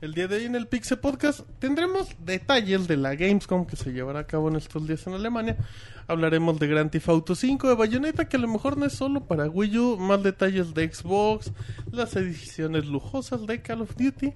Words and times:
El 0.00 0.14
día 0.14 0.28
de 0.28 0.36
hoy 0.36 0.44
en 0.46 0.54
el 0.54 0.66
Pixel 0.66 0.98
Podcast 0.98 1.40
tendremos 1.58 2.08
detalles 2.24 2.88
de 2.88 2.96
la 2.96 3.14
Gamescom 3.16 3.66
que 3.66 3.76
se 3.76 3.92
llevará 3.92 4.20
a 4.20 4.26
cabo 4.26 4.48
en 4.48 4.56
estos 4.56 4.86
días 4.86 5.06
en 5.06 5.12
Alemania. 5.12 5.58
Hablaremos 6.06 6.58
de 6.58 6.68
Grand 6.68 6.90
Theft 6.90 7.10
Auto 7.10 7.34
5, 7.34 7.68
de 7.68 7.74
Bayonetta, 7.74 8.26
que 8.26 8.38
a 8.38 8.40
lo 8.40 8.48
mejor 8.48 8.78
no 8.78 8.86
es 8.86 8.94
solo 8.94 9.26
para 9.26 9.50
Wii 9.50 9.78
U, 9.78 9.98
más 9.98 10.22
detalles 10.22 10.72
de 10.72 10.90
Xbox, 10.90 11.52
las 11.92 12.16
ediciones 12.16 12.86
lujosas 12.86 13.46
de 13.46 13.60
Call 13.60 13.82
of 13.82 13.94
Duty 13.94 14.32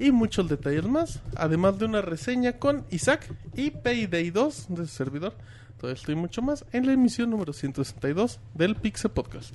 y 0.00 0.10
muchos 0.10 0.48
detalles 0.48 0.86
más. 0.86 1.22
Además 1.36 1.78
de 1.78 1.84
una 1.84 2.02
reseña 2.02 2.54
con 2.54 2.84
Isaac 2.90 3.32
y 3.54 3.70
Payday 3.70 4.30
2 4.30 4.66
de 4.70 4.88
su 4.88 4.92
servidor. 4.92 5.34
Todo 5.80 5.92
esto 5.92 6.10
y 6.10 6.16
mucho 6.16 6.42
más 6.42 6.64
en 6.72 6.84
la 6.84 6.94
emisión 6.94 7.30
número 7.30 7.52
162 7.52 8.40
del 8.54 8.74
Pixel 8.74 9.12
Podcast. 9.12 9.54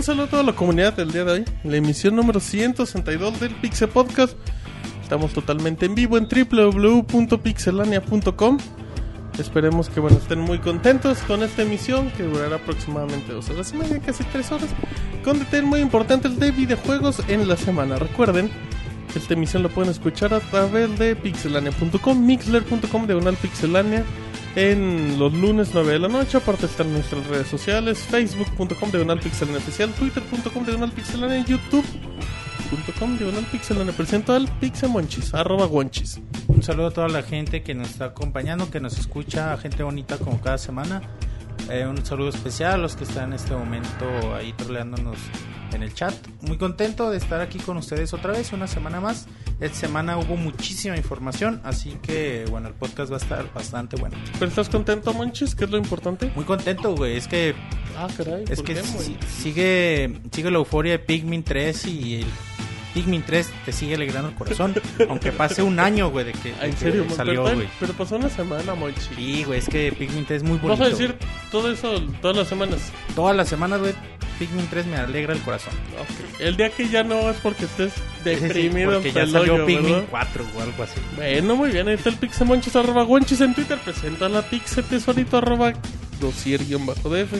Un 0.00 0.04
saludo 0.04 0.24
a 0.24 0.28
toda 0.28 0.42
la 0.44 0.54
comunidad 0.54 0.94
del 0.94 1.12
día 1.12 1.24
de 1.24 1.32
hoy, 1.32 1.44
la 1.62 1.76
emisión 1.76 2.16
número 2.16 2.40
162 2.40 3.38
del 3.38 3.54
Pixel 3.56 3.90
Podcast. 3.90 4.32
Estamos 5.02 5.34
totalmente 5.34 5.84
en 5.84 5.94
vivo 5.94 6.16
en 6.16 6.26
www.pixelania.com. 6.26 8.58
Esperemos 9.38 9.90
que 9.90 10.00
bueno, 10.00 10.16
estén 10.16 10.40
muy 10.40 10.58
contentos 10.58 11.18
con 11.18 11.42
esta 11.42 11.60
emisión 11.60 12.10
que 12.12 12.22
durará 12.22 12.56
aproximadamente 12.56 13.34
dos 13.34 13.50
horas 13.50 13.74
y 13.74 13.76
media, 13.76 14.00
casi 14.00 14.24
tres 14.24 14.50
horas, 14.50 14.70
con 15.22 15.38
detalles 15.38 15.66
muy 15.66 15.80
importantes 15.80 16.40
de 16.40 16.50
videojuegos 16.50 17.22
en 17.28 17.46
la 17.46 17.58
semana. 17.58 17.96
Recuerden 17.96 18.50
esta 19.14 19.34
emisión 19.34 19.62
la 19.62 19.68
pueden 19.68 19.90
escuchar 19.90 20.32
a 20.32 20.40
través 20.40 20.98
de 20.98 21.14
pixelania.com, 21.14 22.24
mixler.com, 22.24 23.06
diagonal 23.06 23.36
pixelania, 23.36 24.06
en 24.56 25.18
los 25.18 25.32
lunes 25.32 25.70
9 25.72 25.92
de 25.92 25.98
la 25.98 26.08
noche. 26.08 26.38
Aparte 26.38 26.66
están 26.66 26.92
nuestras 26.92 27.26
redes 27.26 27.48
sociales, 27.48 27.98
facebook.com, 27.98 28.90
diagonal 28.90 29.20
pixelania 29.20 29.58
oficial, 29.58 29.92
twitter.com, 29.92 30.64
diagonal 30.64 30.92
pixelania, 30.92 31.44
youtube.com, 31.44 33.18
diagonal 33.18 33.44
pixelania. 33.46 33.92
Presento 33.92 34.32
al 34.32 34.48
pixemonchis, 34.58 35.34
arroba 35.34 35.66
guanchis. 35.66 36.20
Un 36.48 36.62
saludo 36.62 36.88
a 36.88 36.90
toda 36.90 37.08
la 37.08 37.22
gente 37.22 37.62
que 37.62 37.74
nos 37.74 37.90
está 37.90 38.06
acompañando, 38.06 38.70
que 38.70 38.80
nos 38.80 38.98
escucha, 38.98 39.56
gente 39.58 39.82
bonita 39.82 40.18
como 40.18 40.40
cada 40.40 40.58
semana. 40.58 41.02
Eh, 41.70 41.86
un 41.86 42.04
saludo 42.04 42.30
especial 42.30 42.72
a 42.72 42.78
los 42.78 42.96
que 42.96 43.04
están 43.04 43.28
en 43.28 43.34
este 43.34 43.54
momento 43.54 44.34
ahí 44.34 44.52
troleándonos 44.54 45.18
en 45.72 45.82
el 45.82 45.94
chat. 45.94 46.14
Muy 46.40 46.58
contento 46.58 47.10
de 47.10 47.16
estar 47.16 47.40
aquí 47.40 47.58
con 47.58 47.76
ustedes 47.76 48.12
otra 48.12 48.32
vez, 48.32 48.52
una 48.52 48.66
semana 48.66 49.00
más. 49.00 49.26
Esta 49.60 49.76
semana 49.78 50.16
hubo 50.16 50.36
muchísima 50.36 50.96
información, 50.96 51.60
así 51.64 51.90
que 52.02 52.46
bueno, 52.50 52.68
el 52.68 52.74
podcast 52.74 53.12
va 53.12 53.16
a 53.16 53.20
estar 53.20 53.52
bastante 53.52 53.96
bueno. 53.96 54.16
¿Pero 54.38 54.46
estás 54.46 54.68
contento, 54.70 55.12
Monchis? 55.12 55.54
¿Qué 55.54 55.64
es 55.64 55.70
lo 55.70 55.76
importante? 55.76 56.32
Muy 56.34 56.44
contento, 56.44 56.96
güey. 56.96 57.16
Es 57.18 57.28
que 57.28 57.54
Ah, 57.96 58.08
caray. 58.16 58.44
es 58.48 58.56
¿por 58.60 58.64
que 58.64 58.74
qué, 58.74 58.82
sigue 59.28 60.20
sigue 60.32 60.50
la 60.50 60.58
euforia 60.58 60.92
de 60.92 60.98
Pikmin 61.00 61.42
3 61.44 61.86
y 61.86 62.14
el 62.22 62.26
Pikmin 62.94 63.22
3 63.22 63.50
te 63.64 63.72
sigue 63.72 63.94
alegrando 63.94 64.28
el 64.30 64.34
corazón, 64.34 64.74
aunque 65.08 65.30
pase 65.32 65.62
un 65.62 65.78
año, 65.78 66.10
güey, 66.10 66.24
de 66.26 66.32
que, 66.32 66.50
¿En 66.60 66.70
que 66.72 66.76
serio? 66.76 67.04
Mon? 67.04 67.16
salió, 67.16 67.42
güey. 67.42 67.68
pero 67.78 67.92
pasó 67.92 68.16
una 68.16 68.28
semana, 68.30 68.74
Monchis. 68.74 69.10
Sí, 69.14 69.44
güey, 69.44 69.58
es 69.60 69.68
que 69.68 69.92
Pikmin 69.92 70.24
3 70.26 70.42
es 70.42 70.48
muy 70.48 70.58
bonito. 70.58 70.80
Vas 70.82 70.88
a 70.88 70.90
decir 70.90 71.16
todo 71.50 71.70
eso 71.70 72.00
todas 72.20 72.36
las 72.36 72.48
semanas. 72.48 72.92
Todas 73.14 73.36
las 73.36 73.48
semanas, 73.48 73.80
güey, 73.80 73.92
Pikmin 74.40 74.66
3 74.68 74.86
me 74.86 74.96
alegra 74.96 75.34
el 75.34 75.40
corazón. 75.40 75.74
Ok. 76.00 76.40
El 76.40 76.56
día 76.56 76.70
que 76.70 76.88
ya 76.88 77.04
no 77.04 77.30
es 77.30 77.36
porque 77.38 77.66
estés 77.66 77.92
deprimido. 78.24 78.92
porque 78.92 79.12
ya 79.12 79.26
salió 79.26 79.54
hoyo, 79.54 79.66
Pikmin 79.66 79.92
¿verdad? 79.92 80.04
4 80.10 80.44
o 80.56 80.60
algo 80.62 80.82
así. 80.82 81.00
Bueno, 81.14 81.56
muy 81.56 81.70
bien. 81.70 81.86
Ahí 81.88 81.94
está 81.94 82.08
el 82.08 82.16
pixemonchis 82.16 82.74
arroba 82.74 83.02
guanchis 83.04 83.40
en 83.42 83.54
Twitter. 83.54 83.78
Presenta 83.78 84.28
la 84.28 84.42
pixel 84.42 84.84
tesorito 84.84 85.36
arroba 85.36 85.72
dosier 86.20 86.64
guion 86.64 86.86
bajo 86.86 87.08
df. 87.08 87.34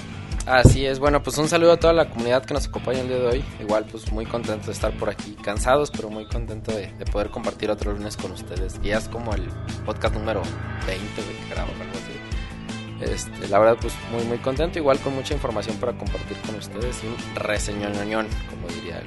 Así 0.47 0.87
es, 0.87 0.99
bueno, 0.99 1.23
pues 1.23 1.37
un 1.39 1.49
saludo 1.49 1.73
a 1.73 1.77
toda 1.77 1.93
la 1.93 2.09
comunidad 2.09 2.45
que 2.45 2.55
nos 2.55 2.67
acompaña 2.67 3.01
el 3.01 3.09
día 3.09 3.19
de 3.19 3.27
hoy. 3.27 3.45
Igual, 3.61 3.85
pues 3.91 4.11
muy 4.11 4.27
contento 4.27 4.67
de 4.67 4.73
estar 4.73 4.93
por 4.93 5.11
aquí, 5.11 5.37
cansados, 5.43 5.91
pero 5.91 6.11
muy 6.11 6.27
contento 6.27 6.73
de, 6.73 6.93
de 6.93 7.05
poder 7.05 7.31
compartir 7.31 7.71
otro 7.71 7.93
lunes 7.93 8.17
con 8.17 8.33
ustedes. 8.33 8.81
Ya 8.83 8.99
es 8.99 9.09
como 9.09 9.35
el 9.35 9.49
podcast 9.85 10.15
número 10.15 10.43
20 10.87 11.23
güey, 11.23 11.37
que 11.37 11.55
grabo, 11.55 11.71
algo 11.73 11.93
así. 11.93 13.13
Este, 13.13 13.49
la 13.49 13.59
verdad, 13.59 13.77
pues 13.81 13.95
muy, 14.13 14.25
muy 14.25 14.39
contento, 14.39 14.79
igual 14.79 14.99
con 14.99 15.15
mucha 15.15 15.35
información 15.35 15.77
para 15.77 15.93
compartir 15.93 16.37
con 16.47 16.57
ustedes. 16.57 17.03
Un 17.03 17.35
reseñoñoñón, 17.37 18.27
como 18.51 18.69
diría 18.69 18.99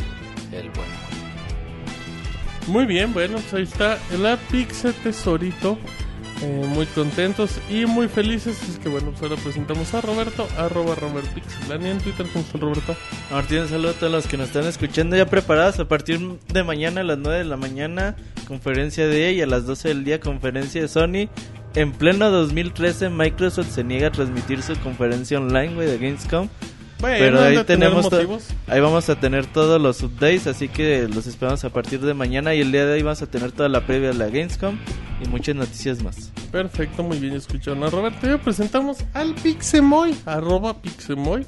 el, 0.51 0.57
el 0.57 0.69
bueno. 0.69 0.93
Muy 2.67 2.85
bien, 2.85 3.13
bueno, 3.13 3.37
pues 3.39 3.53
ahí 3.53 3.63
está 3.63 3.97
la 4.17 4.37
pixel 4.37 4.93
tesorito. 4.93 5.77
Eh, 6.43 6.65
muy 6.67 6.85
contentos 6.87 7.57
y 7.69 7.85
muy 7.85 8.09
felices. 8.09 8.61
Es 8.67 8.77
que 8.77 8.89
bueno, 8.89 9.11
pues 9.11 9.23
ahora 9.23 9.41
presentamos 9.41 9.93
a 9.93 10.01
Roberto, 10.01 10.45
arroba 10.57 10.93
Robert 10.93 11.27
Pixelania 11.33 11.91
en 11.91 11.99
Twitter. 11.99 12.25
¿Cómo 12.33 12.43
está 12.43 12.57
Roberto? 12.57 12.97
Martín, 13.31 13.59
un 13.59 13.69
saludo 13.69 13.91
a 13.91 13.93
todos 13.93 14.11
los 14.11 14.27
que 14.27 14.35
nos 14.35 14.47
están 14.47 14.65
escuchando 14.65 15.15
ya 15.15 15.25
preparados 15.25 15.79
a 15.79 15.87
partir 15.87 16.19
de 16.19 16.63
mañana 16.63 16.99
a 16.99 17.05
las 17.05 17.17
9 17.17 17.37
de 17.37 17.45
la 17.45 17.55
mañana, 17.55 18.17
conferencia 18.45 19.07
de 19.07 19.31
y 19.31 19.41
a 19.41 19.47
las 19.47 19.65
12 19.65 19.87
del 19.87 20.03
día 20.03 20.19
conferencia 20.19 20.81
de 20.81 20.89
Sony. 20.89 21.29
En 21.75 21.93
pleno 21.93 22.29
2013 22.29 23.09
Microsoft 23.09 23.69
se 23.69 23.85
niega 23.85 24.09
a 24.09 24.11
transmitir 24.11 24.61
su 24.61 24.75
conferencia 24.81 25.39
online, 25.39 25.75
güey, 25.75 25.87
de 25.87 25.97
Gamescom. 25.97 26.49
Bueno, 27.03 27.17
Pero 27.19 27.41
ahí 27.41 27.63
tenemos 27.65 28.07
ahí 28.65 28.79
vamos 28.79 29.09
a 29.09 29.19
tener 29.19 29.45
todos 29.45 29.81
los 29.81 30.01
updates, 30.03 30.47
así 30.47 30.69
que 30.69 31.05
los 31.13 31.27
esperamos 31.27 31.61
a 31.65 31.69
partir 31.69 31.99
de 31.99 32.13
mañana 32.13 32.55
y 32.55 32.61
el 32.61 32.71
día 32.71 32.85
de 32.85 32.93
hoy 32.93 33.01
vamos 33.01 33.21
a 33.21 33.25
tener 33.25 33.51
toda 33.51 33.67
la 33.67 33.85
previa 33.85 34.07
de 34.07 34.13
la 34.13 34.27
Gamescom 34.27 34.77
y 35.21 35.27
muchas 35.27 35.53
noticias 35.53 36.01
más. 36.01 36.31
Perfecto, 36.49 37.03
muy 37.03 37.19
bien, 37.19 37.33
escucharon 37.33 37.83
a 37.83 37.89
Roberto. 37.89 38.25
Y 38.25 38.29
hoy 38.29 38.37
presentamos 38.37 38.99
al 39.13 39.33
Pixemoy, 39.33 40.15
arroba 40.25 40.81
Pixemoy. 40.81 41.45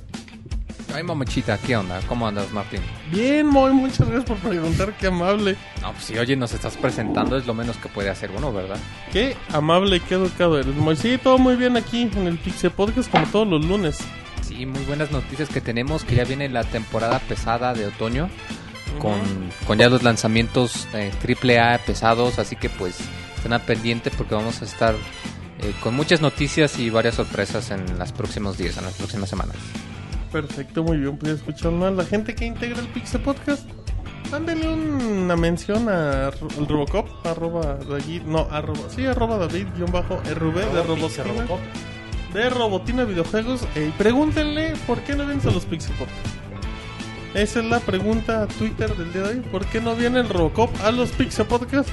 Ay, 0.94 1.04
mamachita, 1.04 1.58
¿qué 1.58 1.78
onda? 1.78 2.02
¿Cómo 2.06 2.28
andas, 2.28 2.52
Martín? 2.52 2.82
Bien, 3.10 3.48
Moy, 3.48 3.72
muchas 3.72 4.10
gracias 4.10 4.26
por 4.26 4.38
preguntar, 4.50 4.94
qué 4.98 5.08
amable. 5.08 5.56
No, 5.82 5.94
pues 5.94 6.04
si 6.04 6.18
oye, 6.18 6.36
nos 6.36 6.52
estás 6.52 6.76
presentando, 6.76 7.38
es 7.38 7.48
lo 7.48 7.54
menos 7.54 7.78
que 7.78 7.88
puede 7.88 8.10
hacer 8.10 8.30
uno, 8.36 8.52
¿verdad? 8.52 8.78
Qué 9.14 9.38
amable 9.54 9.96
y 9.96 10.00
qué 10.02 10.16
educado 10.16 10.60
eres, 10.60 10.76
Moy. 10.76 10.98
Sí, 10.98 11.18
todo 11.18 11.38
muy 11.38 11.56
bien 11.56 11.78
aquí 11.78 12.10
en 12.14 12.28
el 12.28 12.38
Pixel 12.38 12.72
Podcast, 12.72 13.10
como 13.10 13.26
todos 13.28 13.48
los 13.48 13.64
lunes. 13.64 14.00
Sí, 14.47 14.67
muy 14.67 14.83
buenas 14.83 15.11
noticias 15.11 15.50
que 15.50 15.59
tenemos, 15.59 16.03
que 16.03 16.16
ya 16.16 16.23
viene 16.23 16.50
la 16.50 16.63
temporada 16.63 17.17
pesada 17.19 17.73
de 17.73 17.88
otoño, 17.88 18.29
con, 19.00 19.19
con 19.66 19.79
ya 19.79 19.89
los 19.89 20.03
lanzamientos 20.03 20.88
eh, 20.94 21.11
triple 21.19 21.59
A 21.59 21.79
pesados, 21.79 22.38
así 22.38 22.56
que 22.56 22.69
pues 22.69 23.00
estén 23.35 23.53
al 23.53 23.61
pendiente 23.61 24.11
porque 24.16 24.35
vamos 24.35 24.61
a 24.61 24.66
estar 24.66 24.94
eh, 24.94 25.73
con 25.81 25.95
muchas 25.95 26.22
noticias 26.22 26.78
y 26.78 26.91
varias 26.91 27.16
sorpresas 27.16 27.72
en 27.72 27.97
los 27.97 28.11
próximos 28.11 28.56
días, 28.56 28.78
en 28.78 28.83
las 28.83 28.94
próximas 28.94 29.29
semanas. 29.29 29.56
Perfecto, 30.31 30.83
muy 30.83 30.97
bien, 30.97 31.17
pues 31.17 31.31
ya 31.31 31.38
escucharon 31.38 31.81
a 31.81 31.89
la 31.89 32.06
gente 32.06 32.35
que 32.35 32.45
integra 32.45 32.79
el 32.79 32.88
Pixel 32.89 33.22
Podcast. 33.22 33.67
Mándenle 34.31 34.67
una 34.67 35.35
mención 35.35 35.89
al 35.89 36.33
Robocop, 36.67 37.07
arroba 37.25 37.77
David, 37.88 38.23
no, 38.23 38.47
arroba, 38.51 38.89
sí, 38.89 39.06
arroba 39.06 39.38
David, 39.38 39.67
guion 39.75 39.91
bajo, 39.91 40.17
RV 40.17 40.73
de 40.73 40.83
Robotina, 40.83 41.45
de 42.35 42.50
Robotina 42.50 43.06
Videojuegos, 43.06 43.62
y 43.75 43.90
pregúntenle 43.91 44.73
por 44.85 45.00
qué 45.01 45.16
no 45.16 45.25
vienes 45.25 45.46
a 45.46 45.51
los 45.51 45.66
Pixel 45.66 45.96
Podcast. 45.96 46.19
Esa 47.33 47.60
es 47.60 47.65
la 47.65 47.80
pregunta 47.80 48.44
a 48.44 48.48
Twitter 48.48 48.94
del 48.95 49.13
día 49.13 49.24
de 49.24 49.30
hoy, 49.30 49.39
¿por 49.39 49.65
qué 49.65 49.80
no 49.80 49.95
viene 49.95 50.21
Robocop 50.24 50.69
a 50.83 50.92
los 50.92 51.12
Pixel 51.12 51.45
Podcast? 51.45 51.89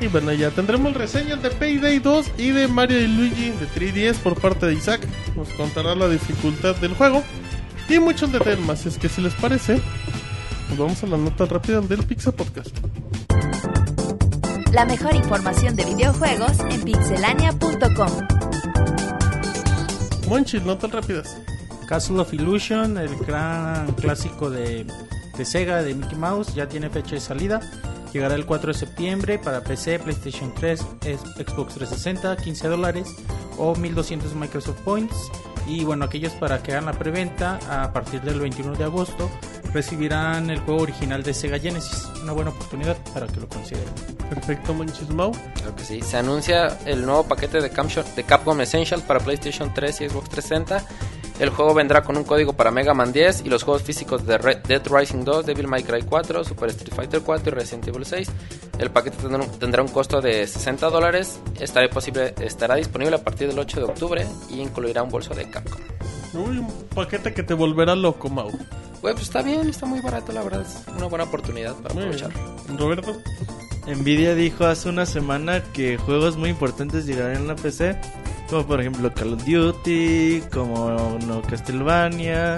Y 0.00 0.06
bueno, 0.06 0.32
ya 0.32 0.50
tendremos 0.50 0.94
reseñas 0.94 1.42
de 1.42 1.50
Payday 1.50 1.98
2 1.98 2.32
y 2.38 2.50
de 2.50 2.68
Mario 2.68 3.00
y 3.00 3.08
Luigi 3.08 3.50
de 3.50 3.68
3DS 3.68 4.18
por 4.18 4.40
parte 4.40 4.66
de 4.66 4.74
Isaac. 4.74 5.06
Nos 5.34 5.48
contará 5.50 5.94
la 5.94 6.08
dificultad 6.08 6.76
del 6.76 6.94
juego 6.94 7.24
y 7.88 7.98
muchos 7.98 8.30
detalles 8.30 8.60
más. 8.60 8.86
Es 8.86 8.96
que 8.96 9.08
si 9.08 9.22
les 9.22 9.34
parece, 9.34 9.80
nos 10.68 10.78
vamos 10.78 11.02
a 11.02 11.06
las 11.06 11.18
notas 11.18 11.48
rápidas 11.48 11.88
del 11.88 12.04
Pixel 12.04 12.32
Podcast. 12.32 12.76
La 14.72 14.84
mejor 14.84 15.14
información 15.14 15.74
de 15.76 15.84
videojuegos 15.84 16.58
en 16.70 16.82
pixelania.com. 16.82 18.44
Monchis, 20.28 20.62
notas 20.64 20.90
rápidas. 20.90 21.36
Castle 21.86 22.20
of 22.20 22.32
Illusion, 22.32 22.96
el 22.98 23.14
gran 23.16 23.92
clásico 23.92 24.48
de, 24.50 24.86
de 25.36 25.44
Sega 25.44 25.82
de 25.82 25.94
Mickey 25.94 26.16
Mouse, 26.16 26.54
ya 26.54 26.66
tiene 26.68 26.88
fecha 26.88 27.14
de 27.14 27.20
salida. 27.20 27.60
Llegará 28.12 28.34
el 28.36 28.46
4 28.46 28.72
de 28.72 28.78
septiembre 28.78 29.38
para 29.38 29.62
PC, 29.62 29.98
PlayStation 29.98 30.52
3, 30.54 30.80
es- 31.04 31.20
Xbox 31.20 31.74
360, 31.74 32.36
15 32.36 32.68
dólares 32.68 33.08
o 33.58 33.74
1200 33.74 34.34
Microsoft 34.34 34.80
Points. 34.84 35.14
Y 35.66 35.84
bueno, 35.84 36.04
aquellos 36.04 36.32
para 36.34 36.62
que 36.62 36.72
hagan 36.72 36.86
la 36.86 36.92
preventa 36.92 37.58
a 37.68 37.92
partir 37.92 38.20
del 38.22 38.38
21 38.40 38.74
de 38.76 38.84
agosto 38.84 39.30
recibirán 39.74 40.48
el 40.48 40.60
juego 40.60 40.82
original 40.82 41.22
de 41.22 41.34
Sega 41.34 41.58
Genesis. 41.58 42.08
Una 42.22 42.32
buena 42.32 42.50
oportunidad 42.50 42.96
para 43.12 43.26
que 43.26 43.40
lo 43.40 43.48
consideren. 43.48 43.92
Perfecto, 44.30 44.72
Manches 44.72 45.10
Mau. 45.10 45.32
Claro 45.32 45.76
que 45.76 45.84
sí. 45.84 46.00
Se 46.00 46.16
anuncia 46.16 46.78
el 46.86 47.04
nuevo 47.04 47.24
paquete 47.24 47.60
de 47.60 47.68
de 47.68 48.24
Capcom 48.24 48.60
Essentials 48.60 49.02
para 49.02 49.20
PlayStation 49.20 49.74
3 49.74 50.00
y 50.00 50.08
Xbox 50.08 50.30
360. 50.30 50.86
El 51.40 51.50
juego 51.50 51.74
vendrá 51.74 52.02
con 52.02 52.16
un 52.16 52.22
código 52.22 52.52
para 52.52 52.70
Mega 52.70 52.94
Man 52.94 53.12
10 53.12 53.42
y 53.44 53.48
los 53.48 53.64
juegos 53.64 53.82
físicos 53.82 54.24
de 54.24 54.38
Red 54.38 54.58
Dead 54.68 54.82
Rising 54.88 55.24
2, 55.24 55.44
Devil 55.44 55.66
May 55.66 55.82
Cry 55.82 56.02
4, 56.02 56.44
Super 56.44 56.70
Street 56.70 56.94
Fighter 56.94 57.22
4 57.22 57.50
y 57.50 57.54
Resident 57.54 57.88
Evil 57.88 58.06
6. 58.06 58.30
El 58.78 58.90
paquete 58.90 59.16
tendrá 59.16 59.42
un, 59.42 59.50
tendrá 59.58 59.82
un 59.82 59.88
costo 59.88 60.20
de 60.20 60.46
60 60.46 60.88
dólares. 60.90 61.40
Estará, 61.58 61.90
posible, 61.90 62.34
estará 62.40 62.76
disponible 62.76 63.16
a 63.16 63.24
partir 63.24 63.48
del 63.48 63.58
8 63.58 63.80
de 63.80 63.84
octubre 63.84 64.26
y 64.48 64.60
incluirá 64.60 65.02
un 65.02 65.10
bolso 65.10 65.34
de 65.34 65.50
Capcom. 65.50 65.80
Uy, 66.34 66.58
un 66.58 66.68
paquete 66.94 67.34
que 67.34 67.42
te 67.42 67.54
volverá 67.54 67.96
loco, 67.96 68.28
Mau. 68.28 68.52
Güey, 69.04 69.12
pues 69.12 69.26
está 69.26 69.42
bien, 69.42 69.68
está 69.68 69.84
muy 69.84 70.00
barato, 70.00 70.32
la 70.32 70.42
verdad. 70.42 70.62
Es 70.62 70.82
una 70.96 71.04
buena 71.04 71.24
oportunidad 71.24 71.74
para 71.74 71.94
aprovechar. 71.94 72.30
Roberto. 72.78 73.20
Nvidia 73.86 74.34
dijo 74.34 74.64
hace 74.64 74.88
una 74.88 75.04
semana 75.04 75.62
que 75.74 75.98
juegos 75.98 76.38
muy 76.38 76.48
importantes 76.48 77.04
llegarán 77.04 77.36
en 77.36 77.48
la 77.48 77.54
PC, 77.54 78.00
como 78.48 78.66
por 78.66 78.80
ejemplo 78.80 79.12
Call 79.12 79.34
of 79.34 79.44
Duty, 79.44 80.44
como 80.50 81.18
no 81.26 81.42
Castlevania 81.42 82.56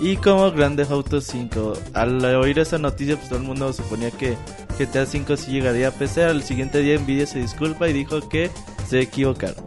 y 0.00 0.16
como 0.16 0.50
Grand 0.50 0.76
Theft 0.76 0.90
Auto 0.90 1.20
5. 1.20 1.74
Al 1.92 2.24
oír 2.24 2.58
esa 2.58 2.76
noticia, 2.76 3.14
pues 3.14 3.28
todo 3.28 3.38
el 3.38 3.44
mundo 3.44 3.72
suponía 3.72 4.10
que 4.10 4.36
GTA 4.76 5.06
5 5.06 5.36
sí 5.36 5.52
llegaría 5.52 5.86
a 5.86 5.92
PC. 5.92 6.24
Al 6.24 6.42
siguiente 6.42 6.80
día 6.80 6.98
Nvidia 6.98 7.26
se 7.26 7.38
disculpa 7.38 7.88
y 7.88 7.92
dijo 7.92 8.28
que 8.28 8.50
se 8.88 8.98
equivocaron. 8.98 9.64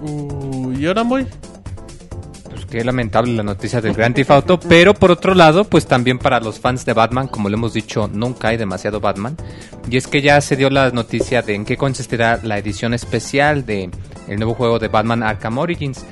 Uy, 0.00 0.76
¿y 0.76 0.86
ahora 0.86 1.02
voy? 1.02 1.26
Qué 2.70 2.84
lamentable 2.84 3.32
la 3.32 3.42
noticia 3.42 3.80
del 3.80 3.94
Grand 3.94 4.14
Theft 4.14 4.30
Auto, 4.30 4.60
pero 4.60 4.92
por 4.92 5.10
otro 5.10 5.34
lado, 5.34 5.64
pues 5.64 5.86
también 5.86 6.18
para 6.18 6.38
los 6.38 6.60
fans 6.60 6.84
de 6.84 6.92
Batman, 6.92 7.26
como 7.26 7.48
lo 7.48 7.56
hemos 7.56 7.72
dicho, 7.72 8.10
nunca 8.12 8.48
hay 8.48 8.58
demasiado 8.58 9.00
Batman. 9.00 9.36
Y 9.90 9.96
es 9.96 10.06
que 10.06 10.20
ya 10.20 10.38
se 10.42 10.54
dio 10.54 10.68
la 10.68 10.90
noticia 10.90 11.40
de 11.40 11.54
en 11.54 11.64
qué 11.64 11.78
consistirá 11.78 12.40
la 12.42 12.58
edición 12.58 12.92
especial 12.92 13.64
de 13.64 13.90
el 14.28 14.36
nuevo 14.36 14.52
juego 14.52 14.78
de 14.78 14.88
Batman 14.88 15.22
Arkham 15.22 15.56
Origins, 15.56 16.04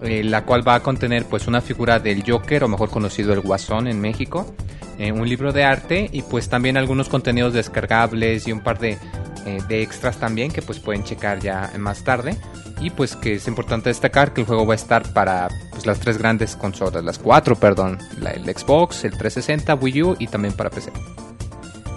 eh, 0.00 0.24
la 0.24 0.46
cual 0.46 0.66
va 0.66 0.76
a 0.76 0.82
contener 0.82 1.26
pues 1.26 1.46
una 1.46 1.60
figura 1.60 1.98
del 1.98 2.24
Joker, 2.26 2.64
o 2.64 2.68
mejor 2.68 2.88
conocido 2.88 3.34
el 3.34 3.40
Guasón 3.40 3.86
en 3.86 4.00
México, 4.00 4.54
eh, 4.98 5.12
un 5.12 5.28
libro 5.28 5.52
de 5.52 5.64
arte 5.64 6.08
y 6.10 6.22
pues 6.22 6.48
también 6.48 6.78
algunos 6.78 7.10
contenidos 7.10 7.52
descargables 7.52 8.48
y 8.48 8.52
un 8.52 8.60
par 8.60 8.78
de, 8.78 8.96
eh, 9.44 9.58
de 9.68 9.82
extras 9.82 10.18
también 10.18 10.50
que 10.50 10.62
pues 10.62 10.78
pueden 10.78 11.04
checar 11.04 11.38
ya 11.40 11.70
más 11.78 12.02
tarde. 12.02 12.38
Y 12.80 12.90
pues 12.90 13.16
que 13.16 13.34
es 13.34 13.48
importante 13.48 13.88
destacar 13.90 14.32
que 14.32 14.42
el 14.42 14.46
juego 14.46 14.66
va 14.66 14.74
a 14.74 14.76
estar 14.76 15.12
para 15.12 15.48
pues, 15.72 15.84
las 15.86 15.98
tres 15.98 16.16
grandes 16.18 16.54
consolas, 16.56 17.02
las 17.04 17.18
cuatro, 17.18 17.56
perdón, 17.56 17.98
la- 18.20 18.30
el 18.30 18.44
Xbox, 18.44 19.04
el 19.04 19.12
360, 19.18 19.74
Wii 19.74 20.02
U 20.02 20.16
y 20.18 20.26
también 20.28 20.54
para 20.54 20.70
PC. 20.70 20.92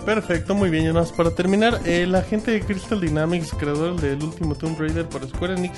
Perfecto, 0.06 0.56
muy 0.56 0.70
bien. 0.72 0.92
Más 0.94 1.12
para 1.12 1.30
terminar, 1.32 1.80
eh, 1.86 2.08
la 2.08 2.24
gente 2.24 2.52
de 2.52 2.62
Crystal 2.62 3.00
Dynamics, 3.00 3.52
creador 3.58 4.00
del 4.02 4.24
último 4.24 4.56
Tomb 4.56 4.80
Raider 4.80 5.08
para 5.08 5.28
Square 5.28 5.54
Enix, 5.56 5.78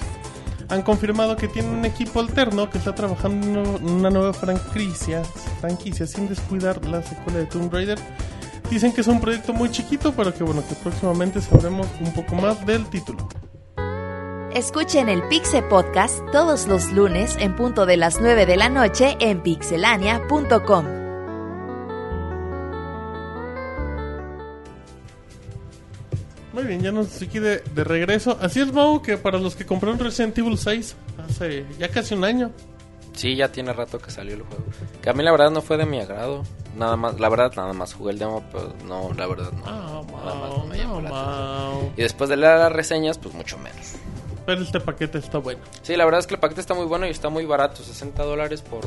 han 0.69 0.81
confirmado 0.81 1.35
que 1.35 1.49
tienen 1.49 1.71
un 1.73 1.83
equipo 1.85 2.21
alterno 2.21 2.69
que 2.69 2.77
está 2.77 2.95
trabajando 2.95 3.61
en 3.77 3.89
una 3.89 4.09
nueva 4.09 4.33
franquicia, 4.33 5.21
franquicia 5.59 6.07
sin 6.07 6.29
descuidar 6.29 6.83
la 6.85 7.03
secuela 7.03 7.39
de 7.39 7.45
Tomb 7.47 7.71
Raider. 7.73 7.99
Dicen 8.69 8.93
que 8.93 9.01
es 9.01 9.07
un 9.07 9.19
proyecto 9.19 9.53
muy 9.53 9.69
chiquito, 9.69 10.13
pero 10.13 10.33
que 10.33 10.43
bueno, 10.45 10.63
que 10.67 10.73
próximamente 10.75 11.41
sabremos 11.41 11.87
un 11.99 12.13
poco 12.13 12.35
más 12.35 12.65
del 12.65 12.85
título. 12.85 13.27
Escuchen 14.55 15.09
el 15.09 15.23
Pixe 15.29 15.63
Podcast 15.63 16.19
todos 16.31 16.67
los 16.67 16.91
lunes 16.91 17.35
en 17.39 17.55
punto 17.55 17.87
de 17.87 17.97
las 17.97 18.21
9 18.21 18.45
de 18.45 18.55
la 18.55 18.69
noche 18.69 19.17
en 19.19 19.41
pixelania.com. 19.41 20.85
Muy 26.53 26.63
bien, 26.65 26.81
ya 26.83 26.91
nos 26.91 27.19
aquí 27.19 27.39
de, 27.39 27.61
de 27.61 27.83
regreso. 27.83 28.37
Así 28.39 28.61
es, 28.61 28.71
Mau, 28.71 29.01
que 29.01 29.17
para 29.17 29.39
los 29.39 29.55
que 29.55 29.65
compraron 29.65 29.97
Resident 29.97 30.37
Evil 30.37 30.59
6 30.59 30.95
hace 31.27 31.65
ya 31.79 31.89
casi 31.89 32.13
un 32.13 32.23
año. 32.23 32.51
Sí, 33.13 33.35
ya 33.35 33.51
tiene 33.51 33.73
rato 33.73 33.97
que 33.97 34.11
salió 34.11 34.35
el 34.35 34.43
juego. 34.43 34.63
Que 35.01 35.09
a 35.09 35.13
mí 35.13 35.23
la 35.23 35.31
verdad 35.31 35.49
no 35.49 35.63
fue 35.63 35.77
de 35.77 35.87
mi 35.87 35.99
agrado. 35.99 36.43
Nada 36.77 36.95
más, 36.95 37.19
la 37.19 37.29
verdad 37.29 37.51
nada 37.55 37.73
más 37.73 37.95
jugué 37.95 38.11
el 38.11 38.19
demo, 38.19 38.43
pero 38.51 38.73
no, 38.85 39.11
la 39.13 39.25
verdad 39.25 39.51
no. 39.51 39.63
Ah, 39.65 40.01
Nada 40.23 40.35
más 40.35 40.49
Mau, 40.49 40.57
no 40.59 40.65
me 40.65 40.77
llamó 40.77 41.01
no, 41.01 41.01
la 41.01 41.09
atención. 41.09 41.73
Mau. 41.73 41.91
Y 41.97 42.01
después 42.03 42.29
de 42.29 42.37
leer 42.37 42.59
las 42.59 42.71
reseñas, 42.71 43.17
pues 43.17 43.33
mucho 43.33 43.57
menos. 43.57 43.93
Pero 44.45 44.61
este 44.61 44.79
paquete 44.79 45.17
está 45.17 45.37
bueno. 45.37 45.61
Sí, 45.81 45.95
la 45.95 46.05
verdad 46.05 46.19
es 46.19 46.27
que 46.27 46.35
el 46.35 46.39
paquete 46.39 46.61
está 46.61 46.73
muy 46.73 46.85
bueno 46.85 47.07
y 47.07 47.09
está 47.09 47.29
muy 47.29 47.45
barato. 47.45 47.83
60 47.83 48.23
dólares 48.23 48.61
por... 48.61 48.81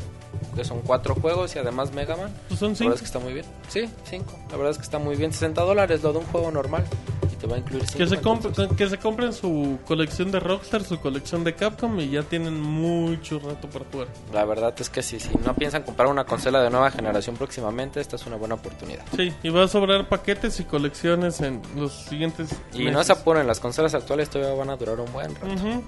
Que 0.54 0.64
son 0.64 0.80
cuatro 0.82 1.14
juegos 1.14 1.54
y 1.56 1.58
además 1.58 1.92
Mega 1.92 2.16
Man. 2.16 2.30
Pues 2.48 2.60
son 2.60 2.70
La 2.70 2.76
cinco. 2.76 2.90
verdad 2.90 2.94
es 2.94 3.00
que 3.00 3.06
está 3.06 3.18
muy 3.18 3.32
bien. 3.34 3.46
Sí, 3.68 3.88
5. 4.04 4.24
La 4.50 4.56
verdad 4.56 4.70
es 4.72 4.78
que 4.78 4.84
está 4.84 4.98
muy 4.98 5.16
bien. 5.16 5.32
60 5.32 5.62
dólares 5.62 6.02
lo 6.02 6.12
de 6.12 6.18
un 6.18 6.24
juego 6.26 6.50
normal. 6.50 6.84
Y 7.32 7.36
te 7.36 7.46
va 7.46 7.56
a 7.56 7.58
incluir 7.58 7.84
cinco, 7.86 7.98
Que 7.98 8.06
se, 8.08 8.20
compre- 8.22 8.76
que 8.76 8.88
se 8.88 8.98
compren 8.98 9.32
su 9.32 9.78
colección 9.86 10.30
de 10.30 10.40
Rockstar, 10.40 10.84
su 10.84 10.98
colección 11.00 11.44
de 11.44 11.54
Capcom 11.54 11.98
y 12.00 12.08
ya 12.10 12.22
tienen 12.22 12.58
mucho 12.58 13.38
rato 13.40 13.68
para 13.68 13.84
jugar. 13.92 14.08
La 14.32 14.44
verdad 14.46 14.72
es 14.78 14.88
que 14.88 15.02
sí, 15.02 15.20
si 15.20 15.30
no 15.44 15.54
piensan 15.54 15.82
comprar 15.82 16.08
una 16.08 16.24
consola 16.24 16.62
de 16.62 16.70
nueva 16.70 16.90
generación 16.90 17.36
próximamente, 17.36 18.00
esta 18.00 18.16
es 18.16 18.24
una 18.26 18.36
buena 18.36 18.54
oportunidad. 18.54 19.04
Sí, 19.14 19.34
y 19.42 19.48
va 19.50 19.64
a 19.64 19.68
sobrar 19.68 20.08
paquetes 20.08 20.60
y 20.60 20.64
colecciones 20.64 21.40
en 21.42 21.60
los 21.76 21.92
siguientes 21.92 22.48
Y 22.72 22.84
no 22.84 22.92
meses. 22.92 23.08
se 23.08 23.12
apuren, 23.12 23.46
las 23.46 23.60
consolas 23.60 23.92
actuales 23.94 24.30
todavía 24.30 24.54
van 24.56 24.70
a 24.70 24.76
durar 24.76 24.98
un 25.00 25.12
buen 25.12 25.34
rato. 25.34 25.46
Ujú. 25.46 25.82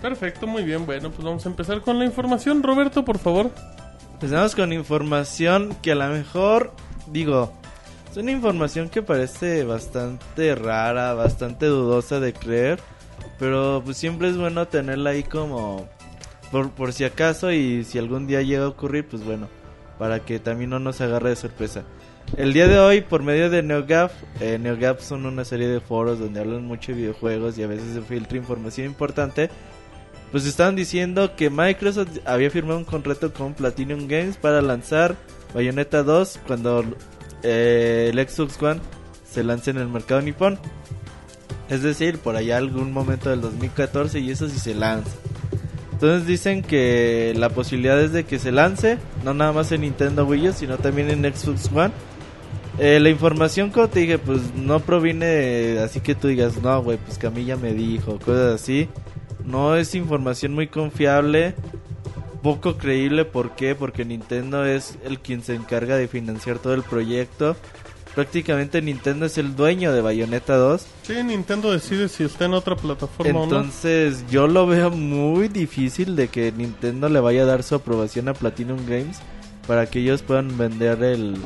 Perfecto, 0.00 0.46
muy 0.46 0.62
bien. 0.64 0.86
Bueno, 0.86 1.10
pues 1.10 1.24
vamos 1.24 1.44
a 1.44 1.48
empezar 1.48 1.80
con 1.82 1.98
la 1.98 2.04
información. 2.04 2.62
Roberto, 2.62 3.04
por 3.04 3.18
favor. 3.18 3.50
Empezamos 4.14 4.54
con 4.54 4.72
información 4.72 5.74
que 5.82 5.92
a 5.92 5.94
lo 5.94 6.08
mejor, 6.08 6.72
digo, 7.06 7.52
es 8.10 8.16
una 8.16 8.32
información 8.32 8.88
que 8.88 9.02
parece 9.02 9.64
bastante 9.64 10.54
rara, 10.54 11.14
bastante 11.14 11.66
dudosa 11.66 12.20
de 12.20 12.32
creer, 12.32 12.80
pero 13.38 13.82
pues 13.84 13.96
siempre 13.96 14.28
es 14.28 14.36
bueno 14.36 14.68
tenerla 14.68 15.10
ahí 15.10 15.22
como 15.22 15.88
por, 16.50 16.70
por 16.72 16.92
si 16.92 17.04
acaso 17.04 17.52
y 17.52 17.84
si 17.84 17.98
algún 17.98 18.26
día 18.26 18.42
llega 18.42 18.64
a 18.64 18.68
ocurrir, 18.68 19.06
pues 19.06 19.24
bueno, 19.24 19.48
para 19.98 20.20
que 20.20 20.38
también 20.38 20.70
no 20.70 20.78
nos 20.78 21.00
agarre 21.00 21.30
de 21.30 21.36
sorpresa. 21.36 21.84
El 22.36 22.52
día 22.52 22.68
de 22.68 22.78
hoy, 22.78 23.00
por 23.00 23.22
medio 23.22 23.50
de 23.50 23.62
NeoGAF, 23.62 24.12
eh, 24.40 24.58
NeoGAF 24.58 25.00
son 25.02 25.26
una 25.26 25.44
serie 25.44 25.66
de 25.66 25.80
foros 25.80 26.18
donde 26.18 26.40
hablan 26.40 26.64
mucho 26.64 26.92
de 26.92 26.98
videojuegos 26.98 27.58
y 27.58 27.62
a 27.62 27.66
veces 27.66 27.94
se 27.94 28.02
filtra 28.02 28.38
información 28.38 28.86
importante. 28.86 29.50
Pues 30.30 30.46
estaban 30.46 30.76
diciendo 30.76 31.34
que 31.36 31.50
Microsoft 31.50 32.18
había 32.24 32.50
firmado 32.50 32.78
un 32.78 32.84
contrato 32.84 33.32
con 33.32 33.54
Platinum 33.54 34.06
Games 34.06 34.36
para 34.36 34.62
lanzar 34.62 35.16
Bayonetta 35.54 36.02
2 36.04 36.40
cuando 36.46 36.84
eh, 37.42 38.10
el 38.12 38.28
Xbox 38.28 38.62
One 38.62 38.80
se 39.28 39.42
lance 39.42 39.70
en 39.70 39.78
el 39.78 39.88
mercado 39.88 40.22
nipón. 40.22 40.58
Es 41.68 41.82
decir, 41.82 42.18
por 42.18 42.36
allá 42.36 42.56
algún 42.56 42.92
momento 42.92 43.30
del 43.30 43.40
2014 43.40 44.20
y 44.20 44.30
eso 44.30 44.48
sí 44.48 44.58
se 44.58 44.74
lanza. 44.74 45.10
Entonces 45.92 46.26
dicen 46.26 46.62
que 46.62 47.34
la 47.36 47.50
posibilidad 47.50 48.00
es 48.00 48.12
de 48.12 48.24
que 48.24 48.38
se 48.38 48.52
lance, 48.52 48.98
no 49.24 49.34
nada 49.34 49.52
más 49.52 49.70
en 49.70 49.82
Nintendo 49.82 50.24
Wii 50.24 50.48
U, 50.48 50.52
sino 50.52 50.78
también 50.78 51.10
en 51.10 51.22
Xbox 51.34 51.70
One. 51.72 51.92
Eh, 52.78 52.98
la 52.98 53.10
información, 53.10 53.70
como 53.70 53.88
te 53.88 54.00
dije, 54.00 54.18
pues 54.18 54.54
no 54.54 54.80
proviene 54.80 55.78
así 55.80 56.00
que 56.00 56.14
tú 56.14 56.28
digas, 56.28 56.60
no, 56.62 56.82
güey, 56.82 56.96
pues 56.96 57.18
Camilla 57.18 57.56
me 57.56 57.74
dijo, 57.74 58.18
cosas 58.18 58.60
así. 58.60 58.88
No 59.50 59.76
es 59.76 59.94
información 59.94 60.54
muy 60.54 60.68
confiable, 60.68 61.54
poco 62.42 62.76
creíble. 62.76 63.24
¿Por 63.24 63.56
qué? 63.56 63.74
Porque 63.74 64.04
Nintendo 64.04 64.64
es 64.64 64.96
el 65.04 65.18
quien 65.18 65.42
se 65.42 65.54
encarga 65.54 65.96
de 65.96 66.08
financiar 66.08 66.58
todo 66.58 66.74
el 66.74 66.82
proyecto. 66.82 67.56
Prácticamente 68.14 68.82
Nintendo 68.82 69.26
es 69.26 69.38
el 69.38 69.54
dueño 69.54 69.92
de 69.92 70.00
Bayonetta 70.00 70.56
2. 70.56 70.86
Sí, 71.02 71.22
Nintendo 71.22 71.70
decide 71.70 72.08
si 72.08 72.24
está 72.24 72.46
en 72.46 72.54
otra 72.54 72.74
plataforma 72.74 73.44
Entonces 73.44 74.24
yo 74.28 74.48
lo 74.48 74.66
veo 74.66 74.90
muy 74.90 75.48
difícil 75.48 76.16
de 76.16 76.28
que 76.28 76.50
Nintendo 76.50 77.08
le 77.08 77.20
vaya 77.20 77.42
a 77.42 77.46
dar 77.46 77.62
su 77.62 77.76
aprobación 77.76 78.28
a 78.28 78.34
Platinum 78.34 78.84
Games 78.86 79.18
para 79.66 79.86
que 79.86 80.00
ellos 80.00 80.22
puedan 80.22 80.58
vender 80.58 81.04
el, 81.04 81.36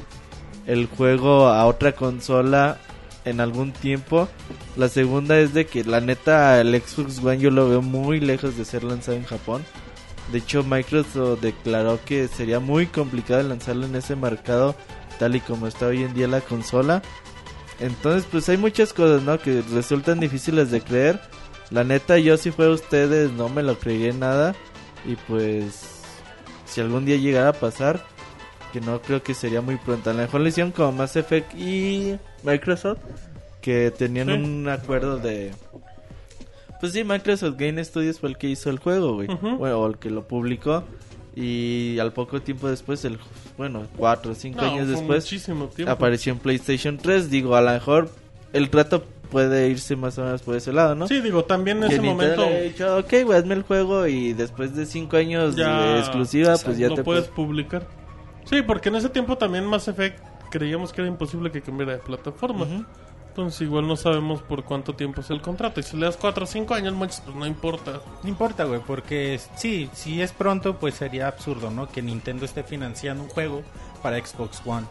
el 0.66 0.86
juego 0.86 1.48
a 1.48 1.66
otra 1.66 1.92
consola 1.92 2.78
en 3.24 3.40
algún 3.40 3.72
tiempo. 3.72 4.28
La 4.76 4.88
segunda 4.88 5.38
es 5.38 5.54
de 5.54 5.66
que 5.66 5.84
la 5.84 6.00
neta 6.00 6.60
el 6.60 6.80
Xbox 6.80 7.18
One 7.18 7.38
yo 7.38 7.50
lo 7.50 7.68
veo 7.68 7.82
muy 7.82 8.20
lejos 8.20 8.56
de 8.56 8.64
ser 8.64 8.84
lanzado 8.84 9.16
en 9.16 9.24
Japón. 9.24 9.64
De 10.32 10.38
hecho 10.38 10.62
Microsoft 10.62 11.40
declaró 11.40 12.00
que 12.04 12.28
sería 12.28 12.60
muy 12.60 12.86
complicado 12.86 13.42
lanzarlo 13.42 13.86
en 13.86 13.96
ese 13.96 14.16
mercado 14.16 14.74
tal 15.18 15.36
y 15.36 15.40
como 15.40 15.66
está 15.66 15.86
hoy 15.86 16.02
en 16.02 16.14
día 16.14 16.28
la 16.28 16.40
consola. 16.40 17.02
Entonces, 17.80 18.26
pues 18.30 18.48
hay 18.48 18.56
muchas 18.56 18.92
cosas, 18.92 19.22
¿no? 19.22 19.38
Que 19.38 19.62
resultan 19.72 20.20
difíciles 20.20 20.70
de 20.70 20.80
creer. 20.80 21.20
La 21.70 21.84
neta, 21.84 22.18
yo 22.18 22.36
si 22.36 22.50
fuera 22.50 22.72
ustedes, 22.72 23.32
no 23.32 23.48
me 23.48 23.62
lo 23.62 23.78
creería 23.78 24.12
nada. 24.12 24.54
Y 25.04 25.16
pues, 25.16 26.02
si 26.66 26.80
algún 26.80 27.04
día 27.04 27.16
llegara 27.16 27.50
a 27.50 27.52
pasar, 27.52 28.04
que 28.72 28.80
no 28.80 29.00
creo 29.02 29.22
que 29.22 29.34
sería 29.34 29.60
muy 29.60 29.76
pronto. 29.76 30.10
A 30.10 30.12
lo 30.12 30.20
mejor 30.20 30.40
le 30.40 30.50
hicieron 30.50 30.72
como 30.72 30.92
Mass 30.92 31.16
Effect 31.16 31.54
y 31.54 32.16
Microsoft, 32.44 32.98
que 33.60 33.90
tenían 33.90 34.28
Sí. 34.28 34.32
un 34.34 34.68
acuerdo 34.68 35.18
de... 35.18 35.52
Pues 36.80 36.92
sí, 36.92 37.02
Microsoft 37.04 37.54
Game 37.56 37.82
Studios 37.82 38.20
fue 38.20 38.28
el 38.28 38.36
que 38.36 38.48
hizo 38.48 38.68
el 38.70 38.78
juego, 38.78 39.14
güey. 39.14 39.28
Bueno, 39.28 39.78
o 39.80 39.86
el 39.86 39.96
que 39.98 40.10
lo 40.10 40.26
publicó. 40.28 40.84
Y 41.36 41.98
al 41.98 42.12
poco 42.12 42.40
tiempo 42.42 42.68
después, 42.68 43.04
el 43.04 43.18
bueno, 43.56 43.86
cuatro 43.96 44.32
o 44.32 44.34
cinco 44.34 44.60
No, 44.62 44.70
años 44.72 44.88
después, 44.88 45.48
apareció 45.88 46.32
en 46.32 46.38
PlayStation 46.38 46.96
3. 46.98 47.30
Digo, 47.30 47.56
a 47.56 47.62
lo 47.62 47.72
mejor 47.72 48.08
el 48.52 48.70
trato 48.70 49.02
puede 49.30 49.68
irse 49.68 49.96
más 49.96 50.16
o 50.18 50.24
menos 50.24 50.42
por 50.42 50.54
ese 50.54 50.72
lado, 50.72 50.94
¿no? 50.94 51.08
Sí, 51.08 51.20
digo, 51.20 51.44
también 51.44 51.82
en 51.82 51.88
Que 51.88 51.94
ese 51.94 52.02
Nintendo 52.02 52.36
momento 52.36 52.54
haya 52.56 52.62
dicho, 52.62 52.98
ok, 52.98 53.12
güey, 53.24 53.38
hazme 53.38 53.54
el 53.54 53.62
juego 53.62 54.06
y 54.06 54.32
después 54.32 54.76
de 54.76 54.86
cinco 54.86 55.16
años 55.16 55.56
ya 55.56 55.94
de 55.94 55.98
exclusiva, 56.00 56.54
pues 56.64 56.78
ya 56.78 56.88
lo 56.88 56.94
te 56.96 57.02
puedes 57.02 57.24
puedes... 57.24 57.34
publicar. 57.34 57.88
Sí, 58.44 58.62
porque 58.62 58.90
en 58.90 58.96
ese 58.96 59.08
tiempo 59.08 59.36
también 59.38 59.64
Mass 59.64 59.88
Effect 59.88 60.20
creíamos 60.50 60.92
que 60.92 61.00
era 61.00 61.08
imposible 61.08 61.50
que 61.50 61.62
cambiara 61.62 61.92
de 61.92 61.98
plataforma. 61.98 62.66
Entonces 63.28 63.62
igual 63.62 63.88
no 63.88 63.96
sabemos 63.96 64.42
por 64.42 64.62
cuánto 64.62 64.94
tiempo 64.94 65.20
es 65.20 65.30
el 65.30 65.42
contrato. 65.42 65.80
Y 65.80 65.82
si 65.82 65.96
le 65.96 66.06
das 66.06 66.16
4 66.16 66.44
o 66.44 66.46
5 66.46 66.72
años, 66.72 66.94
muchos, 66.94 67.20
pues 67.20 67.34
no 67.34 67.46
importa. 67.46 68.00
No 68.22 68.28
importa, 68.28 68.62
güey, 68.62 68.80
porque 68.80 69.40
sí, 69.56 69.90
si 69.92 70.22
es 70.22 70.30
pronto, 70.30 70.78
pues 70.78 70.94
sería 70.94 71.26
absurdo, 71.26 71.70
¿no? 71.70 71.88
Que 71.88 72.00
Nintendo 72.00 72.44
esté 72.44 72.62
financiando 72.62 73.24
un 73.24 73.28
juego 73.28 73.62
para 74.04 74.24
Xbox 74.24 74.62
One. 74.64 74.86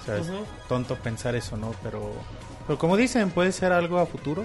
O 0.00 0.04
sea, 0.04 0.18
es 0.18 0.30
tonto 0.68 0.96
pensar 0.96 1.34
eso, 1.34 1.56
¿no? 1.56 1.72
Pero, 1.82 2.12
pero 2.66 2.78
como 2.78 2.94
dicen, 2.94 3.30
puede 3.30 3.52
ser 3.52 3.72
algo 3.72 3.98
a 3.98 4.04
futuro. 4.04 4.44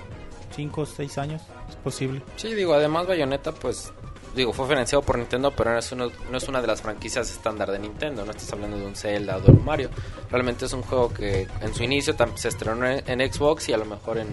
Cinco 0.55 0.81
o 0.81 0.85
seis 0.85 1.17
años, 1.17 1.41
es 1.67 1.75
posible. 1.75 2.21
Sí, 2.37 2.53
digo, 2.53 2.73
además 2.73 3.07
Bayonetta, 3.07 3.51
pues, 3.51 3.91
digo, 4.35 4.53
fue 4.53 4.67
financiado 4.67 5.01
por 5.03 5.17
Nintendo, 5.17 5.51
pero 5.51 5.71
no 5.71 5.77
es, 5.79 5.91
uno- 5.91 6.11
no 6.31 6.37
es 6.37 6.47
una 6.47 6.61
de 6.61 6.67
las 6.67 6.81
franquicias 6.81 7.29
estándar 7.31 7.71
de 7.71 7.79
Nintendo, 7.79 8.25
no 8.25 8.31
estás 8.31 8.51
hablando 8.53 8.77
de 8.77 8.85
un 8.85 8.95
Zelda 8.95 9.37
o 9.37 9.41
de 9.41 9.51
un 9.51 9.63
Mario. 9.63 9.89
Realmente 10.31 10.65
es 10.65 10.73
un 10.73 10.81
juego 10.81 11.13
que 11.13 11.47
en 11.61 11.73
su 11.73 11.83
inicio 11.83 12.15
se 12.35 12.47
estrenó 12.47 12.85
en, 12.87 13.33
Xbox 13.33 13.69
y 13.69 13.73
a 13.73 13.77
lo 13.77 13.85
mejor 13.85 14.17
en, 14.17 14.27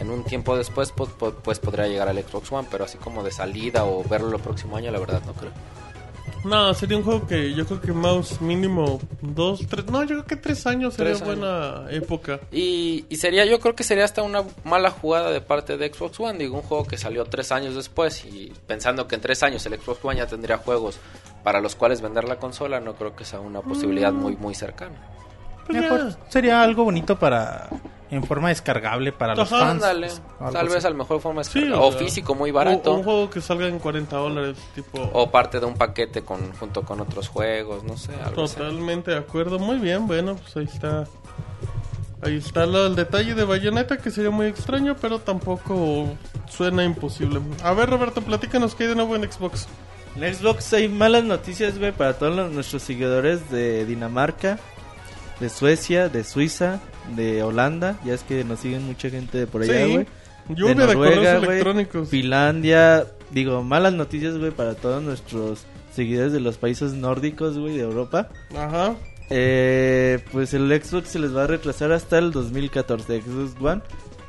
en 0.00 0.10
un 0.10 0.24
tiempo 0.24 0.56
después 0.56 0.92
pues, 0.92 1.10
pues 1.42 1.58
podría 1.58 1.86
llegar 1.86 2.08
al 2.08 2.18
Xbox 2.22 2.50
One, 2.52 2.68
pero 2.70 2.84
así 2.84 2.98
como 2.98 3.22
de 3.22 3.30
salida 3.30 3.84
o 3.84 4.02
verlo 4.04 4.36
el 4.36 4.42
próximo 4.42 4.76
año, 4.76 4.90
la 4.90 4.98
verdad 4.98 5.22
no 5.26 5.32
creo. 5.34 5.52
No, 6.44 6.72
sería 6.74 6.96
un 6.96 7.02
juego 7.02 7.26
que 7.26 7.52
yo 7.52 7.66
creo 7.66 7.80
que 7.80 7.92
Mouse 7.92 8.40
mínimo 8.40 9.00
2, 9.22 9.66
3... 9.68 9.86
No, 9.86 10.02
yo 10.02 10.08
creo 10.16 10.24
que 10.24 10.36
3 10.36 10.66
años 10.68 10.94
sería 10.94 11.12
Tres 11.14 11.22
años. 11.22 11.38
buena 11.38 11.90
época. 11.90 12.40
Y, 12.52 13.04
y 13.08 13.16
sería, 13.16 13.44
yo 13.44 13.58
creo 13.60 13.74
que 13.74 13.84
sería 13.84 14.04
hasta 14.04 14.22
una 14.22 14.44
mala 14.64 14.90
jugada 14.90 15.30
de 15.30 15.40
parte 15.40 15.76
de 15.76 15.92
Xbox 15.92 16.18
One. 16.20 16.38
Digo, 16.38 16.56
un 16.56 16.62
juego 16.62 16.84
que 16.86 16.96
salió 16.96 17.24
tres 17.24 17.50
años 17.52 17.74
después 17.74 18.24
y 18.24 18.52
pensando 18.66 19.08
que 19.08 19.16
en 19.16 19.20
tres 19.20 19.42
años 19.42 19.66
el 19.66 19.78
Xbox 19.80 20.04
One 20.04 20.18
ya 20.18 20.26
tendría 20.26 20.58
juegos 20.58 20.98
para 21.42 21.60
los 21.60 21.74
cuales 21.74 22.00
vender 22.00 22.24
la 22.24 22.36
consola, 22.36 22.80
no 22.80 22.94
creo 22.94 23.14
que 23.16 23.24
sea 23.24 23.40
una 23.40 23.60
posibilidad 23.60 24.12
muy, 24.12 24.36
muy 24.36 24.54
cercana. 24.54 24.96
Pues 25.66 25.80
Mejor 25.80 26.16
sería 26.28 26.62
algo 26.62 26.84
bonito 26.84 27.18
para 27.18 27.68
en 28.10 28.22
forma 28.24 28.48
descargable 28.48 29.12
para 29.12 29.34
los 29.34 29.52
Ajá, 29.52 29.60
fans. 29.66 29.82
Ándale, 29.84 30.08
algo 30.40 30.52
tal 30.52 30.66
vez 30.68 30.76
así. 30.76 30.86
a 30.86 30.90
lo 30.90 30.96
mejor 30.96 31.20
forma 31.20 31.44
Sí, 31.44 31.60
descarga- 31.60 31.78
o 31.80 31.88
o 31.88 31.92
físico 31.92 32.34
muy 32.34 32.50
barato. 32.50 32.92
o 32.92 32.94
un 32.96 33.04
juego 33.04 33.30
que 33.30 33.40
salga 33.40 33.66
en 33.66 33.78
40 33.78 34.16
dólares, 34.16 34.56
tipo... 34.74 34.98
o 35.12 35.30
parte 35.30 35.60
de 35.60 35.66
un 35.66 35.74
paquete 35.74 36.22
con 36.22 36.52
junto 36.54 36.82
con 36.82 37.00
otros 37.00 37.28
juegos, 37.28 37.84
no 37.84 37.96
sé, 37.96 38.12
algo 38.24 38.44
así. 38.44 38.56
Totalmente 38.56 39.10
de 39.10 39.18
acuerdo, 39.18 39.58
muy 39.58 39.78
bien, 39.78 40.06
bueno, 40.06 40.36
pues 40.36 40.56
ahí 40.56 40.64
está. 40.64 41.04
Ahí 42.20 42.36
está 42.36 42.66
lo, 42.66 42.86
el 42.86 42.96
detalle 42.96 43.34
de 43.34 43.44
Bayonetta 43.44 43.96
que 43.98 44.10
sería 44.10 44.30
muy 44.30 44.46
extraño, 44.46 44.96
pero 45.00 45.20
tampoco 45.20 46.08
suena 46.48 46.82
imposible. 46.82 47.40
A 47.62 47.72
ver, 47.74 47.88
Roberto, 47.90 48.22
platícanos 48.22 48.74
qué 48.74 48.84
hay 48.84 48.88
de 48.88 48.96
nuevo 48.96 49.14
en 49.14 49.30
Xbox. 49.30 49.68
En 50.16 50.34
Xbox 50.34 50.72
hay 50.72 50.88
malas 50.88 51.22
noticias, 51.22 51.78
güey, 51.78 51.92
para 51.92 52.14
todos 52.18 52.34
los- 52.34 52.50
nuestros 52.50 52.82
seguidores 52.82 53.50
de 53.52 53.84
Dinamarca, 53.86 54.58
de 55.40 55.48
Suecia, 55.48 56.08
de 56.08 56.24
Suiza, 56.24 56.80
de 57.14 57.42
Holanda. 57.42 57.98
Ya 58.04 58.14
es 58.14 58.22
que 58.22 58.44
nos 58.44 58.60
siguen 58.60 58.84
mucha 58.84 59.10
gente 59.10 59.38
de 59.38 59.46
por 59.46 59.62
allá, 59.62 59.86
Sí, 59.86 59.92
güey. 59.92 60.06
lluvia 60.48 60.74
de, 60.74 60.86
Noruega, 60.94 61.36
electrónicos. 61.36 62.08
Finlandia, 62.08 63.06
digo, 63.30 63.62
malas 63.62 63.92
noticias, 63.92 64.36
güey, 64.38 64.50
para 64.50 64.74
todos 64.74 65.02
nuestros 65.02 65.64
seguidores 65.92 66.32
de 66.32 66.40
los 66.40 66.58
países 66.58 66.92
nórdicos, 66.92 67.58
güey, 67.58 67.76
de 67.76 67.82
Europa. 67.82 68.28
Ajá. 68.56 68.96
Eh, 69.30 70.20
pues 70.32 70.54
el 70.54 70.70
Xbox 70.82 71.08
se 71.08 71.18
les 71.18 71.36
va 71.36 71.44
a 71.44 71.46
retrasar 71.46 71.92
hasta 71.92 72.18
el 72.18 72.30
2014, 72.32 73.22
Xbox 73.22 73.60
One. 73.60 73.82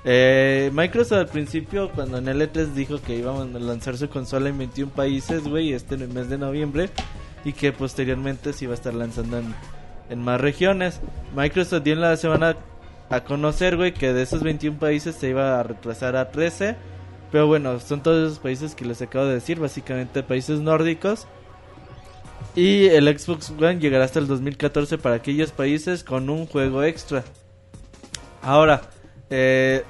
Eh, 0.05 0.71
Microsoft 0.73 1.19
al 1.19 1.27
principio, 1.27 1.91
cuando 1.91 2.17
en 2.17 2.27
el 2.27 2.41
E3 2.41 2.73
dijo 2.73 3.01
que 3.01 3.15
íbamos 3.15 3.53
a 3.53 3.59
lanzar 3.59 3.97
su 3.97 4.09
consola 4.09 4.49
en 4.49 4.57
21 4.57 4.91
países, 4.91 5.43
güey, 5.43 5.73
este 5.73 5.95
en 5.95 6.01
el 6.03 6.09
mes 6.09 6.29
de 6.29 6.37
noviembre, 6.37 6.89
y 7.43 7.53
que 7.53 7.71
posteriormente 7.71 8.53
se 8.53 8.65
iba 8.65 8.73
a 8.73 8.75
estar 8.75 8.93
lanzando 8.93 9.39
en, 9.39 9.53
en 10.09 10.21
más 10.21 10.39
regiones. 10.41 10.99
Microsoft 11.35 11.83
dio 11.83 11.93
en 11.93 12.01
la 12.01 12.17
semana 12.17 12.57
a 13.09 13.23
conocer, 13.23 13.77
güey, 13.77 13.93
que 13.93 14.13
de 14.13 14.21
esos 14.21 14.43
21 14.43 14.77
países 14.79 15.15
se 15.15 15.29
iba 15.29 15.59
a 15.59 15.63
retrasar 15.63 16.15
a 16.15 16.31
13. 16.31 16.75
Pero 17.31 17.47
bueno, 17.47 17.79
son 17.79 18.01
todos 18.01 18.27
esos 18.27 18.39
países 18.39 18.75
que 18.75 18.85
les 18.85 19.01
acabo 19.01 19.25
de 19.25 19.35
decir, 19.35 19.59
básicamente 19.59 20.23
países 20.23 20.59
nórdicos. 20.59 21.27
Y 22.55 22.87
el 22.87 23.05
Xbox 23.17 23.51
One 23.51 23.79
llegará 23.79 24.05
hasta 24.05 24.19
el 24.19 24.27
2014 24.27 24.97
para 24.97 25.15
aquellos 25.15 25.51
países 25.51 26.03
con 26.03 26.29
un 26.29 26.47
juego 26.47 26.83
extra. 26.83 27.23
Ahora, 28.41 28.81
eh, 29.29 29.83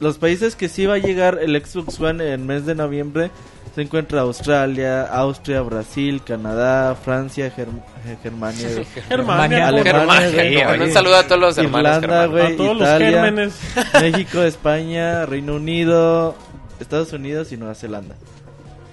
los 0.00 0.18
países 0.18 0.56
que 0.56 0.68
sí 0.68 0.86
va 0.86 0.94
a 0.94 0.98
llegar 0.98 1.38
el 1.40 1.60
Xbox 1.64 1.98
One 2.00 2.24
en 2.24 2.32
el 2.32 2.46
mes 2.46 2.66
de 2.66 2.74
noviembre 2.74 3.30
se 3.74 3.82
encuentra 3.82 4.20
Australia, 4.20 5.02
Austria, 5.02 5.60
Brasil, 5.62 6.22
Canadá, 6.24 6.94
Francia, 6.94 7.52
Germ- 7.54 7.82
eh, 8.06 8.16
Germania, 8.22 8.68
Germania, 9.08 9.68
Alemania, 9.68 10.20
Germania, 10.30 10.66
güey, 10.68 10.80
un 10.82 10.92
saludo 10.92 11.16
a 11.16 11.22
todos 11.24 11.40
los 11.40 11.58
hermanos 11.58 11.96
Irlanda, 12.02 12.26
güey, 12.26 12.52
a 12.52 12.56
todos 12.56 12.76
Italia, 12.76 13.10
los 13.10 13.20
gérmenes. 13.20 13.60
México, 14.00 14.42
España, 14.42 15.26
Reino 15.26 15.56
Unido, 15.56 16.36
Estados 16.78 17.12
Unidos 17.12 17.50
y 17.52 17.56
Nueva 17.56 17.74
Zelanda. 17.74 18.14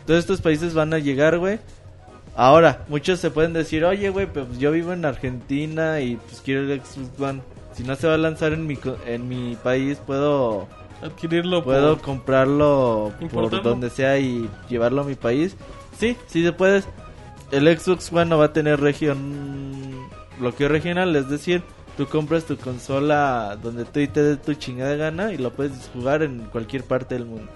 Todos 0.07 0.19
estos 0.19 0.41
países 0.41 0.73
van 0.73 0.93
a 0.93 0.99
llegar, 0.99 1.37
güey. 1.37 1.59
Ahora, 2.35 2.85
muchos 2.87 3.19
se 3.19 3.29
pueden 3.29 3.53
decir, 3.53 3.83
oye, 3.85 4.09
güey, 4.09 4.25
pues 4.25 4.45
yo 4.57 4.71
vivo 4.71 4.93
en 4.93 5.05
Argentina 5.05 5.99
y 5.99 6.15
pues 6.15 6.41
quiero 6.43 6.61
el 6.61 6.81
Xbox 6.81 7.19
One. 7.19 7.41
Si 7.75 7.83
no 7.83 7.95
se 7.95 8.07
va 8.07 8.15
a 8.15 8.17
lanzar 8.17 8.53
en 8.53 8.65
mi, 8.67 8.77
co- 8.77 8.97
en 9.05 9.27
mi 9.29 9.55
país, 9.61 9.97
puedo, 10.07 10.67
Adquirirlo 11.01 11.63
puedo 11.63 11.95
por- 11.95 12.01
comprarlo 12.05 13.11
por 13.31 13.61
donde 13.63 13.89
sea 13.89 14.17
y 14.19 14.49
llevarlo 14.69 15.01
a 15.01 15.05
mi 15.05 15.15
país. 15.15 15.55
Sí, 15.97 16.15
sí 16.27 16.43
se 16.43 16.51
puede. 16.53 16.83
El 17.51 17.67
Xbox 17.77 18.11
One 18.13 18.25
no 18.25 18.37
va 18.37 18.45
a 18.45 18.53
tener 18.53 18.79
región, 18.79 20.07
bloqueo 20.39 20.69
regional, 20.69 21.15
es 21.15 21.29
decir, 21.29 21.63
tú 21.97 22.05
compras 22.07 22.45
tu 22.45 22.55
consola 22.57 23.57
donde 23.61 23.83
tú 23.85 23.99
y 23.99 24.07
te 24.07 24.23
dé 24.23 24.37
tu 24.37 24.53
chingada 24.53 24.95
gana 24.95 25.33
y 25.33 25.37
lo 25.37 25.51
puedes 25.51 25.89
jugar 25.93 26.23
en 26.23 26.45
cualquier 26.45 26.83
parte 26.83 27.15
del 27.15 27.25
mundo. 27.25 27.51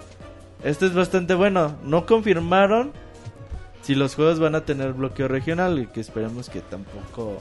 Esto 0.63 0.85
es 0.85 0.93
bastante 0.93 1.33
bueno. 1.35 1.75
No 1.83 2.05
confirmaron 2.05 2.91
si 3.83 3.93
los 3.95 4.15
juegos 4.15 4.39
van 4.39 4.55
a 4.55 4.61
tener 4.65 4.93
bloqueo 4.93 5.27
regional 5.27 5.79
y 5.79 5.87
que 5.87 6.01
esperemos 6.01 6.49
que 6.49 6.61
tampoco... 6.61 7.37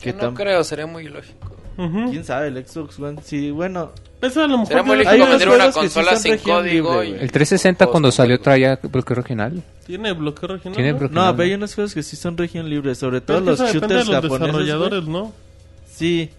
Que 0.00 0.12
no 0.12 0.20
tam- 0.20 0.34
creo, 0.34 0.62
sería 0.62 0.86
muy 0.86 1.06
ilógico. 1.06 1.56
Ujú. 1.78 2.10
¿Quién 2.10 2.24
sabe? 2.24 2.48
El 2.48 2.64
Xbox 2.66 2.98
One, 3.00 3.20
sí, 3.24 3.50
bueno, 3.50 3.90
Eso 4.22 4.42
a 4.42 4.46
lo 4.46 4.58
mejor 4.58 4.68
Sería 4.68 4.82
muy 4.82 4.96
unos 5.20 5.28
vender 5.30 5.48
una 5.48 5.70
consola 5.72 6.10
son 6.12 6.20
sin 6.20 6.32
región 6.32 6.56
código 6.58 7.02
libre, 7.02 7.18
y... 7.18 7.22
El 7.22 7.32
360 7.32 7.78
Todos 7.84 7.90
cuando 7.92 8.10
salió 8.12 8.40
traía 8.40 8.78
bloqueo 8.82 9.14
regional. 9.16 9.62
tiene 9.86 10.12
bloqueo 10.14 10.48
regional. 10.48 10.74
Tiene 10.74 10.92
¿no? 10.92 10.98
bloqueo 10.98 11.14
No, 11.14 11.20
regional. 11.20 11.36
pero 11.36 11.46
hay 11.48 11.54
unos 11.54 11.74
juegos 11.74 11.94
que 11.94 12.02
sí 12.02 12.16
son 12.16 12.36
región 12.36 12.68
libre, 12.70 12.94
sobre 12.94 13.20
todo 13.20 13.40
los 13.40 13.58
shooters 13.60 13.88
de 13.88 13.94
los 13.96 14.08
japoneses. 14.08 14.40
desarrolladores, 14.46 15.04
¿no? 15.04 15.32
Sí, 15.92 16.30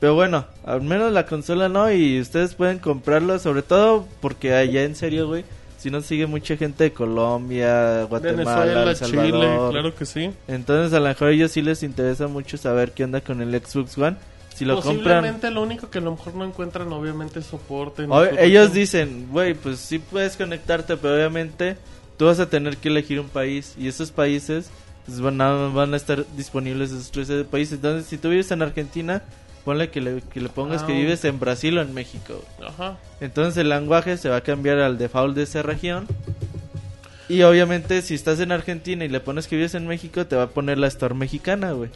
pero 0.00 0.14
bueno, 0.14 0.46
al 0.64 0.82
menos 0.82 1.12
la 1.12 1.26
consola 1.26 1.68
no 1.68 1.90
y 1.92 2.20
ustedes 2.20 2.54
pueden 2.54 2.78
comprarlo, 2.78 3.38
sobre 3.38 3.62
todo 3.62 4.06
porque 4.20 4.54
allá 4.54 4.82
en 4.84 4.94
serio, 4.94 5.26
güey, 5.26 5.44
si 5.78 5.90
nos 5.90 6.06
sigue 6.06 6.26
mucha 6.26 6.56
gente 6.56 6.84
de 6.84 6.92
Colombia, 6.92 8.04
Guatemala, 8.04 8.64
Venezuela, 8.64 8.90
El 8.90 8.96
Salvador. 8.96 9.30
Chile, 9.32 9.56
claro 9.70 9.94
que 9.94 10.06
sí. 10.06 10.30
Entonces 10.48 10.92
a 10.94 11.00
lo 11.00 11.08
mejor 11.08 11.28
a 11.28 11.30
ellos 11.32 11.50
sí 11.52 11.62
les 11.62 11.82
interesa 11.82 12.26
mucho 12.28 12.56
saber 12.56 12.92
qué 12.92 13.04
onda 13.04 13.20
con 13.20 13.40
el 13.42 13.50
Xbox 13.60 13.98
One. 13.98 14.16
Si 14.54 14.64
lo 14.64 14.76
compran... 14.76 14.96
Posiblemente 14.98 15.50
lo 15.50 15.62
único 15.62 15.90
que 15.90 15.98
a 15.98 16.00
lo 16.00 16.12
mejor 16.12 16.34
no 16.34 16.44
encuentran 16.44 16.92
obviamente 16.92 17.40
es 17.40 17.46
soporte. 17.46 18.06
ellos 18.38 18.72
dicen, 18.72 19.28
güey, 19.30 19.54
pues 19.54 19.78
sí 19.80 19.98
puedes 19.98 20.36
conectarte, 20.36 20.96
pero 20.96 21.14
obviamente 21.14 21.76
tú 22.16 22.26
vas 22.26 22.38
a 22.40 22.48
tener 22.48 22.76
que 22.76 22.88
elegir 22.88 23.18
un 23.18 23.28
país 23.28 23.74
y 23.76 23.88
esos 23.88 24.12
países 24.12 24.70
pues, 25.06 25.20
van, 25.20 25.40
a, 25.40 25.52
van 25.68 25.92
a 25.92 25.96
estar 25.96 26.24
disponibles 26.36 26.92
esos 26.92 27.10
tres 27.10 27.28
países. 27.46 27.74
Entonces, 27.74 28.06
si 28.06 28.16
tú 28.16 28.28
vives 28.30 28.50
en 28.52 28.62
Argentina, 28.62 29.22
ponle 29.64 29.90
que 29.90 30.00
le, 30.00 30.20
que 30.32 30.40
le 30.40 30.48
pongas 30.48 30.82
Ah. 30.82 30.86
que 30.86 30.92
vives 30.92 31.24
en 31.24 31.40
Brasil 31.40 31.76
o 31.78 31.82
en 31.82 31.92
México. 31.92 32.40
Ajá. 32.64 32.96
Entonces 33.20 33.56
el 33.56 33.70
lenguaje 33.70 34.16
se 34.18 34.28
va 34.28 34.36
a 34.36 34.40
cambiar 34.42 34.78
al 34.78 34.98
default 34.98 35.34
de 35.34 35.42
esa 35.42 35.62
región. 35.62 36.06
Y 37.28 37.42
obviamente 37.42 38.02
si 38.02 38.14
estás 38.14 38.38
en 38.40 38.52
Argentina 38.52 39.04
y 39.04 39.08
le 39.08 39.18
pones 39.20 39.46
que 39.48 39.56
vives 39.56 39.74
en 39.74 39.86
México, 39.86 40.26
te 40.26 40.36
va 40.36 40.44
a 40.44 40.48
poner 40.50 40.78
la 40.78 40.86
Store 40.88 41.14
mexicana, 41.14 41.72
güey. 41.72 41.90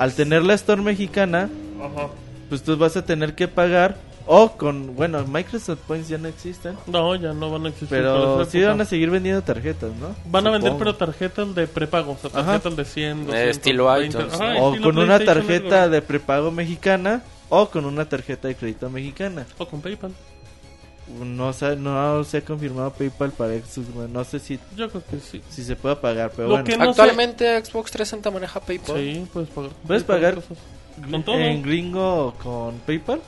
Al 0.00 0.14
tener 0.14 0.42
la 0.42 0.54
Store 0.54 0.80
mexicana, 0.82 1.48
Ajá. 1.78 2.08
pues 2.48 2.62
tú 2.62 2.76
vas 2.76 2.96
a 2.96 3.04
tener 3.04 3.34
que 3.34 3.46
pagar 3.48 3.96
o 4.26 4.52
con, 4.52 4.94
bueno, 4.96 5.24
Microsoft 5.26 5.80
Points 5.86 6.08
ya 6.08 6.16
no 6.18 6.28
existen, 6.28 6.74
No, 6.86 7.14
ya 7.16 7.32
no 7.32 7.50
van 7.50 7.66
a 7.66 7.68
existir. 7.68 7.88
pero 7.90 8.44
sí 8.46 8.62
van 8.62 8.80
a 8.80 8.84
seguir 8.84 9.10
vendiendo 9.10 9.42
tarjetas, 9.42 9.90
¿no? 10.00 10.14
Van 10.26 10.46
a 10.46 10.50
vender, 10.50 10.70
Supongo. 10.72 10.78
pero 10.78 10.96
tarjetas 10.96 11.54
de 11.54 11.66
prepago. 11.66 12.12
O 12.12 12.16
sea, 12.28 12.30
Ajá. 12.40 12.52
tarjetas 12.60 12.76
de 12.76 12.84
100, 12.84 13.26
200, 13.26 13.56
estilo 13.56 13.86
20. 13.92 14.18
iTunes, 14.18 14.34
o 14.40 14.68
estilo 14.72 14.82
con 14.84 14.98
una 14.98 15.18
tarjeta 15.20 15.88
de 15.88 16.02
prepago 16.02 16.50
mexicana 16.50 17.22
o 17.48 17.68
con 17.68 17.84
una 17.84 18.08
tarjeta 18.08 18.48
de 18.48 18.54
crédito 18.54 18.88
mexicana. 18.88 19.46
O 19.58 19.66
con 19.66 19.80
PayPal. 19.80 20.12
No, 21.24 21.52
se- 21.52 21.76
no 21.76 22.22
se 22.24 22.38
ha 22.38 22.44
confirmado 22.44 22.92
PayPal 22.92 23.30
para 23.32 23.54
Xbox, 23.54 23.92
güey. 23.94 24.08
No 24.08 24.24
sé 24.24 24.38
si, 24.38 24.58
Yo 24.76 24.88
creo 24.90 25.02
que 25.10 25.18
sí. 25.20 25.42
si 25.48 25.62
se 25.64 25.76
puede 25.76 25.96
pagar, 25.96 26.30
pero 26.34 26.48
Lo 26.48 26.54
bueno. 26.54 26.64
que 26.64 26.76
no 26.76 26.84
sé- 26.84 26.90
Actualmente 27.02 27.64
Xbox 27.64 27.90
360 27.90 28.30
maneja 28.30 28.60
PayPal. 28.60 28.96
Sí, 28.96 29.26
puedes 29.32 29.48
pagar. 29.50 29.70
¿Puedes 29.86 30.04
pagar 30.04 30.38
con 31.10 31.22
todo. 31.22 31.38
en 31.38 31.62
gringo 31.62 32.34
con 32.42 32.78
PayPal? 32.80 33.20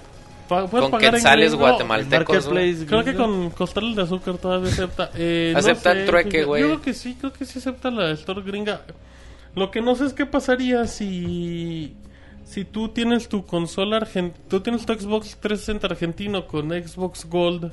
Pa- 0.49 0.67
puedes 0.67 0.83
Con 0.85 0.91
pagar 0.91 1.15
en 1.15 1.21
quetzales 1.21 1.51
gringo. 1.53 1.67
guatemaltecos. 1.69 2.47
Marketplace 2.47 2.87
Creo 2.87 3.05
que 3.05 3.15
con 3.15 3.51
costales 3.51 3.97
de 3.97 4.03
azúcar 4.03 4.37
todavía 4.39 4.71
acepta. 4.71 5.11
Eh, 5.15 5.51
no 5.53 5.59
Acepta 5.61 5.93
sé, 5.93 6.01
el 6.01 6.07
trueque, 6.07 6.45
güey. 6.45 6.63
Yo 6.63 6.69
creo 6.69 6.83
que 6.83 6.93
sí, 6.95 7.17
creo 7.19 7.33
que 7.33 7.45
sí 7.45 7.59
acepta 7.59 7.91
la 7.91 8.11
Store 8.13 8.43
gringa. 8.43 8.83
Lo 9.55 9.71
que 9.71 9.81
no 9.81 9.95
sé 9.95 10.07
es 10.07 10.13
qué 10.13 10.27
pasaría 10.27 10.87
si 10.87 11.95
si 12.53 12.65
tú 12.65 12.89
tienes 12.89 13.29
tu 13.29 13.45
consola 13.47 14.01
argen- 14.01 14.33
tú 14.49 14.61
tienes 14.61 14.85
tu 14.87 14.93
Xbox 14.95 15.37
360 15.41 15.87
argentino 15.87 16.47
con 16.47 16.71
Xbox 16.71 17.25
Gold. 17.29 17.73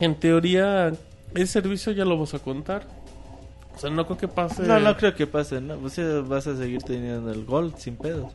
En 0.00 0.14
teoría 0.16 0.92
ese 1.34 1.46
servicio 1.46 1.92
ya 1.92 2.04
lo 2.04 2.18
vas 2.18 2.34
a 2.34 2.38
contar. 2.40 2.86
O 3.74 3.78
sea, 3.78 3.88
no 3.88 4.04
creo 4.04 4.18
que 4.18 4.28
pase. 4.28 4.64
No, 4.64 4.78
no 4.80 4.96
creo 4.98 5.14
que 5.14 5.26
pase, 5.26 5.60
¿no? 5.60 5.76
Pues 5.76 5.96
vas 6.28 6.46
a 6.46 6.56
seguir 6.56 6.82
teniendo 6.82 7.30
el 7.32 7.44
Gold 7.46 7.76
sin 7.78 7.96
pedos. 7.96 8.30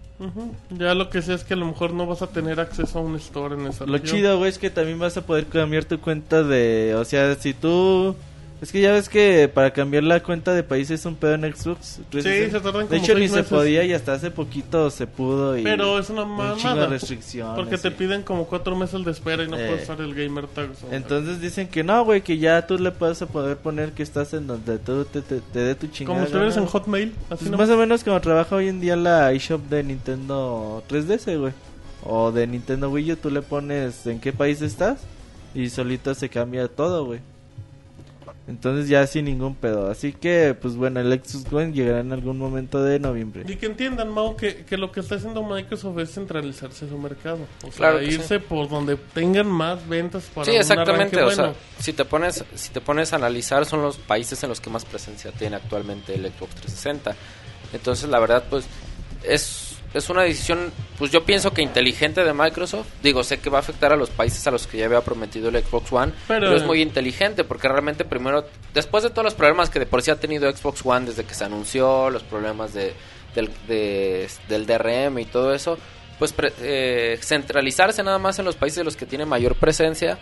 Ya 0.72 0.96
lo 0.96 1.10
que 1.12 1.22
sé 1.22 1.36
es 1.36 1.44
que 1.44 1.54
a 1.54 1.58
lo 1.58 1.68
mejor 1.68 1.94
no 1.94 2.08
vas 2.08 2.24
a 2.24 2.28
tener 2.28 2.60
acceso 2.60 2.98
a 2.98 3.02
un 3.04 3.16
store 3.18 3.56
en 3.56 3.68
esa 3.68 3.86
Lo 3.86 3.94
región. 3.98 4.16
chido, 4.18 4.38
güey, 4.40 4.50
es 4.50 4.58
que 4.58 4.72
también 4.72 4.98
vas 4.98 5.16
a 5.18 5.22
poder 5.28 5.46
cambiar 5.46 5.86
tu 5.86 6.00
cuenta 6.00 6.42
de... 6.42 6.96
O 6.98 7.06
sea, 7.06 7.36
si 7.36 7.54
tú... 7.54 8.16
Es 8.60 8.72
que 8.72 8.82
ya 8.82 8.92
ves 8.92 9.08
que 9.08 9.48
para 9.54 9.72
cambiar 9.72 10.04
la 10.04 10.24
cuenta 10.24 10.52
de 10.56 10.64
país 10.64 10.90
es 10.90 11.06
un 11.06 11.16
pedo 11.16 11.36
en 11.36 11.44
Xbox. 11.56 12.00
Sí, 12.12 12.22
se 12.22 12.50
tardan 12.50 12.74
De 12.82 12.88
como 12.88 13.04
hecho, 13.04 13.14
ni 13.14 13.28
se 13.28 13.44
podía 13.44 13.84
y 13.84 13.94
hasta 13.94 14.14
hace 14.14 14.32
poquito 14.32 14.90
se 14.90 15.06
pudo. 15.06 15.56
Y 15.56 15.64
Pero 15.64 16.00
es 16.00 16.10
una 16.10 16.24
un 16.24 16.38
de 16.38 16.44
mamada. 16.44 16.88
restricciones. 16.88 17.56
Porque 17.56 17.78
te 17.78 17.92
piden 17.92 18.24
como 18.24 18.46
cuatro 18.48 18.76
meses 18.76 19.06
de 19.06 19.12
espera 19.12 19.44
y 19.44 19.48
no 19.48 19.58
Eh. 19.60 19.68
puedes 19.68 19.84
usar 19.84 20.02
el 20.02 20.16
gamer 20.16 20.48
tag. 20.48 20.70
Entonces 20.92 21.40
dicen 21.40 21.68
que 21.68 21.84
no, 21.84 22.04
güey, 22.04 22.22
que 22.22 22.40
ya 22.40 22.66
tú 22.66 22.80
le 22.80 22.90
puedes 22.92 23.20
poder 23.26 23.58
poner 23.58 23.92
que 23.92 24.02
estás 24.02 24.34
en 24.34 24.48
donde 24.48 24.80
tú 24.80 25.06
te, 25.06 25.22
te, 25.22 25.40
te 25.40 25.60
dé 25.60 25.76
tu 25.76 25.86
chingada. 25.88 26.16
como 26.18 26.28
si 26.28 26.34
gana. 26.34 26.56
en 26.56 26.66
Hotmail. 26.66 27.10
Así 27.30 27.46
Pues 27.46 27.52
no. 27.52 27.58
más 27.58 27.70
o 27.70 27.78
menos 27.78 28.04
como 28.04 28.20
trabaja 28.22 28.56
hoy 28.56 28.70
en 28.70 28.80
día 28.82 28.96
la 28.96 29.32
eShop 29.34 29.62
de 29.70 29.84
Nintendo 29.84 30.82
3DS, 30.90 31.38
güey. 31.40 31.54
O 32.04 32.32
de 32.32 32.48
Nintendo 32.48 32.90
Wii 32.90 33.12
U, 33.12 33.16
tú 33.18 33.30
le 33.30 33.44
pones 33.44 34.08
en 34.08 34.20
qué 34.20 34.34
país 34.34 34.64
estás 34.64 35.00
y 35.54 35.70
solito 35.70 36.16
se 36.16 36.30
cambia 36.30 36.68
todo, 36.68 37.06
güey. 37.06 37.20
Entonces 38.48 38.88
ya 38.88 39.06
sin 39.08 39.26
ningún 39.26 39.56
pedo. 39.56 39.92
Así 39.92 40.14
que, 40.14 40.56
pues 40.60 40.76
bueno, 40.78 41.02
el 41.02 41.12
Xbox 41.12 41.52
One 41.52 41.74
llegará 41.74 42.00
en 42.00 42.14
algún 42.14 42.38
momento 42.38 42.82
de 42.82 42.98
noviembre. 42.98 43.44
Y 43.46 43.58
que 43.58 43.66
entiendan, 43.66 44.10
Mau, 44.10 44.38
que, 44.38 44.64
que 44.64 44.78
lo 44.78 44.90
que 44.92 45.02
está 45.02 45.16
haciendo 45.16 45.44
Microsoft 45.44 46.00
es 46.00 46.14
centralizarse 46.14 46.88
su 46.88 46.98
mercado. 46.98 47.40
O 47.60 47.72
sea, 47.72 47.92
Claro 47.92 48.02
irse 48.02 48.40
por 48.40 48.70
donde 48.70 48.96
tengan 48.96 49.48
más 49.48 49.86
ventas 49.88 50.30
para 50.34 50.46
Sí, 50.46 50.56
exactamente. 50.56 51.22
O 51.22 51.30
sea, 51.32 51.46
bueno. 51.48 51.60
si 51.80 51.92
te 51.92 52.06
pones, 52.06 52.46
si 52.56 52.72
te 52.72 52.80
pones 52.80 53.12
a 53.12 53.18
analizar, 53.18 53.66
son 53.66 53.82
los 53.82 53.98
países 53.98 54.42
en 54.44 54.50
los 54.50 54.62
que 54.62 54.70
más 54.70 54.86
presencia 54.86 55.32
tiene 55.34 55.58
actualmente 55.58 56.16
el 56.16 56.22
Xbox 56.22 56.56
360. 56.56 57.16
Entonces, 57.74 58.08
la 58.08 58.20
verdad, 58.20 58.46
pues, 58.50 58.66
es, 59.24 59.67
es 59.94 60.10
una 60.10 60.24
decisión, 60.24 60.72
pues 61.00 61.12
yo 61.12 61.24
pienso 61.26 61.52
que 61.54 61.62
inteligente 61.62 62.24
de 62.24 62.34
Microsoft. 62.34 62.88
Digo, 63.02 63.24
sé 63.24 63.40
que 63.40 63.50
va 63.50 63.58
a 63.58 63.62
afectar 63.62 63.92
a 63.92 63.96
los 63.96 64.10
países 64.10 64.46
a 64.48 64.52
los 64.52 64.68
que 64.68 64.78
ya 64.78 64.86
había 64.86 65.02
prometido 65.02 65.50
el 65.50 65.64
Xbox 65.64 65.92
One, 65.92 66.12
Pero- 66.28 66.42
pero, 66.48 66.56
es 66.56 66.64
muy 66.64 66.82
inteligente 66.82 67.44
porque 67.44 67.68
realmente 67.68 68.06
primero, 68.06 68.46
después 68.74 69.04
de 69.04 69.10
todos 69.10 69.24
los 69.24 69.34
problemas 69.34 69.70
que 69.70 69.80
de 69.80 69.86
por 69.86 70.02
sí 70.02 70.12
ha 70.12 70.20
tenido 70.20 70.52
Xbox 70.52 70.82
One 70.86 71.06
desde 71.08 71.24
que 71.24 71.34
se 71.34 71.46
anunció, 71.46 72.10
los 72.10 72.24
problemas 72.24 72.74
de, 72.74 72.94
del, 73.34 73.50
de- 73.68 74.28
del 74.50 74.66
DRM 74.66 75.20
y 75.20 75.26
todo 75.26 75.54
eso, 75.54 75.78
pues 76.20 76.34
pre- 76.34 76.54
eh, 76.62 77.18
centralizarse 77.22 78.04
nada 78.04 78.20
más 78.20 78.38
en 78.40 78.46
los 78.46 78.56
países 78.56 78.78
de 78.78 78.84
los 78.84 78.96
que 78.96 79.06
tiene 79.06 79.26
mayor 79.26 79.56
presencia 79.56 80.18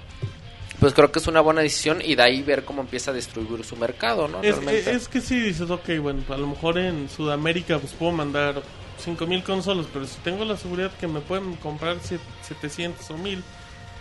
pues 0.79 0.93
creo 0.93 1.09
que 1.09 1.19
es 1.19 1.27
una 1.27 1.39
buena 1.39 1.61
decisión 1.61 2.01
y 2.03 2.15
de 2.15 2.21
ahí 2.23 2.43
ver 2.43 2.65
cómo 2.65 2.81
empieza 2.81 3.11
a 3.11 3.13
distribuir 3.13 3.63
su 3.63 3.77
mercado, 3.77 4.27
¿no? 4.27 4.41
Es, 4.43 4.55
Realmente. 4.57 4.91
es 4.91 5.07
que 5.07 5.21
si 5.21 5.39
dices, 5.39 5.69
ok, 5.71 5.89
bueno, 6.01 6.21
a 6.29 6.35
lo 6.37 6.47
mejor 6.47 6.77
en 6.77 7.07
Sudamérica 7.09 7.79
pues 7.79 7.93
puedo 7.93 8.11
mandar 8.11 8.61
5000 9.05 9.43
consolas, 9.43 9.85
pero 9.93 10.05
si 10.05 10.17
tengo 10.19 10.43
la 10.45 10.57
seguridad 10.57 10.91
que 10.99 11.07
me 11.07 11.21
pueden 11.21 11.55
comprar 11.57 11.97
siete- 12.01 12.23
700 12.41 13.09
o 13.11 13.17
1000, 13.17 13.43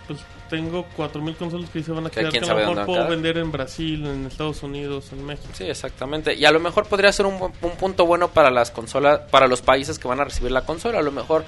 pues 0.09 0.21
tengo 0.51 0.85
4000 0.97 1.37
consolas 1.37 1.71
que 1.71 1.83
se 1.83 1.91
van 1.93 2.07
a 2.07 2.11
Que 2.11 2.21
quedar 2.21 2.33
que 2.33 2.39
a 2.39 2.47
lo 2.47 2.55
mejor 2.57 2.87
puedo 2.87 3.09
vender 3.09 3.39
en 3.39 3.51
Brasil, 3.53 4.05
en 4.07 4.27
Estados 4.27 4.63
Unidos, 4.63 5.11
en 5.13 5.25
México. 5.25 5.49
Sí, 5.55 5.65
exactamente. 5.65 6.35
Y 6.35 6.45
a 6.45 6.51
lo 6.51 6.61
mejor 6.61 6.87
podría 6.87 7.11
ser 7.13 7.27
un, 7.27 7.41
un 7.41 7.71
punto 7.77 8.05
bueno 8.07 8.29
para 8.29 8.51
las 8.51 8.71
consolas, 8.71 9.21
para 9.31 9.47
los 9.47 9.63
países 9.63 9.99
que 9.99 10.07
van 10.09 10.21
a 10.21 10.25
recibir 10.25 10.51
la 10.53 10.63
consola. 10.63 10.99
A 10.99 11.03
lo 11.03 11.11
mejor 11.13 11.45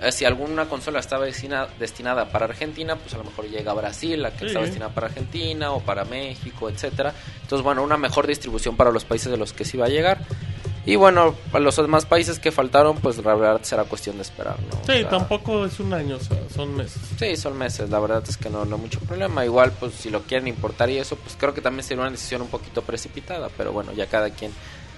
eh, 0.00 0.10
si 0.12 0.24
alguna 0.24 0.66
consola 0.66 1.00
estaba 1.00 1.26
destina- 1.26 1.66
destinada 1.78 2.30
para 2.30 2.46
Argentina, 2.46 2.96
pues 2.96 3.12
a 3.14 3.18
lo 3.18 3.24
mejor 3.24 3.46
llega 3.50 3.72
a 3.72 3.74
Brasil, 3.74 4.22
la 4.22 4.30
que 4.30 4.38
Sí. 4.40 4.46
estaba 4.46 4.64
destinada 4.64 4.94
para 4.94 5.08
Argentina 5.08 5.72
o 5.72 5.80
para 5.80 6.04
México, 6.06 6.70
etcétera. 6.70 7.12
Entonces, 7.42 7.62
bueno, 7.64 7.82
una 7.82 7.96
mejor 7.98 8.26
distribución 8.26 8.76
para 8.76 8.90
los 8.92 9.04
países 9.04 9.30
de 9.30 9.36
los 9.36 9.52
que 9.52 9.64
sí 9.66 9.76
va 9.76 9.84
a 9.86 9.90
llegar. 9.90 10.18
Y 10.88 10.96
bueno, 10.96 11.34
para 11.52 11.62
los 11.62 11.76
demás 11.76 12.06
países 12.06 12.38
que 12.38 12.50
faltaron, 12.50 12.96
pues 12.96 13.22
la 13.22 13.34
verdad 13.34 13.60
será 13.62 13.84
cuestión 13.84 14.16
de 14.16 14.22
esperar, 14.22 14.56
¿no? 14.60 14.78
O 14.80 14.86
Sí, 14.86 15.00
sea, 15.00 15.08
tampoco 15.10 15.66
es 15.66 15.78
un 15.80 15.92
año, 15.92 16.16
o 16.16 16.20
sea, 16.20 16.38
son 16.54 16.74
meses. 16.74 17.02
Sí, 17.18 17.36
son 17.36 17.58
meses, 17.58 17.90
la 17.90 18.00
verdad 18.00 18.22
es 18.26 18.38
que 18.38 18.48
no, 18.48 18.64
no 18.64 18.76
hay 18.76 18.80
mucho 18.82 18.98
problema. 19.00 19.44
Igual, 19.44 19.72
pues 19.78 19.92
si 19.92 20.08
lo 20.08 20.22
quieren 20.22 20.48
importar 20.48 20.88
y 20.88 20.96
eso, 20.96 21.16
pues 21.16 21.36
creo 21.38 21.52
que 21.52 21.60
también 21.60 21.84
sería 21.84 22.00
una 22.04 22.10
decisión 22.10 22.40
un 22.40 22.48
poquito 22.48 22.80
precipitada, 22.80 23.50
pero 23.54 23.70
bueno, 23.70 23.92
ya 23.92 24.06
cada 24.06 24.30
quien 24.30 24.50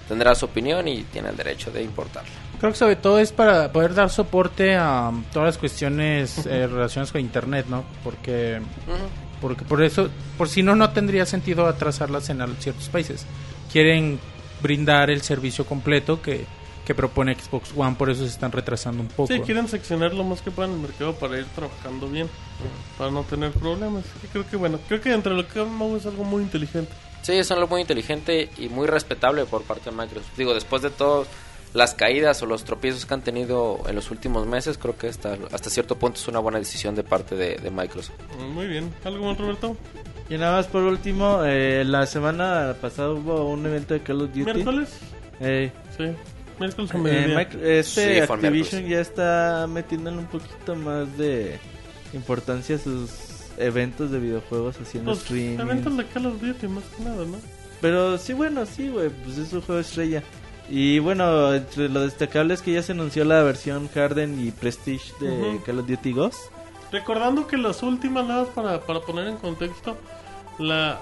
tendrá 0.07 0.33
su 0.33 0.45
opinión 0.45 0.87
y 0.87 1.03
tiene 1.03 1.27
el 1.27 1.35
derecho 1.35 1.71
de 1.71 1.83
importarla. 1.83 2.29
Creo 2.59 2.71
que 2.71 2.77
sobre 2.77 2.95
todo 2.95 3.19
es 3.19 3.33
para 3.33 3.69
poder 3.73 3.93
dar 3.93 4.09
soporte 4.09 4.75
a 4.77 5.11
todas 5.33 5.47
las 5.47 5.57
cuestiones 5.57 6.45
eh, 6.45 6.67
relacionadas 6.67 7.11
con 7.11 7.19
internet, 7.19 7.65
¿no? 7.67 7.83
Porque 8.01 8.61
porque 9.41 9.65
por 9.65 9.83
eso, 9.83 10.07
por 10.37 10.47
si 10.47 10.63
no, 10.63 10.73
no 10.73 10.91
tendría 10.91 11.25
sentido 11.25 11.65
atrasarlas 11.67 12.29
en 12.29 12.45
ciertos 12.59 12.87
países. 12.87 13.25
Quieren 13.73 14.19
brindar 14.61 15.09
el 15.09 15.21
servicio 15.21 15.65
completo 15.65 16.21
que, 16.21 16.45
que 16.85 16.95
propone 16.95 17.35
Xbox 17.35 17.73
One, 17.75 17.95
por 17.95 18.09
eso 18.09 18.23
se 18.23 18.29
están 18.29 18.51
retrasando 18.51 19.01
un 19.01 19.09
poco. 19.09 19.31
Sí, 19.31 19.39
quieren 19.41 19.67
seccionar 19.67 20.13
lo 20.13 20.23
más 20.23 20.41
que 20.41 20.51
puedan 20.51 20.73
el 20.73 20.79
mercado 20.79 21.13
para 21.15 21.37
ir 21.37 21.45
trabajando 21.55 22.07
bien, 22.07 22.29
para 22.97 23.11
no 23.11 23.23
tener 23.23 23.51
problemas. 23.51 24.03
Y 24.23 24.27
creo 24.27 24.49
que, 24.49 24.57
bueno, 24.57 24.79
creo 24.87 25.01
que 25.01 25.13
entre 25.13 25.33
lo 25.33 25.47
que 25.47 25.63
Mau 25.63 25.95
es 25.95 26.05
algo 26.05 26.23
muy 26.23 26.43
inteligente. 26.43 26.91
Sí, 27.21 27.33
es 27.33 27.51
algo 27.51 27.67
muy 27.67 27.81
inteligente 27.81 28.49
y 28.57 28.69
muy 28.69 28.87
respetable 28.87 29.45
por 29.45 29.61
parte 29.63 29.91
de 29.91 29.95
Microsoft. 29.95 30.35
Digo, 30.37 30.53
después 30.53 30.81
de 30.81 30.89
todas 30.89 31.27
las 31.73 31.93
caídas 31.93 32.41
o 32.41 32.45
los 32.45 32.63
tropiezos 32.65 33.05
que 33.05 33.13
han 33.13 33.21
tenido 33.21 33.81
en 33.87 33.95
los 33.95 34.11
últimos 34.11 34.45
meses, 34.47 34.77
creo 34.77 34.97
que 34.97 35.07
hasta, 35.07 35.37
hasta 35.51 35.69
cierto 35.69 35.97
punto 35.97 36.19
es 36.19 36.27
una 36.27 36.39
buena 36.39 36.59
decisión 36.59 36.95
de 36.95 37.03
parte 37.03 37.35
de, 37.35 37.55
de 37.55 37.71
Microsoft. 37.71 38.15
Muy 38.53 38.67
bien. 38.67 38.93
¿Algo 39.05 39.25
más, 39.25 39.37
Roberto? 39.37 39.77
Y 40.29 40.37
nada 40.37 40.57
más 40.57 40.67
por 40.67 40.83
último, 40.83 41.41
eh, 41.45 41.83
la 41.85 42.05
semana 42.05 42.75
pasada 42.79 43.11
hubo 43.11 43.49
un 43.49 43.65
evento 43.65 43.93
de 43.93 44.01
Call 44.01 44.21
of 44.21 44.27
Duty. 44.33 44.43
¿Miércoles? 44.53 44.89
Eh, 45.39 45.71
Sí. 45.97 46.05
Miércoles 46.59 46.91
a 46.93 46.97
eh, 47.09 47.79
este 47.79 48.13
Sí, 48.25 48.31
Activision 48.31 48.85
ya 48.87 48.99
está 49.01 49.65
metiéndole 49.67 50.17
un 50.19 50.27
poquito 50.27 50.75
más 50.75 51.17
de 51.17 51.59
importancia 52.13 52.75
a 52.75 52.79
sus 52.79 53.09
eventos 53.57 54.11
de 54.11 54.19
videojuegos 54.19 54.77
haciendo 54.79 55.11
Pues, 55.11 55.23
streaming. 55.23 55.59
eventos 55.59 55.97
de 55.97 56.05
Call 56.05 56.25
of 56.27 56.39
Duty 56.41 56.67
más 56.67 56.83
que 56.95 57.03
nada, 57.03 57.25
¿no? 57.25 57.37
Pero 57.81 58.17
sí, 58.17 58.33
bueno, 58.33 58.65
sí, 58.65 58.89
güey, 58.89 59.09
pues 59.09 59.37
es 59.39 59.51
un 59.53 59.61
juego 59.61 59.81
estrella. 59.81 60.21
Y 60.73 60.99
bueno, 60.99 61.53
entre 61.53 61.89
lo 61.89 61.99
destacable 61.99 62.53
es 62.53 62.61
que 62.61 62.71
ya 62.71 62.81
se 62.81 62.93
anunció 62.93 63.25
la 63.25 63.43
versión 63.43 63.89
Harden 63.93 64.39
y 64.45 64.51
Prestige 64.51 65.11
de 65.19 65.29
Ujú. 65.29 65.63
Call 65.65 65.79
of 65.79 65.87
Duty 65.87 66.13
Ghost. 66.13 66.39
Recordando 66.93 67.45
que 67.45 67.57
las 67.57 67.83
últimas, 67.83 68.25
nada 68.25 68.43
más 68.43 68.49
para, 68.53 68.79
para 68.79 69.01
poner 69.01 69.27
en 69.27 69.35
contexto, 69.35 69.97
la 70.59 70.99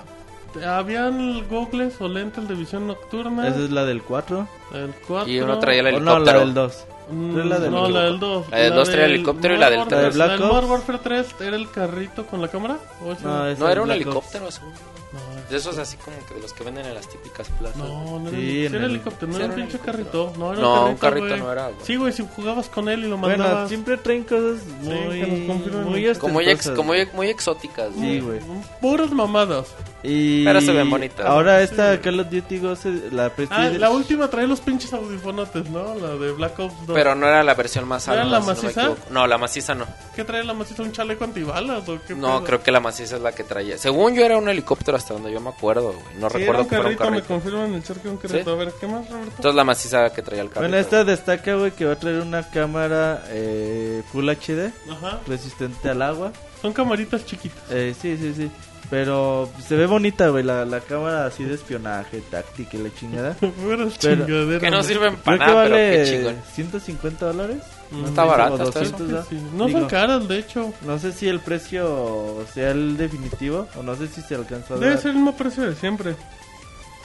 habían 0.67 1.47
goggles 1.49 2.01
o 2.01 2.08
lentes 2.08 2.47
de 2.47 2.55
visión 2.55 2.88
nocturna. 2.88 3.47
Esa 3.47 3.60
es 3.60 3.69
la 3.69 3.86
del 3.86 4.01
4. 4.01 4.47
El 4.73 4.93
4. 5.08 5.32
Y 5.32 5.39
uno 5.39 5.60
traía 5.60 5.82
el 5.82 5.95
O 5.95 5.99
no, 5.99 6.17
helicóptero. 6.17 6.39
la 6.39 6.45
del 6.45 6.53
2. 6.55 6.86
Mm, 7.12 7.38
la 7.38 7.60
del 7.60 7.71
no, 7.71 7.89
la 7.89 8.01
del 8.05 8.19
2. 8.19 8.49
La 8.49 8.58
del 8.58 8.73
dos 8.75 8.89
traía 8.89 9.05
el 9.05 9.12
helicóptero 9.13 9.53
y 9.55 9.58
la 9.58 9.69
del 9.69 9.88
tres. 9.88 10.15
La 10.15 10.25
¿La 10.27 10.32
de 10.34 10.38
Black 10.38 10.39
del 10.39 10.47
Modern? 10.49 10.71
Warfare 10.71 10.99
3 11.03 11.36
era 11.41 11.55
el 11.55 11.69
carrito 11.71 12.25
con 12.25 12.41
la 12.41 12.47
cámara. 12.47 12.77
¿O 13.03 13.13
No, 13.23 13.45
no, 13.47 13.55
No 13.55 13.69
era 13.69 13.82
un 13.82 13.88
Black 13.88 14.01
helicóptero, 14.01 14.45
Ops. 14.45 14.62
No, 15.11 15.19
De 15.49 15.57
esos 15.57 15.77
así 15.77 15.97
como 15.97 16.17
que 16.27 16.35
de 16.35 16.41
los 16.41 16.53
que 16.53 16.63
venden 16.63 16.85
en 16.85 16.93
las 16.93 17.07
típicas 17.09 17.47
plazas. 17.59 17.77
no, 17.77 18.19
no 18.19 18.29
era, 18.29 18.37
Sí, 18.37 18.45
sí 18.45 18.65
era 18.65 18.77
el- 18.77 18.91
helicóptero, 18.91 19.27
no 19.31 19.37
sí 19.37 19.43
era 19.43 19.45
un 19.53 19.59
era 19.59 19.67
pinche 19.67 19.77
helicóptero. 19.77 20.11
carrito. 20.11 20.33
No, 20.39 20.53
era 20.53 20.61
No, 20.61 20.83
un 20.85 20.89
un 20.91 20.97
carrito 20.97 21.27
güey. 21.27 21.39
no 21.39 21.51
era, 21.51 21.63
güey. 21.69 21.79
Sí, 21.83 21.95
güey, 21.95 22.13
si 22.13 22.27
jugabas 22.35 22.69
con 22.69 22.89
él 22.89 23.05
y 23.05 23.07
lo 23.07 23.17
mandabas. 23.17 23.51
Bueno, 23.53 23.67
siempre 23.67 23.97
traen 23.97 24.23
cosas 24.23 24.65
muy, 24.81 24.93
que 25.21 25.27
nos 25.27 25.47
confirmen. 25.47 25.83
muy 25.85 26.15
Como 26.15 26.33
muy, 26.33 26.49
ex- 26.49 26.69
como 26.69 26.83
muy, 26.83 27.07
muy 27.13 27.27
exóticas. 27.29 27.89
Sí, 27.99 28.19
güey. 28.19 28.39
Puras 28.81 29.11
mamadas. 29.11 29.67
Y 30.01 30.45
Pero 30.45 30.61
se 30.61 30.71
ven 30.71 30.89
bonitas. 30.89 31.25
Ahora 31.25 31.61
esta 31.61 31.99
Call 31.99 32.21
of 32.21 32.29
Duty 32.29 32.59
Ghost, 32.59 32.85
la 33.11 33.29
Prestige 33.31 33.61
Ah, 33.61 33.69
la 33.69 33.89
última 33.89 34.29
trae 34.29 34.47
los 34.47 34.61
pinches 34.61 34.93
audifonotes, 34.93 35.69
¿no? 35.69 35.93
La 35.95 36.15
de 36.15 36.31
Black 36.31 36.57
Ops 36.57 36.87
2. 36.87 36.95
Pero 36.95 37.15
no 37.15 37.27
era 37.27 37.43
la 37.43 37.53
versión 37.53 37.85
más 37.85 38.07
¿Era 38.07 38.21
alta. 38.21 38.31
la 38.31 38.39
no 38.39 38.45
me 38.45 38.53
maciza? 38.53 38.91
No, 39.09 39.27
la 39.27 39.37
maciza 39.37 39.75
no. 39.75 39.85
¿Qué 40.15 40.23
trae 40.23 40.43
la 40.45 40.53
maciza? 40.53 40.83
¿Un 40.83 40.93
chaleco 40.93 41.25
antibalas 41.25 41.89
o 41.89 41.99
qué 42.07 42.15
No, 42.15 42.27
pedo? 42.37 42.43
creo 42.45 42.63
que 42.63 42.71
la 42.71 42.79
maciza 42.79 43.17
es 43.17 43.21
la 43.21 43.33
que 43.33 43.43
traía. 43.43 43.77
Según 43.77 44.13
yo 44.15 44.23
era 44.23 44.37
un 44.37 44.47
helicóptero 44.47 44.95
hasta 44.99 45.13
donde 45.15 45.31
yo 45.31 45.39
me 45.41 45.49
acuerdo, 45.49 45.93
güey. 45.93 46.15
No 46.19 46.29
Sí, 46.29 46.38
era 46.38 46.53
recuerdo 46.53 46.62
un 46.62 46.69
que 46.69 46.75
fuera 46.75 46.89
un 46.89 46.95
carrito, 46.95 47.03
me 47.03 47.09
carrito. 47.09 47.27
confirman 47.27 47.73
el 47.73 47.83
chat 47.83 47.97
que 47.97 48.01
era 48.03 48.12
un 48.12 48.17
carrito. 48.17 48.43
¿Sí? 48.43 48.49
A 48.49 48.53
ver, 48.55 48.73
¿qué 48.79 48.88
más, 48.88 49.09
Roberto? 49.09 49.31
Entonces 49.38 49.55
la 49.55 49.63
maciza 49.63 49.99
era 49.99 50.09
que 50.13 50.21
traía 50.21 50.41
el 50.43 50.47
carrito. 50.49 50.62
Bueno, 50.62 50.77
esta 50.77 51.03
destaca, 51.03 51.55
güey, 51.55 51.71
que 51.71 51.85
va 51.85 51.93
a 51.93 51.95
traer 51.95 52.19
una 52.21 52.49
cámara 52.49 53.23
eh, 53.29 54.03
Full 54.12 54.29
HD, 54.29 54.71
Ajá. 54.91 55.19
resistente 55.27 55.89
al 55.89 56.01
agua. 56.01 56.31
Son 56.62 56.73
camaritas 56.73 57.25
chiquitas. 57.25 57.63
Eh, 57.71 57.95
sí, 57.99 58.17
sí, 58.17 58.33
sí. 58.35 58.51
Pero 58.89 59.47
se 59.67 59.75
ve 59.75 59.86
bonita, 59.86 60.30
güey, 60.30 60.43
la, 60.43 60.65
la 60.65 60.80
cámara 60.80 61.28
así 61.28 61.43
de 61.43 61.54
espionaje, 61.54 62.21
táctica 62.32 62.75
y 62.75 62.82
la 62.82 62.93
chingada. 62.93 63.36
Pero-. 64.02 64.60
Que 64.60 64.71
no 64.71 64.82
sirven 64.82 65.15
Creo 65.15 65.23
para 65.23 65.38
que 65.38 65.45
nada, 65.45 65.63
pero 65.63 65.75
vale 65.75 66.04
qué 66.04 66.12
chingón. 66.12 66.36
150 66.56 67.25
dólares. 67.28 67.58
No 67.91 68.08
está 68.08 68.23
barato, 68.23 68.54
o 68.54 68.63
está 68.67 68.80
200, 68.80 69.08
¿verdad? 69.08 69.25
Sí, 69.30 69.39
No 69.56 69.65
Digo, 69.65 69.80
son 69.80 69.89
caras, 69.89 70.28
de 70.28 70.39
hecho. 70.39 70.73
No 70.86 70.97
sé 70.99 71.12
si 71.12 71.28
el 71.28 71.39
precio 71.39 72.43
sea 72.54 72.71
el 72.71 72.97
definitivo 72.97 73.67
o 73.78 73.84
no 73.84 73.95
sé 73.95 74.08
si 74.08 74.21
se 74.21 74.36
alcanzó 74.36 74.75
a 74.75 74.78
Debe 74.78 74.93
dar. 74.93 75.02
ser 75.02 75.10
el 75.12 75.17
mismo 75.17 75.36
precio 75.36 75.63
de 75.63 75.75
siempre. 75.75 76.15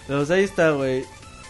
Pero, 0.06 0.20
o 0.20 0.24
sea, 0.26 0.36
ahí 0.36 0.44
está, 0.44 0.70
güey. 0.70 1.04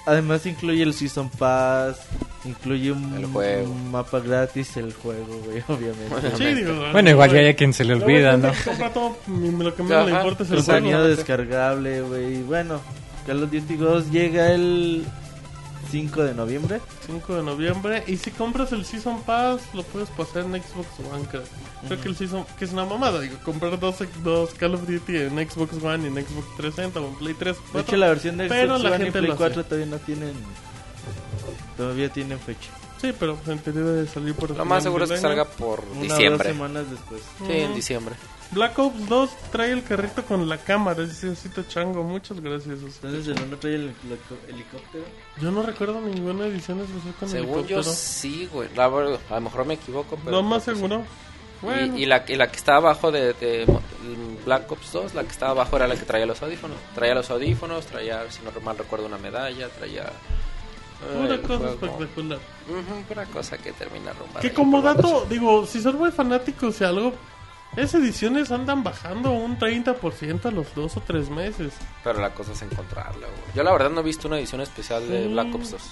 Además 0.07 0.45
incluye 0.45 0.83
el 0.83 0.93
Season 0.93 1.31
Pass, 1.31 1.97
incluye 2.45 2.93
un, 2.93 3.15
El 3.15 3.27
juego. 3.27 3.71
un 3.71 3.91
mapa 3.91 4.21
gratis, 4.21 4.77
el 4.77 4.93
juego, 4.93 5.41
güey, 5.47 5.63
obviamente. 5.69 6.37
Sí, 6.37 6.55
digo. 6.55 6.75
Bueno, 6.93 7.11
igual 7.11 7.31
ya 7.33 7.39
hay 7.39 7.55
quien 7.55 7.73
se 7.73 7.85
le 7.85 7.95
olvida, 7.95 8.37
¿no? 8.37 8.53
compra 8.65 8.93
todo, 8.93 9.17
lo 9.27 9.75
que 9.75 9.83
menos 9.83 10.07
le 10.07 10.13
importa 10.13 10.43
es 10.43 10.51
el 10.51 10.57
Contenido 10.57 10.99
juego. 10.99 11.17
descargable, 11.17 12.03
güey. 12.03 12.43
Bueno, 12.43 12.81
Call 13.27 13.43
of 13.45 13.51
Duty 13.51 13.77
Ghost 13.77 14.11
llega 14.11 14.53
el 14.53 15.05
5 15.95 16.25
de 16.25 16.35
noviembre. 16.35 16.81
5 17.07 17.37
de 17.37 17.43
noviembre. 17.45 18.05
Y 18.09 18.17
si 18.17 18.31
compras 18.33 18.73
el 18.73 18.85
Season 18.85 19.23
Pass, 19.23 19.61
lo 19.75 19.83
puedes 19.85 20.09
pasar 20.11 20.43
en 20.45 20.53
Xbox 20.61 20.89
One, 21.13 21.25
creo. 21.31 21.45
Creo 21.87 22.01
que 22.01 22.09
el 22.09 22.17
Season... 22.17 22.45
Que 22.59 22.65
es 22.65 22.73
una 22.73 22.85
mamada, 22.85 23.21
digo. 23.21 23.37
Comprar 23.45 23.79
dos, 23.79 23.97
dos 24.25 24.55
Call 24.55 24.75
of 24.75 24.89
Duty 24.89 25.17
en 25.19 25.49
Xbox 25.49 25.83
One 25.83 26.05
y 26.05 26.07
en 26.09 26.15
Xbox 26.15 26.47
360 26.57 27.01
o 27.01 27.09
en 27.09 27.15
Play 27.15 27.35
3. 27.35 27.57
De 27.57 27.63
4. 27.73 27.81
hecho, 27.81 27.97
la 27.97 28.09
versión 28.09 28.37
de 28.37 28.49
pero 28.49 28.77
Xbox 28.77 28.83
la 28.83 28.91
One 28.91 28.97
y 28.99 29.03
gente 29.05 29.19
Play 29.21 29.31
lo 29.31 29.37
4 29.37 29.61
hace. 29.61 29.69
todavía 29.69 29.87
no 29.91 29.99
tienen... 29.99 30.33
Todavía 31.77 32.09
tienen 32.09 32.39
fecha. 32.41 32.71
Sí, 33.01 33.13
pero 33.19 33.37
en 33.47 33.59
teoría 33.59 33.83
debe 33.83 34.09
salir 34.09 34.35
por 34.35 34.51
el 34.51 34.57
Lo 34.57 34.65
más 34.65 34.83
seguro 34.83 35.05
es 35.05 35.11
que 35.13 35.17
salga 35.19 35.45
por 35.45 35.81
Una 35.81 35.91
o 35.91 35.95
dos 35.95 36.03
diciembre. 36.09 36.49
semanas 36.49 36.91
después. 36.91 37.21
Sí, 37.47 37.53
en 37.53 37.75
diciembre. 37.75 38.15
Black 38.51 38.79
Ops 38.79 39.09
2 39.09 39.31
trae 39.51 39.73
el 39.73 39.83
carrito 39.83 40.25
con 40.25 40.49
la 40.49 40.59
cámara. 40.59 41.03
Ese 41.03 41.29
osito 41.31 41.63
chango. 41.65 42.03
Muchas 42.05 42.41
gracias. 42.41 42.83
osito 42.83 43.09
Entonces, 43.09 43.37
¿el 43.37 43.43
uno 43.43 43.57
trae 43.57 43.75
el 43.75 43.95
helicóptero? 44.49 45.05
Yo 45.41 45.51
no 45.51 45.63
recuerdo 45.63 46.01
ninguna 46.01 46.47
edición 46.47 46.81
especial 46.81 47.15
con 47.19 47.29
Según 47.29 47.67
yo 47.67 47.77
helicóptero. 47.79 47.83
sí, 47.85 48.49
güey. 48.53 48.69
La 48.77 48.89
verdad, 48.89 49.19
a 49.31 49.35
lo 49.35 49.41
mejor 49.43 49.65
me 49.67 49.75
equivoco, 49.75 50.17
pero... 50.25 50.37
Lo 50.37 50.43
más 50.43 50.65
sí. 50.65 50.73
seguro. 50.75 51.05
Bueno, 51.63 51.97
Y, 51.97 52.03
y 52.03 52.07
la, 52.07 52.25
y 52.29 52.35
la 52.37 52.49
que 52.51 52.57
estaba 52.57 52.79
abajo 52.79 53.11
de, 53.11 53.33
de 53.35 53.67
Black 54.45 54.71
Ops 54.71 54.93
2, 54.93 55.15
la 55.15 55.23
que 55.23 55.31
estaba 55.31 55.53
abajo 55.53 55.77
era 55.77 55.89
la 55.89 55.97
que 55.97 56.05
traía 56.05 56.27
los 56.27 56.43
audífonos. 56.43 56.77
Traía 56.95 57.15
los 57.15 57.31
audífonos, 57.31 57.87
traía, 57.87 58.31
si 58.31 58.41
no 58.43 58.51
mal 58.61 58.77
recuerdo, 58.77 59.07
una 59.07 59.19
medalla, 59.19 59.69
traía... 59.71 60.03
eh, 60.05 61.17
una 61.19 61.39
cosa 61.41 61.59
juego. 61.59 61.73
espectacular. 61.87 62.39
Ujú, 62.69 63.03
pura 63.09 63.25
cosa 63.27 63.57
que 63.59 63.73
termina 63.73 64.13
rumbada. 64.13 64.41
Que 64.41 64.53
como 64.53 64.83
dato, 64.83 65.27
digo, 65.29 65.67
si 65.67 65.81
son 65.81 65.97
muy 65.99 66.11
fanáticos 66.11 66.81
y 66.81 66.85
algo, 66.85 67.15
esas 67.77 68.03
ediciones 68.03 68.51
andan 68.51 68.83
bajando 68.83 69.33
un 69.33 69.59
30% 69.59 70.47
a 70.47 70.51
los 70.51 70.75
dos 70.75 70.97
o 70.97 71.01
tres 71.01 71.31
meses. 71.31 71.73
Pero 72.03 72.21
la 72.21 72.31
cosa 72.35 72.53
es 72.53 72.63
encontrarla, 72.63 73.27
güey. 73.27 73.55
Yo 73.55 73.63
la 73.63 73.73
verdad 73.73 73.91
no 73.91 74.01
he 74.01 74.05
visto 74.05 74.29
una 74.29 74.39
edición 74.39 74.61
especial 74.61 75.09
de. 75.09 75.29
Black 75.29 75.55
Ops 75.55 75.71
2. 75.73 75.83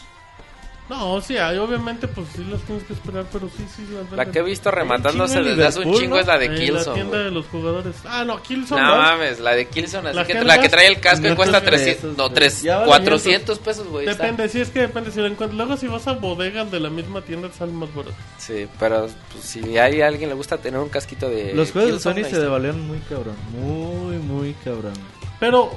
No, 0.89 1.21
sí, 1.21 1.39
hay, 1.39 1.57
obviamente, 1.59 2.09
pues 2.09 2.27
sí 2.35 2.45
las 2.51 2.61
tienes 2.63 2.85
que 2.85 2.93
esperar, 2.93 3.25
pero 3.33 3.49
sí, 3.49 3.65
sí 3.75 3.87
las 3.93 4.11
La 4.13 4.31
que 4.31 4.41
he 4.41 4.43
visto 4.43 4.71
rematándose 4.71 5.41
desde 5.41 5.65
hace 5.65 5.81
un 5.81 5.95
chingo 5.95 6.17
¿no? 6.17 6.21
es 6.21 6.27
la 6.27 6.37
de 6.39 6.47
En 6.47 6.53
la 6.53 6.59
Killzone, 6.59 6.95
tienda 6.95 7.19
de 7.19 7.31
los 7.31 7.47
jugadores. 7.47 7.97
Ah, 8.05 8.25
no, 8.25 8.43
Killzone 8.43 8.83
No 8.83 8.97
mames, 8.97 9.41
la 9.41 9.53
de 9.53 9.69
Killzone, 9.69 10.09
así 10.09 10.17
La 10.17 10.27
que, 10.27 10.45
la 10.45 10.61
que 10.61 10.69
trae 10.69 10.89
el 10.89 11.01
casco 11.01 11.29
y 11.29 11.35
cuesta 11.35 11.61
te 11.61 11.67
300, 11.67 11.95
pesos, 11.97 12.17
no, 12.19 12.25
güey. 12.25 12.35
3, 12.35 12.63
Ya 12.63 12.77
vale 12.79 12.89
400 12.89 13.59
pesos, 13.61 13.87
güey. 13.87 14.09
está. 14.09 14.23
Depende, 14.25 14.49
sí 14.49 14.61
es 14.61 14.71
que 14.71 14.81
depende. 14.81 15.11
Si 15.13 15.21
lo 15.21 15.27
encuentras, 15.27 15.57
luego 15.57 15.77
si 15.77 15.87
vas 15.87 16.07
a 16.09 16.13
bodegas 16.13 16.71
de 16.71 16.81
la 16.81 16.91
misma 16.91 17.23
tienda, 17.23 17.49
te 17.49 17.57
salen 17.57 17.77
más 17.77 17.95
barato. 17.95 18.15
Sí, 18.39 18.67
pero 18.79 19.09
pues, 19.33 19.45
si 19.45 19.79
hay 19.79 20.03
alguien 20.03 20.29
le 20.29 20.35
gusta 20.35 20.59
tener 20.59 20.81
un 20.81 20.89
casquito 20.89 21.31
de 21.31 21.55
Los 21.55 21.71
juegos 21.73 21.91
de 21.91 21.97
Killzone, 21.97 22.25
Sony 22.25 22.31
se 22.31 22.41
devalieron 22.41 22.81
muy 22.87 22.99
cabrón. 23.09 23.37
Muy, 23.53 24.17
muy 24.19 24.53
cabrón. 24.65 24.95
Pero, 25.43 25.73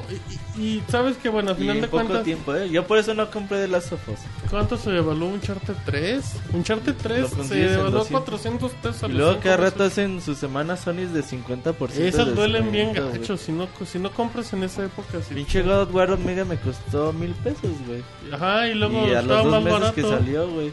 y, 0.59 0.61
y 0.61 0.83
sabes 0.89 1.17
que, 1.17 1.27
bueno, 1.27 1.49
al 1.49 1.57
Y 1.57 1.61
final 1.61 1.77
en 1.77 1.81
de 1.81 1.87
poco 1.87 2.03
cuentas, 2.03 2.23
tiempo, 2.23 2.53
¿eh? 2.55 2.69
Yo 2.69 2.85
por 2.85 2.99
eso 2.99 3.15
no 3.15 3.31
compré 3.31 3.57
de 3.57 3.67
las 3.67 3.85
sofos. 3.85 4.19
¿cuánto 4.51 4.77
se 4.77 4.95
evaluó 4.95 5.27
un 5.29 5.41
Charter 5.41 5.75
3? 5.85 6.23
Un 6.53 6.63
Charter 6.63 6.93
3 6.93 7.35
Lo 7.35 7.43
se 7.43 7.63
evaluó 7.73 7.89
200. 7.89 8.07
400 8.11 8.71
pesos. 8.73 9.03
a 9.03 9.07
Y 9.07 9.13
luego 9.13 9.39
cada 9.41 9.57
rato 9.57 9.83
hacen 9.83 10.21
sus 10.21 10.37
semanas 10.37 10.81
Sony 10.81 11.07
de 11.11 11.23
50%. 11.23 11.89
Esas 11.97 12.27
de 12.27 12.33
duelen 12.33 12.71
bien 12.71 12.93
gachos. 12.93 13.41
Si 13.41 13.51
no, 13.51 13.67
si 13.91 13.97
no 13.97 14.11
compras 14.11 14.53
en 14.53 14.63
esa 14.63 14.85
época, 14.85 15.17
sí. 15.27 15.33
Pinche 15.33 15.63
God 15.63 15.81
of 15.81 15.95
War 15.95 16.11
Omega 16.11 16.45
me 16.45 16.57
costó 16.57 17.11
mil 17.11 17.31
pesos, 17.31 17.71
güey. 17.87 18.03
Ajá, 18.31 18.67
y 18.67 18.75
luego 18.75 19.07
Y 19.07 19.15
a 19.15 19.23
los 19.23 19.43
más 19.43 19.43
dos 19.45 19.63
meses 19.63 19.79
barato. 19.79 19.95
que 19.95 20.01
salió, 20.03 20.47
güey. 20.47 20.71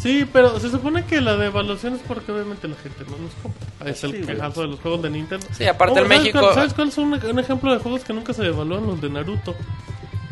Sí, 0.00 0.26
pero 0.32 0.58
se 0.58 0.70
supone 0.70 1.04
que 1.04 1.20
la 1.20 1.36
devaluación 1.36 1.94
es 1.94 2.00
porque 2.06 2.32
obviamente 2.32 2.66
la 2.68 2.76
gente 2.76 3.04
no 3.04 3.18
los 3.18 3.32
compra. 3.42 3.94
Sí, 3.94 4.06
el 4.06 4.26
quejazo 4.26 4.62
de 4.62 4.68
los 4.68 4.80
juegos 4.80 5.02
de 5.02 5.10
Nintendo. 5.10 5.46
Sí, 5.52 5.66
aparte 5.66 6.00
Oh, 6.00 6.02
en 6.02 6.08
¿sabes 6.08 6.20
México... 6.22 6.40
cuál- 6.40 6.54
¿Sabes 6.54 6.74
cuál 6.74 6.88
es 6.88 6.98
un, 6.98 7.12
un 7.12 7.38
ejemplo 7.38 7.72
de 7.72 7.78
juegos 7.80 8.02
que 8.04 8.12
nunca 8.14 8.32
se 8.32 8.42
devalúan? 8.42 8.86
Los 8.86 9.00
de 9.00 9.10
Naruto. 9.10 9.54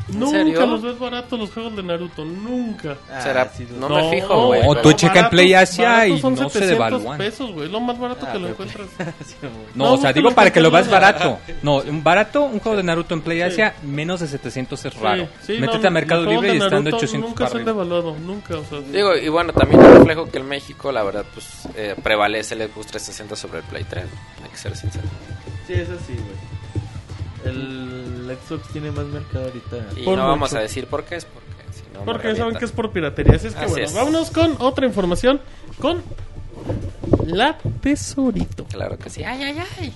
Nunca 0.09 0.38
serio? 0.38 0.66
los 0.66 0.83
ves 0.83 0.99
baratos 0.99 1.38
los 1.38 1.51
juegos 1.51 1.77
de 1.77 1.83
Naruto, 1.83 2.25
nunca. 2.25 2.97
Será- 3.23 3.42
Ah, 3.42 3.51
sí, 3.57 3.66
no 3.79 3.88
me 3.88 4.11
fijo, 4.11 4.47
güey. 4.47 4.62
No, 4.62 4.68
pero- 4.71 4.83
tú 4.83 4.92
checa 4.92 5.21
en 5.21 5.29
Play 5.31 5.55
Asia 5.55 6.07
y 6.07 6.18
son 6.21 6.35
no 6.35 6.49
se 6.49 6.59
700 6.61 6.68
devalúan. 6.90 7.18
pesos, 7.18 7.53
güey, 7.53 7.68
lo 7.71 7.81
más 7.81 7.99
barato 7.99 8.27
Ah, 8.29 8.33
que 8.33 8.38
lo 8.38 8.49
encuentras. 8.49 8.88
Sí. 9.27 9.35
No, 9.75 9.85
No, 9.85 9.92
o 9.94 9.97
sea, 9.99 10.12
digo 10.12 10.31
para 10.33 10.51
que 10.53 10.61
lo 10.61 10.75
Asia. 10.75 10.90
barato. 10.90 11.38
No, 11.62 11.77
un 11.79 12.03
barato, 12.03 12.42
un 12.42 12.59
juego 12.61 12.77
de 12.77 12.83
Naruto 12.83 13.14
en 13.14 13.21
Play 13.21 13.42
Asia, 13.42 13.75
menos 13.83 14.21
de 14.21 14.29
700 14.29 14.85
es 14.85 14.94
raro. 14.94 15.25
Sí, 15.42 15.55
sí, 15.55 15.61
Métete 15.61 15.79
no, 15.83 15.88
a 15.88 15.90
Mercado 15.90 16.25
Libre 16.25 16.49
y 16.49 16.59
de 16.59 16.64
están 16.64 16.71
de 16.85 16.90
Naruto 16.90 16.97
800 16.97 17.31
Nunca 17.31 17.47
se 17.49 17.59
han 17.59 17.64
devaluado, 17.64 18.16
nunca, 18.18 18.57
o 18.57 18.64
sea. 18.64 18.81
Digo, 18.81 19.16
y 19.16 19.29
bueno, 19.29 19.53
también 19.53 19.81
reflejo 19.83 20.31
que 20.31 20.38
en 20.38 20.47
México, 20.49 20.90
la 20.92 21.03
verdad, 21.03 21.25
pues 21.35 21.68
eh, 21.77 21.94
prevalece 22.03 22.55
el 22.55 22.62
Xbox 22.71 22.87
360 22.87 23.37
sobre 23.37 23.59
el 23.59 23.64
Play 23.64 23.85
3. 23.88 24.05
Hay 24.42 24.51
que 24.51 24.57
ser 24.57 24.75
sincero. 24.77 25.07
Sí, 25.66 25.75
eso 25.75 25.92
sí, 26.07 26.14
güey. 26.14 26.48
El 27.44 28.37
Xbox 28.46 28.68
tiene 28.72 28.90
más 28.90 29.07
mercado 29.07 29.46
ahorita. 29.46 29.77
Y 29.96 30.05
Por 30.05 30.18
no 30.18 30.27
vamos 30.29 30.51
mucho. 30.51 30.59
a 30.59 30.62
decir 30.62 30.87
por 30.87 31.05
qué 31.05 31.16
es, 31.16 31.24
porque 31.24 31.48
si 31.72 31.83
no. 31.92 32.01
me 32.01 32.05
Porque 32.07 32.35
saben 32.37 32.57
que 32.57 32.64
es 32.64 32.72
por 32.72 32.90
piratería. 32.90 33.37
Así 33.37 33.46
es 33.48 33.55
que 33.55 33.61
Así 33.61 33.70
bueno, 33.70 33.87
es. 33.87 33.94
vámonos 33.94 34.31
con 34.31 34.57
otra 34.59 34.87
información. 34.87 35.40
Con 35.81 36.03
la 37.27 37.57
tesorito. 37.81 38.64
Claro 38.64 38.98
que 38.98 39.11
sí. 39.11 39.22
Ay, 39.24 39.42
ay, 39.42 39.59
ay. 39.81 39.92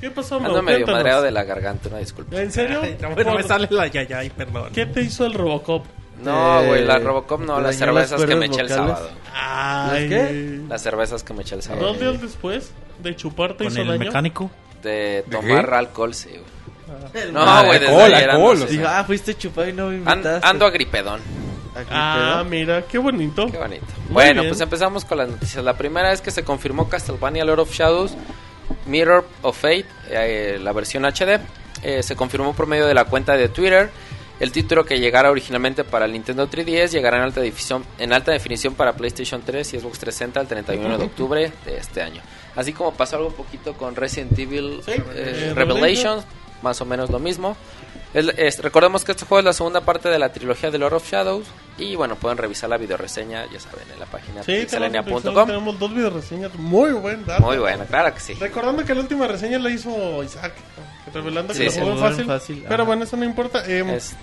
¿Qué 0.00 0.10
pasó, 0.10 0.40
Mau? 0.40 0.48
Ando 0.50 0.62
medio 0.62 0.78
Cuéntanos. 0.78 0.98
madreado 0.98 1.22
de 1.22 1.30
la 1.30 1.44
garganta, 1.44 1.88
una 1.88 1.98
disculpa. 1.98 2.40
¿En 2.40 2.50
serio? 2.50 2.80
Bueno, 3.14 3.34
me 3.34 3.42
sale 3.42 3.68
la 3.70 3.86
yayay, 3.86 4.30
perdón. 4.30 4.70
¿Qué 4.72 4.86
te 4.86 5.02
hizo 5.02 5.26
el 5.26 5.34
Robocop? 5.34 5.84
No, 6.22 6.60
Eh, 6.62 6.66
güey, 6.68 6.84
la 6.84 6.98
Robocop 6.98 7.40
no, 7.40 7.56
¿te 7.56 7.62
las 7.62 7.62
las 7.62 7.76
cervezas 7.76 8.24
que 8.24 8.34
me 8.36 8.46
eché 8.46 8.60
el 8.62 8.68
sábado. 8.68 9.08
Ay, 9.34 10.08
qué? 10.08 10.60
Las 10.68 10.82
cervezas 10.82 11.22
que 11.22 11.32
me 11.34 11.42
eché 11.42 11.54
el 11.54 11.62
sábado. 11.62 11.86
Dos 11.88 12.00
días 12.00 12.20
después 12.20 12.72
de 13.02 13.16
chuparte 13.16 13.64
Con 13.64 13.72
hizo 13.72 13.82
el 13.82 13.88
daño. 13.88 13.98
mecánico. 14.00 14.50
De 14.82 15.24
qué? 15.24 15.30
tomar 15.36 15.74
alcohol, 15.74 16.14
sí, 16.14 16.30
güey. 16.30 17.32
No, 17.32 17.40
Ah, 17.40 17.62
güey, 17.64 17.78
desde 17.78 17.92
alcohol, 17.94 18.14
ayer 18.14 18.30
alcohol, 18.30 18.52
ando, 18.52 18.64
o 18.64 18.68
sí. 18.68 18.76
Digo, 18.76 18.88
ah, 18.88 19.04
fuiste 19.04 19.34
chupado 19.36 19.68
y 19.68 19.72
no 19.72 19.88
me 19.88 19.96
An- 20.10 20.18
invitaste. 20.18 20.46
ando 20.46 20.66
agripedón. 20.66 21.20
Ah, 21.90 22.44
mira, 22.48 22.82
qué 22.82 22.98
bonito. 22.98 23.46
Qué 23.50 23.56
bonito. 23.58 23.86
Muy 24.06 24.12
bueno, 24.14 24.42
bien. 24.42 24.50
pues 24.52 24.60
empezamos 24.60 25.04
con 25.04 25.18
las 25.18 25.28
noticias. 25.28 25.64
La 25.64 25.74
primera 25.76 26.12
es 26.12 26.20
que 26.20 26.30
se 26.30 26.42
confirmó 26.44 26.88
Castlevania 26.88 27.44
Lord 27.44 27.60
of 27.60 27.72
Shadows, 27.72 28.14
Mirror 28.86 29.24
of 29.42 29.56
Fate, 29.56 29.86
eh, 30.10 30.58
la 30.60 30.72
versión 30.72 31.04
HD. 31.04 31.40
Eh, 31.82 32.02
se 32.02 32.16
confirmó 32.16 32.54
por 32.54 32.66
medio 32.66 32.86
de 32.86 32.94
la 32.94 33.04
cuenta 33.04 33.36
de 33.36 33.48
Twitter. 33.48 33.90
El 34.40 34.52
título 34.52 34.84
que 34.84 34.98
llegara 34.98 35.30
originalmente 35.30 35.84
para 35.84 36.06
el 36.06 36.12
Nintendo 36.12 36.48
3DS 36.48 36.90
llegará 36.92 37.18
en 37.18 37.22
alta 37.24 37.40
definición, 37.40 37.84
en 37.98 38.12
alta 38.12 38.32
definición 38.32 38.74
para 38.74 38.94
PlayStation 38.94 39.42
3 39.44 39.74
y 39.74 39.78
Xbox 39.80 39.98
360 39.98 40.40
el 40.40 40.46
31 40.48 40.98
de 40.98 41.04
octubre 41.04 41.52
de 41.66 41.76
este 41.76 42.02
año. 42.02 42.22
Así 42.56 42.72
como 42.72 42.92
pasó 42.92 43.16
algo 43.16 43.30
poquito 43.30 43.74
con 43.74 43.94
Resident 43.96 44.38
Evil 44.38 44.80
Sí, 44.84 44.92
eh, 44.92 45.02
eh, 45.14 45.52
Revelations, 45.54 46.24
más 46.62 46.80
o 46.80 46.84
menos 46.84 47.10
lo 47.10 47.18
mismo. 47.18 47.56
Es- 48.12 48.26
es- 48.36 48.58
recordemos 48.58 49.04
que 49.04 49.12
este 49.12 49.24
juego 49.24 49.38
es 49.38 49.44
la 49.44 49.52
segunda 49.52 49.82
parte 49.82 50.08
de 50.08 50.18
la 50.18 50.32
trilogía 50.32 50.70
de 50.72 50.78
Lord 50.78 50.94
of 50.94 51.08
Shadows. 51.08 51.46
Y 51.78 51.94
bueno, 51.94 52.16
pueden 52.16 52.36
revisar 52.38 52.68
la 52.68 52.76
videoreseña, 52.76 53.46
ya 53.52 53.60
saben, 53.60 53.86
en 53.92 54.00
la 54.00 54.06
página 54.06 54.42
Sí, 54.42 54.66
tenemos, 54.66 55.04
pixelania.com. 55.06 55.46
tenemos 55.46 55.78
dos 55.78 55.94
video 55.94 56.10
reseñas. 56.10 56.52
Muy 56.56 56.90
buen 56.92 57.24
dato. 57.24 57.42
Muy 57.42 57.56
bueno, 57.58 57.84
claro 57.88 58.12
que 58.12 58.20
sí. 58.20 58.34
Recordando 58.34 58.84
que 58.84 58.94
la 58.94 59.00
última 59.00 59.26
reseña 59.28 59.58
la 59.60 59.70
hizo 59.70 60.22
Isaac, 60.24 60.52
revelando 61.14 61.52
que 61.54 61.58
Sí, 61.60 61.64
lo 61.66 61.70
sí. 61.70 61.80
jugó 61.80 61.96
fácil. 61.98 62.26
fácil, 62.26 62.64
Pero 62.68 62.84
bueno, 62.84 63.04
eso 63.04 63.16
no 63.16 63.24
importa. 63.24 63.62
Eh, 63.66 63.84
Es- 63.96 64.16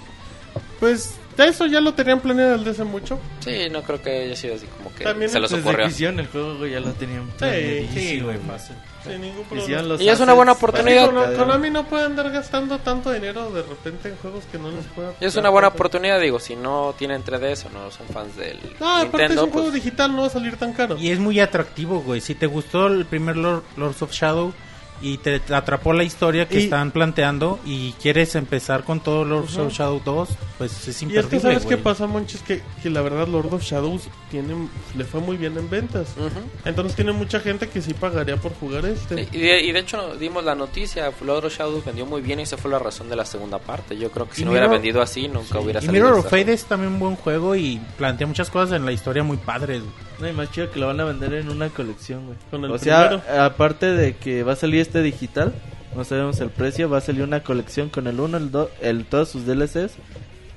Pues 0.80 1.16
Eso 1.38 1.66
ya 1.68 1.80
lo 1.82 1.94
tenían 1.94 2.20
planeado 2.20 2.58
desde 2.58 2.72
hace 2.72 2.84
mucho. 2.84 3.20
Sí, 3.42 3.70
no 3.72 3.84
creo 3.84 4.02
que 4.02 4.24
haya 4.24 4.36
sido 4.36 4.56
así 4.56 4.66
como 4.66 4.94
que 4.94 5.04
También 5.04 5.30
se 5.30 5.40
los 5.40 5.52
ocurrió. 5.54 5.86
hicieron 5.88 6.20
el 6.20 6.28
juego, 6.28 6.58
güey, 6.58 6.72
ya 6.72 6.80
lo 6.80 6.92
tenían 6.94 7.26
Sí, 7.28 7.34
planeadísimo, 7.38 8.26
güey, 8.26 8.38
fácil. 8.40 8.76
Sin 9.06 9.22
ningún 9.22 9.46
problema. 9.46 9.96
Y 10.04 10.10
es 10.10 10.20
una 10.20 10.34
buena 10.34 10.52
oportunidad. 10.54 11.12
Con- 11.12 11.36
Konami 11.36 11.70
no 11.70 11.86
puede 11.88 12.06
andar 12.06 12.30
gastando 12.32 12.80
tanto 12.80 13.12
dinero 13.12 13.50
de 13.52 13.62
repente 13.62 14.10
en 14.10 14.18
juegos 14.18 14.44
que 14.52 14.58
no 14.58 14.70
les 14.72 14.84
pueda. 14.88 15.14
Y 15.22 15.26
es 15.26 15.36
una 15.38 15.50
buena 15.50 15.70
oportunidad, 15.70 16.20
digo, 16.20 16.40
si 16.40 16.56
no 16.56 16.94
tienen 16.98 17.24
3DS 17.24 17.68
o 17.68 17.70
no 17.70 17.90
son 17.92 18.08
fans 18.08 18.36
del 18.36 18.60
No, 18.80 18.98
aparte 18.98 19.08
es 19.08 19.12
Nintendo, 19.30 19.44
un 19.46 19.52
juego 19.52 19.68
pues, 19.70 19.76
digital, 19.84 20.14
no 20.16 20.22
va 20.22 20.28
a 20.28 20.32
salir 20.32 20.58
tan 20.58 20.74
caro. 20.74 20.98
Y 20.98 21.12
es 21.12 21.20
muy 21.20 21.40
atractivo, 21.40 22.02
güey. 22.02 22.20
Si 22.20 22.36
te 22.36 22.48
gustó 22.48 22.88
el 22.88 23.06
primer 23.06 23.38
Lord, 23.38 23.64
Lords 23.78 24.02
of 24.02 24.12
Shadow 24.12 24.54
y 25.02 25.18
te 25.18 25.42
atrapó 25.54 25.94
la 25.94 26.04
historia 26.04 26.48
que 26.48 26.60
Y- 26.60 26.64
están 26.64 26.92
planteando 26.92 27.60
y 27.66 27.92
quieres 28.02 28.36
empezar 28.36 28.84
con 28.84 29.00
todo 29.00 29.24
Lords 29.26 29.58
of 29.58 29.72
Shadow 29.72 30.02
2, 30.04 30.30
pues 30.58 30.72
es 30.72 30.88
Y 30.88 30.90
es 30.92 31.02
imperdible, 31.04 31.30
que 31.30 31.40
sabes 31.40 31.60
qué 31.66 31.76
güey. 31.76 31.84
pasa, 31.84 32.08
Monchis, 32.08 32.42
que, 32.42 32.62
que 32.82 32.90
la 32.90 33.02
verdad 33.02 33.28
Lord 33.28 33.54
of 33.54 33.62
Shadows 33.64 34.04
tiene, 34.32 34.56
le 34.96 35.04
fue 35.06 35.20
muy 35.22 35.38
bien 35.38 35.58
en 35.58 35.70
ventas. 35.70 36.10
ujú. 36.18 36.30
Entonces 36.66 36.96
tiene 36.96 37.12
mucha 37.12 37.40
gente 37.40 37.70
que 37.70 37.82
sí 37.82 37.94
pagaría 37.94 38.38
por 38.38 38.54
jugar 38.56 38.86
este. 38.86 39.28
Y 39.32 39.38
de, 39.40 39.62
y 39.64 39.72
de 39.72 39.80
hecho 39.80 40.16
dimos 40.18 40.44
la 40.44 40.56
noticia, 40.56 41.12
Lord 41.26 41.46
of 41.46 41.58
Shadows 41.58 41.86
vendió 41.86 42.06
muy 42.06 42.22
bien 42.22 42.40
y 42.40 42.44
esa 42.44 42.58
fue 42.58 42.72
la 42.72 42.80
razón 42.80 43.10
de 43.10 43.16
la 43.16 43.26
segunda 43.26 43.60
parte. 43.60 43.98
Yo 43.98 44.10
creo 44.12 44.28
que 44.28 44.36
si 44.36 44.42
Y 44.42 44.46
no 44.46 44.52
hubiera 44.52 44.68
vendido 44.68 45.02
así, 45.02 45.28
nunca 45.28 45.60
hubiera 45.60 45.80
Y 45.82 45.86
salido. 45.86 46.06
Mirror 46.06 46.20
of 46.20 46.26
Fate 46.30 46.54
es 46.54 46.66
también 46.66 46.94
un 46.94 47.00
buen 47.00 47.16
juego 47.16 47.56
y 47.56 47.80
plantea 47.98 48.26
muchas 48.28 48.50
cosas 48.50 48.76
en 48.76 48.86
la 48.86 48.92
historia 48.92 49.24
muy 49.24 49.38
padres. 49.38 49.82
güey. 49.82 50.07
No, 50.20 50.28
y 50.28 50.34
más 50.34 50.52
chido 50.52 50.72
que 50.72 50.80
lo 50.80 50.88
van 50.88 51.00
a 51.00 51.06
vender 51.06 51.34
en 51.34 51.50
una 51.50 51.70
colección, 51.70 52.26
güey. 52.26 52.38
Con 52.50 52.66
el 52.66 52.72
O 52.72 52.78
sea, 52.78 53.10
primero. 53.10 53.42
aparte 53.44 53.92
de 53.94 54.16
que 54.16 54.44
va 54.44 54.54
a 54.54 54.56
salir 54.56 54.82
este 54.82 55.02
digital, 55.02 55.54
no 55.96 56.04
sabemos 56.04 56.40
el 56.40 56.50
precio, 56.50 56.90
va 56.90 56.98
a 56.98 57.02
salir 57.02 57.22
una 57.24 57.44
colección 57.44 57.90
con 57.90 58.08
el 58.08 58.20
1, 58.20 58.38
el 58.38 58.52
2, 58.52 58.70
el, 58.82 59.06
todos 59.06 59.30
sus 59.30 59.46
DLCs 59.46 59.94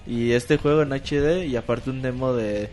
y 0.06 0.32
este 0.32 0.56
juego 0.56 0.82
en 0.82 0.92
HD 0.92 1.44
y 1.46 1.56
aparte 1.56 1.90
un 1.90 2.00
demo 2.02 2.32
de, 2.32 2.70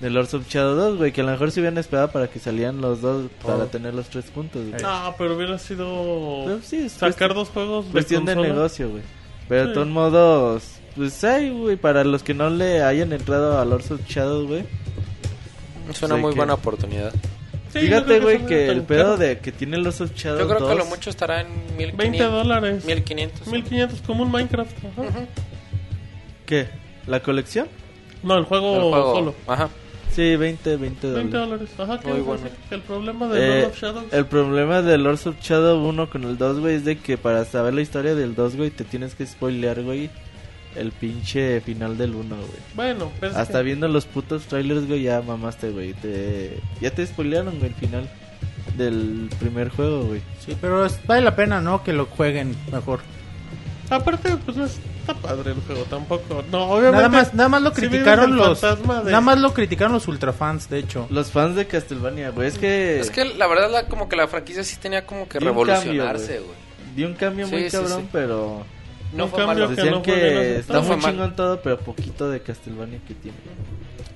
de 0.00 0.10
Lords 0.10 0.34
of 0.34 0.48
Shadow 0.48 0.74
2, 0.74 0.98
güey, 0.98 1.12
que 1.12 1.20
a 1.20 1.24
lo 1.24 1.30
mejor 1.30 1.50
se 1.52 1.60
hubieran 1.60 1.78
esperado 1.78 2.10
para 2.10 2.28
que 2.28 2.38
salieran 2.40 2.80
los 2.80 3.00
dos, 3.00 3.30
para 3.44 3.66
tener 3.66 3.94
los 3.94 4.08
tres 4.08 4.24
puntos, 4.26 4.66
güey. 4.68 4.82
No, 4.82 5.14
pero 5.16 5.36
hubiera 5.36 5.56
sido 5.58 6.42
Pero 6.46 6.60
sí, 6.62 6.88
sacar 6.88 7.32
dos 7.32 7.48
juegos 7.50 7.86
Cuestión 7.92 8.24
de 8.24 8.34
negocio, 8.36 8.90
güey. 8.90 9.02
Pero 9.48 9.68
de 9.68 9.74
todos 9.74 9.86
modos, 9.88 10.64
pues 10.96 11.22
hay, 11.22 11.50
güey, 11.50 11.76
para 11.76 12.02
los 12.02 12.22
que 12.22 12.34
no 12.34 12.50
le 12.50 12.82
hayan 12.82 13.12
entrado 13.12 13.58
a 13.58 13.64
Lords 13.64 13.90
of 13.90 14.00
Shadow, 14.08 14.46
güey. 14.46 14.64
Es 15.90 16.02
una 16.02 16.16
muy 16.16 16.32
que- 16.32 16.36
buena 16.36 16.54
oportunidad. 16.54 17.12
Sí, 17.72 17.80
Fíjate, 17.80 18.20
güey, 18.20 18.46
que 18.46 18.66
tan 18.68 18.76
el 18.76 18.82
pedo 18.84 19.16
de 19.16 19.38
que 19.40 19.50
tiene 19.50 19.76
Lords 19.78 20.00
of 20.00 20.14
Shadow 20.14 20.38
Yo 20.40 20.46
creo 20.46 20.58
que 20.66 20.72
a 20.72 20.76
lo 20.76 20.80
2, 20.84 20.88
mucho 20.90 21.10
estará 21.10 21.40
en 21.40 21.48
1500. 21.76 21.96
20 21.98 22.24
dólares. 22.24 22.84
1500. 22.84 23.46
1500 23.48 24.00
como 24.02 24.22
un 24.22 24.30
Minecraft. 24.30 24.76
ajá. 24.84 25.26
¿Qué? 26.46 26.68
¿La 27.06 27.20
colección? 27.20 27.66
No, 28.22 28.36
el 28.38 28.44
juego, 28.44 28.76
El 28.76 28.80
juego. 28.82 29.14
solo. 29.16 29.34
Ajá. 29.46 29.68
Sí, 30.12 30.36
20, 30.36 30.76
20 30.76 31.10
20 31.10 31.36
dólares. 31.36 31.68
dólares. 31.68 31.70
Ajá, 31.76 32.00
¿qué 32.00 32.08
Muy 32.12 32.20
bueno. 32.20 32.44
El 32.70 32.80
problema 32.82 33.26
de 33.28 33.44
Eh, 33.44 33.60
Lord 33.62 33.70
of 33.72 33.78
Shadows. 33.82 34.12
el 34.12 34.26
problema 34.26 34.82
de 34.82 34.98
Lords 34.98 35.26
of 35.26 35.40
Shadow 35.40 35.84
1 35.88 36.08
con 36.08 36.22
el 36.24 36.38
2, 36.38 36.60
güey, 36.60 36.76
es 36.76 36.84
de 36.84 36.98
que 36.98 37.18
para 37.18 37.44
saber 37.44 37.74
la 37.74 37.80
historia 37.80 38.14
del 38.14 38.36
2, 38.36 38.54
güey, 38.56 38.70
te 38.70 38.84
tienes 38.84 39.16
que 39.16 39.26
spoilear, 39.26 39.82
güey, 39.82 40.10
el 40.76 40.92
pinche 40.92 41.60
final 41.60 41.96
del 41.98 42.14
1, 42.14 42.36
güey. 42.36 42.48
Bueno, 42.74 43.10
pues. 43.20 43.34
Hasta 43.34 43.58
que- 43.58 43.64
viendo 43.64 43.88
los 43.88 44.06
putos 44.06 44.44
trailers, 44.44 44.86
güey, 44.86 45.02
ya 45.02 45.20
mamaste, 45.22 45.70
güey. 45.70 45.94
Te... 45.94 46.58
Ya 46.80 46.90
te 46.90 47.06
spoilearon, 47.06 47.58
güey, 47.58 47.68
el 47.70 47.74
final 47.74 48.08
del 48.76 49.28
primer 49.38 49.68
juego, 49.70 50.04
güey. 50.04 50.20
Sí, 50.44 50.56
pero 50.60 50.84
es- 50.84 50.98
vale 51.06 51.20
la 51.22 51.36
pena, 51.36 51.60
¿no? 51.60 51.82
Que 51.84 51.92
lo 51.92 52.06
jueguen 52.06 52.56
mejor. 52.72 53.00
Aparte, 53.90 54.36
pues 54.44 54.56
no 54.56 54.64
está 54.64 55.14
padre 55.14 55.52
el 55.52 55.60
juego 55.60 55.82
tampoco. 55.84 56.42
No, 56.50 56.64
obviamente. 56.70 56.96
Nada 56.96 57.08
más, 57.10 57.34
nada 57.34 57.48
más 57.50 57.62
lo 57.62 57.72
criticaron 57.72 58.34
los, 58.36 58.60
de- 58.62 58.76
nada 58.86 59.20
más 59.20 59.38
lo 59.38 59.52
criticaron 59.52 59.92
los 59.92 60.08
ultrafans, 60.08 60.70
de 60.70 60.78
hecho. 60.78 61.06
Los 61.10 61.30
fans 61.30 61.54
de 61.56 61.66
Castlevania, 61.66 62.30
güey, 62.30 62.48
es 62.48 62.58
que... 62.58 62.98
Es 63.00 63.10
que 63.10 63.26
la 63.26 63.46
verdad, 63.46 63.70
la, 63.70 63.86
como 63.86 64.08
que 64.08 64.16
la 64.16 64.26
franquicia 64.26 64.64
sí 64.64 64.76
tenía 64.76 65.04
como 65.04 65.28
que 65.28 65.38
Dio 65.38 65.48
revolucionarse, 65.48 66.38
güey. 66.40 66.64
Dio 66.96 67.06
un 67.08 67.14
cambio 67.14 67.46
Sí, 67.46 67.52
muy 67.52 67.64
sí, 67.64 67.76
cabrón, 67.76 68.00
sí. 68.02 68.08
pero... 68.10 68.64
No 69.14 69.24
Un 69.24 69.30
fue 69.30 69.46
malo. 69.46 69.68
que 69.68 69.74
Decían 69.76 69.94
no 69.94 70.02
fue 70.04 70.12
que 70.14 70.58
está 70.58 70.72
No 70.74 70.82
muy 70.82 70.96
mal. 70.96 71.12
chingón 71.12 71.36
todo, 71.36 71.60
pero 71.62 71.78
poquito 71.78 72.28
de 72.30 72.40
Castlevania 72.40 72.98
que 73.06 73.14
tiene. 73.14 73.36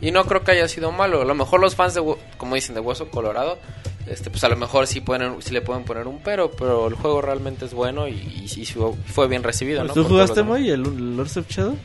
Y 0.01 0.11
no 0.13 0.25
creo 0.25 0.43
que 0.45 0.53
haya 0.53 0.69
sido 0.69 0.93
malo. 0.93 1.23
A 1.23 1.25
lo 1.25 1.35
mejor 1.35 1.61
los 1.61 1.75
fans 1.75 1.95
de, 1.95 2.03
como 2.37 2.55
dicen, 2.55 2.75
de 2.75 2.81
Hueso 2.81 3.09
Colorado, 3.11 3.59
este, 4.07 4.31
pues 4.31 4.45
a 4.45 4.49
lo 4.49 4.57
mejor 4.57 4.87
sí, 4.87 5.01
pueden, 5.01 5.43
sí 5.43 5.53
le 5.53 5.61
pueden 5.61 5.85
poner 5.85 6.07
un 6.07 6.21
pero, 6.21 6.51
pero 6.53 6.87
el 6.87 6.95
juego 6.95 7.21
realmente 7.21 7.65
es 7.65 7.75
bueno 7.75 8.07
y, 8.09 8.13
y 8.45 8.49
sí 8.49 8.65
fue, 8.65 9.29
bien 9.29 9.43
recibido, 9.43 9.83
¿no? 9.85 9.93
¿Tú 9.93 10.03
Por 10.03 10.13
jugaste, 10.13 10.43
Moy, 10.43 10.71
el 10.71 11.17
Lords 11.17 11.37
of 11.37 11.49
Shadow? 11.49 11.77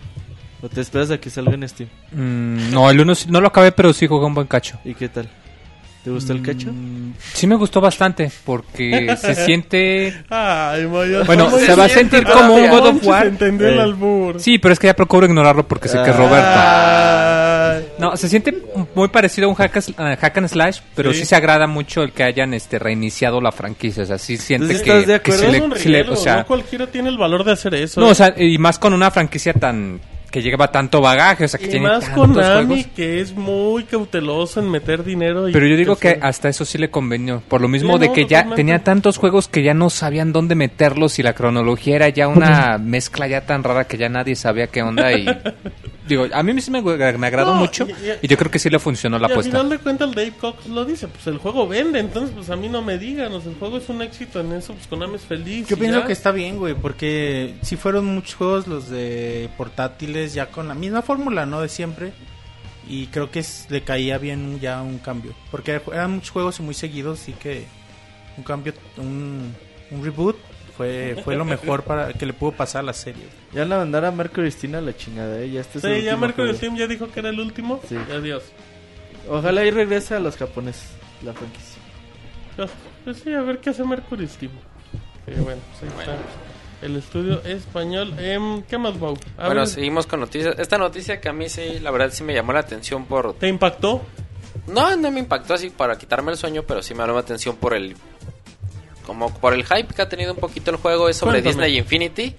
¿O 0.62 0.70
te 0.70 0.80
esperas 0.82 1.12
a 1.12 1.18
que 1.20 1.30
salga 1.30 1.54
en 1.56 1.68
Steam? 1.68 1.90
Mm, 2.12 2.72
no, 2.72 2.90
el 2.90 3.02
uno 3.02 3.16
sí- 3.16 3.30
no 3.30 3.42
lo 3.42 3.48
acabé, 3.48 3.72
pero 3.72 3.92
sí 3.94 4.08
jugué 4.08 4.26
un 4.26 4.34
buen 4.36 4.48
cacho. 4.48 4.80
¿Y 4.86 4.94
qué 4.94 5.10
tal? 5.10 5.28
¿Te 6.04 6.10
gustó 6.10 6.34
el 6.34 6.42
cacho? 6.42 6.68
Mm, 6.70 7.14
sí 7.34 7.48
me 7.48 7.56
gustó 7.56 7.80
bastante 7.80 8.30
porque 8.44 9.16
se 9.20 9.36
siente... 9.46 10.14
Ay, 10.30 10.86
Maya. 10.86 11.24
Bueno, 11.24 11.46
¿cómo 11.46 11.58
se 11.60 11.74
va 11.76 11.86
a 11.86 11.90
sentir 11.90 12.26
como 12.26 12.56
un? 12.56 12.70
God 12.70 12.88
of 12.88 13.06
War. 13.08 13.28
entendió 13.28 13.68
el 13.70 13.78
Eh. 13.78 13.82
albur. 13.82 14.40
Sí, 14.42 14.58
pero 14.60 14.74
es 14.74 14.80
que 14.80 14.88
ya 14.88 14.96
procuro 14.96 15.26
ignorarlo 15.26 15.66
porque 15.66 15.88
sé 15.88 15.98
que 16.04 16.10
es. 16.10 16.16
Roberto. 16.16 16.60
Ay. 16.60 17.86
No, 18.00 18.18
se 18.18 18.28
siente 18.28 18.54
muy 18.96 19.08
parecido 19.08 19.48
a 19.48 19.50
un 19.50 19.56
hack, 19.56 19.78
a 19.98 20.16
hack 20.18 20.38
and 20.38 20.48
slash, 20.50 20.80
pero 20.94 21.14
Sí. 21.14 21.20
sí. 21.20 21.26
se 21.26 21.36
agrada 21.38 21.68
mucho 21.68 22.02
el 22.04 22.12
que 22.12 22.24
hayan 22.24 22.54
este 22.54 22.80
reiniciado 22.80 23.40
la 23.40 23.52
franquicia. 23.54 24.04
O 24.04 24.06
sea, 24.06 24.18
sí 24.18 24.36
siente 24.38 24.74
Entonces, 24.74 24.84
que, 24.84 25.00
¿estás 25.00 25.08
de 25.08 25.22
que 25.22 25.32
un 25.62 25.70
le- 25.74 26.04
le- 26.04 26.10
o 26.10 26.16
sea, 26.18 26.38
no 26.38 26.46
cualquiera 26.46 26.88
tiene 26.88 27.08
el 27.10 27.18
valor 27.18 27.44
de 27.46 27.54
hacer 27.54 27.74
eso. 27.76 28.02
no, 28.02 28.08
¿eh? 28.08 28.12
o 28.12 28.16
sea, 28.16 28.34
y 28.38 28.58
más 28.58 28.78
con 28.78 28.94
una 28.94 29.10
franquicia 29.10 29.54
tan 29.54 30.00
que 30.34 30.42
lleva 30.42 30.72
tanto 30.72 31.00
bagaje, 31.00 31.46
o 31.46 31.48
sea, 31.48 31.60
que 31.60 31.68
y 31.68 31.70
tiene 31.70 31.88
más 31.90 32.10
Konami, 32.10 32.66
juegos. 32.66 32.88
que 32.96 33.22
es 33.22 33.36
muy 33.36 33.84
cauteloso 33.84 34.60
en 34.62 34.72
meter 34.72 35.04
dinero. 35.04 35.48
y 35.48 35.54
Pero 35.54 35.68
yo 35.68 35.78
digo 35.78 35.96
que 35.96 36.18
hasta 36.20 36.50
eso 36.50 36.66
sí 36.66 36.80
le 36.80 36.90
convenió. 36.90 37.44
Por 37.48 37.62
lo 37.62 37.68
mismo 37.68 37.94
Sí, 37.94 38.00
de 38.00 38.08
no, 38.08 38.14
que 38.14 38.26
ya 38.26 38.50
tenía 38.56 38.84
tantos 38.84 39.20
juegos 39.20 39.48
que 39.48 39.62
ya 39.62 39.76
no 39.76 39.92
sabían 39.92 40.34
dónde 40.34 40.56
meterlos 40.56 41.20
y 41.20 41.22
la 41.22 41.34
cronología 41.34 41.98
era 41.98 42.10
ya 42.10 42.28
una 42.28 42.78
mezcla 42.84 43.28
ya 43.28 43.42
tan 43.46 43.64
rara 43.64 43.84
que 43.86 44.00
ya 44.00 44.10
nadie 44.10 44.36
sabía 44.36 44.66
qué 44.66 44.82
onda 44.82 45.14
y... 45.14 45.28
Digo, 46.08 46.26
a 46.34 46.44
mí 46.44 46.60
sí 46.62 46.70
me, 46.70 46.82
me 46.82 47.28
agradó 47.28 47.54
No, 47.54 47.60
mucho 47.62 47.88
y- 47.88 47.92
y- 47.92 48.12
y 48.24 48.28
yo 48.28 48.38
creo 48.38 48.52
que 48.52 48.60
sí 48.60 48.70
le 48.70 48.78
funcionó 48.80 49.18
la 49.18 49.24
y 49.24 49.26
al 49.28 49.32
apuesta. 49.32 49.52
final 49.52 49.70
de 49.70 49.78
cuentas 49.80 50.10
el 50.10 50.16
Dave 50.16 50.34
Cox 50.40 50.68
lo 50.68 50.84
dice, 50.84 51.08
pues 51.08 51.26
el 51.28 51.38
juego 51.38 51.68
vende, 51.68 52.00
entonces 52.00 52.32
pues 52.36 52.50
a 52.50 52.56
mí 52.58 52.68
no 52.68 52.82
me 52.82 52.98
digan, 52.98 53.32
o 53.32 53.40
sea, 53.40 53.52
el 53.52 53.58
juego 53.58 53.78
es 53.78 53.88
un 53.88 54.02
éxito 54.02 54.42
en 54.42 54.52
eso, 54.54 54.74
pues 54.74 54.88
Konami 54.88 55.16
es 55.16 55.22
feliz. 55.22 55.68
Yo 55.68 55.78
pienso 55.78 56.02
ya. 56.02 56.06
que 56.06 56.12
está 56.14 56.32
bien, 56.32 56.58
güey, 56.58 56.74
porque 56.74 57.56
si 57.62 57.78
fueron 57.78 58.06
muchos 58.06 58.36
juegos 58.36 58.68
los 58.68 58.90
de 58.90 59.50
portátiles 59.58 60.34
ya 60.34 60.48
con 60.48 60.68
la 60.68 60.74
misma 60.76 61.02
fórmula, 61.02 61.46
¿no? 61.46 61.62
De 61.62 61.70
siempre. 61.70 62.12
Y 62.88 63.08
creo 63.08 63.32
que 63.32 63.40
es- 63.40 63.68
le 63.70 63.82
caía 63.84 64.18
bien 64.18 64.60
ya 64.60 64.82
un 64.82 64.98
cambio. 65.00 65.34
Porque 65.52 65.82
eran 65.88 66.12
muchos 66.12 66.32
juegos 66.32 66.60
y 66.60 66.64
muy 66.64 66.74
seguidos, 66.74 67.22
así 67.22 67.32
que 67.32 67.66
un 68.38 68.44
cambio, 68.44 68.74
un, 68.98 69.56
un 69.90 70.04
reboot 70.04 70.36
fue, 70.78 71.16
fue 71.24 71.36
lo 71.36 71.46
mejor 71.46 71.84
para 71.84 72.14
que 72.14 72.26
le 72.26 72.34
pudo 72.34 72.52
pasar 72.52 72.82
a 72.82 72.84
la 72.84 72.94
serie. 72.94 73.24
Ya 73.54 73.66
la 73.66 73.78
mandaron 73.78 74.10
a 74.10 74.16
Marco 74.16 74.36
Cristina 74.36 74.80
a 74.80 74.82
la 74.82 74.96
chingada, 74.96 75.40
¿eh? 75.40 75.52
Ya 75.52 75.62
este 75.62 75.78
es 75.78 75.84
el 75.84 75.96
Sí, 75.98 76.02
ya 76.04 76.12
último 76.14 76.28
Mercury 76.28 76.48
juego. 76.48 76.58
Steam 76.58 76.76
ya 76.78 76.88
dijo 76.88 77.12
que 77.12 77.20
era 77.20 77.30
el 77.30 77.40
último. 77.40 77.80
Sí. 77.88 77.98
Adiós. 78.12 78.44
Ojalá 79.30 79.64
y 79.66 79.72
regrese 79.72 80.16
a 80.16 80.20
los 80.20 80.36
japoneses, 80.36 80.90
la 81.24 81.34
franquicia. 81.34 81.82
Pues, 82.56 82.72
pues 83.04 83.18
sí, 83.18 83.34
a 83.34 83.42
ver 83.42 83.60
qué 83.60 83.70
hace 83.70 83.84
Mercury 83.84 84.28
Steam. 84.28 84.52
Sí, 85.26 85.34
bueno, 85.42 85.62
pues 85.80 85.84
ahí 85.94 86.00
está. 86.00 86.18
El 86.82 86.98
estudio 86.98 87.42
español. 87.44 88.14
¿Qué 88.68 88.78
más, 88.78 89.00
Bau? 89.00 89.18
A 89.38 89.46
bueno, 89.46 89.62
ver, 89.62 89.70
seguimos 89.70 90.06
con 90.06 90.20
noticias. 90.20 90.56
Esta 90.60 90.78
noticia 90.78 91.22
que 91.22 91.30
a 91.30 91.34
mí 91.34 91.48
sí, 91.48 91.80
la 91.80 91.92
verdad 91.92 92.10
sí 92.12 92.24
me 92.26 92.34
llamó 92.34 92.52
la 92.52 92.60
atención 92.60 93.06
por... 93.06 93.36
¿Te 93.36 93.48
impactó? 93.48 94.02
No, 94.68 94.96
no 94.98 95.10
me 95.10 95.22
impactó 95.22 95.54
así 95.54 95.70
para 95.70 95.98
quitarme 95.98 96.32
el 96.34 96.38
sueño, 96.38 96.64
pero 96.68 96.82
sí 96.82 96.94
me 96.94 97.00
llamó 97.00 97.14
la 97.14 97.20
atención 97.22 97.56
por 97.56 97.74
el... 97.74 97.96
Como 99.06 99.34
por 99.34 99.54
el 99.54 99.66
hype 99.66 99.94
que 99.94 100.02
ha 100.02 100.10
tenido 100.10 100.34
un 100.34 100.40
poquito 100.40 100.72
el 100.72 100.78
juego, 100.78 101.10
es 101.10 101.18
sobre 101.18 101.42
Cuéntame. 101.42 101.66
Disney 101.66 101.78
Infinity. 101.80 102.36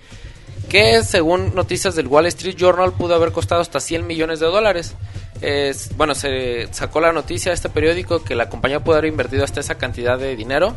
Que 0.69 1.03
según 1.03 1.55
noticias 1.55 1.95
del 1.95 2.07
Wall 2.07 2.27
Street 2.27 2.57
Journal 2.57 2.93
pudo 2.93 3.15
haber 3.15 3.33
costado 3.33 3.61
hasta 3.61 3.81
100 3.81 4.07
millones 4.07 4.41
de 4.41 4.47
dólares. 4.47 4.95
Es, 5.41 5.95
bueno, 5.97 6.15
se 6.15 6.69
sacó 6.73 7.01
la 7.01 7.13
noticia 7.13 7.51
de 7.51 7.55
este 7.55 7.69
periódico 7.69 8.25
que 8.25 8.35
la 8.35 8.49
compañía 8.49 8.83
pudo 8.83 8.97
haber 8.97 9.11
invertido 9.11 9.45
hasta 9.45 9.61
esa 9.61 9.77
cantidad 9.77 10.19
de 10.19 10.37
dinero. 10.37 10.75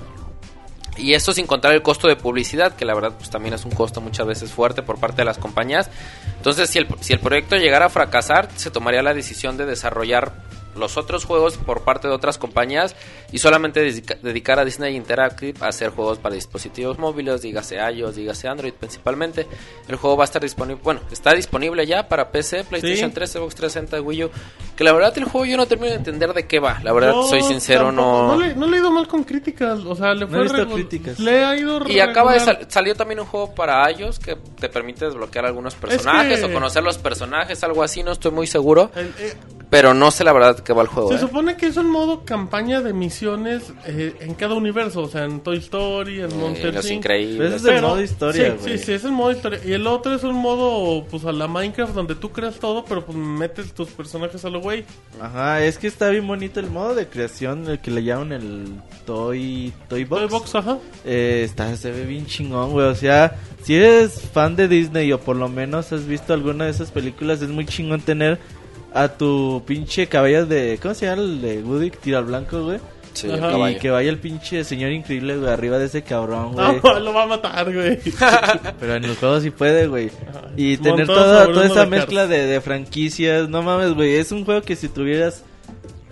Y 0.97 1.13
esto 1.13 1.31
sin 1.31 1.45
contar 1.45 1.73
el 1.73 1.81
costo 1.83 2.07
de 2.07 2.15
publicidad, 2.15 2.75
que 2.75 2.83
la 2.83 2.95
verdad 2.95 3.13
pues 3.17 3.29
también 3.29 3.53
es 3.53 3.65
un 3.65 3.71
costo 3.71 4.01
muchas 4.01 4.25
veces 4.25 4.51
fuerte 4.51 4.81
por 4.81 4.99
parte 4.99 5.17
de 5.17 5.25
las 5.25 5.37
compañías. 5.37 5.89
Entonces, 6.37 6.69
si 6.69 6.79
el, 6.79 6.87
si 7.01 7.13
el 7.13 7.19
proyecto 7.19 7.55
llegara 7.55 7.85
a 7.85 7.89
fracasar, 7.89 8.49
se 8.55 8.71
tomaría 8.71 9.03
la 9.03 9.13
decisión 9.13 9.57
de 9.57 9.65
desarrollar 9.65 10.33
los 10.77 10.97
otros 10.97 11.25
juegos 11.25 11.57
por 11.57 11.81
parte 11.81 12.07
de 12.07 12.13
otras 12.13 12.37
compañías 12.37 12.95
y 13.31 13.39
solamente 13.39 13.79
dedica- 13.81 14.17
dedicar 14.21 14.59
a 14.59 14.65
Disney 14.65 14.95
Interactive 14.95 15.53
a 15.61 15.67
hacer 15.67 15.89
juegos 15.89 16.17
para 16.19 16.35
dispositivos 16.35 16.97
móviles, 16.99 17.41
dígase 17.41 17.77
iOS, 17.91 18.15
dígase 18.15 18.47
Android 18.47 18.73
principalmente. 18.73 19.47
El 19.87 19.95
juego 19.95 20.17
va 20.17 20.23
a 20.23 20.25
estar 20.25 20.41
disponible, 20.41 20.81
bueno, 20.83 21.01
está 21.11 21.33
disponible 21.33 21.85
ya 21.85 22.07
para 22.07 22.31
PC, 22.31 22.63
PlayStation 22.65 23.09
Sí. 23.09 23.15
3, 23.15 23.31
Xbox 23.31 23.55
360, 23.55 24.01
Wii 24.01 24.23
U. 24.25 24.31
Que 24.75 24.83
la 24.83 24.93
verdad 24.93 25.13
el 25.17 25.23
juego 25.25 25.45
yo 25.45 25.57
no 25.57 25.65
termino 25.65 25.89
de 25.91 25.95
entender 25.97 26.33
de 26.33 26.45
qué 26.47 26.59
va. 26.59 26.79
La 26.83 26.93
verdad, 26.93 27.13
soy 27.27 27.41
sincero, 27.41 27.85
tampoco- 27.87 28.35
no... 28.35 28.39
le, 28.39 28.55
no 28.55 28.67
le 28.67 28.77
he 28.77 28.79
ido 28.79 28.91
mal 28.91 29.07
con 29.07 29.23
críticas. 29.23 29.79
O 29.85 29.95
sea, 29.95 30.13
le 30.13 30.21
No 30.21 30.27
fue 30.27 30.45
regu- 30.47 30.73
críticas. 30.73 31.19
Le 31.19 31.43
ha 31.43 31.55
ido 31.55 31.81
Y 31.89 31.99
acaba 31.99 32.33
de 32.33 32.39
sal- 32.39 32.65
salió 32.69 32.95
también 32.95 33.19
un 33.19 33.25
juego 33.25 33.53
para 33.55 33.89
iOS 33.91 34.19
que 34.19 34.35
te 34.59 34.69
permite 34.69 35.05
desbloquear 35.05 35.45
algunos 35.45 35.73
personajes 35.75 36.39
que- 36.39 36.45
o 36.45 36.53
conocer 36.53 36.83
los 36.83 36.97
personajes, 36.97 37.63
algo 37.63 37.81
así, 37.83 38.03
no 38.03 38.11
estoy 38.11 38.31
muy 38.31 38.45
seguro. 38.47 38.91
El- 38.95 39.13
eh, 39.19 39.33
Pero 39.69 39.93
no 39.93 40.11
sé 40.11 40.23
la 40.23 40.31
verdad 40.31 40.59
qué 40.67 40.73
va 40.73 40.81
el 40.81 40.89
juego. 40.89 41.07
Se 41.07 41.15
¿eh? 41.15 41.19
supone 41.19 41.55
que 41.55 41.67
es 41.67 41.77
un 41.77 41.89
modo 41.89 42.25
campaña 42.25 42.81
de 42.81 42.91
misiones 42.91 43.71
eh, 43.85 44.13
en 44.19 44.33
cada 44.33 44.53
universo, 44.53 45.01
o 45.03 45.07
sea, 45.07 45.23
en 45.23 45.39
Toy 45.39 45.59
Story, 45.59 46.19
en 46.19 46.29
Eh, 46.31 46.35
Monster 46.35 46.73
los 46.73 46.85
Inc. 46.85 46.97
increíbles. 46.97 47.53
Ese 47.53 47.69
es 47.69 47.75
el 47.77 47.81
modo 47.81 48.01
historia, 48.01 48.51
sí, 48.51 48.57
güey. 48.59 48.77
sí, 48.77 48.85
sí, 48.85 48.91
es 48.91 49.05
el 49.05 49.13
modo 49.13 49.31
historia. 49.31 49.61
Y 49.65 49.71
el 49.71 49.87
otro 49.87 50.13
es 50.13 50.23
un 50.23 50.35
modo, 50.35 51.05
pues, 51.09 51.23
a 51.23 51.31
la 51.31 51.47
Minecraft 51.47 51.93
donde 51.93 52.15
tú 52.15 52.33
creas 52.33 52.55
todo, 52.59 52.83
pero 52.83 53.05
pues 53.05 53.17
metes 53.17 53.71
tus 53.73 53.87
personajes 53.91 54.43
a 54.43 54.49
lo 54.49 54.59
güey. 54.59 54.83
Ajá, 55.21 55.63
es 55.63 55.77
que 55.77 55.87
está 55.87 56.09
bien 56.09 56.27
bonito 56.27 56.59
el 56.59 56.69
modo 56.69 56.95
de 56.95 57.07
creación, 57.07 57.65
el 57.69 57.79
que 57.79 57.89
le 57.89 58.03
llaman 58.03 58.33
el 58.33 58.65
Toy, 59.05 59.71
toy 59.87 60.03
Box. 60.03 60.21
Toy 60.21 60.29
Box, 60.29 60.55
ajá. 60.55 60.79
Eh, 61.05 61.43
está, 61.45 61.73
se 61.77 61.91
ve 61.91 62.03
bien 62.05 62.25
chingón, 62.25 62.71
güey. 62.71 62.87
O 62.87 62.95
sea, 62.95 63.37
si 63.63 63.75
eres 63.75 64.19
fan 64.33 64.57
de 64.57 64.67
Disney 64.67 65.13
o 65.13 65.19
por 65.21 65.37
lo 65.37 65.47
menos 65.47 65.93
has 65.93 66.05
visto 66.05 66.33
alguna 66.33 66.65
de 66.65 66.71
esas 66.71 66.91
películas, 66.91 67.41
es 67.41 67.47
muy 67.47 67.65
chingón 67.65 68.01
tener 68.01 68.37
a 68.93 69.07
tu 69.09 69.63
pinche 69.65 70.07
caballo 70.07 70.45
de. 70.45 70.79
¿Cómo 70.81 70.93
se 70.93 71.05
llama 71.05 71.21
el 71.21 71.41
de 71.41 71.61
Woody? 71.63 71.91
Tiro 71.91 72.17
al 72.19 72.25
blanco, 72.25 72.63
güey. 72.63 72.79
Sí, 73.13 73.27
Ajá. 73.27 73.35
el 73.35 73.51
caballo. 73.51 73.77
Y 73.77 73.79
que 73.79 73.89
vaya 73.89 74.09
el 74.09 74.19
pinche 74.19 74.63
señor 74.63 74.91
increíble, 74.91 75.37
güey, 75.37 75.51
arriba 75.51 75.79
de 75.79 75.85
ese 75.85 76.03
cabrón, 76.03 76.53
güey. 76.53 76.79
No, 76.83 76.99
lo 76.99 77.13
va 77.13 77.23
a 77.23 77.27
matar, 77.27 77.73
güey. 77.73 77.99
Pero 78.79 78.95
en 78.95 79.03
el 79.03 79.15
juego 79.15 79.39
sí 79.41 79.49
puede, 79.49 79.87
güey. 79.87 80.11
Y 80.55 80.77
tener 80.77 81.07
toda, 81.07 81.45
toda 81.45 81.65
esa 81.65 81.81
de 81.81 81.87
mezcla 81.87 82.27
de, 82.27 82.45
de 82.45 82.61
franquicias. 82.61 83.49
No 83.49 83.63
mames, 83.63 83.93
güey. 83.93 84.15
Es 84.15 84.31
un 84.31 84.45
juego 84.45 84.61
que 84.61 84.75
si 84.75 84.87
tuvieras 84.87 85.43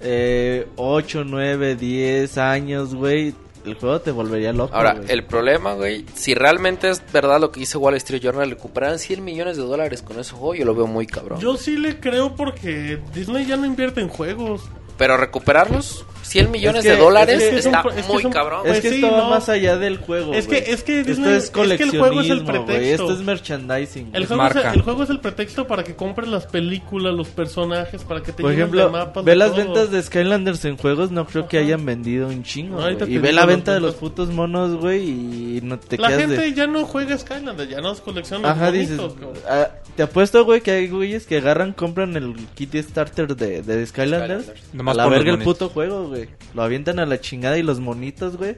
eh, 0.01 0.67
8, 0.75 1.23
9, 1.25 1.75
10 1.75 2.37
años, 2.37 2.93
güey, 2.93 3.33
el 3.65 3.75
juego 3.75 3.99
te 4.01 4.11
volvería 4.11 4.53
loco. 4.53 4.75
Ahora, 4.75 4.93
güey. 4.93 5.11
el 5.11 5.23
problema, 5.23 5.73
güey, 5.73 6.05
si 6.13 6.33
realmente 6.33 6.89
es 6.89 7.01
verdad 7.11 7.39
lo 7.39 7.51
que 7.51 7.59
dice 7.59 7.77
Wall 7.77 7.95
Street 7.95 8.21
Journal, 8.21 8.49
recuperan 8.49 8.99
100 8.99 9.23
millones 9.23 9.57
de 9.57 9.63
dólares 9.63 10.01
con 10.01 10.19
ese 10.19 10.31
juego, 10.31 10.55
yo 10.55 10.65
lo 10.65 10.75
veo 10.75 10.87
muy 10.87 11.07
cabrón. 11.07 11.39
Yo 11.39 11.57
sí 11.57 11.77
le 11.77 11.99
creo 11.99 12.35
porque 12.35 12.99
Disney 13.13 13.45
ya 13.45 13.57
no 13.57 13.65
invierte 13.65 14.01
en 14.01 14.09
juegos. 14.09 14.63
Pero 14.97 15.17
recuperarlos, 15.17 16.05
100 16.27 16.51
millones 16.51 16.83
que- 16.83 16.91
de 16.91 16.97
dólares, 16.97 17.41
es 17.41 17.49
que 17.49 17.55
es 17.57 17.65
un 17.65 17.71
está 17.71 17.81
pro- 17.83 17.91
es 17.91 18.05
que 18.05 18.11
muy 18.11 18.19
es 18.19 18.25
un- 18.25 18.31
cabrón. 18.31 18.59
Es 18.65 18.67
Pues 18.71 18.81
que 18.81 18.89
sí, 18.89 18.95
esto 18.95 19.11
va 19.11 19.17
no. 19.23 19.29
más 19.29 19.49
allá 19.49 19.77
del 19.77 19.97
juego. 19.97 20.33
Es 20.33 20.47
que- 20.47 20.57
es 20.57 20.83
que 20.83 20.99
esto 21.01 21.11
Disney- 21.11 21.33
es 21.33 21.43
es 21.45 21.49
que 21.51 21.61
el 21.61 21.67
juego 21.99 22.21
es 22.21 22.29
el 22.29 22.43
coleccionismo, 22.43 22.65
pretexto. 22.65 23.03
Esto 23.03 23.13
es 23.13 23.19
merchandising. 23.25 24.09
El 24.13 24.25
juego, 24.25 24.45
es, 24.47 24.55
el 24.73 24.81
juego 24.81 25.03
es 25.03 25.09
el 25.09 25.19
pretexto 25.19 25.67
para 25.67 25.83
que 25.83 25.95
compres 25.95 26.27
las 26.29 26.45
películas, 26.45 27.13
los 27.13 27.27
personajes, 27.29 28.03
para 28.03 28.21
que 28.21 28.31
te 28.31 28.41
Por 28.43 28.51
ejemplo, 28.51 28.85
de 28.85 28.89
mapas. 28.91 29.23
ve 29.23 29.31
de 29.31 29.35
las 29.37 29.51
todo. 29.51 29.57
ventas 29.63 29.91
de 29.91 30.01
Skylanders 30.01 30.65
en 30.65 30.77
juegos, 30.77 31.11
no 31.11 31.25
creo 31.25 31.47
que 31.47 31.57
Ajá. 31.57 31.65
hayan 31.65 31.85
vendido 31.85 32.27
un 32.27 32.43
chingo. 32.43 32.79
No, 32.81 32.89
Y 33.05 33.17
ve 33.17 33.31
la 33.33 33.45
venta 33.45 33.73
de 33.73 33.79
los 33.79 33.95
putos 33.95 34.29
monos, 34.29 34.75
güey, 34.75 35.03
y 35.09 35.59
no 35.63 35.79
te 35.79 35.97
La 35.97 36.09
gente 36.11 36.37
de... 36.37 36.53
ya 36.53 36.67
no 36.67 36.85
juega 36.85 37.17
Skylanders, 37.17 37.69
ya 37.69 37.81
no 37.81 37.91
es 37.91 38.01
colección 38.01 38.41
de 38.41 38.47
Ajá, 38.49 38.65
bonitos, 38.71 39.15
dices, 39.17 39.43
ah, 39.49 39.69
te 39.95 40.03
apuesto, 40.03 40.43
güey, 40.43 40.61
que 40.61 40.71
hay 40.71 40.87
güeyes 40.89 41.25
que 41.25 41.37
agarran, 41.37 41.71
compran 41.73 42.15
el 42.15 42.35
kit 42.55 42.75
starter 42.75 43.35
de, 43.35 43.61
de 43.61 43.85
Skylanders. 43.85 44.51
Nomás 44.73 44.95
la 44.97 45.07
verga 45.07 45.31
el 45.31 45.39
puto 45.39 45.69
juego, 45.69 46.07
güey. 46.09 46.14
Lo 46.53 46.63
avientan 46.63 46.99
a 46.99 47.05
la 47.05 47.19
chingada 47.19 47.57
y 47.57 47.63
los 47.63 47.79
monitos, 47.79 48.37
güey, 48.37 48.57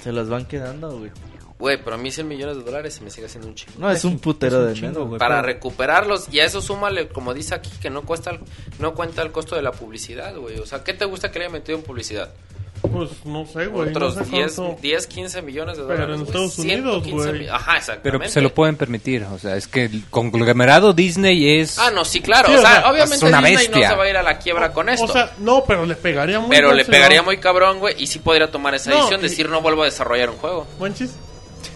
se 0.00 0.12
los 0.12 0.28
van 0.28 0.46
quedando, 0.46 0.98
güey. 0.98 1.10
Güey, 1.58 1.82
pero 1.82 1.96
a 1.96 1.98
mí 1.98 2.10
100 2.10 2.28
millones 2.28 2.58
de 2.58 2.64
dólares 2.64 2.92
se 2.94 3.02
me 3.02 3.08
sigue 3.10 3.26
haciendo 3.26 3.48
un 3.48 3.54
chingo. 3.54 3.72
No, 3.78 3.90
es 3.90 4.04
un 4.04 4.18
putero 4.18 4.60
un 4.60 4.66
de 4.66 4.74
dinero, 4.74 5.06
güey. 5.06 5.18
Para 5.18 5.36
pero- 5.40 5.46
recuperarlos, 5.46 6.28
y 6.30 6.40
a 6.40 6.44
eso 6.44 6.60
súmale, 6.60 7.08
como 7.08 7.32
dice 7.32 7.54
aquí, 7.54 7.70
que 7.80 7.88
no 7.88 8.02
cuesta 8.02 8.38
no 8.78 8.94
cuenta 8.94 9.22
el 9.22 9.32
costo 9.32 9.56
de 9.56 9.62
la 9.62 9.72
publicidad, 9.72 10.36
güey. 10.36 10.58
O 10.58 10.66
sea, 10.66 10.84
¿qué 10.84 10.92
te 10.92 11.06
gusta 11.06 11.30
que 11.32 11.38
le 11.38 11.46
haya 11.46 11.52
metido 11.54 11.78
en 11.78 11.84
publicidad? 11.84 12.34
Pues 12.82 13.10
no 13.24 13.44
sé, 13.46 13.66
güey. 13.66 13.90
Otros 13.90 14.16
no 14.16 14.24
sé 14.24 14.30
10, 14.30 14.54
cuánto. 14.54 14.78
10, 14.80 15.06
15 15.06 15.42
millones 15.42 15.76
de 15.76 15.84
Pero 15.84 16.06
dólares. 16.06 16.14
en 16.14 16.20
güey. 16.20 16.26
Estados 16.28 16.58
Unidos, 16.58 17.02
115 17.04 17.28
güey. 17.30 17.48
Ajá, 17.48 17.72
exactamente. 17.76 18.00
Pero 18.02 18.18
pues, 18.18 18.32
se 18.32 18.40
lo 18.40 18.54
pueden 18.54 18.76
permitir. 18.76 19.24
O 19.24 19.38
sea, 19.38 19.56
es 19.56 19.66
que 19.66 19.84
el 19.84 20.04
conglomerado 20.10 20.92
Disney 20.92 21.58
es. 21.60 21.78
Ah, 21.78 21.90
no, 21.90 22.04
sí, 22.04 22.20
claro. 22.20 22.48
Sí, 22.48 22.54
o 22.54 22.58
o 22.58 22.60
sea, 22.62 22.80
sea, 22.82 22.90
obviamente 22.90 23.24
una 23.26 23.38
Disney 23.38 23.56
bestia. 23.56 23.88
no 23.88 23.88
se 23.94 23.96
va 23.98 24.04
a 24.04 24.10
ir 24.10 24.16
a 24.16 24.22
la 24.22 24.38
quiebra 24.38 24.72
con 24.72 24.88
esto. 24.88 25.04
O 25.04 25.08
sea, 25.08 25.32
no, 25.38 25.64
pero 25.66 25.84
le 25.86 25.94
pegaría 25.96 26.38
muy 26.40 26.50
pero 26.50 26.72
le 26.72 26.84
pegaría 26.84 27.22
muy 27.22 27.38
cabrón, 27.38 27.78
güey, 27.80 27.94
y 27.98 28.06
sí 28.06 28.18
podría 28.20 28.50
tomar 28.50 28.74
esa 28.74 28.90
No, 28.90 28.96
decisión, 28.96 29.20
y- 29.20 29.22
decir 29.24 29.48
no 29.48 29.60
vuelvo 29.62 29.82
a 29.82 29.86
desarrollar 29.86 30.30
un 30.30 30.36
juego. 30.36 30.66
Monchis. 30.78 31.14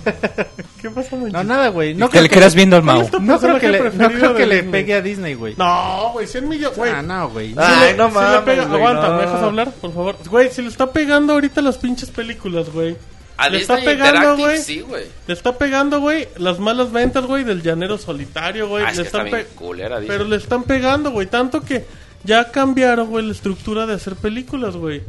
¿Qué 0.80 0.90
pasa, 0.90 1.16
Monchis? 1.16 1.32
No, 1.32 1.44
nada, 1.44 1.68
güey. 1.68 1.94
No 1.94 2.08
te 2.08 2.20
le 2.22 2.28
que- 2.28 2.36
quedas 2.36 2.54
viendo 2.54 2.76
al 2.76 2.82
¿Cuál 2.82 2.96
Mau. 2.96 3.04
es 3.04 3.10
tu 3.10 3.20
No 3.20 3.38
creo 3.38 3.58
que 3.58 3.68
le, 3.68 3.90
no 3.90 4.08
creo 4.10 4.34
que 4.34 4.46
le 4.46 4.62
pegue 4.64 4.94
a 4.94 5.02
Disney, 5.02 5.34
güey. 5.34 5.54
No, 5.56 6.10
güey, 6.12 6.26
100 6.26 6.48
millones, 6.48 6.76
güey. 6.76 6.90
Ah, 6.92 7.02
no, 7.02 7.28
güey. 7.30 7.54
Ah, 7.56 7.66
Si 7.66 7.84
Ay, 7.84 7.90
le- 7.92 7.96
no 7.98 8.08
si 8.08 8.14
le 8.14 8.20
mames, 8.20 8.58
aguanta, 8.66 9.08
no. 9.08 9.14
¿me 9.16 9.22
dejas 9.22 9.42
hablar, 9.42 9.70
por 9.72 9.92
favor? 9.94 10.16
Güey, 10.28 10.50
si 10.50 10.62
le 10.62 10.68
está 10.68 10.90
pegando 10.92 11.32
ahorita 11.34 11.60
las 11.62 11.78
pinches 11.78 12.10
películas, 12.10 12.70
güey. 12.70 12.96
A 13.36 13.48
le 13.48 13.58
Disney 13.58 13.78
está 13.78 13.90
pegando, 13.90 14.36
güey. 14.36 14.58
sí, 14.58 14.80
güey. 14.80 15.04
Le 15.26 15.34
está 15.34 15.56
pegando, 15.56 16.00
güey, 16.00 16.28
las 16.36 16.58
malas 16.58 16.92
ventas, 16.92 17.24
güey, 17.24 17.44
del 17.44 17.62
llanero 17.62 17.96
solitario, 17.96 18.68
güey. 18.68 18.84
Ah, 18.84 18.90
es 18.90 18.96
le 18.98 19.02
que 19.02 19.06
está 19.06 19.22
bien 19.22 19.46
culera, 19.54 19.98
Disney. 20.00 20.18
Pero 20.18 20.28
le 20.28 20.36
están 20.36 20.62
pegando, 20.64 21.10
güey, 21.10 21.26
tanto 21.26 21.62
que 21.62 21.86
ya 22.24 22.50
cambiaron, 22.50 23.08
güey, 23.08 23.24
la 23.24 23.32
estructura 23.32 23.86
de 23.86 23.94
hacer 23.94 24.14
películas, 24.16 24.76
güey. 24.76 25.02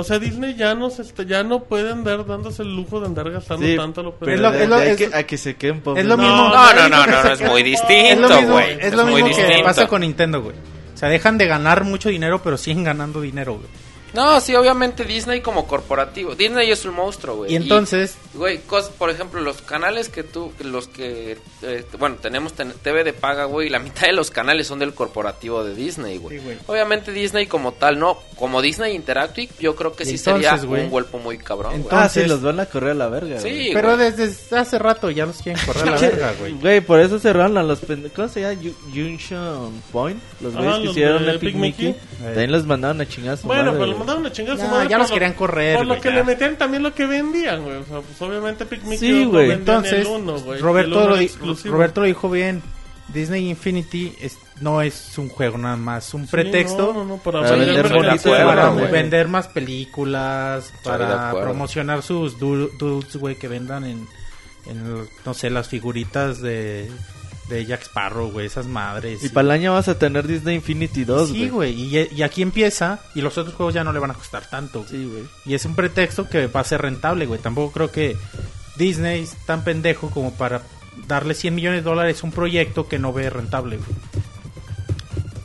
O 0.00 0.04
sea, 0.04 0.20
Disney 0.20 0.54
ya 0.54 0.76
no 0.76 0.90
se 0.90 1.02
está, 1.02 1.24
ya 1.24 1.42
no 1.42 1.64
puede 1.64 1.90
andar 1.90 2.24
dándose 2.24 2.62
el 2.62 2.74
lujo 2.76 3.00
de 3.00 3.06
andar 3.06 3.28
gastando 3.32 3.66
Sí, 3.66 3.74
tanto 3.76 4.00
lo 4.04 4.14
pero 4.14 4.32
Es 4.32 4.40
lo- 4.40 4.52
es 4.54 4.68
lo- 4.68 4.78
es- 4.80 4.96
que- 4.96 5.10
a 5.12 5.24
que 5.24 5.36
se 5.36 5.56
queden 5.56 5.80
pobres. 5.80 6.04
es 6.04 6.08
lo 6.08 6.16
No, 6.16 6.22
mismo. 6.22 6.36
No, 6.50 6.72
no, 6.74 6.88
no, 6.88 7.04
que 7.04 7.10
no, 7.10 7.22
se 7.22 7.32
es 7.32 7.40
muy 7.40 7.62
quede- 7.62 7.72
Es 7.74 7.80
lo 8.20 8.28
distinto, 8.28 8.36
mismo, 8.40 8.52
güey. 8.52 8.78
es 8.80 8.94
lo 8.94 9.04
mismo 9.06 9.26
que 9.26 9.34
distinto. 9.34 9.64
pasa 9.64 9.88
con 9.88 10.00
Nintendo, 10.02 10.40
güey. 10.40 10.54
O 10.94 10.96
sea, 10.96 11.08
dejan 11.08 11.36
de 11.36 11.46
ganar 11.46 11.82
mucho 11.82 12.10
dinero, 12.10 12.40
pero 12.44 12.56
siguen 12.56 12.84
ganando 12.84 13.20
dinero, 13.20 13.54
güey. 13.54 13.66
No, 14.14 14.40
sí, 14.40 14.54
obviamente 14.54 15.04
Disney 15.04 15.40
como 15.40 15.66
corporativo. 15.66 16.34
Disney 16.34 16.70
es 16.70 16.84
un 16.84 16.94
monstruo, 16.94 17.36
güey. 17.36 17.52
Y 17.52 17.56
entonces, 17.56 18.16
Güey, 18.34 18.60
cos- 18.66 18.90
por 18.90 19.10
ejemplo, 19.10 19.40
los 19.40 19.60
canales 19.62 20.08
que 20.08 20.22
tú, 20.22 20.52
los 20.60 20.86
que, 20.88 21.36
eh, 21.62 21.84
bueno, 21.98 22.16
tenemos 22.20 22.52
ten- 22.52 22.72
TV 22.82 23.04
de 23.04 23.12
paga, 23.12 23.44
güey, 23.44 23.68
la 23.68 23.78
mitad 23.80 24.06
de 24.06 24.12
los 24.12 24.30
canales 24.30 24.66
son 24.66 24.78
del 24.78 24.94
corporativo 24.94 25.64
de 25.64 25.74
Disney, 25.74 26.18
güey. 26.18 26.38
Sí, 26.38 26.44
güey. 26.44 26.56
Obviamente 26.66 27.12
Disney 27.12 27.46
como 27.46 27.72
tal, 27.72 27.98
no, 27.98 28.18
como 28.36 28.62
Disney 28.62 28.94
Interactive, 28.94 29.52
yo 29.58 29.74
creo 29.76 29.94
que 29.94 30.04
Y 30.04 30.06
sí 30.06 30.12
entonces, 30.16 30.48
sería 30.50 30.64
güey, 30.66 30.84
un 30.84 30.90
golpe 30.90 31.18
muy 31.18 31.36
cabrón, 31.38 31.72
güey. 31.72 31.82
entonces- 31.82 31.98
Ah, 31.98 32.08
sí, 32.08 32.26
los 32.28 32.42
van 32.42 32.60
a 32.60 32.66
correr 32.66 32.90
a 32.92 32.94
la 32.94 33.08
verga, 33.08 33.40
güey. 33.40 33.64
Sí, 33.66 33.70
pero 33.74 33.96
güey. 33.96 34.10
desde 34.12 34.56
hace 34.58 34.78
rato 34.78 35.10
ya 35.10 35.26
los 35.26 35.38
quieren 35.42 35.60
correr 35.66 35.88
a 35.88 35.90
la 35.92 35.96
verga, 36.00 36.32
güey. 36.38 36.52
Güey, 36.54 36.80
por 36.80 37.00
eso 37.00 37.18
cerraron 37.18 37.58
a 37.58 37.62
los 37.62 37.80
pende- 37.82 38.10
¿Cómo 38.10 38.28
se 38.28 38.40
llama? 38.40 38.58
Junction 38.94 39.82
Point. 39.92 40.20
Los 40.40 40.54
güeyes 40.54 40.74
que 40.78 40.84
los 40.84 40.90
hicieron 40.96 41.28
Epic 41.28 41.54
Mickey. 41.54 41.86
Mickey. 41.88 41.96
También 42.22 42.52
los 42.52 42.66
mandaron 42.66 43.00
a 43.00 43.04
su 43.06 43.46
Bueno, 43.46 43.72
madre, 43.72 43.78
pero. 43.86 43.97
Mandaron 43.98 44.26
a 44.26 44.32
chingar 44.32 44.54
a 44.54 44.56
su 44.58 44.64
No, 44.64 44.70
madre 44.70 44.88
ya 44.88 44.98
los 44.98 45.08
lo- 45.08 45.14
querían 45.14 45.32
correr, 45.34 45.76
Por 45.76 45.86
lo 45.86 46.00
que 46.00 46.08
ya. 46.10 46.14
le 46.16 46.24
metían 46.24 46.56
también 46.56 46.82
lo 46.82 46.94
que 46.94 47.06
vendían, 47.06 47.62
güey. 47.64 47.76
O 47.76 47.84
sea, 47.84 48.00
pues 48.00 48.20
obviamente 48.22 48.64
Epic 48.64 48.82
Mickey 48.84 48.98
Sí, 48.98 49.24
güey. 49.24 49.50
Entonces, 49.52 49.92
el 50.00 50.06
uno, 50.06 50.38
güey. 50.40 50.58
El 50.58 50.64
Roberto, 50.64 50.98
uno 50.98 51.08
lo 51.08 51.16
exclusivo. 51.18 51.74
Roberto 51.74 52.00
lo 52.00 52.06
dijo 52.06 52.30
bien. 52.30 52.62
Disney 53.12 53.48
Infinity 53.48 54.14
es- 54.20 54.36
no 54.60 54.82
es 54.82 55.16
un 55.16 55.30
juego 55.30 55.56
nada 55.56 55.76
más, 55.76 56.12
un 56.12 56.26
Sí, 56.26 56.30
pretexto 56.30 56.92
no, 56.92 56.92
no, 56.92 57.04
no, 57.06 57.16
para, 57.16 57.40
Para 57.40 57.56
vender 57.56 57.88
bonitos, 57.90 58.22
para 58.32 58.70
vender 58.70 59.28
más 59.28 59.48
películas, 59.48 60.72
para 60.84 61.30
promocionar 61.32 62.02
sus 62.02 62.38
du- 62.38 62.70
dudes, 62.78 63.16
güey, 63.16 63.36
que 63.36 63.48
vendan 63.48 63.84
en, 63.84 64.06
en, 64.66 65.08
no 65.24 65.32
sé, 65.32 65.48
las 65.48 65.68
figuritas 65.68 66.42
de, 66.42 66.90
de 67.48 67.64
Jack 67.64 67.82
Sparrow, 67.82 68.30
güey, 68.30 68.46
esas 68.46 68.66
madres. 68.66 69.24
Y 69.24 69.28
para 69.30 69.46
el 69.46 69.50
año 69.52 69.72
vas 69.72 69.88
a 69.88 69.98
tener 69.98 70.26
Disney 70.26 70.56
Infinity 70.56 71.04
2, 71.04 71.30
Sí, 71.30 71.48
güey, 71.48 71.72
y, 71.72 72.08
y 72.14 72.22
aquí 72.22 72.42
empieza 72.42 73.00
y 73.14 73.20
los 73.20 73.38
otros 73.38 73.54
juegos 73.54 73.74
ya 73.74 73.84
no 73.84 73.92
le 73.92 73.98
van 73.98 74.10
a 74.10 74.14
costar 74.14 74.48
tanto. 74.48 74.80
güey. 74.80 74.90
Sí, 74.90 75.04
güey. 75.06 75.24
Y 75.46 75.54
es 75.54 75.64
un 75.64 75.74
pretexto 75.74 76.28
que 76.28 76.46
va 76.46 76.60
a 76.60 76.64
ser 76.64 76.82
rentable, 76.82 77.26
güey. 77.26 77.40
Tampoco 77.40 77.72
creo 77.72 77.90
que 77.90 78.16
Disney 78.76 79.22
es 79.22 79.34
tan 79.46 79.64
pendejo 79.64 80.10
como 80.10 80.32
para 80.34 80.62
darle 81.06 81.34
100 81.34 81.54
millones 81.54 81.84
de 81.84 81.88
dólares 81.90 82.22
a 82.22 82.26
un 82.26 82.32
proyecto 82.32 82.88
que 82.88 82.98
no 82.98 83.12
ve 83.12 83.30
rentable, 83.30 83.76
güey. 83.76 83.88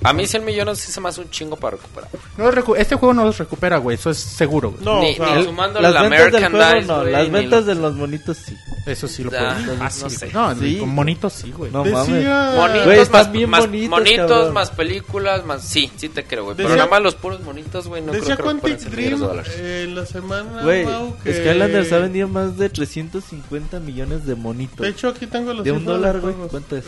A 0.04 0.14
mí 0.14 0.26
100 0.28 0.46
millones 0.46 0.80
sí 0.80 0.92
se 0.92 1.00
me 1.02 1.10
hace 1.10 1.22
un 1.22 1.30
chingo 1.30 1.56
para 1.56 1.78
recuperar. 1.78 2.10
No 2.38 2.52
recu- 2.52 2.76
este 2.78 2.96
juego 2.96 3.14
no 3.14 3.24
los 3.26 3.38
recupera, 3.38 3.78
güey. 3.78 3.96
Eso 3.96 4.10
es 4.10 4.18
seguro, 4.18 4.72
güey. 4.72 4.84
No, 4.84 5.02
Ni- 5.02 5.12
o 5.12 5.16
sea, 5.16 5.36
ni 5.36 5.44
sumándole 5.46 5.84
Las 5.84 5.94
la 5.94 6.02
ventas 6.04 6.32
del 6.32 6.52
juego 6.52 6.82
no, 6.88 7.00
güey, 7.02 7.12
las 7.12 7.32
ventas 7.32 7.60
lo- 7.62 7.66
de 7.76 7.76
los 7.82 7.96
monitos 7.96 8.38
sí. 8.38 8.58
Eso 8.86 9.08
sí 9.08 9.24
lo 9.24 9.32
Ah, 9.38 9.56
puedo. 9.58 9.74
no 9.76 9.80
fácil, 9.84 10.10
sé. 10.10 10.30
No, 10.34 10.56
Sí. 10.56 10.78
con 10.78 10.90
monitos 10.90 11.34
sí, 11.34 11.52
güey. 11.52 11.72
No 11.72 11.84
Decía- 11.84 11.98
mames. 12.00 12.58
Monitos, 12.58 12.86
Güey, 12.86 13.10
más, 13.10 13.32
bien 13.32 13.50
más 13.50 13.60
bonitos, 13.62 13.90
monitos, 13.90 14.54
más 14.54 14.72
películas, 14.72 15.46
más... 15.46 15.64
Sí, 15.64 15.90
sí 15.96 16.10
te 16.10 16.24
creo, 16.26 16.44
güey. 16.46 16.58
Pero 16.58 16.70
Decía- 16.70 16.84
nada 16.84 16.92
más 16.92 17.02
los 17.02 17.16
puros 17.16 17.40
monitos, 17.42 17.88
güey, 17.88 18.02
no 18.02 18.12
Decía 18.12 18.36
creo 18.36 18.60
que 18.60 18.76
Dream 18.76 19.22
eh, 19.58 19.88
la 19.94 20.06
semana, 20.06 20.62
Güey, 20.64 20.86
que... 21.24 21.34
Skylanders 21.34 21.92
ha 21.94 21.98
vendido 22.00 22.28
más 22.28 22.58
de 22.58 22.70
350 22.70 23.80
millones 23.80 24.26
de 24.26 24.36
monitos. 24.36 24.80
De 24.80 24.90
hecho, 24.90 25.08
aquí 25.10 25.28
tengo 25.28 25.54
los 25.54 25.64
¿De 25.64 25.72
un 25.72 25.86
dólar, 25.86 26.16
de 26.16 26.20
güey? 26.22 26.36
¿Cuánto 26.50 26.76
es? 26.76 26.86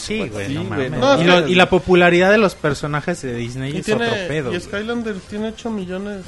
Sí, 0.00 0.28
güey, 0.28 0.54
no 0.54 0.64
mames. 0.64 0.90
no. 0.92 1.48
y 1.48 1.54
la 1.54 1.68
popularidad 1.68 2.30
de 2.30 2.38
los 2.44 2.54
personajes 2.54 3.20
de 3.22 3.34
Disney 3.34 3.72
Y, 3.74 3.78
es 3.78 3.86
tiene, 3.86 4.06
otro 4.06 4.16
pedo. 4.28 4.54
y 4.54 4.60
Skylanders 4.60 5.22
tiene 5.22 5.48
8 5.48 5.70
millones, 5.70 6.24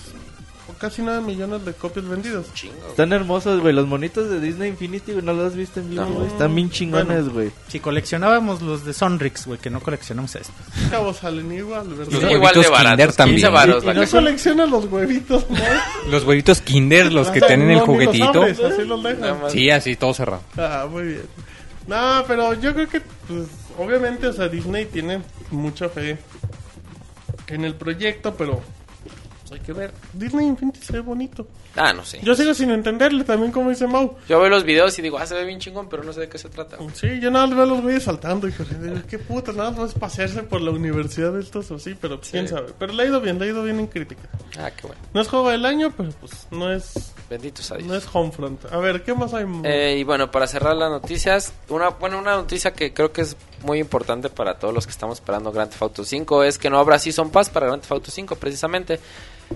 o 0.69 0.73
casi 0.79 1.01
9 1.03 1.21
millones 1.21 1.65
de 1.65 1.73
copias 1.75 2.09
vendidas. 2.09 2.53
Chingo. 2.55 2.75
güey. 2.79 2.91
Están 2.91 3.13
hermosos, 3.13 3.61
güey. 3.61 3.73
Los 3.73 3.87
monitos 3.87 4.29
de 4.29 4.41
Disney 4.41 4.71
Infinity, 4.71 5.13
güey, 5.13 5.25
no 5.25 5.33
los 5.33 5.53
has 5.53 5.57
visto 5.57 5.79
en 5.79 5.91
vivo, 5.91 6.05
No. 6.05 6.11
güey. 6.15 6.27
Están 6.27 6.53
bien 6.55 6.71
chingones, 6.71 7.19
Bueno. 7.27 7.33
güey. 7.33 7.51
Si 7.69 7.79
coleccionábamos 7.79 8.63
los 8.63 8.85
de 8.85 8.93
Sonrix, 8.93 9.47
güey, 9.47 9.61
que 9.61 9.71
no 9.71 9.79
coleccionamos 9.81 10.35
estos. 10.35 10.53
Cabo 10.91 11.15
salen 11.15 11.53
igual, 11.53 11.87
¿verdad? 11.89 12.13
Los 12.13 12.21
Sí, 12.23 12.27
igual 12.35 12.55
de 12.55 12.61
huevitos 12.61 12.71
baratos, 12.71 12.87
Kinder 12.87 13.07
15 13.09 13.17
también. 13.17 13.53
varos 13.53 13.85
Y 13.85 13.87
la 13.87 13.95
no 13.95 14.01
caja. 14.01 14.13
colecciona 14.13 14.67
los 14.67 14.85
huevitos, 14.87 15.47
¿no? 15.51 16.11
Los 16.11 16.25
huevitos 16.25 16.61
Kinder, 16.63 17.13
los 17.13 17.29
que 17.29 17.41
tienen 17.43 17.71
el 17.71 17.77
los 17.79 17.87
juguetito. 17.87 18.43
abres, 18.43 18.59
así 18.59 18.83
los 18.85 19.03
dejan. 19.05 19.37
Sí, 19.51 19.71
así, 19.71 19.95
todo 19.95 20.15
cerrado. 20.15 20.43
Ah, 20.57 20.87
muy 20.91 21.05
bien. 21.05 21.23
No, 21.87 22.25
pero 22.27 22.53
yo 22.55 22.75
creo 22.75 22.89
que, 22.89 23.01
pues, 23.01 23.47
obviamente, 23.79 24.27
o 24.27 24.33
sea, 24.33 24.49
Disney 24.49 24.87
tiene 24.87 25.23
mucha 25.51 25.89
fe 25.89 26.19
en 27.49 27.65
el 27.65 27.75
proyecto, 27.75 28.35
pero 28.35 28.61
pues, 29.47 29.61
hay 29.61 29.65
que 29.65 29.73
ver. 29.73 29.93
Disney 30.13 30.47
Infinity 30.47 30.81
se 30.81 30.95
ve 30.95 31.01
bonito. 31.01 31.47
Ah, 31.77 31.93
no 31.93 32.05
sé. 32.05 32.21
Yo 32.23 32.35
sigo 32.35 32.53
sin 32.55 32.71
entenderle 32.71 33.23
también, 33.23 33.53
como 33.53 33.71
dice 33.71 33.87
Mau. 33.87 34.17
Yo 34.29 34.41
veo 34.41 34.49
los 34.49 34.65
videos 34.65 34.99
y 34.99 35.03
digo, 35.03 35.19
ah, 35.19 35.27
se 35.27 35.35
ve 35.35 35.45
bien 35.45 35.61
chingón, 35.61 35.89
pero 35.89 36.03
no 36.03 36.13
sé 36.13 36.21
de 36.21 36.29
qué 36.29 36.39
se 36.39 36.49
trata. 36.49 36.77
güey. 36.79 36.91
Sí, 36.95 37.21
yo 37.21 37.31
nada 37.31 37.47
más 37.47 37.57
veo 37.57 37.67
los 37.67 37.83
güeyes 37.83 38.03
saltando 38.03 38.49
y 38.49 38.51
digo, 38.51 39.01
qué 39.09 39.19
puta, 39.19 39.53
nada 39.53 39.71
más 39.71 39.95
pasearse 39.95 40.43
por 40.43 40.61
la 40.63 40.71
universidad 40.71 41.33
de 41.33 41.41
estos 41.41 41.71
o 41.71 41.79
sí, 41.79 41.95
pero 42.01 42.19
pues, 42.19 42.31
quién 42.31 42.49
sabe. 42.49 42.73
Pero 42.79 42.93
le 42.93 43.03
ha 43.03 43.07
ido 43.07 43.21
bien, 43.21 43.39
le 43.39 43.45
ha 43.45 43.49
ido 43.49 43.63
bien 43.63 43.79
en 43.79 43.87
crítica. 43.87 44.29
Ah, 44.59 44.71
qué 44.71 44.87
bueno. 44.87 45.03
No 45.15 45.21
es 45.21 45.29
juego 45.29 45.51
del 45.51 45.65
año, 45.65 45.93
pero 45.97 46.11
pues 46.11 46.49
no 46.51 46.73
es, 46.73 47.13
Bendito 47.29 47.61
sea 47.63 47.77
Dios. 47.77 47.89
no 47.89 47.97
es 47.97 48.07
Homefront. 48.13 48.67
A 48.73 48.77
ver, 48.79 49.03
¿qué 49.03 49.13
más 49.13 49.35
hay? 49.35 49.45
Eh, 49.65 49.97
y 49.99 50.05
bueno, 50.05 50.31
para 50.31 50.47
cerrar 50.47 50.77
las 50.77 50.91
noticias, 50.91 51.53
una, 51.69 51.89
bueno, 51.89 52.19
una 52.19 52.37
noticia 52.37 52.73
que 52.73 52.93
creo 52.95 53.13
que 53.13 53.23
es 53.23 53.37
muy 53.65 53.81
importante 53.81 54.29
para 54.29 54.59
todos 54.59 54.73
los 54.73 54.87
que 54.87 54.93
estamos 54.93 55.19
esperando 55.19 55.51
Grand 55.51 55.71
Theft 55.71 55.83
Auto 55.83 56.05
5 56.05 56.45
es 56.45 56.57
que 56.59 56.71
no 56.71 56.79
habrá 56.79 56.99
Season 57.01 57.31
Pass 57.31 57.51
para 57.51 57.67
Grand 57.67 57.81
Theft 57.83 57.93
Auto 57.93 58.11
5 58.13 58.37
precisamente. 58.37 59.01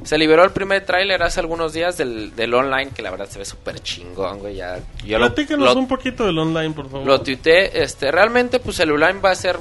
Se 0.05 0.18
liberó 0.18 0.43
el 0.45 0.51
primer 0.51 0.85
tráiler 0.85 1.23
hace 1.23 1.39
algunos 1.41 1.73
días 1.73 1.97
del, 1.97 2.35
del 2.35 2.55
online, 2.55 2.91
que 2.91 3.03
la 3.03 3.11
verdad 3.11 3.29
se 3.29 3.39
ve 3.41 3.45
súper 3.45 3.79
chingón, 3.81 4.39
güey. 4.41 4.57
Ya, 4.57 4.79
yo 5.05 5.18
Platícanos 5.18 5.75
lo- 5.75 5.81
un 5.81 5.89
poquito 5.89 6.25
del 6.27 6.39
online, 6.39 6.71
por 6.75 6.89
favor. 6.91 7.07
lo 7.07 7.21
tuiteé, 7.21 7.83
este, 7.83 8.11
realmente 8.11 8.59
pues 8.61 8.79
el 8.81 8.91
online 8.93 9.21
va 9.21 9.31
a 9.31 9.35
ser, 9.35 9.59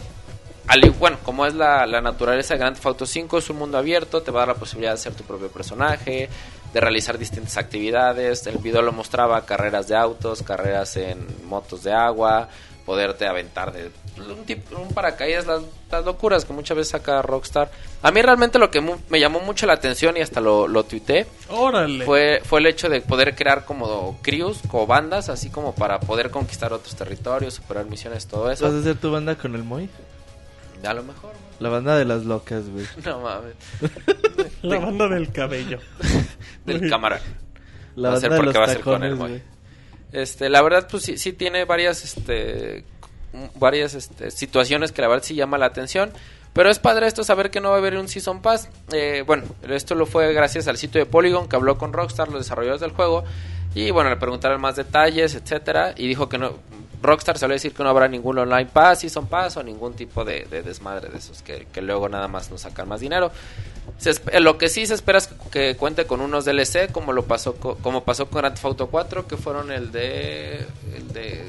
bueno, 0.99 1.17
como 1.23 1.45
es 1.47 1.55
la, 1.55 1.85
la 1.87 1.99
naturaleza 2.01 2.53
de 2.53 2.59
Grand 2.59 2.75
Theft 2.75 2.85
Auto 2.85 3.05
5, 3.07 3.37
es 3.39 3.49
un 3.49 3.57
mundo 3.57 3.77
abierto, 3.79 4.21
te 4.21 4.29
va 4.31 4.43
a 4.43 4.45
dar 4.45 4.55
la 4.55 4.59
posibilidad 4.59 4.91
de 4.91 4.97
ser 4.99 5.13
tu 5.15 5.23
propio 5.23 5.47
personaje, 5.49 6.29
de 6.73 6.79
realizar 6.79 7.17
distintas 7.17 7.57
actividades, 7.57 8.45
el 8.47 8.57
video 8.57 8.81
lo 8.81 8.91
mostraba, 8.91 9.45
carreras 9.45 9.87
de 9.87 9.95
autos, 9.95 10.43
carreras 10.43 10.95
en 10.97 11.25
motos 11.47 11.83
de 11.83 11.93
agua, 11.93 12.47
poderte 12.85 13.27
aventar 13.27 13.71
de 13.71 13.91
un, 14.17 14.45
tip- 14.45 14.71
un 14.75 14.89
paracaídas, 14.93 15.45
las, 15.45 15.61
las 15.91 16.03
locuras 16.05 16.43
que 16.45 16.53
muchas 16.53 16.75
veces 16.75 16.91
saca 16.91 17.21
Rockstar. 17.21 17.69
A 18.01 18.11
mí 18.11 18.21
realmente 18.21 18.57
lo 18.59 18.69
que 18.71 18.81
mu- 18.81 18.97
me 19.09 19.19
llamó 19.19 19.39
mucho 19.39 19.65
la 19.67 19.73
atención 19.73 20.17
y 20.17 20.21
hasta 20.21 20.41
lo, 20.41 20.67
lo 20.67 20.83
tuiteé, 20.83 21.27
Órale. 21.49 22.03
fue, 22.05 22.41
fue 22.43 22.59
el 22.59 22.65
hecho 22.65 22.89
de 22.89 23.01
poder 23.01 23.35
crear 23.35 23.63
como 23.65 24.17
crews, 24.21 24.59
como 24.67 24.87
bandas, 24.87 25.29
así 25.29 25.49
como 25.49 25.73
para 25.75 25.99
poder 25.99 26.31
conquistar 26.31 26.73
otros 26.73 26.95
territorios, 26.95 27.53
superar 27.55 27.85
misiones, 27.85 28.25
todo 28.27 28.43
¿Vas 28.45 28.61
a 28.61 28.67
eso. 28.67 28.77
hacer 28.79 28.95
tu 28.97 29.11
banda 29.11 29.35
con 29.35 29.55
el 29.55 29.63
Moy? 29.63 29.89
A 30.85 30.93
lo 30.93 31.03
mejor, 31.03 31.31
La 31.59 31.69
banda 31.69 31.97
de 31.97 32.05
las 32.05 32.25
locas, 32.25 32.69
güey. 32.69 32.85
no 33.05 33.19
mames. 33.19 33.55
La 34.61 34.79
banda 34.79 35.07
del 35.07 35.31
cabello. 35.31 35.79
Del 36.65 36.89
cámara. 36.89 37.19
La 37.95 38.09
Va 38.09 38.15
a 38.15 38.19
ser 38.19 38.29
porque 38.29 38.45
los 38.45 38.55
va 38.55 38.63
a 38.63 38.67
ser 38.67 38.81
con 38.81 38.93
tacones, 38.93 39.11
el 39.11 39.15
Moy. 39.15 39.29
güey. 39.29 39.41
Este, 40.11 40.49
la 40.49 40.61
verdad, 40.61 40.87
pues 40.89 41.03
sí, 41.03 41.17
sí 41.17 41.33
tiene 41.33 41.65
varias, 41.65 42.03
este, 42.03 42.83
varias 43.55 43.93
este, 43.93 44.31
situaciones 44.31 44.91
que 44.91 45.01
la 45.01 45.07
verdad 45.07 45.23
sí 45.23 45.35
llama 45.35 45.57
la 45.57 45.67
atención. 45.67 46.11
Pero 46.53 46.69
es 46.69 46.79
padre 46.79 47.07
esto 47.07 47.23
saber 47.23 47.51
que 47.51 47.61
no 47.61 47.69
va 47.69 47.75
a 47.75 47.77
haber 47.77 47.97
un 47.97 48.07
Season 48.07 48.41
Pass. 48.41 48.69
Eh, 48.91 49.23
bueno, 49.25 49.43
esto 49.67 49.95
lo 49.95 50.05
fue 50.05 50.33
gracias 50.33 50.67
al 50.67 50.77
sitio 50.77 50.99
de 50.99 51.05
Polygon 51.05 51.47
que 51.47 51.55
habló 51.55 51.77
con 51.77 51.93
Rockstar, 51.93 52.29
los 52.29 52.41
desarrolladores 52.41 52.81
del 52.81 52.91
juego. 52.91 53.23
Y 53.75 53.91
bueno, 53.91 54.09
le 54.09 54.17
preguntaron 54.17 54.59
más 54.59 54.75
detalles, 54.75 55.35
etcétera. 55.35 55.93
Y 55.95 56.07
dijo 56.07 56.27
que 56.27 56.37
no. 56.37 56.57
Rockstar 57.01 57.37
a 57.43 57.47
decir 57.47 57.71
que 57.73 57.81
no 57.83 57.89
habrá 57.89 58.07
ningún 58.07 58.37
Online 58.37 58.65
Pass, 58.71 58.99
Season 59.01 59.27
Pass 59.27 59.57
o 59.57 59.63
ningún 59.63 59.93
tipo 59.93 60.25
de, 60.25 60.45
de 60.45 60.61
desmadre 60.63 61.09
de 61.09 61.17
esos 61.17 61.41
que, 61.41 61.67
que 61.71 61.81
luego 61.81 62.09
nada 62.09 62.27
más 62.27 62.51
nos 62.51 62.61
sacan 62.61 62.87
más 62.89 62.99
dinero. 62.99 63.31
Se 63.97 64.11
esp- 64.11 64.39
lo 64.39 64.57
que 64.57 64.69
sí 64.69 64.85
se 64.85 64.93
espera 64.95 65.17
es 65.17 65.27
que, 65.27 65.35
que 65.49 65.75
cuente 65.77 66.05
con 66.05 66.21
unos 66.21 66.45
DLC 66.45 66.91
como 66.91 67.13
lo 67.13 67.23
pasó 67.25 67.55
co- 67.55 67.75
como 67.81 68.03
pasó 68.03 68.27
con 68.27 68.39
Grand 68.41 68.53
Theft 68.55 68.65
Auto 68.65 68.87
4 68.87 69.27
que 69.27 69.37
fueron 69.37 69.71
el 69.71 69.91
de 69.91 70.65
el 70.95 71.07
de 71.13 71.43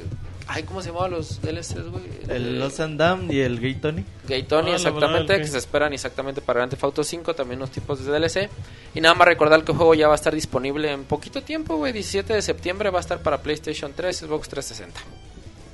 ay 0.47 0.63
cómo 0.63 0.81
se 0.81 0.87
llamaban 0.89 1.11
los 1.11 1.39
DLCs 1.41 1.87
güey 1.91 2.03
El 2.27 2.59
Los 2.59 2.79
and 2.79 2.97
Damned 2.99 3.31
y 3.31 3.41
el 3.41 3.59
Gay 3.59 3.75
Tony. 3.75 4.03
Gay 4.27 4.43
Tony 4.43 4.71
Ah, 4.71 4.75
exactamente 4.75 5.37
que 5.37 5.47
se 5.47 5.57
esperan 5.59 5.93
exactamente 5.93 6.41
para 6.41 6.57
Grand 6.59 6.71
Theft 6.71 6.83
Auto 6.83 7.03
5 7.03 7.35
también 7.35 7.59
unos 7.59 7.71
tipos 7.71 8.03
de 8.03 8.11
DLC 8.11 8.49
y 8.95 9.01
nada 9.01 9.13
más 9.15 9.27
recordar 9.27 9.63
que 9.63 9.71
el 9.71 9.77
juego 9.77 9.93
ya 9.93 10.07
va 10.07 10.13
a 10.13 10.15
estar 10.15 10.33
disponible 10.33 10.91
en 10.91 11.03
poquito 11.03 11.43
tiempo 11.43 11.75
güey 11.77 11.93
17 11.93 12.33
de 12.33 12.41
septiembre 12.41 12.89
va 12.89 12.97
a 12.97 13.01
estar 13.01 13.19
para 13.19 13.37
PlayStation 13.43 13.93
3 13.95 14.17
Xbox 14.17 14.49
360 14.49 14.99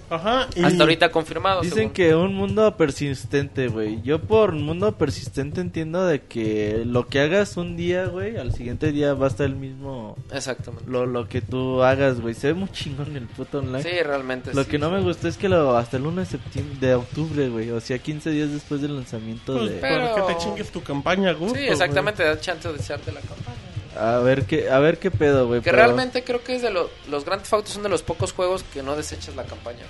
Ajá. 0.09 0.47
Y 0.55 0.63
hasta 0.63 0.83
ahorita 0.83 1.11
confirmado 1.11 1.61
Dicen 1.61 1.77
según. 1.77 1.93
que 1.93 2.15
un 2.15 2.33
mundo 2.33 2.75
persistente, 2.77 3.67
güey. 3.67 4.01
Yo 4.03 4.19
por 4.21 4.53
mundo 4.53 4.93
persistente 4.97 5.61
entiendo 5.61 6.05
de 6.05 6.21
que 6.21 6.83
lo 6.85 7.07
que 7.07 7.19
hagas 7.21 7.57
un 7.57 7.75
día, 7.75 8.05
güey, 8.05 8.37
al 8.37 8.53
siguiente 8.53 8.91
día 8.91 9.13
va 9.13 9.25
a 9.25 9.29
estar 9.29 9.45
el 9.45 9.55
mismo... 9.55 10.15
exactamente 10.31 10.89
Lo, 10.89 11.05
lo 11.05 11.27
que 11.27 11.41
tú 11.41 11.83
hagas, 11.83 12.21
güey. 12.21 12.33
Se 12.33 12.47
ve 12.47 12.53
muy 12.53 12.69
chingón 12.71 13.15
el 13.15 13.27
puto 13.27 13.59
online. 13.59 13.83
sí 13.83 13.89
realmente 14.03 14.53
Lo 14.53 14.63
sí. 14.63 14.69
que 14.69 14.79
no 14.79 14.89
me 14.91 15.01
gustó 15.01 15.27
es 15.27 15.37
que 15.37 15.49
lo 15.49 15.75
hasta 15.77 15.97
el 15.97 16.05
1 16.05 16.21
de 16.21 16.25
septiembre, 16.25 16.77
de 16.87 16.95
octubre, 16.95 17.49
güey. 17.49 17.71
O 17.71 17.79
sea, 17.81 17.97
15 17.99 18.29
días 18.31 18.51
después 18.51 18.81
del 18.81 18.95
lanzamiento 18.95 19.57
Pues 19.57 19.71
de... 19.71 19.77
Pero- 19.77 20.13
para 20.13 20.27
que 20.27 20.33
te 20.33 20.39
chingues 20.39 20.71
tu 20.71 20.81
campaña, 20.83 21.33
gusto. 21.33 21.57
sí 21.57 21.65
exactamente 21.67 22.23
da 22.23 22.39
chance 22.39 22.67
de 22.71 22.75
echarte 22.77 23.11
la 23.11 23.19
campaña 23.21 23.57
A 23.99 24.19
ver 24.19 24.45
qué, 24.45 24.69
a 24.69 24.79
ver 24.79 24.99
qué 24.99 25.11
pedo, 25.11 25.47
güey. 25.47 25.61
Que 25.61 25.71
pero- 25.71 25.77
realmente 25.83 26.23
creo 26.23 26.43
que 26.43 26.55
es 26.55 26.61
de 26.61 26.69
lo- 26.71 26.89
los 27.09 27.25
Grand 27.25 27.41
Theft 27.41 27.53
Auto 27.53 27.69
son 27.69 27.83
de 27.83 27.89
los 27.89 28.03
pocos 28.03 28.31
juegos 28.33 28.63
que 28.73 28.83
no 28.83 28.95
desechas 28.95 29.35
la 29.35 29.43
campaña. 29.43 29.83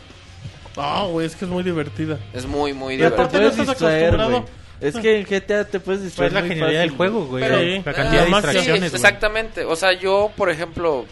Ah, 0.75 1.05
güey, 1.09 1.25
es 1.25 1.35
que 1.35 1.45
es 1.45 1.51
muy 1.51 1.63
divertida. 1.63 2.19
Es 2.33 2.45
muy, 2.45 2.73
muy 2.73 2.97
Ya 2.97 3.09
te 3.09 3.25
puedes 3.25 3.51
estás 3.57 3.67
distraer, 3.67 4.15
güey. 4.15 4.43
Es 4.79 4.95
que 4.95 5.19
en 5.19 5.25
GTA 5.25 5.65
te 5.65 5.79
puedes 5.79 6.01
Pues 6.01 6.03
distraer 6.03 6.29
es 6.29 6.33
la 6.35 6.39
muy 6.41 6.49
genialidad 6.49 6.81
del 6.81 6.91
juego, 6.91 7.25
güey. 7.25 7.43
Pero- 7.43 7.59
Sí. 7.59 7.81
La 7.83 7.93
cantidad 7.93 8.11
de 8.11 8.17
Ah, 8.19 8.25
sí, 8.25 8.33
distracciones, 8.33 8.91
güey. 8.91 8.95
exactamente. 9.01 9.65
O 9.65 9.75
sea, 9.75 9.93
yo, 9.93 10.31
por 10.37 10.51
ejemplo, 10.51 11.05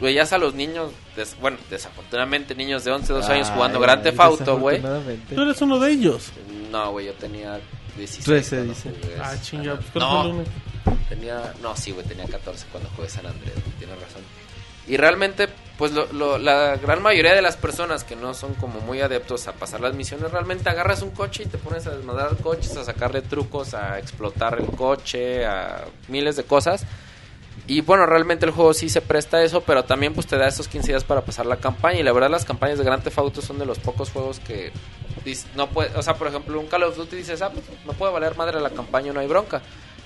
veías 0.00 0.32
a 0.32 0.38
los 0.38 0.54
niños, 0.54 0.90
des- 1.16 1.36
bueno, 1.38 1.58
desafortunadamente 1.68 2.54
niños 2.54 2.82
de 2.84 2.92
11, 2.92 3.12
12 3.12 3.30
años 3.30 3.48
Ay, 3.50 3.54
jugando 3.56 3.78
Grand 3.78 4.02
Theft 4.02 4.20
Auto, 4.20 4.58
güey. 4.58 4.80
Tú 5.34 5.42
eres 5.42 5.60
uno 5.60 5.78
de 5.78 5.90
ellos. 5.92 6.30
No, 6.72 6.92
güey, 6.92 7.06
yo 7.06 7.12
tenía 7.12 7.60
16. 7.98 8.24
13 8.24 8.56
cuando 8.56 8.72
dice. 8.72 8.88
jugué 9.02 9.14
Ah, 9.20 9.28
San 9.32 9.42
chinga, 9.42 9.74
pues 9.76 9.86
Andreas. 9.86 9.92
¿cuál 9.92 10.22
fue 10.22 10.30
el 10.30 10.36
No? 10.38 10.44
Tenía, 11.08 11.54
no, 11.62 11.76
sí, 11.76 11.92
güey, 11.92 12.06
tenía 12.06 12.26
14 12.26 12.66
cuando 12.70 12.88
jugué 12.96 13.08
San 13.08 13.26
Andrés, 13.26 13.54
güey, 13.54 13.76
tienes 13.78 14.00
razón. 14.00 14.22
Y 14.86 14.96
realmente, 14.96 15.48
pues 15.78 15.92
lo- 15.92 16.10
lo- 16.12 16.38
la 16.38 16.76
gran 16.76 17.00
mayoría 17.02 17.34
de 17.34 17.42
las 17.42 17.56
personas 17.56 18.02
que 18.02 18.16
no 18.16 18.34
son 18.34 18.54
como 18.54 18.80
muy 18.80 19.00
adeptos 19.00 19.46
a 19.46 19.52
pasar 19.52 19.80
las 19.80 19.94
misiones, 19.94 20.32
realmente 20.32 20.68
agarras 20.68 21.02
un 21.02 21.10
coche 21.10 21.44
y 21.44 21.46
te 21.46 21.58
pones 21.58 21.86
a 21.86 21.90
desmadrar 21.96 22.36
coches, 22.38 22.76
a 22.76 22.84
sacarle 22.84 23.22
trucos, 23.22 23.74
a 23.74 23.98
explotar 23.98 24.58
el 24.58 24.66
coche, 24.74 25.44
a 25.46 25.84
miles 26.08 26.36
de 26.36 26.44
cosas. 26.44 26.84
Y 27.66 27.82
bueno, 27.82 28.04
realmente 28.06 28.46
el 28.46 28.52
juego 28.52 28.74
sí 28.74 28.88
se 28.88 29.00
presta 29.00 29.36
a 29.36 29.42
eso, 29.44 29.60
pero 29.60 29.84
también 29.84 30.12
pues 30.12 30.26
te 30.26 30.36
da 30.36 30.48
esos 30.48 30.66
15 30.66 30.88
días 30.88 31.04
para 31.04 31.20
pasar 31.20 31.46
la 31.46 31.56
campaña. 31.58 32.00
Y 32.00 32.02
la 32.02 32.12
verdad 32.12 32.30
las 32.30 32.44
campañas 32.44 32.78
de 32.78 32.84
Grand 32.84 33.02
Theft 33.04 33.18
Auto 33.18 33.42
son 33.42 33.58
de 33.60 33.66
los 33.66 33.78
pocos 33.78 34.10
juegos 34.10 34.40
que 34.40 34.72
no 35.54 35.68
puede, 35.68 35.94
o 35.96 36.02
sea, 36.02 36.14
por 36.14 36.26
ejemplo, 36.26 36.58
un 36.58 36.66
Call 36.66 36.82
of 36.84 36.96
Duty 36.96 37.14
dices, 37.16 37.42
ah, 37.42 37.50
pues 37.50 37.64
no 37.84 37.92
puede 37.92 38.12
valer 38.12 38.34
madre 38.36 38.58
la 38.60 38.70
campaña, 38.70 39.12
no 39.12 39.20
hay 39.20 39.28
bronca. 39.28 39.60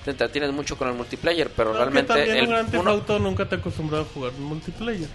Te 0.05 0.11
entretienes 0.11 0.53
mucho 0.53 0.77
con 0.77 0.87
el 0.87 0.93
multiplayer, 0.93 1.49
pero 1.49 1.73
realmente 1.73 2.13
el 2.39 2.47
un 2.47 2.65
uno- 2.79 2.91
Auto 2.91 3.17
nunca 3.17 3.49
te 3.49 3.55
acostumbrado 3.55 4.03
a 4.03 4.05
jugar 4.07 4.33
en 4.37 4.43
multiplayer. 4.43 5.09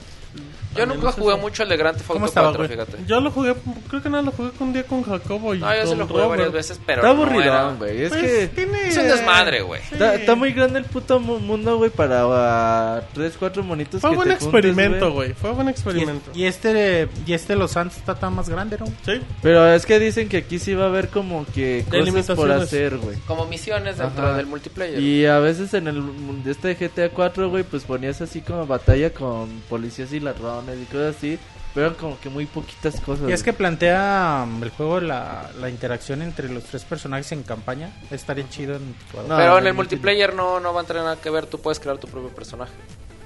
Yo 0.77 0.87
nunca 0.87 1.13
jugué 1.13 1.35
eso. 1.35 1.43
mucho 1.43 1.63
el 1.63 1.69
de 1.69 1.77
Grand 1.77 1.97
Theft 1.97 2.07
¿Cómo 2.09 2.21
Auto 2.21 2.29
estaba, 2.29 2.49
4, 2.55 2.67
güey? 2.67 2.71
fíjate. 2.87 3.05
Yo 3.07 3.21
lo 3.21 3.31
jugué, 3.31 3.55
creo 3.89 4.03
que 4.03 4.09
nada, 4.11 4.23
lo 4.23 4.33
jugué 4.33 4.51
un 4.61 4.73
día 4.73 4.83
con 4.85 5.03
Jacobo 5.03 5.55
y 5.55 5.59
No, 5.59 5.75
yo 5.75 5.87
se 5.87 5.97
lo 5.97 6.07
jugué 6.07 6.23
Robert. 6.23 6.31
varias 6.43 6.53
veces, 6.53 6.81
pero 6.87 6.99
Está 7.03 7.11
aburridón, 7.11 7.79
güey. 7.79 8.03
Es 8.03 8.09
Pues, 8.11 8.23
que... 8.23 8.49
tiene- 8.49 8.89
Es 8.89 8.97
un 8.97 9.09
desmadre, 9.09 9.63
güey. 9.63 9.81
Sí. 9.83 9.89
Está, 9.95 10.15
está 10.15 10.35
muy 10.35 10.53
grande 10.53 10.79
el 10.79 10.85
puto 10.85 11.19
mu- 11.21 11.39
mundo, 11.41 11.77
güey, 11.79 11.91
para 11.91 12.27
uh, 12.27 13.03
tres, 13.15 13.35
cuatro 13.39 13.63
monitos 13.63 14.01
Fue 14.01 14.11
que 14.11 14.17
buen 14.17 14.29
te 14.29 14.35
experimento, 14.35 15.13
güey. 15.13 15.33
Fue 15.35 15.51
buen 15.53 15.69
experimento. 15.69 16.31
y 16.35 16.45
este 16.45 17.09
y 17.27 17.33
este 17.33 17.57
Los 17.57 17.73
Santos 17.73 17.99
está 17.99 18.15
tan 18.15 18.35
más 18.35 18.49
grande, 18.49 18.77
¿no? 18.79 18.87
Sí. 19.05 19.21
Pero 19.43 19.67
es 19.73 19.87
que 19.87 19.99
dicen 19.99 20.29
que 20.29 20.39
aquí 20.39 20.59
sí 20.59 20.75
va 20.75 20.85
a 20.85 20.89
haber 20.89 21.09
como 21.09 21.45
que 21.47 21.85
cosas 21.91 22.37
por 22.37 22.51
hacer, 22.53 22.97
güey. 22.99 23.17
Como 23.27 23.47
misiones 23.47 23.99
dentro 23.99 24.27
Ajá. 24.27 24.37
del 24.37 24.47
multiplayer. 24.47 25.01
Y 25.01 25.27
a 25.27 25.39
veces 25.39 25.75
en 25.75 25.89
el 25.89 26.43
de 26.45 26.51
este 26.53 26.75
GTA 26.75 27.09
4, 27.11 27.49
güey, 27.51 27.65
pues 27.65 27.85
ponías 27.85 28.21
así 28.21 28.41
como 28.41 28.67
batalla 28.67 29.11
con 29.13 29.49
policías 29.69 30.13
y 30.13 30.21
ladrones 30.61 30.83
y 30.83 30.93
cosas 30.93 31.17
así. 31.17 31.39
pero 31.75 31.97
como 31.97 32.19
que 32.21 32.29
muy 32.29 32.47
poquitas 32.47 33.01
cosas. 33.01 33.29
Y 33.29 33.33
es 33.33 33.43
que 33.43 33.53
plantea 33.53 34.45
um, 34.47 34.63
el 34.63 34.71
juego 34.71 35.01
la, 35.01 35.51
la 35.61 35.71
interacción 35.71 36.23
entre 36.23 36.49
los 36.49 36.65
tres 36.65 36.85
personajes 36.85 37.31
en 37.33 37.43
campaña. 37.43 37.91
Estaría 38.11 38.49
chido 38.49 38.77
en. 38.77 38.95
No, 39.29 39.37
Pero 39.37 39.59
en 39.59 39.67
el 39.67 39.75
multiplayer 39.75 40.35
no, 40.35 40.61
no 40.61 40.75
va 40.75 40.83
a 40.83 40.85
tener 40.85 41.03
nada 41.03 41.17
que 41.17 41.31
ver, 41.31 41.47
tú 41.47 41.61
puedes 41.61 41.79
crear 41.81 41.99
tu 41.99 42.09
propio 42.09 42.31
personaje. 42.31 42.73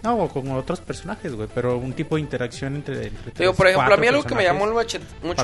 No, 0.02 0.16
o 0.16 0.28
con 0.28 0.50
otros 0.52 0.82
personajes, 0.82 1.34
güey. 1.34 1.48
Pero 1.54 1.78
un 1.78 1.94
tipo 1.94 2.16
de 2.16 2.20
interacción 2.20 2.74
entre. 2.74 3.06
entre 3.06 3.32
Digo, 3.38 3.52
tres, 3.52 3.56
por 3.56 3.68
ejemplo, 3.68 3.94
a 3.94 3.96
mí 3.96 4.06
algo 4.06 4.22
que 4.22 4.34
me 4.34 4.44
llamó 4.44 4.66
mucho, 4.66 4.98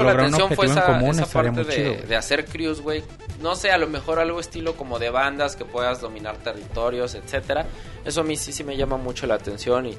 la 0.04 0.12
atención 0.12 0.50
fue 0.50 0.66
esa, 0.66 0.84
común 0.84 1.10
esa 1.12 1.24
parte 1.24 1.64
chido, 1.74 1.92
de, 1.92 2.02
de 2.02 2.16
hacer 2.16 2.44
crews, 2.44 2.82
güey. 2.82 3.02
No 3.40 3.54
sé, 3.54 3.70
a 3.70 3.78
lo 3.78 3.88
mejor 3.88 4.18
algo 4.18 4.38
estilo 4.38 4.76
como 4.76 4.98
de 4.98 5.08
bandas 5.08 5.56
que 5.56 5.64
puedas 5.64 6.02
dominar 6.02 6.36
territorios, 6.36 7.14
etcétera. 7.14 7.64
Eso 8.04 8.20
a 8.20 8.24
mí 8.24 8.36
sí, 8.36 8.52
sí 8.52 8.62
me 8.62 8.76
llama 8.76 8.98
mucho 8.98 9.26
la 9.26 9.36
atención 9.36 9.86
y, 9.86 9.96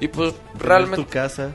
y 0.00 0.08
pues 0.08 0.34
realmente... 0.58 1.04
tu 1.04 1.08
casa. 1.08 1.50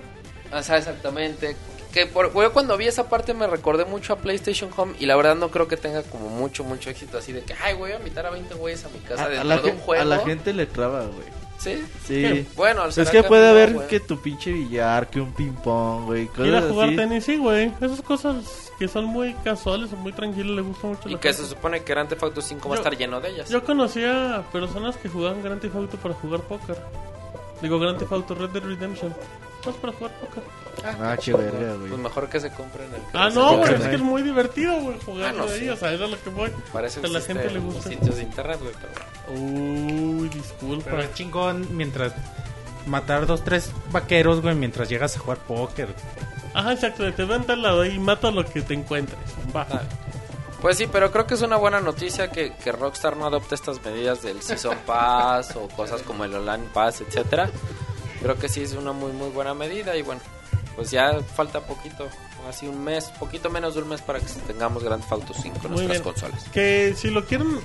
O 0.53 0.61
sea, 0.63 0.77
exactamente. 0.77 1.55
Que 1.91 2.05
por, 2.07 2.33
yo 2.33 2.51
cuando 2.53 2.75
vi 2.77 2.87
esa 2.87 3.07
parte 3.09 3.33
me 3.33 3.47
recordé 3.47 3.85
mucho 3.85 4.13
a 4.13 4.17
PlayStation 4.17 4.69
Home 4.75 4.95
y 4.99 5.05
la 5.05 5.15
verdad 5.15 5.35
no 5.35 5.49
creo 5.49 5.67
que 5.67 5.77
tenga 5.77 6.03
como 6.03 6.27
mucho, 6.29 6.63
mucho 6.65 6.89
éxito 6.89 7.17
así 7.17 7.31
de 7.31 7.41
que, 7.41 7.53
ay, 7.63 7.73
voy 7.75 7.91
a 7.91 7.97
invitar 7.97 8.25
a 8.25 8.31
20 8.31 8.53
güeyes 8.55 8.83
a 8.85 8.89
mi 8.89 8.99
casa 8.99 9.23
A, 9.23 9.25
a 9.27 9.29
dentro 9.29 9.47
la, 9.47 9.57
de 9.59 9.71
un 9.71 9.77
juego. 9.77 10.01
a 10.01 10.05
la 10.05 10.19
gente 10.19 10.53
le 10.53 10.65
traba, 10.65 11.05
güey. 11.05 11.27
Sí. 11.57 11.83
Sí. 12.05 12.45
Bueno, 12.57 12.85
Es 12.85 12.95
será 12.95 13.09
que 13.11 13.19
a 13.19 13.27
puede 13.27 13.47
haber 13.47 13.87
que 13.87 14.01
tu 14.01 14.21
pinche 14.21 14.51
billar, 14.51 15.09
que 15.09 15.21
un 15.21 15.33
ping 15.33 15.53
pong, 15.53 16.03
güey. 16.05 16.29
Ir 16.39 16.53
a 16.55 16.61
jugar 16.63 16.89
así. 16.89 16.97
tenis, 16.97 17.23
sí, 17.23 17.37
güey. 17.37 17.71
Esas 17.79 18.01
cosas 18.01 18.71
que 18.77 18.89
son 18.89 19.05
muy 19.05 19.33
casuales 19.35 19.91
o 19.93 19.95
muy 19.95 20.11
tranquilas 20.11 20.51
le 20.51 20.61
gustan 20.63 20.89
mucho 20.91 21.03
a 21.07 21.09
Y 21.09 21.13
la 21.13 21.19
que 21.21 21.29
gente. 21.29 21.43
se 21.43 21.49
supone 21.49 21.81
que 21.81 21.93
Grand 21.93 22.09
Theft 22.09 22.23
Auto 22.23 22.41
5 22.41 22.67
va 22.69 22.75
a 22.75 22.77
Yo- 22.77 22.83
estar 22.83 22.97
lleno 22.97 23.21
de 23.21 23.29
ellas. 23.29 23.49
Yo 23.49 23.63
conocía 23.63 24.43
personas 24.51 24.97
que 24.97 25.07
jugaban 25.07 25.41
Grand 25.41 25.61
Theft 25.61 25.75
Auto 25.77 25.95
para 25.97 26.13
jugar 26.13 26.41
póker. 26.41 26.75
Digo, 27.61 27.79
Grand 27.79 27.97
Theft 27.97 28.11
Auto 28.11 28.35
Red 28.35 28.49
Dead 28.49 28.63
Redemption. 28.63 29.13
Más 29.65 29.75
para 29.75 29.93
jugar 29.93 30.11
póker. 30.19 30.43
Ah, 31.01 31.17
che 31.17 31.33
verga, 31.33 31.73
güey. 31.75 31.89
Pues 31.89 31.99
mejor 32.01 32.29
que 32.29 32.39
se 32.39 32.51
compren 32.51 32.87
el 32.93 33.01
Ah, 33.13 33.29
no, 33.33 33.57
güey, 33.57 33.73
es 33.73 33.81
que 33.81 33.95
es 33.95 34.01
muy 34.01 34.21
divertido, 34.21 34.79
güey, 34.81 34.99
jugar 35.03 35.29
Ah, 35.29 35.33
no, 35.33 35.43
ahí. 35.45 35.59
sí. 35.61 35.69
O 35.69 35.75
sea, 35.75 35.91
eso 35.93 36.05
es 36.05 36.11
lo 36.11 36.21
que 36.21 36.29
voy. 36.29 36.51
Para 36.71 36.85
eso 36.87 37.01
que 37.01 37.07
a 37.07 37.09
la 37.09 37.21
gente 37.21 37.49
le 37.49 37.59
gusta. 37.59 37.89
sitios 37.89 38.15
de 38.17 38.21
internet, 38.23 38.59
güey. 38.61 38.73
Pero... 38.79 39.41
Uy, 39.41 40.29
disculpa. 40.29 40.91
Pero 40.91 41.01
es 41.01 41.13
chingón 41.15 41.67
mientras 41.71 42.13
matar 42.85 43.25
dos, 43.25 43.43
tres 43.43 43.71
vaqueros, 43.91 44.41
güey, 44.41 44.53
mientras 44.53 44.87
llegas 44.89 45.15
a 45.15 45.19
jugar 45.19 45.39
póker. 45.39 45.89
Ajá, 46.53 46.73
exacto. 46.73 47.11
Te 47.11 47.23
vente 47.25 47.53
al 47.53 47.61
lado 47.63 47.83
y 47.85 47.97
mata 47.97 48.29
lo 48.29 48.45
que 48.45 48.61
te 48.61 48.75
encuentres. 48.75 49.17
Va. 49.55 49.65
Ah. 49.71 49.81
Pues 50.61 50.77
sí, 50.77 50.87
pero 50.91 51.11
creo 51.11 51.27
que 51.27 51.35
es 51.35 51.41
una 51.41 51.57
buena 51.57 51.79
noticia 51.81 52.31
que, 52.31 52.53
que 52.53 52.71
Rockstar 52.71 53.17
no 53.17 53.25
adopte 53.25 53.55
estas 53.55 53.83
medidas 53.83 54.21
del 54.23 54.41
Season 54.41 54.77
Pass 54.85 55.55
o 55.55 55.67
cosas 55.69 56.01
como 56.01 56.23
el 56.25 56.33
Online 56.33 56.65
Pass, 56.73 57.01
etcétera. 57.01 57.49
Creo 58.21 58.37
que 58.37 58.49
sí 58.49 58.61
es 58.61 58.73
una 58.73 58.91
muy 58.91 59.11
muy 59.11 59.29
buena 59.29 59.53
medida 59.53 59.95
y 59.95 60.01
bueno, 60.01 60.21
pues 60.75 60.89
ya 60.91 61.19
falta 61.35 61.61
poquito, 61.61 62.07
así 62.49 62.67
un 62.67 62.83
mes, 62.83 63.05
poquito 63.19 63.49
menos 63.49 63.75
de 63.75 63.81
un 63.81 63.89
mes 63.89 64.01
para 64.01 64.19
que 64.19 64.25
tengamos 64.47 64.83
Grand 64.83 65.01
Theft 65.01 65.11
Auto 65.11 65.33
5 65.33 65.55
en 65.63 65.71
nuestras 65.71 65.87
bien. 65.89 66.03
consolas. 66.03 66.43
Que 66.45 66.95
si 66.97 67.09
lo 67.09 67.25
quieren, 67.25 67.59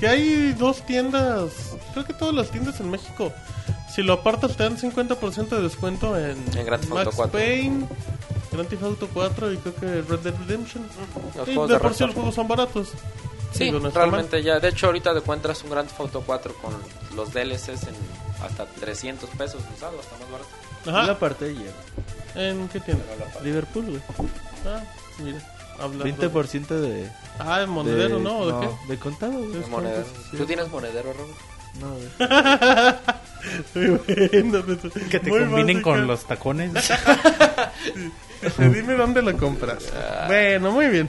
que 0.00 0.08
hay 0.08 0.52
dos 0.52 0.84
tiendas, 0.86 1.76
creo 1.92 2.04
que 2.06 2.14
todas 2.14 2.34
las 2.34 2.50
tiendas 2.50 2.80
en 2.80 2.90
México, 2.90 3.32
si 3.94 4.02
lo 4.02 4.14
apartas 4.14 4.56
te 4.56 4.62
dan 4.62 4.78
50% 4.78 5.48
de 5.48 5.62
descuento 5.62 6.16
en, 6.18 6.38
En 6.56 6.64
Grand 6.64 6.80
Theft 6.80 6.92
Auto 6.92 7.04
Max 7.04 7.16
4. 7.16 7.32
Payne, 7.38 7.86
Grand 8.52 8.68
Theft 8.68 8.82
Auto 8.82 9.08
4 9.12 9.52
y 9.52 9.56
creo 9.58 9.74
que 9.74 9.86
Red 10.02 10.18
Dead 10.20 10.34
Redemption. 10.46 10.84
Los 11.36 11.48
Y 11.48 11.54
juegos 11.54 11.68
de 11.68 11.74
de 11.74 11.80
por 11.80 11.94
sí 11.94 12.04
los 12.04 12.14
juegos 12.14 12.34
son 12.34 12.48
baratos. 12.48 12.88
Sí, 13.52 13.70
no 13.70 13.78
realmente 13.90 14.42
ya. 14.42 14.60
De 14.60 14.68
hecho, 14.68 14.86
ahorita 14.86 15.12
encuentras 15.12 15.62
un 15.64 15.70
Grand 15.70 15.88
Theft 15.88 16.00
Auto 16.00 16.22
4 16.26 16.54
con 16.54 16.74
los 17.16 17.32
DLCs 17.32 17.68
en 17.84 17.94
hasta 18.42 18.66
300 18.66 19.28
pesos 19.30 19.62
usados, 19.76 20.00
está 20.04 20.16
más 20.18 20.30
barato. 20.30 20.50
Ajá. 20.86 21.02
La 21.12 21.18
parte 21.18 21.46
de 21.46 21.50
ayer. 21.58 21.72
¿En 22.34 22.68
qué 22.68 22.78
tienda? 22.80 23.04
Liverpool, 23.42 23.84
güey. 23.86 24.00
Ah, 24.66 24.80
mira. 25.18 25.38
Hablando. 25.80 26.04
20% 26.04 26.66
de. 26.80 27.10
Ah, 27.38 27.62
en 27.62 27.70
monedero, 27.70 28.16
de- 28.18 28.22
¿no? 28.24 28.38
¿O 28.38 28.60
de 28.60 28.66
qué? 28.66 28.74
De 28.92 28.98
contado, 28.98 29.32
güey. 29.32 29.52
De 29.52 29.66
monedero. 29.66 30.04
sí. 30.30 30.36
¿Tú 30.36 30.44
tienes 30.46 30.68
monedero, 30.68 31.12
Raúl? 31.12 31.30
No, 31.80 31.94
güey. 31.94 32.08
Muy 33.74 33.98
bueno, 34.32 34.62
pues, 34.64 34.78
Que 35.08 35.20
te 35.20 35.30
muy 35.30 35.40
combinen 35.40 35.66
básica. 35.76 35.82
con 35.82 36.06
los 36.06 36.24
tacones. 36.24 36.74
Este, 36.74 36.94
Dime 38.58 38.94
dónde 38.94 39.22
lo 39.22 39.36
compras. 39.36 39.92
Bueno, 40.26 40.72
muy 40.72 40.88
bien. 40.88 41.08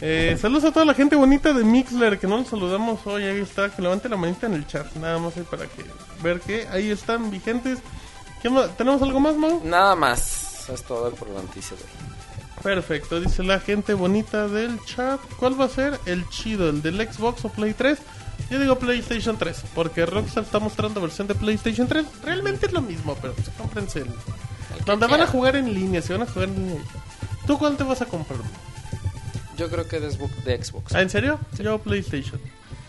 Eh, 0.00 0.36
saludos 0.40 0.64
a 0.64 0.72
toda 0.72 0.84
la 0.84 0.94
gente 0.94 1.16
bonita 1.16 1.52
de 1.52 1.64
Mixler 1.64 2.18
que 2.18 2.26
no 2.26 2.38
nos 2.38 2.48
saludamos 2.48 3.06
hoy. 3.06 3.24
Ahí 3.24 3.40
está, 3.40 3.70
que 3.70 3.80
levante 3.80 4.08
la 4.08 4.16
manita 4.16 4.46
en 4.46 4.54
el 4.54 4.66
chat. 4.66 4.92
Nada 4.96 5.18
más 5.18 5.36
ahí 5.36 5.44
para 5.50 5.66
que 5.66 5.84
ver 6.22 6.40
que 6.40 6.66
ahí 6.68 6.90
están 6.90 7.30
vigentes. 7.30 7.78
¿Qué 8.42 8.50
más? 8.50 8.76
¿Tenemos 8.76 9.00
algo 9.02 9.20
más, 9.20 9.36
Mau? 9.36 9.62
Nada 9.64 9.96
más. 9.96 10.68
Es 10.68 10.82
todo 10.82 11.10
por 11.12 11.28
la 11.30 11.42
noticia. 11.42 11.76
Perfecto, 12.62 13.20
dice 13.20 13.42
la 13.42 13.60
gente 13.60 13.94
bonita 13.94 14.48
del 14.48 14.82
chat. 14.84 15.20
¿Cuál 15.38 15.60
va 15.60 15.66
a 15.66 15.68
ser 15.68 15.98
el 16.06 16.28
chido? 16.28 16.70
¿El 16.70 16.82
del 16.82 16.96
Xbox 16.96 17.44
o 17.44 17.48
Play 17.50 17.74
3? 17.74 17.98
Yo 18.50 18.58
digo 18.58 18.78
PlayStation 18.78 19.36
3, 19.36 19.64
porque 19.74 20.06
Rockstar 20.06 20.44
está 20.44 20.58
mostrando 20.58 21.00
versión 21.00 21.26
de 21.26 21.34
PlayStation 21.34 21.86
3. 21.86 22.04
Realmente 22.24 22.66
es 22.66 22.72
lo 22.72 22.82
mismo, 22.82 23.16
pero 23.20 23.34
pues 23.34 23.48
cómprense 23.56 24.00
el. 24.00 24.10
Donde 24.84 25.06
van 25.06 25.20
a 25.20 25.26
jugar 25.26 25.56
en 25.56 25.72
línea, 25.72 26.02
si 26.02 26.12
van 26.12 26.22
a 26.22 26.26
jugar 26.26 26.48
en 26.48 26.54
línea. 26.56 26.82
¿Tú 27.46 27.58
cuál 27.58 27.76
te 27.76 27.84
vas 27.84 28.00
a 28.02 28.06
comprar? 28.06 28.40
Yo 29.56 29.70
creo 29.70 29.86
que 29.86 30.00
de 30.00 30.10
Xbox. 30.10 30.94
¿Ah, 30.94 31.02
¿En 31.02 31.10
serio? 31.10 31.38
Yo 31.58 31.78
PlayStation. 31.78 32.40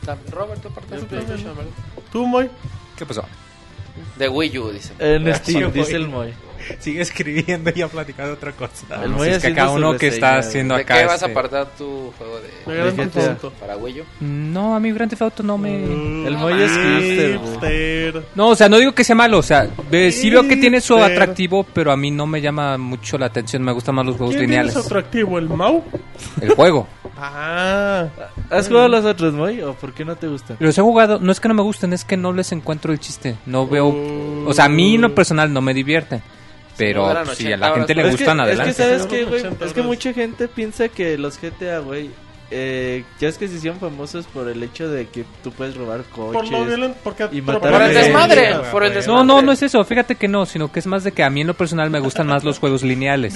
También, 0.05 0.31
Robert, 0.31 0.61
tú 0.61 0.69
aparte 0.69 0.95
de 0.95 1.01
PlayStation. 1.03 1.55
¿verdad? 1.55 1.71
¿Tú, 2.11 2.25
Moy? 2.25 2.49
¿Qué 2.95 3.05
pasó? 3.05 3.23
De 4.17 4.29
Wii 4.29 4.59
U, 4.59 4.69
dice. 4.71 4.93
En 4.99 5.33
Steam, 5.35 5.71
dice 5.71 5.95
el 5.95 6.07
Moy. 6.07 6.33
Sigue 6.79 7.01
escribiendo 7.01 7.69
y 7.69 7.79
ya 7.79 7.87
platicando 7.87 8.33
otra 8.33 8.51
cosa. 8.51 8.85
El 9.03 9.11
No, 9.11 9.17
Moy 9.17 9.27
si 9.29 9.33
es 9.35 9.43
que 9.43 9.55
su 9.61 9.71
uno 9.71 9.97
que 9.97 10.07
está 10.07 10.37
haciendo 10.37 10.75
¿De 10.75 10.81
acá. 10.81 10.99
qué 10.99 11.05
vas 11.05 11.11
a 11.23 11.27
este- 11.27 11.31
apartar 11.31 11.67
tu 11.77 12.11
juego 12.17 12.39
de, 12.39 12.47
de 13.67 13.75
Wii 13.75 14.01
U? 14.01 14.03
No, 14.21 14.75
a 14.75 14.79
mí 14.79 14.91
Grand 14.91 15.09
Theft 15.09 15.21
Auto 15.21 15.43
no 15.43 15.57
me... 15.57 15.83
El 16.27 16.37
Moy 16.37 16.53
es. 16.61 16.71
No, 18.35 18.49
o 18.49 18.55
sea, 18.55 18.69
no 18.69 18.77
digo 18.77 18.93
que 18.93 19.03
sea 19.03 19.15
malo, 19.15 19.39
o 19.39 19.43
sea, 19.43 19.67
ve- 19.89 20.11
sí 20.11 20.29
veo 20.29 20.47
que 20.47 20.57
tiene 20.57 20.81
su 20.81 20.95
atractivo, 20.97 21.63
pero 21.73 21.91
a 21.91 21.97
mí 21.97 22.11
no 22.11 22.25
me 22.25 22.41
llama 22.41 22.77
mucho 22.77 23.17
la 23.17 23.27
atención, 23.27 23.63
me 23.63 23.71
gustan 23.71 23.95
más 23.95 24.05
los 24.05 24.15
juegos 24.17 24.35
¿Quién 24.35 24.47
tiene 24.49 24.63
lineales. 24.63 24.73
su 24.73 24.79
atractivo? 24.79 25.37
¿El 25.39 25.49
Mau? 25.49 25.83
El 26.41 26.49
juego. 26.55 26.87
Ah, 27.17 28.07
¿Has 28.49 28.67
jugado 28.67 28.87
los 28.89 29.05
otros, 29.05 29.33
Moy? 29.33 29.61
¿O 29.61 29.73
por 29.73 29.93
qué 29.93 30.03
no 30.03 30.15
te 30.15 30.27
gustan? 30.27 30.57
Los 30.59 30.77
he 30.77 30.81
jugado, 30.81 31.19
no 31.19 31.31
es 31.31 31.39
que 31.39 31.47
no 31.47 31.53
me 31.53 31.61
gusten, 31.61 31.93
es 31.93 32.03
que 32.03 32.17
no 32.17 32.33
les 32.33 32.51
encuentro 32.51 32.91
el 32.91 32.99
chiste. 32.99 33.35
No 33.45 33.67
veo, 33.67 33.87
o 34.45 34.53
sea, 34.53 34.65
a 34.65 34.69
mí 34.69 34.95
en 34.95 35.01
lo 35.01 35.15
personal 35.15 35.51
no 35.53 35.61
me 35.61 35.73
divierten. 35.73 36.21
Pero 36.77 37.09
eran 37.09 37.25
si 37.27 37.45
80 37.45 37.53
a 37.53 37.57
la 37.69 37.75
gente 37.75 37.95
le 37.95 38.01
pero 38.01 38.07
es 38.09 38.15
que, 38.15 38.23
gustan, 38.23 38.39
es 38.39 38.43
adelante. 38.45 38.71
que 38.71 38.73
sabes 38.83 39.05
que, 39.05 39.23
güey, 39.25 39.39
80 39.41 39.65
es 39.65 39.73
que 39.73 39.81
mucha 39.81 40.13
gente 40.13 40.47
piensa 40.47 40.89
que 40.89 41.17
los 41.17 41.39
GTA, 41.39 41.79
güey, 41.79 42.09
eh, 42.51 43.03
ya 43.19 43.27
es 43.29 43.37
que 43.37 43.47
se 43.47 43.55
hicieron 43.55 43.79
famosos 43.79 44.25
por 44.27 44.47
el 44.49 44.61
hecho 44.63 44.87
de 44.89 45.07
que 45.07 45.25
tú 45.43 45.51
puedes 45.51 45.75
robar 45.75 46.01
por 46.03 46.33
coches. 46.33 46.51
lo 46.51 46.65
violento, 46.65 46.97
porque 47.03 47.27
y 47.31 47.41
matar 47.41 47.71
Por 47.71 47.81
el 47.81 47.87
gente. 47.91 48.03
desmadre, 48.03 48.55
por 48.71 48.83
el 48.83 48.89
No, 48.89 48.95
desmadre. 48.95 49.25
no, 49.25 49.41
no 49.41 49.51
es 49.51 49.63
eso, 49.63 49.83
fíjate 49.83 50.15
que 50.15 50.27
no, 50.27 50.45
sino 50.45 50.71
que 50.71 50.79
es 50.79 50.85
más 50.87 51.03
de 51.03 51.11
que 51.11 51.23
a 51.23 51.29
mí 51.29 51.41
en 51.41 51.47
lo 51.47 51.53
personal 51.55 51.89
me 51.89 51.99
gustan 51.99 52.27
más 52.27 52.43
los 52.43 52.59
juegos 52.59 52.83
lineales. 52.83 53.35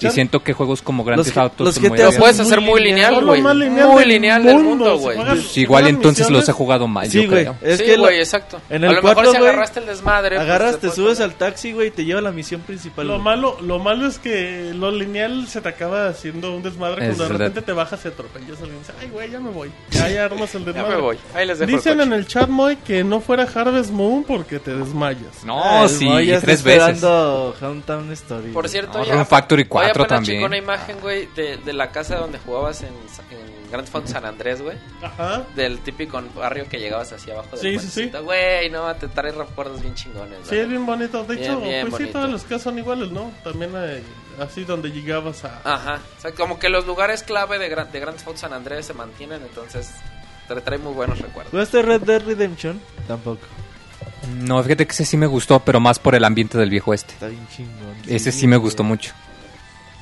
Y 0.00 0.10
siento 0.10 0.40
que 0.42 0.52
juegos 0.52 0.82
como 0.82 1.04
Grand 1.04 1.22
Theft 1.24 1.38
Auto 1.38 1.64
los 1.64 1.74
son 1.76 1.88
muy 1.88 1.98
Lo 1.98 2.12
puedes 2.12 2.40
hacer 2.40 2.60
muy 2.60 2.80
lineal, 2.82 3.24
güey. 3.24 3.42
Muy 3.42 3.98
del 4.00 4.08
lineal 4.08 4.44
del 4.44 4.58
mundo, 4.58 4.98
güey. 4.98 5.16
Pues 5.16 5.56
igual 5.56 5.86
entonces 5.88 6.30
los 6.30 6.48
he 6.48 6.52
jugado 6.52 6.86
mal, 6.88 7.06
Sí, 7.08 7.22
yo 7.22 7.28
güey. 7.30 7.42
creo. 7.44 7.56
Es 7.62 7.78
sí, 7.78 7.84
que 7.84 7.96
lo- 7.96 8.04
güey, 8.04 8.18
exacto. 8.18 8.60
en 8.70 8.84
a 8.84 8.88
el 8.88 8.94
lo 8.94 9.02
mejor 9.02 9.14
cuarto, 9.14 9.32
si 9.32 9.38
güey, 9.38 9.50
agarraste 9.50 9.80
el 9.80 9.86
desmadre. 9.86 10.36
pues, 10.36 10.48
agarras, 10.48 10.78
te 10.78 10.90
subes 10.90 11.18
poner- 11.18 11.22
al 11.22 11.34
taxi, 11.34 11.72
güey, 11.72 11.88
y 11.88 11.90
te 11.90 12.04
lleva 12.04 12.20
a 12.20 12.22
la 12.22 12.32
misión 12.32 12.60
principal. 12.62 13.06
Lo 13.06 13.18
malo, 13.18 13.56
lo 13.60 13.78
malo 13.78 14.06
es 14.06 14.18
que 14.18 14.72
lo 14.74 14.90
lineal 14.90 15.46
se 15.48 15.60
te 15.60 15.68
acaba 15.68 16.08
haciendo 16.08 16.54
un 16.54 16.62
desmadre 16.62 17.02
Es 17.08 17.16
cuando 17.16 17.24
de 17.24 17.38
repente 17.38 17.62
te 17.62 17.72
bajas 17.72 18.04
y 18.04 18.08
atropellas 18.08 18.47
a 18.56 18.62
alguien. 18.62 18.78
Dice, 18.78 18.92
Ay, 19.00 19.08
güey, 19.10 19.30
ya 19.30 19.40
me 19.40 19.50
voy. 19.50 19.70
Ya, 19.90 20.08
ya 20.08 20.24
armas 20.24 20.54
el 20.54 20.64
Ya 20.64 20.72
desmadre. 20.72 20.96
me 20.96 21.00
voy. 21.02 21.18
Ahí 21.34 21.46
les 21.46 21.58
dejo 21.58 21.70
Dicen 21.70 22.00
el 22.00 22.06
en 22.08 22.12
el 22.14 22.26
chat, 22.26 22.48
Moy, 22.48 22.76
que 22.76 23.04
no 23.04 23.20
fuera 23.20 23.44
Harvest 23.44 23.90
Moon 23.90 24.24
porque 24.24 24.58
te 24.58 24.74
desmayas. 24.74 25.44
No, 25.44 25.62
Ah, 25.62 25.88
sí, 25.88 26.04
Moy 26.06 26.26
ya 26.26 26.40
tres 26.40 26.62
veces. 26.62 26.80
esperando 26.80 27.54
Hometown 27.60 28.10
Story. 28.12 28.50
Por 28.52 28.68
cierto, 28.68 28.98
No, 28.98 29.04
ya 29.04 29.24
Factory 29.24 29.62
hoy 29.62 29.68
4 29.68 29.90
apenas 29.90 30.08
también. 30.08 30.42
una 30.44 30.56
imagen, 30.56 30.98
güey, 31.00 31.26
de, 31.36 31.56
de 31.58 31.72
la 31.72 31.90
casa 31.90 32.16
donde 32.16 32.38
jugabas 32.38 32.82
en, 32.82 32.88
en 32.88 33.70
Grand 33.70 33.86
Theft 33.88 34.06
San 34.08 34.24
Andrés, 34.24 34.62
güey. 34.62 34.76
Ajá. 35.02 35.42
Del 35.54 35.78
típico 35.80 36.20
barrio 36.34 36.66
que 36.68 36.78
llegabas 36.78 37.12
hacia 37.12 37.34
abajo 37.34 37.50
del 37.56 37.60
Sí, 37.60 37.68
sí, 37.72 37.76
puentecito. 37.76 38.24
Güey, 38.24 38.70
no, 38.70 38.94
te 38.96 39.08
trae 39.08 39.30
recuerdos 39.32 39.82
bien 39.82 39.94
chingones, 39.94 40.38
Sí, 40.48 40.56
es 40.56 40.68
bien 40.68 40.86
bonito. 40.86 41.22
De 41.24 41.36
Bien, 41.36 41.50
hecho, 41.52 41.60
bien 41.60 41.80
pues 41.82 41.94
sí, 41.94 42.02
bonito. 42.04 42.12
todas 42.18 42.32
las 42.32 42.42
casas 42.44 42.62
son 42.62 42.78
iguales, 42.78 43.10
¿no? 43.10 43.30
También 43.44 43.74
hay 43.76 44.02
así 44.40 44.64
donde 44.64 44.90
llegabas 44.90 45.44
a... 45.44 45.60
Ajá. 45.64 46.00
O 46.18 46.20
sea, 46.20 46.32
como 46.32 46.58
que 46.58 46.68
los 46.68 46.86
lugares 46.86 47.22
clave 47.22 47.58
de, 47.58 47.68
Gran- 47.68 47.90
de 47.92 48.00
Grand 48.00 48.16
Theft 48.18 48.36
San 48.38 48.52
Andrés 48.52 48.86
se 48.86 48.94
mantienen, 48.94 49.42
entonces 49.42 49.90
te 50.46 50.54
trae 50.60 50.78
muy 50.78 50.92
buenos 50.94 51.18
recuerdos. 51.20 51.50
¿Jugaste 51.50 51.82
Red 51.82 52.02
Dead 52.02 52.22
Redemption? 52.24 52.80
Tampoco. 53.06 53.42
No, 54.38 54.62
fíjate 54.62 54.86
que 54.86 54.92
ese 54.92 55.04
sí 55.04 55.16
me 55.16 55.26
gustó, 55.26 55.60
pero 55.60 55.80
más 55.80 55.98
por 55.98 56.14
el 56.14 56.24
ambiente 56.24 56.58
del 56.58 56.70
viejo 56.70 56.92
este. 56.94 57.12
Está 57.14 57.28
bien 57.28 57.46
chingón. 57.54 57.96
Ese 58.06 58.32
sí 58.32 58.46
me 58.46 58.56
gustó 58.56 58.84
mucho. 58.84 59.12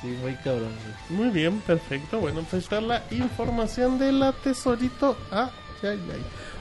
Sí, 0.01 0.07
muy 0.21 0.35
cabrón. 0.35 0.71
Muy 1.09 1.29
bien, 1.29 1.59
perfecto. 1.61 2.19
Bueno, 2.19 2.45
pues 2.49 2.63
está 2.63 2.79
la 2.81 3.03
información 3.11 3.97
de 3.99 4.11
la 4.11 4.31
tesorito. 4.31 5.17
Ah, 5.31 5.49
ya, 5.81 5.93
ya. 5.93 5.99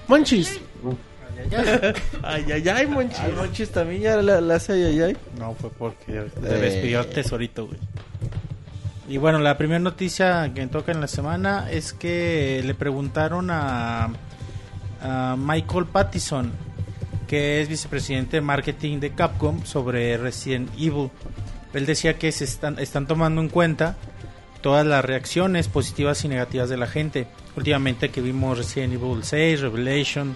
Monchis, 0.09 0.61
ay. 1.39 1.95
Ay, 2.23 2.53
ay, 2.53 2.69
ay, 2.69 2.87
Monchis. 2.87 3.19
Al 3.21 3.33
Monchis 3.35 3.71
también 3.71 4.03
ya 4.03 4.17
le, 4.17 4.41
le 4.41 4.55
hace 4.55 4.73
ay, 4.75 4.85
ay, 4.85 5.01
ay. 5.01 5.17
No, 5.39 5.55
fue 5.55 5.71
porque 5.71 6.13
te 6.43 6.57
Eh. 6.57 6.61
despidió 6.61 7.01
el 7.01 7.07
tesorito, 7.07 7.67
güey. 7.67 7.79
Y 9.09 9.19
bueno, 9.19 9.39
la 9.39 9.57
primera 9.57 9.79
noticia 9.79 10.51
que 10.55 10.67
toca 10.67 10.91
en 10.93 11.01
la 11.01 11.07
semana 11.07 11.71
es 11.71 11.93
que 11.93 12.61
le 12.65 12.75
preguntaron 12.75 13.51
a, 13.51 14.09
a 15.01 15.37
Michael 15.39 15.87
Pattison, 15.87 16.51
que 17.29 17.61
es 17.61 17.69
vicepresidente 17.69 18.39
de 18.39 18.41
marketing 18.41 18.99
de 18.99 19.11
Capcom, 19.13 19.65
sobre 19.65 20.17
Resident 20.17 20.71
Evil. 20.77 21.11
Él 21.73 21.87
decía 21.87 22.15
que 22.19 22.33
se 22.33 22.45
están, 22.45 22.79
están 22.81 23.07
tomando 23.07 23.41
en 23.41 23.49
cuenta 23.49 23.97
todas 24.61 24.85
las 24.85 25.05
reacciones 25.05 25.69
positivas 25.69 26.25
y 26.25 26.29
negativas 26.29 26.69
de 26.69 26.77
la 26.77 26.87
gente. 26.89 27.29
Últimamente 27.57 28.09
que 28.09 28.21
vimos 28.21 28.59
Resident 28.59 28.95
Evil 28.95 29.23
6, 29.23 29.61
Revelation. 29.61 30.35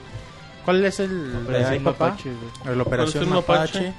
¿Cuál 0.65 0.85
es 0.85 1.01
el 1.01 1.35
Operación 1.45 1.73
ahí, 1.73 1.79
papá? 1.81 2.09
Mapache. 2.11 2.31
La 2.77 2.83
Operación 2.83 3.29
Mapache. 3.29 3.93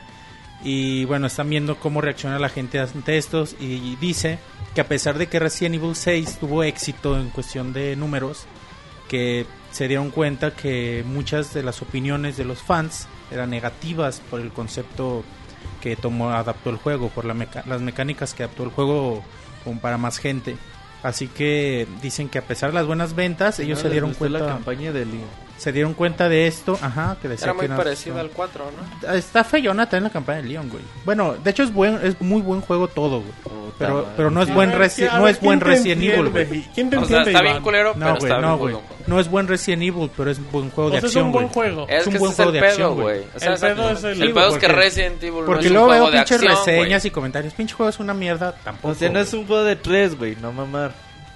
Y 0.63 1.05
bueno, 1.05 1.27
están 1.27 1.49
viendo 1.49 1.77
cómo 1.79 2.01
reacciona 2.01 2.37
la 2.37 2.49
gente 2.49 2.79
ante 2.79 3.17
estos. 3.17 3.55
Y 3.59 3.95
dice 3.97 4.37
que 4.75 4.81
a 4.81 4.87
pesar 4.87 5.17
de 5.17 5.27
que 5.27 5.39
Resident 5.39 5.75
Evil 5.75 5.95
6 5.95 6.37
tuvo 6.39 6.63
éxito 6.63 7.19
en 7.19 7.29
cuestión 7.29 7.73
de 7.73 7.95
números, 7.95 8.45
que 9.09 9.45
se 9.71 9.87
dieron 9.87 10.11
cuenta 10.11 10.51
que 10.51 11.03
muchas 11.07 11.53
de 11.53 11.63
las 11.63 11.81
opiniones 11.81 12.37
de 12.37 12.45
los 12.45 12.61
fans 12.61 13.07
eran 13.31 13.49
negativas 13.49 14.21
por 14.29 14.39
el 14.39 14.51
concepto 14.51 15.23
que 15.81 15.95
tomó, 15.95 16.29
adaptó 16.31 16.69
el 16.69 16.75
juego, 16.77 17.09
por 17.09 17.25
la 17.25 17.33
meca- 17.33 17.63
las 17.65 17.81
mecánicas 17.81 18.33
que 18.33 18.43
adaptó 18.43 18.63
el 18.63 18.69
juego 18.69 19.23
como 19.63 19.79
para 19.81 19.97
más 19.97 20.19
gente. 20.19 20.57
Así 21.03 21.27
que 21.27 21.87
dicen 22.03 22.29
que 22.29 22.37
a 22.37 22.43
pesar 22.43 22.69
de 22.69 22.75
las 22.75 22.85
buenas 22.85 23.15
ventas, 23.15 23.59
ellos 23.59 23.79
No 23.79 23.83
se 23.83 23.89
dieron 23.89 24.09
gustó 24.11 24.29
la 24.29 24.39
cuenta, 24.39 24.55
campaña 24.55 24.91
de 24.91 25.05
Leon. 25.05 25.23
Se 25.61 25.71
dieron 25.71 25.93
cuenta 25.93 26.27
de 26.27 26.47
esto, 26.47 26.75
ajá, 26.81 27.17
que 27.21 27.27
decía 27.27 27.45
Era 27.45 27.53
que 27.53 27.57
muy 27.59 27.67
no- 27.69 27.77
parecido 27.77 28.15
no- 28.15 28.21
al 28.21 28.29
4, 28.31 28.65
¿no? 29.03 29.13
Está 29.13 29.43
feyona 29.43 29.85
también 29.85 30.05
la 30.05 30.09
campaña 30.09 30.41
de 30.41 30.47
Leon, 30.49 30.69
güey. 30.69 30.81
Bueno, 31.05 31.35
de 31.35 31.51
hecho 31.51 31.61
es 31.61 31.71
buen, 31.71 31.99
es 32.03 32.19
muy 32.19 32.41
buen 32.41 32.61
juego 32.61 32.87
todo, 32.87 33.19
güey. 33.21 33.31
Pero, 33.77 33.93
madre. 33.93 34.07
pero 34.17 34.31
no 34.31 34.41
es 34.41 34.51
buen 34.53 34.69
a 34.69 34.73
no 34.73 34.79
ver, 34.79 34.87
es 34.89 35.39
buen 35.39 35.59
¿quién 35.59 35.59
te 35.59 35.65
Resident 35.65 36.01
Evil, 36.01 36.13
entiende? 36.27 36.45
güey. 36.45 36.65
¿Quién 36.73 36.89
te 36.89 36.97
O 36.97 37.05
sea, 37.05 37.17
entiende, 37.19 37.31
está 37.31 37.43
Iván? 37.43 37.53
bien 37.53 37.63
culero, 37.63 37.89
No, 37.93 37.99
pero 37.99 38.15
güey, 38.15 38.31
está 38.31 38.41
no, 38.41 38.57
bien 38.57 38.71
güey. 38.71 38.83
No 39.07 39.19
es 39.19 39.29
buen 39.29 39.47
Resident 39.47 39.83
Evil, 39.83 40.11
pero 40.17 40.31
es 40.31 40.51
buen 40.51 40.69
juego 40.71 40.89
de 40.89 40.97
O 40.97 40.99
sea, 40.99 40.99
es 40.99 41.05
acción, 41.05 41.25
un 41.27 41.31
buen 41.31 41.45
güey. 41.47 41.53
juego. 41.53 41.87
Es, 41.89 42.07
un 42.07 42.13
que 42.13 42.19
buen 42.19 42.31
es 42.31 42.35
juego 42.35 42.51
de 42.51 42.59
acción, 42.59 42.93
güey. 42.95 43.17
güey. 43.19 43.27
O 43.35 43.39
sea, 43.39 43.53
El 43.53 43.59
pedo 43.59 43.89
es 43.91 44.03
el- 44.03 44.21
El 44.23 44.33
pedo 44.33 44.47
es 44.47 44.53
que 44.55 44.59
porque- 44.67 44.67
Resident 44.67 45.23
Evil 45.23 45.43
Porque 45.45 45.65
es 45.65 45.67
un 45.67 45.73
luego 45.73 45.89
veo 45.89 46.05
de 46.11 46.17
pinches 46.17 46.41
reseñas 46.41 47.01
güey. 47.03 47.07
y 47.07 47.11
comentarios. 47.11 47.53
Pinche 47.53 47.75
juego 47.75 47.89
es 47.91 47.99
una 47.99 48.13
mierda, 48.15 48.55
tampoco. 48.63 48.93
O 48.93 48.95
sea, 48.95 49.09
no 49.09 49.19
es 49.19 49.29
güey. 49.31 49.41
un 49.41 49.47
juego 49.47 49.63
de 49.63 49.75
tres, 49.75 50.17
güey, 50.17 50.35
no 50.41 50.51
mamar. 50.51 50.91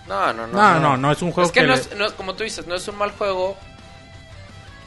No, 0.07 0.31
no, 0.33 0.45
no. 0.45 0.53
No, 0.53 0.79
no, 0.79 0.97
no, 0.97 1.11
es 1.11 1.21
un 1.23 1.31
juego 1.31 1.47
Es 1.47 1.51
que, 1.51 1.65
que 1.65 1.73
es, 1.73 1.95
no 1.97 2.05
es- 2.05 2.13
como 2.13 2.35
tú 2.35 2.43
dices, 2.43 2.67
no 2.67 2.75
es 2.75 2.87
un 2.87 2.95
mal 2.97 3.11
juego 3.11 3.57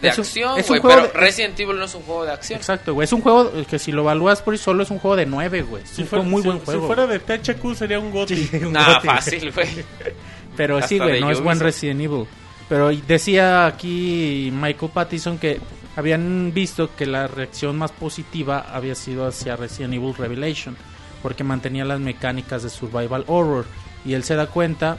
de 0.00 0.08
Es 0.08 0.18
un- 0.18 0.24
acción, 0.24 0.58
es 0.58 0.64
un 0.64 0.68
güey. 0.78 0.80
juego 0.80 1.02
Pero 1.02 1.12
de- 1.12 1.20
Resident 1.26 1.58
Evil 1.60 1.76
no 1.78 1.84
es 1.84 1.94
un 1.94 2.02
juego 2.02 2.24
de 2.24 2.32
acción. 2.32 2.58
Exacto, 2.58 2.94
güey. 2.94 3.04
Es 3.04 3.12
un 3.12 3.20
juego 3.20 3.50
que 3.68 3.78
si 3.78 3.90
lo 3.92 4.02
evalúas 4.02 4.42
por 4.42 4.56
sí 4.56 4.62
solo 4.62 4.82
es 4.82 4.90
un 4.90 4.98
juego 4.98 5.16
de 5.16 5.26
9, 5.26 5.62
güey. 5.62 5.82
Es 5.82 5.90
Si 5.90 6.02
un 6.02 6.08
fuera, 6.08 6.22
juego 6.22 6.30
muy 6.30 6.42
si- 6.42 6.48
buen 6.48 6.58
si 6.60 6.64
juego. 6.66 6.86
fuera 6.86 7.06
de 7.06 7.18
THQ 7.18 7.74
sería 7.74 7.98
un 7.98 8.10
GOTY. 8.12 8.50
Nah, 8.70 8.94
gote. 8.94 9.06
fácil, 9.06 9.52
güey. 9.52 9.68
Pero 10.56 10.76
Hasta 10.76 10.88
sí, 10.88 10.98
güey, 10.98 11.20
no 11.20 11.30
es 11.30 11.40
buen. 11.40 11.58
Resident 11.60 12.00
Evil. 12.00 12.26
Pero 12.68 12.90
decía 12.90 13.66
aquí 13.66 14.50
Michael 14.52 14.90
Pattison 14.92 15.38
que 15.38 15.58
habían 15.96 16.52
visto 16.54 16.94
que 16.96 17.06
la 17.06 17.26
reacción 17.26 17.76
más 17.78 17.92
positiva 17.92 18.66
había 18.72 18.94
sido 18.94 19.26
hacia 19.26 19.56
Resident 19.56 19.94
Evil 19.94 20.14
Revelation, 20.14 20.76
porque 21.22 21.44
mantenía 21.44 21.84
las 21.84 21.98
mecánicas 22.00 22.62
de 22.62 22.70
survival 22.70 23.24
horror. 23.26 23.64
Y 24.04 24.14
él 24.14 24.22
se 24.22 24.36
da 24.36 24.46
cuenta, 24.46 24.96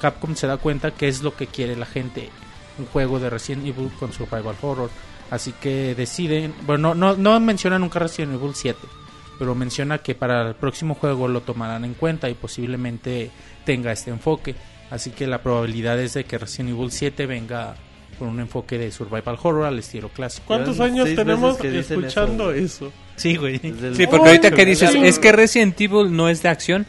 Capcom 0.00 0.34
se 0.34 0.46
da 0.46 0.56
cuenta 0.56 0.90
que 0.92 1.08
es 1.08 1.22
lo 1.22 1.36
que 1.36 1.46
quiere 1.46 1.76
la 1.76 1.86
gente, 1.86 2.30
un 2.80 2.86
juego 2.86 3.18
de 3.20 3.30
Resident 3.30 3.66
Evil 3.66 3.90
con 3.98 4.12
survival 4.12 4.56
horror. 4.62 4.90
Así 5.30 5.52
que 5.52 5.94
deciden, 5.94 6.54
bueno, 6.66 6.94
no, 6.94 7.16
no 7.16 7.38
menciona 7.38 7.78
nunca 7.78 8.00
Resident 8.00 8.34
Evil 8.34 8.54
7, 8.54 8.78
pero 9.38 9.54
menciona 9.54 9.98
que 9.98 10.14
para 10.14 10.48
el 10.48 10.54
próximo 10.54 10.94
juego 10.94 11.28
lo 11.28 11.42
tomarán 11.42 11.84
en 11.84 11.94
cuenta 11.94 12.28
y 12.28 12.34
posiblemente 12.34 13.30
tenga 13.64 13.92
este 13.92 14.10
enfoque. 14.10 14.56
Así 14.90 15.10
que 15.10 15.28
la 15.28 15.40
probabilidad 15.40 16.00
es 16.00 16.14
de 16.14 16.24
que 16.24 16.36
Resident 16.36 16.70
Evil 16.70 16.90
7 16.90 17.26
venga 17.26 17.76
con 18.18 18.28
un 18.28 18.40
enfoque 18.40 18.76
de 18.76 18.90
survival 18.90 19.38
horror 19.42 19.64
al 19.64 19.78
estilo 19.78 20.08
clásico. 20.08 20.48
¿Cuántos 20.48 20.80
años 20.80 21.08
tenemos 21.14 21.58
escuchando 21.64 22.50
eso, 22.50 22.86
eso? 22.88 22.92
Sí, 23.16 23.36
güey. 23.36 23.58
Sí, 23.58 24.06
porque 24.06 24.28
ahorita 24.28 24.50
que 24.50 24.66
dices, 24.66 24.94
es 24.94 25.18
que 25.18 25.32
Resident 25.32 25.80
Evil 25.80 26.14
no 26.14 26.28
es 26.28 26.42
de 26.42 26.48
acción. 26.48 26.86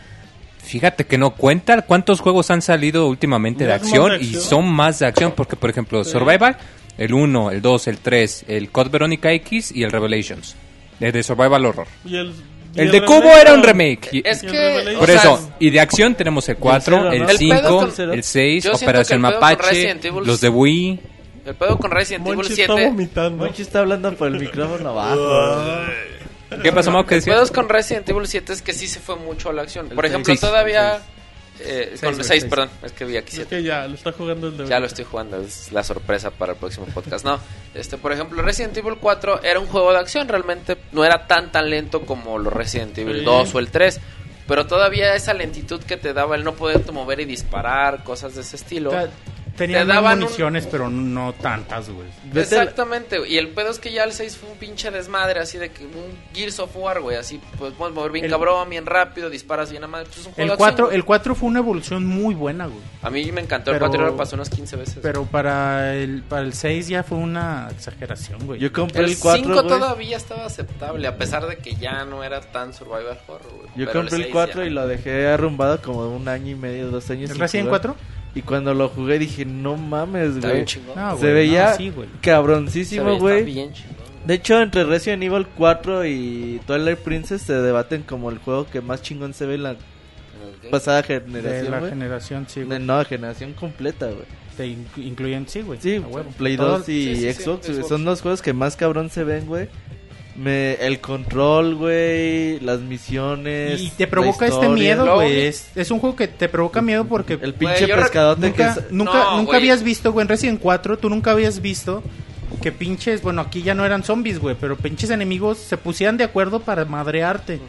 Fíjate 0.63 1.05
que 1.05 1.17
no 1.17 1.31
cuenta 1.31 1.81
cuántos 1.81 2.19
juegos 2.21 2.49
han 2.51 2.61
salido 2.61 3.07
últimamente 3.07 3.65
de 3.65 3.73
acción, 3.73 4.13
y 4.21 4.33
son 4.35 4.69
más 4.71 4.99
de 4.99 5.05
acción 5.07 5.33
porque, 5.35 5.55
por 5.55 5.69
ejemplo, 5.69 6.03
Survival, 6.03 6.57
el 6.97 7.13
1, 7.13 7.51
el 7.51 7.61
2, 7.61 7.87
el 7.87 7.97
3, 7.97 8.45
el 8.47 8.69
Code 8.71 8.89
Verónica 8.89 9.31
X 9.33 9.71
y 9.75 9.83
el 9.83 9.91
Revelations, 9.91 10.55
de, 10.99 11.11
de 11.11 11.23
Survival 11.23 11.65
Horror. 11.65 11.87
Y 12.05 12.15
el, 12.15 12.33
y 12.73 12.79
El 12.79 12.91
de 12.91 13.01
Revelation- 13.01 13.05
Cubo 13.05 13.29
era 13.37 13.53
un 13.53 13.63
remake. 13.63 14.09
y- 14.13 14.21
Es 14.25 14.43
el 14.43 14.51
que. 14.51 14.93
Por 14.97 15.03
o 15.03 15.05
sea, 15.07 15.15
eso, 15.15 15.51
y 15.59 15.69
de 15.71 15.79
acción 15.81 16.15
tenemos 16.15 16.47
el 16.47 16.55
4, 16.55 16.95
cero, 16.97 17.11
el 17.11 17.19
¿no? 17.23 17.29
El 17.29 17.37
pedo 17.37 17.83
5, 17.89 17.95
con- 17.97 18.11
el 18.13 18.23
6, 18.23 18.63
Yo 18.63 18.69
siento 18.75 18.85
Operación 18.85 19.17
el 19.17 19.21
Mapache, 19.33 19.69
Resident 19.69 20.05
Evil- 20.05 20.25
los 20.25 20.39
de 20.41 20.49
Wii. 20.49 20.99
El 21.43 21.55
pedo 21.55 21.77
con 21.79 21.91
Resident 21.91 22.25
Evil 22.27 22.37
Monchi 22.37 22.51
está 22.61 22.73
7. 22.75 22.89
vomitando. 22.89 23.43
Monchi 23.43 23.61
está 23.63 23.79
hablando 23.79 24.13
por 24.13 24.27
el 24.27 24.39
micrófono 24.39 24.89
abajo. 24.89 25.81
¿Qué 26.61 26.71
pasó, 26.71 26.91
Mau? 26.91 27.05
¿Qué 27.05 27.15
El 27.15 27.21
decías? 27.21 27.41
es 27.43 27.51
con 27.51 27.69
Resident 27.69 28.07
Evil 28.09 28.27
7 28.27 28.53
es 28.53 28.61
que 28.61 28.73
sí 28.73 28.87
se 28.87 28.99
fue 28.99 29.15
mucho 29.15 29.49
a 29.49 29.53
la 29.53 29.61
acción. 29.61 29.89
Por 29.89 30.03
seis. 30.03 30.11
ejemplo, 30.11 30.25
Seis. 30.33 30.39
todavía. 30.41 31.01
Eh, 31.63 31.95
con 32.01 32.13
güey, 32.13 32.23
6, 32.23 32.27
seis. 32.27 32.45
perdón. 32.45 32.69
Es 32.83 32.91
que 32.93 33.05
vi 33.05 33.17
aquí 33.17 33.29
Es 33.29 33.35
7. 33.35 33.49
que 33.57 33.63
ya 33.63 33.87
lo 33.87 33.93
está 33.95 34.11
jugando 34.11 34.47
el 34.47 34.57
de 34.57 34.67
Ya 34.67 34.79
lo 34.79 34.87
estoy 34.87 35.05
jugando, 35.05 35.39
es 35.41 35.71
la 35.71 35.83
sorpresa 35.83 36.31
para 36.31 36.53
el 36.53 36.57
próximo 36.57 36.87
podcast. 36.87 37.23
No, 37.23 37.39
este, 37.75 37.97
por 37.97 38.11
ejemplo, 38.11 38.41
Resident 38.41 38.75
Evil 38.77 38.95
4 38.99 39.43
era 39.43 39.59
un 39.59 39.67
juego 39.67 39.91
de 39.91 39.99
acción, 39.99 40.27
realmente 40.27 40.77
no 40.91 41.05
era 41.05 41.27
tan 41.27 41.51
tan 41.51 41.69
lento 41.69 42.01
como 42.01 42.37
los 42.39 42.51
Resident 42.51 42.97
Evil 42.97 43.19
Sí. 43.19 43.25
2 43.25 43.53
o 43.55 43.59
el 43.59 43.69
3, 43.69 43.99
pero 44.47 44.65
todavía 44.65 45.13
esa 45.15 45.33
lentitud 45.35 45.81
que 45.83 45.97
te 45.97 46.13
daba 46.13 46.35
el 46.35 46.43
no 46.43 46.53
poderte 46.55 46.91
mover 46.91 47.19
y 47.19 47.25
disparar, 47.25 48.03
cosas 48.03 48.33
de 48.35 48.41
ese 48.41 48.55
estilo. 48.55 48.89
O 48.89 48.93
sea, 48.93 49.09
Tenían 49.61 49.81
Te 49.81 49.93
más 49.93 49.95
daban 49.95 50.17
un- 50.17 50.23
municiones, 50.23 50.65
pero 50.67 50.89
no 50.89 51.33
tantas, 51.33 51.89
güey. 51.89 52.07
Exactamente, 52.33 53.19
y 53.27 53.37
el 53.37 53.49
pedo 53.49 53.69
es 53.69 53.79
que 53.79 53.91
ya 53.91 54.03
el 54.03 54.11
6 54.11 54.37
fue 54.37 54.49
un 54.49 54.57
pinche 54.57 54.89
desmadre, 54.91 55.39
así 55.39 55.57
de 55.57 55.69
que 55.69 55.85
un 55.85 56.17
Gears 56.33 56.59
of 56.59 56.75
War, 56.75 56.99
güey, 57.01 57.17
así 57.17 57.39
pues 57.57 57.73
puedes 57.77 57.93
mover 57.93 58.11
bien 58.11 58.25
El- 58.25 58.31
cabrón, 58.31 58.69
bien 58.69 58.85
rápido, 58.85 59.29
disparas 59.29 59.69
bien 59.71 59.83
a 59.83 59.87
madre, 59.87 60.05
pues 60.07 60.19
es 60.19 60.25
un 60.25 60.33
juego 60.33 60.45
El 60.45 60.51
de 60.51 60.57
4, 60.57 60.85
acción, 60.85 60.95
el 60.95 61.05
4 61.05 61.35
fue 61.35 61.49
una 61.49 61.59
evolución 61.59 62.05
muy 62.05 62.33
buena, 62.33 62.65
güey. 62.65 62.71
güey. 62.79 62.89
A 63.03 63.09
mí 63.09 63.31
me 63.31 63.41
encantó, 63.41 63.71
Pero- 63.71 63.85
el 63.85 63.89
4 63.91 64.05
lo 64.07 64.17
pasó 64.17 64.35
unas 64.35 64.49
15 64.49 64.75
veces. 64.77 64.97
Pero 65.01 65.25
para 65.25 65.93
el, 65.95 66.23
para 66.23 66.41
el 66.43 66.53
6 66.53 66.87
ya 66.87 67.03
fue 67.03 67.17
una 67.19 67.67
exageración, 67.71 68.45
güey. 68.47 68.59
Yo 68.59 68.71
compré 68.71 69.03
El 69.03 69.11
el 69.11 69.19
4, 69.19 69.43
5 69.43 69.53
güey. 69.63 69.67
todavía 69.67 70.17
estaba 70.17 70.45
aceptable, 70.45 71.07
a 71.07 71.17
pesar 71.17 71.45
de 71.47 71.57
que 71.57 71.75
ya 71.75 72.03
no 72.05 72.23
era 72.23 72.41
tan 72.41 72.73
survival 72.73 73.19
horror, 73.27 73.51
güey. 73.55 73.67
Yo 73.75 73.85
Pero 73.85 73.99
compré 73.99 74.15
el 74.17 74.23
seis 74.23 74.33
4 74.33 74.61
ya. 74.63 74.67
y 74.67 74.69
lo 74.71 74.87
dejé 74.87 75.27
arrumbado 75.27 75.81
como 75.81 76.07
un 76.15 76.27
año 76.27 76.51
y 76.51 76.55
medio, 76.55 76.89
dos 76.89 77.09
años. 77.09 77.29
¿El 77.29 77.37
Resident 77.39 77.67
jugar. 77.67 77.81
4? 77.81 77.95
Y 78.33 78.41
cuando 78.43 78.73
lo 78.73 78.87
jugué 78.89 79.19
dije, 79.19 79.43
no 79.45 79.75
mames, 79.75 80.39
güey. 80.39 80.65
No, 80.95 81.17
Se 81.17 81.31
veía 81.33 81.71
no, 81.71 81.77
sí, 81.77 81.89
güey. 81.89 82.07
Se 82.07 82.19
cabroncísimo, 82.21 83.17
güey. 83.19 83.71
De 84.25 84.35
hecho, 84.35 84.61
entre 84.61 84.83
Resident 84.83 85.23
Evil 85.23 85.47
4 85.57 86.05
y 86.05 86.61
Twilight 86.65 86.99
Princess 86.99 87.41
se 87.41 87.53
debaten 87.53 88.03
como 88.03 88.29
el 88.29 88.37
juego 88.37 88.67
que 88.67 88.79
más 88.81 89.01
chingón 89.01 89.33
se 89.33 89.45
ve 89.45 89.55
en 89.55 89.63
la 89.63 89.75
pasada 90.69 91.01
De 91.01 91.19
generación, 91.21 91.71
la 91.71 91.79
güey. 91.79 91.89
generación, 91.91 92.45
sí, 92.47 92.59
De 92.61 92.65
güey. 92.67 92.79
nueva 92.79 93.03
generación 93.05 93.53
completa, 93.53 94.05
güey. 94.07 94.25
Te 94.55 94.67
inclu- 94.67 95.03
incluyen, 95.05 95.47
sí, 95.47 95.61
güey. 95.61 95.79
Sí. 95.81 96.01
Play 96.37 96.55
Todo- 96.55 96.77
2 96.79 96.89
y 96.89 97.03
sí, 97.03 97.15
sí, 97.15 97.33
sí, 97.33 97.43
Xbox, 97.43 97.65
güey, 97.67 97.77
Xbox. 97.77 97.89
son 97.89 98.05
los 98.05 98.21
juegos 98.21 98.41
que 98.41 98.53
más 98.53 98.75
cabrón 98.75 99.09
se 99.09 99.23
ven, 99.23 99.45
güey. 99.47 99.67
Me, 100.35 100.73
el 100.75 101.01
control, 101.01 101.75
güey, 101.75 102.59
las 102.61 102.79
misiones. 102.79 103.81
Y 103.81 103.89
te 103.89 104.07
provoca 104.07 104.47
este 104.47 104.69
miedo, 104.69 105.15
güey. 105.15 105.41
Es, 105.47 105.69
es 105.75 105.91
un 105.91 105.99
juego 105.99 106.15
que 106.15 106.27
te 106.27 106.47
provoca 106.47 106.81
miedo 106.81 107.05
porque 107.05 107.37
El 107.41 107.53
pinche 107.53 107.85
rec- 107.87 108.01
pescadote 108.03 108.47
nunca, 108.47 108.73
que 108.75 108.79
es... 108.79 108.91
nunca, 108.91 109.13
No, 109.13 109.37
nunca 109.37 109.57
habías 109.57 109.83
visto, 109.83 110.11
güey, 110.13 110.23
en 110.23 110.29
Resident 110.29 110.59
4, 110.61 110.97
tú 110.97 111.09
nunca 111.09 111.31
habías 111.31 111.61
visto 111.61 112.01
que 112.61 112.71
pinches, 112.71 113.21
bueno, 113.21 113.41
aquí 113.41 113.61
ya 113.63 113.73
no 113.73 113.85
eran 113.85 114.03
zombies, 114.03 114.39
güey, 114.39 114.55
pero 114.59 114.77
pinches 114.77 115.09
enemigos 115.09 115.57
se 115.57 115.77
pusieran 115.77 116.17
de 116.17 116.23
acuerdo 116.25 116.59
para 116.61 116.85
madrearte. 116.85 117.59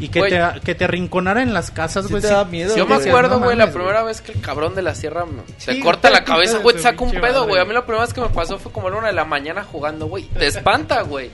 Y 0.00 0.08
que 0.08 0.20
te, 0.22 0.40
que 0.64 0.74
te 0.74 0.84
arrinconara 0.84 1.42
en 1.42 1.54
las 1.54 1.70
casas, 1.70 2.06
Sí 2.06 2.10
güey. 2.10 2.22
te 2.22 2.28
da 2.28 2.44
miedo, 2.44 2.76
Yo 2.76 2.86
me 2.86 2.96
acuerdo, 2.96 3.38
no 3.38 3.44
güey, 3.44 3.56
la 3.56 3.70
primera 3.70 4.02
vez 4.02 4.20
que 4.20 4.32
el 4.32 4.40
cabrón 4.40 4.74
de 4.74 4.82
la 4.82 4.94
sierra 4.96 5.26
me- 5.26 5.42
se 5.58 5.74
Sí, 5.74 5.80
corta 5.80 6.10
la 6.10 6.24
cabeza, 6.24 6.58
güey, 6.58 6.76
saca 6.78 7.04
un 7.04 7.12
pedo, 7.12 7.46
güey. 7.46 7.60
A 7.60 7.64
mí 7.64 7.72
la 7.72 7.84
primera 7.84 8.04
vez 8.04 8.12
que 8.12 8.20
me 8.20 8.28
pasó 8.30 8.58
fue 8.58 8.72
como 8.72 8.88
a 8.88 8.90
la 8.90 8.96
una 8.98 9.06
de 9.08 9.12
la 9.12 9.24
mañana 9.24 9.62
jugando, 9.62 10.06
güey. 10.06 10.24
Te 10.24 10.46
espanta, 10.48 11.02
güey. 11.02 11.30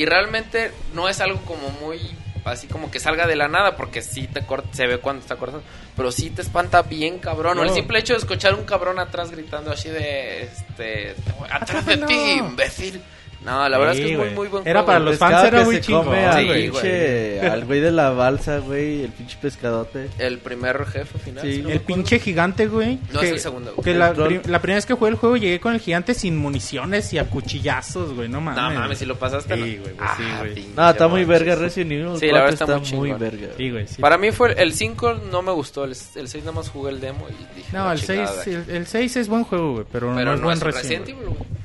Y 0.00 0.06
realmente 0.06 0.72
no 0.94 1.10
es 1.10 1.20
algo 1.20 1.42
como 1.42 1.68
muy 1.68 2.00
así 2.46 2.66
como 2.68 2.90
que 2.90 2.98
salga 2.98 3.26
de 3.26 3.36
la 3.36 3.48
nada, 3.48 3.76
porque 3.76 4.00
sí 4.00 4.26
te 4.26 4.46
corta, 4.46 4.72
se 4.72 4.86
ve 4.86 4.96
cuando 4.96 5.20
está 5.20 5.36
cortando, 5.36 5.62
pero 5.94 6.10
sí 6.10 6.30
te 6.30 6.40
espanta 6.40 6.80
bien, 6.80 7.18
cabrón. 7.18 7.58
O 7.58 7.64
el 7.64 7.68
simple 7.68 7.98
hecho 7.98 8.14
de 8.14 8.20
escuchar 8.20 8.54
un 8.54 8.64
cabrón 8.64 8.98
atrás 8.98 9.30
gritando 9.30 9.70
así 9.70 9.90
de, 9.90 10.44
este, 10.44 11.14
atrás 11.50 11.84
de 11.84 11.98
ti, 11.98 12.14
imbécil. 12.38 13.02
No, 13.44 13.66
la 13.68 13.78
verdad 13.78 13.94
es 13.94 14.00
que 14.00 14.06
Sí, 14.06 14.12
es 14.12 14.18
muy, 14.18 14.26
güey. 14.26 14.34
muy 14.36 14.48
buen 14.48 14.68
Era 14.68 14.80
juego. 14.80 14.86
para 14.86 14.98
los 14.98 15.16
fans 15.16 15.44
era 15.44 15.64
muy 15.64 15.80
come 15.80 16.26
al, 16.26 16.38
Sí, 16.40 16.46
güey. 16.46 16.62
pinche, 16.70 17.40
al 17.40 17.64
güey 17.64 17.80
de 17.80 17.90
la 17.90 18.10
balsa, 18.10 18.58
güey, 18.58 19.02
el 19.04 19.12
pinche 19.12 19.38
pescadote. 19.40 20.08
El 20.18 20.38
primer 20.40 20.84
jefe 20.86 21.18
final. 21.18 21.42
Sí. 21.44 21.54
si 21.54 21.62
no 21.62 21.70
El 21.70 21.80
pinche 21.80 22.18
gigante, 22.18 22.66
güey. 22.66 22.98
No, 23.12 23.20
que, 23.20 23.26
es 23.28 23.32
el 23.32 23.40
segundo, 23.40 23.72
güey. 23.74 23.82
Que 23.84 23.92
El 23.92 23.98
la, 23.98 24.08
la 24.08 24.60
primera 24.60 24.74
vez 24.76 24.84
que 24.84 24.92
jugué 24.92 25.10
el 25.10 25.16
juego 25.16 25.38
llegué 25.38 25.58
con 25.58 25.72
el 25.72 25.80
gigante 25.80 26.12
sin 26.12 26.36
municiones 26.36 27.12
y 27.14 27.18
a 27.18 27.24
cuchillazos, 27.30 28.14
güey. 28.14 28.28
No 28.28 28.42
mames. 28.42 28.62
No 28.74 28.78
mames, 28.80 28.98
si 28.98 29.06
lo 29.06 29.16
pasaste. 29.18 29.54
Sí, 29.54 29.60
no. 29.76 29.82
güey, 29.84 29.94
pues 29.94 30.10
sí, 30.18 30.22
Ah, 30.26 30.36
güey. 30.40 30.54
pinche 30.54 30.70
No, 30.76 30.90
está 30.90 31.08
muy 31.08 31.24
verga 31.24 31.54
Resident 31.54 31.92
Evil 31.92 32.18
Sí, 32.18 32.26
la 32.26 32.32
4 32.32 32.44
verdad 32.44 32.52
está 32.52 32.76
está, 32.76 32.96
muy 32.96 33.12
verga. 33.12 33.48
Sí, 33.56 33.70
güey, 33.70 33.86
sí. 33.86 34.02
Para 34.02 34.18
mí 34.18 34.32
fue 34.32 34.52
el 34.62 34.74
5 34.74 35.14
no 35.30 35.40
me 35.40 35.52
gustó, 35.52 35.84
el, 35.84 35.92
el 36.14 36.28
6 36.28 36.34
nada 36.44 36.52
más 36.56 36.68
jugué 36.68 36.90
el 36.90 37.00
demo 37.00 37.26
y 37.30 37.56
dije. 37.56 37.70
No, 37.72 37.90
el 37.90 37.98
6, 38.00 38.06
chingada 38.08 38.34
de 38.34 38.40
aquí. 38.42 38.50
el, 38.70 38.76
el 38.76 38.86
6 38.86 39.16
es 39.16 39.28
buen 39.28 39.44
juego, 39.44 39.72
güey, 39.72 39.86
pero, 39.90 40.12
Pero 40.14 40.32
no 40.32 40.34
es 40.34 40.40
buen 40.42 40.56
es 40.58 40.62
Resident. 40.62 41.08
Evil, 41.08 41.24
güey. 41.24 41.59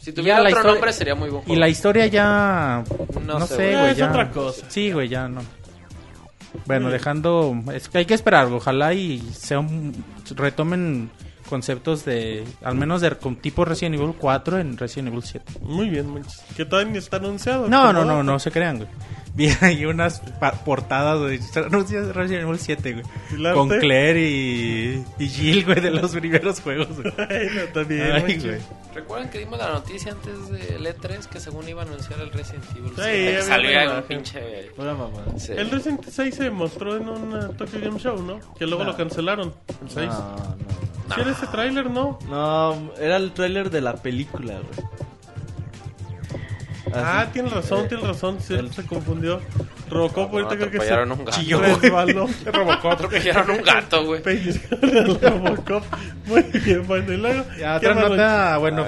Si 0.00 0.12
tuviera 0.12 0.38
la 0.38 0.44
otro 0.48 0.50
historia- 0.58 0.72
nombre 0.72 0.92
sería 0.92 1.14
muy 1.14 1.28
buen 1.30 1.42
Y 1.46 1.56
la 1.56 1.68
historia 1.68 2.06
ya... 2.06 2.82
No 3.26 3.38
No, 3.38 3.46
sé, 3.46 3.76
güey. 3.76 3.90
Es 3.90 3.96
ya... 3.98 4.08
otra 4.08 4.30
cosa. 4.30 4.64
Sí, 4.68 4.90
güey, 4.92 5.08
ya 5.08 5.28
no. 5.28 5.42
Bueno, 6.66 6.90
dejando... 6.90 7.54
Es 7.72 7.88
que 7.88 7.98
hay 7.98 8.04
que 8.06 8.14
esperar, 8.14 8.46
ojalá 8.46 8.92
y 8.94 9.20
sea 9.32 9.60
un- 9.60 10.04
retomen 10.36 11.10
conceptos 11.48 12.04
de... 12.04 12.44
Al 12.62 12.76
menos 12.76 13.00
de 13.02 13.10
con 13.10 13.36
tipo 13.36 13.64
Resident 13.64 13.96
Evil 13.96 14.14
4 14.18 14.58
en 14.58 14.76
Resident 14.78 15.08
Evil 15.08 15.22
7. 15.22 15.52
Muy 15.62 15.88
bien, 15.90 16.12
manches. 16.12 16.42
Que 16.56 16.64
todavía 16.64 16.92
ni 16.92 16.98
está 16.98 17.18
anunciado. 17.18 17.68
No, 17.68 17.92
no, 17.92 18.00
¿Cómo? 18.00 18.12
no, 18.12 18.22
no 18.22 18.38
se 18.38 18.50
crean, 18.50 18.78
güey. 18.78 18.88
Vi 19.40 19.48
ahí 19.62 19.86
unas 19.86 20.20
portadas, 20.66 21.18
anuncia 21.56 22.02
Resident 22.12 22.42
Evil 22.46 22.58
7, 22.58 22.92
güey. 22.92 23.04
¿Y 23.30 23.46
el 23.46 23.54
Con 23.54 23.72
arte? 23.72 23.80
Claire 23.80 24.20
y, 24.20 25.04
y 25.18 25.28
Jill, 25.28 25.64
güey, 25.64 25.80
de 25.80 25.90
los 25.90 26.10
primeros 26.12 26.60
juegos, 26.60 26.88
güey. 26.90 27.10
Bueno, 27.16 27.62
también, 27.72 28.12
Ay, 28.12 28.38
güey. 28.38 28.58
¿Recuerdan 28.94 29.30
que 29.30 29.38
dimos 29.38 29.58
la 29.58 29.70
noticia 29.70 30.12
antes 30.12 30.50
del 30.50 30.84
E3 30.84 31.24
que 31.26 31.40
según 31.40 31.66
iba 31.66 31.80
a 31.80 31.86
anunciar 31.86 32.20
el 32.20 32.30
Resident 32.30 32.64
Evil? 32.76 32.90
Sí, 32.90 32.94
7? 32.96 33.06
Que 33.06 33.28
había 33.28 33.42
salió 33.42 33.70
una 33.70 33.80
ahí 33.80 33.96
un 33.96 34.02
pinche. 34.02 34.40
Pura 34.76 34.94
mamá. 34.94 35.24
Sí. 35.38 35.52
El 35.56 35.70
Resident 35.70 36.04
6 36.06 36.34
se 36.34 36.50
mostró 36.50 36.96
en 36.98 37.08
un 37.08 37.32
uh, 37.32 37.52
Tokyo 37.54 37.80
Game 37.80 37.98
Show, 37.98 38.22
¿no? 38.22 38.40
Que 38.58 38.66
luego 38.66 38.84
lo 38.84 38.94
cancelaron. 38.94 39.54
El 39.82 39.90
6. 39.90 40.06
No, 40.06 40.36
no, 41.08 41.14
¿Sí 41.14 41.20
era 41.22 41.30
ese 41.30 41.46
tráiler, 41.46 41.90
no? 41.90 42.18
no. 42.28 42.74
No, 42.74 42.92
era 42.98 43.16
el 43.16 43.32
tráiler 43.32 43.70
de 43.70 43.80
la 43.80 43.94
película, 43.94 44.60
güey. 44.60 45.09
Ah, 46.94 47.20
Así. 47.22 47.30
tienes 47.32 47.52
razón, 47.52 47.88
tienes 47.88 48.06
razón. 48.06 48.38
Sí, 48.40 48.54
el- 48.54 48.72
se 48.72 48.84
confundió. 48.86 49.40
Robocop 49.88 50.32
ahorita 50.32 50.56
creo 50.56 50.70
que 50.70 50.78
se 50.80 50.92
atropellaron 50.92 51.12
un 51.12 51.24
gato. 51.24 51.30
chilló, 51.38 51.60
resbaló. 51.80 52.28
Atropellaron 52.90 53.50
un 53.50 53.62
gato, 53.62 54.04
güey. 54.04 54.22
Robocop. 55.20 55.84
Muy 56.26 56.42
bien, 56.42 56.86
bueno. 56.86 57.12
Y 57.12 57.16
luego... 57.16 57.44
Ya, 57.58 57.80
¿qué 57.80 57.88
otra 57.88 58.08
nota, 58.08 58.58
bueno, 58.58 58.86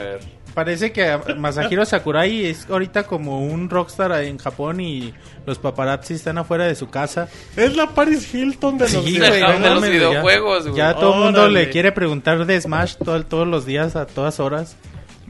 parece 0.55 0.93
que 0.93 1.19
Masahiro 1.39 1.85
Sakurai 1.85 2.45
es 2.47 2.69
ahorita 2.69 3.05
como 3.05 3.41
un 3.41 3.71
rockstar 3.71 4.13
en 4.23 4.37
Japón 4.39 4.81
y 4.81 5.15
los 5.47 5.59
paparazzi 5.59 6.15
están 6.15 6.37
afuera 6.39 6.65
de 6.67 6.75
su 6.75 6.91
casa. 6.91 7.29
Es 7.57 7.75
la 7.75 7.89
Paris 7.89 8.33
Hilton 8.35 8.77
de 8.79 8.85
los 8.91 9.05
Sí, 9.05 9.19
de 9.19 9.41
ya- 9.41 9.79
videojuegos. 9.81 10.75
Ya 10.75 10.95
todo 10.95 11.15
el 11.15 11.21
mundo 11.25 11.49
le 11.49 11.71
quiere 11.71 11.91
preguntar 11.93 12.45
de 12.45 12.61
Smash 12.61 12.97
todo- 13.03 13.25
todos 13.25 13.47
los 13.49 13.65
días, 13.67 13.97
a 13.97 14.07
todas 14.07 14.41
horas. 14.41 14.77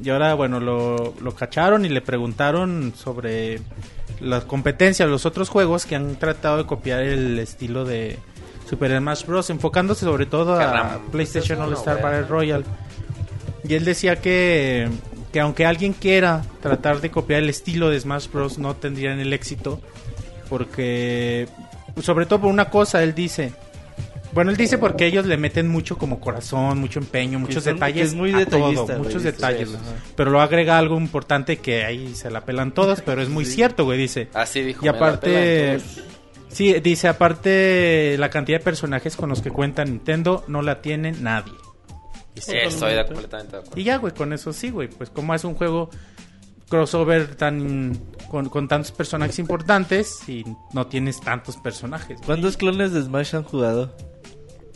Y 0.02 0.10
ahora, 0.10 0.34
bueno, 0.34 0.60
lo, 0.60 1.14
lo 1.20 1.34
cacharon 1.34 1.84
y 1.84 1.88
le 1.88 2.00
preguntaron 2.00 2.92
sobre 2.96 3.60
las 4.20 4.44
competencias, 4.44 5.08
los 5.08 5.26
otros 5.26 5.48
juegos 5.48 5.84
que 5.84 5.96
han 5.96 6.16
tratado 6.16 6.58
de 6.58 6.66
copiar 6.66 7.02
el 7.02 7.38
estilo 7.38 7.84
de 7.84 8.18
Super 8.68 8.96
Smash 8.98 9.26
Bros. 9.26 9.50
Enfocándose 9.50 10.04
sobre 10.04 10.26
todo 10.26 10.54
a 10.58 11.00
PlayStation 11.10 11.60
All 11.60 11.72
Star 11.74 12.00
Battle 12.00 12.22
Royale. 12.22 12.64
Y 13.68 13.74
él 13.74 13.84
decía 13.84 14.20
que, 14.20 14.88
que 15.32 15.40
aunque 15.40 15.66
alguien 15.66 15.92
quiera 15.92 16.42
tratar 16.60 17.00
de 17.00 17.10
copiar 17.10 17.42
el 17.42 17.50
estilo 17.50 17.90
de 17.90 18.00
Smash 18.00 18.28
Bros. 18.32 18.58
no 18.58 18.74
tendrían 18.74 19.20
el 19.20 19.32
éxito. 19.32 19.80
Porque, 20.48 21.48
sobre 22.02 22.26
todo 22.26 22.42
por 22.42 22.50
una 22.50 22.70
cosa, 22.70 23.02
él 23.02 23.14
dice. 23.14 23.52
Bueno, 24.32 24.50
él 24.50 24.56
dice 24.56 24.78
porque 24.78 25.06
ellos 25.06 25.26
le 25.26 25.36
meten 25.36 25.68
mucho 25.68 25.98
como 25.98 26.18
corazón, 26.20 26.78
mucho 26.78 26.98
empeño, 27.00 27.38
muchos 27.38 27.64
son- 27.64 27.74
detalles. 27.74 28.08
es 28.08 28.14
muy 28.14 28.32
a 28.32 28.46
todo, 28.46 28.86
muchos 28.98 29.22
dice. 29.22 29.32
detalles. 29.32 29.68
Sí. 29.70 29.76
Pero 30.16 30.30
lo 30.30 30.40
agrega 30.40 30.78
algo 30.78 30.96
importante 30.98 31.58
que 31.58 31.84
ahí 31.84 32.14
se 32.14 32.30
la 32.30 32.44
pelan 32.44 32.72
todas, 32.72 33.02
pero 33.02 33.20
es 33.22 33.28
muy 33.28 33.44
cierto, 33.44 33.84
güey, 33.84 33.98
dice. 33.98 34.28
Así 34.32 34.62
dijo. 34.62 34.84
Y 34.84 34.88
aparte, 34.88 35.80
sí, 36.48 36.72
dice, 36.80 37.08
aparte 37.08 38.16
la 38.18 38.30
cantidad 38.30 38.58
de 38.58 38.64
personajes 38.64 39.16
con 39.16 39.28
los 39.28 39.42
que 39.42 39.50
cuenta 39.50 39.84
Nintendo 39.84 40.44
no 40.48 40.62
la 40.62 40.80
tiene 40.80 41.12
nadie. 41.12 41.52
Sí, 42.34 42.52
estoy 42.56 42.94
de- 42.94 43.04
completamente 43.04 43.52
de 43.56 43.58
acuerdo. 43.62 43.78
Y 43.80 43.84
ya, 43.84 43.98
güey, 43.98 44.14
con 44.14 44.32
eso 44.32 44.54
sí, 44.54 44.70
güey. 44.70 44.88
Pues 44.88 45.10
como 45.10 45.34
es 45.34 45.44
un 45.44 45.54
juego 45.54 45.90
crossover 46.70 47.34
tan 47.34 47.98
con, 48.30 48.48
con 48.48 48.66
tantos 48.66 48.92
personajes 48.92 49.38
importantes 49.38 50.26
y 50.26 50.42
no 50.72 50.86
tienes 50.86 51.20
tantos 51.20 51.58
personajes. 51.58 52.16
güey. 52.16 52.24
¿Cuántos 52.26 52.56
clones 52.56 52.92
de 52.92 53.02
Smash 53.02 53.36
han 53.36 53.42
jugado? 53.42 53.94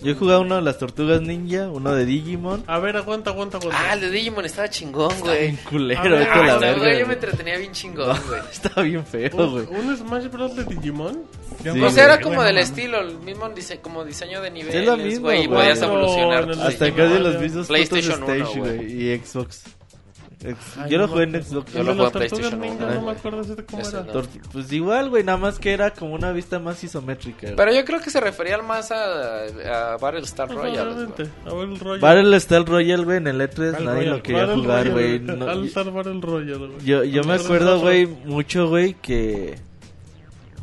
Yo 0.03 0.13
he 0.13 0.15
jugado 0.15 0.43
uno 0.43 0.57
de 0.57 0.63
las 0.63 0.79
tortugas 0.79 1.23
ninja, 1.23 1.69
uno 1.71 1.95
de 1.95 2.05
Digimon. 2.05 2.63
A 2.67 2.79
ver, 2.79 2.97
aguanta, 2.99 3.31
aguanta, 3.31 3.57
aguanta. 3.57 3.81
Ah, 3.81 3.95
el 3.95 4.01
de 4.03 4.11
Digimon 4.11 4.45
estaba 4.45 4.69
chingón, 4.69 5.11
Está 5.11 5.25
güey. 5.29 5.41
bien 5.41 5.59
culero, 5.69 6.03
ver, 6.03 6.29
Ah, 6.31 6.37
la 6.37 6.47
está- 6.55 6.59
verga. 6.59 6.79
güey, 6.79 6.99
yo 7.01 7.07
me 7.07 7.15
entretenía 7.15 7.57
bien 7.59 7.73
chingón, 7.73 8.19
güey. 8.29 8.41
Está 8.53 8.83
bien 8.83 9.07
feo, 9.07 9.31
¿Un, 9.35 9.51
güey. 9.53 9.67
un 9.71 9.97
Smash 9.97 10.27
Bros. 10.31 10.55
de 10.55 10.65
Digimon? 10.65 11.23
Sí, 11.63 11.69
o 11.81 11.91
sea, 11.91 12.05
era 12.05 12.21
como 12.21 12.43
del 12.43 12.59
estilo, 12.59 13.01
el 13.01 13.19
mismo 13.21 13.49
dise 13.49 13.79
como 13.81 14.05
diseño 14.05 14.41
de 14.43 14.49
Sí, 14.49 14.55
niveles, 14.55 14.75
es 14.77 14.87
lo 14.87 14.97
mismo, 14.99 15.21
güey, 15.27 15.45
y 15.45 15.49
podías 15.49 15.81
evolucionar. 15.81 16.51
Hasta 16.51 16.85
Digimon, 16.85 17.11
casi 17.11 17.23
los 17.23 17.41
mismos 17.41 17.67
PlayStation 17.67 18.21
putos 18.21 18.35
uno, 18.37 18.45
Stage, 18.45 18.61
güey. 18.61 18.77
güey. 18.77 19.03
Y 19.15 19.19
Xbox. 19.19 19.63
Ex- 20.45 20.76
Ay, 20.76 20.91
Yo 20.91 20.99
lo 20.99 21.09
jugué 21.09 21.24
en. 21.24 21.43
Xbox. 21.43 21.72
Yo 21.72 21.80
El 21.80 21.87
lo 21.87 21.93
jugué 21.95 22.05
en 22.07 22.12
PlayStation 22.12 22.61
no 22.61 23.03
me 23.03 23.11
acuerdo 23.12 23.43
cómo 23.66 23.82
Ese 23.82 23.97
era. 23.97 24.12
no. 24.12 24.22
Pues 24.53 24.70
igual, 24.70 25.09
güey, 25.09 25.24
nada 25.24 25.39
más 25.39 25.59
que 25.59 25.72
era 25.72 25.91
como 25.93 26.14
una 26.14 26.30
vista 26.32 26.59
más 26.59 26.84
isométrica. 26.84 27.49
Pero 27.57 27.72
yo 27.72 27.84
creo 27.87 28.01
que 28.01 28.11
se 28.11 28.20
refería 28.20 28.59
más 28.59 28.91
a, 28.93 29.45
a 29.45 29.97
Battlestar 29.97 30.49
Royale. 30.51 30.76
Probablemente. 30.82 31.22
A 31.47 31.55
ver 31.55 31.68
el 31.68 31.78
rollo. 31.80 32.01
Battle 32.03 32.41
Style 32.41 32.66
Royale, 32.66 33.05
güey, 33.05 33.16
en 33.16 33.26
el 33.28 33.41
E3 33.41 33.72
Battle 33.72 33.87
nadie 33.87 34.07
lo 34.07 34.22
quería 34.22 34.45
Battle 34.47 34.62
jugar, 34.62 34.91
güey. 34.91 35.14
Al 35.16 35.93
Battle 35.93 36.20
Royale, 36.20 36.66
güey. 36.66 36.84
yo, 36.84 37.03
yo 37.05 37.24
me 37.24 37.34
acuerdo, 37.34 37.80
güey, 37.80 38.07
mucho, 38.07 38.68
güey, 38.68 38.93
que 38.93 39.59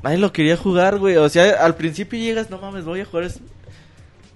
nadie 0.03 0.19
lo 0.19 0.32
quería 0.32 0.55
jugar, 0.55 0.99
güey. 0.99 1.17
O 1.17 1.28
sea, 1.30 1.65
al 1.65 1.76
principio 1.76 2.19
llegas, 2.19 2.51
no 2.51 2.59
mames, 2.59 2.86
voy 2.86 3.01
a 3.01 3.05
jugar. 3.05 3.32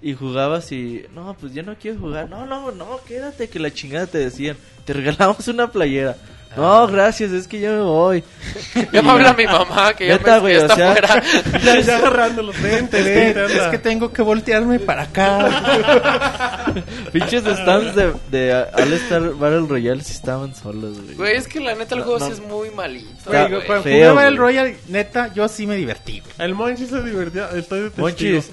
Es- 0.01 0.07
Y 0.09 0.13
jugabas 0.13 0.71
y, 0.71 1.05
no, 1.15 1.35
pues 1.39 1.53
yo 1.53 1.63
no 1.63 1.75
quiero 1.75 1.99
jugar. 1.99 2.29
No, 2.29 2.45
no, 2.45 2.71
no, 2.71 2.99
quédate, 3.07 3.49
que 3.49 3.59
la 3.59 3.71
chingada 3.73 4.07
te 4.07 4.17
decían. 4.19 4.55
Te 4.85 4.93
regalamos 4.93 5.47
una 5.47 5.69
playera. 5.71 6.15
No, 6.55 6.87
gracias, 6.87 7.31
es 7.33 7.47
que 7.47 7.59
yo 7.59 7.69
me 7.71 7.81
voy. 7.81 8.23
Ya 8.93 9.01
me 9.03 9.11
habla 9.11 9.33
mi 9.33 9.45
mamá 9.45 9.93
que 9.93 10.07
ya, 10.07 10.17
Neta, 10.17 10.35
me, 10.35 10.39
güey, 10.39 10.53
ya 10.55 10.59
o 10.59 10.63
está 10.63 10.75
sea- 10.75 10.91
fuera. 10.93 11.23
Ya, 11.63 11.79
ya 11.81 11.97
agarrando 11.97 12.41
los 12.41 12.59
lentes, 12.61 13.05
Es 13.05 13.37
anda. 13.37 13.69
que 13.71 13.77
tengo 13.77 14.11
que 14.11 14.21
voltearme 14.23 14.79
para 14.79 15.03
acá. 15.03 16.73
Pinches 17.11 17.43
stands 17.43 17.95
de, 17.95 18.13
de 18.31 18.53
All 18.53 18.93
Star 18.93 19.33
Battle 19.33 19.67
Royale 19.67 20.03
sí 20.03 20.13
estaban 20.13 20.55
solos, 20.55 20.99
güey. 21.01 21.15
Güey, 21.15 21.35
es 21.35 21.47
que 21.47 21.59
la 21.59 21.75
neta 21.75 21.95
el 21.95 21.99
No, 22.01 22.05
juego 22.07 22.19
no. 22.19 22.25
sí 22.27 22.31
es 22.33 22.39
muy 22.41 22.69
malito. 22.71 23.09
Está 23.17 23.29
Güey, 23.29 23.51
güey. 23.51 23.65
cuando 23.67 23.83
feo, 23.83 23.93
jugué 23.93 24.13
güey. 24.13 24.27
el 24.27 24.37
Royal, 24.37 24.75
neta, 24.87 25.33
yo 25.33 25.47
sí 25.47 25.67
me 25.67 25.75
divertí, 25.75 26.19
güey. 26.21 26.31
El 26.39 26.55
Monchis 26.55 26.89
se 26.89 27.01
divertía. 27.03 27.49
Estoy 27.55 27.81
de 27.81 27.85
testigo. 27.89 28.07
Monchis, 28.07 28.51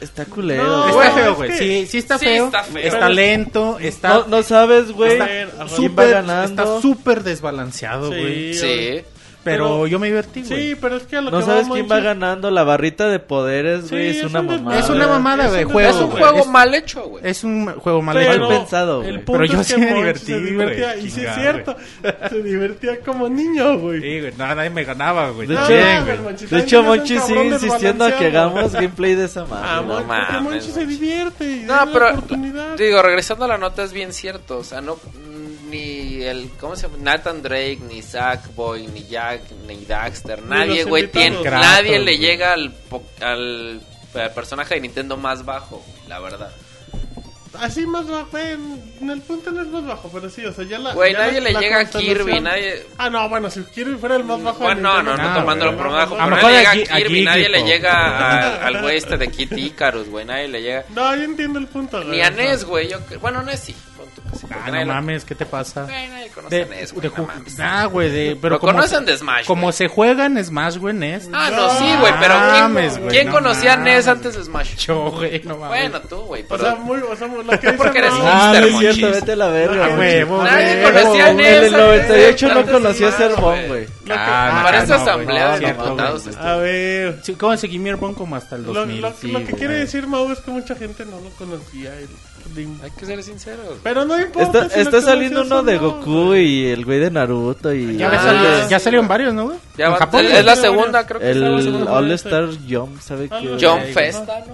está 0.00 0.24
culero. 0.24 0.62
No. 0.62 0.88
Está 0.88 0.92
güey, 0.94 1.10
feo, 1.12 1.30
es 1.32 1.36
güey. 1.36 1.50
que- 1.50 1.58
Sí, 1.58 1.86
sí 1.86 1.98
está 1.98 2.18
Sí 2.18 2.24
feo. 2.26 2.46
está 2.46 2.62
feo. 2.64 2.82
Está 2.86 3.08
lento, 3.08 3.78
está... 3.80 4.08
No, 4.10 4.26
no 4.28 4.42
sabes, 4.42 4.92
güey. 4.92 5.12
Está- 5.12 5.68
súper- 5.68 6.10
ganando. 6.10 6.62
Está 6.62 6.80
súper 6.80 7.22
desbalanceado, 7.22 8.08
güey. 8.08 8.54
Sí, 8.54 8.60
Sí. 8.60 9.00
Pero, 9.44 9.64
Pero- 9.64 9.86
yo 9.86 9.98
me 9.98 10.08
divertí, 10.08 10.42
güey. 10.42 10.68
Sí, 10.70 10.76
pero 10.80 10.96
es 10.96 11.04
que 11.04 11.16
a 11.16 11.20
lo 11.22 11.30
No 11.30 11.38
que 11.38 11.44
sabes 11.46 11.68
quién 11.68 11.88
va 11.90 12.00
ganando. 12.00 12.50
La 12.50 12.64
barrita 12.64 13.08
de 13.08 13.18
poderes, 13.18 13.84
Sí, 13.84 13.90
güey, 13.90 14.08
es, 14.08 14.16
es 14.18 14.24
una 14.24 14.40
un 14.40 14.46
mamada. 14.46 14.78
Es 14.78 14.88
una 14.90 15.06
mamada, 15.06 15.44
Es 15.44 15.50
güey, 15.52 15.64
un- 15.64 15.72
juego, 15.72 15.88
es 15.90 15.96
un 15.96 16.10
juego 16.10 16.38
Es- 16.40 16.46
mal 16.48 16.74
hecho, 16.74 17.02
güey. 17.04 17.26
Es 17.26 17.44
un 17.44 17.66
juego 17.76 18.02
mal 18.02 18.16
Pero 18.16 18.32
hecho. 18.32 18.40
Mal 18.48 18.58
pensado, 18.58 19.02
güey. 19.02 19.18
Pero 19.24 19.44
yo 19.44 19.60
es 19.60 19.66
sí 19.66 19.74
que 19.74 19.80
me 19.80 19.94
divertí, 19.94 20.18
se 20.26 20.40
divertía. 20.40 20.92
güey. 20.94 21.06
Y 21.06 21.10
sí 21.10 21.24
es 21.24 21.34
cierto. 21.34 21.76
Se 22.28 22.42
divertía 22.42 23.00
como 23.00 23.28
niño, 23.28 23.78
güey. 23.78 24.00
Sí, 24.02 24.20
güey. 24.20 24.32
No, 24.36 24.54
nadie 24.54 24.70
me 24.70 24.84
ganaba, 24.84 25.30
güey. 25.30 25.46
De 25.48 25.54
No, 25.54 25.60
no, 25.62 25.68
De 26.48 26.58
hecho, 26.58 26.82
Monchi 26.82 27.18
sigue 27.18 27.46
insistiendo 27.46 28.04
a 28.04 28.12
que 28.18 28.26
hagamos 28.26 28.72
gameplay 28.72 29.14
de 29.14 29.24
esa 29.26 29.42
Ah, 29.42 29.46
madre. 29.48 29.86
Mon- 29.86 29.88
porque 29.88 30.06
mames, 30.06 30.42
Monchi 30.42 30.72
se 30.72 30.84
divierte 30.86 31.62
No, 31.64 31.76
pero 31.92 32.08
digo, 32.76 33.02
regresando 33.02 33.44
a 33.44 33.48
la 33.48 33.56
nota 33.58 33.82
es 33.84 33.92
bien 33.92 34.12
cierto, 34.12 34.58
o 34.58 34.64
sea, 34.64 34.80
no 34.80 34.96
ni 35.68 36.22
el 36.22 36.50
¿cómo 36.60 36.76
se 36.76 36.82
llama? 36.88 36.96
Nathan 37.00 37.42
Drake, 37.42 37.78
ni 37.88 38.02
Sackboy, 38.02 38.86
ni 38.88 39.04
Jack, 39.06 39.42
ni 39.66 39.84
Daxter, 39.84 40.42
nadie, 40.42 40.84
güey, 40.84 41.06
tiene 41.08 41.40
Kratos, 41.40 41.60
nadie 41.66 41.98
le 41.98 42.04
güey. 42.04 42.18
llega 42.18 42.52
al 42.52 42.72
po- 42.72 43.04
al 43.20 43.80
eh, 44.14 44.30
personaje 44.34 44.74
de 44.74 44.80
Nintendo 44.80 45.16
más 45.16 45.44
bajo, 45.44 45.84
la 46.08 46.18
verdad. 46.20 46.50
Así 47.60 47.86
más 47.86 48.06
bajo, 48.06 48.36
en, 48.38 48.80
en 49.00 49.10
el 49.10 49.20
punto 49.22 49.50
no 49.50 49.62
es 49.62 49.68
más 49.68 49.84
bajo, 49.84 50.08
pero 50.12 50.28
sí, 50.30 50.44
o 50.44 50.52
sea, 50.52 50.64
ya 50.64 50.78
la. 50.78 50.92
Güey, 50.92 51.12
ya 51.14 51.18
nadie 51.20 51.40
la- 51.40 51.48
le 51.48 51.52
la 51.54 51.60
llega 51.60 51.80
a 51.80 51.84
Kirby, 51.86 52.40
nadie 52.40 52.86
Ah, 52.98 53.08
no, 53.10 53.26
bueno, 53.28 53.50
si 53.50 53.62
Kirby 53.64 53.96
fuera 53.96 54.16
el 54.16 54.24
más 54.24 54.40
bajo. 54.42 54.58
bueno, 54.60 54.80
no, 54.82 55.02
no, 55.02 55.16
no, 55.16 55.28
No, 55.30 55.40
tomándolo 55.40 55.76
por 55.76 55.90
bajo, 55.90 56.14
A 56.14 56.26
lo 56.28 56.36
pero 56.36 56.36
mejor 56.36 56.50
nadie 56.52 56.58
llega 56.58 56.70
a 56.70 56.72
a 56.72 56.76
Gi- 56.76 56.88
a 56.92 56.96
Kirby, 56.98 57.24
nadie 57.24 57.48
le 57.48 57.62
llega 57.64 58.58
al, 58.66 58.76
al 58.76 58.82
güey 58.82 58.98
este 58.98 59.16
de 59.16 59.28
Kid 59.28 59.52
Icarus, 59.56 60.08
güey, 60.08 60.24
nadie 60.26 60.46
le 60.46 60.62
llega 60.62 60.84
No, 60.90 61.16
yo 61.16 61.22
entiendo 61.22 61.58
el 61.58 61.66
punto, 61.66 61.96
güey. 62.04 62.10
ni 62.10 62.20
a 62.20 62.30
Ness, 62.30 62.64
güey, 62.64 62.88
yo 62.90 62.98
bueno, 63.20 63.42
Ness 63.42 63.60
sí, 63.60 63.74
Sí, 64.38 64.46
Ah, 64.50 64.70
no 64.70 64.80
lo- 64.84 64.86
mames, 64.94 65.24
¿qué 65.24 65.34
te 65.34 65.46
pasa? 65.46 65.84
Güey, 65.84 66.08
nadie 66.08 66.28
conoce 66.30 66.56
De, 66.56 66.66
NES, 66.66 66.92
güey, 66.92 67.08
de 67.08 67.16
no 67.16 67.26
mames. 67.26 67.60
ah, 67.60 67.84
güey, 67.86 68.10
de, 68.10 68.38
pero 68.40 68.56
Lo 68.56 68.60
como, 68.60 68.72
conocen 68.74 69.04
de 69.04 69.16
Smash, 69.16 69.46
como 69.46 69.62
güey. 69.62 69.72
se 69.72 69.88
juega 69.88 70.26
en 70.26 70.44
Smash, 70.44 70.76
güey, 70.76 70.94
NES. 70.94 71.28
Ah, 71.32 71.50
no, 71.50 71.70
sí, 71.78 71.84
güey, 72.00 72.12
pero 72.20 72.34
mames, 72.34 72.92
¿quién, 72.92 73.02
güey, 73.04 73.14
¿quién 73.14 73.26
no 73.28 73.32
conocía 73.32 73.76
mames. 73.76 73.94
NES 73.96 74.08
antes 74.08 74.36
de 74.36 74.44
Smash? 74.44 74.76
Yo, 74.86 75.10
güey, 75.10 75.40
no 75.44 75.56
mames. 75.56 75.80
Bueno, 75.80 76.00
tú, 76.08 76.16
güey, 76.22 76.42
O 76.42 76.46
pero... 76.48 76.62
sea, 76.64 76.74
muy, 76.76 76.98
o 77.00 77.16
sea, 77.16 77.26
lo 77.28 77.58
que 77.60 77.72
Porque 77.78 77.98
eres 77.98 78.12
no, 78.12 78.18
un- 78.20 78.26
Ah, 78.26 78.52
no 78.54 78.66
es 78.66 78.72
Monchis. 78.72 78.94
cierto, 78.96 79.14
vete 79.14 79.32
a 79.32 79.36
la 79.36 79.48
verga, 79.48 79.84
Ah, 79.86 79.96
güey. 79.96 80.24
Nadie 80.26 80.82
conocía 80.82 81.28
En 81.30 81.36
NES 81.36 81.62
el 81.64 81.72
98 81.72 82.54
no 82.54 82.66
conocía 82.66 83.12
Sermón, 83.12 83.58
güey. 83.68 83.86
Ah, 84.10 84.60
Para 84.64 84.82
esta 84.82 84.94
asamblea 84.96 85.58
de 85.58 85.66
diputados... 85.66 86.26
este, 86.26 86.40
A 86.40 86.56
ver, 86.56 87.20
¿Cómo 87.38 87.56
seguí 87.56 87.78
mi 87.78 87.88
Airborne 87.90 88.14
como 88.16 88.36
hasta 88.36 88.56
el 88.56 88.64
lo, 88.64 88.72
2000? 88.72 89.00
lo- 89.32 89.44
que 89.44 89.52
quiere 89.54 89.74
decir 89.74 90.06
Mau 90.06 90.30
es 90.30 90.38
que 90.40 90.50
mucha 90.50 90.74
gente 90.74 91.04
no 91.04 91.20
lo 91.20 91.30
conocía. 91.30 91.92
Hay 92.82 92.90
que 92.98 93.04
ser 93.06 93.22
sinceros. 93.22 93.76
Pero 93.82 94.04
no 94.06 94.17
importa. 94.22 94.58
Está, 94.64 94.74
si 94.74 94.80
está 94.80 95.00
saliendo 95.02 95.42
uno 95.42 95.62
de 95.62 95.78
Goku 95.78 96.34
y 96.34 96.66
el 96.66 96.84
güey 96.84 96.98
de 96.98 97.10
Naruto 97.10 97.72
y... 97.72 97.96
Ya, 97.96 98.08
Ah, 98.12 98.22
salió- 98.22 98.68
ya 98.68 98.78
salieron 98.78 99.08
varios, 99.08 99.34
¿no, 99.34 99.44
güey? 99.46 99.58
Ya 99.76 99.86
En 99.86 99.92
va- 99.92 99.96
Japón, 99.98 100.24
es, 100.26 100.44
la 100.44 100.56
segunda, 100.56 101.06
creo 101.06 101.20
que 101.20 101.30
es 101.30 101.36
la 101.36 101.48
El 101.48 101.62
segunda. 101.62 101.92
All 101.92 102.10
Star 102.12 102.48
Jump, 102.68 103.00
¿sabe 103.00 103.28
Ah, 103.30 103.38
qué? 103.40 103.46
no. 103.46 103.58
Jump. 103.60 103.82
Festa, 103.92 104.44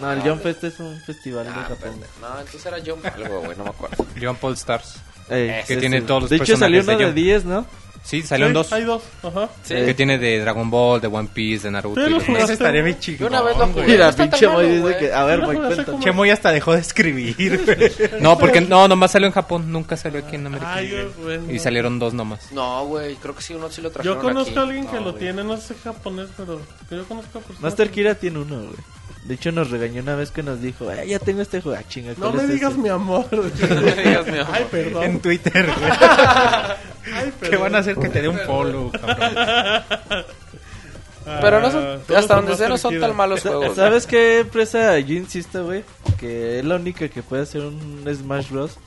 ¿no? 0.00 0.12
El 0.12 0.20
Jump 0.22 0.42
Fest 0.42 0.64
es 0.64 0.80
un 0.80 0.98
festival 1.00 1.44
de 1.44 1.50
Ah, 1.50 1.66
Japón. 1.68 1.90
No, 2.22 2.28
entonces 2.40 2.64
era 2.66 2.78
Jump 2.84 3.04
algo, 3.04 3.40
güey, 3.40 3.56
no 3.58 3.64
me 3.64 3.70
acuerdo. 3.70 4.06
John 4.20 4.36
Paul 4.36 4.54
Stars. 4.54 4.94
Ey, 5.28 5.62
Que 5.68 5.76
tiene 5.76 6.00
todos 6.02 6.22
los 6.22 6.30
De 6.30 6.36
hecho 6.36 6.56
salió 6.56 6.80
uno 6.80 6.90
de 6.92 6.96
de 6.98 7.04
Jump. 7.04 7.14
10, 7.16 7.44
¿no? 7.44 7.66
Sí, 8.02 8.22
salieron 8.22 8.50
Sí, 8.52 8.54
dos. 8.54 8.72
Hay 8.72 8.84
dos, 8.84 9.02
ajá. 9.22 9.48
Sí. 9.62 9.74
Que 9.74 9.94
tiene 9.94 10.18
de 10.18 10.40
Dragon 10.40 10.68
Ball, 10.70 11.00
de 11.00 11.06
One 11.06 11.28
Piece, 11.32 11.64
de 11.64 11.70
Naruto. 11.70 12.00
Sí, 12.00 12.06
y 12.06 12.10
lo 12.10 12.16
los 12.16 12.26
demás. 12.26 12.42
Ese 12.44 12.52
estaría 12.54 12.82
bien 12.82 12.98
chingón. 12.98 13.20
Yo 13.20 13.26
una 13.28 13.42
vez 13.42 13.56
lo 13.58 13.66
jugué. 13.68 13.86
Mira, 13.86 14.12
pinche 14.12 14.46
malo, 14.46 14.58
Moy 14.58 14.66
dice 14.68 14.80
güey. 14.80 14.98
que... 14.98 15.12
A 15.12 15.24
ver, 15.24 15.40
Moy, 15.42 15.54
lo 15.56 15.60
cuéntame. 15.66 15.84
como- 15.86 16.02
Chemo 16.02 16.24
ya 16.26 16.32
hasta 16.32 16.50
dejó 16.50 16.72
de 16.72 16.80
escribir, 16.80 17.60
güey. 18.10 18.20
No, 18.22 18.38
porque 18.38 18.60
no, 18.62 18.88
nomás 18.88 19.12
salió 19.12 19.26
en 19.26 19.32
Japón, 19.34 19.70
nunca 19.70 19.96
salió 19.96 20.20
aquí 20.20 20.36
en 20.36 20.46
América. 20.46 20.74
Ay, 20.74 21.08
bueno. 21.22 21.52
Y 21.52 21.58
salieron 21.58 21.98
dos 21.98 22.14
nomás. 22.14 22.50
No, 22.52 22.84
güey, 22.86 23.16
creo 23.16 23.36
que 23.36 23.42
sí, 23.42 23.54
uno 23.54 23.70
sí 23.70 23.80
lo 23.82 23.90
trajeron 23.90 24.16
Yo 24.18 24.22
conozco 24.22 24.50
aquí. 24.50 24.58
a 24.58 24.62
alguien 24.62 24.86
que 24.86 24.94
No, 24.96 25.00
lo 25.04 25.10
güey. 25.12 25.22
tiene, 25.22 25.44
no 25.44 25.56
sé 25.58 25.74
japonés, 25.84 26.28
pero 26.36 26.60
que 26.88 26.96
yo 26.96 27.04
conozco 27.06 27.38
a 27.38 27.42
personas. 27.42 27.60
Master 27.62 27.88
que- 27.88 27.94
Kira 27.94 28.14
tiene 28.14 28.38
uno, 28.40 28.56
güey. 28.60 28.76
De 29.24 29.34
hecho 29.34 29.52
nos 29.52 29.70
regañó 29.70 30.02
una 30.02 30.14
vez 30.16 30.30
que 30.30 30.42
nos 30.42 30.62
dijo, 30.62 30.90
eh, 30.90 31.06
ya 31.06 31.18
tengo 31.18 31.42
este 31.42 31.60
juego. 31.60 31.78
Ah, 31.78 31.84
chinga, 31.88 32.12
No 32.16 32.30
¿cuál 32.30 32.34
me 32.36 32.42
es 32.44 32.48
digas 32.50 32.72
ese? 32.72 32.80
mi 32.80 32.88
amor. 32.88 33.26
No 33.30 33.42
me 33.42 33.94
digas 34.02 34.26
mi 34.26 34.38
amor. 34.38 34.48
Ay, 34.54 34.62
En 34.62 34.68
perdón. 34.70 35.20
Twitter, 35.20 35.66
güey. 35.66 35.90
Ay, 37.14 37.32
¿Qué 37.40 37.56
van 37.56 37.74
a 37.74 37.78
hacer 37.78 37.96
que 37.96 38.08
te 38.08 38.22
dé 38.22 38.28
un 38.28 38.38
follow, 38.38 38.90
cabrón? 38.92 39.34
Pero 41.40 41.60
no 41.60 41.66
Ah, 41.66 41.70
son, 41.70 42.00
todos 42.06 42.18
hasta 42.20 42.34
donde 42.36 42.56
sé 42.56 42.68
no 42.68 42.78
son 42.78 42.98
tan 42.98 43.14
malos 43.14 43.42
juegos. 43.42 43.76
¿Sabes 43.76 44.06
qué 44.06 44.40
empresa 44.40 44.98
yo 45.00 45.14
insisto, 45.14 45.64
güey? 45.66 45.84
Que 46.18 46.58
es 46.60 46.64
la 46.64 46.76
única 46.76 47.08
que 47.08 47.22
puede 47.22 47.42
hacer 47.42 47.60
un 47.60 48.04
Smash 48.12 48.48
Bros. 48.50 48.78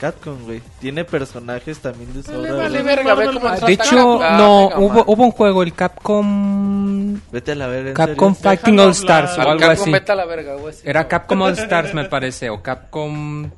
Capcom, 0.00 0.44
güey. 0.44 0.62
Tiene 0.80 1.04
personajes 1.04 1.78
también 1.78 2.12
de 2.14 2.22
sobra. 2.22 2.54
Vale 2.54 2.82
verga, 2.82 3.14
ve 3.14 3.26
cómo 3.26 3.50
De 3.66 3.72
hecho, 3.74 4.22
a- 4.22 4.36
no, 4.38 4.68
venga, 4.70 4.78
hubo, 4.80 5.04
hubo 5.06 5.24
un 5.24 5.30
juego, 5.30 5.62
el 5.62 5.74
Capcom... 5.74 7.20
Vete 7.30 7.52
a 7.52 7.54
la 7.54 7.66
verga, 7.66 7.92
Capcom 7.92 8.34
serio. 8.34 8.50
Fighting 8.50 8.76
Déjalo 8.76 8.88
All 8.88 8.94
Stars 8.94 9.38
o 9.38 9.40
algo 9.42 9.58
Capcom 9.60 9.82
así. 9.82 9.90
vete 9.92 10.12
a 10.12 10.14
la 10.14 10.24
verga, 10.24 10.54
güey. 10.54 10.72
sí. 10.74 10.80
Era 10.84 11.06
Capcom 11.06 11.42
All 11.42 11.52
Stars, 11.52 11.92
me 11.94 12.04
parece, 12.06 12.48
o 12.48 12.62
Capcom 12.62 13.50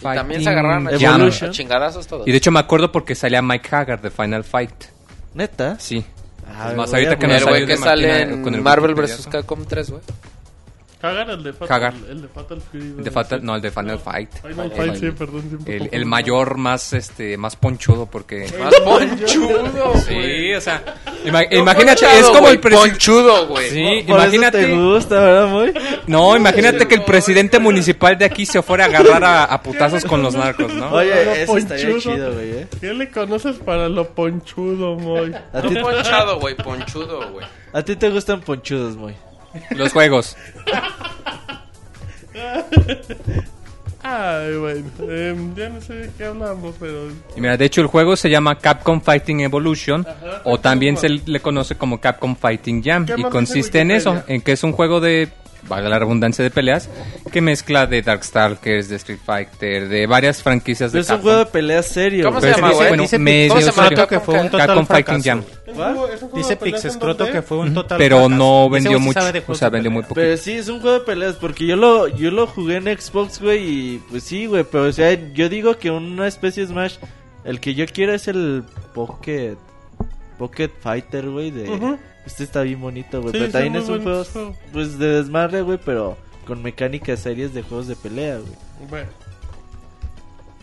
Fighting 0.00 0.14
También 0.16 0.42
se 0.42 0.50
agarraron 0.50 0.88
a 0.88 1.50
chingadazos 1.50 2.06
todos. 2.06 2.26
Y 2.26 2.32
de 2.32 2.36
hecho 2.38 2.50
me 2.50 2.58
acuerdo 2.60 2.90
porque 2.90 3.14
salía 3.14 3.40
Mike 3.40 3.68
Haggard 3.74 4.00
de 4.00 4.10
Final 4.10 4.42
Fight. 4.44 4.84
¿Neta? 5.34 5.76
Sí. 5.78 6.04
Ah, 6.46 6.68
Es 6.70 6.76
más, 6.76 6.90
voy 6.90 7.00
a 7.00 7.04
ahorita 7.08 7.18
que 7.18 7.26
nos 7.26 7.80
sale 7.80 8.42
con 8.42 8.54
el 8.54 8.60
Marvel 8.62 8.94
vs. 8.94 9.28
Capcom 9.30 9.64
3, 9.64 9.90
güey. 9.90 10.02
Cagar 11.04 11.30
el 11.30 11.42
de 11.42 11.52
Fatal. 11.52 11.68
Cagar. 11.68 11.94
El 12.08 12.22
de 12.22 12.28
Fatal 12.28 12.60
Fury. 12.60 12.94
De 13.02 13.10
Fatal, 13.10 13.44
no, 13.44 13.54
el 13.56 13.60
de 13.62 13.70
Final 13.70 13.98
Fight. 13.98 14.30
Final 14.40 14.72
El- 14.72 14.76
Fight, 14.76 14.94
sí, 14.96 15.10
perdón. 15.10 15.58
El, 15.66 15.88
el 15.92 16.06
mayor 16.06 16.56
más 16.56 16.92
este 16.94 17.36
más 17.36 17.56
ponchudo 17.56 18.06
porque 18.06 18.46
Más 18.58 18.74
ponchudo, 18.80 19.92
güey. 19.92 20.46
Sí, 20.48 20.54
o 20.54 20.60
sea, 20.60 20.82
ima- 21.24 21.46
No 21.50 21.58
imagínate, 21.58 22.00
ponchado, 22.02 22.18
es 22.20 22.26
como 22.26 22.38
el 22.38 22.42
güey, 22.44 22.58
presidente 22.58 22.90
Ponchudo, 22.90 23.46
güey. 23.48 23.68
Sí, 23.70 23.82
Por 23.84 23.90
eso 23.92 24.02
te 24.30 24.36
imagínate. 24.36 24.76
gusta, 24.76 25.20
¿verdad, 25.20 25.48
muy? 25.48 25.74
No, 26.06 26.36
imagínate 26.36 26.88
que 26.88 26.94
el 26.94 27.02
presidente 27.02 27.58
municipal 27.58 28.16
de 28.16 28.24
aquí 28.24 28.46
se 28.46 28.62
fuera 28.62 28.84
a 28.84 28.88
agarrar 28.88 29.24
a, 29.24 29.44
a 29.44 29.62
putazos 29.62 30.04
con 30.04 30.22
los 30.22 30.34
narcos, 30.34 30.72
¿no? 30.72 30.90
Oye, 30.90 31.42
eso 31.42 31.56
estaría 31.58 31.98
chido, 31.98 32.32
güey, 32.32 32.50
¿eh? 32.50 32.66
¿Qué 32.80 32.94
le 32.94 33.10
conoces 33.10 33.56
para 33.56 33.88
lo 33.88 34.08
ponchudo, 34.08 34.96
Moy? 34.96 35.34
¿A 35.52 35.60
ti, 35.62 35.70
No 35.74 35.82
ponchado, 35.82 36.40
güey, 36.40 36.54
ponchudo, 36.56 37.30
güey. 37.32 37.46
a 37.72 37.82
ti 37.82 37.96
te 37.96 38.08
gustan 38.10 38.40
ponchudos, 38.40 38.96
muy. 38.96 39.14
Los 39.70 39.92
juegos. 39.92 40.36
Ay, 44.06 44.56
bueno. 44.56 44.84
em, 45.10 45.54
ya 45.54 45.70
no 45.70 45.80
sé 45.80 45.94
de 45.94 46.10
qué 46.18 46.24
hablamos, 46.24 46.74
pero. 46.78 47.08
Y 47.34 47.40
mira, 47.40 47.56
de 47.56 47.64
hecho 47.64 47.80
el 47.80 47.86
juego 47.86 48.16
se 48.16 48.28
llama 48.28 48.58
Capcom 48.58 49.00
Fighting 49.00 49.40
Evolution 49.40 50.06
o 50.44 50.60
también 50.60 50.98
se 50.98 51.08
le 51.08 51.40
conoce 51.40 51.76
como 51.76 52.00
Capcom 52.00 52.36
Fighting 52.36 52.82
Jam 52.82 53.06
¿Qué 53.06 53.14
y 53.16 53.22
consiste 53.24 53.80
en 53.80 53.90
eso, 53.90 54.22
en 54.26 54.42
que 54.42 54.52
es 54.52 54.62
un 54.62 54.72
juego 54.72 55.00
de 55.00 55.30
valga 55.68 55.88
la 55.88 55.98
redundancia 55.98 56.42
de 56.42 56.50
peleas 56.50 56.88
que 57.32 57.40
mezcla 57.40 57.86
de 57.86 58.02
Darkstalkers, 58.02 58.88
de 58.88 58.96
Street 58.96 59.18
Fighter, 59.24 59.88
de 59.88 60.06
varias 60.06 60.42
franquicias 60.42 60.92
de 60.92 61.00
Es 61.00 61.06
un 61.08 61.16
Capcom. 61.16 61.22
juego 61.30 61.38
de 61.40 61.46
pelea 61.46 61.82
serio, 61.82 62.26
¿Cómo 62.26 62.40
se 62.40 62.46
Pero 62.46 62.56
llama, 62.58 62.72
güey? 62.72 62.88
bueno, 62.88 63.02
Dice 63.02 63.18
medio 63.18 63.48
¿cómo 63.48 63.60
se 63.60 63.70
llama? 63.70 63.88
serio. 63.88 64.06
que 64.08 64.20
fue 64.20 64.40
un 64.40 64.50
total 64.50 64.66
Capcom 64.66 64.86
Fighting 64.86 65.22
fracaso. 65.22 65.28
Jam. 65.28 65.38
¿Es 65.40 65.68
un 65.68 65.74
¿Cuál? 65.74 65.92
juego- 65.94 66.08
es 66.08 66.12
un 66.22 66.28
juego 66.30 66.36
Dice 66.36 66.56
peleas 66.56 66.82
Pixescroto 66.82 67.24
2D? 67.26 67.32
que 67.32 67.42
fue 67.42 67.58
un 67.58 67.74
total 67.74 67.98
Pero 67.98 68.16
fracaso. 68.18 68.36
no 68.36 68.62
Ese 68.66 68.70
vendió 68.74 68.90
güey 68.90 69.00
sí 69.00 69.04
mucho, 69.06 69.20
sabe 69.20 69.32
de 69.32 69.38
o 69.38 69.42
juegos 69.42 69.58
sea, 69.58 69.68
de 69.68 69.72
vendió 69.72 69.90
pelea. 69.90 69.94
muy 69.94 70.02
poquito. 70.02 70.14
Pero 70.20 70.36
sí, 70.36 70.52
es 70.52 70.68
un 70.68 70.80
juego 70.80 70.98
de 70.98 71.04
peleas, 71.04 71.34
porque 71.36 71.66
yo 71.66 71.76
lo, 71.76 72.08
yo 72.08 72.30
lo 72.30 72.46
jugué 72.46 72.76
en 72.76 72.84
Xbox, 72.98 73.40
güey, 73.40 73.64
y 73.94 73.98
pues 74.10 74.22
sí, 74.22 74.46
güey, 74.46 74.64
pero 74.64 74.84
o 74.84 74.92
sea, 74.92 75.12
yo 75.32 75.48
digo 75.48 75.76
que 75.78 75.90
una 75.90 76.28
especie 76.28 76.62
de 76.66 76.68
Smash, 76.72 76.96
el 77.44 77.60
que 77.60 77.74
yo 77.74 77.84
quiero 77.86 78.14
es 78.14 78.28
el 78.28 78.62
Pocket, 78.94 79.56
Pocket 80.38 80.70
Fighter, 80.80 81.28
güey, 81.30 81.50
de... 81.50 81.64
Este 82.26 82.44
está 82.44 82.62
bien 82.62 82.80
bonito, 82.80 83.20
güey, 83.20 83.32
Sí, 83.32 83.38
pero 83.40 83.52
también 83.52 83.76
es 83.76 83.88
un 83.88 84.02
juego, 84.02 84.24
pues, 84.72 84.98
de 84.98 85.06
desmadre, 85.22 85.62
güey, 85.62 85.78
pero 85.84 86.16
con 86.46 86.62
mecánicas 86.62 87.20
serias 87.20 87.52
de 87.54 87.62
juegos 87.62 87.86
de 87.86 87.96
pelea, 87.96 88.38
güey. 88.38 88.88
Bueno. 88.88 89.08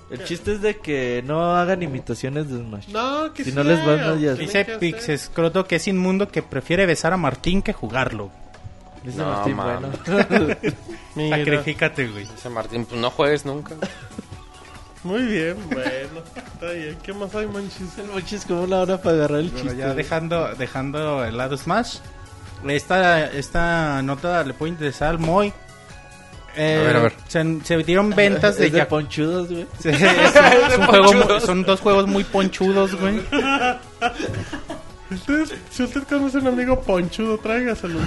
El 0.10 0.24
chiste 0.26 0.52
es 0.54 0.62
de 0.62 0.76
que 0.78 1.24
no 1.26 1.56
hagan 1.56 1.84
imitaciones 1.84 2.50
de 2.50 2.60
Smash. 2.60 2.90
No, 2.90 3.32
que 3.34 3.46
Si 3.46 3.52
sí 3.52 3.56
no 3.56 3.64
les 3.64 3.86
van, 3.86 4.18
tienen 4.18 4.38
Dice 4.38 4.52
que 4.66 4.72
hacer. 4.74 4.80
Pixescroto 4.80 5.66
que 5.66 5.78
es 5.78 5.88
inmundo 5.88 6.28
que 6.28 6.44
prefiere 6.44 6.86
besar 6.86 7.14
a 7.14 7.18
Martín 7.18 7.62
que 7.62 7.72
jugarlo. 7.72 8.30
Ese 9.06 9.18
No, 9.18 9.26
Martín, 9.28 9.56
mames. 9.56 9.90
bueno. 10.06 10.56
Sacrifícate, 11.30 12.08
güey. 12.08 12.26
Dice 12.26 12.50
Martín, 12.50 12.86
pues 12.86 13.00
no 13.00 13.10
juegues 13.10 13.46
nunca. 13.46 13.76
Muy 15.04 15.24
bien, 15.24 15.58
bueno. 15.72 16.22
Está 16.36 16.72
bien. 16.72 16.98
¿Qué 17.02 17.12
más 17.14 17.34
hay, 17.34 17.48
manchis? 17.48 17.98
El 17.98 18.08
mochi 18.08 18.36
es 18.36 18.46
como 18.46 18.64
una 18.64 18.80
hora 18.82 19.02
para 19.02 19.16
agarrar 19.16 19.40
el 19.40 19.50
Pero 19.50 19.64
chiste. 19.64 19.78
ya 19.78 19.94
dejando, 19.96 20.54
dejando 20.56 21.26
el 21.26 21.36
lado 21.38 21.58
Smash. 21.58 21.98
Esta, 22.68 23.26
esta 23.32 24.02
nota 24.04 24.44
le 24.44 24.54
puede 24.54 24.74
interesar 24.74 25.10
al 25.10 25.20
Moy. 25.20 25.52
Eh, 26.56 26.78
A 26.80 26.84
ver, 26.86 26.96
a 26.98 27.00
ver. 27.00 27.14
Se, 27.28 27.60
se 27.64 27.78
dieron 27.78 28.12
ventas 28.12 28.58
de, 28.58 28.68
es 28.68 28.74
de 28.74 28.84
Yaku- 28.84 28.88
ponchudos, 28.90 29.50
güey. 29.50 29.66
Sí, 29.80 29.90
es, 29.90 30.02
es 30.72 30.78
un 30.78 30.86
juego 30.86 31.14
muy- 31.14 31.42
son 31.42 31.64
dos 31.64 31.80
juegos 31.80 32.06
muy 32.08 32.24
ponchudos, 32.24 32.94
güey. 32.96 33.22
Si 35.72 35.84
usted 35.84 36.04
conoce 36.08 36.38
a 36.38 36.42
un 36.42 36.48
amigo 36.48 36.80
ponchudo, 36.82 37.38
tráigaselo. 37.38 38.00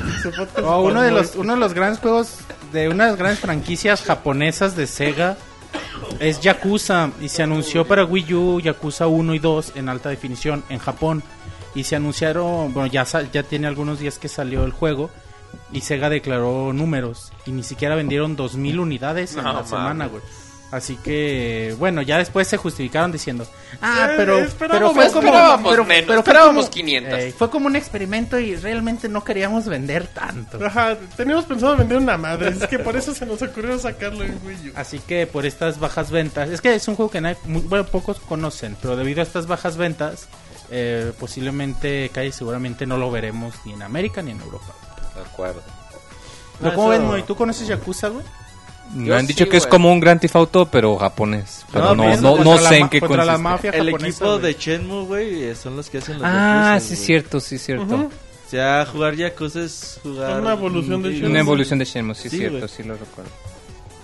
Oh, 0.62 0.82
uno 0.84 1.02
de 1.02 1.10
los 1.10 1.34
uno 1.36 1.54
de 1.54 1.60
los 1.60 1.74
grandes 1.74 1.98
juegos 2.00 2.38
de 2.72 2.88
una 2.88 3.04
de 3.04 3.10
las 3.10 3.18
grandes 3.18 3.40
franquicias 3.40 4.02
japonesas 4.02 4.74
de 4.76 4.86
Sega 4.86 5.36
es 6.20 6.40
Yakuza 6.40 7.10
y 7.20 7.28
se 7.28 7.42
anunció 7.42 7.86
para 7.86 8.04
Wii 8.04 8.34
U 8.34 8.60
Yakuza 8.60 9.06
1 9.06 9.34
y 9.34 9.38
2 9.38 9.72
en 9.76 9.88
alta 9.88 10.08
definición 10.10 10.64
en 10.68 10.78
Japón 10.78 11.22
y 11.74 11.84
se 11.84 11.96
anunciaron, 11.96 12.72
bueno, 12.72 12.86
ya 12.86 13.04
ya 13.32 13.42
tiene 13.42 13.66
algunos 13.66 13.98
días 13.98 14.18
que 14.18 14.28
salió 14.28 14.64
el 14.64 14.72
juego 14.72 15.10
y 15.72 15.80
Sega 15.80 16.08
declaró 16.08 16.72
números 16.72 17.32
y 17.46 17.52
ni 17.52 17.62
siquiera 17.62 17.94
vendieron 17.94 18.36
2000 18.36 18.78
unidades 18.80 19.36
en 19.36 19.44
No, 19.44 19.52
la 19.52 19.64
semana, 19.64 20.06
güey. 20.06 20.22
Así 20.74 20.96
que, 20.96 21.72
bueno, 21.78 22.02
ya 22.02 22.18
después 22.18 22.48
se 22.48 22.56
justificaron 22.56 23.12
diciendo, 23.12 23.46
ah, 23.80 24.08
Eh, 24.10 24.14
pero, 24.16 24.38
esperábamos- 24.38 24.58
pero 24.58 24.90
fue 24.92 25.06
como, 25.12 25.28
esperábamos 25.28 25.70
pero, 25.70 25.84
menos, 25.84 26.04
pero 26.08 26.22
fue 26.22 26.32
esperábamos 26.32 26.64
como- 26.64 26.70
500. 26.74 27.18
Ey, 27.20 27.30
fue 27.32 27.50
como 27.50 27.66
un 27.66 27.76
experimento 27.76 28.38
y 28.40 28.56
realmente 28.56 29.08
no 29.08 29.22
queríamos 29.22 29.66
vender 29.66 30.08
tanto. 30.08 30.58
Ajá, 30.66 30.96
teníamos 31.16 31.44
pensado 31.44 31.76
vender 31.76 31.98
una 31.98 32.16
madre. 32.18 32.48
Es 32.48 32.66
que 32.66 32.80
por 32.80 32.96
eso 32.96 33.14
se 33.14 33.24
nos 33.24 33.40
ocurrió 33.40 33.78
sacarlo 33.78 34.24
en 34.24 34.40
Wii 34.44 34.70
U. 34.70 34.72
Así 34.74 34.98
que 34.98 35.28
por 35.28 35.46
estas 35.46 35.78
bajas 35.78 36.10
ventas, 36.10 36.48
es 36.50 36.60
que 36.60 36.74
es 36.74 36.88
un 36.88 36.96
juego 36.96 37.10
que 37.10 37.20
nadie- 37.20 37.38
muy, 37.44 37.60
bueno, 37.62 37.86
pocos 37.86 38.18
conocen, 38.18 38.76
pero 38.82 38.96
debido 38.96 39.20
a 39.20 39.22
estas 39.22 39.46
bajas 39.46 39.76
ventas, 39.76 40.26
eh, 40.72 41.12
posiblemente, 41.20 42.10
casi 42.12 42.32
seguramente 42.32 42.84
no 42.84 42.96
lo 42.96 43.12
veremos 43.12 43.54
ni 43.64 43.74
en 43.74 43.82
América 43.82 44.22
ni 44.22 44.32
en 44.32 44.40
Europa. 44.40 44.74
De 45.14 45.20
acuerdo. 45.20 45.62
Pero 46.58 46.70
Ah, 46.72 46.74
¿Cómo 46.74 46.92
eso- 46.92 47.00
ven, 47.00 47.08
Moy? 47.08 47.22
¿Tú 47.22 47.36
conoces 47.36 47.68
Yakuza, 47.68 48.08
güey? 48.08 48.24
Me 48.94 49.08
Yo 49.08 49.16
han 49.16 49.26
dicho 49.26 49.44
sí, 49.44 49.50
que 49.50 49.56
es 49.56 49.64
güey. 49.64 49.70
como 49.70 49.92
un 49.92 49.98
Grand 50.00 50.20
Theft 50.20 50.36
Auto, 50.36 50.66
pero 50.66 50.96
japonés. 50.96 51.64
Pero 51.72 51.94
No, 51.94 52.16
no, 52.16 52.16
no, 52.36 52.44
no, 52.44 52.58
sé 52.58 52.78
en 52.78 52.88
qué 52.88 53.00
contra 53.00 53.24
la 53.24 53.32
consiste. 53.34 53.42
mafia 53.42 53.70
El 53.72 53.84
japonesa, 53.86 54.08
equipo 54.08 54.38
güey. 54.38 54.42
de 54.42 54.52
Shenmue, 54.60 55.04
güey, 55.04 55.42
eh, 55.44 55.54
son 55.56 55.76
los 55.76 55.90
que 55.90 55.98
hacen 55.98 56.14
los 56.18 56.22
Ah, 56.24 56.74
Yakuzas, 56.74 56.82
sí, 56.88 56.94
güey. 56.94 57.06
cierto, 57.06 57.40
sí, 57.40 57.58
cierto. 57.58 57.84
Ujú. 57.94 58.04
O 58.04 58.50
sea, 58.50 58.86
jugar 58.86 59.14
Yakuza 59.16 59.62
es 59.62 59.98
jugar... 60.02 60.40
Una 60.40 60.52
evolución 60.52 61.02
de 61.02 61.10
Shenmue. 61.12 61.30
Una 61.30 61.40
evolución 61.40 61.78
de 61.80 61.84
Shenmue, 61.86 62.14
sí, 62.14 62.28
Sí, 62.28 62.36
cierto, 62.38 62.58
güey. 62.58 62.68
sí 62.68 62.82
lo 62.84 62.94
recuerdo. 62.96 63.30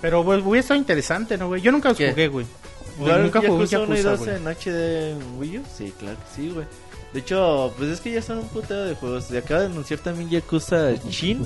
Pero, 0.01 0.25
güey, 0.25 0.41
hubiera 0.41 0.61
estado 0.61 0.79
interesante, 0.81 1.37
¿no, 1.39 1.47
güey? 1.49 1.61
Yo 1.63 1.71
nunca 1.71 1.91
los 1.91 1.99
¿Qué? 1.99 2.11
jugué, 2.11 2.29
güey. 2.29 2.47
¿Jugaron 2.99 3.23
nunca 3.25 3.39
jugué 3.41 3.67
Yakuza 3.67 3.79
1 3.81 3.95
y 3.95 4.03
Yakuza, 4.03 4.11
2 4.11 4.19
güey. 4.19 4.37
en 4.37 4.49
HD 4.49 5.39
Wii 5.39 5.59
U? 5.59 5.63
Sí, 5.77 5.93
claro 5.99 6.17
que 6.19 6.37
sí, 6.43 6.51
güey. 6.51 6.67
De 7.13 7.21
hecho, 7.21 7.73
pues 7.77 7.91
es 7.91 8.01
que 8.01 8.13
ya 8.13 8.23
son 8.23 8.39
un 8.39 8.49
puteo 8.49 8.85
de 8.85 8.95
juegos. 8.95 9.25
Se 9.25 9.39
acaba 9.39 9.61
de 9.61 9.67
anunciar 9.67 9.99
también 10.01 10.31
Yakuza 10.31 10.93
Shin 11.09 11.45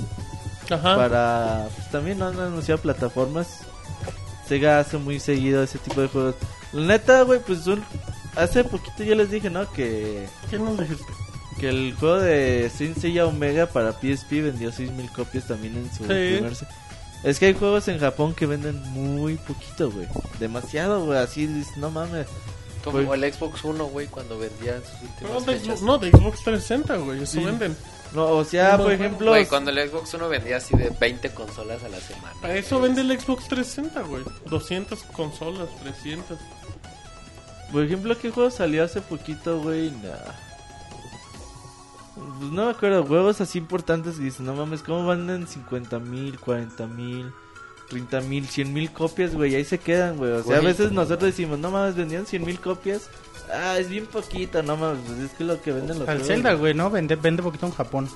Ajá. 0.69 0.95
para... 0.95 1.67
Pues 1.75 1.89
también 1.91 2.21
han 2.21 2.39
anunciado 2.39 2.81
plataformas. 2.81 3.61
Sega 4.47 4.79
hace 4.79 4.97
muy 4.97 5.19
seguido 5.19 5.63
ese 5.63 5.79
tipo 5.79 6.01
de 6.01 6.07
juegos. 6.07 6.35
La 6.71 6.85
neta, 6.87 7.21
güey, 7.23 7.39
pues 7.39 7.65
un... 7.67 7.83
hace 8.35 8.63
poquito 8.63 9.03
yo 9.03 9.15
les 9.15 9.31
dije, 9.31 9.49
¿no? 9.49 9.71
Que, 9.71 10.27
¿Qué 10.49 10.59
nos 10.59 10.77
dijiste? 10.77 11.03
que 11.59 11.69
el 11.69 11.95
juego 11.97 12.19
de 12.19 12.69
Saint 12.77 12.97
Seiya 12.97 13.25
Omega 13.25 13.65
para 13.65 13.93
PSP 13.93 14.31
vendió 14.43 14.71
6000 14.73 15.09
copias 15.11 15.45
también 15.47 15.77
en 15.77 15.89
su 15.89 15.99
Sí. 16.03 16.03
primer... 16.09 16.53
Es 17.23 17.39
que 17.39 17.47
hay 17.47 17.53
juegos 17.55 17.87
en 17.87 17.97
Japón 17.97 18.35
que 18.35 18.45
venden 18.45 18.79
muy 18.91 19.35
poquito, 19.37 19.89
güey. 19.89 20.05
Demasiado, 20.39 21.05
güey. 21.05 21.17
Así, 21.17 21.49
no 21.77 21.89
mames. 21.89 22.27
Como 22.85 23.03
Pues- 23.03 23.21
el 23.23 23.33
Xbox 23.33 23.65
One, 23.65 23.83
güey, 23.83 24.07
cuando 24.07 24.37
vendía 24.39 24.75
en 24.77 24.83
sus 24.83 24.93
No, 24.93 25.09
últimas 25.09 25.45
de, 25.47 25.59
fechas. 25.59 25.79
Xbox- 25.81 25.85
no, 25.85 25.97
de 25.97 26.11
Xbox 26.11 26.43
360, 26.43 26.95
güey. 26.97 27.23
Eso 27.23 27.33
Sí. 27.39 27.43
venden. 27.43 27.75
No, 28.13 28.27
o 28.27 28.45
sea, 28.45 28.77
No, 28.77 28.83
por 28.83 28.93
ejemplo... 28.93 29.31
Güey, 29.31 29.45
cuando 29.47 29.71
el 29.71 29.89
Xbox 29.89 30.13
One 30.13 30.27
vendía 30.29 30.57
así 30.57 30.77
de 30.77 30.89
20 30.91 31.31
consolas 31.33 31.83
a 31.83 31.89
la 31.89 31.99
semana. 31.99 32.33
A 32.43 32.53
eso 32.53 32.79
vende 32.79 33.01
el 33.01 33.19
Xbox 33.19 33.47
360, 33.49 34.01
güey. 34.03 34.23
200 34.45 35.01
consolas, 35.03 35.67
300. 35.81 36.39
Por 37.73 37.83
ejemplo, 37.83 38.17
¿qué 38.17 38.29
juego 38.31 38.49
salió 38.51 38.83
hace 38.85 39.01
poquito, 39.01 39.59
güey? 39.59 39.89
Nah. 39.89 40.11
Pues 42.15 42.51
no 42.51 42.65
me 42.65 42.71
acuerdo, 42.71 43.03
juegos 43.05 43.41
así 43.41 43.57
importantes 43.57 44.15
que 44.15 44.23
dicen, 44.23 44.45
no 44.45 44.53
mames, 44.53 44.81
¿cómo 44.83 45.05
venden 45.05 45.47
50 45.47 45.99
mil, 45.99 46.39
40 46.39 46.85
mil, 46.87 47.29
30 47.89 48.21
mil, 48.21 48.47
100 48.47 48.73
mil 48.73 48.91
copias, 48.91 49.35
güey? 49.35 49.51
Y 49.53 49.55
ahí 49.55 49.65
se 49.65 49.77
quedan, 49.77 50.17
güey. 50.17 50.31
O 50.31 50.43
sea, 50.43 50.57
a 50.57 50.61
veces 50.61 50.91
nosotros 50.91 51.29
decimos, 51.31 51.59
no 51.59 51.71
mames, 51.71 51.95
vendían 51.95 52.25
100 52.25 52.45
mil 52.45 52.59
copias. 52.59 53.09
Ah, 53.53 53.77
es 53.77 53.89
bien 53.89 54.07
poquito, 54.07 54.63
no 54.63 54.75
mames, 54.75 54.99
pues 55.05 55.19
es 55.19 55.31
que 55.31 55.43
lo 55.43 55.61
que 55.61 55.71
venden 55.71 55.99
los 55.99 56.07
Al 56.09 56.17
juegos, 56.17 56.27
Zelda, 56.27 56.53
güey, 56.53 56.73
¿no? 56.73 56.89
Vende, 56.89 57.15
vende 57.15 57.43
poquito 57.43 57.67
en 57.67 57.73
Japón. 57.73 58.09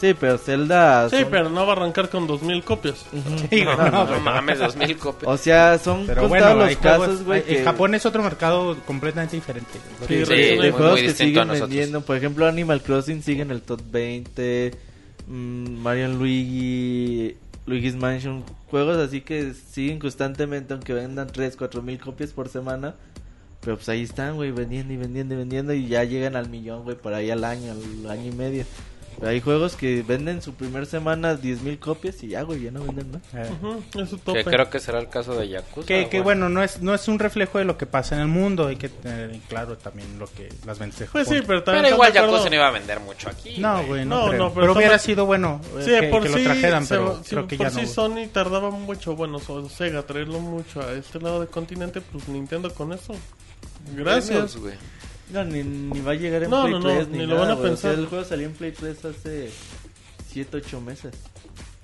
Sí, 0.00 0.14
pero 0.18 0.38
Zelda... 0.38 1.10
Sí, 1.10 1.16
son- 1.20 1.30
pero 1.30 1.50
no 1.50 1.66
va 1.66 1.74
a 1.74 1.76
arrancar 1.76 2.08
con 2.08 2.26
2000 2.26 2.64
copias. 2.64 3.04
Sí, 3.50 3.62
güey, 3.64 3.76
no, 3.76 3.90
No 3.90 4.06
güey. 4.06 4.20
mames, 4.20 4.58
2000 4.58 4.96
copias. 4.96 5.30
O 5.30 5.36
sea, 5.36 5.78
son 5.78 6.06
Pero 6.06 6.22
contados 6.22 6.54
bueno, 6.56 6.70
los 6.70 6.76
casos, 6.78 7.04
juegos, 7.06 7.24
güey, 7.24 7.42
que... 7.44 7.62
Japón 7.62 7.94
es 7.94 8.06
otro 8.06 8.22
mercado 8.22 8.78
completamente 8.86 9.36
diferente. 9.36 9.72
Sí, 10.08 10.24
Sí, 10.24 10.32
de 10.34 10.56
muy- 10.56 10.70
juegos 10.70 10.92
muy 10.92 11.02
que 11.02 11.12
siguen 11.12 11.48
vendiendo. 11.48 12.00
Por 12.00 12.16
ejemplo, 12.16 12.46
Animal 12.46 12.82
Crossing 12.82 13.22
sigue 13.22 13.42
en 13.42 13.50
el 13.50 13.60
top 13.60 13.82
20. 13.90 14.70
mm, 15.28 15.76
Mario 15.82 16.08
Luigi, 16.08 17.36
Luigi's 17.70 17.94
Mansion. 17.94 18.44
Juegos 18.68 18.96
así 18.96 19.20
que 19.20 19.54
siguen 19.54 20.00
constantemente, 20.00 20.74
aunque 20.74 20.92
vendan 20.92 21.28
3, 21.28 21.56
4 21.56 21.82
mil 21.82 22.00
copias 22.00 22.32
por 22.32 22.48
semana. 22.48 22.96
Pero 23.60 23.76
pues 23.76 23.88
ahí 23.88 24.02
están, 24.02 24.34
güey, 24.34 24.50
vendiendo 24.50 24.92
y 24.92 24.96
vendiendo 24.96 25.34
y 25.34 25.38
vendiendo. 25.38 25.72
Y 25.72 25.86
ya 25.86 26.02
llegan 26.04 26.34
al 26.34 26.48
millón, 26.48 26.82
güey, 26.82 26.96
por 26.96 27.14
ahí 27.14 27.30
al 27.30 27.44
año, 27.44 27.72
al 27.72 28.10
año 28.10 28.30
y 28.30 28.34
medio. 28.34 28.64
Hay 29.22 29.40
juegos 29.40 29.76
que 29.76 30.02
venden 30.02 30.40
su 30.40 30.54
primer 30.54 30.86
semana 30.86 31.34
10 31.34 31.60
mil 31.62 31.78
copias 31.78 32.22
y 32.22 32.28
ya, 32.28 32.42
güey, 32.42 32.62
ya 32.62 32.70
no 32.70 32.82
venden 32.84 33.10
más. 33.10 33.22
Eh, 33.34 33.50
Ujú, 33.60 33.82
es 34.00 34.08
su 34.08 34.16
Que 34.16 34.22
tope. 34.24 34.44
creo 34.44 34.70
que 34.70 34.80
será 34.80 34.98
el 34.98 35.08
caso 35.10 35.34
de 35.34 35.48
Yakuza. 35.48 35.86
Que, 35.86 36.08
que 36.08 36.20
bueno, 36.20 36.48
no 36.48 36.62
es, 36.62 36.80
no 36.80 36.94
es 36.94 37.06
un 37.08 37.18
reflejo 37.18 37.58
de 37.58 37.64
lo 37.64 37.76
que 37.76 37.84
pasa 37.86 38.14
en 38.14 38.22
el 38.22 38.28
mundo. 38.28 38.66
Hay 38.68 38.76
que 38.76 38.88
tener 38.88 39.30
en 39.30 39.40
claro 39.40 39.76
también 39.76 40.18
lo 40.18 40.26
que 40.26 40.48
las 40.66 40.78
ventas 40.78 41.00
de 41.00 41.06
Pues 41.06 41.28
sí, 41.28 41.40
pero 41.46 41.62
también. 41.62 41.84
Pero 41.84 41.96
igual. 41.96 42.12
Yakuza 42.12 42.48
no 42.48 42.54
iba 42.54 42.68
a 42.68 42.70
vender 42.70 43.00
mucho 43.00 43.28
aquí. 43.28 43.58
No, 43.58 43.84
güey, 43.84 44.04
no, 44.06 44.22
No, 44.22 44.28
creo. 44.28 44.38
no, 44.44 44.48
pero, 44.54 44.60
pero 44.66 44.72
hubiera 44.72 44.98
sido 44.98 45.26
bueno 45.26 45.60
eh, 45.78 45.82
Sí, 45.84 45.90
que, 46.00 46.08
por 46.08 46.22
que 46.22 46.28
sí, 46.30 46.38
lo 46.38 46.44
trajeran, 46.44 46.86
se- 46.86 46.94
pero 46.94 47.16
sí, 47.22 47.30
creo 47.30 47.46
que 47.46 47.56
por 47.56 47.66
ya 47.66 47.70
sí 47.70 47.82
no. 47.82 47.86
Sony 47.88 48.28
tardaba 48.32 48.70
mucho, 48.70 49.16
bueno, 49.16 49.38
so- 49.38 49.68
Sega 49.68 50.02
traerlo 50.02 50.40
mucho 50.40 50.80
a 50.80 50.92
este 50.94 51.20
lado 51.20 51.40
del 51.40 51.48
continente, 51.48 52.00
pues 52.00 52.26
Nintendo 52.28 52.72
con 52.72 52.92
eso. 52.94 53.14
Gracias. 53.94 54.56
Güey. 54.56 54.74
No, 55.32 55.44
ni, 55.44 55.62
ni 55.62 56.00
va 56.00 56.12
a 56.12 56.14
llegar 56.14 56.42
en 56.42 56.50
No, 56.50 56.62
Play 56.62 56.72
no, 56.74 56.78
no, 56.80 56.88
3 56.88 57.08
ni, 57.08 57.18
ni 57.18 57.26
lo 57.26 57.34
van 57.36 57.48
nada, 57.48 57.52
a 57.52 57.56
güey. 57.56 57.72
O 57.72 57.76
sea, 57.76 57.90
pensar. 57.90 57.98
el 58.04 58.06
juego 58.08 58.24
salió 58.24 58.46
en 58.46 58.52
Play 58.54 58.72
3 58.72 59.04
hace 59.04 59.50
7, 60.32 60.56
8 60.56 60.80
meses. 60.80 61.14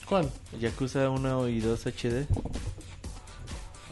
¿Cuál? 0.09 0.31
Yakuza 0.61 1.09
1 1.11 1.49
y 1.49 1.61
2 1.61 1.87
HD. 1.87 2.27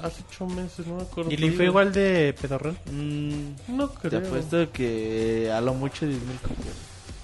Hace 0.03 0.23
ocho 0.29 0.47
meses, 0.47 0.87
no 0.87 0.97
me 0.97 1.03
acuerdo. 1.03 1.31
¿Y 1.31 1.37
le 1.39 1.53
fue 1.53 1.65
igual 1.67 1.93
de 1.93 2.35
pedorrón? 2.39 2.77
Mm, 2.93 3.77
No 3.77 3.89
te 3.89 4.09
creo. 4.09 4.21
apuesto 4.27 4.71
que 4.71 5.51
a 5.51 5.61
lo 5.63 5.73
mucho 5.73 6.05
10 6.07 6.21
mil 6.21 6.37
copias. 6.41 6.75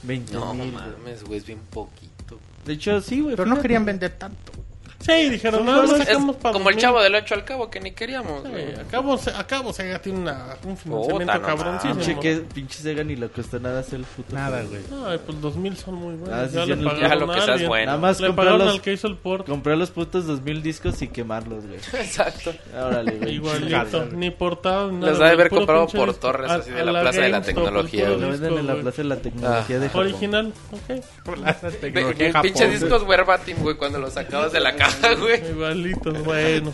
20 0.04 0.32
No 0.32 0.54
mil. 0.54 0.72
mames, 0.72 1.22
güey, 1.24 1.38
es 1.38 1.46
bien 1.46 1.58
poquito. 1.70 2.38
De 2.64 2.72
hecho, 2.74 3.00
sí, 3.02 3.20
güey. 3.20 3.34
Pero 3.36 3.44
no 3.46 3.56
fíjate. 3.56 3.62
querían 3.62 3.84
vender 3.84 4.12
tanto. 4.16 4.52
Sí, 5.00 5.30
dijeron, 5.30 5.64
no, 5.64 5.72
juegos- 5.72 5.92
Es 6.00 6.06
sacamos 6.06 6.36
para 6.36 6.52
como 6.52 6.68
el 6.68 6.74
2000. 6.76 6.80
chavo 6.82 7.02
del 7.02 7.14
8 7.14 7.34
al 7.34 7.44
cabo 7.44 7.70
que 7.70 7.80
ni 7.80 7.92
queríamos, 7.92 8.42
Sí, 8.44 8.50
güey. 8.50 8.74
acabo, 8.74 9.16
se- 9.16 9.30
acabo 9.30 9.72
Sega 9.72 9.98
tiene 9.98 10.18
una, 10.20 10.56
un 10.64 10.76
financiamiento 10.76 11.32
Puta, 11.32 11.38
no 11.38 11.42
cabroncísimo. 11.56 11.94
Pinche, 12.04 12.20
que, 12.20 12.36
pinche 12.54 12.78
Sega 12.82 13.02
ni 13.02 13.16
le 13.16 13.28
costó 13.30 13.58
nada 13.58 13.80
hacer 13.80 14.00
el 14.00 14.04
puto. 14.04 14.34
Nada, 14.34 14.62
güey. 14.62 14.82
Ay, 15.06 15.18
pues 15.24 15.40
2000 15.40 15.76
son 15.78 15.94
muy 15.94 16.14
buenos. 16.16 16.38
Ah, 16.38 16.46
sí, 16.48 16.54
ya 16.54 16.62
sí, 16.64 16.68
le 16.68 16.74
el- 16.74 16.84
pagaron 16.84 17.08
Ya 17.08 17.14
lo 17.16 17.32
que 17.32 17.40
seas 17.40 17.66
bueno. 17.66 17.86
Nada 17.86 17.98
más 17.98 18.20
Le 18.20 18.26
comprar 18.26 18.46
pagaron 18.48 18.66
los, 18.66 18.74
al 18.76 18.82
que 18.82 18.92
hizo 18.92 19.06
el 19.08 19.16
port. 19.16 19.46
comprar 19.46 19.78
los 19.78 19.90
putos 19.90 20.26
2000 20.26 20.62
discos 20.62 21.00
y 21.00 21.08
quemarlos, 21.08 21.64
güey. 21.66 21.78
Exacto. 22.04 22.52
Órale, 22.78 23.12
güey. 23.12 23.34
Igualito, 23.36 24.04
ni 24.12 24.30
portado, 24.30 24.92
ni 24.92 25.00
Los 25.00 25.12
nada. 25.12 25.24
ha 25.24 25.28
de 25.28 25.32
haber 25.34 25.48
comprado 25.48 25.86
pinche 25.86 25.98
por 25.98 26.14
torres, 26.14 26.50
A- 26.50 26.54
así 26.56 26.70
de 26.70 26.84
la 26.84 27.00
Plaza 27.00 27.20
de 27.22 27.28
la 27.30 27.40
Tecnología, 27.42 28.08
Lo 28.10 28.18
venden 28.18 28.58
en 28.58 28.66
la. 28.66 28.74
Plaza 28.76 29.02
de 29.02 29.08
la 29.08 29.16
Tecnología 29.16 29.76
Ah. 29.76 29.78
de 29.80 29.88
Japón. 29.88 30.00
Original, 30.06 30.52
ok. 30.72 31.80
De, 31.80 31.90
de 31.90 32.32
pinches 32.42 32.80
discos 32.80 33.06
verbatim, 33.06 33.56
güey, 33.60 33.76
cuando 33.76 33.98
los 33.98 34.12
sacabas 34.12 34.52
de 34.52 34.60
la 34.60 34.74
caja, 34.90 35.14
güey. 35.14 35.50
Igualitos, 35.50 36.24
bueno. 36.24 36.72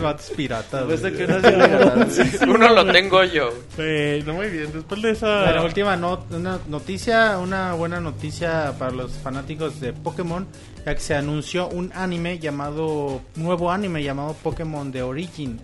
Vatos 0.00 1.10
güey. 1.10 1.16
que 1.16 1.26
se 1.26 1.40
le 1.50 1.68
ganaron, 1.68 2.08
güey. 2.08 2.50
Uno 2.50 2.68
lo 2.74 2.92
tengo 2.92 3.24
yo. 3.24 3.50
Bueno, 3.76 4.34
muy 4.34 4.48
bien. 4.48 4.70
Después 4.72 5.02
de 5.02 5.10
esa. 5.12 5.44
Bueno, 5.44 5.64
última 5.64 5.96
not- 5.96 6.30
una 6.32 6.58
noticia, 6.68 7.38
una 7.38 7.72
buena 7.74 8.00
noticia 8.00 8.74
para 8.78 8.90
los 8.92 9.12
fanáticos 9.12 9.80
de 9.80 9.92
Pokémon, 9.92 10.46
ya 10.84 10.94
que 10.94 11.00
se 11.00 11.14
anunció 11.14 11.68
un 11.68 11.92
anime 11.94 12.38
llamado, 12.38 13.20
nuevo 13.36 13.70
anime 13.70 14.02
llamado 14.02 14.34
Pokémon 14.42 14.92
The 14.92 15.02
Origin. 15.02 15.60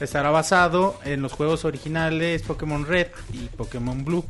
Estará 0.00 0.30
basado 0.30 0.98
en 1.04 1.22
los 1.22 1.32
juegos 1.32 1.64
originales 1.64 2.42
Pokémon 2.42 2.84
Red 2.86 3.06
y 3.32 3.46
Pokémon 3.56 4.04
Blue, 4.04 4.24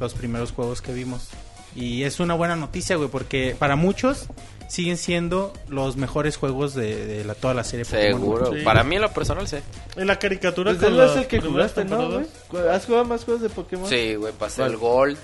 los 0.00 0.12
primeros 0.12 0.52
juegos 0.52 0.82
que 0.82 0.92
vimos. 0.92 1.30
Y 1.74 2.02
es 2.02 2.20
una 2.20 2.34
buena 2.34 2.56
noticia, 2.56 2.96
güey, 2.96 3.08
porque 3.08 3.56
para 3.58 3.74
muchos 3.76 4.26
siguen 4.68 4.96
siendo 4.96 5.52
los 5.68 5.96
mejores 5.96 6.36
juegos 6.36 6.74
de, 6.74 7.04
de 7.06 7.24
la, 7.24 7.34
toda 7.34 7.54
la 7.54 7.64
serie 7.64 7.84
Pokémon. 7.84 8.20
Seguro. 8.20 8.52
Sí. 8.54 8.62
Para 8.62 8.84
mí, 8.84 8.96
en 8.96 9.02
lo 9.02 9.10
personal, 9.12 9.48
sí. 9.48 9.56
En 9.96 10.06
la 10.06 10.18
caricatura. 10.18 10.72
Pues 10.72 10.84
con 10.84 11.00
es 11.00 11.16
el 11.16 11.26
que 11.26 11.40
jugaste, 11.40 11.84
¿no, 11.84 12.10
güey? 12.10 12.26
¿Has 12.70 12.86
jugado 12.86 13.04
más 13.04 13.24
juegos 13.24 13.42
de 13.42 13.48
Pokémon? 13.48 13.88
Sí, 13.88 14.14
güey, 14.14 14.32
pasé 14.34 14.56
¿Cuál? 14.62 14.70
el 14.72 14.76
Gold, 14.76 15.18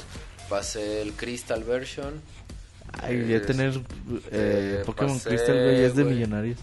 pasé 0.48 1.02
el 1.02 1.12
Crystal 1.12 1.62
version. 1.62 2.20
Ay, 3.02 3.26
ya 3.28 3.36
Es- 3.36 3.46
tener 3.46 3.70
eh, 3.74 3.80
eh, 4.30 4.82
Pokémon 4.86 5.14
pasé, 5.18 5.28
Crystal, 5.30 5.54
güey, 5.62 5.84
es 5.84 5.94
de 5.96 6.04
millonarios. 6.04 6.58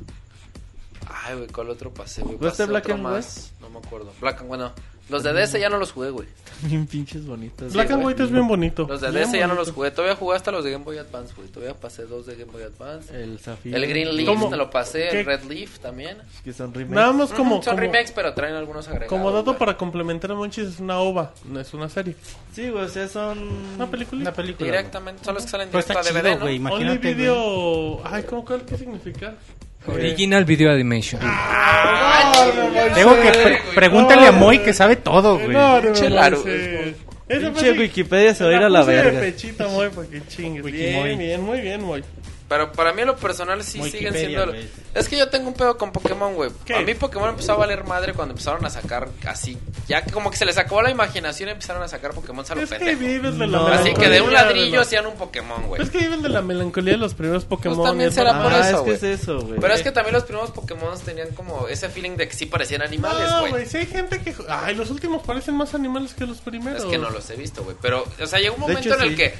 Ay, 1.26 1.36
güey, 1.36 1.48
¿cuál 1.50 1.70
otro 1.70 1.94
pasé, 1.94 2.22
güey? 2.22 2.38
¿Jugaste 2.38 2.64
Pasé 2.64 2.70
Black 2.72 2.84
otro 2.86 2.96
and 2.96 3.04
más. 3.04 3.52
No 3.60 3.70
me 3.70 3.80
acuerdo. 3.80 4.12
Black 4.22 4.40
and 4.40 4.48
bueno. 4.48 4.72
Los 5.12 5.24
de 5.24 5.34
DS 5.34 5.59
ya 5.59 5.70
no 5.70 5.78
los 5.78 5.91
jugué, 5.91 6.09
güey. 6.09 6.28
Bien 6.64 6.88
pinches 6.88 7.26
bonitos. 7.26 7.74
Black 7.74 7.91
and. 7.91 8.03
White 8.05 8.24
es 8.24 8.32
bien 8.32 8.47
bonito. 8.47 8.86
Los 8.88 9.01
de 9.01 9.12
Bien 9.12 9.24
DS 9.30 9.38
ya 9.38 9.47
no 9.47 9.55
los 9.55 9.72
jugué. 9.72 9.91
Todavía 9.91 10.16
jugué 10.16 10.36
hasta 10.38 10.51
los 10.51 10.64
de 10.64 10.72
Game 10.72 10.84
Boy 10.86 10.97
Advance, 10.97 11.34
güey. 11.36 11.47
Todavía 11.49 11.76
pasé 11.76 12.05
dos 12.05 12.26
de 12.26 12.36
Game 12.36 12.51
Boy 12.51 12.64
Advance. 12.64 13.14
El 13.14 13.39
Zafiro. 13.39 13.76
El 13.78 13.88
Green 13.88 14.16
Leaf 14.16 14.28
¿Cómo? 14.30 14.49
me 14.49 14.57
lo 14.57 14.70
pasé. 14.70 15.09
¿Qué? 15.12 15.20
El 15.20 15.26
Red 15.26 15.43
Leaf 15.43 15.80
también. 15.80 16.18
Que 16.43 16.53
son 16.53 16.74
remakes. 16.74 16.95
Nada 16.95 17.12
más 17.14 17.32
como. 17.32 17.55
Ujú, 17.55 17.64
Son 17.64 17.76
como- 17.76 17.82
remakes, 17.82 18.12
pero 18.14 18.34
traen 18.34 18.55
algunos 18.55 18.88
agregados. 18.88 19.09
Como 19.09 19.32
dato 19.32 19.45
güey. 19.51 19.57
para 19.59 19.78
complementar 19.78 20.32
a 20.32 20.36
Monchis, 20.36 20.66
es 20.68 20.80
una 20.80 20.99
ova, 20.99 21.34
no 21.45 21.59
es 21.59 21.74
una 21.74 21.89
serie. 21.89 22.16
Sí, 22.53 22.70
güey, 22.70 22.84
o 22.86 22.89
sea, 22.89 23.07
son... 23.07 23.39
Una 23.76 23.89
película. 23.89 24.22
Una 24.22 24.34
película. 24.34 24.66
Directamente. 24.72 25.24
Son 25.26 25.34
los 25.36 25.43
que 25.43 25.49
salen 25.49 25.68
está 25.68 25.80
directo 25.80 25.99
a 25.99 26.03
chido, 26.03 26.22
DVD, 26.22 26.34
¿no? 26.36 26.41
güey. 26.41 26.55
Only 26.55 26.55
Imagínate, 26.57 26.99
güey. 27.01 27.14
video. 27.16 28.01
Ay, 28.05 28.24
¿cómo 28.24 28.45
cuál? 28.45 28.62
¿Qué 28.66 28.78
significa? 28.78 29.36
Original 29.88 30.46
Video 30.46 30.72
Animation. 30.72 31.22
Tengo 32.94 33.16
que 33.22 33.32
pre- 33.32 33.62
pregúntale 33.76 34.28
a 34.28 34.32
Moy 34.32 34.60
que 34.60 34.74
sabe 34.74 34.96
todo, 34.96 35.38
güey. 35.38 35.50
No, 35.52 35.82
no. 35.82 35.92
Esa 35.92 37.50
Pinche 37.54 37.72
Wikipedia 37.72 38.36
se 38.36 38.44
va 38.44 38.50
a 38.50 38.54
ir 38.54 38.60
la 38.60 38.66
a 38.66 38.70
la 38.70 38.84
verga. 38.84 39.22
pechita, 39.22 39.68
Moy, 39.70 39.88
porque 39.94 40.22
chingues. 40.28 40.64
Wikimoy. 40.66 41.04
Bien, 41.16 41.18
bien, 41.20 41.42
muy 41.42 41.62
bien, 41.62 41.82
Moy. 41.82 42.04
Pero 42.52 42.70
para 42.74 42.91
mí 42.91 42.99
en 42.99 43.08
lo 43.08 43.16
personal 43.16 43.64
sí 43.64 43.82
siguen 43.89 44.14
siendo... 44.14 44.45
güey. 44.47 44.68
Es 44.93 45.08
que 45.08 45.18
yo 45.18 45.30
tengo 45.30 45.47
un 45.47 45.54
pedo 45.54 45.78
con 45.78 45.93
Pokémon, 45.93 46.36
güey. 46.36 46.52
A 46.76 46.80
mí 46.82 46.93
Pokémon 46.95 47.30
empezó 47.30 47.54
a 47.54 47.56
valer 47.56 47.86
madre 47.86 48.12
cuando 48.14 48.34
empezaron 48.34 48.66
a 48.66 48.70
sacar 48.70 49.08
así. 49.26 49.58
Ya 49.88 50.02
que 50.04 50.12
como 50.12 50.30
que 50.30 50.36
se 50.36 50.43
les 50.43 50.58
acabó 50.58 50.82
la 50.82 50.89
imaginación 50.91 51.47
y 51.47 51.54
empezaron 51.54 51.82
a 51.82 51.88
sacar 51.88 52.12
Pokémon 52.12 52.43
a 52.49 52.56
lo 52.56 52.62
Es 52.64 52.70
que 52.72 52.95
vives 52.97 53.38
de 53.39 53.47
la 53.47 53.58
No. 53.58 53.68
Así 53.68 53.93
que 53.93 54.10
de 54.10 54.20
un 54.20 54.34
ladrillo 54.34 54.76
la- 54.76 54.82
hacían 54.82 55.06
un 55.06 55.14
Pokémon, 55.16 55.66
güey. 55.68 55.82
Es 55.82 55.89
que 55.91 55.99
viven 55.99 56.22
de 56.22 56.28
la 56.28 56.41
melancolía 56.41 56.91
de 56.91 56.97
los 56.99 57.14
primeros 57.14 57.45
Pokémon. 57.45 57.78
Pues 57.78 57.88
también 57.89 58.10
y 58.10 58.14
será 58.14 58.43
por 58.43 58.52
Ah, 58.52 58.60
eso, 58.60 58.70
es 58.70 58.76
que 58.76 58.82
güey. 58.82 58.95
es 59.14 59.22
eso, 59.22 59.39
güey. 59.39 59.58
Pero 59.62 59.74
es 59.74 59.82
que 59.82 59.91
también 59.93 60.14
los 60.14 60.24
primeros 60.26 60.52
Pokémon 60.52 60.99
tenían 61.06 61.30
como 61.30 61.70
ese 61.70 61.88
feeling 61.88 62.18
de 62.18 62.28
que 62.28 62.34
sí 62.36 62.47
parecían 62.47 62.82
animales, 62.82 63.30
No, 63.30 63.39
güey. 63.39 63.52
güey, 63.52 63.66
si 63.66 63.78
hay 63.78 63.86
gente 63.86 64.20
que... 64.22 64.36
Ay, 64.49 64.76
los 64.76 64.89
últimos 64.91 65.24
parecen 65.24 65.56
más 65.56 65.74
animales 65.74 66.14
que 66.14 66.26
los 66.26 66.39
primeros. 66.41 66.84
es 66.84 66.89
que 66.89 66.97
no 66.97 67.10
los 67.12 67.30
he 67.30 67.38
visto, 67.38 67.64
güey. 67.64 67.78
Pero, 67.82 68.04
o 68.22 68.28
sea, 68.28 68.39
llegó 68.39 68.56
un 68.56 68.60
momento 68.62 68.82
hecho, 68.82 68.95
en 68.95 69.02
el 69.04 69.10
sí. 69.12 69.16
que 69.16 69.34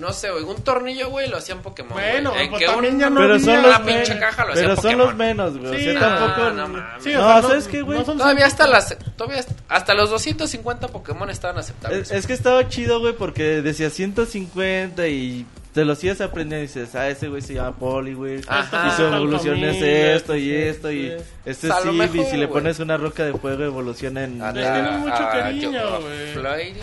no 0.00 0.12
sé, 0.12 0.30
güey, 0.30 0.44
un 0.44 0.62
tornillo, 0.62 1.10
güey, 1.10 1.28
lo 1.28 1.36
hacían 1.38 1.60
Pokémon. 1.62 1.92
Bueno, 1.92 2.30
güey. 2.30 2.44
En 2.44 2.50
pues 2.50 2.60
que 2.60 2.66
también 2.66 2.94
un- 2.94 3.00
ya 3.00 3.10
no 3.10 3.20
Pero 3.20 3.34
había. 3.34 3.44
son 3.44 3.58
una 3.58 3.68
los 3.68 3.78
pinche 3.80 4.14
menos. 4.14 4.28
caja 4.30 4.44
lo 4.44 4.54
Pero 4.54 4.76
son 4.76 4.98
los 4.98 5.14
menos, 5.16 5.58
güey. 5.58 5.78
Sí, 5.82 5.88
o 5.88 5.98
sea, 5.98 6.08
no, 6.10 6.18
tampoco. 6.18 6.50
no 6.50 6.68
mames. 6.68 6.84
Sí, 7.04 7.14
o 7.14 7.18
No, 7.18 7.32
sea, 7.40 7.42
¿sabes 7.42 7.68
qué, 7.68 7.82
güey? 7.82 7.98
no 7.98 8.04
Todavía 8.04 8.46
hasta 8.46 8.66
las 8.66 8.96
todavía 9.16 9.44
hasta 9.68 9.94
los 9.94 10.10
250 10.10 10.88
Pokémon 10.88 11.30
estaban 11.30 11.58
aceptables. 11.58 12.10
Es, 12.10 12.12
es 12.12 12.26
que 12.26 12.32
estaba 12.32 12.68
chido, 12.68 13.00
güey, 13.00 13.14
porque 13.14 13.62
decía 13.62 13.90
150 13.90 15.06
y 15.08 15.46
te 15.74 15.84
los 15.84 16.02
ibas 16.02 16.20
aprendiendo 16.20 16.64
y 16.64 16.66
dices, 16.66 16.94
ah, 16.96 17.08
ese 17.08 17.28
güey 17.28 17.40
se 17.42 17.54
llama 17.54 17.76
Poli, 17.76 18.14
güey. 18.14 18.40
Ajá. 18.48 18.88
Y 18.88 18.96
su 18.96 19.04
evolución 19.04 19.62
es 19.62 19.80
esto 19.80 20.34
y 20.34 20.52
esto 20.52 20.90
y 20.90 21.12
este. 21.44 21.68
lo 21.68 21.74
Eevee, 21.76 21.92
mejor, 22.08 22.30
si 22.30 22.36
le 22.36 22.48
pones 22.48 22.78
una 22.80 22.96
roca 22.96 23.24
de 23.24 23.32
fuego 23.34 23.62
evoluciona 23.64 24.24
en 24.24 24.38
Le 24.38 24.52
tienen 24.62 25.00
mucho 25.00 25.28
cariño, 25.30 26.00
güey. 26.00 26.32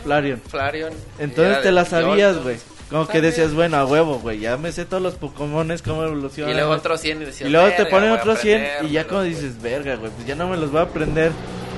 Flareon. 0.04 0.42
Flareon. 0.48 0.94
Entonces 1.20 1.62
te 1.62 1.72
la 1.72 1.84
sabías, 1.86 2.38
güey. 2.42 2.58
Como 2.90 3.08
que 3.08 3.20
decías, 3.22 3.54
bueno, 3.54 3.78
a 3.78 3.86
huevo, 3.86 4.20
güey, 4.20 4.40
ya 4.40 4.58
me 4.58 4.72
sé 4.72 4.86
todos 4.86 5.02
los 5.02 5.16
Pokémones, 5.16 5.82
cómo 5.82 6.04
evolucionan. 6.04 6.52
Y 6.52 6.54
luego 6.56 6.72
otros 6.72 7.02
100 7.02 7.22
y 7.22 7.26
decías, 7.26 7.50
Y 7.50 7.52
luego 7.52 7.68
te 7.70 7.78
"Verga, 7.84 7.90
ponen 7.90 8.12
otros 8.12 8.40
100 8.40 8.64
y 8.84 8.90
ya 8.92 9.06
como 9.06 9.22
güey". 9.22 9.30
dices, 9.32 9.60
verga, 9.62 9.96
güey, 9.96 10.12
pues 10.12 10.28
ya 10.28 10.36
no 10.36 10.48
me 10.48 10.56
los 10.58 10.72
voy 10.72 10.82
a 10.82 10.84
aprender. 10.84 11.32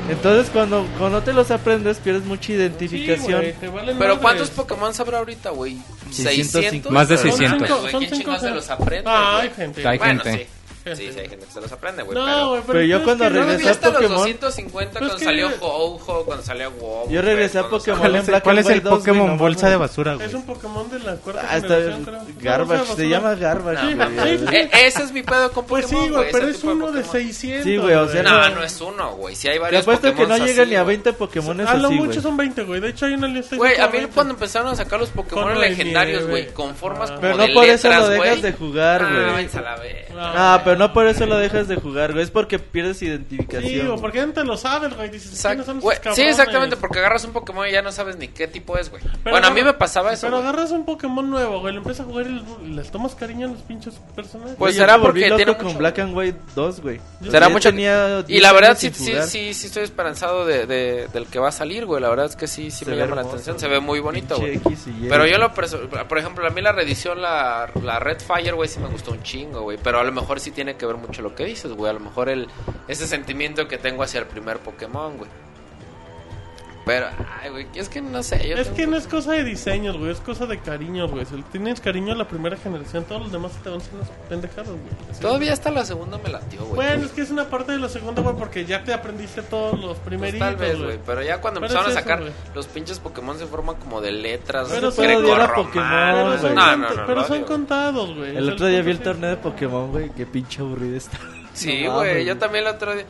Entonces 0.10 0.49
cuando, 0.51 0.86
cuando 0.97 1.22
te 1.22 1.34
los 1.34 1.51
aprendes 1.51 1.97
pierdes 1.97 2.24
mucha 2.26 2.53
identificación. 2.53 3.43
Pero 3.60 3.72
madres. 3.74 4.18
¿cuántos 4.22 4.49
Pokémon 4.51 4.91
habrá 4.99 5.18
ahorita, 5.20 5.49
güey? 5.51 5.78
650. 6.12 6.62
600. 6.62 6.91
Más 6.91 7.10
de 7.10 7.18
Son 7.18 7.26
600. 7.32 7.68
cinco- 7.68 7.80
Güey, 7.82 7.91
son 7.91 7.99
¿Quién 7.99 8.12
cinco 8.12 8.24
chingados 8.24 8.41
se 8.41 8.49
los 8.51 8.70
aprende? 8.70 9.03
Ah, 9.10 9.39
hay 9.41 9.49
gente. 9.49 9.88
Hay 9.88 9.97
bueno, 9.97 10.24
gente. 10.24 10.43
sí. 10.45 10.49
Sí, 10.96 11.12
sí, 11.12 11.20
hay 11.20 11.30
gente 11.30 11.46
que 11.46 11.52
se 11.52 11.62
los 11.62 11.72
aprende, 11.72 12.04
güey. 12.04 12.18
No, 12.18 12.26
pero... 12.26 12.50
güey, 12.50 12.62
Pero 12.68 12.82
yo 12.84 12.98
es 12.98 13.04
cuando 13.04 13.26
que 13.28 13.34
Yo 13.34 13.40
regresé 13.42 13.68
a 13.68 13.72
hasta 13.72 13.88
los 13.90 13.96
Pokémon. 13.98 14.18
250 14.18 14.92
Pues 14.92 15.00
cuando 15.00 15.18
que- 15.18 15.26
salió 15.26 15.50
Ho-Ho, 15.62 16.26
cuando 16.26 16.44
salió 16.44 16.72
Wow. 16.72 17.10
Yo 17.10 17.22
regresé 17.22 17.60
a 17.60 17.68
Pokémon. 17.70 18.00
¿Cuál 18.00 18.16
es, 18.16 18.28
Black 18.28 18.44
cuál 18.44 18.58
es 18.60 18.66
el 18.68 18.74
White 18.74 18.84
2, 18.90 18.92
güey, 18.92 19.00
Pokémon 19.00 19.28
no 19.32 19.38
bolsa 19.38 19.70
de 19.70 19.76
basura, 19.78 20.16
güey? 20.16 20.28
Es 20.28 20.34
un 20.34 20.46
Pokémon 20.46 20.90
de 20.90 21.00
la 21.00 21.16
cuarta 21.16 21.46
Ah, 21.50 21.58
está 21.58 21.68
generación, 21.76 22.06
creo. 22.06 22.22
Garbage, 22.42 22.96
se 22.96 23.10
llama 23.10 23.36
Garbage. 23.36 23.88
Eh, 24.58 24.70
ese 24.86 25.04
es 25.04 25.12
mi 25.12 25.24
pedo 25.24 25.52
con 25.52 25.66
Pues 25.66 25.86
Pokémon, 25.86 26.06
sí, 26.06 26.10
güey, 26.12 26.32
pero 26.32 26.48
es 26.48 26.64
uno 26.64 26.92
de 26.92 27.02
Pokémon. 27.02 27.12
600. 27.34 27.64
Sí, 27.64 27.78
güey, 27.78 27.96
o 27.96 28.08
sea, 28.08 28.24
No, 28.24 28.50
no 28.50 28.64
es 28.64 28.82
uno, 28.82 29.16
güey. 29.16 29.36
Si 29.36 29.48
hay 29.48 29.56
Te 29.56 29.60
varios 29.60 29.82
apuesto 29.84 30.08
que 30.08 30.12
Pokémon 30.14 30.40
no 30.40 30.46
llega 30.46 30.66
ni 30.66 30.76
a 30.76 30.84
güey. 30.84 30.96
20 30.98 31.14
Pokémon 31.14 31.62
A 31.62 31.74
lo 31.76 31.92
mucho 31.92 32.22
son 32.22 32.38
20, 32.38 32.64
güey. 32.64 32.80
De 32.82 32.90
hecho, 32.90 33.06
hay 33.06 33.14
una 33.14 33.28
lista. 33.28 33.56
Güey, 33.56 33.78
a 33.80 33.88
mí 33.88 33.94
20. 33.94 34.14
cuando 34.14 34.34
empezaron 34.34 34.68
a 34.72 34.76
sacar 34.76 35.00
los 35.00 35.10
Pokémon 35.10 35.60
legendarios, 35.60 36.28
güey, 36.28 36.48
con 36.54 36.76
formas 36.76 37.10
Ah. 37.12 37.16
como 37.16 37.22
Pero 37.22 37.38
de 37.38 37.48
no 37.48 37.54
por 37.54 37.64
eso 37.66 37.90
lo 37.90 38.08
dejas 38.10 38.42
de 38.42 38.54
jugar, 38.54 39.02
Ah, 39.04 39.32
güey. 39.34 39.48
Ah, 40.20 40.62
pero 40.64 40.77
no 40.78 40.94
por 40.94 41.08
eso 41.08 41.26
lo 41.26 41.38
dejas 41.38 41.68
de 41.68 41.76
jugar, 41.76 42.12
güey. 42.14 42.24
Es 42.24 42.32
porque 42.32 42.60
pierdes 42.60 43.02
identificación. 43.02 43.72
Sí, 43.72 43.80
o 43.82 43.98
porque 43.98 44.20
ya 44.20 44.26
no 44.26 44.34
te 44.34 44.44
lo 44.44 44.58
sabes, 44.58 44.96
güey. 44.96 45.10
Dices, 45.10 45.32
Exacto. 45.32 45.50
¿quiénes 45.50 45.66
son 45.66 45.80
Güey, 45.80 45.94
esos 45.98 46.04
sí, 46.04 46.10
cabrones? 46.22 46.40
exactamente, 46.40 46.78
porque 46.78 47.00
agarras 47.00 47.26
un 47.26 47.34
Pokémon 47.34 47.68
y 47.68 47.72
ya 47.72 47.82
no 47.82 47.92
sabes 47.92 48.18
ni 48.18 48.28
qué 48.30 48.48
tipo 48.48 48.78
es, 48.78 48.90
güey. 48.90 49.02
Pero 49.24 49.32
Bueno, 49.32 49.48
a 49.48 49.50
mí 49.52 49.60
agarra- 49.62 49.74
me 49.74 49.78
pasaba 49.80 50.14
eso. 50.14 50.28
Pero 50.28 50.38
güey. 50.38 50.48
agarras 50.50 50.72
un 50.72 50.86
Pokémon 50.86 51.30
nuevo, 51.30 51.60
güey. 51.60 51.74
Lo 51.74 51.80
empiezas 51.80 52.06
a 52.06 52.10
jugar 52.10 52.26
y 52.28 52.30
le- 52.70 52.76
les 52.76 52.92
tomas 52.92 53.16
cariño 53.16 53.48
a 53.48 53.52
los 53.52 53.62
pinches 53.62 53.96
personajes. 54.16 54.56
Pues 54.58 54.60
Güey, 54.60 54.74
yo 54.74 54.80
será 54.82 54.98
me 54.98 55.04
volví 55.04 55.20
porque 55.22 55.30
loco 55.30 55.38
tiene 55.38 55.58
con 55.58 55.66
mucho- 55.68 55.78
Black 55.80 56.00
and 56.00 56.16
White 56.18 56.40
2, 56.56 56.82
güey. 56.82 57.00
Será 57.30 57.50
mucho. 57.50 57.70
tenía 57.70 58.20
Y 58.22 58.24
10 58.34 58.42
la 58.42 58.54
verdad 58.54 58.70
años 58.72 58.80
sí, 58.80 58.90
sin 58.92 59.06
sí, 59.06 59.12
jugar. 59.12 59.28
sí, 59.28 59.54
sí 59.54 59.68
estoy 59.68 59.84
esperanzado 59.84 60.46
de, 60.46 60.66
de- 60.66 61.08
del 61.14 61.26
que 61.28 61.40
va 61.40 61.50
a 61.50 61.52
salir, 61.52 61.86
güey. 61.86 62.02
La 62.02 62.10
verdad 62.10 62.26
es 62.28 62.36
que 62.36 62.48
sí, 62.48 62.72
sí 62.72 62.80
Se 62.80 62.86
me 62.86 62.92
ve 62.92 62.98
llama 63.04 63.16
la 63.16 63.22
hermoso, 63.22 63.36
atención. 63.36 63.60
Se 63.60 63.68
ve 63.68 63.80
muy 63.80 64.00
bonito, 64.00 64.36
Pinche 64.36 64.60
güey. 64.60 64.74
X 64.76 64.88
y 64.88 65.06
Y. 65.06 65.10
Pero 65.10 65.26
yo 65.26 65.38
lo 65.38 65.54
perso- 65.54 65.88
por 66.08 66.18
ejemplo, 66.18 66.46
a 66.48 66.50
mí 66.50 66.62
la 66.62 66.72
reedición, 66.72 67.22
la, 67.22 67.70
la 67.84 68.00
Red 68.00 68.20
Fire, 68.20 68.54
güey, 68.56 68.70
sí 68.70 68.80
me 68.80 68.88
gustó 68.88 69.12
un 69.12 69.22
chingo, 69.24 69.62
güey. 69.62 69.78
Pero 69.84 70.00
a 70.00 70.04
lo 70.04 70.12
mejor 70.12 70.40
sí 70.40 70.52
tiene 70.68 70.78
que 70.78 70.86
ver 70.86 70.97
mucho 70.97 71.22
lo 71.22 71.34
que 71.34 71.45
dices, 71.45 71.72
güey. 71.72 71.89
A 71.89 71.93
lo 71.93 72.01
mejor 72.01 72.28
el, 72.28 72.47
ese 72.89 73.07
sentimiento 73.07 73.70
que 73.70 73.78
tengo 73.78 74.03
hacia 74.03 74.20
el 74.20 74.26
primer 74.26 74.59
Pokémon, 74.59 75.18
güey. 75.18 75.30
Pero, 76.88 77.08
ay, 77.44 77.50
güey, 77.52 77.68
es 77.76 77.90
que 77.90 78.02
no 78.02 78.24
sé. 78.24 78.48
Yo 78.48 78.56
Es 78.56 78.64
tengo- 78.68 78.76
que 78.78 78.88
no 78.88 78.98
es 78.98 79.06
cosa 79.08 79.34
de 79.34 79.44
diseños, 79.44 79.98
güey. 79.98 80.12
Es 80.12 80.20
cosa 80.22 80.46
de 80.46 80.58
cariños, 80.60 81.12
güey. 81.12 81.26
Si 81.26 81.36
tienes 81.52 81.82
cariño 81.82 82.14
a 82.14 82.16
la 82.16 82.28
primera 82.28 82.58
generación, 82.58 83.04
todos 83.04 83.22
los 83.24 83.32
demás 83.32 83.52
te 83.64 83.70
van 83.70 83.80
a 83.80 83.84
ser 83.84 83.94
unos 83.96 84.08
pendejados, 84.30 84.70
güey. 84.72 85.12
Así 85.12 85.22
Todavía 85.22 85.54
hasta 85.54 85.70
la 85.70 85.86
segunda 85.86 86.18
me 86.18 86.30
latió, 86.30 86.62
güey. 86.62 86.76
Bueno, 86.76 87.06
es 87.06 87.12
que 87.12 87.22
es 87.22 87.30
una 87.30 87.46
parte 87.46 87.74
de 87.74 87.80
la 87.80 87.90
segunda, 87.90 88.22
güey, 88.22 88.36
porque 88.36 88.66
ya 88.66 88.84
te 88.84 88.94
aprendiste 88.94 89.42
todos 89.44 89.74
los 89.80 89.98
Pues 89.98 90.00
primeritos, 90.00 90.48
tal 90.48 90.56
vez, 90.56 90.80
güey. 90.82 91.00
Pero 91.06 91.22
ya 91.22 91.42
cuando 91.42 91.60
Pero 91.60 91.74
empezaron 91.74 91.92
es 91.92 91.98
a 91.98 92.00
sacar 92.02 92.24
los 92.56 92.66
pinches 92.68 93.00
Pokémon 93.00 93.38
se 93.38 93.46
forman 93.46 93.76
como 93.76 94.02
de 94.02 94.14
letras. 94.14 94.70
Pero 94.72 94.90
se. 94.90 95.02
Pokémon, 95.02 96.40
son, 96.40 96.42
güey. 96.42 96.54
No, 96.56 96.78
no, 96.78 96.90
no, 96.94 97.06
pero 97.06 97.24
son 97.26 97.44
contados, 97.44 98.16
güey. 98.16 98.36
El 98.38 98.50
otro 98.50 98.68
día 98.68 98.82
vi 98.82 98.92
el 98.92 99.00
torneo 99.00 99.30
de 99.32 99.38
Pokémon, 99.38 99.92
güey. 99.92 100.10
Qué 100.12 100.26
pinche 100.26 100.62
aburrido 100.62 100.96
está. 100.98 101.18
Sí, 101.54 101.86
güey. 101.88 102.24
yo 102.24 102.38
también 102.38 102.66
el 102.68 102.74
otro 102.76 102.96
día. 102.96 103.06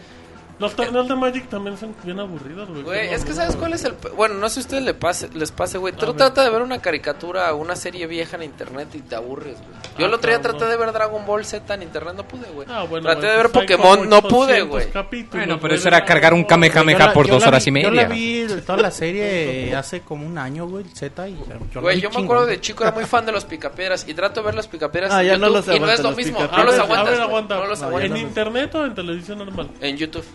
Los 0.60 0.76
torneos 0.76 1.08
de 1.08 1.16
Magic 1.16 1.48
también 1.50 1.78
son 1.78 1.96
bien 2.04 2.20
aburridos, 2.20 2.68
güey. 2.70 2.82
Güey, 2.82 3.14
es 3.14 3.24
que 3.24 3.34
¿sabes 3.34 3.56
cuál 3.56 3.74
es 3.74 3.84
el...? 3.84 3.94
pe- 3.94 4.10
Bueno, 4.10 4.36
no 4.36 4.50
sé 4.50 4.56
si 4.56 4.60
a 4.60 4.62
ustedes 4.64 4.84
les 4.84 4.94
pase, 4.96 5.30
les 5.34 5.52
pase, 5.52 5.78
güey. 5.78 5.94
Tú 5.94 6.08
ver. 6.08 6.16
trata 6.16 6.44
de 6.44 6.50
ver 6.50 6.62
una 6.64 6.80
caricatura 6.82 7.54
o 7.54 7.58
una 7.58 7.76
serie 7.76 8.08
vieja 8.08 8.38
en 8.38 8.44
internet 8.44 8.88
y 8.96 9.00
te 9.02 9.16
aburres, 9.16 9.58
güey. 9.58 9.70
Yo 10.00 10.06
Ah, 10.06 10.08
el 10.08 10.14
otro 10.16 10.30
día 10.32 10.42
cabrón. 10.42 10.58
traté 10.58 10.72
de 10.72 10.78
ver 10.78 10.92
Dragon 10.94 11.26
Ball 11.28 11.46
Z 11.46 11.74
en 11.76 11.84
internet, 11.84 12.16
no 12.18 12.28
pude, 12.28 12.48
güey. 12.50 12.68
Ah, 12.72 12.84
bueno, 12.90 13.04
traté 13.06 13.22
güey, 13.22 13.32
de 13.32 13.38
ver 13.38 13.52
pues 13.52 13.62
hay 13.70 13.78
Pokémon, 13.78 13.98
como 13.98 14.10
no 14.10 14.22
pude, 14.24 14.54
800 14.64 14.70
güey. 14.70 14.90
capítulos, 14.92 15.32
Bueno, 15.46 15.56
pero 15.62 15.68
güey, 15.70 15.76
eso 15.80 15.90
de 15.92 15.96
era 15.96 16.06
cargar 16.06 16.34
un. 16.34 16.44
Kamehameha 16.44 16.98
la- 17.08 17.14
por 17.14 17.28
dos 17.28 17.42
la 17.44 17.48
horas 17.50 17.66
vi- 17.66 17.80
y 17.80 17.84
Yo 17.84 17.92
la 17.92 18.08
media. 18.08 18.08
vi 18.16 18.62
toda 18.66 18.78
la 18.82 18.90
serie 18.92 19.76
hace 19.76 20.02
como 20.02 20.26
un 20.26 20.38
año, 20.40 20.68
güey, 20.68 20.84
el 20.86 20.90
Z. 20.96 21.28
Y 21.30 21.36
la 21.74 21.82
Güey, 21.82 21.98
vi 21.98 22.02
yo 22.02 22.10
me 22.10 22.16
chingón. 22.16 22.24
acuerdo 22.26 22.46
de 22.48 22.62
chico, 22.62 22.84
era 22.84 22.92
muy 22.94 23.06
fan 23.06 23.26
de 23.28 23.32
los 23.32 23.46
picapiedras 23.46 24.08
y 24.08 24.14
trato 24.16 24.40
de 24.42 24.46
ver 24.48 24.56
los 24.56 24.68
picapiedras 24.68 25.12
Ah, 25.14 25.22
en 25.22 25.28
ya 25.28 25.38
no 25.38 25.48
YouTube 25.48 25.56
los 25.56 25.66
y 25.68 25.70
no 25.70 25.76
es 25.76 25.82
aguanto, 26.00 26.02
lo 26.04 26.10
los 26.10 26.18
mismo, 26.18 26.40
no 26.40 26.46
picapiedras. 26.46 26.66
los 26.66 26.74
A 26.74 26.82
ver, 26.82 26.92
aguantas, 26.92 27.08
A 27.08 27.10
ver, 27.12 27.18
güey, 27.18 27.28
aguanta. 27.30 27.56
no 27.58 27.66
los 27.68 27.82
aguantas. 27.84 28.12
¿En 28.12 28.18
internet 28.18 28.76
o 28.76 28.86
en 28.86 28.96
televisión 28.96 29.38
normal? 29.38 29.70
En 29.82 29.98
YouTube. 29.98 30.26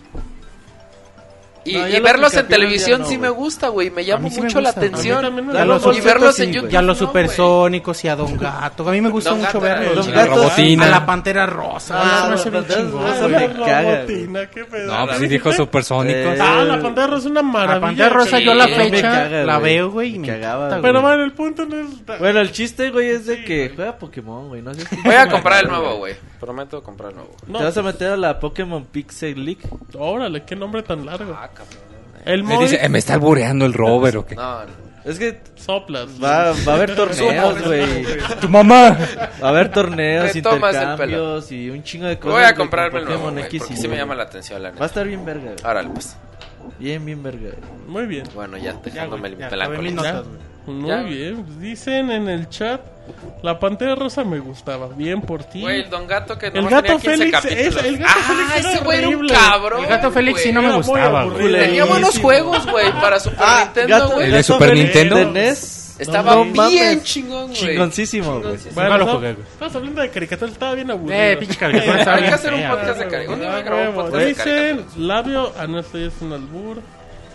Y, 1.65 1.73
No, 1.77 1.87
y 1.87 1.99
verlos 2.01 2.33
en 2.35 2.47
televisión 2.47 3.01
no, 3.01 3.07
sí 3.07 3.17
me 3.17 3.29
gusta, 3.29 3.69
güey. 3.69 3.89
Me 3.89 4.03
llama 4.03 4.29
sí 4.29 4.37
me 4.37 4.43
mucho 4.43 4.59
la. 4.61 4.69
A 4.69 4.71
atención. 4.71 5.35
me 5.35 5.41
gusta. 5.41 5.65
los 5.65 5.97
Y 5.97 6.01
verlos 6.01 6.39
en 6.39 6.49
YouTube. 6.51 6.61
güey. 6.61 6.73
Ya 6.73 6.81
los 6.81 6.99
no, 7.01 7.07
supersónicos 7.07 8.03
y 8.03 8.07
a 8.09 8.15
Don 8.15 8.37
Gato. 8.37 8.87
A 8.87 8.91
mí 8.91 9.01
me 9.01 9.09
gusta 9.09 9.29
Don 9.31 9.39
mucho 9.39 9.59
verlos. 9.59 10.07
La. 10.07 10.23
A 10.23 10.89
la 10.89 11.05
pantera 11.05 11.45
rosa. 11.45 11.95
Ah, 11.99 12.29
la 12.29 12.33
Ah, 12.33 13.27
la 13.27 13.81
robotina, 13.81 14.49
qué 14.49 14.65
pedo. 14.65 14.87
No, 14.93 15.05
pues 15.05 15.17
sí 15.17 15.23
¿La 15.23 15.29
dijo 15.29 15.53
supersónicos. 15.53 16.33
Eh, 16.35 16.39
Ah, 16.41 16.63
la 16.63 16.81
pantera 16.81 17.07
rosa 17.07 17.19
es 17.19 17.25
una 17.31 17.41
maravilla. 17.41 17.75
La 17.75 17.81
pantera 17.81 18.09
rosa 18.09 18.39
yo 18.39 18.53
la 18.53 18.67
fecha 18.67 19.29
la 19.29 19.59
veo, 19.59 19.89
güey, 19.91 20.15
y 20.15 20.19
Pero 20.81 21.01
bueno, 21.01 21.23
el 21.23 21.31
punto 21.33 21.65
no 21.65 21.75
es... 21.79 22.19
Bueno, 22.19 22.39
el 22.39 22.51
chiste, 22.51 22.89
güey, 22.91 23.09
es 23.09 23.25
de 23.25 23.43
que 23.43 23.71
juega 23.75 23.97
Pokémon, 23.97 24.49
güey. 24.49 24.61
No 24.61 24.73
sé 24.75 24.85
si- 24.85 24.95
Voy 25.03 25.15
a 25.15 25.29
comprar 25.29 25.63
el 25.63 25.69
nuevo, 25.69 25.97
güey. 25.97 26.15
Prometo 26.39 26.83
comprar 26.83 27.11
el 27.11 27.15
nuevo. 27.17 27.35
Te 27.45 27.63
vas 27.63 27.77
a 27.77 27.81
meter 27.81 28.11
a 28.11 28.17
la 28.17 28.39
Pokémon 28.39 28.83
Pixel 28.85 29.45
League. 29.45 29.61
órale, 29.97 30.43
qué 30.43 30.55
nombre 30.55 30.83
tan 30.83 31.05
largo. 31.05 31.33
Ah, 31.39 31.49
cabrón. 31.53 31.77
El 32.25 32.43
Me 32.43 32.55
Moy 32.55 32.63
dice, 32.65 32.79
eh, 32.83 32.89
me 32.89 32.99
está 32.99 33.13
albureando 33.15 33.65
el 33.65 33.73
Robert 33.73 34.15
o 34.17 34.25
qué. 34.25 34.35
No, 34.35 34.65
no. 34.65 34.83
Es 35.05 35.19
que 35.19 35.41
soplas. 35.55 36.07
va, 36.23 36.53
va 36.65 36.71
a 36.71 36.75
haber 36.75 36.95
torneos, 36.95 37.61
güey. 37.65 38.05
Tu 38.39 38.47
mamá. 38.47 38.97
Va 39.43 39.47
a 39.47 39.49
haber 39.49 39.69
torneos, 39.71 40.31
Te 40.31 40.41
tomas 40.41 40.73
el 40.75 40.81
intercambios 40.81 41.51
y 41.51 41.69
un 41.69 41.83
chingo 41.83 42.05
de 42.07 42.17
cosas. 42.17 42.31
Voy 42.33 42.43
a 42.43 42.45
güey, 42.47 42.55
comprarme 42.55 42.99
el 42.99 43.05
con 43.05 43.13
nuevo, 43.13 43.23
Pokémon 43.23 43.33
güey, 43.33 43.45
X 43.47 43.59
porque 43.59 43.73
y 43.73 43.77
sí 43.77 43.87
me 43.89 43.95
Y. 43.95 43.97
llama 43.97 44.15
la 44.15 44.23
atención, 44.23 44.63
la 44.63 44.69
Va 44.69 44.71
a 44.71 44.73
neta. 44.75 44.85
estar 44.85 45.05
bien 45.07 45.25
verga. 45.25 45.43
güey. 45.51 45.55
Árale, 45.65 45.89
pues. 45.89 46.15
Bien, 46.79 47.03
bien 47.05 47.21
verga. 47.21 47.39
güey. 47.49 47.87
Muy 47.87 48.05
bien. 48.05 48.23
Bueno, 48.33 48.55
ya, 48.57 48.63
Ya, 48.71 48.79
dejándome 48.81 49.19
güey, 49.29 49.33
el 49.33 49.39
ya, 49.39 49.49
melancolía. 49.49 49.65
acabé 49.65 49.91
mis 49.91 50.03
Ya. 50.03 50.11
notas, 50.13 50.27
güey. 50.29 50.52
Muy 50.65 50.89
Ya. 50.89 51.01
bien. 51.03 51.43
Pues 51.43 51.59
Dicen 51.59 52.09
en 52.11 52.29
el 52.29 52.47
chat, 52.49 52.81
la 53.41 53.59
pantera 53.59 53.95
rosa 53.95 54.23
me 54.23 54.39
gustaba. 54.39 54.87
Bien 54.95 55.21
por 55.21 55.43
ti. 55.43 55.61
Güey, 55.61 55.81
el 55.81 55.89
Don 55.89 56.07
Gato 56.07 56.37
que 56.37 56.47
El 56.47 56.67
gato 56.69 56.97
tenía 56.99 56.99
15 56.99 57.09
Félix, 57.17 57.45
es- 57.45 57.85
el 57.85 57.97
gato 57.97 58.13
ah, 58.15 58.23
Félix 58.27 58.55
era 58.57 58.71
ese 58.71 58.83
güey 58.83 58.97
era 58.99 59.07
un 59.09 59.27
cabrón. 59.27 59.83
El 59.83 59.89
gato 59.89 60.11
Félix 60.11 60.41
sí 60.41 60.51
no 60.53 60.61
me 60.61 60.71
gustaba, 60.75 61.25
güey. 61.25 61.51
Tenía 61.51 61.85
buenos 61.85 62.17
juegos, 62.19 62.65
güey, 62.71 62.91
para 62.93 63.19
Super 63.19 63.39
Ah, 63.41 63.61
Nintendo, 63.65 63.99
gato- 63.99 64.13
güey. 64.15 64.25
¿El 64.27 64.31
de 64.31 64.43
Super 64.43 64.69
Félix 64.69 64.85
Nintendo? 64.85 65.15
de 65.17 65.25
NES. 65.25 65.79
Estaba 65.99 66.33
No 66.35 66.43
bien 66.45 66.55
mames. 66.55 67.03
chingón, 67.03 67.47
güey. 67.47 67.53
Chingoncísimo, 67.55 68.31
güey. 68.39 68.43
Chingoncísimo. 68.57 68.81
Nunca 68.83 68.97
lo 68.97 69.05
no, 69.05 69.13
jugué, 69.13 69.33
güey. 69.33 69.45
Estás 69.53 69.75
hablando 69.75 70.01
de 70.01 70.09
caricatura, 70.09 70.51
estaba 70.51 70.73
bien 70.73 70.89
aburrido. 70.91 71.21
Eh, 71.21 71.37
pinche 71.37 71.55
caricatura 71.55 71.99
estaba 71.99 72.15
Hay 72.17 72.21
que 72.23 72.27
bien 72.29 72.33
hacer 72.33 72.53
un 72.55 72.67
podcast 72.69 72.99
de 72.99 73.07
caricatura. 73.07 73.33
Un 73.33 73.39
día 73.39 73.49
Ah, 73.49 73.51
voy 73.51 73.59
a 73.59 73.63
grabar 73.63 73.89
un 73.89 73.95
huevo. 73.97 74.09
podcast 74.09 74.45
de 74.45 74.73
Dicen, 74.73 74.85
labio, 75.07 75.53
ah 75.57 75.67
no, 75.67 75.79
esto 75.79 75.97
es 75.99 76.13
un 76.21 76.33
albur. 76.33 76.81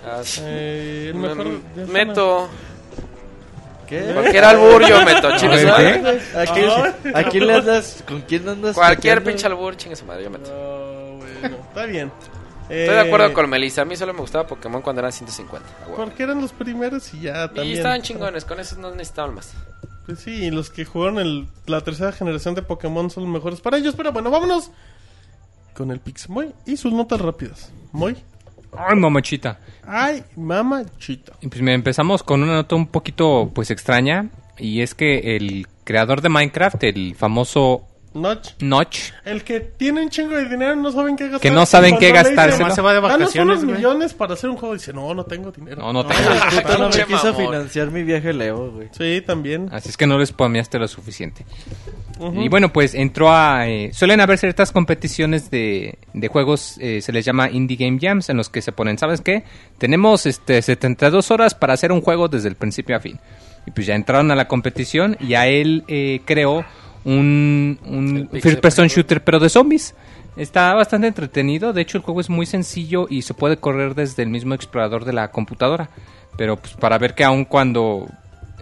Ah, 0.05 0.21
sí. 0.25 0.41
Eh, 0.45 1.07
el 1.11 1.15
mejor... 1.15 1.37
Me- 1.47 1.53
ya 1.77 1.83
está, 1.83 1.93
Meto. 1.93 2.49
¿Qué? 3.89 4.13
Cualquier 4.13 4.45
albur 4.45 4.87
yo 4.87 5.03
meto, 5.05 5.37
chingue 5.37 5.61
su 5.61 5.67
madre. 5.69 6.21
¿A 6.37 6.47
quién, 6.53 7.15
¿A 7.15 7.25
quién 7.25 7.47
le 7.47 7.55
andas? 7.55 8.05
¿Con 8.07 8.21
quién 8.23 8.49
andas? 8.49 8.75
Cualquier 8.75 9.25
pinche 9.25 9.47
albur, 9.47 9.77
chingue 9.77 9.97
su 9.97 10.05
madre, 10.05 10.25
yo 10.25 10.31
meto. 10.31 10.51
No, 10.51 11.19
bueno, 11.41 11.57
está 11.69 11.87
bien. 11.87 12.13
Estoy 12.69 12.97
de 12.97 13.01
acuerdo 13.01 13.33
con 13.33 13.49
Melissa. 13.49 13.83
A 13.83 13.85
mí 13.87 13.97
solo 13.97 14.13
me 14.13 14.21
gustaba 14.21 14.47
Pokémon 14.47 14.83
cuando 14.83 15.01
eran 15.01 15.13
150. 15.13 15.67
a 15.67 15.85
huevo. 15.87 15.97
Porque 15.97 16.23
eran 16.23 16.41
los 16.41 16.53
primeros 16.53 17.15
y 17.15 17.21
ya 17.21 17.47
también. 17.47 17.69
Y 17.69 17.73
estaban 17.73 18.03
chingones, 18.03 18.45
con 18.45 18.61
esos 18.61 18.77
no 18.77 18.91
necesitaban 18.91 19.35
más. 19.35 19.55
Pues 20.05 20.21
sí, 20.21 20.51
los 20.51 20.69
que 20.71 20.85
jugaron 20.85 21.19
el, 21.19 21.49
la 21.67 21.81
tercera 21.81 22.13
generación 22.13 22.55
de 22.55 22.63
Pokémon 22.63 23.11
son 23.11 23.25
los 23.25 23.33
mejores 23.33 23.61
para 23.61 23.79
ellos. 23.79 23.95
Pero 23.97 24.13
bueno, 24.13 24.31
vámonos 24.31 24.71
con 25.75 25.91
el 25.91 26.01
Pixemoy 26.01 26.53
y 26.67 26.77
sus 26.77 26.93
notas 26.93 27.21
rápidas. 27.21 27.71
Moy. 27.93 28.17
Ay, 28.77 28.97
mamachita. 28.97 29.59
Ay, 29.87 30.23
mamachita. 30.37 31.33
Y 31.41 31.49
pues 31.49 31.63
empezamos 31.63 32.23
con 32.23 32.43
una 32.43 32.55
nota 32.55 32.77
un 32.77 32.87
poquito 32.87 33.51
pues 33.55 33.71
extraña 33.71 34.31
y 34.59 34.83
es 34.83 34.95
que 34.95 35.37
el 35.37 35.67
creador 35.85 36.21
de 36.21 36.29
Minecraft, 36.29 36.85
el 36.85 37.15
famoso 37.15 37.85
Notch. 38.19 38.51
Notch. 38.61 39.13
El 39.25 39.43
que 39.45 39.61
tiene 39.61 40.03
un 40.03 40.11
chingo 40.11 40.35
de 40.37 40.49
dinero 40.49 40.77
no 40.77 40.91
saben 40.93 41.17
qué 41.17 41.25
gastar. 41.25 41.41
Que 41.41 41.51
no 41.51 41.65
saben 41.67 41.95
Y 41.95 41.99
qué 41.99 42.13
dicen, 42.13 42.39
Además 42.39 42.75
se 42.75 42.81
va 42.83 42.93
de 42.93 43.01
"Danos 43.01 43.19
vacaciones, 43.21 43.55
unos 43.59 43.65
güey". 43.65 43.77
millones 43.77 44.15
para 44.15 44.35
hacer 44.35 44.51
un 44.51 44.57
juego. 44.57 44.75
Dice, 44.75 44.93
no, 44.93 45.15
no 45.15 45.25
tengo 45.25 45.51
dinero. 45.53 45.81
No, 45.83 45.93
no 45.93 46.07
tengo. 46.07 46.21
El 46.31 46.63
puto 46.63 46.79
no 46.79 46.89
me 46.89 47.05
quiso 47.05 47.35
financiar 47.35 47.91
mi 47.91 48.03
viaje 48.03 48.33
Leo, 48.33 48.71
güey. 48.73 48.89
Sí, 48.93 49.23
también. 49.27 49.69
Así 49.73 49.89
es 49.89 49.97
que 49.97 50.07
no 50.07 50.19
les 50.19 50.29
spameaste 50.31 50.79
lo 50.79 50.89
suficiente. 50.89 51.45
Y 52.35 52.49
bueno, 52.49 52.73
pues 52.73 52.95
entró 52.95 53.31
a... 53.33 53.69
eh, 53.69 53.91
suelen 53.93 54.21
haber 54.21 54.39
ciertas 54.39 54.73
competiciones 54.73 55.51
de, 55.53 55.99
de 56.15 56.29
juegos, 56.29 56.77
eh, 56.81 57.01
se 57.01 57.13
les 57.13 57.25
llama 57.25 57.49
Indie 57.49 57.77
Game 57.77 57.99
Jams, 58.01 58.29
en 58.29 58.37
los 58.37 58.49
que 58.49 58.61
se 58.61 58.73
ponen, 58.73 58.99
¿sabes 58.99 59.21
qué? 59.21 59.45
Tenemos 59.79 60.27
este 60.27 60.61
72 60.61 61.31
horas 61.31 61.55
para 61.55 61.75
hacer 61.75 61.93
un 61.93 62.01
juego 62.01 62.27
desde 62.27 62.49
el 62.49 62.57
principio 62.57 62.97
a 62.97 63.01
fin. 63.01 63.21
Y 63.67 63.71
pues 63.71 63.87
ya 63.87 63.95
entraron 63.95 64.31
a 64.33 64.35
la 64.35 64.49
competición 64.49 65.17
y 65.21 65.35
a 65.35 65.47
él 65.47 65.85
eh, 65.87 66.21
creó 66.25 66.65
un, 67.05 68.29
first 68.41 68.61
person 68.61 68.89
shooter, 68.89 69.23
pero 69.23 69.39
de 69.39 69.49
zombies. 69.49 69.95
Está 70.37 70.73
bastante 70.75 71.09
entretenido, 71.09 71.73
de 71.73 71.83
hecho 71.83 71.99
el 71.99 72.05
juego 72.05 72.21
es 72.21 72.31
muy 72.31 72.47
sencillo 72.47 73.07
y 73.11 73.23
se 73.23 73.35
puede 73.35 73.57
correr 73.57 73.97
desde 73.97 74.23
el 74.23 74.29
mismo 74.29 74.55
explorador 74.55 75.05
de 75.05 75.13
la 75.13 75.33
computadora. 75.33 75.91
Pero 76.37 76.57
pues 76.57 76.75
para 76.75 76.99
ver 76.99 77.17
que 77.17 77.25
aun 77.25 77.45
cuando 77.45 78.07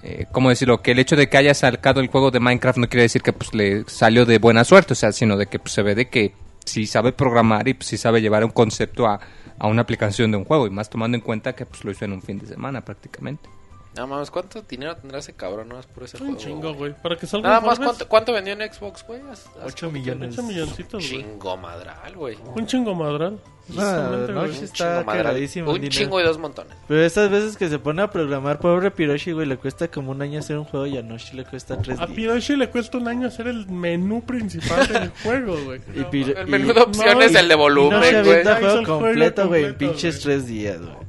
eh, 0.03 0.27
¿cómo 0.31 0.51
decirlo? 0.51 0.83
Que 0.83 0.93
el 0.93 1.01
hecho 1.01 1.17
de 1.17 1.29
que 1.29 1.37
haya 1.37 1.53
sacado 1.53 2.01
el 2.01 2.07
juego 2.07 2.31
de 2.31 2.39
Minecraft 2.39 2.79
no 2.79 2.89
quiere 2.89 3.03
decir 3.03 3.23
que 3.23 3.33
pues 3.33 3.53
le 3.53 3.85
salió 3.89 4.25
de 4.25 4.39
buena 4.39 4.63
suerte, 4.63 4.93
o 4.93 4.97
sea, 4.97 5.11
sino 5.11 5.37
de 5.37 5.47
que 5.47 5.59
pues, 5.59 5.73
se 5.73 5.83
ve 5.83 5.97
de 5.97 6.09
que 6.09 6.33
sí 6.65 6.87
sabe 6.87 7.13
programar 7.13 7.67
y 7.67 7.75
pues, 7.75 7.89
sí 7.89 7.97
sabe 7.99 8.23
llevar 8.23 8.45
un 8.45 8.53
concepto 8.53 9.07
a, 9.07 9.19
a 9.59 9.67
una 9.67 9.83
aplicación 9.83 10.31
de 10.31 10.37
un 10.37 10.45
juego, 10.45 10.67
y 10.67 10.71
más 10.71 10.89
tomando 10.89 11.17
en 11.17 11.23
cuenta 11.23 11.55
que 11.55 11.67
pues 11.67 11.85
lo 11.85 11.91
hizo 11.91 12.05
en 12.05 12.13
un 12.13 12.23
fin 12.23 12.39
de 12.39 12.47
semana 12.47 12.85
prácticamente. 12.85 13.49
No 13.97 14.07
mames, 14.07 14.31
¿cuánto 14.31 14.63
dinero 14.63 14.95
tendrá 14.97 15.19
ese 15.21 15.33
cabrón 15.33 15.69
no 15.71 15.81
por 15.95 16.05
ese 16.05 16.17
Un 16.19 16.35
juego? 16.35 16.41
chingo, 16.41 16.75
güey. 16.75 16.95
Para 17.03 17.17
que 17.17 17.27
salga 17.27 17.49
Nada 17.49 17.61
más, 17.63 17.79
¿cuánto, 17.79 18.07
¿cuánto 18.09 18.33
vendió 18.33 18.53
en 18.53 18.73
Xbox, 18.73 19.05
güey? 19.07 19.21
Haz- 19.23 19.47
haz- 19.61 19.65
8 19.73 19.91
millones. 19.91 20.35
Ocho 20.35 20.43
milloncitos, 20.43 21.09
güey. 21.11 21.23
Chingo 21.23 21.57
madral, 21.57 22.15
güey. 22.15 22.37
Un 22.55 22.67
chingo 22.67 22.95
madral. 22.95 23.41
Ah, 23.77 24.11
no, 24.29 24.43
Un 24.43 24.51
está 24.53 25.01
el 25.01 25.63
Un 25.67 25.75
dinero. 25.75 25.89
chingo 25.91 26.21
y 26.21 26.23
dos 26.23 26.39
montones. 26.39 26.73
Pero 26.87 27.03
esas 27.05 27.29
veces 27.31 27.57
que 27.57 27.69
se 27.69 27.81
pone 27.81 28.01
a 28.03 28.11
programar, 28.11 28.61
pobre 28.61 28.93
Piroshi, 28.93 29.33
güey, 29.33 29.45
le 29.47 29.57
cuesta 29.57 29.89
como 29.89 30.13
un 30.13 30.23
año 30.23 30.39
hacer 30.39 30.57
un 30.57 30.65
juego 30.67 30.87
y 30.87 30.97
a 30.97 31.03
Noshi 31.03 31.35
le 31.37 31.45
cuesta 31.45 31.77
tres 31.79 31.99
A 31.99 32.07
días. 32.07 32.15
Piroshi 32.17 32.55
le 32.55 32.71
cuesta 32.71 32.99
un 32.99 33.09
año 33.09 33.27
hacer 33.27 33.49
el 33.49 33.67
menú 33.67 34.23
principal 34.25 34.87
del 34.87 35.09
juego, 35.23 35.57
güey. 35.65 35.81
El 35.97 36.47
menú 36.47 36.73
de 36.73 36.81
opciones, 36.81 37.33
no, 37.33 37.39
el 37.41 37.49
de 37.49 37.49
no 37.49 37.49
se 37.49 37.55
volumen, 37.57 38.25
güey. 38.25 38.39
el 38.41 38.55
juego 38.55 38.83
completo, 38.85 39.49
güey, 39.49 39.65
en 39.65 39.75
pinches 39.75 40.21
tres 40.21 40.47
días, 40.47 40.79
güey. 40.81 41.06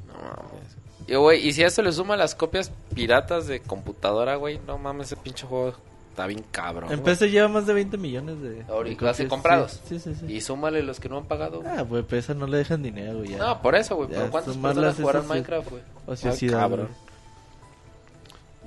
No 1.08 1.22
mames. 1.22 1.40
Y, 1.40 1.42
güey, 1.42 1.48
y 1.48 1.54
si 1.54 1.64
a 1.64 1.68
eso 1.68 1.82
le 1.82 1.92
suman 1.92 2.20
las 2.20 2.36
copias 2.36 2.72
piratas 2.94 3.48
de 3.48 3.60
computadora, 3.62 4.36
güey, 4.36 4.60
no 4.66 4.78
mames, 4.78 5.08
ese 5.08 5.16
pinche 5.16 5.46
juego 5.46 5.74
está 6.10 6.26
bien 6.26 6.44
cabrón. 6.52 6.92
En. 6.92 7.02
PC 7.02 7.30
lleva 7.30 7.48
más 7.48 7.68
de 7.68 7.74
20 7.74 7.98
millones 7.98 8.42
de... 8.42 8.66
Ahorita 8.68 9.14
comprados. 9.28 9.82
Sí, 9.88 10.00
sí, 10.00 10.16
sí. 10.16 10.26
Y 10.28 10.42
súmale 10.42 10.82
los 10.82 11.00
que 11.00 11.10
no 11.10 11.18
han 11.18 11.26
pagado. 11.26 11.62
Ah, 11.66 11.84
güey, 11.84 12.02
pues 12.02 12.26
eso 12.26 12.34
no 12.34 12.48
le 12.48 12.58
dejan 12.58 12.82
dinero, 12.82 13.20
güey. 13.20 13.30
ya. 13.30 13.38
No, 13.38 13.62
por 13.62 13.76
eso, 13.76 13.96
güey. 13.96 14.10
Pero 14.10 14.32
¿cuántas 14.32 14.58
personas 14.58 14.96
jugarán 14.96 15.22
esas, 15.22 15.30
Minecraft, 15.30 15.70
güey? 15.70 15.84
ociosidad, 16.08 16.56
Ay, 16.56 16.62
cabrón. 16.62 16.88
güey. 16.88 17.08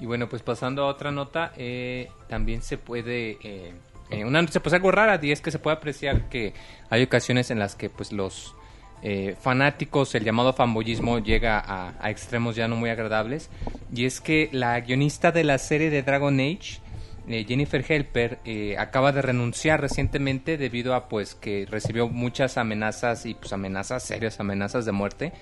Y 0.01 0.07
bueno, 0.07 0.29
pues 0.29 0.43
pasando 0.43 0.85
a 0.85 0.87
otra 0.87 1.11
nota, 1.11 1.53
eh, 1.57 2.09
también 2.29 2.62
se 2.62 2.79
puede... 2.79 3.39
eh, 3.43 3.75
eh, 4.11 4.25
una 4.25 4.45
pues 4.45 4.75
algo 4.75 4.91
rara 4.91 5.19
y 5.23 5.31
es 5.31 5.41
que 5.41 5.51
se 5.51 5.59
puede 5.59 5.77
apreciar 5.77 6.29
que 6.29 6.53
hay 6.89 7.03
ocasiones 7.03 7.51
en 7.51 7.59
las 7.61 7.77
que 7.77 7.91
pues 7.91 8.12
los 8.12 8.55
eh, 9.02 9.35
fanáticos, 9.40 10.14
el 10.14 10.24
llamado 10.24 10.52
fanboyismo 10.52 11.20
llega 11.20 11.62
a, 11.66 12.10
extremos 12.10 12.55
ya 12.55 12.68
no 12.68 12.77
muy 12.77 12.90
agradables 12.90 13.48
y 13.94 14.05
es 14.05 14.20
que 14.20 14.51
la 14.52 14.78
guionista 14.81 15.32
de 15.32 15.44
la 15.44 15.56
serie 15.59 15.89
de 15.89 16.02
Dragon 16.02 16.39
Age, 16.39 16.81
eh, 17.28 17.44
Jennifer 17.48 17.85
Helper, 17.86 18.39
eh, 18.44 18.77
acaba 18.78 19.12
de 19.12 19.22
renunciar 19.22 19.81
recientemente 19.81 20.59
debido 20.59 20.94
a 20.94 21.09
pues 21.09 21.35
que 21.35 21.66
recibió 21.70 22.09
muchas 22.09 22.59
amenazas 22.59 23.24
y 23.24 23.35
pues 23.35 23.52
amenazas 23.52 24.02
serias, 24.02 24.39
amenazas 24.39 24.85
de 24.85 24.93
muerte 24.93 25.32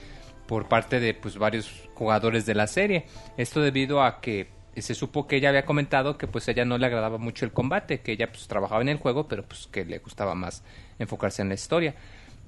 por 0.47 0.68
parte 0.68 1.01
de 1.01 1.14
pues 1.14 1.36
varios 1.36 1.89
jugadores 1.94 2.47
de 2.47 2.55
la 2.55 2.68
serie. 2.68 3.06
Esto 3.36 3.60
debido 3.60 4.02
a 4.02 4.20
que 4.20 4.48
se 4.76 4.94
supo 4.94 5.26
que 5.26 5.36
ella 5.36 5.48
había 5.48 5.64
comentado 5.64 6.16
que 6.16 6.28
pues 6.28 6.47
ella 6.47 6.64
no 6.64 6.78
le 6.78 6.86
agradaba 6.86 7.18
mucho 7.18 7.44
el 7.44 7.52
combate, 7.52 8.01
que 8.01 8.12
ella 8.12 8.30
pues 8.30 8.47
trabajaba 8.47 8.82
en 8.82 8.89
el 8.89 8.98
juego, 8.98 9.26
pero 9.26 9.43
pues 9.44 9.66
que 9.66 9.85
le 9.85 9.98
gustaba 9.98 10.35
más 10.35 10.62
enfocarse 10.98 11.43
en 11.43 11.48
la 11.48 11.55
historia. 11.55 11.94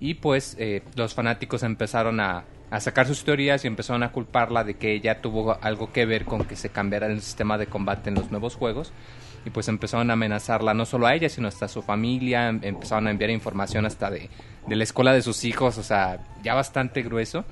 Y 0.00 0.14
pues 0.14 0.56
eh, 0.58 0.82
los 0.96 1.14
fanáticos 1.14 1.62
empezaron 1.62 2.20
a, 2.20 2.44
a 2.70 2.80
sacar 2.80 3.06
sus 3.06 3.22
teorías 3.22 3.64
y 3.64 3.68
empezaron 3.68 4.02
a 4.02 4.12
culparla 4.12 4.64
de 4.64 4.74
que 4.74 4.94
ella 4.94 5.20
tuvo 5.20 5.58
algo 5.62 5.92
que 5.92 6.06
ver 6.06 6.24
con 6.24 6.46
que 6.46 6.56
se 6.56 6.70
cambiara 6.70 7.06
el 7.06 7.20
sistema 7.20 7.58
de 7.58 7.66
combate 7.66 8.08
en 8.08 8.14
los 8.14 8.30
nuevos 8.30 8.56
juegos. 8.56 8.92
Y 9.44 9.50
pues 9.50 9.68
empezaron 9.68 10.10
a 10.10 10.14
amenazarla 10.14 10.74
no 10.74 10.84
solo 10.86 11.06
a 11.06 11.14
ella, 11.14 11.28
sino 11.28 11.48
hasta 11.48 11.66
a 11.66 11.68
su 11.68 11.82
familia, 11.82 12.48
em- 12.48 12.60
empezaron 12.62 13.06
a 13.06 13.10
enviar 13.10 13.30
información 13.30 13.86
hasta 13.86 14.10
de, 14.10 14.30
de 14.66 14.76
la 14.76 14.84
escuela 14.84 15.12
de 15.12 15.22
sus 15.22 15.44
hijos, 15.44 15.78
o 15.78 15.82
sea, 15.82 16.18
ya 16.42 16.54
bastante 16.54 17.02
grueso. 17.02 17.44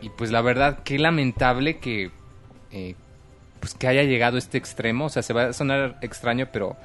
Y 0.00 0.10
pues 0.10 0.30
la 0.30 0.42
verdad, 0.42 0.80
qué 0.84 0.98
lamentable 0.98 1.78
que 1.78 2.10
eh, 2.70 2.94
pues 3.60 3.74
que 3.74 3.88
haya 3.88 4.02
llegado 4.02 4.36
a 4.36 4.38
este 4.38 4.58
extremo. 4.58 5.06
O 5.06 5.08
sea, 5.08 5.22
se 5.22 5.32
va 5.32 5.46
a 5.46 5.52
sonar 5.52 5.98
extraño, 6.02 6.48
pero 6.52 6.76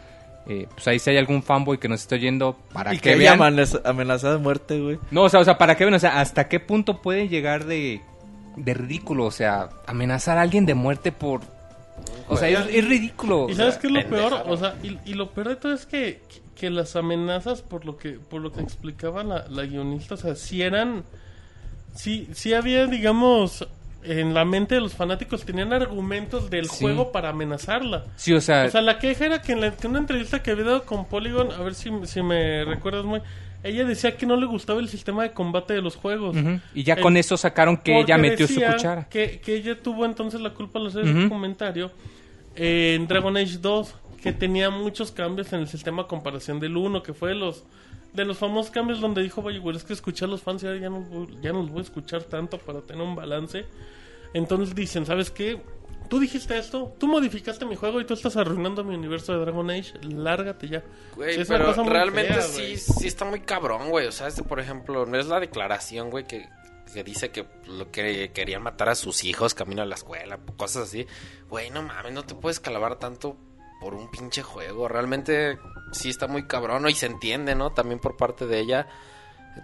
eh, 0.48 0.68
pues 0.74 0.88
ahí 0.88 1.00
si 1.00 1.10
hay 1.12 1.18
algún 1.18 1.44
fanboy 1.44 1.78
que 1.78 1.88
nos 1.88 2.02
esté 2.02 2.16
oyendo 2.16 2.58
para 2.74 2.94
Y 2.94 2.98
que, 3.00 3.12
que 3.12 3.16
vean. 3.18 3.40
amenaza- 3.40 3.82
amenazada 3.86 4.34
de 4.34 4.40
muerte, 4.40 4.80
güey. 4.80 5.00
No, 5.12 5.24
o 5.24 5.30
sea, 5.30 5.40
o 5.40 5.44
sea, 5.44 5.58
para 5.58 5.76
que 5.76 5.84
vean, 5.86 5.94
o 5.96 6.00
sea, 6.00 6.20
hasta 6.20 6.48
qué 6.48 6.60
punto 6.60 7.02
puede 7.02 7.28
llegar 7.28 7.66
de, 7.66 8.02
de 8.56 8.74
ridículo, 8.74 9.26
o 9.26 9.32
sea, 9.32 9.70
amenazar 9.88 10.38
a 10.38 10.42
alguien 10.42 10.66
de 10.66 10.74
muerte 10.74 11.12
por... 11.12 11.42
O 12.28 12.38
sea, 12.38 12.50
es, 12.50 12.60
es 12.74 12.88
ridículo. 12.88 13.48
¿Y 13.50 13.56
sabes 13.56 13.78
qué 13.78 13.88
es 13.88 13.94
lo 13.94 14.08
peor? 14.10 14.44
O 14.48 14.58
sea, 14.58 14.76
y, 14.82 14.98
y 15.06 15.14
lo 15.14 15.30
peor 15.32 15.50
de 15.50 15.56
todo 15.58 15.74
es 15.74 15.86
que, 15.86 16.22
que 16.56 16.70
las 16.70 16.96
amenazas, 16.96 17.62
por 17.62 17.86
lo 17.86 17.98
que 17.98 18.12
por 18.14 18.42
lo 18.42 18.52
que 18.52 18.62
explicaba 18.62 19.24
la, 19.24 19.46
la 19.50 19.64
guionista, 19.66 20.16
o 20.16 20.18
sea, 20.18 20.36
si 20.36 20.62
eran... 20.62 21.04
Sí, 21.94 22.30
sí 22.34 22.54
había, 22.54 22.88
digamos, 22.88 23.68
en 24.04 24.34
la 24.34 24.46
mente 24.46 24.76
de 24.76 24.82
los 24.82 24.94
fanáticos, 24.94 25.44
tenían 25.46 25.74
argumentos 25.74 26.50
del 26.50 26.68
Sí. 26.70 26.78
juego 26.84 27.12
para 27.12 27.30
amenazarla. 27.30 28.06
Sí, 28.16 28.34
o 28.34 28.42
sea, 28.42 28.66
O 28.66 28.70
sea, 28.70 28.82
la 28.82 28.98
queja 29.00 29.26
era 29.26 29.42
que 29.42 29.52
en, 29.54 29.62
la- 29.62 29.72
que 29.76 29.88
una 29.88 30.00
entrevista 30.00 30.42
que 30.42 30.52
había 30.52 30.66
dado 30.66 30.84
con 30.86 31.06
Polygon, 31.06 31.52
a 31.52 31.58
ver 31.62 31.76
si, 31.76 31.92
si 32.06 32.22
me 32.24 32.66
recuerdas 32.66 33.06
muy... 33.06 33.22
Ella 33.64 33.86
decía 33.86 34.18
que 34.18 34.26
no 34.26 34.38
le 34.38 34.48
gustaba 34.48 34.80
el 34.80 34.90
sistema 34.90 35.22
de 35.22 35.34
combate 35.34 35.74
de 35.76 35.84
los 35.84 35.96
juegos. 35.96 36.36
ujú, 36.36 36.60
y 36.74 36.82
ya 36.84 37.00
con 37.00 37.16
eso 37.16 37.38
sacaron 37.38 37.78
que 37.78 38.00
ella 38.00 38.18
metió 38.18 38.48
su 38.48 38.56
cuchara. 38.60 39.08
Que, 39.08 39.40
que 39.40 39.56
ella 39.56 39.78
tuvo 39.80 40.04
entonces 40.06 40.42
la 40.42 40.50
culpa 40.50 40.80
al 40.80 40.88
hacer 40.88 41.04
ese 41.04 41.14
Ujú. 41.20 41.30
comentario 41.30 41.92
eh, 42.56 42.96
en 42.96 43.08
Dragon 43.08 43.38
Age 43.38 43.60
2, 43.62 43.96
que 44.24 44.34
tenía 44.34 44.72
muchos 44.72 45.12
cambios 45.12 45.54
en 45.54 45.60
el 45.60 45.68
sistema 45.68 46.02
a 46.04 46.08
comparación 46.08 46.60
del 46.60 46.76
1, 46.76 47.04
que 47.04 47.14
fue 47.14 47.30
de 47.30 47.36
los 47.36 47.64
de 48.14 48.26
los 48.26 48.38
famosos 48.38 48.72
cambios 48.72 49.00
donde 49.00 49.22
dijo, 49.22 49.42
güey, 49.42 49.62
es 49.76 49.84
que 49.84 49.94
escuché 49.94 50.26
a 50.26 50.28
los 50.28 50.42
fans 50.42 50.64
y 50.64 50.68
ahora 50.68 50.80
ya 50.80 50.90
no, 50.90 51.28
ya 51.42 51.54
no 51.54 51.62
los 51.62 51.70
voy 51.72 51.80
a 51.80 51.84
escuchar 51.84 52.24
tanto 52.24 52.58
para 52.58 52.82
tener 52.82 53.02
un 53.02 53.16
balance. 53.16 53.66
Entonces 54.34 54.76
dicen, 54.76 55.06
¿sabes 55.06 55.32
qué? 55.32 55.62
Tú 56.10 56.20
dijiste 56.20 56.58
esto, 56.58 56.94
tú 57.00 57.08
modificaste 57.08 57.66
mi 57.66 57.76
juego 57.78 58.02
y 58.02 58.06
tú 58.06 58.14
estás 58.14 58.36
arruinando 58.36 58.84
mi 58.84 58.96
universo 58.96 59.32
de 59.34 59.40
Dragon 59.40 59.70
Age, 59.70 59.94
lárgate 60.04 60.68
ya. 60.68 60.84
Güey, 61.16 61.36
Sí, 61.38 61.44
pero 61.48 61.72
realmente 61.86 62.34
fea, 62.34 62.42
sí, 62.42 62.62
güey. 62.62 62.78
sí 62.78 63.08
está 63.08 63.24
muy 63.24 63.40
cabrón, 63.42 63.90
güey. 63.90 64.08
O 64.08 64.12
sea, 64.12 64.28
este, 64.28 64.44
por 64.44 64.60
ejemplo, 64.60 65.06
no 65.06 65.18
es 65.18 65.28
la 65.28 65.40
declaración, 65.40 66.10
güey, 66.10 66.26
que, 66.28 66.50
que 66.94 67.06
dice 67.06 67.32
que 67.32 67.46
lo 67.68 67.92
que 67.92 68.32
querían 68.34 68.62
matar 68.62 68.90
a 68.90 68.96
sus 68.96 69.24
hijos 69.24 69.54
camino 69.54 69.84
a 69.84 69.86
la 69.86 69.96
escuela, 69.96 70.38
cosas 70.58 70.84
así. 70.90 71.08
Güey, 71.50 71.70
no 71.70 71.82
mames, 71.82 72.12
no 72.12 72.24
te 72.24 72.36
puedes 72.36 72.60
calabar 72.60 72.98
tanto 73.00 73.38
por 73.80 73.94
un 73.94 74.12
pinche 74.12 74.44
juego. 74.44 74.90
Realmente 74.90 75.58
sí 75.92 76.10
está 76.10 76.28
muy 76.28 76.48
cabrón, 76.48 76.84
¿no? 76.84 76.90
Y 76.90 76.96
se 76.96 77.06
entiende, 77.06 77.56
¿no? 77.56 77.72
También 77.72 78.00
por 78.00 78.18
parte 78.18 78.48
de 78.48 78.60
ella 78.60 78.88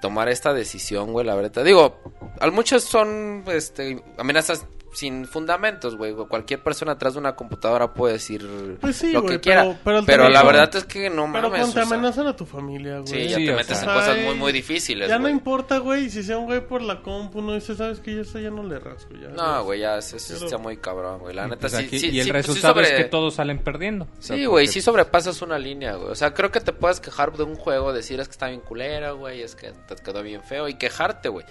tomar 0.02 0.30
esta 0.30 0.54
decisión, 0.54 1.14
güey, 1.14 1.26
la 1.26 1.36
verdad. 1.36 1.64
Digo, 1.64 1.99
al 2.40 2.52
muchos 2.52 2.84
son 2.84 3.44
este 3.48 4.04
amenazas 4.18 4.66
sin 4.98 5.26
fundamentos, 5.28 5.95
güey. 5.95 6.14
Cualquier 6.14 6.64
persona 6.64 6.94
atrás 6.94 7.14
de 7.14 7.19
una 7.19 7.36
computadora 7.36 7.94
puede 7.94 8.14
decir 8.14 8.78
Pues 8.82 8.95
sí, 8.95 9.11
lo 9.11 9.24
que 9.24 9.40
quiera. 9.40 9.61
pero- 9.61 9.78
Pero, 9.84 10.03
pero 10.07 10.30
la 10.30 10.41
verdad 10.41 10.76
es 10.76 10.86
que 10.86 11.10
no 11.11 11.32
Pero 11.32 11.49
mames. 11.49 11.49
cuando 11.52 11.74
te 11.74 11.80
o 11.82 11.86
sea, 11.86 11.98
amenazan 11.98 12.26
a 12.28 12.36
tu 12.36 12.45
familia, 12.48 12.95
güey. 12.99 13.07
Sí, 13.07 13.28
ya 13.30 13.36
Sí, 13.38 13.45
te 13.45 13.53
metes 13.53 13.78
sea, 13.78 13.90
en 13.90 13.94
cosas 13.99 14.18
muy, 14.26 14.34
muy 14.36 14.52
difíciles, 14.52 15.07
Ya 15.07 15.19
no 15.19 15.30
importa, 15.30 15.78
güey, 15.78 16.10
si 16.10 16.24
sea 16.24 16.40
un 16.40 16.45
güey 16.45 16.65
por 16.65 16.82
la 16.82 17.03
compu, 17.03 17.44
no 17.44 17.53
dice, 17.53 17.76
sabes 17.76 17.99
que 17.99 18.15
yo 18.15 18.22
esto 18.22 18.40
ya 18.40 18.49
no 18.49 18.64
le 18.64 18.80
rasco. 18.80 19.14
Ya, 19.14 19.28
No, 19.30 19.64
güey, 19.65 19.82
ya 19.82 19.99
eso 19.99 20.18
Pero- 20.28 20.45
está 20.45 20.57
muy 20.57 20.78
cabrón, 20.78 21.19
güey. 21.19 21.36
La 21.36 21.45
Y, 21.45 21.49
neta, 21.52 21.60
pues 21.61 21.74
sí, 21.74 21.78
aquí- 21.86 21.99
sí, 21.99 22.06
y 22.07 22.18
el 22.19 22.24
sí, 22.26 22.30
sí 22.30 22.32
resultado 22.32 22.74
sobre- 22.74 22.88
es 22.90 22.95
que 22.95 23.03
todos 23.10 23.36
salen 23.36 23.60
perdiendo. 23.60 24.06
O 24.06 24.22
sea, 24.22 24.36
Sí, 24.36 24.45
güey, 24.45 24.65
porque- 24.65 24.74
sí 24.74 24.82
sobrepasas 24.82 25.41
una 25.44 25.60
línea, 25.60 25.94
güey. 25.94 26.10
O 26.10 26.15
sea, 26.15 26.34
creo 26.34 26.52
que 26.52 26.60
te 26.60 26.74
puedes 26.74 26.99
quejar 26.99 27.32
de 27.38 27.44
un 27.44 27.56
juego, 27.56 27.94
decir 27.94 28.19
es 28.19 28.28
que 28.28 28.32
está 28.32 28.48
bien 28.48 28.61
culera, 28.61 29.11
güey, 29.11 29.44
es 29.44 29.56
que 29.56 29.74
te 29.88 29.95
quedó 29.95 30.24
bien 30.24 30.41
feo 30.41 30.68
y 30.68 30.74
quejarte, 30.74 31.30
güey. 31.30 31.45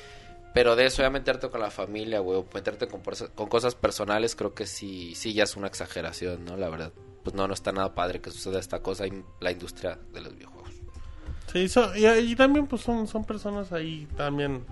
Pero 0.57 0.75
de 0.75 0.87
eso 0.87 1.03
ya 1.03 1.11
meterte 1.11 1.51
con 1.51 1.61
la 1.61 1.71
familia, 1.71 2.21
güey, 2.21 2.39
o 2.39 2.47
meterte 2.55 2.89
con, 2.89 3.03
con 3.35 3.47
cosas 3.47 3.75
personales, 3.75 4.35
creo 4.35 4.55
que 4.55 4.67
sí, 4.67 5.15
sí 5.15 5.35
ya 5.35 5.45
es 5.45 5.55
una 5.55 5.67
exageración, 5.67 6.47
¿no? 6.47 6.57
La 6.57 6.71
verdad, 6.71 6.93
pues 7.23 7.37
no, 7.37 7.47
no 7.47 7.53
está 7.53 7.73
nada 7.73 7.95
padre 7.95 8.23
que 8.23 8.31
suceda 8.31 8.59
esta 8.59 8.81
cosa 8.81 9.05
en 9.05 9.23
la 9.41 9.53
industria 9.53 9.99
de 10.15 10.23
los 10.23 10.35
videojuegos. 10.35 10.71
Sí, 11.53 11.69
so- 11.69 11.95
y, 11.95 12.07
y 12.07 12.35
también 12.37 12.67
pues 12.67 12.81
son, 12.81 13.07
son 13.07 13.27
personas 13.27 13.71
ahí 13.71 14.09
también. 14.17 14.65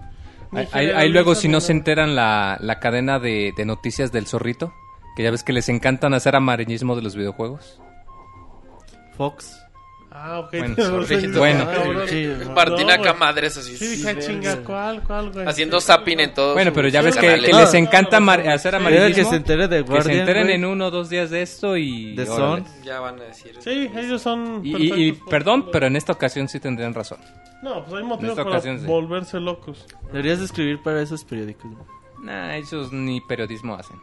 Ahí 0.72 1.10
luego 1.10 1.34
si 1.34 1.48
no 1.48 1.60
se 1.60 1.72
enteran 1.72 2.14
la, 2.16 2.56
la 2.62 2.80
cadena 2.80 3.18
de, 3.18 3.52
de 3.54 3.64
noticias 3.66 4.10
del 4.10 4.26
zorrito, 4.26 4.72
que 5.16 5.22
ya 5.22 5.30
ves 5.30 5.44
que 5.44 5.52
les 5.52 5.68
encantan 5.68 6.14
hacer 6.14 6.34
amarillismo 6.34 6.96
de 6.96 7.02
los 7.02 7.14
videojuegos. 7.14 7.78
Fox. 9.18 9.60
Ah, 10.16 10.38
ok. 10.38 10.50
Bueno, 10.52 10.76
yo- 11.08 11.38
Bueno. 11.38 11.66
cabrón. 11.66 12.08
Sí, 12.08 12.32
Martín 12.54 12.86
No, 12.86 13.14
madres 13.14 13.56
así. 13.56 13.76
Sí, 13.76 13.88
dije, 13.96 14.18
chinga, 14.20 14.56
¿cuál, 14.62 15.02
cuál, 15.02 15.30
güey? 15.32 15.44
Haciendo 15.46 15.80
zapping 15.80 16.20
en 16.20 16.32
todos. 16.32 16.54
Bueno, 16.54 16.72
pero 16.72 16.86
ya 16.88 17.02
ves 17.02 17.16
que, 17.16 17.26
que 17.40 17.52
les 17.52 17.74
encanta 17.74 18.20
mar- 18.20 18.46
hacer 18.48 18.74
Mira, 18.78 18.88
que 18.90 18.96
amarillismo. 18.96 19.30
se 19.30 19.36
entere 19.36 19.66
de 19.66 19.78
Que 19.80 19.84
se 19.86 19.90
Guardian, 19.92 20.18
enteren 20.20 20.44
güey. 20.44 20.54
en 20.54 20.64
uno 20.64 20.86
o 20.86 20.90
dos 20.92 21.10
días 21.10 21.30
de 21.30 21.42
esto 21.42 21.76
y... 21.76 22.14
De. 22.14 22.26
Son. 22.26 22.64
Ya 22.84 23.00
van 23.00 23.18
a 23.18 23.24
decir. 23.24 23.56
Sí, 23.58 23.90
ellos 23.96 24.22
son. 24.22 24.60
Y, 24.64 24.76
y- 24.76 25.08
y 25.08 25.12
perdón, 25.12 25.68
pero 25.72 25.86
en 25.88 25.96
esta 25.96 26.12
ocasión 26.12 26.48
sí 26.48 26.60
tendrían 26.60 26.94
razón. 26.94 27.18
No, 27.62 27.84
pues 27.84 28.00
hay 28.00 28.06
motivos 28.08 28.30
esta 28.32 28.44
para 28.44 28.56
ocasión 28.56 28.78
sí. 28.80 28.86
volverse 28.86 29.40
locos. 29.40 29.84
Deberías 30.12 30.38
de 30.38 30.44
escribir 30.44 30.80
para 30.82 31.02
esos 31.02 31.24
periódicos. 31.24 31.70
güey. 31.72 31.84
Nah, 32.22 32.54
ellos 32.54 32.92
ni 32.92 33.20
periodismo 33.20 33.74
hacen. 33.74 33.96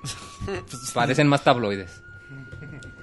Parecen 0.93 1.27
más 1.27 1.43
tabloides. 1.43 2.03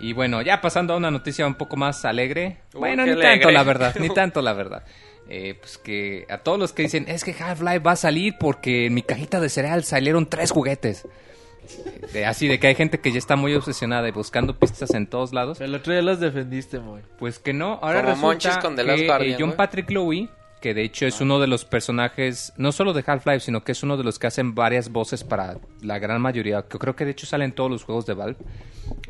Y 0.01 0.13
bueno, 0.13 0.43
ya 0.43 0.61
pasando 0.61 0.95
a 0.95 0.97
una 0.97 1.11
noticia 1.11 1.47
un 1.47 1.55
poco 1.55 1.77
más 1.77 2.05
alegre. 2.05 2.59
Uy, 2.75 2.81
bueno, 2.81 3.05
ni 3.07 3.21
tanto 3.21 3.51
la 3.51 3.63
verdad, 3.65 3.95
ni 3.99 4.09
tanto 4.15 4.43
la 4.43 4.53
verdad. 4.53 4.85
Eh, 5.31 5.55
pues 5.61 5.77
que 5.79 6.25
a 6.31 6.39
todos 6.39 6.59
los 6.59 6.73
que 6.73 6.83
dicen, 6.83 7.05
es 7.09 7.23
que 7.25 7.35
Half-Life 7.39 7.81
va 7.81 7.93
a 7.93 7.97
salir 7.97 8.37
porque 8.41 8.87
en 8.87 8.95
mi 8.95 9.03
cajita 9.03 9.41
de 9.41 9.49
cereal 9.51 9.85
salieron 9.85 10.27
tres 10.29 10.51
juguetes. 10.53 11.07
De- 12.15 12.25
así 12.25 12.49
de 12.49 12.59
que 12.59 12.69
hay 12.69 12.75
gente 12.75 12.99
que 12.99 13.13
ya 13.13 13.19
está 13.19 13.37
muy 13.37 13.55
obsesionada 13.55 14.09
y 14.09 14.13
buscando 14.13 14.59
pistas 14.59 14.95
en 14.95 15.07
todos 15.07 15.35
lados. 15.35 15.61
El 15.61 15.75
otro 15.75 15.93
día 15.93 16.01
los 16.01 16.19
defendiste, 16.19 16.79
muy. 16.79 17.03
Pues 17.19 17.39
que 17.39 17.53
no, 17.53 17.79
ahora 17.83 18.01
Como 18.03 18.33
resulta 18.33 18.61
con 18.61 18.75
The 18.75 18.83
que 18.83 18.89
Last 18.89 19.03
eh, 19.03 19.07
Guardian, 19.07 19.37
John 19.39 19.49
güey. 19.51 19.57
Patrick 19.59 19.91
Louis, 19.91 20.31
que 20.61 20.75
de 20.75 20.83
hecho 20.83 21.07
es 21.07 21.21
uno 21.21 21.39
de 21.39 21.47
los 21.47 21.65
personajes, 21.65 22.53
no 22.57 22.73
solo 22.73 22.93
de 22.93 23.05
Half-Life, 23.07 23.41
sino 23.41 23.65
que 23.65 23.73
es 23.73 23.83
uno 23.83 23.97
de 23.97 24.05
los 24.05 24.19
que 24.19 24.27
hacen 24.27 24.55
varias 24.55 24.91
voces 24.91 25.25
para 25.25 25.59
la 25.81 25.99
gran 25.99 26.21
mayoría, 26.21 26.63
que 26.63 26.79
creo 26.79 26.97
que 26.97 27.05
de 27.05 27.13
hecho 27.13 27.27
salen 27.27 27.53
todos 27.53 27.71
los 27.71 27.85
juegos 27.85 28.07
de 28.07 28.15
Valve, 28.15 28.37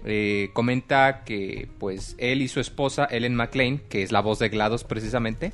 eh, 0.05 0.51
comenta 0.53 1.25
que 1.25 1.69
pues 1.79 2.15
él 2.19 2.43
y 2.43 2.49
su 2.49 2.61
esposa, 2.61 3.07
Ellen 3.11 3.35
McLean, 3.35 3.79
que 3.89 4.03
es 4.03 4.13
la 4.13 4.21
voz 4.21 4.39
de 4.39 4.49
GLaDOS 4.49 4.85
precisamente, 4.85 5.53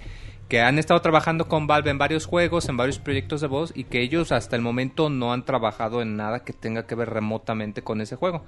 que 0.48 0.60
han 0.60 0.78
estado 0.78 1.00
trabajando 1.00 1.48
con 1.48 1.66
Valve 1.66 1.90
en 1.90 1.98
varios 1.98 2.26
juegos, 2.26 2.68
en 2.68 2.76
varios 2.76 2.98
proyectos 2.98 3.40
de 3.40 3.46
voz, 3.46 3.72
y 3.74 3.84
que 3.84 4.02
ellos 4.02 4.32
hasta 4.32 4.56
el 4.56 4.62
momento 4.62 5.08
no 5.08 5.32
han 5.32 5.44
trabajado 5.44 6.02
en 6.02 6.16
nada 6.16 6.44
que 6.44 6.52
tenga 6.52 6.86
que 6.86 6.94
ver 6.94 7.10
remotamente 7.10 7.82
con 7.82 8.00
ese 8.00 8.16
juego. 8.16 8.44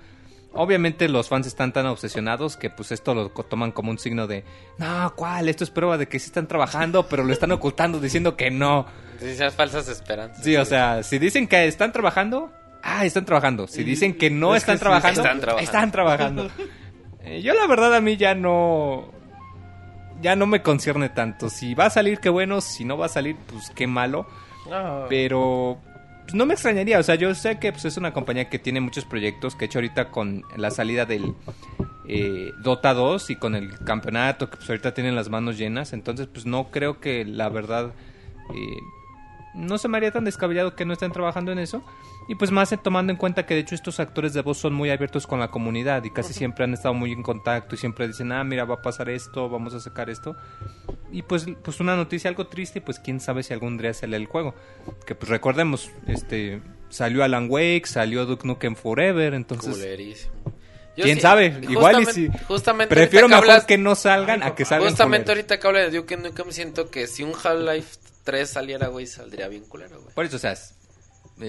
Obviamente 0.52 1.08
los 1.08 1.28
fans 1.28 1.46
están 1.46 1.72
tan 1.72 1.86
obsesionados 1.86 2.56
que 2.56 2.70
pues 2.70 2.90
esto 2.90 3.14
lo 3.14 3.28
toman 3.30 3.72
como 3.72 3.90
un 3.90 3.98
signo 3.98 4.26
de 4.26 4.42
no, 4.78 5.12
¿cuál? 5.14 5.48
Esto 5.50 5.64
es 5.64 5.70
prueba 5.70 5.98
de 5.98 6.08
que 6.08 6.18
sí 6.18 6.26
están 6.26 6.48
trabajando, 6.48 7.08
pero 7.08 7.24
lo 7.24 7.32
están 7.32 7.52
ocultando 7.52 8.00
diciendo 8.00 8.36
que 8.36 8.50
no. 8.50 8.86
Sí, 9.20 9.26
esas 9.26 9.54
falsas 9.54 9.88
esperanzas. 9.88 10.42
Sí, 10.42 10.56
o 10.56 10.64
sea, 10.64 11.02
si 11.02 11.18
dicen 11.18 11.46
que 11.46 11.66
están 11.66 11.92
trabajando, 11.92 12.50
ah, 12.82 13.04
están 13.04 13.26
trabajando. 13.26 13.66
Si 13.66 13.84
dicen 13.84 14.16
que 14.16 14.30
no 14.30 14.54
Es 14.54 14.62
están, 14.62 14.78
trabajando, 14.78 15.20
están 15.20 15.40
trabajando. 15.40 15.62
están 15.64 15.92
trabajando. 15.92 16.50
Eh, 17.20 17.42
yo 17.42 17.52
la 17.54 17.66
verdad 17.66 17.94
a 17.94 18.00
mí 18.00 18.16
ya 18.16 18.34
no 18.34 19.10
ya 20.22 20.36
no 20.36 20.46
me 20.46 20.62
concierne 20.62 21.08
tanto. 21.10 21.50
Si 21.50 21.74
va 21.74 21.86
a 21.86 21.90
salir 21.90 22.18
qué 22.20 22.30
bueno, 22.30 22.60
si 22.62 22.84
no 22.86 22.96
va 22.96 23.06
a 23.06 23.10
salir 23.10 23.36
pues 23.46 23.70
qué 23.74 23.86
malo. 23.86 24.26
Pero 25.08 25.78
pues, 26.26 26.34
no 26.34 26.44
me 26.44 26.54
extrañaría, 26.54 26.98
o 26.98 27.02
sea, 27.04 27.14
yo 27.14 27.32
sé 27.36 27.60
que 27.60 27.70
pues, 27.70 27.84
es 27.84 27.96
una 27.96 28.12
compañía 28.12 28.48
que 28.48 28.58
tiene 28.58 28.80
muchos 28.80 29.04
proyectos, 29.04 29.54
que 29.54 29.66
hecho 29.66 29.78
ahorita 29.78 30.10
con 30.10 30.44
la 30.56 30.72
salida 30.72 31.06
del 31.06 31.34
eh, 32.08 32.52
Dota 32.62 32.94
2 32.94 33.30
y 33.30 33.36
con 33.36 33.54
el 33.54 33.78
campeonato 33.78 34.50
que 34.50 34.56
pues 34.56 34.68
ahorita 34.68 34.92
tienen 34.92 35.14
las 35.14 35.28
manos 35.28 35.56
llenas, 35.56 35.92
entonces 35.92 36.26
pues 36.26 36.44
no 36.44 36.70
creo 36.72 36.98
que 36.98 37.24
la 37.24 37.48
verdad 37.48 37.92
eh, 38.54 38.78
no 39.54 39.78
se 39.78 39.86
me 39.88 39.98
haría 39.98 40.10
tan 40.10 40.24
descabellado 40.24 40.74
que 40.74 40.84
no 40.84 40.92
estén 40.92 41.12
trabajando 41.12 41.52
en 41.52 41.60
eso. 41.60 41.84
Y 42.28 42.34
pues 42.34 42.50
más 42.50 42.72
eh, 42.72 42.76
tomando 42.76 43.12
en 43.12 43.16
cuenta 43.18 43.46
que 43.46 43.54
de 43.54 43.60
hecho 43.60 43.74
estos 43.76 44.00
actores 44.00 44.34
de 44.34 44.42
voz 44.42 44.58
son 44.58 44.74
muy 44.74 44.90
abiertos 44.90 45.26
con 45.28 45.38
la 45.38 45.48
comunidad 45.52 46.02
y 46.04 46.10
casi 46.10 46.32
siempre 46.34 46.64
han 46.64 46.74
estado 46.74 46.92
muy 46.92 47.12
en 47.12 47.22
contacto 47.22 47.76
y 47.76 47.78
siempre 47.78 48.08
dicen, 48.08 48.32
ah, 48.32 48.42
mira, 48.42 48.64
va 48.64 48.76
a 48.76 48.82
pasar 48.82 49.08
esto, 49.10 49.48
vamos 49.48 49.74
a 49.74 49.80
sacar 49.80 50.10
esto. 50.10 50.36
Y 51.12 51.22
pues, 51.22 51.46
pues 51.62 51.78
una 51.78 51.94
noticia 51.94 52.28
algo 52.28 52.48
triste, 52.48 52.80
pues 52.80 52.98
quién 52.98 53.20
sabe 53.20 53.44
si 53.44 53.52
algún 53.52 53.78
día 53.78 53.94
sale 53.94 54.16
el 54.16 54.26
juego. 54.26 54.54
Que 55.06 55.14
pues 55.14 55.28
recordemos, 55.30 55.90
este 56.08 56.60
salió 56.88 57.22
Alan 57.22 57.46
Wake, 57.48 57.86
salió 57.86 58.26
Duke 58.26 58.46
Nukem 58.46 58.74
Forever, 58.74 59.32
entonces 59.34 59.74
Culerísimo. 59.74 60.32
Quién 60.96 61.16
sí- 61.16 61.20
sabe, 61.22 61.60
igual 61.68 62.00
y 62.02 62.06
si 62.06 62.28
justamente- 62.48 62.92
prefiero 62.94 63.28
mejor 63.28 63.44
hablas- 63.44 63.66
que 63.66 63.76
no 63.78 63.94
salgan 63.94 64.42
a 64.42 64.54
que 64.54 64.64
salgan. 64.64 64.88
Justamente 64.88 65.26
culeros. 65.26 65.38
ahorita 65.50 65.60
que 65.60 65.66
habla 65.68 65.80
de 65.80 65.90
Duke 65.90 66.16
Nukem 66.16 66.50
siento 66.52 66.90
que 66.90 67.06
si 67.06 67.22
un 67.22 67.32
Half-Life 67.34 67.98
3 68.24 68.48
saliera, 68.50 68.88
güey, 68.88 69.06
saldría 69.06 69.46
bien 69.48 69.64
culero, 69.66 70.00
güey. 70.00 70.14
Por 70.14 70.24
eso, 70.24 70.36
o 70.36 70.38
sea, 70.40 70.54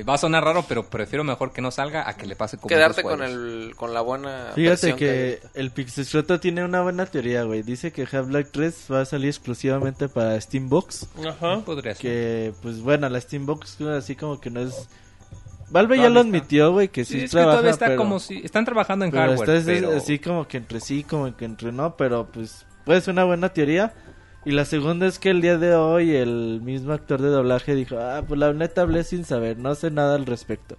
va 0.08 0.16
a 0.16 0.18
sonar 0.18 0.44
raro, 0.44 0.66
pero 0.68 0.84
prefiero 0.90 1.24
mejor 1.24 1.54
que 1.54 1.62
no 1.62 1.72
salga 1.72 2.10
a 2.10 2.18
que 2.18 2.26
le 2.26 2.36
pase 2.36 2.58
como 2.58 2.68
Quedarte 2.68 3.04
con 3.04 3.24
el 3.24 3.74
con 3.78 3.94
la 3.94 4.02
buena 4.02 4.52
Fíjate 4.54 4.96
que 4.96 5.40
hay. 5.44 5.50
el 5.54 5.72
Pixescroto 5.72 6.40
tiene 6.42 6.66
una 6.66 6.82
buena 6.82 7.06
teoría, 7.06 7.44
güey. 7.44 7.64
Dice 7.64 7.92
que 7.94 8.02
Half-Life 8.04 8.50
3 8.52 8.88
va 8.92 9.02
a 9.02 9.06
salir 9.06 9.30
exclusivamente 9.30 10.10
para 10.10 10.40
Steambox. 10.42 11.08
Ajá. 11.26 11.62
Podría 11.62 11.94
ser. 11.96 12.02
Que, 12.02 12.54
pues 12.62 12.82
bueno, 12.82 13.08
la 13.08 13.22
Steambox 13.22 13.80
así 13.82 14.16
como 14.16 14.42
que 14.42 14.50
no 14.50 14.60
es... 14.62 14.90
Valve 15.70 15.98
ya 15.98 16.10
lo 16.10 16.22
admitió, 16.22 16.72
güey, 16.72 16.88
que 16.88 17.04
sí, 17.04 17.14
Sí, 17.14 17.18
es 17.20 17.32
que 17.32 17.38
trabaja, 17.38 17.52
todavía 17.58 17.72
está 17.72 17.86
pero, 17.88 17.98
como 17.98 18.20
si... 18.22 18.38
Están 18.38 18.64
trabajando 18.64 19.04
en 19.04 19.12
pero 19.12 19.24
hardware, 19.24 19.50
está 19.50 19.72
es- 19.74 19.80
pero... 19.82 19.98
así 19.98 20.18
como 20.20 20.48
que 20.48 20.58
entre 20.58 20.80
sí, 20.80 21.04
como 21.04 21.36
que 21.36 21.44
entre 21.46 21.74
no, 21.74 21.98
pero 21.98 22.26
pues 22.32 22.66
puede 22.86 23.02
ser 23.02 23.14
una 23.14 23.26
buena 23.26 23.50
teoría. 23.50 23.94
Y 24.48 24.52
la 24.52 24.64
segunda 24.66 25.08
es 25.08 25.20
que 25.20 25.30
el 25.30 25.42
día 25.42 25.58
de 25.58 25.76
hoy 25.76 26.16
el 26.16 26.62
mismo 26.64 26.94
actor 26.94 27.22
de 27.22 27.28
doblaje 27.30 27.76
dijo, 27.76 27.98
ah, 28.00 28.24
pues 28.28 28.40
la 28.40 28.54
neta 28.54 28.82
hablé 28.84 29.04
sin 29.04 29.26
saber, 29.26 29.58
no 29.58 29.76
sé 29.76 29.92
nada 29.92 30.16
al 30.16 30.26
respecto. 30.26 30.78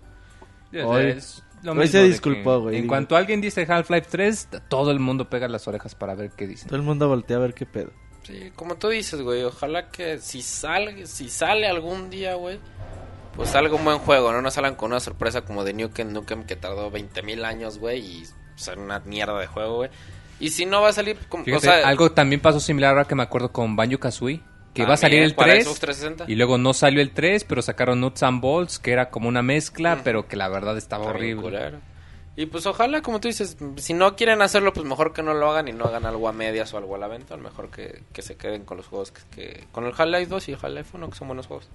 Hoy- 0.85 1.05
es 1.07 1.43
lo 1.63 1.73
hoy 1.73 1.79
mismo 1.79 1.93
se 1.93 2.05
disculpó, 2.05 2.61
güey, 2.61 2.77
En 2.77 2.83
digo. 2.83 2.93
cuanto 2.93 3.17
alguien 3.17 3.41
dice 3.41 3.67
Half-Life 3.69 4.07
3, 4.11 4.49
todo 4.69 4.91
el 4.91 5.01
mundo 5.01 5.29
pega 5.29 5.49
las 5.49 5.67
orejas 5.69 5.95
para 5.95 6.15
ver 6.15 6.31
qué 6.31 6.47
dicen. 6.47 6.69
Todo 6.69 6.77
el 6.79 6.85
mundo 6.85 7.09
voltea 7.09 7.37
a 7.37 7.41
ver 7.41 7.53
qué 7.53 7.67
pedo. 7.67 7.91
Sí, 8.23 8.53
como 8.55 8.77
tú 8.77 8.89
dices, 8.89 9.21
güey, 9.23 9.43
ojalá 9.45 9.91
que 9.91 10.19
si 10.19 10.41
sale 10.43 11.07
si 11.07 11.29
sale 11.29 11.67
algún 11.67 12.11
día, 12.11 12.35
güey, 12.37 12.59
pues 13.37 13.51
salga 13.51 13.75
un 13.75 13.85
buen 13.85 13.99
juego, 13.99 14.33
no 14.33 14.41
nos 14.41 14.55
salgan 14.55 14.77
con 14.77 14.93
una 14.93 15.01
sorpresa 15.01 15.43
como 15.43 15.65
de 15.65 15.73
Nukem 15.75 16.13
Nukem 16.13 16.45
que 16.45 16.57
tardó 16.57 16.91
20 16.91 17.23
mil 17.23 17.45
años, 17.45 17.79
güey, 17.79 17.99
y 18.01 18.27
ser 18.57 18.79
una 18.79 19.01
mierda 19.01 19.39
de 19.39 19.47
juego, 19.47 19.77
güey. 19.77 19.91
Y 20.41 20.51
si 20.51 20.67
no 20.67 20.81
va 20.83 20.89
a 20.91 20.93
salir, 20.93 21.17
como, 21.29 21.45
Fíjate, 21.45 21.69
o 21.69 21.71
sea, 21.73 21.89
algo 21.89 22.13
también 22.13 22.41
pasó 22.41 22.61
similar 22.61 22.91
ahora 22.91 23.05
que 23.07 23.15
me 23.15 23.23
acuerdo 23.23 23.51
con 23.53 23.75
Banjo 23.77 23.99
Kazooie, 23.99 24.41
que 24.73 24.83
iba 24.83 24.95
a 24.95 24.97
salir 24.97 25.17
también 25.19 25.25
el 25.31 25.35
para 25.35 25.53
3 25.55 25.65
Xbox 25.65 25.81
360. 25.81 26.33
y 26.33 26.37
luego 26.37 26.59
no 26.59 26.73
salió 26.75 27.01
el 27.03 27.11
3, 27.11 27.45
pero 27.45 27.63
sacaron 27.63 28.01
Nuts 28.01 28.23
and 28.23 28.41
Bolts, 28.41 28.79
que 28.79 28.93
era 28.93 29.11
como 29.11 29.29
una 29.29 29.43
mezcla, 29.43 30.01
pero 30.05 30.29
que 30.29 30.37
la 30.37 30.49
verdad 30.49 30.77
estaba 30.77 31.05
Está 31.07 31.17
horrible. 31.17 31.73
Y 32.37 32.47
pues 32.47 32.67
ojalá, 32.67 33.03
como 33.03 33.19
tú 33.19 33.27
dices, 33.27 33.57
si 33.79 33.95
no 33.95 34.15
quieren 34.15 34.41
hacerlo, 34.43 34.73
pues 34.73 34.87
mejor 34.87 35.13
que 35.13 35.25
no 35.25 35.35
lo 35.35 35.51
hagan 35.51 35.67
y 35.67 35.73
no 35.73 35.87
hagan 35.87 36.07
algo 36.07 36.29
a 36.29 36.33
medias 36.33 36.73
o 36.73 36.79
algo 36.79 36.95
a 36.95 36.99
la 36.99 37.09
venta. 37.09 37.37
Mejor 37.37 37.69
que, 37.69 38.05
que 38.13 38.23
se 38.23 38.37
queden 38.37 38.65
con 38.65 38.77
los 38.77 38.87
juegos 38.87 39.11
que, 39.11 39.23
que- 39.35 39.65
con 39.73 39.85
el 39.87 39.91
Half-Life 39.97 40.27
2 40.27 40.49
y 40.49 40.53
el 40.53 40.59
Half-Life 40.63 40.91
1, 40.97 41.11
que 41.11 41.17
son 41.17 41.27
buenos 41.27 41.49
juegos. 41.49 41.69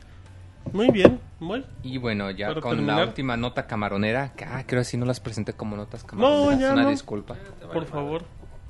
Muy 0.72 0.90
bien, 0.92 1.20
muy. 1.42 1.66
Y 1.84 1.98
bueno, 1.98 2.32
ya 2.32 2.48
con 2.54 2.64
la 2.64 2.70
terminar. 2.70 3.08
última 3.10 3.36
nota 3.36 3.68
camaronera, 3.68 4.32
que 4.38 4.46
ah, 4.46 4.64
creo 4.66 4.80
que 4.80 4.86
sí 4.86 4.96
no 4.96 5.06
las 5.06 5.20
presenté 5.20 5.52
como 5.52 5.76
notas 5.76 6.06
camaroneras, 6.06 6.60
ya 6.62 6.72
una 6.72 6.84
no. 6.84 6.90
disculpa. 6.92 7.36
Por 7.74 7.86
favor. 7.86 8.24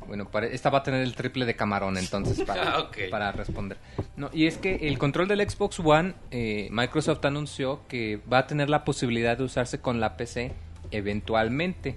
Bueno, 0.07 0.30
para- 0.30 0.47
esta 0.47 0.69
va 0.69 0.80
a 0.80 0.84
tener 0.84 1.01
el 1.01 1.15
triple 1.15 1.45
de 1.45 1.55
camarón 1.55 1.97
entonces 1.97 2.41
para, 2.45 2.77
Ah, 2.77 2.89
para 3.09 3.31
responder. 3.31 3.77
No, 4.17 4.30
y 4.34 4.47
es 4.47 4.57
que 4.57 4.88
el 4.88 4.97
control 4.97 5.27
del 5.27 5.47
Xbox 5.49 5.80
One, 5.80 6.13
eh, 6.31 6.67
Microsoft 6.71 7.23
anunció 7.25 7.81
que 7.88 8.19
va 8.31 8.39
a 8.39 8.47
tener 8.47 8.69
la 8.69 8.84
posibilidad 8.85 9.38
de 9.38 9.43
usarse 9.43 9.80
con 9.80 9.99
la 9.99 10.17
PC 10.17 10.51
eventualmente. 10.91 11.95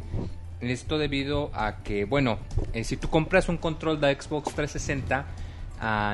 Esto 0.60 0.98
debido 0.98 1.50
a 1.54 1.82
que, 1.82 2.04
bueno, 2.04 2.38
eh, 2.72 2.82
si 2.84 2.96
tú 2.96 3.08
compras 3.10 3.48
un 3.48 3.58
control 3.58 4.00
de 4.00 4.14
Xbox 4.14 4.54
360, 4.54 5.26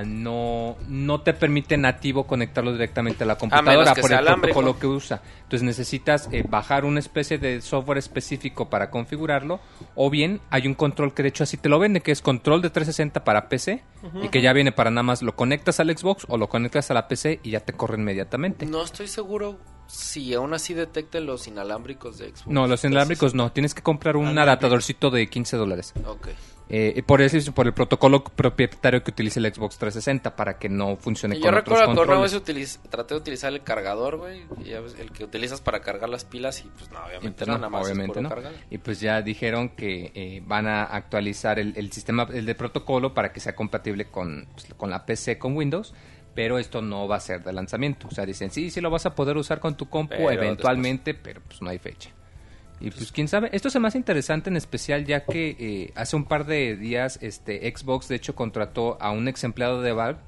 no, 0.07 0.77
no 0.89 1.21
te 1.21 1.35
permite 1.35 1.77
nativo 1.77 2.27
conectarlo 2.27 2.73
directamente 2.73 3.25
a 3.25 3.27
la 3.27 3.37
computadora 3.37 3.95
por 3.95 4.13
el 4.13 4.25
protocolo 4.25 4.79
que 4.79 4.87
usa. 4.87 5.23
Entonces 5.43 5.63
necesitas 5.63 6.29
eh, 6.33 6.45
bajar 6.49 6.85
una 6.85 7.01
especie 7.01 7.39
de 7.39 7.61
software 7.61 7.99
específico 7.99 8.69
para 8.69 8.91
configurarlo. 8.91 9.61
O 9.95 10.11
bien 10.11 10.41
hay 10.51 10.67
un 10.67 10.75
control 10.75 11.15
que 11.15 11.23
de 11.23 11.29
hecho 11.29 11.45
así 11.45 11.57
te 11.57 11.69
lo 11.69 11.79
vende, 11.79 12.01
que 12.01 12.13
es 12.13 12.23
control 12.23 12.63
de 12.63 12.71
360 12.71 13.25
para 13.25 13.49
PC. 13.49 13.83
Y 14.21 14.31
que 14.31 14.43
ya 14.43 14.53
viene 14.53 14.73
para 14.73 14.91
nada 14.91 15.05
más 15.05 15.23
lo 15.23 15.37
conectas 15.37 15.79
al 15.79 15.97
Xbox 15.97 16.27
o 16.29 16.37
lo 16.37 16.49
conectas 16.49 16.91
a 16.91 16.95
la 16.95 17.07
PC 17.07 17.39
y 17.45 17.51
ya 17.51 17.61
te 17.61 17.73
corre 17.73 17.99
inmediatamente. 17.99 18.67
No 18.67 18.83
estoy 18.83 19.07
seguro 19.07 19.61
si 19.87 20.35
aún 20.35 20.55
así 20.55 20.75
detecte 20.75 21.21
los 21.21 21.47
inalámbricos 21.47 22.19
de 22.19 22.31
Xbox. 22.31 22.47
No, 22.49 22.67
los 22.67 22.83
inalámbricos 22.83 23.35
no. 23.35 23.53
Tienes 23.53 23.75
que 23.75 23.83
comprar 23.83 24.17
un 24.17 24.37
adaptadorcito 24.37 25.11
de 25.11 25.29
15 25.29 25.57
dólares. 25.57 25.93
Ok. 26.05 26.29
Eh, 26.69 27.03
por 27.07 27.21
eso 27.21 27.37
es 27.37 27.51
por 27.51 27.67
el 27.67 27.75
protocolo 27.75 28.25
propietario 28.25 29.03
que 29.03 29.11
utiliza 29.11 29.41
el 29.41 29.53
Xbox 29.53 29.77
360 29.77 30.35
para 30.37 30.59
que 30.59 30.69
no 30.71 30.97
funcione 30.97 31.37
Y 31.37 31.41
con 31.41 31.53
yo 31.53 31.59
otros 31.59 31.65
recuerdo 31.79 31.85
que 31.85 31.91
una 31.91 31.97
controles. 32.17 32.33
vez 32.33 32.43
utiliz- 32.43 32.79
traté 32.89 33.15
de 33.15 33.21
utilizar 33.21 33.53
el 33.53 33.63
cargador, 33.63 34.17
güey. 34.17 34.43
El 34.99 35.11
que 35.13 35.25
utilizas 35.25 35.61
para 35.61 35.81
cargar 35.81 36.09
las 36.09 36.25
pilas 36.25 36.61
y 36.65 36.69
pues 36.69 36.91
no, 36.91 37.05
obviamente 37.05 37.45
no, 37.47 37.55
nada 37.55 37.69
más 37.69 37.85
obviamente 37.85 38.23
no. 38.23 38.31
Y 38.71 38.79
pues 38.79 39.01
ya 39.01 39.21
dijeron 39.21 39.71
que 39.71 40.13
eh, 40.15 40.43
van 40.47 40.67
a 40.67 40.85
actualizar 40.85 41.59
el, 41.59 41.75
el 41.77 41.93
sistema, 41.93 42.27
el 42.33 42.47
de 42.47 42.55
protocolo 42.55 43.13
para 43.13 43.33
que 43.33 43.41
sea 43.41 43.55
compatible 43.55 44.07
con, 44.07 44.47
pues, 44.55 44.67
con 44.77 44.89
la 44.89 45.05
PC, 45.05 45.39
con 45.39 45.55
Windows. 45.57 45.93
Pero 46.35 46.59
esto 46.59 46.81
no 46.81 47.07
va 47.07 47.17
a 47.17 47.21
ser 47.21 47.45
de 47.45 47.53
lanzamiento. 47.53 48.09
O 48.09 48.11
sea, 48.11 48.25
dicen, 48.25 48.51
sí, 48.51 48.71
sí 48.71 48.81
lo 48.81 48.89
vas 48.89 49.05
a 49.05 49.15
poder 49.15 49.37
usar 49.37 49.61
con 49.61 49.77
tu 49.77 49.91
compu 49.91 50.15
Pero 50.17 50.31
eventualmente, 50.31 51.13
pero 51.13 51.43
pues 51.47 51.61
no 51.61 51.69
hay 51.69 51.79
fecha. 51.79 52.09
Y 52.83 52.91
pues 52.91 53.13
quién 53.13 53.29
sabe, 53.29 53.49
esto 53.53 53.69
es 53.69 53.79
más 53.79 53.95
interesante 53.95 54.51
en 54.51 54.57
especial 54.57 55.05
ya 55.05 55.25
que 55.25 55.57
eh, 55.59 55.93
hace 55.95 56.17
un 56.17 56.25
par 56.25 56.47
de 56.47 56.77
días 56.77 57.17
este 57.23 57.73
Xbox 57.73 58.09
de 58.09 58.17
hecho 58.17 58.35
contrató 58.35 58.99
a 59.01 59.13
un 59.13 59.29
ex 59.29 59.45
empleado 59.45 59.81
de 59.83 59.93
Valve 59.93 60.19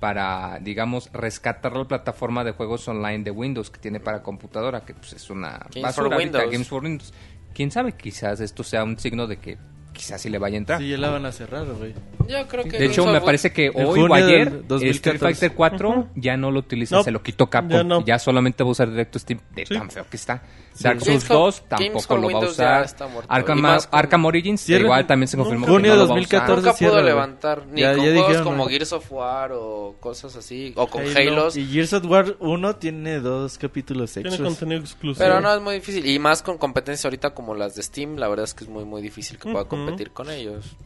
para, 0.00 0.58
digamos, 0.62 1.12
rescatar 1.12 1.76
la 1.76 1.84
plataforma 1.84 2.44
de 2.44 2.52
juegos 2.52 2.88
online 2.88 3.24
de 3.24 3.30
Windows 3.30 3.68
que 3.68 3.78
tiene 3.78 4.00
para 4.00 4.22
computadora, 4.22 4.86
que 4.86 4.94
pues 4.94 5.12
es 5.12 5.28
una 5.28 5.58
Games 5.58 5.82
basura 5.82 5.92
for 5.92 6.14
ahorita, 6.14 6.38
Windows. 6.38 6.52
Games 6.52 6.68
for 6.68 6.82
Windows. 6.82 7.14
Quién 7.52 7.70
sabe, 7.70 7.92
quizás 7.92 8.40
esto 8.40 8.64
sea 8.64 8.84
un 8.84 8.98
signo 8.98 9.26
de 9.26 9.36
que 9.36 9.58
quizás 9.98 10.20
sí 10.22 10.30
le 10.30 10.38
vaya 10.38 10.54
a 10.54 10.58
entrar. 10.58 10.78
Sí, 10.80 10.88
ya 10.88 10.96
la 10.96 11.10
van 11.10 11.26
a 11.26 11.32
cerrar, 11.32 11.66
güey. 11.66 11.92
Yo 12.28 12.46
creo 12.46 12.64
que 12.64 12.78
De 12.78 12.86
hecho, 12.86 13.06
me 13.06 13.20
parece 13.20 13.52
que 13.52 13.70
hoy 13.70 13.84
o 13.84 13.90
junio 13.92 14.14
ayer 14.14 14.66
2014. 14.66 14.88
Street 14.90 15.18
Fighter 15.18 15.52
4 15.54 16.08
ya 16.14 16.36
no 16.36 16.50
lo 16.50 16.60
utiliza, 16.60 16.96
No, 16.96 17.02
se 17.02 17.10
lo 17.10 17.22
quitó 17.22 17.48
Capcom. 17.50 17.70
ya 17.70 18.04
Ya, 18.04 18.14
no. 18.14 18.18
solamente 18.18 18.62
va 18.62 18.68
a 18.68 18.72
usar 18.72 18.90
directo 18.90 19.18
Steam 19.18 19.40
de 19.54 19.66
Sí. 19.66 19.74
tan 19.74 19.90
feo 19.90 20.04
que 20.08 20.16
está. 20.16 20.42
Dark 20.80 21.00
Games 21.00 21.24
Souls 21.24 21.24
for- 21.24 21.36
2 21.36 21.62
Games 21.70 22.06
tampoco 22.06 22.16
lo 22.16 22.30
va 22.32 22.38
a 22.38 22.42
ya 22.42 22.48
usar. 22.50 22.86
Arkham, 23.28 23.58
Y 23.58 23.62
más 23.62 23.86
con- 23.88 23.98
Arkham 23.98 24.24
Origins 24.26 24.68
igual 24.68 25.06
también 25.08 25.26
se 25.26 25.36
confirmó 25.36 25.66
que 25.66 25.72
Junio 25.72 25.90
no 25.90 25.96
va 25.96 26.00
a 26.02 26.04
usar. 26.04 26.16
2014. 26.16 26.62
Nunca 26.62 26.78
pudo 26.78 27.02
levantar 27.02 27.66
ni 27.66 27.80
Ya- 27.80 27.94
con 27.94 28.04
ya 28.04 28.10
juegos 28.12 28.26
dijeron, 28.28 28.44
como 28.44 28.64
¿no? 28.64 28.70
Gears 28.70 28.92
of 28.92 29.10
War 29.12 29.50
o 29.54 29.96
cosas 29.98 30.36
así, 30.36 30.72
o 30.76 30.86
con 30.86 31.02
Halo. 31.02 31.18
Halos. 31.32 31.56
Y 31.56 31.66
Gears 31.66 31.92
of 31.94 32.04
War 32.04 32.36
1 32.38 32.76
tiene 32.76 33.18
dos 33.18 33.58
capítulos 33.58 34.12
Tiene 34.12 34.28
extras. 34.28 34.46
contenido 34.48 34.80
exclusivo. 34.82 35.24
Pero 35.26 35.40
no 35.40 35.52
es 35.52 35.60
muy 35.60 35.74
difícil. 35.76 36.06
Y 36.06 36.18
más 36.20 36.42
con 36.42 36.58
competencias 36.58 37.04
ahorita 37.06 37.30
como 37.30 37.54
las 37.56 37.74
de 37.74 37.82
Steam, 37.82 38.16
la 38.16 38.28
verdad 38.28 38.44
es 38.44 38.54
que 38.54 38.62
es 38.64 38.70
muy 38.70 38.84
muy 38.84 39.02
difícil 39.02 39.36
que 39.38 39.44
pueda 39.50 39.62
Ujú. 39.62 39.68
Competir 39.90 40.12
con 40.12 40.30
ellos. 40.30 40.76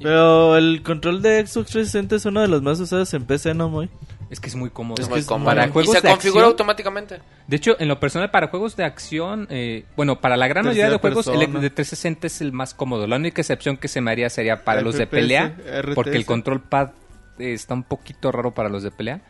Pero 0.00 0.56
el 0.56 0.82
control 0.82 1.22
de 1.22 1.46
Xbox 1.46 1.70
360 1.70 2.16
es 2.16 2.24
uno 2.26 2.40
de 2.42 2.48
los 2.48 2.62
más 2.62 2.78
usados 2.80 3.12
en 3.14 3.24
PC, 3.24 3.54
¿no, 3.54 3.68
muy? 3.70 3.88
Es 4.28 4.40
que 4.40 4.48
es 4.48 4.56
muy 4.56 4.70
cómodo. 4.70 5.00
Es 5.00 5.08
que 5.08 5.20
es 5.20 5.26
cómodo. 5.26 5.46
para 5.46 5.66
y 5.66 5.70
juegos 5.70 5.94
se 5.94 6.00
de 6.02 6.08
configura 6.10 6.42
acción- 6.46 6.50
automáticamente. 6.52 7.20
De 7.46 7.56
hecho, 7.56 7.76
en 7.78 7.86
lo 7.88 7.98
personal, 8.00 8.30
para 8.30 8.48
juegos 8.48 8.74
de 8.76 8.84
acción, 8.84 9.46
eh, 9.50 9.84
bueno, 9.96 10.20
para 10.20 10.36
la 10.36 10.48
gran 10.48 10.66
mayoría 10.66 10.90
de 10.90 10.98
juegos, 10.98 11.28
el 11.28 11.38
de 11.40 11.70
360 11.70 12.26
es 12.26 12.40
el 12.40 12.52
más 12.52 12.74
cómodo. 12.74 13.06
La 13.06 13.16
única 13.16 13.40
excepción 13.40 13.76
que 13.76 13.86
se 13.88 14.00
me 14.00 14.10
haría 14.10 14.28
sería 14.28 14.64
para 14.64 14.80
los 14.82 14.96
de 14.98 15.06
pelea, 15.06 15.56
RTS. 15.56 15.94
porque 15.94 16.16
el 16.16 16.26
control 16.26 16.60
pad 16.60 16.90
eh, 17.38 17.52
está 17.52 17.74
un 17.74 17.84
poquito 17.84 18.32
raro 18.32 18.52
para 18.52 18.68
los 18.68 18.82
de 18.82 18.90
pelea. 18.90 19.20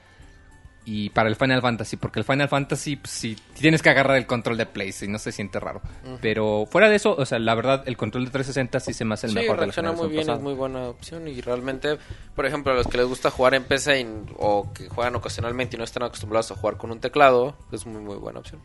Y 0.88 1.10
para 1.10 1.28
el 1.28 1.34
Final 1.34 1.60
Fantasy, 1.60 1.96
porque 1.96 2.20
el 2.20 2.24
Final 2.24 2.48
Fantasy, 2.48 2.94
pues, 2.94 3.10
sí, 3.10 3.36
tienes 3.58 3.82
que 3.82 3.90
agarrar 3.90 4.16
el 4.16 4.24
control 4.26 4.56
de 4.56 4.66
Play, 4.66 4.92
si 4.92 5.08
no 5.08 5.18
se 5.18 5.32
siente 5.32 5.58
raro. 5.58 5.82
Pero 6.22 6.64
fuera 6.70 6.88
de 6.88 6.94
eso, 6.94 7.16
o 7.18 7.26
sea, 7.26 7.40
la 7.40 7.56
verdad, 7.56 7.82
el 7.86 7.96
control 7.96 8.24
de 8.26 8.30
360 8.30 8.78
sí 8.78 8.92
se 8.94 9.04
me 9.04 9.14
hace 9.14 9.26
el 9.26 9.32
Sí, 9.32 9.38
mejor 9.40 9.56
de 9.56 9.60
la 9.60 9.64
reacciona 9.64 9.88
muy 9.90 9.96
generación 9.96 10.10
bien, 10.12 10.22
pasada. 10.22 10.36
es 10.38 10.42
muy 10.44 10.54
buena 10.54 10.88
opción. 10.88 11.26
Y 11.26 11.40
realmente, 11.40 11.98
por 12.36 12.46
ejemplo, 12.46 12.70
a 12.72 12.76
los 12.76 12.86
que 12.86 12.98
les 12.98 13.06
gusta 13.08 13.32
jugar 13.32 13.54
en 13.54 13.64
PC 13.64 14.00
y- 14.00 14.06
o 14.38 14.72
que 14.72 14.88
juegan 14.88 15.16
ocasionalmente 15.16 15.74
y 15.74 15.78
no 15.78 15.84
están 15.84 16.04
acostumbrados 16.04 16.52
a 16.52 16.54
jugar 16.54 16.76
con 16.76 16.92
un 16.92 17.00
teclado, 17.00 17.56
es 17.72 17.84
muy 17.84 18.00
muy 18.00 18.14
buena 18.16 18.38
opción. 18.38 18.60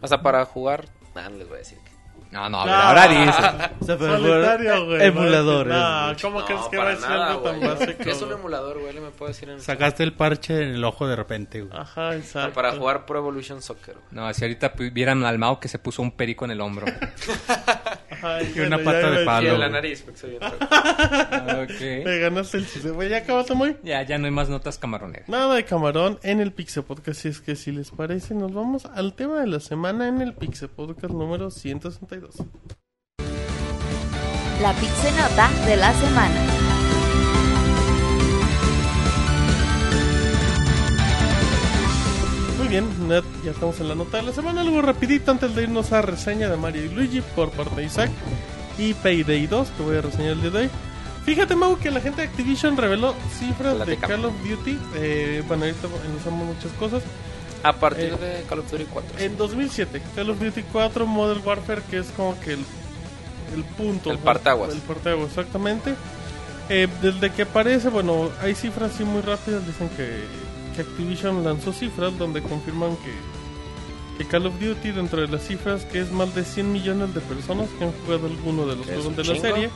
Hasta 0.00 0.22
para 0.22 0.44
jugar, 0.44 0.88
nah, 1.16 1.28
no 1.28 1.38
les 1.38 1.48
voy 1.48 1.56
a 1.56 1.58
decir 1.58 1.78
que. 1.78 1.90
No, 2.30 2.48
no, 2.50 2.60
a 2.60 2.64
ver, 2.66 2.74
ahora 2.74 3.08
dices. 3.08 3.36
O 3.80 3.84
sea, 3.84 3.96
pero 3.96 4.18
Solitario, 4.18 4.86
güey. 4.86 5.02
Emuladores. 5.06 5.72
No, 5.72 6.12
¿cómo 6.20 6.40
No, 6.40 6.44
crees 6.46 6.60
que 6.70 6.76
va 6.76 6.84
para 6.84 6.94
a 6.96 7.00
ser 7.00 7.08
nada, 7.10 7.30
algo 7.30 7.42
tan 7.42 7.56
güey. 7.58 7.68
básico? 7.70 7.92
¿Qué 8.04 8.10
es 8.10 8.22
un 8.22 8.32
emulador, 8.32 8.78
güey? 8.80 8.92
Le 8.92 9.00
me 9.00 9.10
puedo 9.10 9.28
decir 9.32 9.48
en 9.48 9.60
Sacaste 9.62 10.02
el 10.02 10.12
parche 10.12 10.62
en 10.62 10.74
el 10.74 10.84
ojo 10.84 11.06
de 11.08 11.16
repente, 11.16 11.62
güey. 11.62 11.80
Ajá, 11.80 12.14
exacto. 12.16 12.52
para 12.54 12.72
jugar 12.72 13.06
Pro 13.06 13.18
Evolution 13.20 13.62
Soccer. 13.62 13.94
güey. 13.94 14.06
No, 14.10 14.34
si 14.34 14.44
ahorita 14.44 14.74
pu- 14.74 14.92
vieran 14.92 15.24
al 15.24 15.38
Mao 15.38 15.58
que 15.58 15.68
se 15.68 15.78
puso 15.78 16.02
un 16.02 16.10
perico 16.12 16.44
en 16.44 16.50
el 16.50 16.60
hombro. 16.60 16.84
Ajá, 18.10 18.42
Y 18.42 18.60
una 18.60 18.76
bueno, 18.76 18.84
pata 18.84 19.10
de 19.10 19.24
palo. 19.24 19.46
Y 19.48 19.50
en 19.54 19.60
la 19.60 19.68
nariz, 19.68 20.02
porque 20.02 20.18
soy 20.18 20.30
bien 20.30 20.42
feo. 20.42 21.62
ok. 21.62 22.04
Me 22.04 22.18
ganaste 22.18 22.56
el 22.58 22.66
chiste. 22.68 22.90
Güey, 22.90 23.08
¿ya 23.08 23.18
acabaste 23.18 23.54
muy? 23.54 23.76
Ya, 23.82 24.02
ya 24.02 24.18
no 24.18 24.26
hay 24.26 24.32
más 24.32 24.48
notas 24.48 24.76
camaroneras. 24.78 25.28
Nada 25.28 25.54
de 25.54 25.64
camarón 25.64 26.18
en 26.22 26.40
el 26.40 26.52
Pixel 26.52 26.82
Podcast. 26.82 27.20
Si 27.22 27.28
es 27.28 27.40
que 27.40 27.56
si 27.56 27.72
les 27.72 27.90
parece, 27.90 28.34
nos 28.34 28.52
vamos 28.52 28.86
al 28.86 29.14
tema 29.14 29.40
de 29.40 29.46
la 29.46 29.60
semana 29.60 30.08
en 30.08 30.20
el 30.20 30.34
Pixel 30.34 30.68
Podcast 30.68 31.14
número 31.14 31.50
162. 32.20 32.46
La 34.60 34.72
Pixenota 34.74 35.48
de 35.66 35.76
la 35.76 35.92
semana. 35.94 36.46
Muy 42.58 42.68
bien, 42.68 42.86
ya 43.44 43.50
estamos 43.52 43.78
en 43.80 43.88
la 43.88 43.94
nota 43.94 44.18
de 44.18 44.24
la 44.24 44.32
semana. 44.32 44.62
Algo 44.62 44.82
rapidito 44.82 45.30
antes 45.30 45.54
de 45.54 45.62
irnos 45.62 45.92
a 45.92 46.02
reseña 46.02 46.48
de 46.48 46.56
Mario 46.56 46.84
y 46.84 46.88
Luigi 46.88 47.20
por 47.20 47.50
parte 47.50 47.76
de 47.76 47.84
Isaac 47.84 48.10
y 48.76 48.94
Payday 48.94 49.46
2 49.46 49.68
que 49.70 49.82
voy 49.82 49.96
a 49.96 50.02
reseñar 50.02 50.32
el 50.32 50.42
día 50.42 50.50
de 50.50 50.58
hoy. 50.58 50.70
Fíjate, 51.24 51.54
Mau, 51.54 51.78
que 51.78 51.90
la 51.90 52.00
gente 52.00 52.22
de 52.22 52.28
Activision 52.28 52.76
reveló 52.76 53.14
cifras 53.38 53.86
de. 53.86 53.96
Call 53.98 54.24
of 54.24 54.34
Duty. 54.42 54.78
Eh, 54.96 55.42
bueno, 55.46 55.64
ahorita 55.64 55.88
iniciamos 56.10 56.46
muchas 56.46 56.72
cosas. 56.72 57.02
A 57.62 57.72
partir 57.72 58.12
Eh, 58.12 58.16
de 58.16 58.42
Call 58.48 58.60
of 58.60 58.70
Duty 58.70 58.84
4. 58.84 59.18
En 59.18 59.36
2007, 59.36 60.02
Call 60.14 60.30
of 60.30 60.38
Duty 60.40 60.62
4 60.72 61.06
Modern 61.06 61.40
Warfare, 61.44 61.82
que 61.90 61.98
es 61.98 62.06
como 62.16 62.38
que 62.40 62.52
el, 62.52 62.64
el 63.54 63.64
punto. 63.76 64.10
El 64.10 64.18
partaguas. 64.18 64.72
El 64.72 64.80
partaguas, 64.80 65.28
exactamente. 65.28 65.94
Eh, 66.68 66.86
desde 67.02 67.30
que 67.32 67.42
aparece, 67.42 67.88
bueno, 67.88 68.30
hay 68.40 68.54
cifras 68.54 68.94
así 68.94 69.04
muy 69.04 69.22
rápidas. 69.22 69.66
Dicen 69.66 69.88
que, 69.96 70.24
que 70.76 70.82
Activision 70.82 71.42
lanzó 71.44 71.72
cifras 71.72 72.16
donde 72.18 72.42
confirman 72.42 72.96
que, 72.96 73.12
que 74.18 74.28
Call 74.28 74.46
of 74.46 74.54
Duty, 74.60 74.92
dentro 74.92 75.20
de 75.20 75.28
las 75.28 75.46
cifras, 75.46 75.84
que 75.86 76.00
es 76.00 76.10
más 76.12 76.34
de 76.34 76.44
100 76.44 76.70
millones 76.72 77.14
de 77.14 77.20
personas 77.20 77.68
que 77.78 77.84
han 77.84 77.92
jugado 78.04 78.26
alguno 78.26 78.66
de 78.66 78.76
los 78.76 78.86
juegos 78.86 79.16
de 79.16 79.24
la 79.24 79.40
serie. 79.40 79.70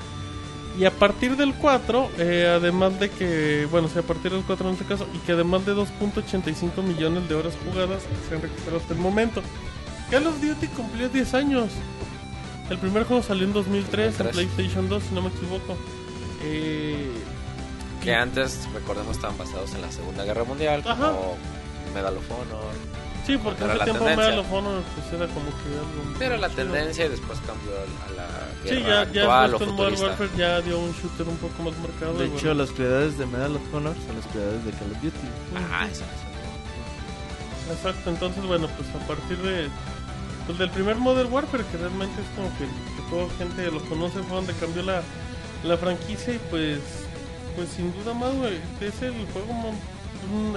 Y 0.79 0.87
a 0.87 0.91
partir 0.91 1.37
del 1.37 1.53
4, 1.55 2.11
eh, 2.19 2.55
además 2.57 2.99
de 2.99 3.11
que, 3.11 3.69
bueno, 3.71 3.89
sí, 3.93 3.99
a 3.99 4.03
partir 4.03 4.33
del 4.33 4.43
4 4.43 4.67
en 4.69 4.73
este 4.75 4.87
caso, 4.87 5.07
y 5.15 5.19
que 5.19 5.33
además 5.33 5.67
de 5.67 5.75
2.85 5.75 6.83
millones 6.83 7.29
de 7.29 7.35
horas 7.35 7.53
jugadas 7.65 8.03
se 8.29 8.35
han 8.35 8.41
registrado 8.43 8.79
hasta 8.79 8.95
el 8.95 9.01
momento. 9.01 9.43
Call 10.11 10.27
of 10.27 10.41
Duty 10.41 10.67
cumplió 10.69 11.09
10 11.11 11.35
años. 11.35 11.71
El 12.71 12.79
primer 12.79 13.05
juego 13.05 13.23
salió 13.23 13.45
en 13.45 13.53
2003, 13.53 14.07
en 14.07 14.25
2003. 14.25 14.33
PlayStation 14.33 14.89
2, 14.89 15.03
si 15.03 15.15
no 15.15 15.21
me 15.23 15.29
equivoco. 15.29 15.77
Eh, 16.43 17.11
Que 18.03 18.15
antes, 18.15 18.67
recordemos, 18.73 19.15
estaban 19.17 19.37
basados 19.39 19.75
en 19.75 19.83
la 19.83 19.93
Segunda 19.93 20.25
Guerra 20.25 20.43
Mundial, 20.45 20.83
Ajá. 20.87 21.13
como 21.13 21.37
Medal 21.95 22.17
of 22.17 22.31
Honor. 22.31 22.73
sí, 23.27 23.37
porque 23.37 23.63
hace 23.65 23.75
la 23.77 23.85
tiempo 23.85 24.05
tendencia. 24.05 24.31
Medal 24.31 24.39
of 24.45 24.53
Honor 24.53 24.83
pues, 24.95 25.07
era 25.13 25.27
como 25.33 25.47
que 25.47 25.69
algo. 25.79 26.25
Era 26.25 26.37
la 26.39 26.49
chido. 26.49 26.63
tendencia 26.65 27.07
y 27.07 27.09
después 27.11 27.39
cambió 27.47 27.73
a 27.77 28.11
la 28.17 28.27
Sí, 28.65 28.81
ya, 28.81 29.11
ya 29.13 29.23
actual 29.23 29.55
o 29.55 29.59
con 29.59 29.69
Modern 29.75 29.97
futurista. 29.97 30.07
Warfare 30.07 30.31
ya 30.37 30.61
dio 30.61 30.79
un 30.79 30.93
shooter 30.93 31.29
un 31.29 31.37
poco 31.37 31.63
más 31.63 31.75
marcado. 31.79 32.15
De 32.15 32.27
hecho, 32.27 32.35
bueno. 32.35 32.55
las 32.55 32.71
prioridades 32.71 33.19
de 33.19 33.27
Medal 33.27 33.57
of 33.57 33.75
Honor 33.75 33.97
son 34.07 34.17
las 34.17 34.27
prioridades 34.27 34.65
de 34.65 34.71
Call 34.73 34.93
of 34.93 35.03
Duty. 35.03 35.29
Ah, 35.57 35.89
eso, 35.91 36.05
eso. 36.05 37.73
Exacto, 37.73 38.11
entonces 38.11 38.45
bueno, 38.47 38.69
pues 38.77 38.89
a 38.95 39.07
partir 39.07 39.39
de 39.39 39.69
pues 40.47 40.59
del 40.59 40.71
primer 40.71 40.97
Modern 40.97 41.33
Warfare 41.33 41.65
que 41.71 41.79
realmente 41.79 42.21
es 42.21 42.29
como 42.35 42.49
que, 42.59 42.65
que 42.67 43.11
toda 43.11 43.29
gente 43.39 43.71
lo 43.71 43.81
conoce 43.89 44.21
fue 44.25 44.37
donde 44.37 44.53
cambió 44.55 44.83
la, 44.83 45.03
la 45.65 45.77
franquicia 45.77 46.35
y 46.35 46.41
pues 46.51 46.81
pues 47.55 47.69
sin 47.69 47.93
duda 47.93 48.13
más 48.15 48.35
güey, 48.35 48.59
es 48.81 49.03
el 49.03 49.15
juego 49.33 49.73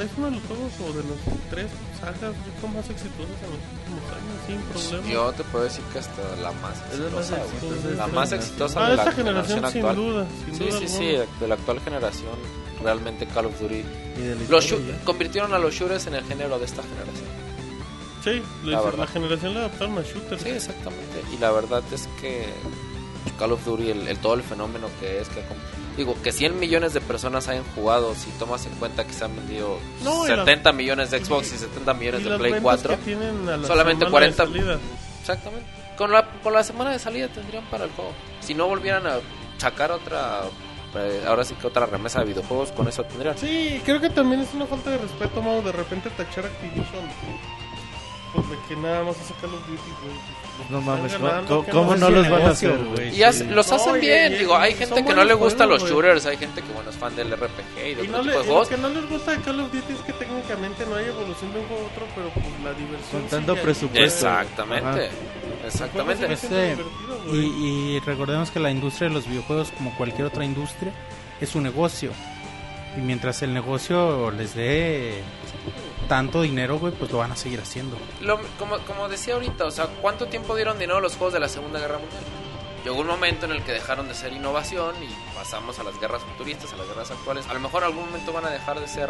es 0.01 0.09
uno 0.17 0.29
de 0.29 0.35
los 0.35 0.43
juegos 0.43 0.71
o 0.81 0.93
de 0.93 1.03
las 1.03 1.19
tres 1.49 1.67
sagas 2.05 2.21
yo 2.21 2.51
creo, 2.59 2.71
más 2.73 2.89
exitosas 2.89 3.37
en 3.43 3.49
los 3.51 3.61
últimos 3.75 4.03
años 4.15 4.37
sin 4.47 4.61
problema. 4.61 5.13
Yo 5.13 5.31
te 5.33 5.43
puedo 5.45 5.63
decir 5.63 5.83
que 5.91 5.99
hasta 5.99 6.21
la 6.41 6.51
más 6.53 6.77
Es 6.93 6.99
la 6.99 7.05
exitosa, 7.07 7.37
La 7.37 7.91
esta 7.91 8.07
más 8.07 8.29
generación. 8.29 8.39
exitosa 8.39 8.79
ah, 8.85 8.89
de 8.89 8.95
la 8.95 9.03
esta 9.03 9.11
generación, 9.15 9.57
sin 9.59 9.65
actual. 9.85 9.95
duda, 9.95 10.25
sin 10.45 10.55
Sí, 10.55 10.63
duda 10.65 10.79
sí, 10.79 10.87
sí, 10.87 11.05
de 11.39 11.47
la 11.47 11.55
actual 11.55 11.79
generación, 11.81 12.35
realmente 12.83 13.25
Call 13.27 13.45
of 13.47 13.59
Duty. 13.59 13.83
La 13.83 14.35
Los 14.49 14.73
convirtieron 15.03 15.53
a 15.53 15.59
los 15.59 15.73
shooters 15.73 16.07
en 16.07 16.15
el 16.15 16.23
género 16.23 16.57
de 16.59 16.65
esta 16.65 16.81
generación. 16.83 17.45
Sí, 18.23 18.41
La 18.63 18.71
la, 18.77 18.81
verdad. 18.81 18.99
la 18.99 19.07
generación 19.07 19.53
le 19.53 19.59
adaptaron 19.59 19.97
a 19.97 20.01
shooters. 20.01 20.41
Sí, 20.41 20.49
exactamente. 20.49 21.21
Y 21.33 21.37
la 21.37 21.51
verdad 21.51 21.83
es 21.91 22.07
que 22.21 22.45
Call 23.31 23.51
of 23.53 23.65
Duty, 23.65 23.89
el, 23.91 24.07
el- 24.07 24.17
todo 24.19 24.33
el 24.35 24.43
fenómeno 24.43 24.87
que 24.99 25.19
es, 25.21 25.29
que 25.29 25.41
digo, 25.97 26.15
que 26.21 26.31
100 26.31 26.59
millones 26.59 26.93
de 26.93 27.01
personas 27.01 27.47
hayan 27.47 27.63
jugado, 27.75 28.13
si 28.15 28.29
tomas 28.31 28.65
en 28.65 28.73
cuenta 28.75 29.05
que 29.05 29.13
se 29.13 29.25
han 29.25 29.35
vendido 29.35 29.77
No, 30.03 30.25
y 30.25 30.27
70 30.29 30.71
millones 30.73 31.11
de 31.11 31.23
Xbox 31.23 31.53
y 31.53 31.57
70 31.57 31.93
millones 31.93 32.21
Y 32.21 32.23
de 32.29 32.37
Play 32.37 32.51
ventas 32.53 32.61
4. 32.81 32.89
que 32.97 32.97
tienen 33.03 33.49
a 33.49 33.57
la 33.57 33.67
solamente 33.67 34.05
semana 34.05 34.11
40. 34.11 34.45
de 34.45 34.51
salida. 34.51 34.79
Exactamente. 35.21 35.65
Con 35.97 36.11
la, 36.11 36.29
con 36.43 36.53
la 36.53 36.63
semana 36.63 36.91
de 36.91 36.99
salida 36.99 37.27
tendrían 37.29 37.63
para 37.65 37.85
el 37.85 37.91
juego. 37.91 38.11
Si 38.41 38.53
no 38.53 38.67
volvieran 38.67 39.07
a 39.07 39.19
sacar 39.57 39.91
otra, 39.93 40.41
eh, 40.95 41.23
ahora 41.25 41.43
sí 41.45 41.55
que 41.55 41.67
otra 41.67 41.85
remesa 41.85 42.19
de 42.19 42.25
videojuegos, 42.25 42.71
con 42.73 42.87
eso 42.89 43.03
tendrían. 43.05 43.37
Sí, 43.37 43.81
creo 43.85 44.01
que 44.01 44.09
también 44.09 44.41
es 44.41 44.53
una 44.53 44.65
falta 44.65 44.89
de 44.91 44.97
respeto, 44.97 45.41
Mau, 45.41 45.63
de 45.63 45.71
repente 45.71 46.09
tachar 46.09 46.45
Activision. 46.45 46.85
Pues 48.35 48.49
de 48.49 48.57
que 48.67 48.75
nada 48.75 49.03
más 49.03 49.15
hace 49.19 49.33
Call 49.35 49.53
of 49.53 49.61
Duty, 49.65 49.91
güey. 50.03 50.15
No 50.69 50.81
mames, 50.81 51.13
¿cómo, 51.15 51.65
¿qué 51.65 51.71
cómo 51.71 51.95
no 51.95 52.07
Es 52.07 52.13
los 52.13 52.29
van 52.29 52.41
a 52.43 52.49
hacer, 52.49 52.77
güey. 52.77 53.15
Y 53.15 53.23
hace- 53.23 53.45
los 53.45 53.69
No, 53.69 53.75
hacen 53.75 53.95
y- 53.95 53.99
bien, 53.99 54.33
y- 54.33 54.37
digo, 54.39 54.57
hay 54.57 54.73
gente 54.73 55.03
que 55.05 55.13
no 55.13 55.23
le 55.23 55.33
los 55.33 55.39
juegos, 55.39 55.81
güey. 55.81 55.91
shooters, 55.93 56.25
hay 56.25 56.37
gente 56.37 56.61
que 56.61 56.71
bueno 56.73 56.89
es 56.89 56.95
fan 56.97 57.15
del 57.15 57.31
RPG 57.31 57.77
y 57.77 57.95
de 57.95 58.03
Y, 58.03 58.07
otro 58.07 58.11
no 58.11 58.23
le, 58.23 58.23
tipo 58.23 58.23
de 58.23 58.31
y 58.31 58.33
lo 58.35 58.43
juegos. 58.43 58.67
que 58.69 58.77
no 58.77 58.89
les 58.89 59.09
gusta 59.09 59.31
de 59.31 59.37
Call 59.41 59.59
of 59.61 59.71
Duty 59.73 59.93
es 59.93 59.99
que 60.01 60.13
técnicamente 60.13 60.85
no 60.85 60.95
hay 60.95 61.05
evolución 61.05 61.53
de 61.53 61.59
un 61.59 61.67
juego 61.67 61.83
a 61.83 61.87
otro, 61.87 62.05
pero 62.15 62.29
pues 62.29 62.45
la 62.63 62.73
diversión. 62.73 63.21
Con 63.21 63.29
tanto 63.29 63.55
presupuesto. 63.55 64.03
Exactamente, 64.03 65.05
El 65.05 65.65
exactamente. 65.67 66.35
siendo 66.37 66.57
Este. 66.73 66.77
Y, 67.33 67.95
y 67.95 67.99
recordemos 68.01 68.51
que 68.51 68.59
la 68.59 68.71
industria 68.71 69.07
de 69.09 69.15
los 69.15 69.27
videojuegos, 69.27 69.71
como 69.77 69.95
cualquier 69.97 70.27
otra 70.27 70.43
industria, 70.45 70.91
es 71.41 71.55
un 71.55 71.63
negocio. 71.63 72.11
Y 72.97 73.01
mientras 73.01 73.41
el 73.43 73.53
negocio 73.53 74.31
les 74.31 74.55
dé 74.55 75.21
tanto 76.07 76.41
dinero, 76.41 76.77
güey, 76.77 76.93
pues 76.93 77.11
lo 77.11 77.17
van 77.19 77.31
a 77.31 77.35
seguir 77.35 77.59
haciendo. 77.59 77.97
Lo- 78.21 78.39
como, 78.59 78.77
como 78.79 79.07
decía 79.09 79.33
ahorita, 79.35 79.65
o 79.65 79.71
sea, 79.71 79.87
¿cuánto 80.01 80.27
tiempo 80.27 80.55
dieron 80.55 80.77
dinero 80.77 80.99
los 81.01 81.15
juegos 81.15 81.33
de 81.33 81.39
la 81.39 81.49
Segunda 81.49 81.79
Guerra 81.79 81.97
Mundial? 81.99 82.21
Llegó 82.83 82.99
un 82.99 83.07
momento 83.07 83.45
en 83.45 83.51
el 83.51 83.63
que 83.63 83.71
dejaron 83.71 84.07
de 84.07 84.13
ser 84.13 84.31
innovación 84.33 84.93
y 85.03 85.07
pasamos 85.35 85.79
a 85.79 85.83
las 85.83 85.99
guerras 85.99 86.21
futuristas, 86.21 86.71
a 86.73 86.75
las 86.77 86.87
guerras 86.87 87.09
actuales. 87.09 87.47
A 87.49 87.53
lo 87.55 87.59
mejor 87.59 87.81
en 87.81 87.89
algún 87.89 88.05
momento 88.05 88.31
van 88.31 88.45
a 88.45 88.49
dejar 88.51 88.79
de 88.79 88.87
ser 88.87 89.09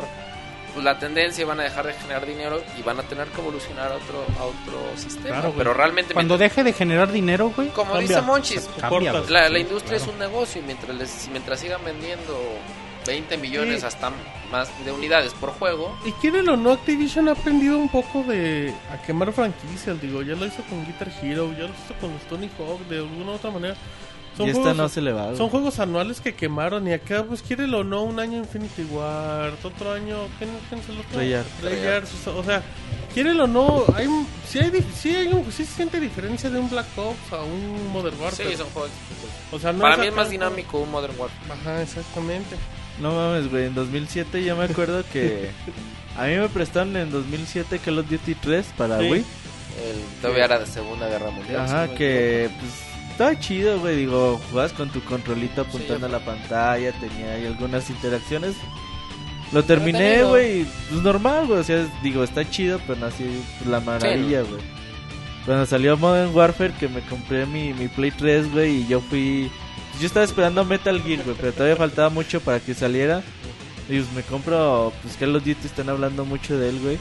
pues, 0.73 0.83
la 0.85 0.97
tendencia, 0.99 1.41
y 1.41 1.45
van 1.45 1.59
a 1.59 1.63
dejar 1.63 1.85
de 1.87 1.93
generar 1.93 2.25
dinero 2.25 2.61
y 2.77 2.81
van 2.83 2.99
a 2.99 3.03
tener 3.03 3.27
que 3.29 3.39
evolucionar 3.41 3.91
a 3.91 3.95
otro, 3.95 4.25
a 4.39 4.43
otro 4.43 4.97
sistema. 4.97 5.39
Claro. 5.41 5.53
Pero 5.57 5.73
realmente, 5.73 6.13
Cuando 6.13 6.37
mientras- 6.37 6.51
deje 6.55 6.63
de 6.65 6.73
generar 6.73 7.11
dinero, 7.11 7.51
güey, 7.55 7.67
como 7.69 7.91
Cambia. 7.93 8.07
dice 8.09 8.21
Monchis, 8.21 8.69
cambia, 8.79 9.11
la, 9.29 9.49
la 9.49 9.59
industria 9.59 9.97
es 9.97 10.07
un 10.07 10.19
negocio 10.19 10.61
y 10.61 10.65
mientras, 10.65 10.95
les- 10.95 11.27
mientras 11.29 11.59
sigan 11.59 11.83
vendiendo 11.83 12.37
20 13.05 13.37
millones 13.37 13.83
hasta 13.83 14.11
más 14.51 14.69
de 14.85 14.91
unidades 14.91 15.33
por 15.33 15.51
juego, 15.51 15.97
Y 16.05 16.11
quieren 16.13 16.47
o 16.49 16.55
no, 16.57 16.71
Activision 16.71 17.27
ha 17.29 17.33
aprendido 17.33 17.77
un 17.77 17.89
poco 17.89 18.23
de 18.23 18.73
a 18.91 19.01
quemar 19.01 19.31
franquicias. 19.33 20.01
Digo, 20.01 20.21
ya 20.21 20.35
lo 20.35 20.45
hizo 20.45 20.63
con 20.69 20.85
Guitar 20.85 21.11
Hero, 21.21 21.51
ya 21.53 21.63
lo 21.63 21.69
hizo 21.69 21.93
con 21.99 22.11
los 22.13 22.21
Tony 22.23 22.49
Hawk, 22.57 22.81
de 22.87 22.97
alguna 22.99 23.31
u 23.31 23.35
otra 23.35 23.51
manera. 23.51 23.75
Son 24.37 24.47
y 24.47 24.49
esta 24.49 24.61
juegos, 24.63 24.77
no 24.77 24.89
se 24.89 25.01
le 25.01 25.13
va. 25.13 25.33
son 25.37 25.47
juegos 25.49 25.79
anuales 25.79 26.19
que 26.19 26.35
quemaron. 26.35 26.85
Y 26.87 26.91
acá, 26.91 27.23
pues 27.23 27.41
quieren 27.41 27.73
o 27.73 27.85
no, 27.85 28.03
un 28.03 28.19
año 28.19 28.37
Infinity 28.37 28.83
Ward, 28.83 29.53
otro 29.63 29.93
año. 29.93 30.17
¿Quién, 30.37 30.49
quién 30.67 30.83
se 30.83 30.91
lo 30.93 31.01
Treyarch. 31.03 31.47
Treyarch, 31.61 32.09
O 32.35 32.43
sea, 32.43 32.61
quieren 33.13 33.39
o 33.39 33.47
no, 33.47 33.85
hay, 33.95 34.07
un- 34.07 34.27
sí, 34.45 34.59
hay, 34.59 34.85
sí, 34.93 35.15
hay 35.15 35.27
un, 35.27 35.49
sí 35.53 35.63
se 35.63 35.73
siente 35.75 36.01
diferencia 36.01 36.49
de 36.49 36.59
un 36.59 36.69
Black 36.69 36.85
Ops 36.97 37.31
a 37.31 37.43
un 37.43 37.93
Modern 37.93 38.19
Warfare. 38.19 38.49
sí, 38.49 38.57
son 38.57 38.67
juegos. 38.71 38.91
O 39.53 39.59
sea, 39.59 39.71
no 39.71 39.79
Para 39.83 39.95
mí 39.95 40.07
es 40.07 40.13
más 40.13 40.29
dinámico 40.29 40.79
un 40.79 40.91
Modern 40.91 41.13
Warfare. 41.17 41.53
Ajá, 41.61 41.81
exactamente. 41.81 42.57
No 43.01 43.11
mames, 43.13 43.49
güey. 43.49 43.65
En 43.65 43.75
2007 43.75 44.43
yo 44.43 44.55
me 44.55 44.65
acuerdo 44.65 45.03
que. 45.11 45.49
A 46.17 46.25
mí 46.27 46.35
me 46.35 46.47
prestaron 46.47 46.95
en 46.95 47.11
2007 47.11 47.79
Call 47.79 47.99
of 47.99 48.09
Duty 48.09 48.35
3 48.35 48.65
para 48.77 48.99
Sí. 48.99 49.11
Wii. 49.11 49.19
El, 49.21 50.21
todavía 50.21 50.45
era 50.45 50.59
de 50.59 50.65
Segunda 50.65 51.07
Guerra 51.09 51.29
Mundial. 51.31 51.61
Ajá, 51.61 51.87
que 51.93 52.49
pues 52.59 52.71
estaba 53.11 53.37
chido, 53.39 53.79
güey. 53.79 53.97
Digo, 53.97 54.39
jugabas 54.49 54.71
con 54.71 54.89
tu 54.89 55.01
controlito 55.03 55.61
apuntando 55.61 56.05
a 56.05 56.09
la 56.09 56.19
pantalla, 56.19 56.93
tenía 56.93 57.33
ahí 57.33 57.45
algunas 57.45 57.89
interacciones. 57.89 58.55
Lo 59.51 59.63
terminé, 59.63 60.23
güey. 60.23 60.65
Pues 60.89 61.01
normal, 61.03 61.47
güey. 61.47 61.59
O 61.59 61.63
sea, 61.63 61.85
digo, 62.01 62.23
está 62.23 62.49
chido, 62.49 62.79
pero 62.87 62.99
no 63.01 63.07
así 63.07 63.25
la 63.69 63.81
maravilla, 63.81 64.41
güey. 64.41 64.61
Cuando 65.45 65.65
salió 65.65 65.97
Modern 65.97 66.33
Warfare, 66.33 66.73
que 66.79 66.87
me 66.87 67.01
compré 67.01 67.45
mi, 67.45 67.73
mi 67.73 67.87
Play 67.89 68.11
3, 68.11 68.51
güey, 68.53 68.81
y 68.81 68.87
yo 68.87 69.01
fui. 69.01 69.51
Yo 69.99 70.07
estaba 70.07 70.25
esperando 70.25 70.65
Metal 70.65 71.01
Gear, 71.01 71.23
güey, 71.23 71.35
pero 71.39 71.53
todavía 71.53 71.75
faltaba 71.75 72.09
mucho 72.09 72.39
para 72.41 72.59
que 72.59 72.73
saliera. 72.73 73.23
Y 73.89 73.99
pues 73.99 74.11
me 74.13 74.23
compro, 74.23 74.91
pues 75.01 75.15
of 75.35 75.43
Duty 75.45 75.55
están 75.65 75.89
hablando 75.89 76.25
mucho 76.25 76.57
de 76.57 76.69
él, 76.69 76.79
güey. 76.81 76.97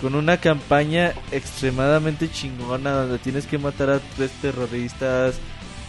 Con 0.00 0.14
una 0.16 0.36
campaña 0.36 1.12
extremadamente 1.30 2.28
chingona 2.30 2.90
donde 2.92 3.18
tienes 3.18 3.46
que 3.46 3.56
matar 3.58 3.88
a 3.90 4.00
tres 4.16 4.30
terroristas. 4.42 5.36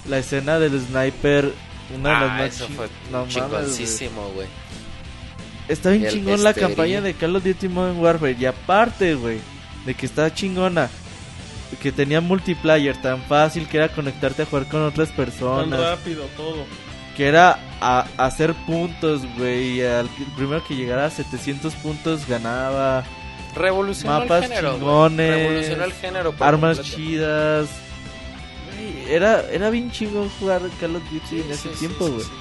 La 0.07 0.19
escena 0.19 0.59
del 0.59 0.79
sniper, 0.79 1.51
una 1.95 2.09
de 2.09 2.15
las 2.19 2.31
Ah, 2.31 2.37
más 2.37 2.55
eso 2.55 2.67
chi- 2.67 2.73
fue 2.73 2.87
no 3.11 3.19
mames, 3.19 3.33
chingoncísimo, 3.33 4.29
güey. 4.35 4.47
Está 5.67 5.91
bien 5.91 6.05
El 6.05 6.11
chingón 6.13 6.43
la 6.43 6.53
campaña 6.53 7.01
de 7.01 7.13
Call 7.13 7.35
of 7.37 7.43
Duty 7.43 7.67
Modern 7.69 7.97
Warfare. 7.99 8.35
Y 8.39 8.45
aparte, 8.45 9.15
güey, 9.15 9.39
de 9.85 9.93
que 9.95 10.05
está 10.05 10.31
chingona. 10.33 10.89
Que 11.81 11.91
tenía 11.91 12.21
multiplayer 12.21 12.95
tan 13.01 13.21
fácil 13.23 13.67
que 13.67 13.77
era 13.77 13.89
conectarte 13.89 14.43
a 14.43 14.45
jugar 14.45 14.67
con 14.67 14.83
otras 14.83 15.09
Tan 15.09 15.17
personas. 15.17 15.79
rápido 15.79 16.25
todo. 16.37 16.65
Que 17.17 17.27
era 17.27 17.59
a, 17.79 18.05
hacer 18.17 18.53
puntos, 18.65 19.21
güey. 19.37 19.81
el 19.81 20.07
primero 20.35 20.63
que 20.65 20.75
llegara 20.75 21.05
a 21.05 21.09
700 21.09 21.73
puntos 21.75 22.27
ganaba. 22.27 23.03
Revolucionó 23.55 24.19
Mapas 24.21 24.43
el 24.43 24.49
género. 24.49 24.73
chingones, 24.73 25.29
Revolucionó 25.35 25.83
el 25.83 25.93
género. 25.93 26.33
Armas 26.39 26.77
completo. 26.77 26.97
chidas. 26.97 27.69
Güey, 28.75 29.13
era, 29.13 29.41
era 29.51 29.69
bien 29.69 29.91
chingón 29.91 30.29
jugar 30.39 30.61
Call 30.79 30.95
of 30.95 31.03
Duty 31.11 31.21
Sí, 31.29 31.41
en 31.41 31.51
ese 31.51 31.69
sí, 31.73 31.79
tiempo, 31.79 32.05
sí, 32.07 32.11
güey. 32.13 32.23
sí. 32.25 32.31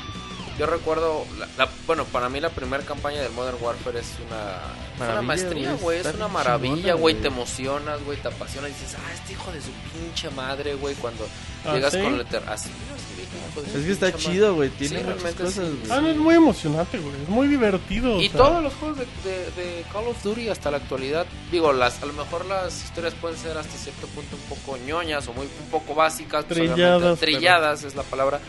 Yo 0.59 0.66
recuerdo, 0.66 1.24
la- 1.38 1.48
la- 1.59 1.70
bueno, 1.86 2.04
para 2.04 2.28
mí 2.28 2.38
la 2.40 2.50
primera 2.50 2.82
campaña 2.84 3.20
del 3.22 3.32
Modern 3.32 3.56
Warfare 3.60 3.98
es 4.00 4.12
una, 4.26 4.59
es 4.94 5.01
una 5.01 5.06
Maravilla, 5.23 5.23
maestría, 5.23 5.73
güey. 5.74 5.98
Es 6.01 6.14
una 6.14 6.28
maravilla, 6.28 6.94
güey. 6.94 7.14
Te 7.14 7.28
emocionas, 7.28 8.05
güey. 8.05 8.19
Te 8.19 8.28
apasionas 8.28 8.70
y 8.70 8.74
dices, 8.74 8.97
ah, 8.98 9.12
este 9.14 9.32
hijo 9.32 9.51
de 9.52 9.60
su 9.60 9.70
pinche 9.93 10.31
madre, 10.31 10.74
güey. 10.74 10.94
Cuando 10.97 11.27
¿Ah, 11.64 11.74
llegas 11.74 11.93
sí? 11.93 12.01
con 12.01 12.14
el 12.14 12.20
eter- 12.27 12.43
así, 12.48 12.69
así, 12.70 13.23
hijo 13.51 13.60
de 13.62 13.70
su 13.73 13.78
Es 13.78 13.85
que 13.86 13.93
está 13.93 14.12
chido, 14.14 14.55
güey. 14.55 14.69
Tiene 14.70 14.89
Sí, 14.89 14.94
muchas 15.05 15.23
realmente 15.23 15.44
cosas, 15.44 15.64
sí. 15.66 15.78
güey. 15.81 15.93
Ah, 15.93 16.01
no, 16.01 16.09
es 16.10 16.16
muy 16.16 16.35
emocionante, 16.35 16.98
güey. 16.98 17.14
Es 17.23 17.28
muy 17.28 17.48
divertido. 17.48 18.20
Y 18.20 18.27
o 18.28 18.31
sea. 18.31 18.39
todos 18.40 18.62
los 18.62 18.74
juegos 18.74 18.98
de, 18.98 19.06
de- 19.31 19.51
de 19.62 19.85
Call 19.93 20.06
of 20.09 20.23
Duty 20.23 20.48
hasta 20.48 20.70
la 20.70 20.77
actualidad, 20.78 21.27
digo, 21.51 21.73
las 21.73 22.02
a 22.02 22.06
lo 22.06 22.12
mejor 22.12 22.44
las 22.47 22.85
historias 22.85 23.14
pueden 23.14 23.36
ser 23.39 23.56
hasta 23.59 23.77
cierto 23.77 24.06
punto 24.09 24.36
un 24.36 24.43
poco 24.56 24.77
ñoñas 24.86 25.27
o 25.28 25.32
muy 25.32 25.47
un 25.47 25.70
poco 25.70 25.94
básicas, 25.94 26.44
pues, 26.44 26.59
Trilladas, 26.59 27.01
pero- 27.01 27.16
trilladas 27.16 27.82
es 27.85 27.94
la 27.94 28.02
palabra. 28.02 28.40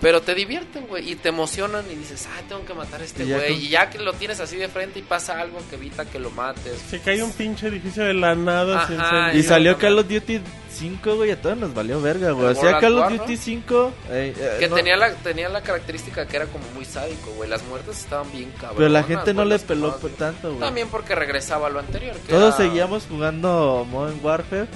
Pero 0.00 0.22
te 0.22 0.34
divierten, 0.34 0.86
güey, 0.86 1.10
y 1.10 1.14
te 1.16 1.28
emocionan 1.28 1.84
y 1.90 1.94
dices, 1.94 2.26
ah, 2.32 2.40
tengo 2.48 2.64
que 2.64 2.72
matar 2.72 3.02
a 3.02 3.04
este 3.04 3.24
güey. 3.24 3.52
Y 3.66 3.68
ya 3.68 3.90
que 3.90 3.98
lo 3.98 4.14
tienes 4.14 4.40
así 4.40 4.56
de 4.56 4.68
frente 4.68 4.98
y 4.98 5.02
pasa 5.02 5.38
algo 5.38 5.58
que 5.68 5.76
evita 5.76 6.06
que 6.06 6.18
lo 6.18 6.30
mates. 6.30 6.78
Se 6.88 7.00
cae 7.00 7.22
un 7.22 7.32
pinche 7.32 7.66
edificio 7.68 8.04
de 8.04 8.14
la 8.14 8.34
nada. 8.34 8.82
Ajá, 8.84 9.34
Y 9.34 9.42
salió. 9.42 9.76
Call 9.76 9.98
of 9.98 10.08
Duty 10.08 10.40
5, 10.72 11.16
güey, 11.16 11.30
a 11.32 11.40
todos 11.42 11.58
nos 11.58 11.74
valió 11.74 12.00
verga, 12.00 12.30
güey. 12.30 12.46
O 12.46 12.54
sea, 12.54 12.78
Call 12.78 12.94
of 12.94 13.00
War, 13.10 13.18
Duty 13.18 13.34
¿no? 13.36 13.42
5... 13.42 13.92
eh, 14.10 14.34
eh, 14.38 14.56
Que 14.60 14.68
no- 14.68 14.76
tenía, 14.76 14.96
la, 14.96 15.12
tenía 15.16 15.48
la 15.50 15.60
característica 15.62 16.26
que 16.26 16.36
era 16.36 16.46
como 16.46 16.64
muy 16.74 16.86
sádico, 16.86 17.32
güey. 17.32 17.50
Las 17.50 17.62
muertes 17.64 17.98
estaban 17.98 18.30
bien 18.32 18.50
cabronas. 18.52 18.76
Pero 18.78 18.88
la 18.88 19.02
gente 19.02 19.34
no 19.34 19.44
le 19.44 19.58
peló 19.58 19.92
tanto, 20.16 20.48
güey. 20.48 20.60
También 20.60 20.88
porque 20.88 21.14
regresaba 21.14 21.66
a 21.66 21.70
lo 21.70 21.78
anterior. 21.80 22.16
que 22.16 22.32
Todos 22.32 22.58
era- 22.58 22.68
seguíamos 22.68 23.04
jugando 23.06 23.86
Modern 23.90 24.18
Warfare. 24.22 24.66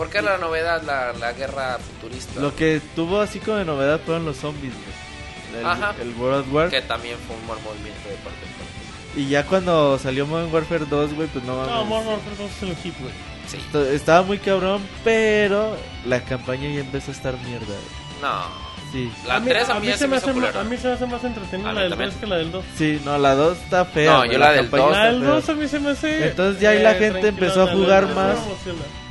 Porque 0.00 0.16
era 0.16 0.32
la 0.32 0.38
novedad, 0.38 0.80
la, 0.82 1.12
la 1.12 1.32
guerra 1.34 1.76
futurista. 1.78 2.40
Lo 2.40 2.56
que 2.56 2.80
tuvo 2.96 3.20
así 3.20 3.38
como 3.38 3.58
de 3.58 3.66
novedad 3.66 4.00
fueron 4.00 4.24
los 4.24 4.38
zombies, 4.38 4.72
güey. 4.72 5.62
Ajá. 5.62 5.94
El, 6.00 6.08
el 6.08 6.14
World 6.14 6.50
War. 6.50 6.70
Que 6.70 6.80
también 6.80 7.18
fue 7.26 7.36
un 7.36 7.46
buen 7.46 7.62
movimiento 7.62 8.08
de 8.08 8.14
parte 8.14 8.40
de 8.40 8.46
parte. 8.46 9.20
Y 9.20 9.28
ya 9.28 9.44
cuando 9.44 9.98
salió 9.98 10.26
Modern 10.26 10.50
Warfare 10.54 10.86
2, 10.86 11.14
güey, 11.16 11.28
pues 11.28 11.44
no 11.44 11.54
mames. 11.54 11.70
No, 11.70 11.84
Modern 11.84 12.08
Warfare 12.12 12.36
2 12.38 12.50
es 12.50 12.62
el 12.62 12.76
hit, 12.76 12.94
güey. 12.98 13.12
Sí. 13.46 13.58
Estaba 13.94 14.22
muy 14.22 14.38
cabrón, 14.38 14.80
pero 15.04 15.76
la 16.06 16.24
campaña 16.24 16.72
ya 16.72 16.80
empezó 16.80 17.10
a 17.10 17.14
estar 17.14 17.36
mierda, 17.36 17.66
güey. 17.66 18.22
No. 18.22 18.69
Sí. 18.92 19.08
La 19.26 19.40
3 19.40 19.68
a 19.68 19.78
mí, 19.78 19.86
ya 19.86 19.96
se 19.96 20.08
me 20.08 20.16
hace 20.16 20.32
más, 20.32 20.54
a 20.56 20.64
mí 20.64 20.76
se 20.76 20.88
me 20.88 20.94
hace 20.94 21.06
más 21.06 21.22
entretenida 21.22 21.70
A 21.70 21.72
la 21.72 21.80
mí 21.80 21.82
del 21.82 21.90
también. 21.90 22.10
3 22.10 22.20
que 22.20 22.26
la 22.26 22.36
del 22.38 22.50
2. 22.50 22.64
Sí, 22.76 23.00
no, 23.04 23.18
la 23.18 23.34
2 23.36 23.56
está 23.58 23.84
fea. 23.84 24.10
No, 24.12 24.24
yo 24.24 24.38
la 24.38 24.50
del 24.50 24.60
campaña 24.62 24.82
2 24.82 24.90
está 24.92 25.04
La 25.04 25.12
del 25.12 25.20
fea. 25.22 25.30
2 25.30 25.48
a 25.48 25.54
mí 25.54 25.68
se 25.68 25.78
me 25.80 25.90
hace. 25.90 26.26
Entonces 26.28 26.60
ya 26.60 26.70
ahí 26.70 26.82
la 26.82 26.94
gente 26.94 27.28
empezó 27.28 27.62
a 27.62 27.66
jugar 27.68 28.02
la 28.02 28.08
del 28.08 28.16
más. 28.16 28.38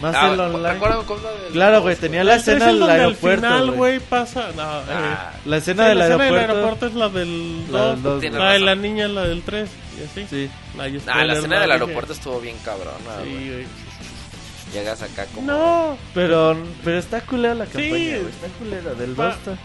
Más 0.02 0.16
Ah, 0.16 0.32
el 0.34 0.40
online. 0.40 0.74
¿Recuerdan 0.74 1.04
cómo 1.06 1.22
la 1.22 1.32
del 1.32 1.52
Claro, 1.54 1.82
güey, 1.82 1.96
tenía 1.96 2.24
la 2.24 2.36
escena 2.36 2.58
es 2.70 2.74
del 2.80 2.90
aeropuerto, 2.90 3.48
Al 3.48 3.54
final, 3.54 3.72
güey. 3.72 4.00
pasa. 4.00 4.50
No, 4.56 4.80
eh, 4.80 4.84
Ah, 4.90 5.32
La 5.46 5.56
sí, 5.58 5.60
escena 5.62 5.88
del 5.90 5.98
la 5.98 6.06
escena 6.08 6.24
aeropuerto. 6.26 6.54
aeropuerto 6.54 6.86
es 6.88 6.94
la 6.96 7.10
del 7.10 7.72
La 7.72 7.80
2. 7.80 7.94
del 7.96 8.04
dos, 8.04 8.20
Tiene 8.22 8.40
La 8.40 8.52
de 8.52 8.60
la 8.60 8.76
niña, 8.76 9.08
la 9.08 9.24
del 9.24 9.42
3. 9.44 9.70
Y 10.00 10.04
así. 10.04 10.28
Sí. 10.30 10.50
Ah, 11.08 11.24
la 11.26 11.34
escena 11.34 11.60
del 11.62 11.72
aeropuerto 11.72 12.14
estuvo 12.14 12.40
bien 12.42 12.56
cabrona, 12.66 12.94
Sí, 13.24 13.30
güey. 13.50 13.66
Llegas 14.74 15.02
acá 15.02 15.26
como... 15.34 15.48
No. 15.48 15.98
Pero, 16.14 16.56
pero 16.84 16.98
está 17.00 17.22
culera 17.22 17.56
la 17.56 17.66
Sí. 17.66 17.72
campaña, 17.72 18.18
güey. 18.18 18.30
Está 18.30 18.48
culera, 18.60 18.94
del 18.94 19.12
Pa- 19.12 19.26
2 19.26 19.36
está. 19.36 19.58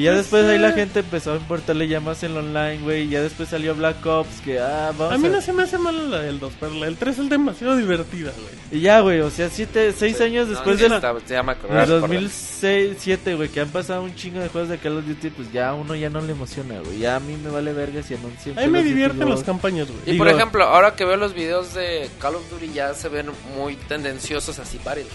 Y 0.00 0.04
ya 0.04 0.14
después 0.14 0.46
ahí 0.46 0.56
la 0.58 0.72
gente 0.72 1.00
empezó 1.00 1.34
a 1.34 1.36
importarle 1.36 1.86
ya 1.86 2.00
más 2.00 2.22
en 2.22 2.30
el 2.32 2.38
online, 2.38 2.78
güey. 2.78 3.02
Y 3.02 3.08
ya 3.10 3.20
después 3.20 3.50
salió 3.50 3.74
Black 3.74 4.04
Ops, 4.06 4.40
que 4.40 4.58
ah, 4.58 4.92
vamos 4.96 5.12
A 5.12 5.18
mí 5.18 5.28
no 5.28 5.42
se 5.42 5.52
me 5.52 5.64
hace 5.64 5.76
mal 5.76 6.10
la 6.10 6.20
del 6.20 6.40
2, 6.40 6.52
pero 6.58 6.72
la 6.72 6.86
del 6.86 6.96
3 6.96 7.18
es 7.18 7.28
demasiado 7.28 7.76
divertida, 7.76 8.32
güey. 8.32 8.80
Y 8.80 8.80
ya, 8.80 9.00
güey, 9.00 9.20
o 9.20 9.28
sea, 9.28 9.50
siete, 9.50 9.92
seis 9.92 10.18
años 10.22 10.46
No, 10.48 10.54
después 10.54 10.78
sí, 10.78 10.84
de 10.84 10.88
la... 10.88 10.96
está- 10.96 11.42
me 11.42 11.52
acordé. 11.52 11.84
2006, 11.86 12.88
2007, 12.90 13.34
güey, 13.34 13.48
que 13.50 13.60
han 13.60 13.68
pasado 13.68 14.02
un 14.02 14.14
chingo 14.14 14.40
de 14.40 14.48
juegos 14.48 14.70
de 14.70 14.78
Call 14.78 14.96
of 14.96 15.06
Duty, 15.06 15.28
pues 15.30 15.52
ya 15.52 15.68
a 15.68 15.74
uno 15.74 15.94
ya 15.94 16.08
no 16.08 16.22
le 16.22 16.32
emociona, 16.32 16.80
güey. 16.80 17.00
Ya 17.00 17.16
a 17.16 17.20
mí 17.20 17.36
me 17.36 17.50
vale 17.50 17.74
verga 17.74 18.02
si 18.02 18.14
anuncian. 18.14 18.58
A 18.58 18.62
mí 18.62 18.68
me 18.68 18.82
divierten 18.82 19.28
las 19.28 19.42
campañas, 19.42 19.86
güey. 19.88 20.00
Y 20.06 20.12
Digo- 20.12 20.24
por 20.24 20.32
ejemplo, 20.32 20.64
ahora 20.64 20.96
que 20.96 21.04
veo 21.04 21.18
los 21.18 21.34
videos 21.34 21.74
de 21.74 22.08
Call 22.20 22.36
of 22.36 22.50
Duty 22.50 22.72
ya 22.72 22.94
se 22.94 23.10
ven 23.10 23.26
muy 23.54 23.76
tendenciosos 23.76 24.58
así 24.58 24.78
Battlefield. 24.82 25.12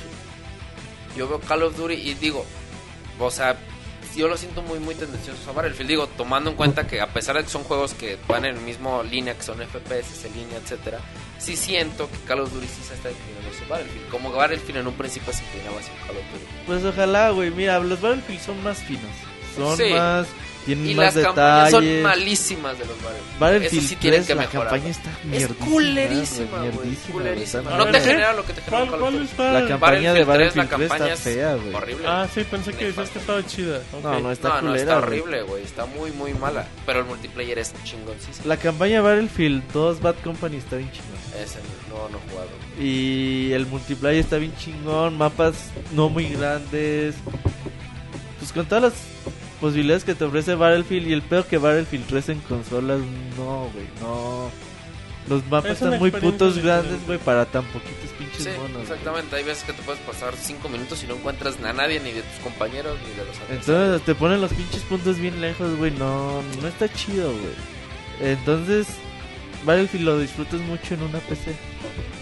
Yo 1.17 1.27
veo 1.27 1.39
Call 1.39 1.63
of 1.63 1.75
Duty 1.75 1.93
y 1.95 2.13
digo, 2.13 2.45
o 3.19 3.31
sea, 3.31 3.57
yo 4.15 4.27
lo 4.27 4.37
siento 4.37 4.61
muy 4.61 4.79
muy 4.79 4.95
tendenciosos 4.95 5.47
a 5.47 5.51
Battlefield. 5.51 5.89
Digo, 5.89 6.07
tomando 6.07 6.49
en 6.49 6.55
cuenta 6.55 6.87
que 6.87 7.01
a 7.01 7.07
pesar 7.07 7.35
de 7.37 7.43
que 7.43 7.49
son 7.49 7.63
juegos 7.63 7.93
que 7.93 8.17
van 8.27 8.45
en 8.45 8.55
el 8.55 8.61
mismo 8.61 9.03
línea, 9.03 9.35
que 9.35 9.43
son 9.43 9.59
FPS 9.59 10.23
línea, 10.35 10.57
etcétera, 10.57 10.99
sí 11.37 11.55
siento 11.55 12.09
que 12.09 12.17
Call 12.27 12.41
of 12.41 12.53
Duty 12.53 12.67
sí 12.67 12.81
se 12.87 12.93
está 12.95 13.11
inclinando 13.11 13.49
hacia 13.49 13.67
Battlefield. 13.67 14.09
Como 14.09 14.31
Battlefield 14.31 14.77
en 14.79 14.87
un 14.87 14.93
principio 14.93 15.33
se 15.33 15.43
inclinaba 15.43 15.79
hacia 15.79 15.93
Call 16.07 16.17
of 16.17 16.23
Duty. 16.31 16.45
Pues 16.65 16.83
ojalá, 16.85 17.29
güey. 17.31 17.51
Mira, 17.51 17.79
los 17.79 18.01
Battlefield 18.01 18.41
son 18.41 18.63
más 18.63 18.77
finos. 18.83 19.11
Son 19.55 19.77
Sí. 19.77 19.85
más. 19.93 20.27
Tienen 20.65 20.89
Y 20.89 20.95
más 20.95 21.15
las 21.15 21.23
campañas 21.25 21.71
son 21.71 21.83
detalles. 21.83 22.03
malísimas 22.03 22.79
de 22.79 22.85
los 22.85 23.01
Battlefield. 23.01 23.39
Battlefield 23.39 23.73
Eso 23.79 23.87
sí 23.89 23.95
tienen 23.97 24.19
3, 24.21 24.27
que 24.27 24.35
la 24.35 24.41
mejorar. 24.41 24.69
campaña 24.69 24.91
está 24.91 25.09
Es 25.11 25.25
mierdísima, 25.25 25.65
culerísima, 25.65 26.57
güey, 26.57 26.71
mierdísima, 26.71 27.13
Culerísima. 27.13 27.61
güey, 27.63 27.75
No 27.77 27.85
está 27.85 27.91
te 27.91 27.97
A 27.97 28.01
ver, 28.01 28.09
genera 28.11 28.33
lo 28.33 28.45
que 28.45 28.53
te 28.53 28.61
genera 28.61 28.77
¿Cuál, 28.77 28.89
Call 28.89 28.93
of 28.95 28.99
cuál 29.01 29.13
Duty. 29.13 29.25
está? 29.31 29.51
La 29.53 29.67
campaña 29.67 30.13
de 30.13 30.23
Battlefield 30.23 30.27
Battlefield 30.27 30.53
3 30.53 30.55
la 30.55 30.69
campaña 30.69 31.13
está 31.13 31.29
es 31.29 31.35
fea, 31.35 31.55
güey. 31.55 31.73
horrible. 31.75 32.05
Ah, 32.07 32.27
sí, 32.33 32.43
pensé 32.49 32.73
que 32.73 32.85
decías 32.85 33.09
que 33.09 33.19
estaba 33.19 33.45
chida. 33.45 33.77
Ok. 33.93 34.03
No, 34.03 34.19
no 34.19 34.31
está 34.31 34.47
no, 34.49 34.53
no, 34.55 34.61
culera, 34.61 34.79
está 34.81 34.93
güey. 35.07 35.19
horrible, 35.19 35.41
güey. 35.43 35.63
Está 35.63 35.85
muy, 35.85 36.11
muy 36.11 36.33
mala. 36.33 36.67
Pero 36.85 36.99
el 36.99 37.05
multiplayer 37.05 37.59
es 37.59 37.73
chingoncísimo. 37.83 38.47
La 38.47 38.57
campaña 38.57 39.01
Battlefield 39.01 39.63
2 39.73 40.01
Bad 40.01 40.15
Company 40.23 40.57
está 40.57 40.77
bien 40.77 40.91
chingón. 40.91 41.43
Ese 41.43 41.59
no, 41.89 42.09
no 42.09 42.17
he 42.17 42.29
jugado. 42.31 42.49
Y 42.79 43.51
el 43.53 43.65
multiplayer 43.67 44.19
está 44.19 44.37
bien 44.37 44.53
chingón, 44.57 45.17
mapas 45.17 45.55
no 45.93 46.09
muy 46.09 46.29
grandes. 46.29 47.15
Pues 48.39 48.51
con 48.51 48.65
todas 48.65 48.83
las 48.83 48.93
posibilidades 49.55 50.03
que 50.03 50.15
te 50.15 50.23
ofrece 50.25 50.55
Battlefield 50.55 51.07
y 51.07 51.13
el 51.13 51.21
peor 51.21 51.45
que 51.45 51.57
Battlefield 51.57 52.05
3 52.07 52.29
en 52.29 52.39
consolas, 52.41 52.99
no, 53.37 53.69
güey, 53.73 53.87
no. 54.01 54.49
Los 55.27 55.43
mapas 55.47 55.71
Es 55.71 55.81
están 55.81 55.97
muy 55.97 56.11
putos 56.11 56.59
grandes, 56.59 57.03
güey, 57.07 57.17
para 57.17 57.45
tan 57.45 57.63
poquitos 57.65 58.11
pinches 58.19 58.43
Sí, 58.43 58.49
monos. 58.61 58.83
exactamente. 58.83 59.35
Hay 59.35 59.43
veces 59.43 59.63
que 59.63 59.73
te 59.73 59.81
puedes 59.81 59.99
pasar 60.01 60.35
5 60.35 60.69
minutos 60.69 61.03
y 61.03 61.07
no 61.07 61.15
encuentras 61.15 61.57
a 61.63 61.73
nadie, 61.73 61.99
ni 61.99 62.11
de 62.11 62.21
tus 62.21 62.39
compañeros, 62.43 62.95
ni 63.07 63.09
de 63.15 63.25
los 63.25 63.35
adversarios. 63.37 63.67
Entonces 63.67 64.01
te 64.05 64.13
ponen 64.15 64.39
los 64.41 64.53
pinches 64.53 64.83
puntos 64.83 65.17
bien 65.19 65.41
lejos, 65.41 65.75
güey, 65.77 65.91
no, 65.91 66.43
no 66.61 66.67
está 66.67 66.87
chido, 66.93 67.31
güey. 67.31 68.31
Entonces, 68.31 68.87
Battlefield 69.65 70.05
lo 70.05 70.19
disfrutas 70.19 70.59
mucho 70.61 70.93
en 70.93 71.01
una 71.01 71.17
PC. 71.19 71.55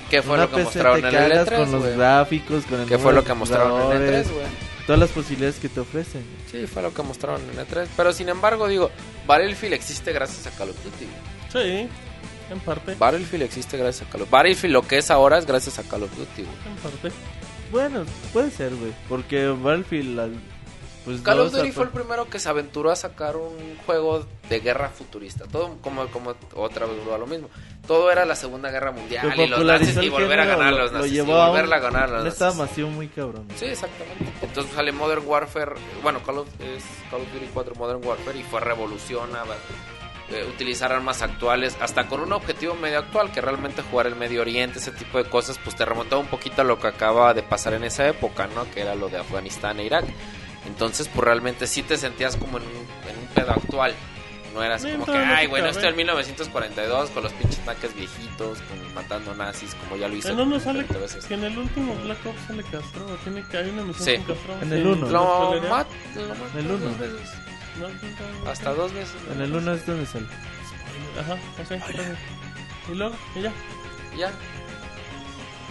¿Qué 0.09 0.21
fue 0.21 0.35
una 0.35 0.43
lo 0.43 0.49
que 0.51 0.55
PC 0.57 0.65
mostraron 0.65 1.01
te 1.01 1.07
en 1.09 1.15
el 1.15 1.29
cagas 1.29 1.47
E3, 1.49 1.57
con 1.57 1.71
los 1.73 1.85
gráficos, 1.97 2.65
con 2.65 2.79
el 2.79 2.87
¿Qué 2.87 2.97
fue 2.97 3.13
lo 3.13 3.23
que 3.25 3.33
mostraron 3.33 3.71
en 3.71 3.77
el 3.77 3.83
jugadores, 3.97 4.27
E3, 4.27 4.31
güey? 4.33 4.45
Todas 4.85 4.99
las 4.99 5.09
posibilidades 5.11 5.59
que 5.59 5.69
te 5.69 5.79
ofrecen. 5.79 6.23
Sí, 6.51 6.67
fue 6.67 6.81
lo 6.81 6.93
que 6.93 7.03
mostraron 7.03 7.41
en 7.41 7.57
E3. 7.57 7.87
Pero 7.95 8.11
sin 8.11 8.29
embargo, 8.29 8.67
digo, 8.67 8.91
Battlefield 9.25 9.73
existe 9.73 10.11
gracias 10.11 10.45
a 10.47 10.57
Call 10.57 10.71
of 10.71 10.83
Duty. 10.83 11.05
Sí, 11.51 11.87
en 12.49 12.59
parte. 12.59 12.95
Battlefield 12.95 13.43
existe 13.43 13.77
gracias 13.77 14.07
a 14.07 14.11
Call 14.11 14.23
of 14.23 14.27
Duty. 14.27 14.37
Battlefield 14.37 14.73
lo 14.73 14.81
que 14.81 14.97
es 14.97 15.09
ahora 15.09 15.37
es 15.37 15.45
gracias 15.45 15.79
a 15.79 15.83
Call 15.83 16.03
of 16.03 16.11
Duty, 16.17 16.43
güey. 16.43 16.55
En 16.67 16.75
parte. 16.81 17.11
Bueno, 17.71 18.05
puede 18.33 18.51
ser, 18.51 18.75
güey. 18.75 18.93
Porque 19.07 19.47
Battlefield, 19.47 20.37
pues 21.05 21.21
Call 21.21 21.39
of 21.41 21.51
Duty 21.51 21.71
fue 21.71 21.83
el 21.85 21.89
primero 21.91 22.29
que 22.29 22.39
se 22.39 22.47
aventuró 22.49 22.89
a 22.91 22.95
sacar 22.95 23.35
un 23.35 23.77
juego 23.85 24.25
de 24.49 24.59
guerra 24.59 24.89
futurista. 24.89 25.45
Todo 25.45 25.77
como, 25.81 26.07
como 26.07 26.33
otra 26.55 26.85
vez 26.85 26.95
a 27.13 27.17
lo 27.17 27.27
mismo. 27.27 27.49
Todo 27.87 28.09
era 28.11 28.23
la 28.25 28.35
Segunda 28.35 28.71
Guerra 28.71 28.91
Mundial 28.91 29.33
y 29.37 29.47
los 29.47 29.63
nazis 29.65 29.97
y 30.01 30.09
volver 30.09 30.39
a 30.39 30.45
ganar 30.45 30.67
a 30.67 30.71
lo- 30.71 30.77
los 30.83 30.91
lo 30.91 30.97
nazis 30.99 31.11
y 31.11 31.15
llevó 31.15 31.35
a 31.41 31.49
volverla 31.49 31.75
a 31.75 31.79
ganar 31.79 32.03
a 32.03 32.07
los 32.07 32.23
nazis. 32.23 32.33
estado 32.33 32.53
masivo 32.55 32.89
muy 32.89 33.07
cabrón. 33.09 33.47
Sí, 33.57 33.65
exactamente. 33.65 34.31
Entonces 34.41 34.73
sale 34.73 34.91
Modern 34.93 35.23
Warfare, 35.25 35.73
bueno, 36.01 36.21
Call 36.23 36.37
of, 36.39 36.47
es 36.61 36.83
Call 37.11 37.21
of 37.21 37.33
Duty 37.33 37.49
4 37.53 37.75
Modern 37.75 38.05
Warfare 38.05 38.39
y 38.39 38.43
fue 38.43 38.61
revolución 38.61 39.35
a 39.35 39.43
eh, 40.33 40.45
utilizar 40.47 40.93
armas 40.93 41.21
actuales, 41.21 41.75
hasta 41.81 42.07
con 42.07 42.21
un 42.21 42.31
objetivo 42.31 42.75
medio 42.75 42.99
actual, 42.99 43.31
que 43.31 43.41
realmente 43.41 43.81
jugar 43.81 44.07
el 44.07 44.15
Medio 44.15 44.39
Oriente, 44.41 44.79
ese 44.79 44.91
tipo 44.91 45.17
de 45.17 45.25
cosas, 45.29 45.59
pues 45.61 45.75
te 45.75 45.83
remontaba 45.83 46.21
un 46.21 46.27
poquito 46.27 46.61
a 46.61 46.65
lo 46.65 46.79
que 46.79 46.87
acaba 46.87 47.33
de 47.33 47.43
pasar 47.43 47.73
en 47.73 47.83
esa 47.83 48.07
época, 48.07 48.47
¿no? 48.47 48.63
Que 48.71 48.81
era 48.81 48.95
lo 48.95 49.09
de 49.09 49.17
Afganistán 49.17 49.79
e 49.81 49.85
Irak. 49.85 50.05
Entonces, 50.65 51.07
pues 51.13 51.25
realmente 51.25 51.67
sí 51.67 51.83
te 51.83 51.97
sentías 51.97 52.35
como 52.37 52.57
en 52.57 52.63
un, 52.63 53.09
en 53.09 53.17
un 53.19 53.27
pedo 53.35 53.51
actual. 53.51 53.93
No 54.53 54.61
eras 54.61 54.83
como 54.85 55.03
que, 55.05 55.11
no 55.11 55.17
ay, 55.35 55.47
bueno, 55.47 55.67
estoy 55.69 55.89
en 55.89 55.95
1942 55.95 57.09
con 57.09 57.23
los 57.23 57.33
pinches 57.33 57.57
tanques 57.65 57.95
viejitos, 57.95 58.59
con, 58.59 58.93
matando 58.93 59.33
nazis, 59.33 59.73
como 59.75 59.95
ya 59.99 60.07
lo 60.07 60.15
hice 60.15 60.29
En 60.29 60.39
uno 60.39 60.59
sale 60.59 60.79
20 60.83 60.97
veces. 60.99 61.25
que 61.25 61.33
en 61.33 61.43
el 61.45 61.57
último 61.57 61.95
Black 62.03 62.23
Ops 62.23 62.37
sale 62.47 62.61
Castro. 62.63 63.03
Tiene 63.23 63.43
que 63.49 63.57
hay 63.57 63.69
una 63.71 63.81
misión 63.83 64.05
Sí. 64.05 64.17
con 64.17 64.35
Castro. 64.35 64.53
En 64.61 64.69
Sí, 64.69 64.75
el 64.75 64.87
uno. 64.87 65.09
¿lo 65.09 65.61
mat, 65.69 65.87
el 66.55 66.65
uno. 66.67 66.77
dos 66.77 66.99
veces. 66.99 67.29
No, 67.79 67.87
no, 67.87 67.93
no, 67.95 68.43
no. 68.45 68.49
Hasta 68.51 68.73
dos 68.75 68.93
veces. 68.93 69.15
En 69.33 69.41
el 69.41 69.55
1 69.55 69.73
es 69.73 69.85
donde 69.87 70.05
sale. 70.05 70.27
Ajá, 71.19 71.33
ok, 71.33 71.69
gracias. 71.69 72.17
Y 72.91 72.95
luego, 72.95 73.15
y 73.35 73.41
ya. 73.41 73.51
Ya. 74.15 74.31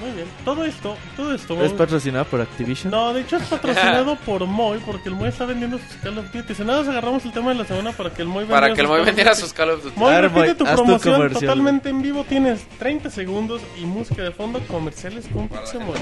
Muy 0.00 0.10
bien. 0.12 0.26
Todo 0.44 0.64
esto, 0.64 0.96
todo 1.16 1.34
esto. 1.34 1.62
¿Es 1.62 1.72
patrocinado 1.72 2.24
por 2.24 2.40
Activision? 2.40 2.90
No, 2.90 3.12
de 3.12 3.20
hecho 3.20 3.36
es 3.36 3.44
patrocinado 3.44 4.16
por 4.16 4.46
Moy, 4.46 4.80
porque 4.84 5.08
el 5.08 5.14
Moy 5.14 5.28
está 5.28 5.44
vendiendo 5.44 5.78
sus 5.78 5.96
Call 6.02 6.18
of 6.18 6.32
Duty. 6.32 6.54
Si 6.54 6.64
nada, 6.64 6.80
agarramos 6.80 7.24
el 7.24 7.32
tema 7.32 7.50
de 7.50 7.56
la 7.56 7.64
semana 7.64 7.92
para 7.92 8.12
que 8.12 8.22
el 8.22 8.28
Moy 8.28 8.46
Para 8.46 8.72
que 8.74 8.80
el 8.80 8.88
Moy 8.88 9.04
vendiera 9.04 9.34
sus 9.34 9.52
Call 9.52 9.70
of 9.70 9.84
Duty. 9.84 9.98
Moy, 9.98 10.16
repite 10.16 10.54
tu 10.54 10.64
promoción 10.64 11.32
totalmente 11.32 11.88
en 11.90 12.02
vivo. 12.02 12.24
Tienes 12.24 12.66
30 12.78 13.10
segundos 13.10 13.60
y 13.80 13.84
música 13.84 14.22
de 14.22 14.32
fondo 14.32 14.60
comerciales 14.66 15.26
con 15.32 15.48
Pixemoy. 15.48 15.98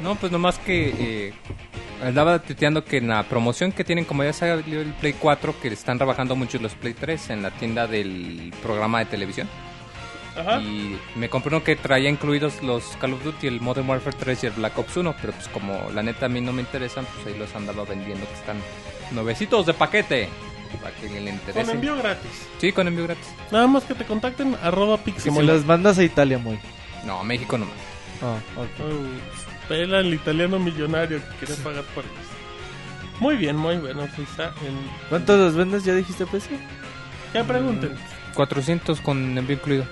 No, 0.00 0.16
pues 0.16 0.32
nomás 0.32 0.58
que 0.58 0.94
eh, 0.98 1.34
andaba 2.02 2.40
tuiteando 2.40 2.84
que 2.84 2.96
en 2.96 3.08
la 3.08 3.22
promoción 3.22 3.70
que 3.70 3.84
tienen, 3.84 4.04
como 4.04 4.24
ya 4.24 4.32
salió 4.32 4.80
el 4.80 4.92
Play 4.94 5.12
4, 5.12 5.54
que 5.60 5.68
están 5.68 5.98
trabajando 5.98 6.34
mucho 6.34 6.58
los 6.58 6.74
Play 6.74 6.94
3 6.94 7.30
en 7.30 7.42
la 7.42 7.50
tienda 7.50 7.86
del 7.86 8.52
programa 8.62 8.98
de 8.98 9.04
televisión. 9.06 9.48
Ajá. 10.36 10.60
Y 10.60 10.98
me 11.14 11.28
compré 11.28 11.54
uno 11.54 11.64
que 11.64 11.76
traía 11.76 12.08
incluidos 12.08 12.62
los 12.62 12.96
Call 13.00 13.14
of 13.14 13.24
Duty, 13.24 13.46
el 13.46 13.60
Modern 13.60 13.88
Warfare 13.88 14.16
3 14.18 14.44
y 14.44 14.46
el 14.46 14.52
Black 14.52 14.78
Ops 14.78 14.96
1. 14.96 15.14
Pero 15.20 15.32
pues 15.32 15.48
como 15.48 15.90
la 15.94 16.02
neta 16.02 16.26
a 16.26 16.28
mí 16.28 16.40
no 16.40 16.52
me 16.52 16.62
interesan, 16.62 17.06
pues 17.06 17.26
ahí 17.26 17.38
los 17.38 17.54
andaba 17.54 17.84
vendiendo 17.84 18.26
que 18.26 18.34
están 18.34 18.56
nuevecitos 19.10 19.66
de 19.66 19.74
paquete. 19.74 20.28
Para 20.80 20.94
que 20.96 21.08
le 21.08 21.30
interese. 21.30 21.66
Con 21.66 21.70
envío 21.70 21.96
gratis. 21.96 22.48
Sí, 22.58 22.72
con 22.72 22.88
envío 22.88 23.04
gratis. 23.04 23.26
Nada 23.50 23.66
más 23.66 23.84
que 23.84 23.94
te 23.94 24.04
contacten 24.04 24.56
arroba 24.62 24.96
si 24.96 25.10
Pixemoy. 25.10 25.44
los 25.44 25.66
mandas 25.66 25.98
a 25.98 26.04
Italia, 26.04 26.38
muy. 26.38 26.58
No, 27.04 27.22
México 27.24 27.58
nomás. 27.58 27.76
Ah, 28.22 28.38
ok. 28.56 28.68
Oh, 28.80 29.68
pela 29.68 30.00
el 30.00 30.14
italiano 30.14 30.58
millonario 30.58 31.18
que 31.18 31.46
quiere 31.46 31.62
pagar 31.62 31.84
por 31.94 32.04
ellos. 32.04 32.16
Muy 33.20 33.36
bien, 33.36 33.56
muy 33.56 33.76
bueno. 33.76 34.08
Pues 34.16 34.28
está 34.30 34.46
en... 34.66 34.78
¿Cuántos 35.10 35.38
los 35.38 35.54
vendes? 35.54 35.84
¿Ya 35.84 35.94
dijiste 35.94 36.24
precio? 36.26 36.56
¿Qué 37.32 37.44
pregunten? 37.44 37.94
400 38.34 39.00
con 39.00 39.36
envío 39.36 39.56
incluido. 39.56 39.84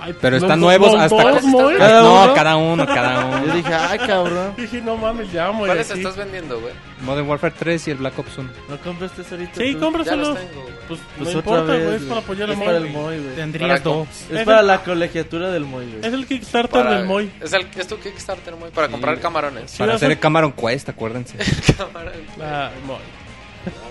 Ay, 0.00 0.14
Pero 0.20 0.36
están 0.36 0.60
nuevos 0.60 0.92
los 0.92 1.00
hasta... 1.00 1.30
dos, 1.30 1.42
Moy. 1.44 1.76
¿Cada 1.78 2.00
no, 2.02 2.24
uno? 2.24 2.34
cada 2.34 2.56
uno, 3.26 3.46
Yo 3.46 3.52
dije, 3.54 3.74
ay, 3.74 3.98
cabrón. 4.00 4.54
Dije, 4.56 4.80
no 4.80 4.96
mames, 4.96 5.30
ya, 5.32 5.50
Moy. 5.52 5.66
¿Cuáles 5.68 5.90
estás 5.90 6.16
vendiendo, 6.16 6.60
güey? 6.60 6.72
Modern 7.02 7.28
Warfare 7.28 7.54
3 7.58 7.88
y 7.88 7.90
el 7.92 7.96
Black 7.98 8.18
Ops 8.18 8.38
1. 8.38 8.50
¿No 8.68 8.76
compraste 8.78 9.22
ahorita? 9.30 9.54
Sí, 9.54 9.74
güey. 9.74 10.72
Pues, 10.88 11.00
Pues 11.18 11.32
no 11.34 11.38
otra 11.40 11.52
importa, 11.52 11.72
güey, 11.84 11.96
es 11.96 12.02
para 12.02 12.20
apoyar 12.20 12.50
Es 12.50 12.58
al 12.58 12.64
para 12.64 12.78
Moy. 12.80 12.88
el 12.88 12.92
Moy, 12.94 13.18
güey. 13.22 13.34
Tendrías 13.36 13.82
dos. 13.82 14.08
Es 14.08 14.30
Es 14.30 14.44
para 14.44 14.60
el- 14.60 14.66
la 14.66 14.82
colegiatura 14.82 15.50
del 15.50 15.64
Moy, 15.64 15.86
güey. 15.86 15.98
Es 16.06 16.12
el 16.12 16.26
Kickstarter 16.26 16.82
Para- 16.82 16.96
del 16.98 17.06
Moy. 17.06 17.30
Es, 17.40 17.52
el, 17.52 17.66
es 17.76 17.86
tu 17.86 17.98
Kickstarter, 17.98 18.56
Moy, 18.56 18.70
para 18.70 18.88
comprar 18.88 19.18
camarones. 19.20 19.70
Sí, 19.70 19.78
Para 19.78 19.94
hacer 19.94 20.10
el 20.10 20.18
Cameron 20.18 20.52
Quest, 20.52 20.88
acuérdense. 20.88 21.36
Camarones. 21.76 22.20
Ah, 22.40 22.70
Moy. 22.86 22.98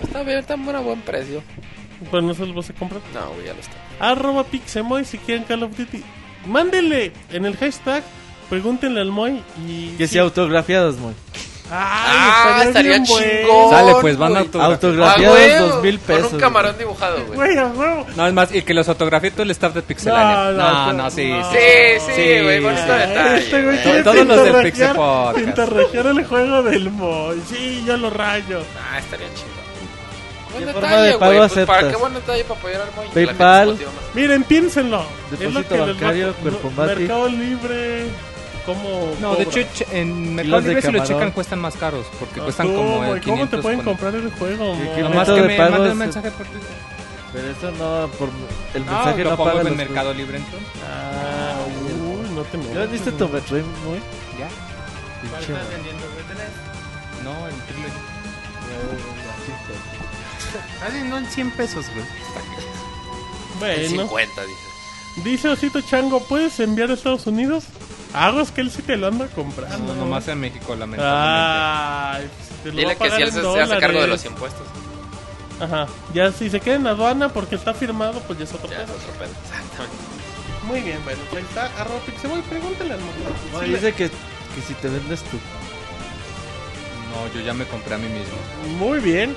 Está 0.02 0.22
bien, 0.22 0.38
está 0.38 0.54
a 0.54 0.80
buen 0.80 1.00
precio. 1.00 1.42
Pues 2.10 2.22
no 2.22 2.34
se 2.34 2.44
los 2.46 2.54
vas 2.54 2.70
a 2.70 2.72
comprar. 2.74 3.00
No, 3.14 3.30
güey, 3.34 3.46
ya 3.46 3.54
lo 3.54 3.60
está. 3.60 3.76
Arroba 4.02 4.44
Pixemoy 4.44 5.04
si 5.06 5.16
quieren 5.16 5.44
Call 5.44 5.62
of 5.62 5.76
Duty. 5.78 6.02
Mándenle 6.46 7.12
en 7.30 7.46
el 7.46 7.56
hashtag, 7.56 8.02
pregúntenle 8.50 9.00
al 9.00 9.10
Moy 9.10 9.42
y... 9.66 9.90
Que 9.96 10.06
si 10.08 10.18
autografiados, 10.18 10.96
Moy. 10.98 11.14
Ay, 11.74 12.66
estaría 12.68 12.90
bien 12.98 13.04
bueno. 13.08 13.26
chingón. 13.26 13.70
Sale, 13.70 13.92
pues, 14.02 14.18
van 14.18 14.36
a 14.36 14.42
güey. 14.42 14.44
autografiar. 14.44 14.72
Autografiados, 14.74 15.38
Ah, 15.40 15.58
dos 15.74 15.82
mil 15.82 15.98
pesos. 16.00 16.24
Con 16.26 16.34
un 16.34 16.40
camarón 16.40 16.76
dibujado, 16.78 17.24
güey. 17.32 17.54
No, 18.16 18.26
es 18.26 18.32
más, 18.34 18.54
y 18.54 18.60
que 18.60 18.74
los 18.74 18.88
autografíe 18.90 19.30
todo 19.30 19.44
el 19.44 19.52
staff 19.52 19.72
de 19.72 19.80
Pixelania. 19.82 20.50
No, 20.50 20.52
No, 20.52 20.86
no, 20.88 20.92
no, 21.04 21.10
sí, 21.10 21.30
no. 21.30 21.50
sí. 21.50 21.56
Sí, 22.04 22.12
sí, 22.14 22.42
güey, 22.42 22.60
bonito 22.60 22.82
detalle. 22.92 23.38
Este 23.38 23.62
güey 23.62 24.02
Todos 24.02 24.26
los 24.26 24.44
del 24.44 24.62
Pixel 24.64 24.88
Podcast. 24.94 25.38
pintarrajear 25.38 26.06
el 26.08 26.24
juego 26.26 26.62
del 26.64 26.90
Moy. 26.90 27.40
Sí, 27.48 27.84
yo 27.86 27.96
lo 27.96 28.10
rayo. 28.10 28.62
Ah, 28.92 28.98
estaría 28.98 29.28
chido. 29.34 29.51
Buen 30.52 30.64
¿Qué 30.64 30.72
detalle, 30.72 30.80
forma 30.86 31.02
de 31.02 31.12
pago 31.18 31.32
güey. 31.32 31.38
Pues, 31.48 31.52
para 31.66 31.78
aceptas? 31.78 31.92
qué 31.92 31.96
buen 32.00 32.14
detalle 32.14 32.44
para 32.44 32.60
apoyar 32.60 32.80
al 32.82 32.86
Moy. 32.94 33.08
que 33.08 33.20
la 33.20 33.26
gente 33.26 33.34
PayPal. 33.34 33.66
se 33.66 33.72
motiva 33.72 33.90
más. 33.92 34.14
Miren, 34.14 34.44
piénsenlo. 34.44 35.04
Depósito 35.30 35.44
Es 35.48 35.54
lo 35.54 35.62
que 35.68 35.74
les 35.74 35.82
va- 35.82 35.86
bancario, 35.92 36.34
Cuerpo 36.34 36.70
no, 36.70 36.82
Mati. 36.82 36.98
Mercado 37.00 37.28
Libre, 37.28 38.04
¿cómo 38.66 39.12
No, 39.20 39.34
de 39.36 39.42
hecho, 39.44 39.60
ch- 39.60 39.86
en 39.92 40.34
Mercado 40.34 40.60
de 40.62 40.68
Libre 40.68 40.80
si 40.82 40.86
lo 40.88 40.92
camarón. 40.98 41.16
checan 41.16 41.30
cuestan 41.32 41.58
más 41.60 41.74
caros, 41.76 42.06
porque 42.18 42.40
Ah, 42.40 42.44
cuestan 42.44 42.66
¿cómo, 42.68 42.78
como 42.78 43.02
eh, 43.04 43.08
¿Cómo 43.08 43.20
500 43.20 43.50
te 43.50 43.62
pueden 43.62 43.78
con- 43.78 43.86
comprar 43.86 44.14
el 44.14 44.30
juego, 44.32 44.72
¿Qué- 44.72 44.84
Moy? 44.84 44.94
qué 44.96 45.02
Nomás 45.02 45.16
método 45.18 45.36
que 45.36 45.42
de 45.42 45.48
me 45.48 45.56
pago 45.56 45.70
manden 45.70 45.86
es- 45.86 45.92
un 45.92 45.98
mensaje 45.98 46.30
por 46.30 46.46
Twitter. 46.46 46.68
Pero 47.32 47.48
eso 47.50 47.70
no, 47.72 48.08
por 48.18 48.28
el 48.74 48.84
No, 48.86 48.92
mensaje 48.92 49.24
lo 49.24 49.30
pongo 49.36 49.44
paga 49.44 49.60
en 49.62 49.66
los 49.68 49.76
Mercado 49.76 50.12
Libre 50.14 50.36
entonces. 50.36 50.68
Ah, 50.86 51.54
uy, 51.88 52.30
no 52.36 52.42
te 52.42 52.58
¿Ya 52.74 52.84
viste 52.86 53.10
tu 53.12 53.26
Metroid, 53.28 53.62
Moy? 53.86 53.98
Ya. 54.38 54.48
Pinche 55.22 55.52
Moy. 55.52 55.60
No, 57.24 57.48
en 57.48 57.54
triple. 57.66 57.88
Casi 60.80 60.98
no 61.08 61.18
en 61.18 61.26
100 61.26 61.50
pesos, 61.52 61.86
güey. 61.94 62.04
En 63.74 63.88
Bueno, 63.88 63.88
50, 64.02 64.42
dice. 64.44 64.60
dice 65.24 65.48
Osito 65.48 65.80
Chango, 65.80 66.20
¿puedes 66.24 66.58
enviar 66.60 66.90
a 66.90 66.94
Estados 66.94 67.26
Unidos? 67.26 67.64
Hago 68.14 68.40
es 68.40 68.50
que 68.50 68.60
él 68.60 68.70
sí 68.70 68.82
te 68.82 68.96
lo 68.96 69.06
anda 69.06 69.26
comprando. 69.28 69.94
No, 69.94 70.00
nomás 70.04 70.26
en 70.28 70.40
México, 70.40 70.74
lamentablemente. 70.74 71.06
Ay, 71.08 72.28
te 72.62 72.68
lo 72.70 72.74
va 72.74 72.80
Dile 72.82 72.96
que 72.96 73.10
si 73.16 73.22
él 73.22 73.32
se, 73.32 73.40
se 73.40 73.60
hace 73.60 73.78
cargo 73.78 74.00
de 74.02 74.06
los 74.08 74.24
impuestos. 74.24 74.66
Ajá, 75.60 75.86
ya 76.12 76.32
si 76.32 76.50
se 76.50 76.58
queda 76.60 76.74
en 76.74 76.86
aduana 76.88 77.28
porque 77.28 77.54
está 77.54 77.72
firmado, 77.72 78.20
pues 78.26 78.38
ya 78.38 78.44
es 78.44 78.52
otro 78.52 78.68
Ya 78.68 78.78
es 78.82 78.84
pedo. 78.84 78.96
otro 78.96 79.12
pedo. 79.12 79.30
Exactamente. 79.30 79.96
Muy 80.66 80.80
bien, 80.80 80.98
bueno, 81.04 81.20
pues 81.30 81.42
ahí 81.42 81.48
está, 81.48 81.66
arroba 81.80 82.00
Pixemoy, 82.00 82.42
pregúntale 82.42 82.94
al. 82.94 83.00
Moy 83.00 83.10
Sí, 83.60 83.66
le- 83.70 83.74
dice 83.78 83.92
que, 83.94 84.08
que 84.10 84.60
si 84.66 84.74
te 84.74 84.88
vendes 84.88 85.22
tú. 85.22 85.38
No, 87.10 87.32
yo 87.34 87.40
ya 87.46 87.52
me 87.54 87.64
compré 87.66 87.94
a 87.94 87.98
mí 87.98 88.08
mismo. 88.08 88.36
Muy 88.78 88.98
bien. 89.00 89.34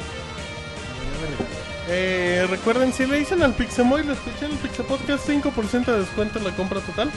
Le- 1.21 1.55
Eh, 1.87 2.47
recuerden, 2.49 2.91
si 2.93 3.05
le 3.05 3.19
dicen 3.19 3.43
al 3.43 3.53
Pixemoy, 3.53 4.03
lo 4.03 4.13
escuchan 4.13 4.49
el 4.51 4.57
Pixe 4.57 4.83
Podcast, 4.83 5.27
5% 5.27 5.91
de 5.91 5.99
descuento 5.99 6.39
en 6.39 6.45
la 6.45 6.55
compra 6.55 6.79
total. 6.81 7.11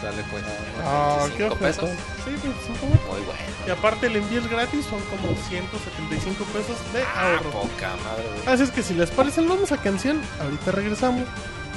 Sale 0.00 0.24
pues. 0.30 0.42
Ah, 0.84 1.18
25 1.28 1.54
qué 1.58 1.64
pesos. 1.66 1.90
Sí, 2.24 2.30
25 2.30 2.86
Muy 2.86 3.20
bueno. 3.20 3.40
Y 3.66 3.70
aparte 3.70 4.06
el 4.08 4.16
envío 4.16 4.40
es 4.40 4.50
gratis, 4.50 4.86
son 4.86 4.98
como 5.02 5.36
175 5.48 6.44
pesos 6.46 6.76
de 6.92 7.02
Ah, 7.02 7.34
ahorro. 7.36 7.50
poca 7.62 7.90
madre. 8.02 8.24
Así 8.52 8.64
es 8.64 8.70
que 8.70 8.82
si 8.82 8.94
les 8.94 9.10
parece, 9.10 9.40
vamos 9.42 9.70
a 9.70 9.76
canción. 9.76 10.20
Ahorita 10.40 10.72
regresamos. 10.72 11.28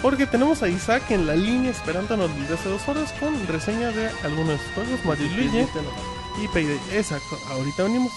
Porque 0.01 0.25
tenemos 0.25 0.63
a 0.63 0.69
Isaac 0.69 1.11
en 1.11 1.27
la 1.27 1.35
línea 1.35 1.69
esperándonos 1.71 2.29
desde 2.39 2.55
hace 2.55 2.69
dos 2.69 2.87
horas 2.87 3.13
con 3.19 3.45
reseña 3.47 3.91
de 3.91 4.09
algunos 4.23 4.57
de 4.59 4.65
sus 4.65 4.73
juegos, 4.73 5.05
Mario 5.05 5.25
y 5.27 5.29
Luigi 5.29 5.67
y 6.43 6.47
Payday. 6.47 6.79
Exacto, 6.93 7.37
ahorita 7.51 7.83
venimos. 7.83 8.11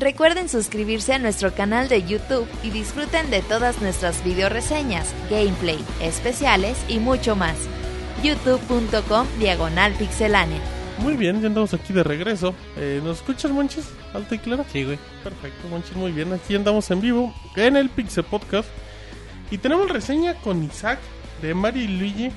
Recuerden 0.00 0.48
suscribirse 0.48 1.12
a 1.12 1.18
nuestro 1.18 1.52
canal 1.52 1.88
de 1.88 2.04
YouTube 2.04 2.46
y 2.62 2.70
disfruten 2.70 3.30
de 3.30 3.42
todas 3.42 3.82
nuestras 3.82 4.22
video 4.22 4.48
reseñas, 4.48 5.12
gameplay, 5.28 5.84
especiales 6.00 6.78
y 6.88 7.00
mucho 7.00 7.34
más. 7.34 7.56
youtube.com 8.22 9.26
diagonal 9.40 9.92
pixelánea. 9.94 10.60
Muy 10.98 11.16
bien, 11.16 11.40
ya 11.40 11.48
andamos 11.48 11.74
aquí 11.74 11.92
de 11.92 12.04
regreso. 12.04 12.54
Eh, 12.76 13.00
¿Nos 13.02 13.16
escuchas, 13.16 13.50
Monchis? 13.50 13.86
Alta 14.14 14.36
y 14.36 14.38
clara. 14.38 14.64
Sí, 14.72 14.84
güey. 14.84 15.00
Perfecto, 15.24 15.66
Monchis, 15.68 15.96
muy 15.96 16.12
bien. 16.12 16.32
Aquí 16.32 16.54
andamos 16.54 16.88
en 16.92 17.00
vivo 17.00 17.34
en 17.56 17.76
el 17.76 17.88
Pixel 17.88 18.22
Podcast. 18.22 18.68
Y 19.50 19.58
tenemos 19.58 19.90
reseña 19.90 20.34
con 20.34 20.62
Isaac 20.62 21.00
de 21.42 21.54
Mario 21.54 21.82
y 21.82 21.88
Luigi. 21.88 22.30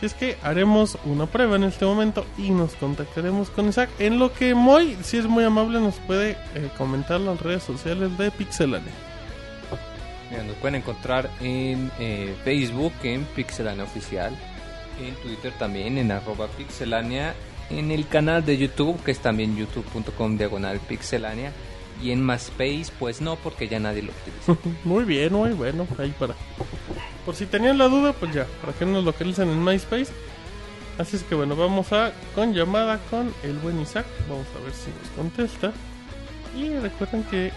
Si 0.00 0.06
es 0.06 0.14
que 0.14 0.36
haremos 0.42 0.96
una 1.04 1.26
prueba 1.26 1.56
en 1.56 1.64
este 1.64 1.84
momento 1.84 2.24
y 2.36 2.50
nos 2.50 2.74
contactaremos 2.74 3.50
con 3.50 3.68
Isaac. 3.68 3.90
En 3.98 4.18
lo 4.18 4.32
que 4.32 4.54
Moy, 4.54 4.96
si 5.02 5.18
es 5.18 5.26
muy 5.26 5.42
amable, 5.42 5.80
nos 5.80 5.96
puede 5.96 6.32
eh, 6.54 6.70
comentar 6.78 7.20
las 7.20 7.40
redes 7.40 7.64
sociales 7.64 8.16
de 8.16 8.30
Pixelania. 8.30 8.92
Nos 10.46 10.56
pueden 10.56 10.76
encontrar 10.76 11.30
en 11.40 11.90
eh, 11.98 12.34
Facebook, 12.44 12.92
en 13.02 13.24
Pixelania 13.24 13.84
Oficial, 13.84 14.36
en 15.02 15.14
Twitter 15.16 15.52
también, 15.58 15.96
en 15.96 16.12
arroba 16.12 16.48
pixelania, 16.48 17.34
en 17.70 17.90
el 17.90 18.06
canal 18.06 18.44
de 18.44 18.58
YouTube, 18.58 19.02
que 19.02 19.10
es 19.12 19.20
también 19.20 19.56
youtube.com 19.56 20.36
diagonal 20.36 20.80
pixelania, 20.80 21.52
y 22.02 22.12
en 22.12 22.24
MySpace, 22.24 22.86
pues 22.98 23.20
no, 23.20 23.36
porque 23.36 23.68
ya 23.68 23.78
nadie 23.78 24.02
lo 24.02 24.12
utiliza. 24.12 24.68
Muy 24.84 25.04
bien, 25.04 25.32
muy 25.32 25.50
bueno. 25.52 25.86
Ahí 25.98 26.14
para. 26.18 26.34
Por 27.24 27.34
si 27.34 27.46
tenían 27.46 27.78
la 27.78 27.88
duda, 27.88 28.12
pues 28.12 28.32
ya, 28.34 28.46
para 28.60 28.72
que 28.72 28.86
nos 28.86 29.04
localicen 29.04 29.48
en 29.48 29.62
MySpace. 29.62 30.12
Así 30.98 31.16
es 31.16 31.22
que 31.22 31.34
bueno, 31.34 31.54
vamos 31.54 31.92
a 31.92 32.12
con 32.34 32.54
llamada 32.54 32.98
con 33.10 33.32
el 33.42 33.54
buen 33.58 33.80
Isaac. 33.80 34.06
Vamos 34.28 34.46
a 34.58 34.64
ver 34.64 34.72
si 34.72 34.90
nos 34.90 35.10
contesta. 35.10 35.72
Y 36.56 36.70
recuerden 36.78 37.22
que 37.24 37.52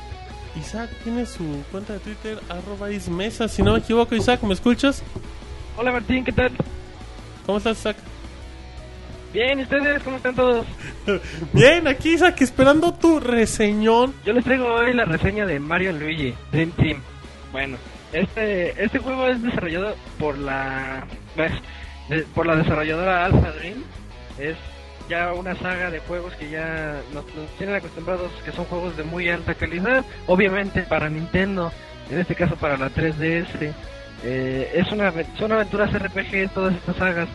Isaac 0.60 0.90
tiene 1.04 1.26
su 1.26 1.64
cuenta 1.72 1.94
de 1.94 2.00
Twitter, 2.00 2.40
arroba 2.50 2.92
ismesa. 2.92 3.48
Si 3.48 3.64
no 3.64 3.74
me 3.74 3.80
equivoco, 3.80 4.16
Isaac, 4.16 4.44
¿me 4.44 4.54
escuchas? 4.54 5.02
Hola 5.78 5.92
Martín, 5.92 6.24
¿qué 6.24 6.32
tal? 6.32 6.52
¿Cómo 7.46 7.58
estás, 7.58 7.80
Isaac? 7.80 7.98
Bien, 9.34 9.60
¿y 9.60 9.64
ustedes 9.64 10.04
cómo 10.04 10.18
están 10.18 10.36
todos? 10.36 10.66
Bien, 11.54 11.88
aquí 11.88 12.14
Isaac, 12.14 12.42
esperando 12.42 12.94
tu 12.94 13.20
reseñón. 13.20 14.14
Yo 14.26 14.34
les 14.34 14.44
traigo 14.44 14.66
hoy 14.74 14.94
la 14.94 15.06
reseña 15.06 15.46
de 15.46 15.60
Mario 15.60 15.94
Luigi, 15.94 16.34
Dream 16.52 16.72
Team. 16.72 17.02
Bueno, 17.52 17.78
Este, 18.12 18.84
este 18.84 19.00
juego 19.00 19.28
es 19.28 19.42
desarrollado 19.42 19.96
por 20.20 20.38
la 20.38 21.06
por 22.36 22.46
la 22.46 22.58
desarrolladora 22.58 23.26
Alpha 23.26 23.52
Dream. 23.54 23.84
Es 24.38 24.58
ya 25.10 25.32
una 25.34 25.56
saga 25.56 25.90
de 25.90 26.00
juegos 26.00 26.34
que 26.36 26.50
ya 26.50 27.00
nos, 27.14 27.24
nos 27.34 27.50
tienen 27.58 27.76
acostumbrados 27.76 28.32
que 28.44 28.52
son 28.52 28.66
juegos 28.66 28.98
de 28.98 29.04
muy 29.04 29.30
alta 29.30 29.54
calidad. 29.54 30.04
Obviamente 30.28 30.82
para 30.84 31.10
Nintendo, 31.10 31.72
en 32.10 32.20
este 32.20 32.36
caso 32.36 32.58
para 32.58 32.78
la 32.78 32.90
3DS. 32.90 33.74
Eh, 34.24 34.72
es 34.76 34.92
una 34.92 35.12
son 35.40 35.52
aventuras 35.54 35.92
RPG 35.92 36.52
todas 36.54 36.76
estas 36.76 36.96
sagas 36.98 37.28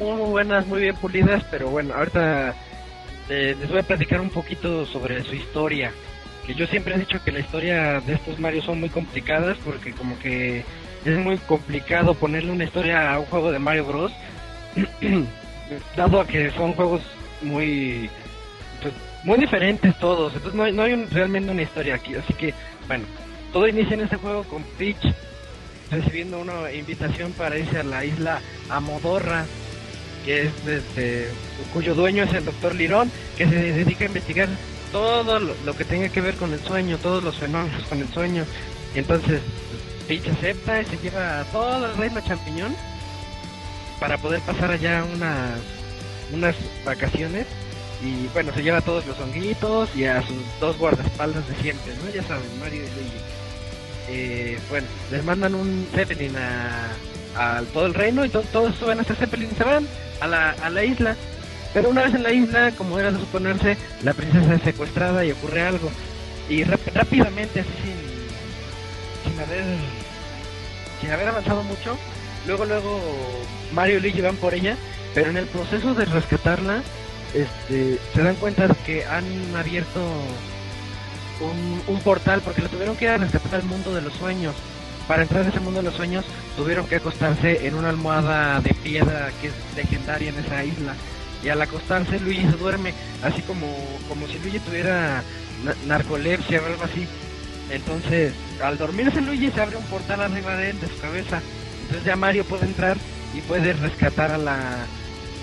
muy 0.00 0.30
buenas, 0.30 0.66
muy 0.66 0.80
bien 0.82 0.96
pulidas, 0.96 1.44
pero 1.50 1.68
bueno, 1.70 1.94
ahorita 1.94 2.54
eh, 3.28 3.56
les 3.58 3.68
voy 3.70 3.80
a 3.80 3.84
platicar 3.84 4.20
un 4.20 4.30
poquito 4.30 4.86
sobre 4.86 5.22
su 5.24 5.34
historia. 5.34 5.92
Que 6.46 6.54
yo 6.54 6.66
siempre 6.66 6.94
he 6.94 6.98
dicho 6.98 7.22
que 7.22 7.32
la 7.32 7.40
historia 7.40 8.00
de 8.00 8.14
estos 8.14 8.38
Mario 8.40 8.62
son 8.62 8.80
muy 8.80 8.88
complicadas 8.88 9.58
porque 9.64 9.92
como 9.92 10.18
que 10.18 10.64
es 11.04 11.18
muy 11.18 11.36
complicado 11.38 12.14
ponerle 12.14 12.50
una 12.52 12.64
historia 12.64 13.12
a 13.12 13.18
un 13.20 13.26
juego 13.26 13.52
de 13.52 13.58
Mario 13.58 13.84
Bros. 13.84 14.12
dado 15.96 16.20
a 16.20 16.26
que 16.26 16.50
son 16.52 16.72
juegos 16.72 17.02
muy 17.42 18.10
pues, 18.82 18.92
muy 19.24 19.38
diferentes 19.38 19.96
todos, 19.98 20.32
entonces 20.34 20.54
no 20.54 20.64
hay, 20.64 20.72
no 20.72 20.82
hay 20.82 20.92
un- 20.94 21.08
realmente 21.10 21.50
una 21.50 21.62
historia 21.62 21.94
aquí, 21.94 22.14
así 22.14 22.32
que 22.34 22.54
bueno, 22.86 23.04
todo 23.52 23.68
inicia 23.68 23.94
en 23.94 24.00
este 24.00 24.16
juego 24.16 24.44
con 24.44 24.62
Peach 24.78 25.04
recibiendo 25.90 26.38
una 26.40 26.72
invitación 26.72 27.32
para 27.32 27.58
irse 27.58 27.78
a 27.78 27.82
la 27.82 28.04
isla 28.04 28.40
Amodorra, 28.68 29.46
que 30.24 30.42
es 30.42 30.52
este, 30.66 31.28
cuyo 31.72 31.94
dueño 31.94 32.24
es 32.24 32.32
el 32.34 32.44
doctor 32.44 32.74
Lirón, 32.74 33.10
que 33.36 33.46
se 33.48 33.54
dedica 33.54 34.04
a 34.04 34.08
investigar 34.08 34.48
todo 34.92 35.38
lo, 35.38 35.76
que 35.76 35.84
tenga 35.84 36.08
que 36.08 36.20
ver 36.20 36.34
con 36.34 36.52
el 36.52 36.60
sueño, 36.60 36.98
todos 36.98 37.22
los 37.22 37.36
fenómenos 37.36 37.84
con 37.84 38.00
el 38.00 38.08
sueño. 38.12 38.44
Entonces 38.94 39.40
Peach 40.08 40.26
acepta 40.28 40.82
y 40.82 40.84
se 40.86 40.96
lleva 40.98 41.40
a 41.40 41.44
todo 41.44 41.86
el 41.86 41.96
reino 41.96 42.20
champiñón 42.26 42.74
para 44.00 44.18
poder 44.18 44.40
pasar 44.40 44.70
allá 44.72 45.04
unas, 45.14 45.60
unas 46.32 46.56
vacaciones. 46.84 47.46
Y 48.02 48.28
bueno, 48.28 48.50
se 48.54 48.62
lleva 48.62 48.78
a 48.78 48.82
todos 48.82 49.06
los 49.06 49.18
honguitos 49.20 49.94
y 49.94 50.06
a 50.06 50.22
sus 50.22 50.38
dos 50.58 50.78
guardaespaldas 50.78 51.46
de 51.46 51.54
siempre, 51.56 51.92
¿no? 52.02 52.10
Ya 52.10 52.22
saben, 52.26 52.58
Mario 52.58 52.78
y 52.82 52.94
Luigi. 52.94 53.18
Eh, 54.08 54.58
bueno, 54.70 54.86
les 55.10 55.22
mandan 55.22 55.54
un 55.54 55.86
Zeppelin 55.94 56.34
a, 56.36 56.88
a 57.36 57.62
todo 57.74 57.86
el 57.86 57.94
reino 57.94 58.24
y 58.24 58.30
to- 58.30 58.42
todos 58.52 58.74
suben 58.76 58.98
a 58.98 59.02
este 59.02 59.14
Zeppelin 59.14 59.50
y 59.52 59.54
se 59.54 59.64
van 59.64 59.86
a 60.20 60.26
la, 60.26 60.50
a 60.50 60.70
la 60.70 60.84
isla. 60.84 61.16
Pero 61.72 61.90
una 61.90 62.02
vez 62.02 62.14
en 62.14 62.22
la 62.22 62.32
isla, 62.32 62.72
como 62.72 62.98
era 62.98 63.12
de 63.12 63.20
suponerse, 63.20 63.76
la 64.02 64.12
princesa 64.12 64.54
es 64.54 64.62
secuestrada 64.62 65.24
y 65.24 65.32
ocurre 65.32 65.62
algo. 65.62 65.90
Y 66.48 66.64
rápidamente, 66.64 67.60
así 67.60 67.70
sin, 67.82 69.32
sin 69.32 69.40
haber 69.40 69.64
sin 71.00 71.10
haber 71.10 71.28
avanzado 71.28 71.62
mucho, 71.62 71.96
luego 72.46 72.64
luego 72.64 73.00
Mario 73.72 73.98
y 73.98 74.00
Luigi 74.00 74.20
van 74.20 74.36
por 74.36 74.54
ella, 74.54 74.76
pero 75.14 75.30
en 75.30 75.36
el 75.36 75.46
proceso 75.46 75.94
de 75.94 76.04
rescatarla, 76.04 76.82
este, 77.34 77.98
se 78.14 78.22
dan 78.22 78.34
cuenta 78.36 78.68
de 78.68 78.74
que 78.84 79.04
han 79.06 79.24
abierto 79.56 80.00
un, 81.40 81.82
un 81.86 82.00
portal 82.02 82.42
porque 82.44 82.62
lo 82.62 82.68
tuvieron 82.68 82.96
que 82.96 83.06
ir 83.06 83.10
a 83.12 83.16
rescatar 83.16 83.60
al 83.60 83.66
mundo 83.66 83.94
de 83.94 84.02
los 84.02 84.12
sueños. 84.14 84.54
Para 85.10 85.22
entrar 85.22 85.44
a 85.44 85.48
ese 85.48 85.58
mundo 85.58 85.80
de 85.80 85.86
los 85.86 85.94
sueños 85.96 86.24
tuvieron 86.56 86.86
que 86.86 86.94
acostarse 86.94 87.66
en 87.66 87.74
una 87.74 87.88
almohada 87.88 88.60
de 88.60 88.72
piedra 88.74 89.32
que 89.40 89.48
es 89.48 89.52
legendaria 89.74 90.28
en 90.28 90.38
esa 90.38 90.62
isla. 90.62 90.94
Y 91.42 91.48
al 91.48 91.60
acostarse 91.60 92.20
Luigi 92.20 92.42
se 92.42 92.56
duerme, 92.56 92.94
así 93.24 93.42
como, 93.42 93.66
como 94.08 94.28
si 94.28 94.38
Luigi 94.38 94.60
tuviera 94.60 95.24
na- 95.64 95.74
narcolepsia 95.88 96.62
o 96.62 96.66
algo 96.66 96.84
así. 96.84 97.08
Entonces, 97.72 98.32
al 98.62 98.78
dormirse 98.78 99.20
Luigi 99.20 99.50
se 99.50 99.60
abre 99.60 99.78
un 99.78 99.84
portal 99.86 100.20
arriba 100.20 100.54
de 100.54 100.70
él, 100.70 100.80
de 100.80 100.86
su 100.86 100.98
cabeza. 101.00 101.40
Entonces 101.82 102.04
ya 102.04 102.14
Mario 102.14 102.44
puede 102.44 102.66
entrar 102.66 102.96
y 103.34 103.40
puede 103.40 103.72
rescatar 103.72 104.30
a 104.30 104.38
la, 104.38 104.60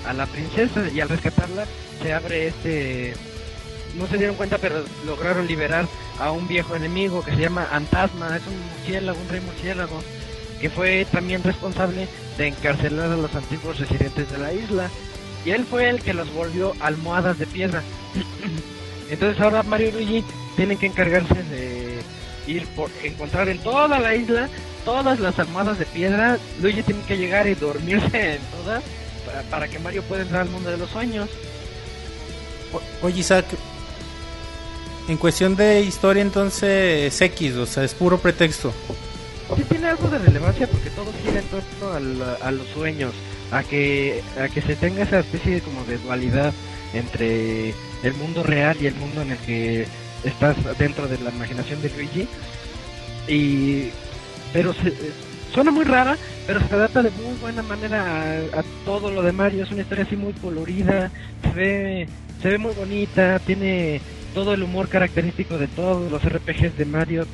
a 0.07 0.13
la 0.13 0.27
princesa. 0.27 0.83
Y 0.95 1.01
al 1.01 1.09
rescatarla 1.09 1.65
se 2.01 2.13
abre 2.13 2.47
este... 2.47 3.15
No 3.95 4.07
se 4.07 4.17
dieron 4.17 4.35
cuenta, 4.35 4.57
pero 4.57 4.83
lograron 5.05 5.47
liberar 5.47 5.87
a 6.19 6.31
un 6.31 6.47
viejo 6.47 6.75
enemigo 6.75 7.23
que 7.23 7.31
se 7.31 7.41
llama 7.41 7.67
Antasma. 7.71 8.35
Es 8.37 8.45
un 8.47 8.59
murciélago, 8.59 9.19
un 9.19 9.29
rey 9.29 9.41
murciélago, 9.41 10.01
que 10.61 10.69
fue 10.69 11.05
también 11.11 11.43
responsable 11.43 12.07
de 12.37 12.47
encarcelar 12.47 13.11
a 13.11 13.17
los 13.17 13.33
antiguos 13.33 13.79
residentes 13.79 14.31
de 14.31 14.37
la 14.37 14.53
isla. 14.53 14.89
Y 15.45 15.51
él 15.51 15.65
fue 15.65 15.89
el 15.89 16.01
que 16.01 16.13
los 16.13 16.31
volvió 16.33 16.73
almohadas 16.79 17.39
de 17.39 17.47
piedra. 17.47 17.81
Entonces 19.09 19.41
ahora 19.41 19.63
Mario 19.63 19.89
y 19.89 19.91
Luigi 19.91 20.23
tienen 20.55 20.77
que 20.77 20.87
encargarse 20.87 21.43
de 21.43 22.01
ir 22.47 22.65
por 22.67 22.89
encontrar 23.03 23.49
en 23.49 23.59
toda 23.59 23.99
la 23.99 24.15
isla 24.15 24.49
todas 24.87 25.19
las 25.19 25.37
almohadas 25.37 25.79
de 25.79 25.85
piedra. 25.85 26.37
Luigi 26.61 26.81
tiene 26.81 27.01
que 27.01 27.17
llegar 27.17 27.45
y 27.47 27.55
dormirse 27.55 28.35
en 28.35 28.41
todas 28.51 28.83
para, 29.25 29.41
para 29.43 29.67
que 29.67 29.79
Mario 29.79 30.01
pueda 30.03 30.21
entrar 30.21 30.43
al 30.43 30.49
mundo 30.49 30.69
de 30.69 30.77
los 30.77 30.89
sueños. 30.89 31.29
Oye, 33.01 33.19
Isaac, 33.19 33.45
en 35.07 35.17
cuestión 35.17 35.55
de 35.55 35.81
historia, 35.81 36.21
entonces 36.21 37.13
es 37.13 37.21
X, 37.21 37.55
o 37.55 37.65
sea, 37.65 37.83
es 37.83 37.93
puro 37.93 38.17
pretexto. 38.19 38.73
Sí 39.55 39.63
tiene 39.69 39.87
algo 39.87 40.09
de 40.09 40.17
relevancia 40.19 40.67
porque 40.67 40.89
todo 40.89 41.11
gira 41.23 41.39
en 41.39 41.45
torno 41.45 41.93
al- 41.95 42.37
a, 42.41 42.51
los 42.51 42.67
sueños, 42.67 43.13
a 43.51 43.63
que 43.63 44.21
a 44.39 44.49
que 44.49 44.61
se 44.61 44.75
tenga 44.75 45.03
esa 45.03 45.19
especie 45.19 45.55
de 45.55 45.61
como 45.61 45.83
de 45.85 45.97
dualidad 45.99 46.53
entre 46.93 47.69
el 48.03 48.13
mundo 48.19 48.43
real 48.43 48.75
y 48.81 48.87
el 48.87 48.95
mundo 48.95 49.21
en 49.21 49.31
el 49.31 49.37
que 49.37 49.87
estás 50.25 50.57
dentro 50.77 51.07
de 51.07 51.17
la 51.19 51.29
imaginación 51.29 51.81
de 51.81 51.89
Luigi. 51.91 52.27
Y 53.27 53.89
pero 54.51 54.73
se, 54.73 54.93
suena 55.53 55.71
muy 55.71 55.85
rara, 55.85 56.17
pero 56.45 56.59
se 56.67 56.73
adapta 56.75 57.01
de 57.03 57.11
muy 57.11 57.35
buena 57.39 57.61
manera 57.63 58.03
a, 58.53 58.59
a 58.59 58.63
todo 58.85 59.11
lo 59.11 59.21
de 59.21 59.31
Mario. 59.31 59.63
Es 59.63 59.71
una 59.71 59.81
historia 59.81 60.03
así 60.03 60.17
muy 60.17 60.33
colorida, 60.33 61.09
se 61.41 61.49
ve 61.51 62.07
se 62.41 62.49
ve 62.49 62.57
muy 62.57 62.73
bonita, 62.73 63.39
tiene 63.39 64.01
todo 64.37 64.53
el 64.53 64.61
humor 64.61 64.87
característico 64.87 65.57
de 65.57 65.67
todos 65.67 66.11
los 66.11 66.23
RPGs 66.23 66.77
de 66.77 66.85
Mario 66.85 67.25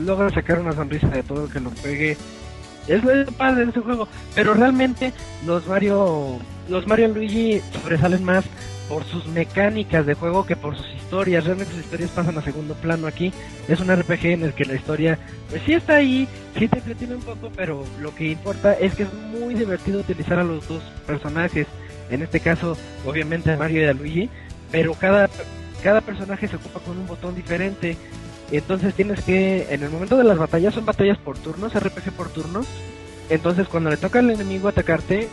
logra 0.00 0.28
sacar 0.28 0.58
una 0.58 0.72
sonrisa 0.72 1.06
de 1.06 1.22
todo 1.22 1.44
el 1.44 1.52
que 1.52 1.60
lo 1.60 1.70
juegue. 1.70 2.16
Es 2.88 3.04
lo 3.04 3.26
padre 3.26 3.64
de 3.64 3.70
ese 3.70 3.80
juego, 3.80 4.08
pero 4.34 4.54
realmente 4.54 5.12
los 5.46 5.64
Mario, 5.68 6.40
los 6.68 6.84
Mario 6.88 7.10
y 7.10 7.14
Luigi 7.14 7.60
sobresalen 7.80 8.24
más 8.24 8.44
por 8.88 9.04
sus 9.04 9.24
mecánicas 9.28 10.04
de 10.04 10.14
juego 10.14 10.46
que 10.46 10.56
por 10.56 10.76
sus 10.76 10.88
historias. 10.96 11.44
Realmente 11.44 11.74
sus 11.74 11.84
historias 11.84 12.10
pasan 12.10 12.36
a 12.36 12.42
segundo 12.42 12.74
plano 12.74 13.06
aquí. 13.06 13.32
Es 13.68 13.78
un 13.78 13.94
RPG 13.94 14.26
en 14.26 14.42
el 14.42 14.52
que 14.52 14.64
la 14.64 14.74
historia, 14.74 15.16
pues 15.50 15.62
sí 15.64 15.74
está 15.74 15.94
ahí, 15.94 16.26
sí 16.58 16.66
te 16.66 16.78
entretiene 16.78 17.14
un 17.14 17.22
poco, 17.22 17.52
pero 17.54 17.84
lo 18.00 18.12
que 18.16 18.32
importa 18.32 18.72
es 18.72 18.96
que 18.96 19.04
es 19.04 19.14
muy 19.14 19.54
divertido 19.54 20.00
utilizar 20.00 20.40
a 20.40 20.44
los 20.44 20.66
dos 20.66 20.82
personajes. 21.06 21.68
En 22.10 22.20
este 22.22 22.40
caso, 22.40 22.76
obviamente 23.06 23.52
a 23.52 23.56
Mario 23.56 23.82
y 23.82 23.84
a 23.84 23.92
Luigi, 23.92 24.28
pero 24.72 24.94
cada 24.94 25.28
cada 25.82 26.00
personaje 26.00 26.48
se 26.48 26.56
ocupa 26.56 26.80
con 26.80 26.98
un 26.98 27.06
botón 27.06 27.34
diferente. 27.34 27.96
Entonces 28.50 28.94
tienes 28.94 29.20
que, 29.22 29.66
en 29.70 29.82
el 29.82 29.90
momento 29.90 30.16
de 30.16 30.24
las 30.24 30.38
batallas, 30.38 30.74
son 30.74 30.86
batallas 30.86 31.18
por 31.18 31.36
turnos, 31.38 31.74
RPG 31.74 32.12
por 32.12 32.28
turnos. 32.30 32.66
Entonces 33.30 33.68
cuando 33.68 33.90
le 33.90 33.96
toca 33.98 34.20
al 34.20 34.30
enemigo 34.30 34.68
atacarte, 34.68 35.28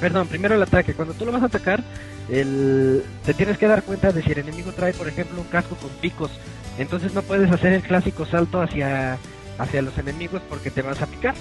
perdón, 0.00 0.28
primero 0.28 0.54
el 0.54 0.62
ataque, 0.62 0.94
cuando 0.94 1.14
tú 1.14 1.24
lo 1.24 1.32
vas 1.32 1.42
a 1.42 1.46
atacar, 1.46 1.82
el, 2.30 3.02
te 3.24 3.34
tienes 3.34 3.58
que 3.58 3.66
dar 3.66 3.82
cuenta 3.82 4.12
de 4.12 4.22
si 4.22 4.30
el 4.32 4.38
enemigo 4.38 4.72
trae, 4.72 4.92
por 4.92 5.08
ejemplo, 5.08 5.40
un 5.40 5.46
casco 5.48 5.74
con 5.76 5.90
picos. 6.00 6.30
Entonces 6.78 7.12
no 7.12 7.22
puedes 7.22 7.50
hacer 7.50 7.72
el 7.72 7.82
clásico 7.82 8.24
salto 8.24 8.60
hacia, 8.62 9.18
hacia 9.58 9.82
los 9.82 9.98
enemigos 9.98 10.40
porque 10.48 10.70
te 10.70 10.82
vas 10.82 11.02
a 11.02 11.06
picar. 11.06 11.34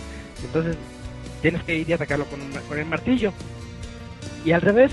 Entonces 0.43 0.75
tienes 1.43 1.63
que 1.63 1.75
ir 1.75 1.87
y 1.89 1.93
atacarlo 1.93 2.25
con, 2.25 2.41
un- 2.41 2.51
con 2.67 2.79
el 2.79 2.85
martillo. 2.85 3.31
Y 4.43 4.51
al 4.51 4.61
revés, 4.61 4.91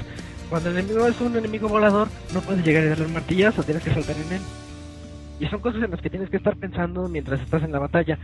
cuando 0.49 0.71
el 0.71 0.79
enemigo 0.79 1.07
es 1.07 1.21
un 1.21 1.37
enemigo 1.37 1.69
volador, 1.69 2.09
no 2.33 2.41
puedes 2.41 2.65
llegar 2.65 2.85
y 2.85 2.89
darle 2.89 3.07
un 3.07 3.13
martillazo, 3.13 3.63
tienes 3.63 3.83
que 3.83 3.93
saltar 3.93 4.17
en 4.17 4.33
él. 4.33 4.43
Y 5.41 5.47
son 5.47 5.61
cosas 5.61 5.83
en 5.83 5.91
las 5.91 6.01
que 6.01 6.11
tienes 6.11 6.31
que 6.31 6.39
estar 6.39 6.57
pensando 6.57 7.09
mientras 7.09 7.41
estás 7.41 7.63
en 7.63 7.73
la 7.73 7.79
batalla. 7.79 8.19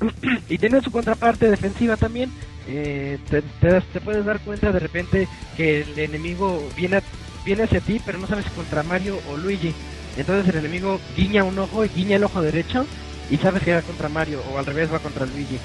y 0.48 0.58
tiene 0.58 0.80
su 0.80 0.90
contraparte 0.90 1.50
defensiva 1.50 1.96
también. 1.96 2.30
Eh, 2.66 3.18
te, 3.30 3.42
te 3.42 3.80
te 3.80 4.00
puedes 4.00 4.24
dar 4.24 4.40
cuenta 4.40 4.72
de 4.72 4.78
repente 4.78 5.28
que 5.56 5.82
el 5.82 5.98
enemigo 5.98 6.62
viene, 6.76 7.00
viene 7.44 7.64
hacia 7.64 7.80
ti, 7.80 8.00
pero 8.04 8.18
no 8.18 8.26
sabes 8.26 8.46
contra 8.50 8.82
Mario 8.82 9.18
o 9.30 9.36
Luigi. 9.36 9.74
Entonces 10.16 10.52
el 10.52 10.60
enemigo 10.60 11.00
guiña 11.16 11.44
un 11.44 11.58
ojo 11.58 11.84
y 11.84 11.88
guiña 11.88 12.16
el 12.16 12.24
ojo 12.24 12.40
derecho 12.40 12.86
y 13.30 13.36
sabes 13.36 13.62
que 13.62 13.74
va 13.74 13.82
contra 13.82 14.08
Mario 14.08 14.40
o 14.52 14.58
al 14.58 14.66
revés 14.66 14.92
va 14.92 14.98
contra 14.98 15.26
Luigi. 15.26 15.58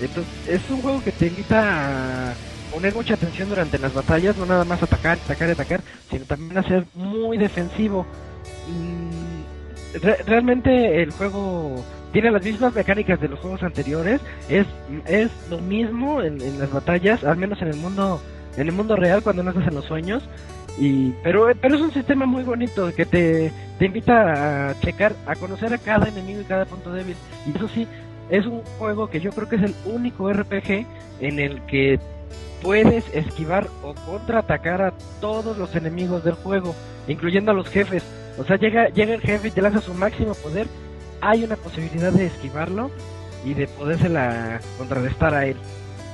Entonces 0.00 0.32
es 0.48 0.70
un 0.70 0.80
juego 0.80 1.02
que 1.02 1.12
te 1.12 1.26
invita 1.26 2.30
a 2.30 2.34
poner 2.72 2.94
mucha 2.94 3.14
atención 3.14 3.48
durante 3.48 3.78
las 3.78 3.92
batallas, 3.94 4.36
no 4.36 4.46
nada 4.46 4.64
más 4.64 4.82
atacar, 4.82 5.18
atacar, 5.24 5.50
atacar, 5.50 5.80
sino 6.10 6.24
también 6.24 6.58
a 6.58 6.62
ser 6.62 6.84
muy 6.94 7.36
defensivo. 7.38 8.06
Re- 10.02 10.22
realmente 10.26 11.02
el 11.02 11.10
juego 11.10 11.84
tiene 12.12 12.30
las 12.30 12.42
mismas 12.44 12.74
mecánicas 12.74 13.20
de 13.20 13.28
los 13.28 13.38
juegos 13.40 13.62
anteriores, 13.62 14.20
es, 14.48 14.66
es 15.06 15.30
lo 15.48 15.58
mismo 15.58 16.22
en, 16.22 16.40
en 16.40 16.58
las 16.58 16.72
batallas, 16.72 17.24
al 17.24 17.36
menos 17.36 17.60
en 17.62 17.68
el 17.68 17.76
mundo 17.76 18.20
en 18.56 18.66
el 18.68 18.72
mundo 18.74 18.96
real 18.96 19.22
cuando 19.22 19.42
no 19.42 19.50
estás 19.50 19.68
en 19.68 19.74
los 19.74 19.84
sueños. 19.84 20.22
Y, 20.78 21.10
pero, 21.22 21.48
pero 21.60 21.74
es 21.76 21.80
un 21.80 21.92
sistema 21.92 22.26
muy 22.26 22.42
bonito 22.42 22.92
que 22.94 23.04
te, 23.04 23.52
te 23.78 23.86
invita 23.86 24.70
a 24.70 24.80
checar, 24.80 25.14
a 25.26 25.34
conocer 25.36 25.72
a 25.74 25.78
cada 25.78 26.08
enemigo 26.08 26.40
y 26.40 26.44
cada 26.44 26.64
punto 26.64 26.92
débil. 26.92 27.16
Y 27.46 27.56
eso 27.56 27.68
sí, 27.68 27.86
es 28.28 28.46
un 28.46 28.62
juego 28.78 29.08
que 29.08 29.20
yo 29.20 29.30
creo 29.30 29.48
que 29.48 29.56
es 29.56 29.62
el 29.62 29.74
único 29.84 30.32
RPG 30.32 30.86
en 31.20 31.38
el 31.38 31.60
que 31.66 31.98
puedes 32.62 33.04
esquivar 33.14 33.68
o 33.82 33.94
contraatacar 33.94 34.82
a 34.82 34.92
todos 35.20 35.56
los 35.56 35.74
enemigos 35.74 36.24
del 36.24 36.34
juego, 36.34 36.74
incluyendo 37.08 37.50
a 37.50 37.54
los 37.54 37.68
jefes. 37.68 38.02
O 38.38 38.44
sea, 38.44 38.56
llega, 38.56 38.88
llega 38.88 39.14
el 39.14 39.20
jefe 39.20 39.48
y 39.48 39.50
te 39.50 39.62
lanza 39.62 39.80
su 39.80 39.94
máximo 39.94 40.34
poder, 40.34 40.66
hay 41.20 41.44
una 41.44 41.56
posibilidad 41.56 42.12
de 42.12 42.26
esquivarlo 42.26 42.90
y 43.44 43.54
de 43.54 43.66
podérsela 43.66 44.60
contrarrestar 44.78 45.34
a 45.34 45.46
él. 45.46 45.56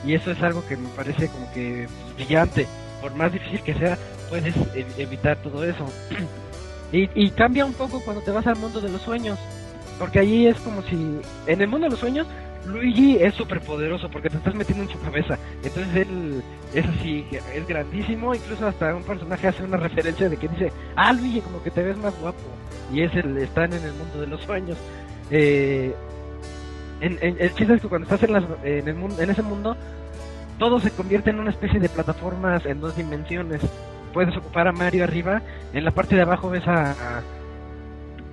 Y 0.05 0.15
eso 0.15 0.31
es 0.31 0.43
algo 0.43 0.65
que 0.67 0.77
me 0.77 0.89
parece 0.91 1.29
como 1.29 1.51
que 1.53 1.89
brillante. 2.15 2.67
Por 3.01 3.15
más 3.15 3.33
difícil 3.33 3.61
que 3.63 3.75
sea, 3.75 3.99
puedes 4.29 4.55
e- 4.75 4.87
evitar 4.99 5.37
todo 5.43 5.65
eso. 5.65 5.87
y, 6.93 7.09
y 7.15 7.31
cambia 7.31 7.65
un 7.65 7.73
poco 7.73 8.01
cuando 8.05 8.23
te 8.23 8.31
vas 8.31 8.47
al 8.47 8.57
mundo 8.57 8.81
de 8.81 8.89
los 8.89 9.03
sueños. 9.03 9.39
Porque 9.99 10.21
allí 10.21 10.47
es 10.47 10.59
como 10.59 10.83
si... 10.83 11.21
En 11.47 11.61
el 11.61 11.69
mundo 11.69 11.87
de 11.87 11.91
los 11.91 12.01
sueños, 12.01 12.27
Luigi 12.67 13.17
es 13.21 13.35
súper 13.35 13.61
poderoso 13.61 14.09
porque 14.11 14.29
te 14.31 14.37
estás 14.37 14.55
metiendo 14.55 14.85
en 14.85 14.91
su 14.91 15.01
cabeza. 15.01 15.39
Entonces 15.63 15.97
él 15.97 16.43
es 16.75 16.87
así, 16.87 17.27
es 17.55 17.67
grandísimo. 17.67 18.35
Incluso 18.35 18.67
hasta 18.67 18.95
un 18.95 19.03
personaje 19.05 19.49
hace 19.49 19.63
una 19.65 19.77
referencia 19.77 20.29
de 20.29 20.37
que 20.37 20.49
dice, 20.49 20.73
ah, 20.97 21.13
Luigi, 21.13 21.41
como 21.41 21.63
que 21.63 21.71
te 21.71 21.83
ves 21.83 21.97
más 21.99 22.19
guapo. 22.21 22.39
Y 22.93 23.03
es 23.03 23.15
el, 23.15 23.37
están 23.39 23.73
en 23.73 23.85
el 23.85 23.93
mundo 23.95 24.21
de 24.21 24.27
los 24.27 24.41
sueños. 24.43 24.77
Eh, 25.31 25.95
el 27.01 27.55
chiste 27.55 27.75
es 27.75 27.83
que 27.83 27.89
cuando 27.89 28.05
estás 28.07 28.23
en, 28.23 28.33
las, 28.33 28.45
en, 28.65 28.89
el 28.89 28.97
en 29.21 29.31
ese 29.31 29.43
mundo, 29.43 29.77
todo 30.59 30.81
se 30.81 30.91
convierte 30.91 31.31
en 31.31 31.41
una 31.41 31.51
especie 31.51 31.79
de 31.81 31.89
plataformas 31.89 32.65
en 32.67 32.81
dos 32.81 32.97
dimensiones. 32.97 33.61
Puedes 34.13 34.37
ocupar 34.37 34.67
a 34.69 34.73
Mario 34.73 35.05
arriba, 35.05 35.43
en 35.75 35.85
la 35.85 35.91
parte 35.91 36.17
de 36.17 36.23
abajo 36.23 36.49
ves 36.49 36.67
a, 36.67 36.95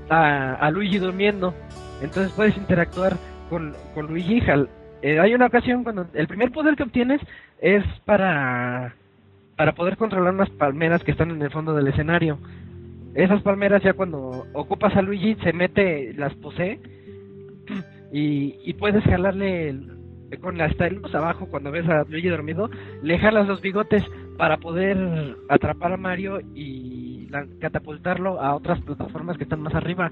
a- 0.10 0.54
a 0.56 0.72
Luigi 0.72 0.98
durmiendo. 0.98 1.54
Entonces 2.02 2.32
puedes 2.34 2.56
interactuar 2.58 3.18
con, 3.54 3.74
con 3.94 4.08
Luigi. 4.08 4.42
Eh, 5.04 5.20
hay 5.20 5.34
una 5.36 5.46
ocasión 5.46 5.84
cuando 5.84 6.08
el 6.14 6.28
primer 6.28 6.52
poder 6.52 6.76
que 6.76 6.84
obtienes 6.84 7.22
es 7.62 7.84
para, 8.04 8.96
para 9.56 9.74
poder 9.76 9.96
controlar 9.96 10.34
unas 10.34 10.50
palmeras 10.50 11.04
que 11.04 11.12
están 11.12 11.30
en 11.30 11.42
el 11.42 11.52
fondo 11.52 11.76
del 11.76 11.88
escenario. 11.88 12.40
Esas 13.14 13.44
palmeras 13.44 13.84
ya 13.84 13.94
cuando 13.94 14.48
ocupas 14.54 14.96
a 14.96 15.04
Luigi 15.04 15.36
se 15.44 15.54
mete, 15.54 16.14
las 16.16 16.34
posee 16.34 16.80
y, 18.12 18.56
y 18.66 18.74
puedes 18.74 19.04
jalarle 19.04 19.76
con 20.42 20.58
la 20.58 20.68
stylus 20.72 21.14
abajo 21.14 21.46
cuando 21.46 21.70
ves 21.70 21.88
a 21.88 22.06
Luigi 22.10 22.30
dormido, 22.30 22.72
le 23.04 23.20
jalas 23.20 23.48
los 23.48 23.62
bigotes 23.62 24.04
para 24.40 24.58
poder 24.58 24.98
atrapar 25.48 25.94
a 25.94 25.98
Mario 25.98 26.40
y 26.56 27.30
catapultarlo 27.60 28.42
a 28.42 28.56
otras 28.56 28.82
plataformas 28.82 29.38
que 29.38 29.44
están 29.44 29.62
más 29.62 29.76
arriba. 29.76 30.12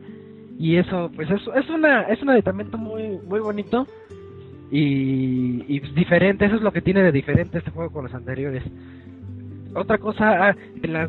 Y 0.61 0.77
eso, 0.77 1.09
pues 1.15 1.27
es, 1.31 1.41
es 1.55 1.69
una 1.71 2.03
es 2.03 2.21
un 2.21 2.29
aditamento 2.29 2.77
muy 2.77 3.17
muy 3.27 3.39
bonito 3.39 3.87
y, 4.69 5.65
y 5.67 5.79
diferente. 5.95 6.45
Eso 6.45 6.57
es 6.57 6.61
lo 6.61 6.71
que 6.71 6.83
tiene 6.83 7.01
de 7.01 7.11
diferente 7.11 7.57
este 7.57 7.71
juego 7.71 7.91
con 7.91 8.03
los 8.03 8.13
anteriores. 8.13 8.61
Otra 9.73 9.97
cosa, 9.97 10.49
ah, 10.49 10.55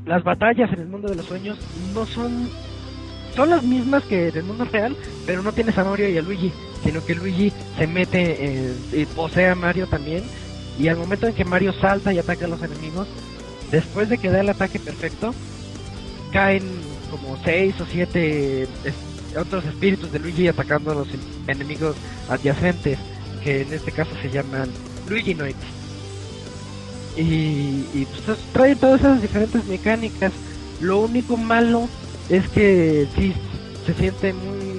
las 0.06 0.24
batallas 0.24 0.72
en 0.72 0.80
el 0.80 0.88
mundo 0.88 1.08
de 1.08 1.16
los 1.16 1.26
sueños 1.26 1.58
no 1.94 2.06
son 2.06 2.48
son 3.36 3.50
las 3.50 3.62
mismas 3.62 4.02
que 4.04 4.28
en 4.28 4.38
el 4.38 4.44
mundo 4.44 4.64
real, 4.64 4.96
pero 5.26 5.42
no 5.42 5.52
tienes 5.52 5.76
a 5.76 5.84
Mario 5.84 6.08
y 6.08 6.16
a 6.16 6.22
Luigi, 6.22 6.50
sino 6.82 7.04
que 7.04 7.14
Luigi 7.14 7.52
se 7.76 7.86
mete 7.86 8.36
eh, 8.38 8.74
y 8.94 9.04
posee 9.04 9.50
a 9.50 9.54
Mario 9.54 9.86
también. 9.86 10.22
Y 10.78 10.88
al 10.88 10.96
momento 10.96 11.26
en 11.26 11.34
que 11.34 11.44
Mario 11.44 11.74
salta 11.74 12.14
y 12.14 12.18
ataca 12.18 12.46
a 12.46 12.48
los 12.48 12.62
enemigos, 12.62 13.06
después 13.70 14.08
de 14.08 14.16
que 14.16 14.30
da 14.30 14.40
el 14.40 14.48
ataque 14.48 14.78
perfecto, 14.78 15.34
caen 16.32 16.62
como 17.10 17.36
seis 17.44 17.78
o 17.82 17.84
siete 17.84 18.66
otros 19.38 19.64
espíritus 19.64 20.10
de 20.12 20.18
Luigi 20.18 20.48
atacando 20.48 20.90
a 20.92 20.94
los 20.94 21.08
en- 21.08 21.20
enemigos 21.48 21.96
adyacentes, 22.28 22.98
que 23.42 23.62
en 23.62 23.72
este 23.72 23.92
caso 23.92 24.10
se 24.20 24.30
llaman 24.30 24.68
Luiginoids. 25.08 25.56
Y, 27.16 27.20
y 27.92 28.06
pues 28.24 28.38
trae 28.52 28.74
todas 28.74 29.00
esas 29.00 29.20
diferentes 29.20 29.64
mecánicas. 29.66 30.32
Lo 30.80 31.00
único 31.00 31.36
malo 31.36 31.88
es 32.28 32.48
que 32.48 33.06
sí 33.16 33.34
se 33.86 33.94
siente 33.94 34.32
muy 34.32 34.72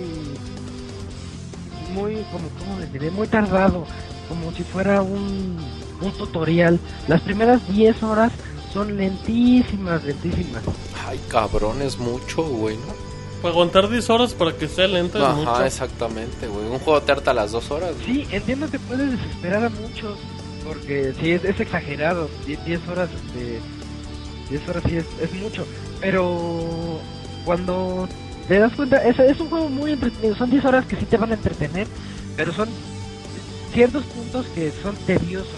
muy 1.93 2.15
como 2.31 2.49
cómo 2.59 2.79
les 2.79 2.91
diré 2.91 3.11
muy 3.11 3.27
tardado 3.27 3.85
como 4.27 4.51
si 4.53 4.63
fuera 4.63 5.01
un, 5.03 5.57
un 6.01 6.11
tutorial 6.13 6.79
las 7.07 7.21
primeras 7.21 7.61
10 7.71 8.01
horas 8.01 8.31
son 8.73 8.97
lentísimas 8.97 10.03
lentísimas 10.03 10.63
Ay, 11.05 11.19
cabrón, 11.27 11.81
es 11.83 11.99
mucho, 11.99 12.41
güey, 12.43 12.77
¿no? 12.77 12.83
Para 12.87 13.12
aguantar 13.51 13.89
10 13.89 14.09
horas 14.09 14.33
para 14.33 14.53
que 14.53 14.67
sea 14.67 14.87
lento 14.87 15.17
es 15.17 15.23
Ajá, 15.23 15.35
mucho. 15.35 15.63
exactamente, 15.65 16.47
güey. 16.47 16.65
Un 16.67 16.79
juego 16.79 17.01
te 17.01 17.11
harta 17.11 17.31
a 17.31 17.33
las 17.33 17.51
dos 17.51 17.69
horas. 17.71 17.93
güey. 17.95 18.05
sí 18.25 18.27
entiendo 18.31 18.69
que 18.69 18.79
puede 18.79 19.05
desesperar 19.07 19.65
a 19.65 19.69
muchos 19.69 20.17
porque 20.65 21.13
sí 21.19 21.31
es, 21.31 21.43
es 21.43 21.59
exagerado 21.59 22.29
10, 22.47 22.65
10 22.65 22.87
horas 22.87 23.09
este 23.13 23.59
10 24.49 24.69
horas 24.69 24.83
sí 24.87 24.95
es, 24.97 25.05
es 25.21 25.33
mucho 25.33 25.65
pero 25.99 26.99
cuando 27.43 28.07
te 28.47 28.59
das 28.59 28.71
cuenta 28.73 28.97
es, 29.03 29.19
es 29.19 29.39
un 29.41 29.49
juego 29.49 29.67
muy 29.69 29.91
entretenido 29.91 30.35
son 30.35 30.49
10 30.51 30.63
horas 30.65 30.85
que 30.85 30.95
sí 30.95 31.05
te 31.05 31.17
van 31.17 31.31
a 31.31 31.35
entretener 31.35 31.85
pero 32.37 32.53
son 32.53 32.69
ciertos 33.73 34.03
puntos 34.05 34.45
que 34.55 34.71
son 34.81 34.95
tediosos 35.05 35.49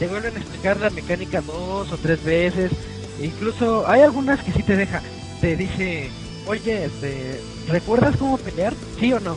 te 0.00 0.08
vuelven 0.08 0.34
a 0.34 0.38
explicar 0.40 0.80
la 0.80 0.90
mecánica 0.90 1.40
dos 1.42 1.92
o 1.92 1.96
tres 1.98 2.24
veces 2.24 2.72
incluso 3.22 3.86
hay 3.86 4.00
algunas 4.02 4.42
que 4.42 4.50
sí 4.52 4.62
te 4.64 4.76
deja 4.76 5.00
te 5.40 5.54
dice 5.56 6.10
oye 6.46 6.84
este 6.84 7.40
recuerdas 7.68 8.16
cómo 8.16 8.38
pelear 8.38 8.74
sí 8.98 9.12
o 9.12 9.20
no 9.20 9.36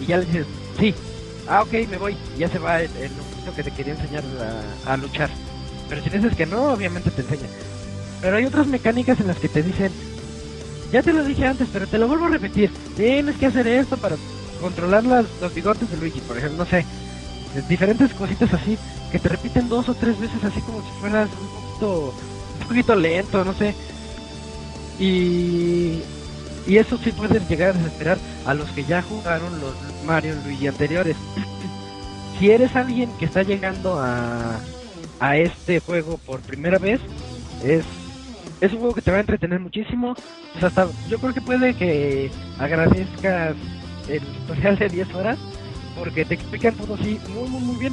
y 0.00 0.06
ya 0.06 0.18
le 0.18 0.26
dices 0.26 0.46
sí. 0.78 0.94
Ah 1.48 1.62
ok 1.62 1.72
me 1.88 1.98
voy. 1.98 2.16
Ya 2.38 2.48
se 2.48 2.58
va 2.58 2.82
el, 2.82 2.90
el 2.96 3.10
que 3.54 3.62
te 3.62 3.70
quería 3.70 3.94
enseñar 3.94 4.24
a, 4.86 4.96
luchar. 4.96 5.30
Pero 5.88 6.02
si 6.02 6.10
dices 6.10 6.34
que 6.36 6.46
no 6.46 6.72
obviamente 6.72 7.10
te 7.10 7.22
enseña. 7.22 7.48
Pero 8.20 8.36
hay 8.36 8.44
otras 8.44 8.66
mecánicas 8.66 9.20
en 9.20 9.28
las 9.28 9.38
que 9.38 9.48
te 9.48 9.62
dicen 9.62 9.92
ya 10.92 11.02
te 11.02 11.12
lo 11.14 11.24
dije 11.24 11.46
antes 11.46 11.68
pero 11.72 11.86
te 11.86 11.98
lo 11.98 12.08
vuelvo 12.08 12.26
a 12.26 12.30
repetir. 12.30 12.70
Tienes 12.96 13.36
que 13.36 13.46
hacer 13.46 13.66
esto 13.66 13.96
para 13.96 14.16
controlar 14.60 15.04
los 15.04 15.54
bigotes 15.54 15.90
de 15.90 15.96
Luigi 15.96 16.20
por 16.20 16.38
ejemplo 16.38 16.64
no 16.64 16.70
sé. 16.70 16.84
Diferentes 17.68 18.12
cositas 18.14 18.52
así 18.54 18.78
que 19.10 19.18
te 19.18 19.28
repiten 19.28 19.68
dos 19.68 19.88
o 19.88 19.94
tres 19.94 20.18
veces 20.18 20.42
así 20.42 20.60
como 20.62 20.80
si 20.82 21.00
fueras 21.00 21.28
un 21.40 21.48
poquito 21.48 22.14
un 22.60 22.68
poquito 22.68 22.94
lento 22.94 23.44
no 23.44 23.54
sé. 23.54 23.74
Y 24.98 26.00
y 26.66 26.76
eso 26.76 26.98
sí 26.98 27.12
puede 27.12 27.40
llegar 27.48 27.70
a 27.70 27.72
desesperar 27.72 28.18
a 28.46 28.54
los 28.54 28.70
que 28.70 28.84
ya 28.84 29.02
jugaron 29.02 29.60
los 29.60 29.74
Mario 30.04 30.34
Luigi 30.44 30.66
anteriores. 30.66 31.16
Si 32.38 32.50
eres 32.50 32.74
alguien 32.74 33.08
que 33.18 33.26
está 33.26 33.44
llegando 33.44 34.00
a 34.00 34.58
a 35.22 35.36
este 35.36 35.78
juego 35.78 36.18
por 36.18 36.40
primera 36.40 36.78
vez 36.78 37.00
es 37.62 37.84
es 38.60 38.72
un 38.72 38.80
juego 38.80 38.94
que 38.94 39.02
te 39.02 39.10
va 39.10 39.16
a 39.18 39.20
entretener 39.20 39.60
muchísimo. 39.60 40.14
Pues 40.52 40.64
hasta 40.64 40.88
yo 41.08 41.18
creo 41.18 41.32
que 41.32 41.40
puede 41.40 41.74
que 41.74 42.30
agradezcas 42.58 43.54
el 44.08 44.20
tutorial 44.20 44.78
de 44.78 44.88
10 44.88 45.14
horas 45.14 45.38
porque 45.98 46.24
te 46.24 46.34
explican 46.34 46.74
todo 46.74 46.94
así 46.94 47.20
muy 47.28 47.48
muy 47.48 47.60
muy 47.60 47.76
bien. 47.76 47.92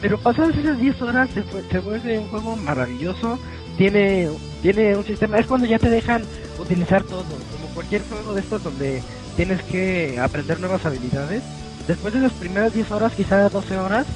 Pero 0.00 0.18
pasadas 0.18 0.56
esas 0.56 0.80
10 0.80 1.02
horas 1.02 1.30
se, 1.30 1.42
se 1.42 1.78
vuelve 1.80 2.18
un 2.18 2.28
juego 2.28 2.56
maravilloso. 2.56 3.38
Tiene 3.76 4.28
tiene 4.62 4.96
un 4.96 5.04
sistema 5.04 5.38
es 5.38 5.46
cuando 5.46 5.66
ya 5.66 5.78
te 5.78 5.90
dejan 5.90 6.22
utilizar 6.58 7.02
todo 7.04 7.24
cualquier 7.74 8.02
juego 8.08 8.34
de 8.34 8.40
estos 8.40 8.62
donde 8.62 9.02
tienes 9.36 9.62
que 9.62 10.18
aprender 10.20 10.60
nuevas 10.60 10.84
habilidades 10.84 11.42
después 11.86 12.12
de 12.14 12.20
las 12.20 12.32
primeras 12.32 12.74
10 12.74 12.90
horas 12.90 13.12
quizás 13.14 13.52
12 13.52 13.78
horas 13.78 14.06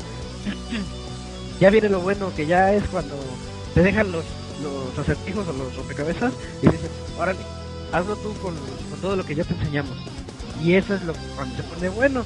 ya 1.61 1.71
viene 1.71 1.89
lo 1.89 2.01
bueno 2.01 2.33
que 2.35 2.47
ya 2.47 2.73
es 2.73 2.85
cuando 2.85 3.15
te 3.75 3.83
dejan 3.83 4.13
los 4.13 4.25
los 4.63 4.99
acertijos 4.99 5.49
o 5.49 5.53
los 5.53 5.75
rompecabezas 5.77 6.33
y 6.63 6.67
dicen 6.67 6.91
órale 7.19 7.41
hazlo 7.93 8.17
tú 8.17 8.33
con, 8.35 8.55
con 8.91 9.01
todo 9.01 9.17
lo 9.17 9.25
que 9.25 9.35
ya 9.35 9.45
te 9.45 9.55
enseñamos 9.55 9.97
y 10.63 10.75
eso 10.75 10.95
es 10.95 11.03
lo 11.03 11.15
cuando 11.35 11.57
se 11.57 11.63
pone 11.65 11.89
bueno 11.89 12.25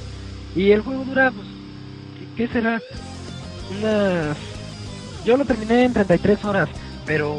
y 0.55 0.71
el 0.71 0.81
juego 0.81 1.03
dura 1.05 1.31
pues 1.31 1.47
¿qué 2.17 2.47
qué 2.47 2.53
será? 2.53 2.81
unas 3.71 4.37
yo 5.25 5.37
lo 5.37 5.45
terminé 5.45 5.85
en 5.85 5.93
33 5.93 6.45
horas 6.45 6.69
pero 7.05 7.37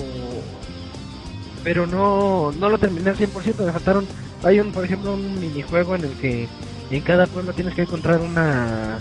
pero 1.62 1.87
no 1.87 2.53
no 2.53 2.69
lo 2.69 2.78
terminé 2.78 3.11
al 3.11 3.16
100% 3.16 3.65
me 3.65 3.73
faltaron 3.73 4.07
hay 4.43 4.61
un 4.61 4.73
por 4.73 4.85
ejemplo 4.85 5.15
un 5.15 5.39
minijuego 5.41 5.95
en 5.95 6.05
el 6.05 6.12
que 6.12 6.49
en 6.91 7.01
cada 7.03 7.27
pueblo 7.27 7.53
tienes 7.53 7.74
que 7.74 7.82
encontrar 7.82 8.20
una 8.20 8.99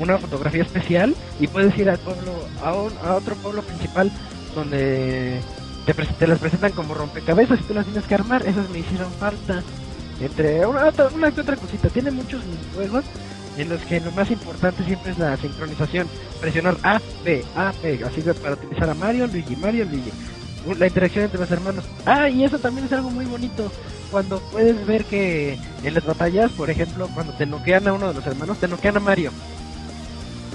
una 0.00 0.18
fotografía 0.18 0.62
especial 0.62 1.14
y 1.38 1.46
puedes 1.46 1.76
ir 1.78 1.88
al 1.90 1.98
pueblo 1.98 2.32
a, 2.62 2.74
un- 2.74 2.92
a 3.04 3.14
otro 3.14 3.34
pueblo 3.36 3.62
principal 3.62 4.10
donde 4.54 5.40
te, 5.86 5.94
te 5.94 6.26
las 6.26 6.38
presentan 6.38 6.72
como 6.72 6.94
rompecabezas 6.94 7.60
y 7.60 7.64
tú 7.64 7.74
las 7.74 7.84
tienes 7.86 8.04
que 8.06 8.14
armar. 8.14 8.46
Esas 8.46 8.68
me 8.70 8.78
hicieron 8.80 9.10
falta 9.12 9.62
entre 10.20 10.64
una, 10.66 10.90
una 11.14 11.30
que 11.30 11.40
otra 11.40 11.56
cosita. 11.56 11.88
Tiene 11.88 12.10
muchos 12.10 12.42
minijuegos 12.44 13.04
en 13.58 13.68
los 13.68 13.82
que 13.82 14.00
lo 14.00 14.10
más 14.12 14.30
importante 14.30 14.84
siempre 14.84 15.12
es 15.12 15.18
la 15.18 15.36
sincronización 15.36 16.08
presionar 16.40 16.76
A, 16.82 17.00
B, 17.24 17.44
A, 17.54 17.72
B 17.82 18.00
así 18.04 18.22
que 18.22 18.32
para 18.34 18.54
utilizar 18.54 18.88
a 18.88 18.94
Mario, 18.94 19.26
Luigi, 19.26 19.56
Mario, 19.56 19.84
Luigi 19.84 20.10
la 20.78 20.86
interacción 20.86 21.24
entre 21.24 21.40
los 21.40 21.50
hermanos 21.50 21.84
ah 22.06 22.28
y 22.28 22.44
eso 22.44 22.58
también 22.58 22.86
es 22.86 22.92
algo 22.92 23.10
muy 23.10 23.24
bonito 23.24 23.70
cuando 24.10 24.40
puedes 24.50 24.86
ver 24.86 25.04
que 25.04 25.58
en 25.82 25.94
las 25.94 26.04
batallas 26.04 26.50
por 26.52 26.70
ejemplo 26.70 27.08
cuando 27.14 27.32
te 27.34 27.46
noquean 27.46 27.86
a 27.88 27.92
uno 27.92 28.08
de 28.08 28.14
los 28.14 28.26
hermanos 28.26 28.58
te 28.58 28.68
noquean 28.68 28.96
a 28.96 29.00
Mario 29.00 29.32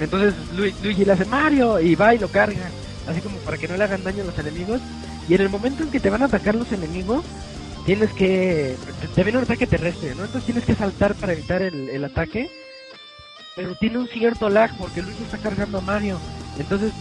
Entonces 0.00 0.34
Lu- 0.54 0.72
Luigi 0.82 1.04
le 1.04 1.12
hace 1.12 1.24
Mario 1.24 1.80
y 1.80 1.94
va 1.94 2.14
y 2.14 2.18
lo 2.18 2.28
carga, 2.28 2.70
así 3.08 3.20
como 3.20 3.36
para 3.38 3.58
que 3.58 3.66
no 3.68 3.76
le 3.76 3.84
hagan 3.84 4.04
daño 4.04 4.22
a 4.22 4.26
los 4.26 4.38
enemigos. 4.38 4.80
Y 5.28 5.34
en 5.34 5.40
el 5.42 5.48
momento 5.50 5.82
en 5.82 5.90
que 5.90 6.00
te 6.00 6.08
van 6.08 6.22
a 6.22 6.26
atacar 6.26 6.54
los 6.54 6.70
enemigos, 6.72 7.24
tienes 7.84 8.12
que... 8.14 8.76
Te 9.14 9.22
viene 9.24 9.38
un 9.38 9.44
ataque 9.44 9.66
terrestre, 9.66 10.14
¿no? 10.14 10.24
Entonces 10.24 10.44
tienes 10.44 10.64
que 10.64 10.74
saltar 10.76 11.14
para 11.16 11.32
evitar 11.32 11.62
el, 11.62 11.88
el 11.90 12.04
ataque. 12.04 12.48
Pero 13.56 13.74
tiene 13.74 13.98
un 13.98 14.06
cierto 14.08 14.48
lag 14.48 14.70
porque 14.78 15.02
Luigi 15.02 15.24
está 15.24 15.38
cargando 15.38 15.78
a 15.78 15.82
Mario. 15.82 16.18
Entonces 16.58 16.92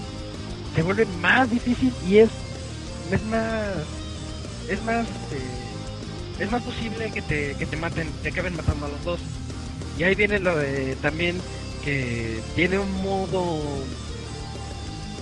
se 0.76 0.82
vuelve 0.82 1.06
más 1.22 1.50
difícil 1.52 1.94
y 2.08 2.18
es, 2.18 2.30
es 3.12 3.24
más... 3.24 3.88
Es 4.70 4.84
más... 4.84 5.08
eh, 5.32 5.74
es 6.40 6.52
más 6.52 6.62
posible 6.62 7.12
que 7.12 7.22
te, 7.24 7.56
que 7.56 7.66
te 7.66 7.78
maten, 7.78 8.12
te 8.22 8.30
acaben 8.30 8.56
matando 8.56 8.86
a 8.86 8.90
los 8.90 9.04
dos. 9.04 9.20
Y 9.98 10.04
ahí 10.04 10.14
viene 10.14 10.40
lo 10.40 10.56
de 10.56 10.96
también 10.98 11.38
que 11.84 12.42
tiene 12.56 12.78
un 12.78 12.92
modo 12.92 13.60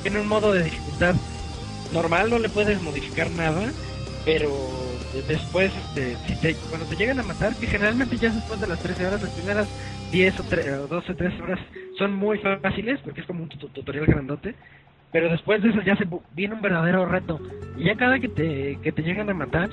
tiene 0.02 0.20
un 0.20 0.28
modo 0.28 0.52
de 0.52 0.64
dificultad 0.64 1.16
normal, 1.94 2.30
no 2.30 2.38
le 2.40 2.50
puedes 2.50 2.82
modificar 2.82 3.32
nada, 3.32 3.72
pero 4.24 4.52
después 5.28 5.72
este, 5.76 6.18
si 6.28 6.36
te, 6.36 6.56
cuando 6.70 6.86
te 6.86 6.96
llegan 6.96 7.20
a 7.20 7.24
matar, 7.24 7.56
que 7.56 7.68
generalmente 7.68 8.18
ya 8.18 8.28
es 8.30 8.36
después 8.36 8.60
de 8.60 8.68
las 8.68 8.80
13 8.82 9.06
horas, 9.06 9.22
las 9.22 9.32
primeras 9.32 9.68
10 10.12 10.40
o, 10.40 10.44
3, 10.44 10.68
o 10.80 10.88
12 10.88 11.12
o 11.12 11.16
13 11.16 11.42
horas 11.42 11.60
son 11.98 12.14
muy 12.14 12.38
fáciles 12.40 13.00
porque 13.04 13.22
es 13.22 13.28
como 13.28 13.44
un 13.44 13.50
tu- 13.50 13.70
tutorial 13.70 14.06
grandote. 14.06 14.54
Pero 15.16 15.30
después 15.30 15.64
de 15.64 15.70
eso 15.70 15.82
ya 15.82 15.96
se 15.96 16.06
viene 16.34 16.56
un 16.56 16.62
verdadero 16.62 17.06
reto. 17.06 17.40
Y 17.78 17.86
ya 17.86 17.96
cada 17.96 18.20
que 18.20 18.28
te, 18.28 18.78
que 18.84 18.92
te 18.92 19.02
llegan 19.02 19.30
a 19.30 19.34
matar, 19.34 19.70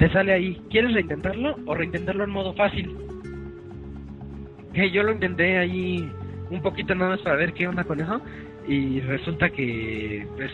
te 0.00 0.10
sale 0.10 0.32
ahí, 0.32 0.60
¿quieres 0.68 0.92
reintentarlo 0.94 1.54
o 1.64 1.74
reintentarlo 1.76 2.24
en 2.24 2.30
modo 2.30 2.54
fácil? 2.54 2.92
Que 4.72 4.90
yo 4.90 5.04
lo 5.04 5.12
intenté 5.12 5.58
ahí 5.58 6.10
un 6.50 6.60
poquito 6.60 6.92
nada 6.96 7.10
más 7.12 7.20
para 7.20 7.36
ver 7.36 7.52
qué 7.52 7.68
onda 7.68 7.84
con 7.84 8.00
eso 8.00 8.20
y 8.66 8.98
resulta 9.02 9.48
que 9.50 10.26
pues 10.34 10.50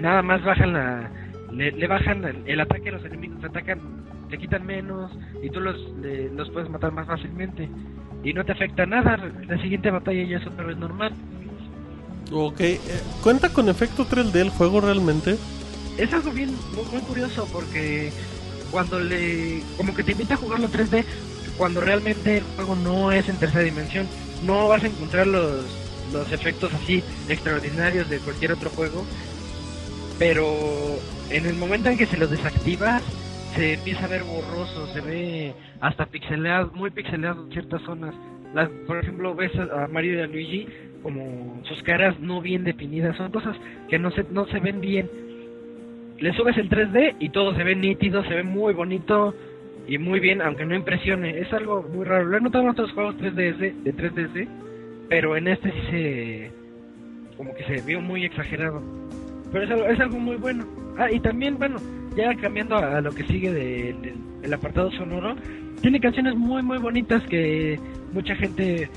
nada 0.00 0.20
más 0.22 0.42
bajan 0.42 0.72
la 0.72 1.08
le, 1.52 1.70
le 1.70 1.86
bajan 1.86 2.24
el, 2.24 2.42
el 2.46 2.60
ataque 2.60 2.88
a 2.88 2.92
los 2.94 3.04
enemigos, 3.04 3.38
te 3.40 3.46
atacan, 3.46 3.78
te 4.28 4.38
quitan 4.38 4.66
menos 4.66 5.16
y 5.40 5.50
tú 5.50 5.60
los 5.60 5.78
le- 5.98 6.30
los 6.30 6.50
puedes 6.50 6.68
matar 6.68 6.90
más 6.90 7.06
fácilmente 7.06 7.68
y 8.24 8.32
no 8.32 8.42
te 8.44 8.50
afecta 8.50 8.86
nada, 8.86 9.16
la 9.46 9.58
siguiente 9.62 9.92
batalla 9.92 10.24
ya 10.24 10.38
es 10.38 10.46
otra 10.48 10.64
vez 10.64 10.76
normal. 10.78 11.12
Ok, 12.36 12.60
eh, 12.60 12.80
¿cuenta 13.22 13.50
con 13.52 13.68
efecto 13.68 14.06
3D 14.06 14.40
el 14.40 14.50
juego 14.50 14.80
realmente? 14.80 15.36
es 15.96 16.12
algo 16.12 16.32
bien 16.32 16.50
muy, 16.90 17.00
curioso 17.02 17.48
porque 17.52 18.10
cuando 18.72 18.98
le 18.98 19.62
como 19.76 19.94
que 19.94 20.02
te 20.02 20.10
invita 20.10 20.34
a 20.34 20.38
jugarlo 20.38 20.68
3D 20.68 21.04
cuando 21.56 21.80
realmente 21.80 22.38
el 22.38 22.42
juego 22.56 22.74
no 22.74 23.12
es 23.12 23.28
en 23.28 23.36
tercera 23.36 23.62
dimensión 23.62 24.08
no 24.44 24.66
vas 24.66 24.82
a 24.82 24.88
encontrar 24.88 25.28
los 25.28 25.64
los 26.12 26.32
efectos 26.32 26.72
así 26.74 27.04
extraordinarios 27.28 28.10
de 28.10 28.18
cualquier 28.18 28.50
otro 28.52 28.70
juego 28.70 29.04
pero 30.18 30.98
en 31.30 31.46
el 31.46 31.54
momento 31.54 31.88
en 31.90 31.96
que 31.98 32.06
se 32.06 32.16
los 32.16 32.30
desactivas 32.30 33.00
se 33.54 33.74
empieza 33.74 34.06
a 34.06 34.08
ver 34.08 34.24
borroso 34.24 34.92
se 34.92 35.00
ve 35.00 35.54
hasta 35.80 36.06
pixeleado 36.06 36.72
muy 36.74 36.90
pixeleado 36.90 37.44
en 37.46 37.52
ciertas 37.52 37.82
zonas 37.82 38.14
Las- 38.52 38.68
por 38.88 38.98
ejemplo 38.98 39.32
ves 39.36 39.52
a 39.56 39.86
Mario 39.86 40.18
y 40.18 40.22
a 40.22 40.26
Luigi 40.26 40.66
como 41.04 41.60
sus 41.68 41.80
caras 41.84 42.18
no 42.18 42.40
bien 42.40 42.64
definidas 42.64 43.16
son 43.16 43.30
cosas 43.30 43.56
que 43.88 43.98
no 44.00 44.10
se 44.10 44.24
no 44.32 44.46
se 44.46 44.58
ven 44.58 44.80
bien 44.80 45.08
le 46.18 46.32
subes 46.32 46.56
el 46.56 46.68
3D 46.70 47.16
y 47.20 47.28
todo 47.30 47.54
se 47.54 47.62
ve 47.62 47.74
nítido, 47.76 48.24
se 48.24 48.34
ve 48.34 48.42
muy 48.42 48.72
bonito 48.72 49.34
y 49.86 49.98
muy 49.98 50.20
bien, 50.20 50.40
aunque 50.40 50.64
no 50.64 50.74
impresione. 50.76 51.40
Es 51.40 51.52
algo 51.52 51.82
muy 51.92 52.04
raro. 52.06 52.24
Lo 52.24 52.36
he 52.38 52.40
notado 52.40 52.62
en 52.64 52.70
otros 52.70 52.92
juegos 52.92 53.16
3DS, 53.18 53.82
de 53.82 53.94
3DS, 53.94 54.48
pero 55.10 55.36
en 55.36 55.48
este 55.48 55.70
sí 55.72 55.78
se... 55.90 56.50
como 57.36 57.52
que 57.54 57.64
se 57.64 57.82
vio 57.84 58.00
muy 58.00 58.24
exagerado. 58.24 58.80
Pero 59.52 59.64
es 59.64 59.70
algo, 59.72 59.84
es 59.86 60.00
algo 60.00 60.18
muy 60.20 60.36
bueno. 60.36 60.64
Ah, 60.96 61.10
y 61.10 61.18
también, 61.20 61.58
bueno, 61.58 61.76
ya 62.16 62.32
cambiando 62.36 62.76
a, 62.76 63.00
lo 63.00 63.10
que 63.12 63.24
sigue 63.24 63.52
del 63.52 64.00
del- 64.00 64.14
el 64.44 64.54
apartado 64.54 64.90
sonoro, 64.92 65.34
tiene 65.82 66.00
canciones 66.00 66.36
muy, 66.36 66.62
muy 66.62 66.78
bonitas 66.78 67.22
que 67.24 67.78
mucha 68.12 68.36
gente 68.36 68.88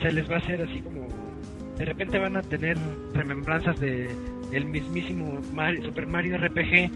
se 0.00 0.12
les 0.12 0.30
va 0.30 0.36
a 0.36 0.38
hacer 0.38 0.62
así 0.62 0.80
como... 0.80 1.08
De 1.78 1.84
repente 1.84 2.18
van 2.18 2.36
a 2.36 2.42
tener 2.42 2.76
remembranzas 3.12 3.78
de 3.80 4.08
el 4.52 4.64
mismísimo 4.64 5.40
Mario- 5.52 5.84
Super 5.84 6.06
Mario 6.06 6.38
RPG 6.38 6.90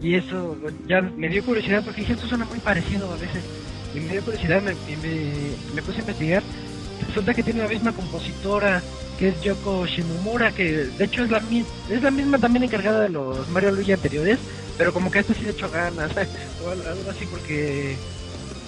y 0.00 0.14
eso 0.14 0.56
ya 0.88 1.02
me 1.02 1.28
dio 1.28 1.44
curiosidad 1.44 1.84
porque 1.84 2.00
dije 2.00 2.14
esto 2.14 2.26
suena 2.26 2.44
muy 2.46 2.58
parecido 2.60 3.12
a 3.12 3.16
veces 3.16 3.44
y 3.94 4.00
me 4.00 4.12
dio 4.12 4.22
curiosidad 4.24 4.60
me, 4.62 4.72
me, 4.96 5.56
me 5.74 5.82
puse 5.82 5.98
a 5.98 6.00
investigar 6.00 6.42
resulta 7.06 7.34
que 7.34 7.42
tiene 7.42 7.60
la 7.62 7.68
misma 7.68 7.92
compositora 7.92 8.82
que 9.18 9.28
es 9.28 9.40
Yoko 9.42 9.86
Shimomura 9.86 10.50
que 10.52 10.64
de 10.86 11.04
hecho 11.04 11.24
es 11.24 11.30
la 11.30 12.10
misma 12.10 12.38
también 12.38 12.64
encargada 12.64 13.02
de 13.02 13.10
los 13.10 13.48
Mario 13.50 13.70
Luigi 13.72 13.92
anteriores 13.92 14.38
pero 14.76 14.92
como 14.92 15.10
que 15.10 15.20
esta 15.20 15.34
sí 15.34 15.42
le 15.42 15.50
echó 15.50 15.70
ganas 15.70 16.10
o 16.64 16.70
al- 16.70 16.86
algo 16.86 17.10
así 17.10 17.26
porque 17.26 17.96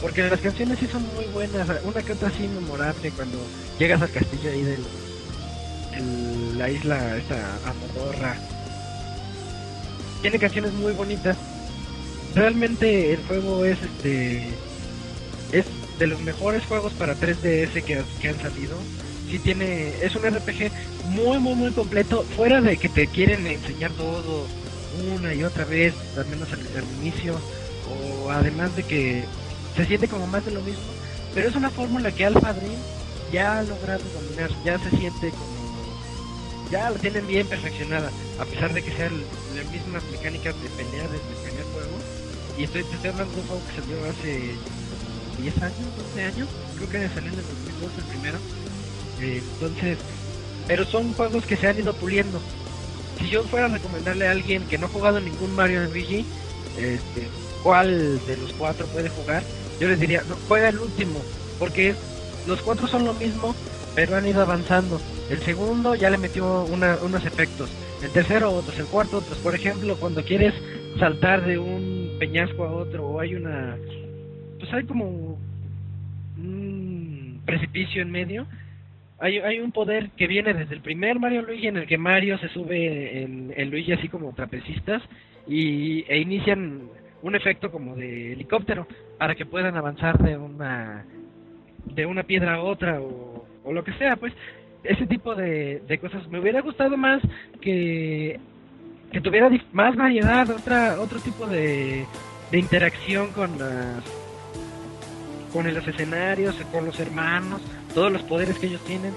porque 0.00 0.22
las 0.28 0.40
canciones 0.40 0.78
sí 0.78 0.86
son 0.86 1.02
muy 1.14 1.24
buenas 1.32 1.66
una 1.82 2.02
que 2.02 2.12
otra 2.12 2.30
sí 2.30 2.46
memorable 2.48 3.10
cuando 3.12 3.38
llegas 3.78 4.00
al 4.02 4.10
castillo 4.10 4.50
ahí 4.50 4.62
del 4.62 4.84
la 6.56 6.70
isla 6.70 7.16
esta 7.16 7.36
Amodorra. 7.66 8.36
Tiene 10.22 10.38
canciones 10.38 10.72
muy 10.72 10.92
bonitas. 10.92 11.36
Realmente 12.34 13.12
el 13.12 13.22
juego 13.24 13.64
es 13.64 13.78
este 13.82 14.48
es 15.52 15.64
de 15.98 16.06
los 16.06 16.20
mejores 16.20 16.64
juegos 16.66 16.92
para 16.94 17.14
3DS 17.16 17.82
que, 17.84 18.02
que 18.20 18.28
han 18.28 18.40
salido. 18.40 18.76
Sí 19.30 19.38
tiene 19.38 19.92
es 20.02 20.14
un 20.14 20.22
RPG 20.22 20.70
muy 21.10 21.38
muy 21.38 21.54
muy 21.54 21.70
completo, 21.72 22.24
fuera 22.36 22.60
de 22.60 22.76
que 22.76 22.88
te 22.88 23.06
quieren 23.06 23.46
enseñar 23.46 23.90
todo 23.92 24.46
una 25.14 25.34
y 25.34 25.44
otra 25.44 25.64
vez, 25.64 25.94
al 26.16 26.26
menos 26.26 26.52
al, 26.52 26.60
al 26.60 26.84
inicio 27.00 27.38
o 27.88 28.30
además 28.30 28.74
de 28.76 28.82
que 28.82 29.24
se 29.76 29.84
siente 29.84 30.08
como 30.08 30.26
más 30.26 30.44
de 30.44 30.52
lo 30.52 30.60
mismo, 30.62 30.82
pero 31.34 31.48
es 31.48 31.54
una 31.54 31.70
fórmula 31.70 32.10
que 32.10 32.24
Alpha 32.24 32.52
Dream 32.52 32.80
ya 33.32 33.58
ha 33.58 33.62
logrado 33.62 34.02
dominar, 34.14 34.50
ya 34.64 34.78
se 34.78 34.90
siente 34.96 35.30
como 35.30 35.55
ya 36.70 36.90
la 36.90 36.98
tienen 36.98 37.26
bien 37.26 37.46
perfeccionada, 37.46 38.10
a 38.38 38.44
pesar 38.44 38.72
de 38.72 38.82
que 38.82 38.92
sean 38.92 39.12
las 39.54 39.70
mismas 39.70 40.02
mecánicas 40.10 40.54
de 40.62 40.68
pelea 40.70 41.04
desde 41.04 41.16
el 41.16 41.48
primer 41.48 41.64
juego. 41.72 41.98
Y 42.58 42.64
estoy, 42.64 42.84
hablando 43.08 43.34
de 43.34 43.40
un 43.40 43.46
juego 43.46 43.62
que 43.66 43.80
salió 43.80 43.96
hace 44.10 44.54
10 45.42 45.62
años, 45.62 45.96
12 46.14 46.24
años, 46.24 46.48
creo 46.76 46.88
que 46.88 47.08
salió 47.08 47.32
en 47.32 47.38
el 47.38 47.44
2002 47.46 47.92
el 47.98 48.04
primero. 48.04 48.38
Eh, 49.20 49.42
entonces, 49.54 49.98
pero 50.66 50.84
son 50.84 51.12
juegos 51.12 51.44
que 51.44 51.56
se 51.56 51.68
han 51.68 51.78
ido 51.78 51.92
puliendo. 51.94 52.40
Si 53.18 53.28
yo 53.28 53.44
fuera 53.44 53.66
a 53.66 53.68
recomendarle 53.68 54.28
a 54.28 54.32
alguien 54.32 54.66
que 54.66 54.78
no 54.78 54.86
ha 54.86 54.90
jugado 54.90 55.20
ningún 55.20 55.54
Mario 55.54 55.84
Luigi, 55.84 56.24
este, 56.76 57.28
¿cuál 57.62 58.20
de 58.26 58.36
los 58.36 58.52
cuatro 58.52 58.86
puede 58.86 59.08
jugar? 59.08 59.42
Yo 59.80 59.88
les 59.88 60.00
diría, 60.00 60.22
no, 60.28 60.36
juega 60.48 60.68
el 60.68 60.78
último, 60.78 61.20
porque 61.58 61.94
los 62.46 62.60
cuatro 62.62 62.88
son 62.88 63.04
lo 63.04 63.14
mismo, 63.14 63.54
pero 63.94 64.16
han 64.16 64.26
ido 64.26 64.42
avanzando. 64.42 65.00
El 65.30 65.42
segundo 65.42 65.94
ya 65.94 66.08
le 66.10 66.18
metió 66.18 66.64
una- 66.64 66.96
unos 67.02 67.24
efectos. 67.24 67.68
El 68.02 68.12
tercero 68.12 68.50
otros, 68.52 68.78
el 68.78 68.86
cuarto 68.86 69.18
otros. 69.18 69.38
Por 69.38 69.54
ejemplo, 69.54 69.96
cuando 69.98 70.22
quieres 70.22 70.54
saltar 70.98 71.44
de 71.44 71.58
un 71.58 72.16
peñasco 72.18 72.64
a 72.64 72.72
otro 72.72 73.06
o 73.06 73.20
hay 73.20 73.34
una... 73.34 73.76
Pues 74.58 74.72
hay 74.72 74.84
como 74.84 75.36
un 76.38 77.40
precipicio 77.44 78.02
en 78.02 78.10
medio. 78.10 78.46
Hay, 79.18 79.38
hay 79.38 79.60
un 79.60 79.72
poder 79.72 80.10
que 80.10 80.26
viene 80.26 80.52
desde 80.54 80.74
el 80.74 80.80
primer 80.82 81.18
Mario 81.18 81.42
Luigi 81.42 81.68
en 81.68 81.78
el 81.78 81.86
que 81.86 81.96
Mario 81.98 82.38
se 82.38 82.48
sube 82.48 83.22
en, 83.22 83.52
en 83.56 83.70
Luigi 83.70 83.92
así 83.92 84.08
como 84.08 84.32
trapecistas 84.34 85.02
y, 85.48 86.04
e 86.08 86.18
inician 86.18 86.82
un 87.22 87.34
efecto 87.34 87.70
como 87.70 87.96
de 87.96 88.34
helicóptero 88.34 88.86
para 89.18 89.34
que 89.34 89.46
puedan 89.46 89.76
avanzar 89.76 90.18
de 90.18 90.36
una 90.36 91.06
de 91.86 92.04
una 92.04 92.24
piedra 92.24 92.54
a 92.56 92.60
otra 92.62 93.00
o, 93.00 93.46
o 93.64 93.72
lo 93.72 93.84
que 93.84 93.92
sea 93.94 94.16
pues 94.16 94.34
ese 94.88 95.06
tipo 95.06 95.34
de, 95.34 95.82
de 95.86 95.98
cosas. 95.98 96.26
Me 96.28 96.38
hubiera 96.40 96.60
gustado 96.62 96.96
más 96.96 97.22
que 97.60 98.38
que 99.12 99.20
tuviera 99.20 99.48
más 99.72 99.94
variedad 99.96 100.50
otra 100.50 101.00
otro 101.00 101.20
tipo 101.20 101.46
de, 101.46 102.04
de 102.50 102.58
interacción 102.58 103.28
con 103.32 103.56
las 103.58 104.02
con 105.52 105.72
los 105.72 105.86
escenarios 105.88 106.56
con 106.72 106.84
los 106.84 106.98
hermanos 107.00 107.62
todos 107.94 108.12
los 108.12 108.22
poderes 108.22 108.58
que 108.58 108.66
ellos 108.66 108.80
tienen. 108.84 109.12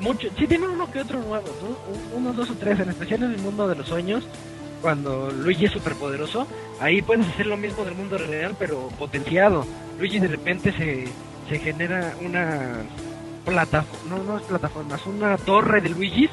Mucho 0.00 0.28
sí 0.38 0.46
tienen 0.46 0.70
uno 0.70 0.90
que 0.90 1.00
otro 1.00 1.18
nuevo 1.20 1.46
¿no? 1.60 2.16
Un- 2.16 2.22
unos 2.22 2.36
dos 2.36 2.50
o 2.50 2.54
tres 2.54 2.78
en 2.80 2.88
especial 2.88 3.24
en 3.24 3.32
el 3.32 3.38
mundo 3.38 3.66
de 3.68 3.74
los 3.74 3.88
sueños 3.88 4.26
cuando 4.80 5.28
Luigi 5.32 5.64
es 5.64 5.72
superpoderoso 5.72 6.46
ahí 6.80 7.02
puedes 7.02 7.26
hacer 7.26 7.46
lo 7.46 7.56
mismo 7.56 7.84
del 7.84 7.94
mundo 7.96 8.16
real 8.16 8.54
pero 8.58 8.88
potenciado. 8.98 9.66
Luigi 9.98 10.20
de 10.20 10.28
repente 10.28 10.72
se, 10.72 11.08
se 11.50 11.58
genera 11.58 12.14
una 12.24 12.76
plataforma 13.48 14.16
no 14.16 14.22
no 14.24 14.38
es 14.38 14.42
plataforma 14.44 14.96
es 14.96 15.06
una 15.06 15.36
torre 15.38 15.80
de 15.80 15.88
Luigis 15.90 16.30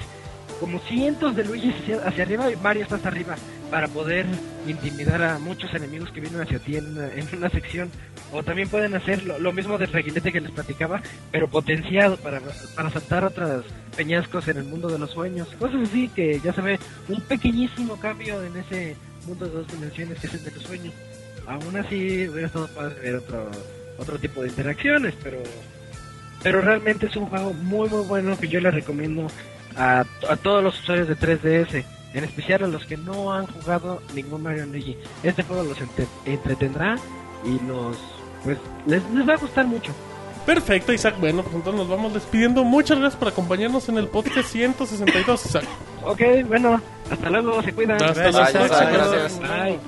como 0.60 0.80
cientos 0.80 1.36
de 1.36 1.44
Luigis 1.44 1.76
hacia, 2.06 2.24
arriba 2.24 2.52
y 2.52 2.56
Mario 2.56 2.84
está 2.84 2.96
hasta 2.96 3.10
arriba 3.10 3.36
para 3.70 3.88
poder 3.88 4.26
intimidar 4.68 5.22
a 5.22 5.40
muchos 5.40 5.74
enemigos 5.74 6.12
que 6.12 6.22
vienen 6.22 6.42
hacia 6.42 6.60
ti 6.60 6.78
en 6.78 6.98
una, 7.38 7.50
sección. 7.50 7.90
O 8.32 8.44
también 8.44 8.70
pueden 8.70 8.96
hacer 8.96 9.24
lo, 9.24 9.52
mismo 9.52 9.78
del 9.78 9.92
reguilete 9.92 10.32
que 10.32 10.42
les 10.42 10.52
platicaba, 10.52 11.02
pero 11.32 11.50
potenciado 11.50 12.18
para, 12.18 12.42
para 12.76 12.90
saltar 12.90 13.26
otros 13.26 13.66
peñascos 13.96 14.48
en 14.48 14.58
el 14.58 14.64
mundo 14.64 14.88
de 14.88 15.00
los 15.00 15.12
sueños. 15.12 15.48
Cosas 15.60 15.82
así 15.90 16.10
que 16.10 16.40
ya 16.40 16.54
se 16.54 16.62
ve 16.62 16.80
un 17.10 17.22
pequeñísimo 17.22 17.98
cambio 17.98 18.42
en 18.44 18.56
ese 18.58 18.96
mundo 19.26 19.46
de 19.46 19.52
dos 19.52 19.68
dimensiones 19.68 20.20
que 20.20 20.28
es 20.28 20.34
el 20.36 20.44
de 20.44 20.52
los 20.52 20.64
sueños. 20.64 20.94
Aún 21.48 21.76
así 21.78 22.28
hubiera 22.28 22.48
estado 22.48 22.68
padre 22.70 22.96
ver 23.02 23.16
otro, 23.16 23.52
otro 23.98 24.18
tipo 24.20 24.42
de 24.42 24.50
interacciones, 24.50 25.14
pero 25.22 25.40
pero 26.46 26.62
realmente 26.62 27.08
es 27.08 27.16
un 27.18 27.26
juego 27.26 27.54
muy 27.54 27.90
muy 27.90 28.04
bueno 28.06 28.38
que 28.38 28.48
yo 28.48 28.60
le 28.62 28.72
recomiendo 28.72 29.28
a, 29.76 30.06
a 30.30 30.36
todos 30.38 30.64
los 30.64 30.80
usuarios 30.80 31.08
de 31.08 31.18
3DS, 31.18 31.84
en 32.14 32.24
especial 32.24 32.64
a 32.64 32.68
los 32.68 32.86
que 32.86 32.96
no 32.98 33.34
han 33.34 33.48
jugado 33.48 34.02
ningún 34.14 34.44
Mario 34.44 34.66
Luigi. 34.68 34.96
Este 35.24 35.44
juego 35.44 35.64
los 35.64 35.82
entre- 35.82 36.08
entretendrá 36.26 36.96
y 37.44 37.60
los 37.68 37.98
pues 38.44 38.58
les, 38.86 39.04
les 39.12 39.28
va 39.28 39.34
a 39.34 39.38
gustar 39.38 39.66
mucho. 39.66 39.92
Perfecto, 40.46 40.94
Isaac. 40.94 41.16
Bueno, 41.20 41.42
pues 41.42 41.56
entonces 41.56 41.80
nos 41.80 41.90
vamos 41.90 42.14
despidiendo. 42.14 42.64
Muchas 42.64 43.00
gracias 43.00 43.18
por 43.20 43.28
acompañarnos 43.30 43.90
en 43.90 43.98
el 43.98 44.08
podcast 44.08 44.48
162, 44.50 45.46
Isaac. 45.48 45.64
Ok, 46.04 46.22
bueno, 46.48 46.80
hasta 47.10 47.30
luego, 47.32 47.64
se 47.64 47.74
cuidan. 47.74 48.02
Hasta 48.02 48.14
próxima. 48.30 48.50
Isaac, 48.66 48.90
gracias. 48.94 49.40
Bye. 49.40 49.80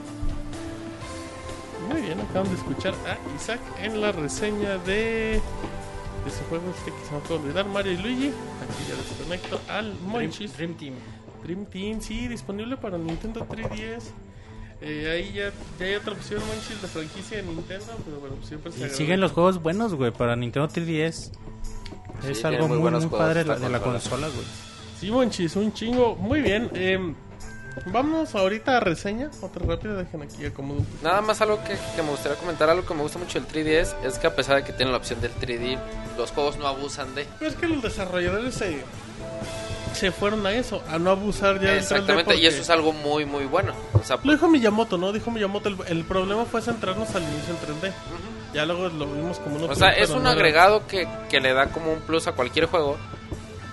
Muy 1.91 2.01
bien, 2.01 2.19
acaban 2.19 2.49
de 2.49 2.55
escuchar 2.55 2.93
a 3.05 3.35
Isaac 3.35 3.59
en 3.81 4.01
la 4.01 4.11
reseña 4.11 4.77
de, 4.79 5.39
de 6.27 6.33
ese 6.35 6.43
juego 6.49 6.63
este 6.77 6.91
que 6.91 7.05
se 7.05 7.11
me 7.11 7.17
acaba 7.17 7.35
de 7.35 7.43
olvidar, 7.47 7.65
Mario 7.67 7.91
y 7.93 7.97
Luigi. 7.97 8.27
Aquí 8.27 8.83
ya 8.89 8.95
desconecto 8.95 9.59
al 9.69 9.93
Monchis. 10.01 10.55
Dream 10.57 10.73
Team. 10.75 10.93
Dream 11.43 11.65
Team, 11.65 12.01
sí, 12.01 12.27
disponible 12.27 12.77
para 12.77 12.97
Nintendo 12.97 13.45
3DS. 13.47 14.03
Eh, 14.81 15.09
ahí 15.11 15.33
ya, 15.33 15.51
ya 15.79 15.85
hay 15.85 15.95
otra 15.95 16.13
opción, 16.13 16.39
Monchis, 16.47 16.81
de 16.81 16.87
franquicia 16.87 17.37
de 17.37 17.43
Nintendo, 17.43 17.85
pero 18.05 18.19
bueno, 18.19 18.35
pues 18.35 18.47
siempre 18.47 18.71
se 18.71 18.85
Y 18.85 18.89
siguen 18.91 19.19
los 19.21 19.31
juegos 19.31 19.61
buenos, 19.61 19.93
güey, 19.95 20.11
para 20.11 20.35
Nintendo 20.35 20.67
3DS. 20.67 21.31
Sí, 22.21 22.31
es 22.31 22.45
algo 22.45 22.67
muy 22.67 22.77
muy, 22.79 22.91
muy 22.91 23.05
padre 23.07 23.43
la- 23.45 23.55
de 23.57 23.69
la 23.69 23.79
consola. 23.79 24.27
consola, 24.27 24.27
güey. 24.27 24.45
Sí, 24.99 25.09
Monchis, 25.11 25.55
un 25.55 25.73
chingo. 25.73 26.15
Muy 26.15 26.41
bien, 26.41 26.69
eh, 26.73 27.13
vamos 27.85 28.35
ahorita 28.35 28.77
a 28.77 28.79
reseña. 28.79 29.29
Otra 29.41 29.65
rápida, 29.65 29.95
dejen 29.95 30.21
aquí 30.23 30.45
acomodo 30.45 30.79
un. 30.79 30.87
Nada 31.01 31.21
más 31.21 31.41
algo 31.41 31.63
que, 31.63 31.77
que 31.95 32.03
me 32.03 32.09
gustaría 32.09 32.37
comentar, 32.37 32.69
algo 32.69 32.85
que 32.85 32.93
me 32.93 33.01
gusta 33.01 33.19
mucho 33.19 33.39
del 33.39 33.47
3DS 33.47 33.95
es 34.03 34.19
que 34.19 34.27
a 34.27 34.35
pesar 34.35 34.57
de 34.57 34.63
que 34.63 34.73
tienen 34.73 34.91
la 34.91 34.97
opción 34.97 35.21
del 35.21 35.33
3D, 35.33 35.79
los 36.17 36.31
juegos 36.31 36.57
no 36.57 36.67
abusan 36.67 37.13
de. 37.15 37.25
Pero 37.39 37.51
es 37.51 37.57
que 37.57 37.67
los 37.67 37.81
desarrolladores 37.81 38.55
se, 38.55 38.83
se 39.93 40.11
fueron 40.11 40.45
a 40.45 40.53
eso, 40.53 40.83
a 40.89 40.97
no 40.97 41.11
abusar 41.11 41.55
ya 41.55 41.71
del 41.71 41.79
3D 41.79 41.81
Exactamente, 41.81 42.35
y 42.35 42.45
eso 42.45 42.61
es 42.61 42.69
algo 42.69 42.93
muy 42.93 43.25
muy 43.25 43.45
bueno. 43.45 43.73
O 43.93 44.03
sea, 44.03 44.19
Lo 44.23 44.31
dijo 44.31 44.47
Miyamoto, 44.47 44.97
¿no? 44.97 45.11
Dijo 45.11 45.31
Miyamoto, 45.31 45.69
el, 45.69 45.77
el 45.87 46.03
problema 46.05 46.45
fue 46.45 46.61
centrarnos 46.61 47.13
al 47.15 47.23
inicio 47.23 47.53
en 47.53 47.89
3D. 47.89 47.93
Ya 48.53 48.65
luego 48.65 48.89
lo 48.89 49.05
vimos 49.05 49.39
como 49.39 49.57
uno 49.57 49.65
O 49.67 49.75
sea, 49.75 49.89
es 49.89 50.09
un 50.09 50.25
agregado 50.25 50.87
que, 50.87 51.07
que 51.29 51.39
le 51.39 51.53
da 51.53 51.67
como 51.67 51.91
un 51.93 51.99
plus 51.99 52.27
a 52.27 52.31
cualquier 52.31 52.65
juego, 52.65 52.97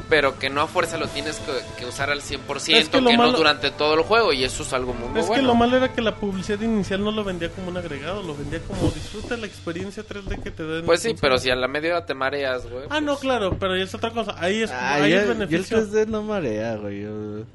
pero 0.09 0.39
que 0.39 0.51
no 0.51 0.61
a 0.63 0.67
fuerza 0.67 0.97
lo 0.99 1.07
tienes 1.09 1.37
que, 1.41 1.53
que 1.79 1.87
usar 1.87 2.11
al 2.11 2.21
100%, 2.21 2.75
Es 2.77 2.89
que 2.89 3.01
no 3.01 3.11
malo- 3.13 3.33
durante 3.37 3.71
todo 3.71 3.95
el 3.95 4.03
juego, 4.03 4.33
y 4.33 4.45
eso 4.45 4.63
es 4.63 4.73
algo 4.73 4.93
muy, 4.95 5.09
muy 5.09 5.21
Es 5.21 5.27
bueno. 5.27 5.43
que 5.43 5.47
lo 5.47 5.55
malo 5.55 5.77
era 5.77 5.93
que 5.93 6.03
la 6.03 6.15
publicidad 6.17 6.61
inicial 6.61 7.03
no 7.03 7.11
lo 7.13 7.25
vendía 7.25 7.51
como 7.51 7.69
un 7.69 7.77
agregado, 7.77 8.23
lo 8.23 8.35
vendía 8.37 8.61
como 8.61 8.91
disfruta 8.91 9.37
la 9.37 9.47
experiencia 9.47 10.03
3D 10.07 10.43
que 10.43 10.51
te 10.51 10.67
da. 10.67 10.79
en 10.81 10.87
Pues 10.87 11.01
sí, 11.01 11.15
pero 11.21 11.35
consola". 11.35 11.39
si 11.41 11.51
a 11.51 11.57
la 11.57 11.69
media 11.69 11.91
hora 11.97 12.07
te 12.07 12.15
mareas, 12.15 12.69
güey. 12.71 12.85
Ah, 12.91 13.01
no, 13.01 13.17
claro, 13.17 13.57
pero 13.59 13.75
es 13.75 13.95
otra 13.95 14.11
cosa. 14.11 14.35
Ahí 14.39 14.63
es, 14.63 14.71
Ah, 14.71 14.95
ahí 14.95 15.11
ya- 15.13 15.21
es 15.23 15.27
ya 15.27 15.33
el 15.33 15.39
beneficio. 15.39 15.77
3D 15.79 16.07
no 16.07 16.23
marea, 16.23 16.77
güey. 16.77 17.05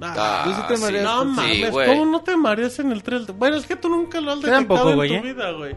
Ah, 0.02 0.42
¿Tú 0.46 0.54
sí 0.54 0.62
te 0.68 0.78
sí. 0.78 0.94
no 1.04 1.22
Sí, 1.24 1.28
mames, 1.30 1.72
güey. 1.72 1.88
¿cómo 1.88 2.06
no 2.06 2.22
te 2.22 2.36
mareas 2.38 2.80
en 2.80 2.92
el 2.92 3.04
3D? 3.04 3.34
Bueno, 3.34 3.58
es 3.58 3.66
que 3.66 3.76
tú 3.76 3.90
nunca 3.90 4.20
lo 4.22 4.32
has 4.32 4.42
detectado 4.42 4.66
tampoco, 4.68 4.90
en 4.92 4.96
güey, 4.96 5.10
tu 5.10 5.16
¿eh? 5.16 5.22
vida, 5.34 5.52
güey. 5.52 5.76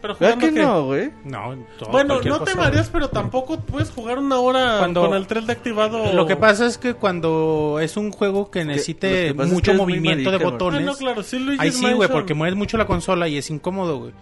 Pero 0.00 0.14
¿Verdad 0.14 0.34
jugando 0.36 0.46
que 0.48 0.54
que- 0.54 0.66
no, 0.66 0.84
güey? 0.84 1.10
No, 1.24 1.56
todo, 1.78 1.90
Bueno, 1.90 2.14
no 2.14 2.20
te 2.20 2.28
cosa, 2.52 2.56
mareas, 2.56 2.88
pero 2.92 3.08
tampoco 3.08 3.58
puedes 3.60 3.90
jugar 3.90 4.18
una 4.18 4.38
hora 4.38 4.76
Cuando- 4.78 5.02
con 5.08 5.16
el 5.16 5.26
3D 5.26 5.50
activado. 5.52 6.12
Lo 6.12 6.26
que 6.26 6.36
pasa 6.36 6.66
es 6.66 6.78
que 6.78 6.94
cuando 6.94 7.78
es 7.82 7.96
un 7.96 8.12
juego 8.12 8.50
que 8.50 8.64
necesite 8.64 9.08
que 9.08 9.28
es 9.30 9.34
mucho 9.34 9.62
que 9.62 9.70
es 9.72 9.76
muy 9.76 9.86
movimiento 9.94 10.30
de 10.30 10.38
marica, 10.38 10.44
güey. 10.44 10.52
botones, 10.52 10.80
Ah, 10.82 10.84
no, 10.84 10.96
claro, 10.96 11.22
sí, 11.22 11.38
Luigi's 11.38 11.60
ahí 11.60 11.72
sí, 11.72 11.92
güey, 11.92 12.08
porque 12.08 12.34
mueves 12.34 12.56
mucho 12.56 12.76
la 12.76 12.86
consola 12.86 13.26
y 13.28 13.36
es 13.38 13.50
incómodo, 13.50 13.98
güey. 13.98 14.12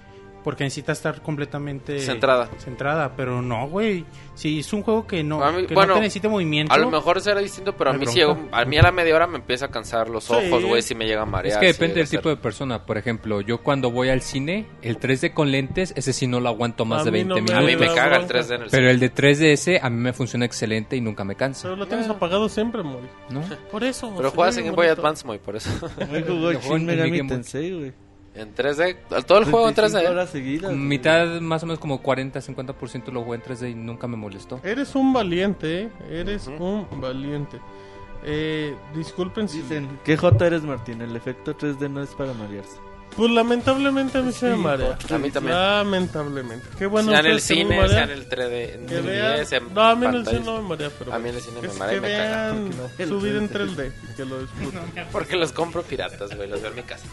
Porque 0.46 0.62
necesita 0.62 0.92
estar 0.92 1.22
completamente 1.22 1.98
Centrada. 1.98 2.48
centrada, 2.58 3.16
pero 3.16 3.42
no, 3.42 3.66
güey. 3.68 4.04
Si 4.36 4.60
es 4.60 4.72
un 4.72 4.82
juego 4.82 5.04
que 5.04 5.24
no, 5.24 5.42
A 5.42 5.50
mí- 5.50 5.66
que 5.66 5.74
bueno, 5.74 5.88
no 5.88 5.94
te 5.94 6.00
necesite 6.02 6.28
movimiento. 6.28 6.72
A 6.72 6.78
lo 6.78 6.88
mejor 6.88 7.20
será 7.20 7.40
distinto, 7.40 7.76
pero 7.76 7.90
a 7.90 7.94
mí, 7.94 8.06
sí, 8.06 8.20
bronca. 8.22 8.56
a 8.60 8.64
mí 8.64 8.78
a 8.78 8.82
la 8.82 8.92
media 8.92 9.16
hora 9.16 9.26
me 9.26 9.38
empieza 9.38 9.64
a 9.66 9.68
cansar 9.72 10.08
los 10.08 10.30
ojos, 10.30 10.64
güey, 10.64 10.82
si 10.82 10.94
me 10.94 11.04
llega 11.04 11.22
a 11.22 11.26
marear. 11.26 11.54
Es 11.54 11.58
que 11.58 11.66
depende 11.72 11.94
llega 11.94 11.98
del 12.02 12.06
ser. 12.06 12.20
tipo 12.20 12.28
de 12.28 12.36
persona. 12.36 12.86
Por 12.86 12.96
ejemplo, 12.96 13.40
yo 13.40 13.58
cuando 13.64 13.90
voy 13.90 14.08
al 14.10 14.20
cine, 14.22 14.66
el 14.82 15.00
3D 15.00 15.34
con 15.34 15.50
lentes, 15.50 15.92
ese 15.96 16.12
sí 16.12 16.28
no 16.28 16.38
lo 16.38 16.48
aguanto 16.48 16.84
más 16.84 17.02
A 17.02 17.04
de 17.06 17.10
mí 17.10 17.18
20 17.24 17.40
no 17.40 17.42
me- 17.42 17.52
A 17.52 17.60
mí 17.62 17.66
minutos. 17.74 17.88
me 17.88 17.94
caga 17.96 18.16
el 18.18 18.22
bronca. 18.26 18.34
3D 18.38 18.54
en 18.54 18.62
el 18.62 18.70
Pero 18.70 18.88
el 18.90 19.00
de 19.00 19.10
3DS 19.12 19.80
a 19.82 19.90
mí 19.90 19.96
me 20.00 20.12
funciona 20.12 20.44
excelente 20.44 20.94
y 20.94 21.00
nunca 21.00 21.24
me 21.24 21.34
cansa. 21.34 21.62
Pero 21.64 21.74
lo 21.74 21.86
tienes 21.88 22.08
apagado 22.08 22.48
siempre, 22.48 22.84
Mori. 22.84 23.08
¿no? 23.30 23.40
Por 23.72 23.82
eso. 23.82 24.12
Pero 24.16 24.30
juegas 24.30 24.56
en 24.58 24.66
Game 24.66 24.76
Boy. 24.76 24.86
Advance, 24.86 25.26
muy 25.26 25.38
por 25.38 25.56
eso. 25.56 25.70
Juego 26.08 26.52
Shin 26.60 26.86
Megami. 26.86 27.26
Tensei, 27.26 27.72
güey. 27.72 27.92
En 28.36 28.54
3D, 28.54 28.96
todo 29.26 29.38
el 29.38 29.44
juego 29.44 29.68
en 29.68 29.74
25 29.74 29.98
3D. 30.04 30.10
horas 30.10 30.30
seguidas. 30.30 30.72
Mitad, 30.74 31.40
más 31.40 31.62
o 31.62 31.66
menos 31.66 31.78
como 31.78 32.02
40-50% 32.02 33.10
lo 33.12 33.22
jugué 33.24 33.36
en 33.38 33.42
3D 33.42 33.70
y 33.70 33.74
nunca 33.74 34.06
me 34.06 34.16
molestó. 34.16 34.60
Eres 34.62 34.94
un 34.94 35.12
valiente, 35.12 35.82
¿eh? 35.84 35.90
Eres 36.10 36.46
Ujú. 36.48 36.86
un 36.90 37.00
valiente. 37.00 37.58
Eh, 38.24 38.74
disculpen 38.94 39.48
si... 39.48 39.62
Dicen, 39.62 40.00
¿qué 40.04 40.16
J 40.16 40.46
eres, 40.46 40.62
Martín? 40.62 41.00
El 41.00 41.14
efecto 41.16 41.56
3D 41.56 41.88
no 41.90 42.02
es 42.02 42.10
para 42.10 42.32
marearse. 42.32 42.76
Pues 43.16 43.30
lamentablemente 43.30 44.18
a 44.18 44.22
mí 44.22 44.30
se 44.32 44.50
me 44.50 44.56
marea. 44.56 44.98
A 45.10 45.18
mí 45.18 45.30
también. 45.30 45.56
Lamentablemente. 45.56 46.66
Qué 46.76 46.84
bueno 46.84 47.10
sea 47.12 47.20
en 47.20 47.26
el 47.26 47.32
no 47.34 47.38
cine, 47.40 47.88
sea 47.88 48.02
en 48.04 48.10
el 48.10 48.28
3D, 48.28 48.74
en 48.74 48.86
Que 48.86 49.00
vean... 49.00 49.36
10, 49.36 49.52
en 49.52 49.74
No, 49.74 49.80
a 49.82 49.94
mí 49.94 50.04
en 50.06 50.14
el 50.16 50.26
cine 50.26 50.40
no 50.40 50.60
me 50.60 50.68
marea, 50.68 50.90
pero... 50.98 51.14
A 51.14 51.18
mí 51.18 51.28
en 51.30 51.34
el 51.36 51.40
cine 51.40 51.60
me 51.62 51.68
marea 51.78 51.92
y 51.96 52.00
que 52.00 52.00
me 52.06 52.12
caga. 52.12 52.52
vean 52.52 52.70
El 52.98 53.08
su 53.08 53.20
vida 53.20 53.38
en 53.38 53.48
3D. 53.50 53.74
3D 53.76 53.92
y 54.12 54.16
que 54.16 54.24
lo 54.26 54.40
disfruten. 54.40 54.80
Porque 55.12 55.36
los 55.36 55.52
compro 55.52 55.82
piratas, 55.82 56.36
güey, 56.36 56.46
los 56.50 56.60
veo 56.60 56.70
en 56.70 56.76
mi 56.76 56.82
casa. 56.82 57.06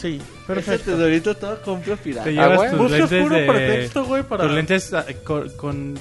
Sí, 0.00 0.16
Ese 0.20 0.46
perfecto. 0.46 0.92
tesorito 0.92 1.36
todo 1.36 1.60
compro 1.62 1.96
pirata. 1.96 2.24
Te 2.24 2.30
Ah, 2.30 2.32
llevas 2.32 2.56
güey. 2.58 2.70
tus 2.70 2.78
Buscas 2.78 2.98
lentes 3.00 3.22
puro 3.22 3.36
de... 3.36 3.46
pretexto, 3.46 4.04
güey, 4.04 4.22
para... 4.22 4.44
Tus 4.44 4.52
lentes 4.52 4.94
ah, 4.94 5.04
con, 5.24 5.48
con, 5.50 5.98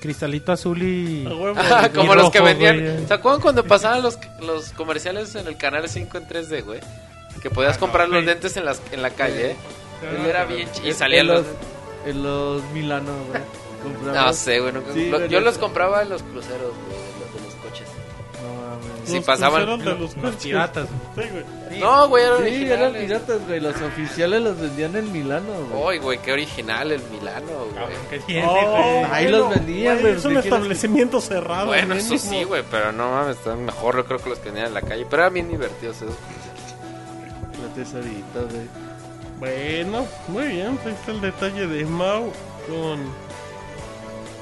cristalito 0.00 0.52
azul 0.52 0.82
y... 0.82 1.26
Ah, 1.56 1.88
como 1.94 2.12
Y 2.12 2.16
los 2.16 2.30
que 2.30 2.40
vendían. 2.40 2.80
güey. 2.80 3.06
¿Se 3.06 3.14
acuerdan 3.14 3.40
cuando 3.40 3.64
pasaban 3.64 4.02
los, 4.02 4.18
los 4.40 4.70
comerciales 4.72 5.34
en 5.34 5.46
el 5.46 5.56
canal 5.56 5.88
5 5.88 6.18
en 6.18 6.28
3D, 6.28 6.64
güey? 6.64 6.80
Que 7.42 7.50
podías 7.50 7.78
comprar 7.78 8.08
los 8.08 8.24
lentes 8.24 8.56
en, 8.56 8.64
las, 8.64 8.80
en 8.92 9.02
la 9.02 9.10
calle, 9.10 9.52
¿eh? 9.52 9.56
Él 10.20 10.26
era 10.26 10.44
bien 10.44 10.68
ch- 10.68 10.84
Y 10.88 10.92
salían 10.92 11.26
en 11.26 11.32
los. 11.34 11.46
En 12.06 12.22
los 12.22 12.62
Milano, 12.72 13.12
güey. 13.30 14.14
No 14.14 14.32
sé, 14.32 14.60
güey. 14.60 14.72
nunca- 14.72 14.92
Sí, 14.92 15.08
lo- 15.10 15.18
güey, 15.18 15.30
yo 15.30 15.40
los- 15.40 15.54
los 15.54 15.58
compraba 15.58 16.02
en 16.02 16.08
los 16.10 16.22
cruceros, 16.22 16.72
güey, 16.86 16.98
Los 19.14 19.24
pasaban- 19.24 19.66
los 19.66 19.98
Los 20.00 20.14
coches. 20.14 20.36
piratas. 20.42 20.88
Sí, 21.14 21.22
güey. 21.30 21.80
No, 21.80 22.08
güey, 22.08 22.24
eran 22.24 22.36
Sí, 22.38 22.42
originales. 22.44 22.78
eran 22.80 22.92
piratas, 23.06 23.46
güey. 23.46 23.60
Los 23.60 23.80
oficiales 23.82 24.42
los 24.42 24.60
vendían 24.60 24.96
en 24.96 25.12
Milano, 25.12 25.52
güey. 25.70 25.98
Uy, 25.98 25.98
güey, 26.02 26.18
qué 26.18 26.32
original 26.32 26.90
el 26.92 27.02
Milano, 27.10 27.46
güey. 27.46 27.96
¿Qué 28.10 28.18
tiene, 28.20 28.46
Oh, 28.48 28.70
güey? 28.70 29.04
Ahí 29.12 29.28
los 29.28 29.50
vendían, 29.50 30.00
güey, 30.00 30.12
Es 30.14 30.24
un 30.24 30.30
¿qué 30.34 30.40
quieres 30.40 30.44
establecimiento 30.46 31.20
cerrado. 31.20 31.66
Bueno, 31.66 31.94
eso 31.94 32.12
mismo. 32.12 32.30
sí, 32.30 32.44
güey, 32.44 32.62
pero 32.70 32.92
no 32.92 33.10
mames, 33.10 33.36
están 33.36 33.64
mejor, 33.64 33.96
yo 33.96 34.04
creo 34.06 34.18
que 34.18 34.28
los 34.30 34.38
que 34.38 34.46
vendían 34.46 34.68
en 34.68 34.74
la 34.74 34.82
calle. 34.82 35.06
Pero 35.08 35.22
eran 35.22 35.34
bien 35.34 35.48
divertidos 35.48 35.96
esos. 35.96 36.14
La 37.62 37.74
tesorita, 37.74 38.40
güey. 38.50 38.66
Bueno, 39.38 40.06
muy 40.28 40.46
bien, 40.48 40.76
pues 40.78 40.86
ahí 40.86 40.92
está 41.00 41.12
el 41.12 41.20
detalle 41.20 41.66
de 41.66 41.84
Mau 41.84 42.32
con... 42.68 43.25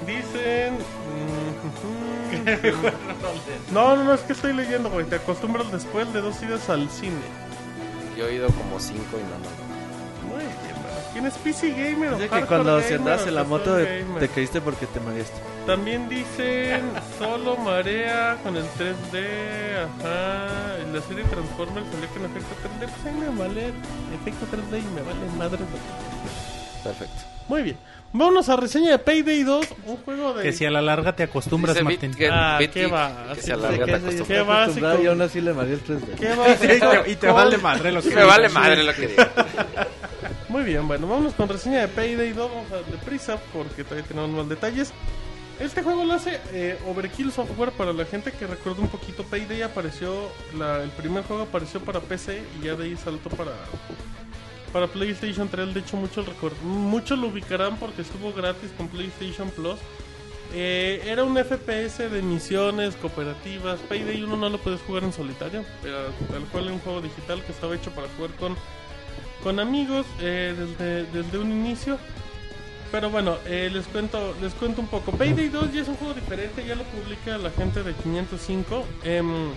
Dicen... 0.07 0.75
mm, 1.15 1.35
no, 3.73 3.97
no, 3.97 4.05
no, 4.05 4.15
es 4.15 4.21
que 4.23 4.33
estoy 4.33 4.53
leyendo, 4.53 4.91
güey. 4.91 5.07
Te 5.07 5.17
acostumbras 5.17 5.71
después 5.71 6.13
de 6.13 6.21
dos 6.21 6.43
idas 6.43 6.69
al 6.69 6.89
cine. 6.91 7.21
Yo 8.17 8.29
he 8.29 8.35
ido 8.35 8.49
como 8.49 8.79
cinco 8.79 9.19
y 9.19 9.23
no, 9.23 9.39
no. 9.39 9.65
Muy 10.35 10.45
bien, 10.45 10.75
bueno. 10.83 10.99
¿Quién 11.13 11.27
es 11.27 11.35
PC 11.35 11.71
Gamer 11.71 12.15
o 12.15 12.17
Dice 12.17 12.29
que 12.29 12.47
cuando 12.47 12.73
Gamer 12.73 12.89
si 12.89 12.95
andabas 12.95 13.27
en 13.27 13.35
la 13.35 13.45
moto 13.45 13.77
te 13.77 14.29
caíste 14.29 14.61
porque 14.61 14.87
te 14.87 15.01
mareaste. 15.01 15.37
También 15.67 16.09
dicen 16.09 16.83
solo 17.19 17.57
marea 17.57 18.37
con 18.43 18.57
el 18.57 18.65
3D, 18.65 19.85
ajá. 19.85 20.77
En 20.83 20.95
la 20.95 21.01
serie 21.03 21.25
Transformers 21.25 21.87
salió 21.91 22.09
con 22.09 22.25
efecto 22.25 22.55
3D, 22.63 22.91
pues 22.91 23.07
ahí 23.07 23.21
me 23.21 23.39
vale 23.39 23.73
efecto 24.21 24.47
3D 24.47 24.79
y 24.79 24.95
me 24.95 25.03
vale 25.03 25.27
madre. 25.39 25.59
Perfecto. 26.83 27.23
Muy 27.49 27.63
bien. 27.63 27.77
Vámonos 28.17 28.49
a 28.49 28.55
reseña 28.55 28.91
de 28.93 28.99
Payday 29.01 29.43
2, 29.43 29.67
un 29.87 29.97
juego 29.97 30.35
de... 30.35 30.45
Que 30.45 30.53
si 30.53 30.65
a 30.65 30.71
la 30.71 30.81
larga 30.81 31.17
te 31.17 31.25
acostumbras, 31.25 31.75
Dice 31.75 31.83
Martín. 31.85 32.13
Bit- 32.13 32.17
que- 32.17 32.29
Ah, 32.31 32.59
qué 32.73 32.87
va, 32.87 33.35
que 33.45 33.53
alarga 33.53 33.85
que 33.87 33.91
la 33.91 33.99
se- 33.99 34.05
costumbre. 34.05 34.27
Qué 34.37 34.43
básico. 34.43 35.03
Y 35.03 35.07
aún 35.07 35.21
así 35.23 35.41
le 35.41 35.53
mareé 35.53 35.75
el 35.75 35.83
3D. 35.85 36.15
¿Qué 36.15 36.29
básico? 36.35 36.93
y 37.11 37.17
te 37.17 37.27
vale 37.27 37.59
madre 37.59 37.91
lo 37.91 38.01
que 38.01 38.11
Me 38.15 38.23
vale 38.23 38.49
madre 38.51 38.85
lo 38.85 38.95
que 38.95 39.09
diga. 39.09 39.33
Muy 40.49 40.63
bien, 40.63 40.87
bueno, 40.87 41.09
vámonos 41.09 41.35
con 41.35 41.49
reseña 41.49 41.81
de 41.81 41.89
Payday 41.89 42.33
2, 42.33 42.49
vamos 42.51 42.71
a 42.71 42.89
deprisa 42.89 43.37
porque 43.53 43.83
todavía 43.83 44.05
tenemos 44.07 44.31
más 44.31 44.49
detalles. 44.49 44.93
Este 45.59 45.83
juego 45.83 46.05
lo 46.05 46.13
hace 46.15 46.41
eh, 46.53 46.79
Overkill 46.87 47.33
Software 47.33 47.73
para 47.73 47.93
la 47.93 48.05
gente 48.05 48.31
que 48.31 48.47
recuerda 48.47 48.81
un 48.81 48.89
poquito. 48.89 49.25
Payday 49.25 49.63
apareció, 49.63 50.31
la- 50.57 50.85
el 50.85 50.91
primer 50.91 51.25
juego 51.25 51.43
apareció 51.43 51.81
para 51.81 51.99
PC 51.99 52.41
y 52.61 52.67
ya 52.67 52.77
de 52.77 52.85
ahí 52.85 52.97
saltó 52.97 53.29
para 53.31 53.51
para 54.75 54.89
PlayStation 54.89 55.49
3. 55.49 55.73
De 55.73 55.81
hecho, 55.81 55.97
muchos 55.97 56.27
muchos 56.65 57.17
lo 57.17 57.29
ubicarán 57.29 57.77
porque 57.77 58.03
estuvo 58.03 58.33
gratis 58.33 58.73
con 58.77 58.89
PlayStation 58.89 59.49
Plus. 59.51 59.79
Eh, 60.53 61.01
era 61.07 61.23
un 61.23 61.37
FPS 61.37 62.11
de 62.11 62.21
misiones 62.23 62.97
cooperativas. 62.97 63.79
Payday 63.89 64.25
1 64.25 64.37
no 64.37 64.49
lo 64.49 64.59
puedes 64.59 64.81
jugar 64.83 65.05
en 65.05 65.13
solitario, 65.13 65.65
pero 65.81 65.99
tal 66.29 66.43
cual 66.51 66.73
un 66.73 66.81
juego 66.81 67.01
digital 67.01 67.41
que 67.45 67.53
estaba 67.53 67.77
hecho 67.77 67.93
para 67.93 68.09
jugar 68.17 68.33
con, 68.33 68.57
con 69.45 69.61
amigos 69.61 70.07
eh, 70.21 70.55
desde, 70.59 71.05
desde 71.05 71.39
un 71.39 71.53
inicio. 71.53 71.97
Pero 72.91 73.11
bueno, 73.11 73.37
eh, 73.47 73.71
les 73.73 73.87
cuento 73.87 74.35
les 74.43 74.55
cuento 74.55 74.81
un 74.81 74.89
poco. 74.89 75.13
Payday 75.13 75.51
2 75.51 75.73
ya 75.73 75.83
es 75.83 75.89
un 75.89 75.95
juego 75.95 76.15
diferente, 76.15 76.67
ya 76.67 76.75
lo 76.75 76.83
publica 76.83 77.39
la 77.39 77.51
gente 77.51 77.85
de 77.85 77.95
505. 77.95 78.85
Em, 79.05 79.51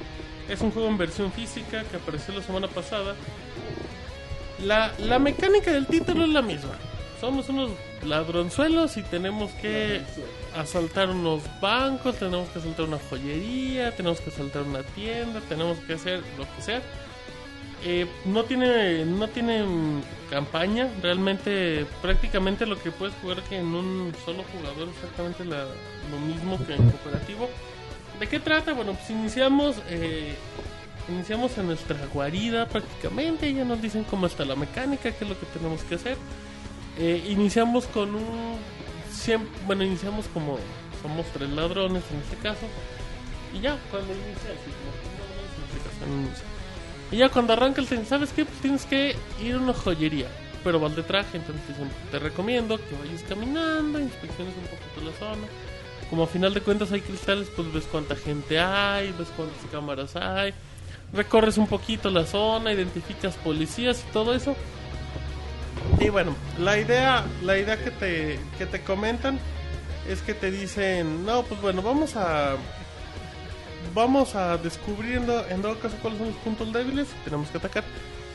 es 0.47 0.61
un 0.61 0.71
juego 0.71 0.87
en 0.87 0.97
versión 0.97 1.31
física 1.31 1.83
que 1.85 1.97
apareció 1.97 2.35
la 2.35 2.43
semana 2.43 2.67
pasada. 2.67 3.15
La, 4.63 4.91
la 4.99 5.19
mecánica 5.19 5.71
del 5.71 5.85
título 5.87 6.23
es 6.23 6.29
la 6.29 6.41
misma. 6.41 6.73
Somos 7.21 7.49
unos 7.49 7.71
ladronzuelos 8.03 8.97
y 8.97 9.03
tenemos 9.03 9.51
que 9.53 10.01
asaltar 10.55 11.09
unos 11.09 11.41
bancos, 11.61 12.15
tenemos 12.17 12.47
que 12.49 12.59
asaltar 12.59 12.85
una 12.85 12.97
joyería, 13.09 13.95
tenemos 13.95 14.21
que 14.21 14.29
asaltar 14.29 14.63
una 14.63 14.83
tienda, 14.83 15.41
tenemos 15.49 15.77
que 15.79 15.93
hacer 15.93 16.21
lo 16.37 16.43
que 16.55 16.61
sea. 16.61 16.81
Eh, 17.83 18.07
no 18.25 18.43
tiene 18.43 19.05
no 19.05 19.27
tiene 19.27 19.63
mm, 19.63 20.01
campaña, 20.31 20.89
realmente 21.01 21.85
prácticamente 22.01 22.65
lo 22.65 22.79
que 22.81 22.89
puedes 22.91 23.13
jugar 23.21 23.41
que 23.43 23.57
en 23.59 23.67
un 23.67 24.11
solo 24.25 24.43
jugador 24.51 24.89
exactamente 24.89 25.45
la- 25.45 25.65
lo 26.11 26.19
mismo 26.25 26.57
que 26.65 26.73
en 26.73 26.89
cooperativo. 26.89 27.47
¿De 28.19 28.27
qué 28.27 28.39
trata? 28.39 28.73
Bueno, 28.73 28.93
pues 28.93 29.09
iniciamos 29.11 29.75
eh, 29.89 30.35
iniciamos 31.09 31.57
en 31.57 31.67
nuestra 31.67 31.97
guarida 32.13 32.67
prácticamente, 32.67 33.53
ya 33.53 33.63
nos 33.63 33.81
dicen 33.81 34.03
cómo 34.03 34.27
está 34.27 34.45
la 34.45 34.55
mecánica, 34.55 35.11
qué 35.11 35.23
es 35.23 35.29
lo 35.29 35.39
que 35.39 35.45
tenemos 35.47 35.81
que 35.83 35.95
hacer. 35.95 36.17
Eh, 36.97 37.23
iniciamos 37.29 37.85
con 37.85 38.15
un 38.15 38.57
siem- 39.13 39.47
bueno, 39.65 39.83
iniciamos 39.83 40.25
como 40.33 40.57
somos 41.01 41.25
tres 41.33 41.49
ladrones 41.49 42.03
en 42.11 42.19
este 42.19 42.35
caso. 42.37 42.65
Y 43.53 43.61
ya 43.61 43.77
cuando 43.91 44.11
inicia, 44.13 44.33
tres 44.41 44.75
ladrones 44.83 45.51
en 45.57 45.63
este 45.67 45.89
caso. 45.89 46.45
Y 47.11 47.17
ya 47.17 47.29
cuando 47.29 47.53
arranca 47.53 47.79
el 47.81 47.87
tren, 47.87 48.05
¿sabes 48.05 48.31
qué? 48.33 48.43
Pues 48.45 48.59
tienes 48.59 48.85
que 48.85 49.15
ir 49.41 49.55
a 49.55 49.59
una 49.59 49.73
joyería. 49.73 50.27
Pero 50.63 50.79
vas 50.79 50.95
de 50.95 51.03
traje, 51.03 51.37
entonces 51.37 51.63
te 52.11 52.19
recomiendo 52.19 52.77
que 52.77 52.95
vayas 52.99 53.23
caminando, 53.29 53.99
inspecciones 53.99 54.53
un 54.57 54.63
poquito 54.63 55.09
la 55.09 55.17
zona. 55.17 55.47
Como 56.09 56.23
a 56.23 56.27
final 56.27 56.53
de 56.53 56.61
cuentas 56.61 56.91
hay 56.91 57.01
cristales, 57.01 57.47
pues 57.55 57.71
ves 57.71 57.85
cuánta 57.89 58.15
gente 58.15 58.59
hay, 58.59 59.13
ves 59.17 59.27
cuántas 59.35 59.57
cámaras 59.71 60.15
hay. 60.15 60.53
Recorres 61.13 61.57
un 61.57 61.67
poquito 61.67 62.09
la 62.09 62.25
zona, 62.25 62.73
identificas 62.73 63.35
policías 63.35 64.03
y 64.07 64.11
todo 64.11 64.33
eso. 64.35 64.55
Y 65.99 66.09
bueno, 66.09 66.35
la 66.59 66.77
idea, 66.77 67.25
la 67.43 67.57
idea 67.57 67.77
que 67.81 67.91
te, 67.91 68.39
que 68.57 68.65
te 68.65 68.81
comentan 68.81 69.39
es 70.07 70.21
que 70.21 70.33
te 70.33 70.51
dicen, 70.51 71.25
no, 71.25 71.43
pues 71.43 71.61
bueno, 71.61 71.81
vamos 71.81 72.15
a 72.15 72.55
vamos 73.95 74.35
a 74.35 74.57
descubrir 74.57 75.15
en, 75.15 75.25
do- 75.27 75.47
en 75.47 75.61
dado 75.61 75.79
caso 75.79 75.95
cuáles 76.01 76.19
son 76.19 76.27
los 76.29 76.37
puntos 76.37 76.71
débiles 76.73 77.07
tenemos 77.23 77.47
que 77.49 77.57
atacar. 77.57 77.83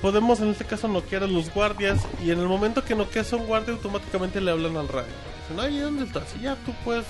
Podemos 0.01 0.41
en 0.41 0.49
este 0.51 0.65
caso 0.65 0.89
noquear 0.89 1.23
a 1.23 1.27
los 1.29 1.53
guardias 1.53 2.01
y 2.25 2.31
en 2.31 2.41
el 2.41 2.47
momento 2.49 2.85
que 2.85 2.95
noqueas 2.97 3.33
a 3.33 3.37
un 3.37 3.47
guardia 3.47 3.75
automáticamente 3.75 4.41
le 4.41 4.51
hablan 4.51 4.77
al 4.77 4.89
radio. 4.89 5.13
Dicen, 5.49 5.65
oye, 5.65 5.81
¿dónde 5.81 6.05
estás? 6.05 6.35
Y 6.39 6.45
ya 6.45 6.57
tú 6.67 6.73
puedes 6.85 7.05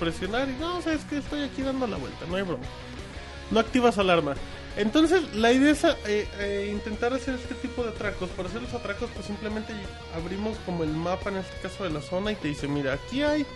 presionar 0.00 0.48
y 0.48 0.54
no, 0.54 0.80
sabes 0.82 1.04
que 1.04 1.18
estoy 1.18 1.42
aquí 1.44 1.62
dando 1.62 1.86
la 1.86 1.96
vuelta, 1.98 2.24
no 2.28 2.36
hay 2.36 2.42
broma. 2.42 2.64
No 3.50 3.60
activas 3.60 3.98
alarma. 3.98 4.34
Entonces 4.76 5.34
la 5.34 5.52
idea 5.52 5.70
es 5.70 5.84
eh, 5.84 5.96
eh, 6.38 6.70
intentar 6.72 7.12
hacer 7.12 7.34
este 7.34 7.54
tipo 7.54 7.82
de 7.82 7.90
atracos. 7.90 8.30
Para 8.30 8.48
hacer 8.48 8.62
los 8.62 8.72
atracos 8.72 9.10
pues 9.14 9.26
simplemente 9.26 9.74
abrimos 10.14 10.56
como 10.64 10.84
el 10.84 10.90
mapa 10.90 11.30
en 11.30 11.36
este 11.38 11.56
caso 11.62 11.84
de 11.84 11.90
la 11.90 12.00
zona 12.00 12.32
y 12.32 12.36
te 12.36 12.48
dice, 12.48 12.68
mira, 12.68 12.94
aquí 12.94 13.22
hay 13.22 13.46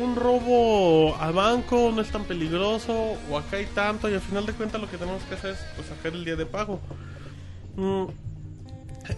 un 0.00 0.16
robo 0.16 1.14
a 1.16 1.30
banco 1.30 1.90
no 1.94 2.02
es 2.02 2.10
tan 2.10 2.24
peligroso 2.24 3.16
o 3.30 3.38
acá 3.38 3.56
hay 3.56 3.66
tanto 3.66 4.08
y 4.08 4.14
al 4.14 4.20
final 4.20 4.44
de 4.44 4.52
cuentas 4.52 4.80
lo 4.80 4.90
que 4.90 4.98
tenemos 4.98 5.22
que 5.24 5.34
hacer 5.34 5.50
es 5.52 5.58
pues, 5.76 5.88
sacar 5.88 6.12
el 6.12 6.24
día 6.24 6.36
de 6.36 6.46
pago. 6.46 6.80
Mm, 7.76 8.06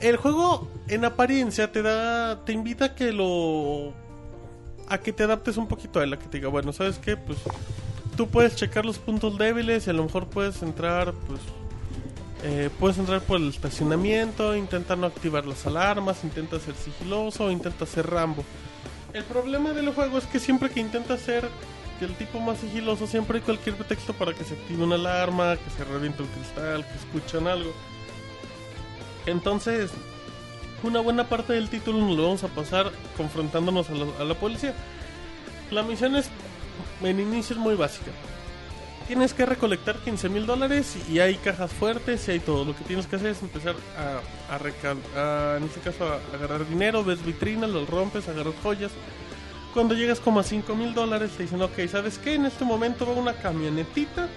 el 0.00 0.16
juego 0.16 0.68
en 0.88 1.04
apariencia 1.04 1.72
te 1.72 1.82
da 1.82 2.44
te 2.44 2.52
invita 2.52 2.86
a 2.86 2.94
que 2.94 3.12
lo 3.12 3.92
a 4.88 4.98
que 4.98 5.12
te 5.12 5.22
adaptes 5.22 5.56
un 5.56 5.68
poquito 5.68 6.00
a 6.00 6.04
él, 6.04 6.12
a 6.12 6.18
que 6.18 6.26
te 6.26 6.38
diga, 6.38 6.48
bueno, 6.48 6.72
¿sabes 6.72 6.98
qué? 6.98 7.16
Pues 7.16 7.38
tú 8.20 8.28
puedes 8.28 8.54
checar 8.54 8.84
los 8.84 8.98
puntos 8.98 9.38
débiles 9.38 9.86
y 9.86 9.90
a 9.90 9.94
lo 9.94 10.04
mejor 10.04 10.26
puedes 10.26 10.60
entrar 10.60 11.14
pues 11.26 11.40
eh, 12.44 12.68
puedes 12.78 12.98
entrar 12.98 13.22
por 13.22 13.38
el 13.38 13.48
estacionamiento, 13.48 14.54
intenta 14.54 14.94
no 14.94 15.06
activar 15.06 15.46
las 15.46 15.66
alarmas, 15.66 16.22
intenta 16.22 16.60
ser 16.60 16.74
sigiloso, 16.74 17.50
intenta 17.50 17.86
ser 17.86 18.10
Rambo. 18.10 18.44
El 19.14 19.24
problema 19.24 19.72
del 19.72 19.94
juego 19.94 20.18
es 20.18 20.26
que 20.26 20.38
siempre 20.38 20.68
que 20.68 20.80
intenta 20.80 21.16
ser 21.16 21.48
el 22.02 22.14
tipo 22.16 22.40
más 22.40 22.58
sigiloso, 22.58 23.06
siempre 23.06 23.38
hay 23.38 23.42
cualquier 23.42 23.76
pretexto 23.76 24.12
para 24.12 24.34
que 24.34 24.44
se 24.44 24.52
active 24.52 24.84
una 24.84 24.96
alarma, 24.96 25.56
que 25.56 25.70
se 25.70 25.82
reviente 25.84 26.22
un 26.22 26.28
cristal, 26.28 26.86
que 26.86 26.96
escuchan 26.96 27.46
algo. 27.46 27.72
Entonces, 29.24 29.92
una 30.82 31.00
buena 31.00 31.26
parte 31.26 31.54
del 31.54 31.70
título 31.70 32.00
nos 32.00 32.14
lo 32.18 32.24
vamos 32.24 32.44
a 32.44 32.48
pasar 32.48 32.92
confrontándonos 33.16 33.88
a 33.88 34.24
la 34.24 34.34
policía. 34.34 34.74
La 35.70 35.82
misión 35.82 36.16
es, 36.16 36.28
en 37.02 37.20
inicio 37.20 37.54
es 37.56 37.60
muy 37.60 37.74
básica. 37.74 38.12
Tienes 39.06 39.34
que 39.34 39.44
recolectar 39.44 39.98
15 40.00 40.28
mil 40.28 40.46
dólares 40.46 40.96
y 41.08 41.18
hay 41.18 41.36
cajas 41.38 41.72
fuertes 41.72 42.28
y 42.28 42.32
hay 42.32 42.40
todo. 42.40 42.64
Lo 42.64 42.76
que 42.76 42.84
tienes 42.84 43.06
que 43.08 43.16
hacer 43.16 43.30
es 43.30 43.42
empezar 43.42 43.74
a, 43.96 44.20
a, 44.54 45.56
en 45.56 45.64
este 45.64 45.80
caso, 45.80 46.06
a 46.06 46.20
agarrar 46.34 46.66
dinero, 46.68 47.04
ves 47.04 47.24
vitrinas, 47.24 47.70
los 47.70 47.88
rompes, 47.88 48.28
agarras 48.28 48.54
joyas. 48.62 48.92
Cuando 49.72 49.94
llegas 49.94 50.20
como 50.20 50.40
a 50.40 50.44
5 50.44 50.74
mil 50.76 50.94
dólares 50.94 51.36
te 51.36 51.44
dicen, 51.44 51.62
ok, 51.62 51.78
¿sabes 51.90 52.18
qué? 52.18 52.34
En 52.34 52.46
este 52.46 52.64
momento 52.64 53.06
va 53.06 53.12
una 53.14 53.34
camionetita. 53.34 54.28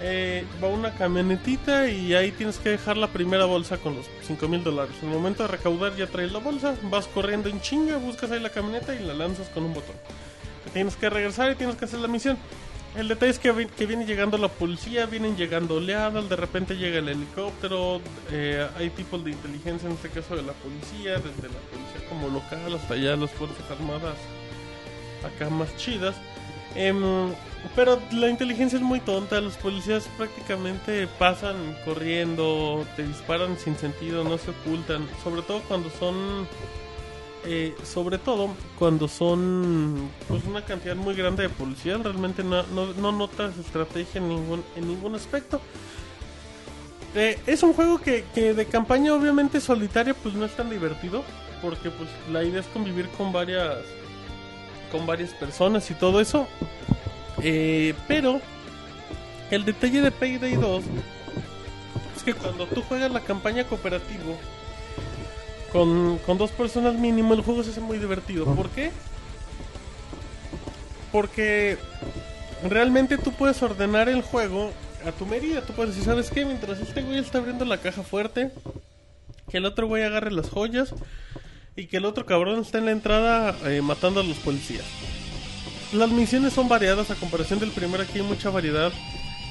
eh, 0.00 0.46
va 0.62 0.68
una 0.68 0.94
camionetita 0.94 1.88
y 1.88 2.14
ahí 2.14 2.32
tienes 2.32 2.58
que 2.58 2.70
dejar 2.70 2.96
la 2.96 3.12
primera 3.12 3.44
bolsa 3.46 3.78
con 3.78 3.94
los 3.96 4.06
5 4.22 4.48
mil 4.48 4.62
dólares. 4.64 4.96
En 5.02 5.08
el 5.10 5.14
momento 5.14 5.42
de 5.44 5.48
recaudar 5.50 5.94
ya 5.96 6.06
traes 6.08 6.32
la 6.32 6.40
bolsa, 6.40 6.76
vas 6.82 7.06
corriendo 7.08 7.48
en 7.48 7.60
chinga, 7.60 7.96
buscas 7.98 8.30
ahí 8.30 8.40
la 8.40 8.50
camioneta 8.50 8.94
y 8.94 9.00
la 9.04 9.14
lanzas 9.14 9.48
con 9.50 9.64
un 9.64 9.74
botón. 9.74 9.96
Tienes 10.74 10.96
que 10.96 11.08
regresar 11.08 11.52
y 11.52 11.54
tienes 11.54 11.76
que 11.76 11.86
hacer 11.86 12.00
la 12.00 12.08
misión. 12.08 12.36
El 12.96 13.08
detalle 13.08 13.32
es 13.32 13.38
que, 13.38 13.66
que 13.76 13.86
viene 13.86 14.04
llegando 14.04 14.38
la 14.38 14.48
policía, 14.48 15.06
vienen 15.06 15.36
llegando 15.36 15.76
oleadas, 15.76 16.28
de 16.28 16.36
repente 16.36 16.76
llega 16.76 16.98
el 16.98 17.08
helicóptero, 17.08 18.00
eh, 18.30 18.68
hay 18.76 18.90
tipos 18.90 19.24
de 19.24 19.32
inteligencia, 19.32 19.88
en 19.88 19.94
este 19.96 20.10
caso 20.10 20.36
de 20.36 20.42
la 20.42 20.52
policía, 20.52 21.14
desde 21.14 21.48
la 21.48 21.60
policía 21.70 22.08
como 22.08 22.28
local 22.28 22.74
hasta 22.74 22.94
allá 22.94 23.16
las 23.16 23.32
Fuerzas 23.32 23.68
Armadas 23.70 24.16
acá 25.24 25.50
más 25.50 25.76
chidas. 25.76 26.14
Em, 26.76 27.32
pero 27.74 28.00
la 28.12 28.28
inteligencia 28.28 28.76
es 28.76 28.82
muy 28.82 29.00
tonta, 29.00 29.40
los 29.40 29.56
policías 29.56 30.08
prácticamente 30.16 31.06
pasan 31.18 31.76
corriendo, 31.84 32.84
te 32.96 33.06
disparan 33.06 33.58
sin 33.58 33.76
sentido, 33.76 34.24
no 34.24 34.38
se 34.38 34.50
ocultan, 34.50 35.08
sobre 35.22 35.42
todo 35.42 35.60
cuando 35.62 35.90
son 35.90 36.48
eh, 37.46 37.74
sobre 37.84 38.18
todo 38.18 38.48
cuando 38.78 39.06
son 39.08 40.10
pues 40.28 40.44
una 40.44 40.64
cantidad 40.64 40.96
muy 40.96 41.14
grande 41.14 41.42
de 41.42 41.48
policías 41.48 42.02
realmente 42.02 42.42
no, 42.42 42.62
no, 42.68 42.92
no 42.94 43.12
notas 43.12 43.56
estrategia 43.58 44.20
en 44.20 44.28
ningún 44.28 44.64
en 44.76 44.88
ningún 44.88 45.14
aspecto. 45.14 45.60
Eh, 47.14 47.38
es 47.46 47.62
un 47.62 47.74
juego 47.74 48.00
que, 48.00 48.24
que 48.34 48.54
de 48.54 48.66
campaña 48.66 49.14
obviamente 49.14 49.60
solitaria 49.60 50.14
pues 50.14 50.34
no 50.34 50.44
es 50.44 50.56
tan 50.56 50.68
divertido 50.68 51.22
porque 51.62 51.90
pues 51.90 52.08
la 52.30 52.42
idea 52.42 52.60
es 52.60 52.66
convivir 52.66 53.08
con 53.10 53.32
varias 53.32 53.76
con 54.90 55.06
varias 55.06 55.30
personas 55.34 55.90
y 55.90 55.94
todo 55.94 56.20
eso. 56.20 56.46
Eh, 57.42 57.94
pero 58.08 58.40
el 59.50 59.64
detalle 59.64 60.00
de 60.00 60.10
Payday 60.10 60.56
2 60.56 60.84
es 62.16 62.22
que 62.22 62.34
cuando 62.34 62.66
tú 62.66 62.82
juegas 62.82 63.10
la 63.10 63.20
campaña 63.20 63.64
cooperativo 63.64 64.38
con, 65.74 66.18
con 66.18 66.38
dos 66.38 66.52
personas 66.52 66.94
mínimo 66.94 67.34
el 67.34 67.40
juego 67.40 67.64
se 67.64 67.70
hace 67.70 67.80
muy 67.80 67.98
divertido. 67.98 68.44
¿Por 68.54 68.70
qué? 68.70 68.92
Porque 71.10 71.78
realmente 72.62 73.18
tú 73.18 73.32
puedes 73.32 73.60
ordenar 73.60 74.08
el 74.08 74.22
juego 74.22 74.70
a 75.04 75.10
tu 75.10 75.26
medida. 75.26 75.62
Tú 75.62 75.72
puedes 75.72 75.96
decir, 75.96 76.04
¿sabes 76.04 76.30
qué? 76.30 76.44
Mientras 76.44 76.78
este 76.78 77.02
güey 77.02 77.18
está 77.18 77.38
abriendo 77.38 77.64
la 77.64 77.78
caja 77.78 78.04
fuerte, 78.04 78.52
que 79.50 79.56
el 79.56 79.64
otro 79.66 79.88
güey 79.88 80.04
agarre 80.04 80.30
las 80.30 80.48
joyas 80.48 80.94
y 81.74 81.88
que 81.88 81.96
el 81.96 82.04
otro 82.04 82.24
cabrón 82.24 82.60
está 82.60 82.78
en 82.78 82.84
la 82.84 82.92
entrada 82.92 83.56
eh, 83.64 83.82
matando 83.82 84.20
a 84.20 84.22
los 84.24 84.36
policías. 84.36 84.84
Las 85.92 86.10
misiones 86.10 86.52
son 86.52 86.68
variadas 86.68 87.10
a 87.10 87.16
comparación 87.16 87.58
del 87.58 87.72
primero, 87.72 88.04
aquí 88.04 88.20
hay 88.20 88.24
mucha 88.24 88.48
variedad. 88.48 88.92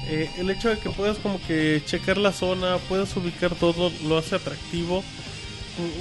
Eh, 0.06 0.30
el 0.38 0.48
hecho 0.48 0.70
de 0.70 0.78
que 0.78 0.88
puedas 0.88 1.18
como 1.18 1.38
que 1.46 1.82
checar 1.84 2.16
la 2.16 2.32
zona, 2.32 2.78
puedas 2.88 3.14
ubicar 3.14 3.54
todo, 3.54 3.92
lo 4.08 4.16
hace 4.16 4.36
atractivo. 4.36 5.04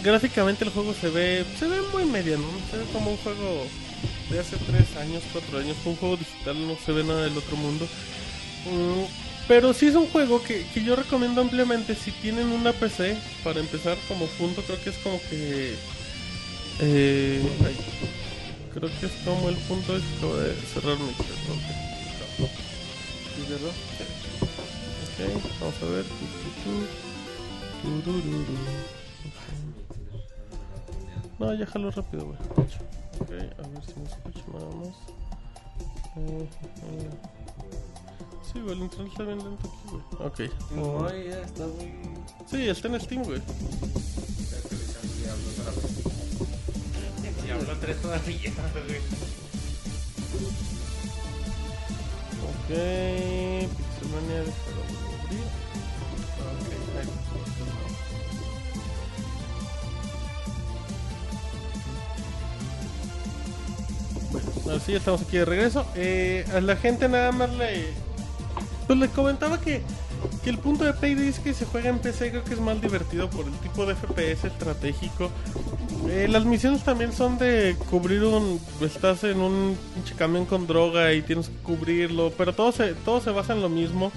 Gráficamente 0.04 0.64
el 0.64 0.70
juego 0.70 0.94
se 0.94 1.10
ve 1.10 1.46
se 1.58 1.68
ve 1.68 1.82
muy 1.92 2.06
mediano, 2.06 2.44
¿no? 2.44 2.72
se 2.72 2.78
ve 2.78 2.84
como 2.94 3.12
un 3.12 3.18
juego 3.18 3.66
de 4.30 4.40
hace 4.40 4.58
3 4.58 4.98
años, 4.98 5.24
4 5.32 5.60
años. 5.60 5.78
Un 5.86 5.96
juego 5.96 6.18
digital, 6.18 6.68
no 6.68 6.78
se 6.84 6.92
ve 6.92 7.04
nada 7.04 7.24
del 7.24 7.38
otro 7.38 7.58
mundo. 7.58 7.86
Mm, 8.66 9.06
pero 9.48 9.74
sí 9.74 9.88
es 9.88 9.96
un 9.96 10.08
juego 10.08 10.42
que, 10.44 10.66
que 10.74 10.84
yo 10.84 10.96
recomiendo 10.96 11.42
ampliamente 11.42 11.96
si 11.96 12.12
tienen 12.12 12.48
una 12.48 12.72
PC 12.72 13.18
para 13.44 13.60
empezar 13.60 13.98
como 14.08 14.28
punto. 14.28 14.62
Creo 14.62 14.82
que 14.82 14.90
es 14.92 14.98
como 14.98 15.20
que. 15.30 15.76
Eh, 16.80 17.42
creo 18.74 18.90
que 19.00 19.06
es 19.06 19.12
como 19.26 19.50
el 19.50 19.56
punto 19.56 19.94
de 19.94 20.02
cerrar 20.74 20.98
mi 20.98 21.14
chat, 21.16 21.50
ok. 22.40 22.50
¿Sí, 23.36 23.46
cerró? 23.48 23.70
Ok, 23.70 25.44
vamos 25.60 25.76
a 25.82 25.86
ver. 25.86 26.06
No, 31.40 31.54
ya 31.54 31.66
jalo 31.66 31.92
rápido, 31.92 32.26
güey. 32.26 32.38
Ok, 33.20 33.30
a 33.32 33.68
ver 33.68 33.86
si 33.86 34.00
me 34.00 34.06
escucho 34.06 34.44
nada 34.54 34.76
más. 34.76 34.96
Eh, 36.16 36.48
eh. 36.84 37.10
Sí, 38.52 38.60
güey, 38.60 38.74
el 38.74 38.84
internet 38.84 39.12
está 39.12 39.24
bien 39.24 39.38
lento 39.40 39.68
aquí, 39.68 39.90
güey. 39.90 40.28
Ok. 40.28 40.40
No, 40.76 41.10
ya 41.10 41.42
está 41.42 41.66
muy... 41.68 41.92
Sí, 42.46 42.68
está 42.70 42.88
en 42.88 43.02
Steam, 43.02 43.24
güey. 43.24 43.42
Diablo 47.44 47.78
3 47.82 48.02
todavía, 48.02 48.40
güey. 48.74 49.02
Ok, 52.44 52.70
Pixelmania, 53.78 54.44
déjalo 54.44 54.82
abrir. 55.24 55.48
Ok, 56.40 56.70
ahí 57.00 57.33
Bueno, 64.64 64.80
sí, 64.80 64.94
estamos 64.94 65.22
aquí 65.22 65.38
de 65.38 65.46
regreso. 65.46 65.86
Eh, 65.96 66.46
a 66.54 66.62
la 66.62 66.76
gente 66.76 67.08
nada 67.10 67.32
más 67.32 67.52
le... 67.54 67.86
Pues 68.88 69.00
le 69.00 69.08
comentaba 69.10 69.62
que, 69.62 69.82
que 70.44 70.50
el 70.50 70.58
punto 70.58 70.84
de 70.84 70.94
Payday 70.94 71.30
es 71.30 71.40
que 71.40 71.54
se 71.54 71.66
juega 71.66 71.90
en 71.90 72.00
PC, 72.00 72.32
creo 72.32 72.44
que 72.44 72.54
es 72.54 72.60
más 72.60 72.82
divertido 72.82 73.30
por 73.30 73.46
el 73.46 73.54
tipo 73.60 73.86
de 73.86 73.96
FPS 73.96 74.46
estratégico. 74.46 75.32
Eh, 76.10 76.28
las 76.30 76.44
misiones 76.44 76.84
también 76.84 77.14
son 77.14 77.38
de 77.38 77.78
cubrir 77.90 78.24
un... 78.24 78.60
Estás 78.82 79.24
en 79.24 79.40
un 79.40 79.78
pinche 79.94 80.16
camión 80.16 80.46
con 80.46 80.68
droga 80.68 81.14
y 81.14 81.22
tienes 81.22 81.48
que 81.50 81.58
cubrirlo, 81.58 82.32
pero 82.38 82.54
todo 82.54 82.72
se, 82.72 82.94
todo 82.94 83.22
se 83.22 83.32
basa 83.32 83.54
en 83.54 83.62
lo 83.62 83.70
mismo. 83.70 84.12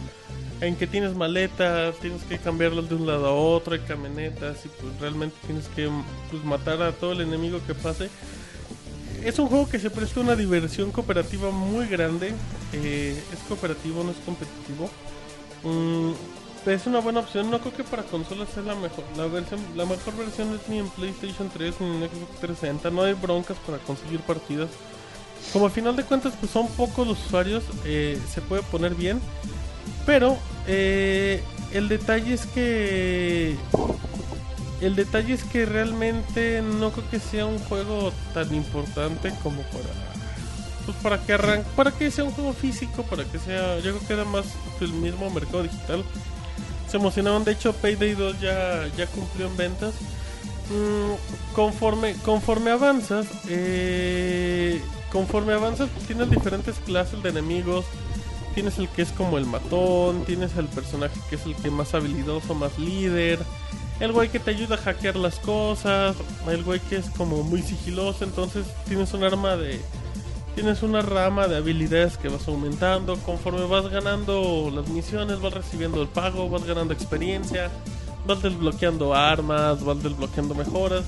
En 0.60 0.74
que 0.74 0.86
tienes 0.86 1.14
maletas, 1.14 1.96
tienes 1.96 2.22
que 2.22 2.38
cambiarlas 2.38 2.88
de 2.88 2.94
un 2.94 3.06
lado 3.06 3.26
a 3.26 3.32
otro, 3.32 3.74
hay 3.74 3.80
camionetas 3.80 4.64
y 4.64 4.68
pues 4.68 4.98
realmente 5.00 5.36
tienes 5.44 5.68
que 5.68 5.90
pues, 6.30 6.42
matar 6.44 6.80
a 6.82 6.92
todo 6.92 7.12
el 7.12 7.20
enemigo 7.20 7.60
que 7.66 7.74
pase. 7.74 8.08
Es 9.26 9.40
un 9.40 9.48
juego 9.48 9.68
que 9.68 9.80
se 9.80 9.90
presta 9.90 10.20
una 10.20 10.36
diversión 10.36 10.92
cooperativa 10.92 11.50
muy 11.50 11.88
grande. 11.88 12.32
eh, 12.72 13.20
es 13.32 13.38
cooperativo, 13.48 14.04
no 14.04 14.12
es 14.12 14.18
competitivo. 14.18 14.88
Mm, 15.64 16.12
es 16.70 16.86
una 16.86 17.00
buena 17.00 17.18
opción. 17.20 17.50
No 17.50 17.58
creo 17.58 17.74
que 17.74 17.82
para 17.82 18.04
consolas 18.04 18.48
sea 18.50 18.62
la 18.62 18.76
mejor. 18.76 19.02
La 19.16 19.26
versión, 19.26 19.58
la 19.74 19.84
mejor 19.84 20.16
versión 20.16 20.54
es 20.54 20.68
ni 20.68 20.78
en 20.78 20.88
PlayStation 20.90 21.50
3 21.52 21.74
ni 21.80 21.86
en 21.86 22.02
Xbox 22.02 22.38
360. 22.40 22.90
No 22.90 23.02
hay 23.02 23.14
broncas 23.14 23.56
para 23.66 23.78
conseguir 23.78 24.20
partidas. 24.20 24.68
Como 25.52 25.64
al 25.66 25.72
final 25.72 25.96
de 25.96 26.04
cuentas 26.04 26.32
pues 26.38 26.52
son 26.52 26.68
pocos 26.68 27.04
los 27.04 27.26
usuarios, 27.26 27.64
eh, 27.84 28.20
se 28.32 28.40
puede 28.40 28.62
poner 28.62 28.94
bien. 28.94 29.20
Pero 30.06 30.38
eh, 30.68 31.42
el 31.72 31.88
detalle 31.88 32.32
es 32.32 32.46
que 32.46 33.56
el 34.80 34.94
detalle 34.94 35.34
es 35.34 35.44
que 35.44 35.64
realmente 35.64 36.62
no 36.62 36.90
creo 36.90 37.10
que 37.10 37.20
sea 37.20 37.46
un 37.46 37.58
juego 37.58 38.12
tan 38.34 38.54
importante 38.54 39.32
como 39.42 39.62
para 39.62 40.16
pues 40.84 40.96
para 40.98 41.20
que 41.20 41.32
arran 41.32 41.64
para 41.74 41.90
que 41.90 42.10
sea 42.10 42.24
un 42.24 42.30
juego 42.30 42.52
físico, 42.52 43.02
para 43.02 43.24
que 43.24 43.38
sea, 43.38 43.78
yo 43.80 43.96
creo 43.96 44.06
que 44.06 44.12
era 44.12 44.24
más 44.24 44.46
el 44.80 44.92
mismo 44.92 45.28
mercado 45.30 45.64
digital. 45.64 46.04
Se 46.88 46.96
emocionaban, 46.98 47.42
de 47.44 47.52
hecho 47.52 47.72
Payday 47.72 48.14
2 48.14 48.40
ya 48.40 48.86
ya 48.96 49.06
cumplió 49.08 49.46
en 49.48 49.56
ventas. 49.56 49.94
Mm, 50.70 51.54
conforme 51.54 52.14
conforme 52.24 52.70
avanzas, 52.70 53.26
eh, 53.48 54.80
conforme 55.10 55.54
avanzas 55.54 55.90
tienes 56.06 56.30
diferentes 56.30 56.76
clases 56.84 57.22
de 57.22 57.30
enemigos. 57.30 57.84
Tienes 58.54 58.78
el 58.78 58.88
que 58.88 59.02
es 59.02 59.10
como 59.10 59.36
el 59.36 59.44
matón, 59.44 60.24
tienes 60.24 60.56
el 60.56 60.66
personaje 60.66 61.20
que 61.28 61.36
es 61.36 61.44
el 61.44 61.54
que 61.56 61.70
más 61.70 61.92
habilidoso, 61.92 62.54
más 62.54 62.78
líder, 62.78 63.38
el 64.00 64.12
güey 64.12 64.28
que 64.28 64.38
te 64.38 64.50
ayuda 64.50 64.76
a 64.76 64.78
hackear 64.78 65.16
las 65.16 65.38
cosas, 65.38 66.16
el 66.48 66.62
güey 66.62 66.80
que 66.80 66.96
es 66.96 67.10
como 67.10 67.42
muy 67.42 67.62
sigiloso, 67.62 68.24
entonces 68.24 68.66
tienes 68.86 69.12
un 69.14 69.24
arma 69.24 69.56
de... 69.56 69.80
Tienes 70.54 70.82
una 70.82 71.02
rama 71.02 71.48
de 71.48 71.58
habilidades 71.58 72.16
que 72.16 72.30
vas 72.30 72.48
aumentando, 72.48 73.18
conforme 73.18 73.66
vas 73.66 73.90
ganando 73.90 74.72
las 74.74 74.88
misiones, 74.88 75.38
vas 75.38 75.52
recibiendo 75.52 76.00
el 76.00 76.08
pago, 76.08 76.48
vas 76.48 76.64
ganando 76.64 76.94
experiencia, 76.94 77.70
vas 78.26 78.42
desbloqueando 78.42 79.14
armas, 79.14 79.84
vas 79.84 80.02
desbloqueando 80.02 80.54
mejoras. 80.54 81.04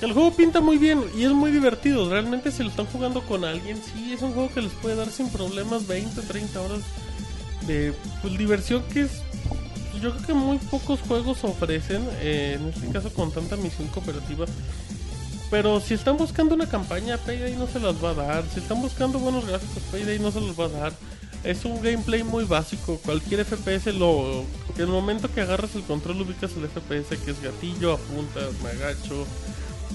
El 0.00 0.12
juego 0.12 0.32
pinta 0.32 0.60
muy 0.60 0.76
bien 0.76 1.04
y 1.16 1.22
es 1.22 1.30
muy 1.30 1.52
divertido. 1.52 2.10
Realmente 2.10 2.50
si 2.50 2.62
lo 2.62 2.68
están 2.68 2.86
jugando 2.86 3.22
con 3.22 3.44
alguien, 3.44 3.80
sí, 3.80 4.12
es 4.12 4.22
un 4.22 4.32
juego 4.32 4.50
que 4.52 4.62
les 4.62 4.72
puede 4.72 4.96
dar 4.96 5.08
sin 5.08 5.30
problemas 5.30 5.86
20, 5.86 6.20
30 6.20 6.60
horas 6.60 6.80
de 7.66 7.94
pues, 8.22 8.36
diversión 8.36 8.82
que 8.92 9.02
es... 9.02 9.22
Yo 10.00 10.10
creo 10.12 10.26
que 10.26 10.34
muy 10.34 10.58
pocos 10.58 11.00
juegos 11.00 11.44
ofrecen, 11.44 12.06
eh, 12.20 12.58
en 12.60 12.68
este 12.68 12.88
caso 12.88 13.12
con 13.12 13.30
tanta 13.30 13.56
misión 13.56 13.88
cooperativa. 13.88 14.46
Pero 15.50 15.80
si 15.80 15.94
están 15.94 16.16
buscando 16.16 16.54
una 16.54 16.68
campaña, 16.68 17.16
Payday 17.18 17.56
no 17.56 17.66
se 17.66 17.78
las 17.78 18.02
va 18.02 18.10
a 18.10 18.14
dar. 18.14 18.44
Si 18.52 18.60
están 18.60 18.80
buscando 18.80 19.18
buenos 19.18 19.46
gráficos, 19.46 19.82
Payday 19.92 20.18
no 20.18 20.30
se 20.30 20.40
los 20.40 20.58
va 20.58 20.64
a 20.64 20.68
dar. 20.68 20.92
Es 21.44 21.64
un 21.64 21.80
gameplay 21.82 22.24
muy 22.24 22.44
básico. 22.44 22.98
Cualquier 23.04 23.44
FPS 23.44 23.92
lo. 23.92 24.44
Que 24.74 24.82
el 24.82 24.88
momento 24.88 25.30
que 25.32 25.42
agarras 25.42 25.74
el 25.74 25.82
control 25.82 26.22
ubicas 26.22 26.52
el 26.56 26.66
FPS, 26.66 27.16
que 27.22 27.30
es 27.30 27.42
gatillo, 27.42 27.92
apuntas, 27.92 28.48
me 28.62 28.70
agacho. 28.70 29.26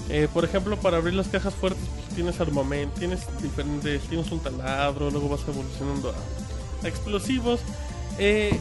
Eh, 0.08 0.28
por 0.32 0.44
ejemplo, 0.44 0.76
para 0.80 0.96
abrir 0.96 1.14
las 1.14 1.28
cajas 1.28 1.54
fuertes, 1.54 1.84
pues, 1.94 2.14
tienes 2.14 2.40
armamento, 2.40 2.98
tienes 2.98 3.20
diferentes. 3.42 4.00
Tienes 4.02 4.30
un 4.30 4.40
taladro, 4.40 5.10
luego 5.10 5.28
vas 5.28 5.40
evolucionando 5.46 6.10
a, 6.10 6.84
a 6.86 6.88
explosivos. 6.88 7.60
Eh, 8.18 8.58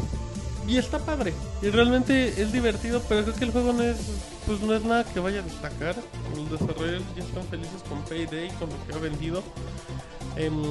y 0.69 0.77
está 0.77 0.99
padre. 0.99 1.33
Y 1.61 1.69
realmente 1.69 2.41
es 2.41 2.53
divertido, 2.53 3.01
pero 3.09 3.23
creo 3.23 3.35
que 3.35 3.45
el 3.45 3.51
juego 3.51 3.73
no 3.73 3.81
es, 3.81 3.97
pues 4.45 4.61
no 4.61 4.75
es 4.75 4.83
nada 4.83 5.03
que 5.03 5.19
vaya 5.19 5.39
a 5.39 5.43
destacar. 5.43 5.95
Los 6.35 6.51
desarrolladores 6.51 7.01
ya 7.17 7.23
están 7.23 7.43
felices 7.45 7.83
con 7.89 8.03
Payday, 8.03 8.49
con 8.59 8.69
lo 8.69 8.85
que 8.85 8.93
ha 8.93 8.99
vendido. 8.99 9.43
Em, 10.35 10.61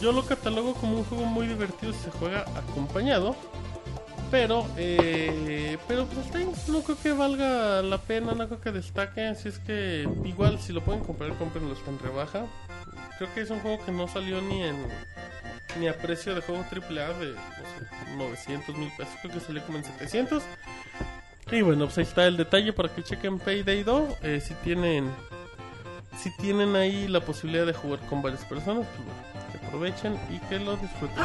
yo 0.00 0.12
lo 0.12 0.24
catalogo 0.24 0.74
como 0.74 0.96
un 0.96 1.04
juego 1.04 1.26
muy 1.26 1.46
divertido 1.46 1.92
si 1.92 2.04
se 2.04 2.10
juega 2.12 2.46
acompañado. 2.56 3.36
Pero, 4.30 4.66
eh, 4.78 5.76
pero 5.86 6.06
pues 6.06 6.68
no 6.68 6.80
creo 6.80 6.98
que 6.98 7.12
valga 7.12 7.82
la 7.82 7.98
pena, 7.98 8.32
no 8.32 8.46
creo 8.48 8.62
que 8.62 8.72
destaque. 8.72 9.26
Así 9.26 9.50
es 9.50 9.58
que 9.58 10.08
igual 10.24 10.58
si 10.58 10.72
lo 10.72 10.82
pueden 10.82 11.04
comprar, 11.04 11.36
comprenlo, 11.36 11.74
está 11.74 11.90
en 11.90 11.98
rebaja. 11.98 12.46
Creo 13.18 13.34
que 13.34 13.42
es 13.42 13.50
un 13.50 13.60
juego 13.60 13.84
que 13.84 13.92
no 13.92 14.08
salió 14.08 14.40
ni 14.40 14.62
en 14.62 14.76
ni 15.78 15.88
a 15.88 15.96
precio 15.96 16.34
de 16.34 16.40
juego 16.40 16.64
AAA 16.70 17.12
de 17.18 17.34
no 17.34 17.34
sé, 17.34 18.16
900 18.16 18.76
mil 18.76 18.90
pesos, 18.96 19.14
creo 19.20 19.34
que 19.34 19.40
salió 19.40 19.64
como 19.64 19.78
en 19.78 19.84
700. 19.84 20.42
Y 21.50 21.62
bueno, 21.62 21.86
pues 21.86 21.98
ahí 21.98 22.04
está 22.04 22.26
el 22.26 22.36
detalle 22.36 22.72
para 22.72 22.88
que 22.88 23.02
chequen 23.02 23.38
Payday 23.38 23.82
2. 23.82 24.14
Eh, 24.22 24.40
si 24.40 24.54
tienen 24.54 25.10
si 26.18 26.30
tienen 26.36 26.76
ahí 26.76 27.08
la 27.08 27.20
posibilidad 27.20 27.66
de 27.66 27.72
jugar 27.72 27.98
con 28.00 28.22
varias 28.22 28.44
personas, 28.44 28.86
pues 28.86 29.06
bueno, 29.06 29.20
que 29.50 29.66
aprovechen 29.66 30.18
y 30.30 30.38
que 30.48 30.58
lo 30.58 30.76
disfruten. 30.76 31.24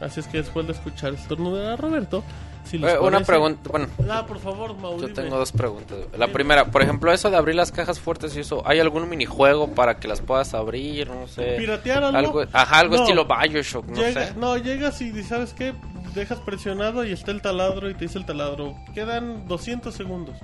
Así 0.00 0.20
es 0.20 0.26
que 0.26 0.38
después 0.38 0.66
de 0.66 0.72
escuchar 0.72 1.14
estornudar 1.14 1.72
a 1.72 1.76
Roberto, 1.76 2.22
si 2.70 2.84
Eh, 2.84 2.98
Una 2.98 3.20
pregunta, 3.20 3.68
bueno, 3.70 3.88
Ah, 4.08 4.24
por 4.26 4.38
favor, 4.38 4.76
Mau, 4.76 4.92
yo 4.96 5.08
dime. 5.08 5.12
tengo 5.14 5.36
dos 5.36 5.52
preguntas. 5.52 5.98
La 6.16 6.28
primera, 6.28 6.66
por 6.66 6.82
ejemplo, 6.82 7.12
eso 7.12 7.30
de 7.30 7.36
abrir 7.36 7.54
las 7.56 7.72
cajas 7.72 7.98
fuertes 8.00 8.36
y 8.36 8.40
eso, 8.40 8.62
¿hay 8.66 8.78
algún 8.80 9.08
minijuego 9.08 9.68
para 9.74 9.96
que 9.98 10.08
las 10.08 10.20
puedas 10.20 10.54
abrir? 10.54 11.08
No 11.08 11.26
sé. 11.26 11.56
¿Piratear 11.58 12.04
algo? 12.04 12.18
Algo, 12.18 12.42
ajá, 12.52 12.78
algo 12.78 12.96
No. 12.96 13.02
estilo 13.02 13.26
Bioshock, 13.26 13.86
no 13.88 13.96
Llega- 13.96 14.26
sé. 14.28 14.34
no, 14.36 14.56
llegas 14.56 15.00
y 15.02 15.22
¿sabes 15.24 15.52
qué? 15.52 15.74
Dejas 16.14 16.38
presionado 16.40 17.04
y 17.04 17.12
está 17.12 17.30
el 17.30 17.40
taladro 17.42 17.88
y 17.90 17.94
te 17.94 18.06
dice 18.06 18.18
el 18.18 18.26
taladro. 18.26 18.74
Quedan 18.94 19.46
200 19.46 19.94
segundos. 19.94 20.36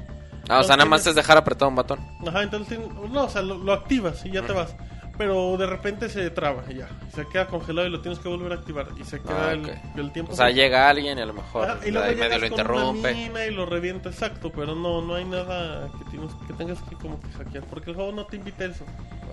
Ah, 0.48 0.60
o 0.60 0.62
sea, 0.62 0.76
nada 0.76 0.88
más 0.88 1.02
tienes- 1.02 1.08
es 1.18 1.24
dejar 1.24 1.36
apretado 1.38 1.68
un 1.68 1.74
botón. 1.74 1.98
Ajá, 2.26 2.42
entonces 2.44 2.78
no, 3.10 3.24
o 3.24 3.28
sea, 3.28 3.42
lo, 3.42 3.58
lo 3.58 3.72
activas 3.72 4.24
y 4.24 4.30
ya 4.30 4.42
te 4.42 4.52
vas. 4.52 4.76
Pero 5.18 5.56
de 5.56 5.66
repente 5.66 6.10
se 6.10 6.28
traba 6.30 6.62
y 6.68 6.74
ya. 6.74 6.88
Se 7.14 7.26
queda 7.26 7.46
congelado 7.46 7.86
y 7.86 7.90
lo 7.90 8.02
tienes 8.02 8.18
que 8.18 8.28
volver 8.28 8.52
a 8.52 8.56
activar. 8.56 8.88
Y 9.00 9.04
se 9.04 9.20
queda 9.20 9.48
Ah, 9.48 9.52
el, 9.52 9.70
el 9.96 10.12
tiempo. 10.12 10.32
O 10.32 10.36
sea, 10.36 10.50
llega 10.50 10.88
alguien 10.90 11.16
y 11.18 11.22
a 11.22 11.26
lo 11.26 11.32
mejor 11.32 11.78
y 11.80 11.84
de 11.86 11.90
luego 11.92 12.06
ahí 12.08 12.16
medio 12.16 12.38
lo 12.38 12.46
interrumpe. 12.46 13.12
y 13.48 13.50
lo 13.50 13.64
revienta, 13.64 14.10
exacto. 14.10 14.52
Pero 14.54 14.74
no, 14.74 15.00
no 15.00 15.14
hay 15.14 15.24
nada 15.24 15.88
que, 15.98 16.10
tienes, 16.10 16.30
que 16.46 16.52
tengas 16.52 16.78
que 16.82 16.96
como 16.96 17.18
que 17.20 17.28
hackear. 17.32 17.64
Porque 17.64 17.90
el 17.90 17.96
juego 17.96 18.12
no 18.12 18.26
te 18.26 18.36
invita 18.36 18.64
a 18.64 18.66
eso. 18.68 18.84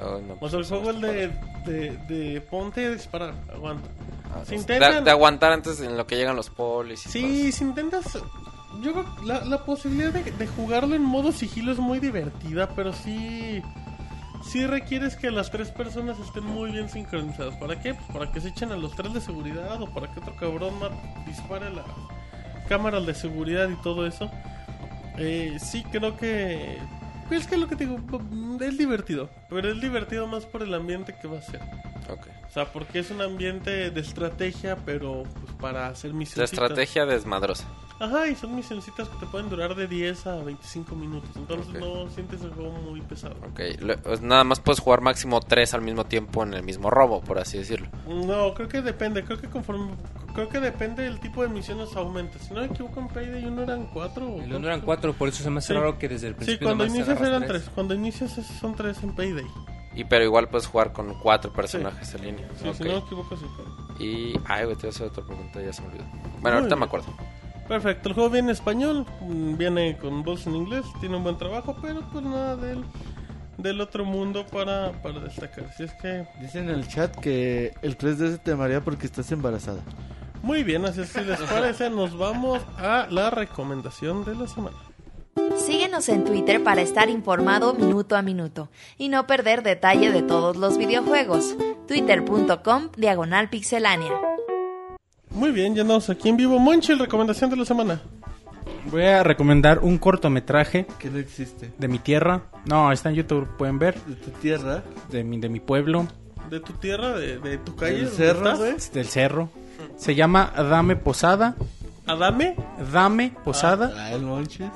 Oh, 0.01 0.19
no, 0.25 0.33
O 0.35 0.37
pues 0.39 0.51
sea, 0.51 0.59
el 0.59 0.65
eso 0.65 0.79
juego 0.81 0.91
es 0.91 1.01
de, 1.01 1.71
de, 1.71 1.97
de 2.07 2.41
ponte 2.41 2.85
a 2.85 2.91
disparar, 2.91 3.33
aguanta. 3.53 3.89
Ah, 4.31 4.41
pues, 4.47 4.51
intentan- 4.61 4.95
de, 4.95 5.01
de 5.01 5.11
aguantar 5.11 5.51
antes 5.51 5.79
en 5.81 5.97
lo 5.97 6.07
que 6.07 6.15
llegan 6.15 6.35
los 6.37 6.49
polis 6.49 7.05
y 7.07 7.09
Sí, 7.09 7.51
si 7.51 7.63
intentas. 7.65 8.17
Yo 8.81 8.91
creo 8.93 9.15
que 9.17 9.25
la, 9.25 9.43
la 9.45 9.65
posibilidad 9.65 10.11
de, 10.11 10.31
de 10.31 10.47
jugarlo 10.47 10.95
en 10.95 11.03
modo 11.03 11.31
sigilo 11.31 11.71
es 11.73 11.77
muy 11.77 11.99
divertida, 11.99 12.69
pero 12.75 12.91
sí. 12.93 13.61
Sí 14.49 14.65
requieres 14.67 15.15
que 15.15 15.31
las 15.31 15.49
tres 15.51 15.69
personas 15.71 16.19
estén 16.19 16.43
muy 16.45 16.71
bien 16.71 16.89
sincronizadas. 16.89 17.55
¿Para 17.55 17.79
qué? 17.79 17.93
Pues 17.93 18.07
para 18.11 18.31
que 18.31 18.41
se 18.41 18.49
echen 18.49 18.71
a 18.71 18.77
los 18.77 18.95
tres 18.95 19.13
de 19.13 19.21
seguridad 19.21 19.81
o 19.81 19.87
para 19.93 20.11
que 20.11 20.19
otro 20.19 20.35
cabrón 20.35 20.73
dispare 21.25 21.69
las 21.71 21.85
cámaras 22.67 23.05
de 23.05 23.13
seguridad 23.13 23.69
y 23.69 23.75
todo 23.81 24.05
eso. 24.07 24.29
Eh, 25.17 25.57
sí, 25.59 25.83
creo 25.91 26.17
que... 26.17 26.77
Es 27.31 27.47
que 27.47 27.57
lo 27.57 27.67
que 27.67 27.75
te 27.75 27.85
digo, 27.87 27.99
es 28.61 28.77
divertido. 28.77 29.29
Pero 29.49 29.71
es 29.71 29.81
divertido 29.81 30.27
más 30.27 30.45
por 30.45 30.61
el 30.61 30.73
ambiente 30.73 31.15
que 31.19 31.27
va 31.27 31.39
a 31.39 31.41
ser. 31.41 31.61
Ok. 32.09 32.27
O 32.47 32.51
sea, 32.51 32.65
porque 32.65 32.99
es 32.99 33.09
un 33.09 33.21
ambiente 33.21 33.89
de 33.89 34.01
estrategia, 34.01 34.77
pero 34.85 35.23
pues 35.23 35.51
para 35.59 35.87
hacer 35.87 36.11
De 36.11 36.17
misiones. 36.17 36.51
estrategia 36.51 37.05
desmadrosa. 37.07 37.65
Ajá, 38.03 38.27
y 38.27 38.35
son 38.35 38.55
misioncitas 38.55 39.07
que 39.07 39.17
te 39.17 39.25
pueden 39.27 39.49
durar 39.49 39.75
de 39.75 39.87
10 39.87 40.27
a 40.27 40.35
25 40.43 40.95
minutos. 40.95 41.29
Entonces 41.35 41.67
Ok. 41.73 41.79
no 41.79 42.09
sientes 42.09 42.41
el 42.41 42.51
juego 42.51 42.71
muy 42.71 42.99
pesado. 43.01 43.35
Ok. 43.49 43.61
Pues 44.03 44.21
nada 44.21 44.43
más 44.43 44.59
puedes 44.59 44.79
jugar 44.81 44.99
máximo 45.01 45.39
tres 45.39 45.73
al 45.73 45.81
mismo 45.81 46.05
tiempo 46.05 46.43
en 46.43 46.53
el 46.53 46.63
mismo 46.63 46.89
robo, 46.89 47.21
por 47.21 47.39
así 47.39 47.57
decirlo. 47.59 47.87
No, 48.07 48.53
creo 48.53 48.67
que 48.67 48.81
depende. 48.81 49.23
Creo 49.23 49.39
que 49.39 49.47
conforme. 49.49 49.93
Creo 50.33 50.49
que 50.49 50.59
depende 50.59 51.03
del 51.03 51.19
tipo 51.19 51.43
de 51.43 51.47
misiones 51.49 51.95
aumenta. 51.95 52.39
Si 52.39 52.53
no 52.53 52.61
me 52.61 52.65
equivoco, 52.65 52.99
en 52.99 53.07
Payday 53.07 53.45
1 53.45 53.61
eran 53.63 53.85
4. 53.93 54.27
El 54.43 54.53
uno 54.55 54.67
eran 54.67 54.81
cuatro, 54.81 55.13
por 55.13 55.29
eso 55.29 55.43
se 55.43 55.49
me 55.49 55.59
hace 55.59 55.67
Sí. 55.69 55.73
raro 55.75 55.97
que 55.99 56.09
desde 56.09 56.27
el 56.27 56.33
Sí, 56.33 56.37
principio 56.37 56.67
cuando 56.67 56.83
nomás 56.85 56.97
inicias 56.97 57.21
eran 57.21 57.45
3. 57.47 57.69
Cuando 57.73 57.93
inicias 57.93 58.31
son 58.59 58.75
3 58.75 59.01
en 59.03 59.15
Payday. 59.15 59.45
Y 59.95 60.03
pero 60.05 60.23
igual 60.25 60.49
puedes 60.49 60.65
jugar 60.67 60.91
con 60.91 61.13
cuatro 61.19 61.53
personajes 61.53 62.15
en 62.15 62.25
línea. 62.25 62.49
Sí, 62.59 62.67
Ok. 62.67 62.75
si 62.75 62.83
no 62.83 62.89
me 62.93 62.97
equivoco, 62.97 63.37
sí. 63.37 63.45
Y. 64.03 64.33
Ay, 64.45 64.65
güey, 64.65 64.75
te 64.75 64.81
voy 64.81 64.87
a 64.87 64.89
hacer 64.89 65.07
otra 65.07 65.23
pregunta, 65.23 65.61
ya 65.61 65.71
se 65.71 65.83
me 65.83 65.89
olvidó. 65.89 66.03
Bueno, 66.11 66.25
Muy 66.41 66.51
ahorita 66.51 66.65
bien. 66.65 66.79
me 66.79 66.85
acuerdo. 66.85 67.05
Perfecto, 67.67 68.09
el 68.09 68.15
juego 68.15 68.29
viene 68.29 68.47
en 68.49 68.51
español, 68.51 69.05
mm, 69.21 69.57
viene 69.57 69.97
con 69.97 70.23
voz 70.23 70.45
en 70.47 70.55
inglés, 70.55 70.85
tiene 70.99 71.15
un 71.15 71.23
buen 71.23 71.37
trabajo, 71.37 71.75
pero 71.81 72.01
pues 72.11 72.23
nada 72.23 72.55
del, 72.57 72.83
del 73.57 73.79
otro 73.81 74.03
mundo 74.05 74.45
para, 74.45 74.91
para 75.01 75.19
destacar. 75.19 75.71
Si 75.75 75.83
es 75.83 75.93
que, 75.93 76.27
Dicen 76.41 76.69
en 76.69 76.75
el 76.75 76.87
chat 76.87 77.15
que 77.15 77.73
el 77.81 77.97
3DS 77.97 78.43
te 78.43 78.55
marea 78.55 78.81
porque 78.81 79.05
estás 79.05 79.31
embarazada. 79.31 79.81
muy 80.41 80.63
bien, 80.63 80.85
así 80.85 81.01
es 81.01 81.13
que 81.13 81.21
si 81.21 81.25
les 81.25 81.39
parece, 81.41 81.89
nos 81.89 82.17
vamos 82.17 82.61
a 82.77 83.07
la 83.09 83.29
recomendación 83.29 84.25
de 84.25 84.35
la 84.35 84.47
semana. 84.47 84.77
Síguenos 85.57 86.09
en 86.09 86.25
Twitter 86.25 86.63
para 86.63 86.81
estar 86.81 87.09
informado 87.09 87.73
minuto 87.73 88.15
a 88.15 88.21
minuto 88.21 88.69
y 88.97 89.09
no 89.09 89.25
perder 89.25 89.63
detalle 89.63 90.11
de 90.11 90.21
todos 90.21 90.57
los 90.57 90.77
videojuegos. 90.77 91.55
Twitter.com 91.87 92.89
Diagonal 92.97 93.49
Pixelánea. 93.49 94.11
Muy 95.33 95.51
bien, 95.51 95.75
ya 95.75 95.81
andamos 95.81 96.09
aquí 96.09 96.29
en 96.29 96.37
vivo. 96.37 96.59
Monchil, 96.59 96.99
recomendación 96.99 97.49
de 97.49 97.55
la 97.57 97.65
semana. 97.65 98.01
Voy 98.91 99.03
a 99.03 99.23
recomendar 99.23 99.79
un 99.79 99.97
cortometraje 99.97 100.85
Que 100.99 101.09
no 101.09 101.17
existe. 101.17 101.71
de 101.77 101.87
mi 101.87 101.99
tierra. 101.99 102.43
No, 102.65 102.91
está 102.91 103.09
en 103.09 103.15
YouTube, 103.15 103.47
pueden 103.57 103.79
ver. 103.79 103.95
De 104.05 104.15
tu 104.15 104.29
tierra. 104.31 104.83
De 105.09 105.23
mi, 105.23 105.39
de 105.39 105.49
mi 105.49 105.59
pueblo, 105.59 106.05
De 106.49 106.59
tu 106.59 106.73
tierra, 106.73 107.13
de, 107.17 107.39
de 107.39 107.57
tu 107.57 107.75
calle. 107.75 107.95
Del 107.95 108.03
¿dónde 108.05 108.17
cerro, 108.17 108.39
estás? 108.51 108.59
güey. 108.59 108.73
del 108.93 109.07
cerro. 109.07 109.49
Se 109.97 110.15
llama 110.15 110.51
Dame 110.55 110.95
Posada. 110.95 111.55
Adame. 112.05 112.55
Dame 112.91 113.33
Posada. 113.43 113.93
Ah, 113.97 114.11
el 114.13 114.21
Monchis. 114.23 114.67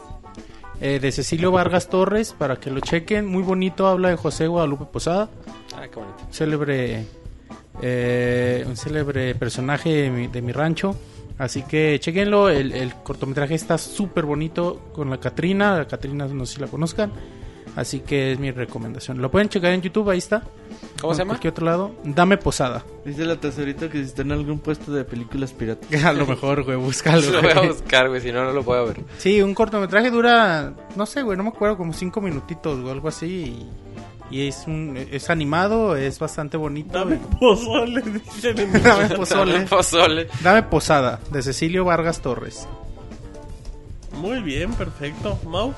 eh, 0.81 0.99
de 0.99 1.11
Cecilio 1.11 1.51
Vargas 1.51 1.89
Torres, 1.89 2.33
para 2.37 2.55
que 2.57 2.71
lo 2.71 2.79
chequen. 2.79 3.25
Muy 3.27 3.43
bonito, 3.43 3.87
habla 3.87 4.09
de 4.09 4.15
José 4.15 4.47
Guadalupe 4.47 4.85
Posada. 4.85 5.29
Ah, 5.75 5.83
qué 5.87 5.99
bonito. 5.99 6.17
célebre 6.31 7.05
eh, 7.81 8.63
un 8.67 8.75
célebre 8.75 9.35
personaje 9.35 9.89
de 9.89 10.09
mi, 10.09 10.27
de 10.27 10.41
mi 10.41 10.51
rancho. 10.51 10.95
Así 11.37 11.61
que 11.61 11.99
chequenlo 11.99 12.49
el, 12.49 12.71
el 12.71 12.95
cortometraje 12.95 13.53
está 13.53 13.77
súper 13.77 14.25
bonito 14.25 14.89
con 14.91 15.09
la 15.11 15.19
Catrina 15.19 15.77
la 15.77 15.87
Catrina 15.87 16.25
no 16.25 16.45
sé 16.45 16.55
si 16.55 16.61
la 16.61 16.67
conozcan. 16.67 17.11
Así 17.77 17.99
que 17.99 18.31
es 18.31 18.39
mi 18.39 18.49
recomendación. 18.49 19.21
Lo 19.21 19.29
pueden 19.29 19.49
checar 19.49 19.71
en 19.71 19.83
YouTube 19.83 20.09
ahí 20.09 20.17
está. 20.17 20.41
¿Cómo 20.99 21.13
se 21.13 21.19
llama? 21.19 21.33
cualquier 21.33 21.51
otro 21.51 21.65
lado. 21.65 21.91
Dame 22.03 22.37
Posada. 22.37 22.83
Dice 23.05 23.23
la 23.23 23.35
tesorita 23.35 23.87
que 23.87 23.99
si 23.99 24.05
está 24.05 24.23
en 24.23 24.31
algún 24.31 24.57
puesto 24.57 24.91
de 24.91 25.03
películas 25.05 25.53
piratas. 25.53 26.03
a 26.03 26.11
lo 26.11 26.25
mejor 26.25 26.63
güey 26.63 26.75
búscalo 26.75 27.21
Lo 27.31 27.41
voy 27.41 27.51
a 27.51 27.61
buscar, 27.61 28.09
güey, 28.09 28.19
si 28.19 28.31
no, 28.31 28.43
no 28.43 28.51
lo 28.51 28.63
voy 28.63 28.79
a 28.79 28.81
ver. 28.81 29.03
sí 29.19 29.43
un 29.43 29.53
cortometraje 29.53 30.09
dura 30.09 30.73
no 30.95 31.05
sé 31.05 31.21
güey 31.21 31.37
no 31.37 31.43
me 31.43 31.49
acuerdo 31.49 31.77
como 31.77 31.93
cinco 31.93 32.19
minutitos 32.19 32.79
o 32.83 32.91
algo 32.91 33.09
así 33.09 33.27
y, 33.27 33.69
y 34.29 34.47
es 34.47 34.65
un 34.67 34.97
es 35.11 35.29
animado 35.29 35.95
es 35.95 36.19
bastante 36.19 36.57
bonito 36.57 36.97
Dame 36.97 37.17
pozole, 37.39 38.03
Dame 38.83 39.09
pozole 39.15 39.61
Pozole. 39.61 40.27
Dame 40.41 40.63
Posada, 40.63 41.19
de 41.31 41.41
Cecilio 41.41 41.85
Vargas 41.85 42.21
Torres. 42.21 42.67
Muy 44.17 44.41
bien, 44.41 44.73
perfecto. 44.73 45.37
Mau, 45.45 45.73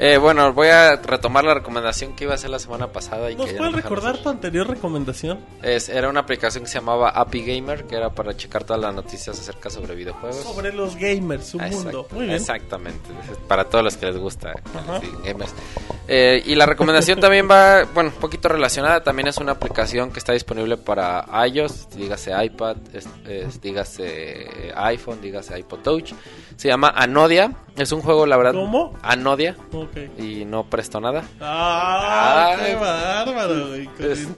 Eh, 0.00 0.16
bueno, 0.16 0.52
voy 0.52 0.68
a 0.68 0.94
retomar 0.96 1.44
la 1.44 1.54
recomendación 1.54 2.14
que 2.14 2.24
iba 2.24 2.32
a 2.32 2.36
hacer 2.36 2.50
la 2.50 2.58
semana 2.60 2.86
pasada. 2.92 3.30
Y 3.30 3.34
¿nos 3.36 3.46
que 3.46 3.52
ya 3.52 3.58
puedes 3.58 3.72
no 3.74 3.80
recordar 3.80 4.12
hacer. 4.12 4.22
tu 4.22 4.28
anterior 4.28 4.68
recomendación? 4.68 5.40
Es, 5.62 5.88
era 5.88 6.08
una 6.08 6.20
aplicación 6.20 6.62
que 6.64 6.70
se 6.70 6.78
llamaba 6.78 7.10
Appy 7.10 7.44
Gamer, 7.44 7.84
que 7.84 7.96
era 7.96 8.10
para 8.10 8.36
checar 8.36 8.62
todas 8.64 8.80
las 8.80 8.94
noticias 8.94 9.38
acerca 9.38 9.70
sobre 9.70 9.94
videojuegos. 9.96 10.36
Sobre 10.36 10.72
los 10.72 10.94
gamers, 10.96 11.46
su 11.48 11.58
Exact- 11.58 11.72
mundo. 11.72 12.06
Muy 12.12 12.24
bien. 12.26 12.36
Exactamente, 12.36 13.10
para 13.48 13.64
todos 13.64 13.82
los 13.84 13.96
que 13.96 14.06
les 14.06 14.16
gusta 14.18 14.52
que 15.00 15.28
gamers. 15.32 15.52
Eh, 16.10 16.42
y 16.46 16.54
la 16.54 16.64
recomendación 16.64 17.20
también 17.20 17.48
va, 17.50 17.84
bueno, 17.92 18.10
un 18.14 18.20
poquito 18.20 18.48
relacionada, 18.48 19.02
también 19.02 19.28
es 19.28 19.36
una 19.38 19.52
aplicación 19.52 20.10
que 20.10 20.18
está 20.20 20.32
disponible 20.32 20.76
para 20.78 21.26
iOS, 21.46 21.88
dígase 21.96 22.32
iPad, 22.44 22.76
es- 22.94 23.08
es- 23.26 23.60
dígase 23.60 24.72
iPhone, 24.76 25.20
dígase 25.20 25.58
iPod 25.58 25.80
Touch. 25.80 26.12
Se 26.56 26.68
llama 26.68 26.88
Anodia, 26.96 27.52
es 27.76 27.92
un 27.92 28.00
juego, 28.00 28.24
la 28.26 28.36
verdad... 28.36 28.52
¿Cómo? 28.54 28.94
Anodia, 29.02 29.54
Y 30.18 30.44
no 30.44 30.64
presto 30.64 31.00
nada. 31.00 31.24
¡Ah! 31.40 32.54
Ah, 32.54 32.56
¡Qué 32.64 32.74
bárbaro, 32.74 33.74
es-! 33.74 34.28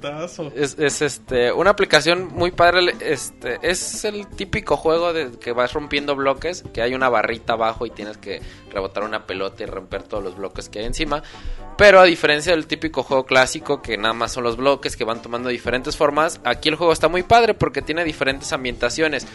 Es, 0.54 0.78
es, 0.78 1.02
este 1.02 1.52
una 1.52 1.70
aplicación 1.70 2.28
muy 2.32 2.50
padre. 2.50 2.94
Este 3.00 3.58
es 3.62 4.04
el 4.04 4.26
típico 4.28 4.76
juego 4.76 5.12
de 5.12 5.32
que 5.38 5.52
vas 5.52 5.72
rompiendo 5.72 6.16
bloques, 6.16 6.64
que 6.72 6.82
hay 6.82 6.94
una 6.94 7.08
barrita 7.08 7.54
abajo 7.54 7.86
y 7.86 7.90
tienes 7.90 8.18
que 8.18 8.40
rebotar 8.70 9.04
una 9.04 9.26
pelota 9.26 9.62
y 9.62 9.66
romper 9.66 10.02
todos 10.02 10.22
los 10.22 10.36
bloques 10.36 10.68
que 10.68 10.80
hay 10.80 10.86
encima. 10.86 11.22
Pero 11.76 12.00
a 12.00 12.04
diferencia 12.04 12.52
del 12.52 12.66
típico 12.66 13.02
juego 13.02 13.24
clásico 13.24 13.80
que 13.80 13.96
nada 13.96 14.12
más 14.12 14.32
son 14.32 14.44
los 14.44 14.56
bloques 14.56 14.96
que 14.96 15.04
van 15.04 15.22
tomando 15.22 15.48
diferentes 15.48 15.96
formas, 15.96 16.40
aquí 16.44 16.68
el 16.68 16.74
juego 16.74 16.92
está 16.92 17.08
muy 17.08 17.22
padre 17.22 17.54
porque 17.54 17.80
tiene 17.80 18.04
diferentes 18.04 18.52
ambientaciones. 18.52 19.26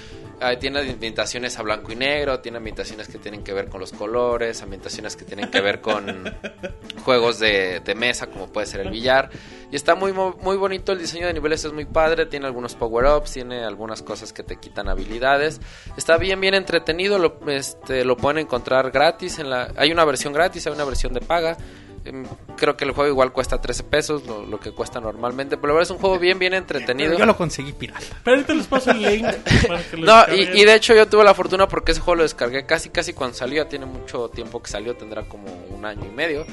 Tiene 0.59 0.79
ambientaciones 0.79 1.57
a 1.57 1.63
blanco 1.63 1.91
y 1.91 1.95
negro, 1.95 2.39
tiene 2.39 2.57
ambientaciones 2.57 3.07
que 3.07 3.17
tienen 3.17 3.43
que 3.43 3.53
ver 3.53 3.69
con 3.69 3.79
los 3.79 3.91
colores, 3.91 4.61
ambientaciones 4.61 5.15
que 5.15 5.25
tienen 5.25 5.49
que 5.49 5.61
ver 5.61 5.81
con 5.81 6.35
juegos 7.03 7.39
de, 7.39 7.79
de 7.79 7.95
mesa 7.95 8.27
como 8.27 8.47
puede 8.47 8.67
ser 8.67 8.81
el 8.81 8.89
billar. 8.89 9.29
Y 9.71 9.75
está 9.75 9.95
muy, 9.95 10.13
muy 10.13 10.57
bonito, 10.57 10.91
el 10.91 10.99
diseño 10.99 11.27
de 11.27 11.33
niveles 11.33 11.65
es 11.65 11.73
muy 11.73 11.85
padre, 11.85 12.25
tiene 12.25 12.45
algunos 12.45 12.75
power-ups, 12.75 13.33
tiene 13.33 13.63
algunas 13.63 14.01
cosas 14.03 14.31
que 14.31 14.43
te 14.43 14.57
quitan 14.57 14.89
habilidades. 14.89 15.59
Está 15.97 16.17
bien, 16.17 16.39
bien 16.39 16.53
entretenido, 16.53 17.17
lo, 17.17 17.39
este, 17.47 18.05
lo 18.05 18.15
pueden 18.17 18.39
encontrar 18.39 18.91
gratis. 18.91 19.39
En 19.39 19.49
la, 19.49 19.71
hay 19.75 19.91
una 19.91 20.05
versión 20.05 20.33
gratis, 20.33 20.67
hay 20.67 20.73
una 20.73 20.85
versión 20.85 21.13
de 21.13 21.21
paga. 21.21 21.57
Em, 22.05 22.25
Creo 22.55 22.77
que 22.77 22.85
el 22.85 22.91
juego 22.91 23.09
igual 23.11 23.33
cuesta 23.33 23.59
13 23.59 23.83
pesos, 23.83 24.25
lo, 24.25 24.45
lo 24.45 24.59
que 24.59 24.71
cuesta 24.71 25.01
normalmente. 25.01 25.57
Pero 25.57 25.67
la 25.69 25.73
verdad 25.73 25.83
es 25.83 25.91
un 25.91 25.97
juego 25.97 26.17
bien, 26.19 26.39
bien 26.39 26.53
entretenido. 26.53 27.09
Pero 27.09 27.19
yo 27.19 27.25
lo 27.25 27.35
conseguí 27.35 27.73
pirata. 27.73 27.99
Pero 28.23 28.37
ahorita 28.37 28.53
les 28.53 28.67
paso 28.67 28.91
el 28.91 29.01
link 29.01 29.25
para 29.67 29.83
que 29.83 29.97
lo 29.97 30.05
No, 30.05 30.33
y, 30.33 30.61
y 30.61 30.63
de 30.65 30.75
hecho 30.75 30.93
yo 30.95 31.07
tuve 31.07 31.23
la 31.23 31.33
fortuna 31.33 31.67
porque 31.67 31.91
ese 31.91 32.01
juego 32.01 32.17
lo 32.17 32.23
descargué 32.23 32.65
casi 32.65 32.89
casi 32.89 33.13
cuando 33.13 33.35
salió, 33.35 33.63
ya 33.63 33.69
tiene 33.69 33.85
mucho 33.85 34.29
tiempo 34.29 34.61
que 34.63 34.69
salió, 34.69 34.95
tendrá 34.95 35.23
como 35.23 35.45
un 35.69 35.85
año 35.85 36.05
y 36.05 36.15
medio. 36.15 36.45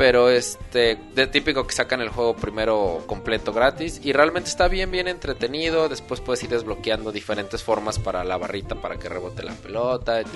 Pero 0.00 0.30
este, 0.30 0.96
de 1.14 1.26
típico 1.26 1.66
que 1.66 1.74
sacan 1.74 2.00
el 2.00 2.08
juego 2.08 2.34
primero 2.34 3.04
completo 3.06 3.52
gratis 3.52 4.00
y 4.02 4.14
realmente 4.14 4.48
está 4.48 4.66
bien, 4.66 4.90
bien 4.90 5.08
entretenido. 5.08 5.90
Después 5.90 6.22
puedes 6.22 6.42
ir 6.42 6.48
desbloqueando 6.48 7.12
diferentes 7.12 7.62
formas 7.62 7.98
para 7.98 8.24
la 8.24 8.38
barrita 8.38 8.76
para 8.76 8.96
que 8.96 9.10
rebote 9.10 9.42
la 9.42 9.52
pelota, 9.52 10.18
et- 10.18 10.26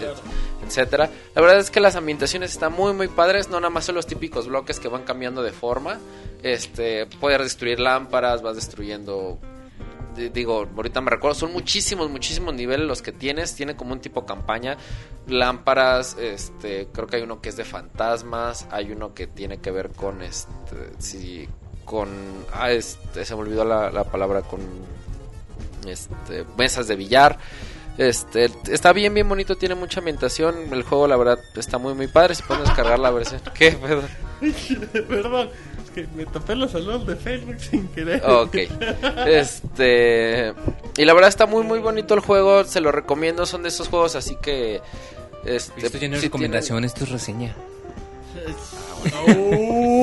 etcétera. 0.66 1.08
La 1.34 1.40
verdad 1.40 1.60
es 1.60 1.70
que 1.70 1.80
las 1.80 1.96
ambientaciones 1.96 2.52
están 2.52 2.74
muy, 2.74 2.92
muy 2.92 3.08
padres. 3.08 3.48
No 3.48 3.58
nada 3.58 3.70
más 3.70 3.86
son 3.86 3.94
los 3.94 4.06
típicos 4.06 4.48
bloques 4.48 4.78
que 4.78 4.88
van 4.88 5.04
cambiando 5.04 5.42
de 5.42 5.52
forma. 5.52 5.98
Este, 6.42 7.06
puedes 7.18 7.38
destruir 7.38 7.80
lámparas, 7.80 8.42
vas 8.42 8.56
destruyendo 8.56 9.38
digo, 10.14 10.68
ahorita 10.74 11.00
me 11.00 11.10
recuerdo, 11.10 11.34
son 11.34 11.52
muchísimos, 11.52 12.10
muchísimos 12.10 12.54
niveles 12.54 12.86
los 12.86 13.02
que 13.02 13.12
tienes, 13.12 13.54
tiene 13.54 13.76
como 13.76 13.92
un 13.92 14.00
tipo 14.00 14.24
campaña, 14.24 14.76
lámparas, 15.26 16.16
este, 16.18 16.88
creo 16.92 17.06
que 17.06 17.16
hay 17.16 17.22
uno 17.22 17.40
que 17.40 17.48
es 17.48 17.56
de 17.56 17.64
fantasmas, 17.64 18.66
hay 18.70 18.92
uno 18.92 19.14
que 19.14 19.26
tiene 19.26 19.58
que 19.58 19.70
ver 19.70 19.90
con, 19.90 20.22
este, 20.22 20.90
sí, 20.98 21.48
con, 21.84 22.08
ah, 22.52 22.70
este, 22.70 23.24
se 23.24 23.34
me 23.34 23.42
olvidó 23.42 23.64
la, 23.64 23.90
la 23.90 24.04
palabra, 24.04 24.42
con, 24.42 24.60
este, 25.86 26.44
mesas 26.56 26.88
de 26.88 26.96
billar, 26.96 27.38
este, 27.96 28.50
está 28.70 28.92
bien, 28.92 29.14
bien 29.14 29.28
bonito, 29.28 29.56
tiene 29.56 29.76
mucha 29.76 30.00
ambientación, 30.00 30.72
el 30.72 30.82
juego 30.82 31.06
la 31.06 31.16
verdad 31.16 31.38
está 31.54 31.78
muy, 31.78 31.94
muy 31.94 32.08
padre, 32.08 32.34
se 32.34 32.42
puede 32.42 32.62
descargar 32.62 32.98
la 32.98 33.10
versión, 33.10 33.40
¿qué? 33.54 33.72
Perdón. 33.80 34.08
Perdón, 35.08 35.50
que 35.94 36.06
me 36.14 36.26
tapé 36.26 36.54
los 36.56 36.72
saludos 36.72 37.06
de 37.06 37.16
Facebook 37.16 37.56
sin 37.58 37.88
querer. 37.88 38.22
Ok. 38.26 38.56
Este. 39.26 40.52
Y 40.96 41.04
la 41.04 41.14
verdad 41.14 41.28
está 41.28 41.46
muy, 41.46 41.62
muy 41.62 41.78
bonito 41.78 42.14
el 42.14 42.20
juego. 42.20 42.64
Se 42.64 42.80
lo 42.80 42.92
recomiendo. 42.92 43.46
Son 43.46 43.62
de 43.62 43.68
esos 43.68 43.88
juegos 43.88 44.16
así 44.16 44.36
que. 44.36 44.82
Este, 45.44 45.86
Esto 45.86 45.98
ya 45.98 46.08
no 46.08 46.14
es 46.14 46.20
si 46.20 46.26
recomendación, 46.26 46.84
esto 46.84 47.04
es 47.04 47.10
reseña. 47.10 47.54
¡Oh! 49.28 49.93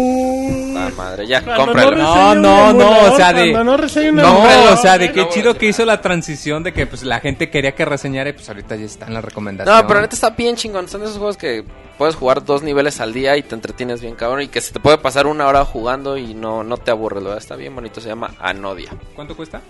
Puta 0.90 0.96
madre. 1.04 1.28
Ya, 1.28 1.42
Cuando 1.44 1.66
cómpralo. 1.66 1.98
No, 1.98 2.32
un 2.32 2.42
no, 2.42 2.74
no, 2.74 2.82
emulador, 2.82 3.12
o 3.14 3.16
sea, 3.16 3.34
de- 3.34 3.52
cuando 3.52 3.72
no 3.72 3.78
reseña 3.78 4.10
un 4.10 4.16
No, 4.18 4.28
emulador, 4.38 4.74
o 4.74 4.78
sea, 4.78 4.98
de 4.98 5.12
qué 5.12 5.22
no, 5.22 5.30
chido 5.30 5.58
que 5.58 5.66
hizo 5.68 5.86
la 5.86 6.02
transición 6.02 6.64
de 6.64 6.74
que 6.74 6.88
pues 6.88 7.04
la 7.04 7.20
gente 7.20 7.50
quería 7.50 7.74
que 7.74 7.86
reseñara 7.86 8.30
y 8.30 8.34
pues 8.34 8.48
ahorita 8.50 8.76
ya 8.76 8.86
está 8.86 9.06
en 9.08 9.14
la 9.14 9.22
recomendación. 9.22 9.76
No, 9.76 9.88
pero 9.88 10.02
neta 10.02 10.16
está 10.16 10.30
bien 10.32 10.56
chingón. 10.56 10.88
Son 10.88 11.02
de 11.02 11.08
esos 11.08 11.18
juegos 11.18 11.38
que 11.38 11.64
puedes 11.98 12.16
jugar 12.16 12.44
dos 12.46 12.64
niveles 12.64 13.00
al 13.02 13.14
día 13.14 13.38
y 13.38 13.44
te 13.44 13.56
entretienes 13.56 14.02
bien 14.02 14.16
cabrón. 14.16 14.42
Y 14.42 14.48
que 14.48 14.62
se 14.62 14.74
te 14.74 14.80
puede 14.80 14.98
pasar 14.98 15.28
una 15.28 15.48
hora 15.48 15.66
jugando 15.66 16.18
y 16.18 16.34
no, 16.34 16.64
no 16.64 16.78
te 16.78 16.92
aburres. 16.92 17.24
Verdad 17.24 17.38
está 17.40 17.56
bien 17.56 17.76
bonito. 17.76 18.02
Se 18.02 18.10
llama 18.10 18.32
Anodia. 18.40 18.90
¿Cuánto 19.16 19.36
cuesta? 19.36 19.62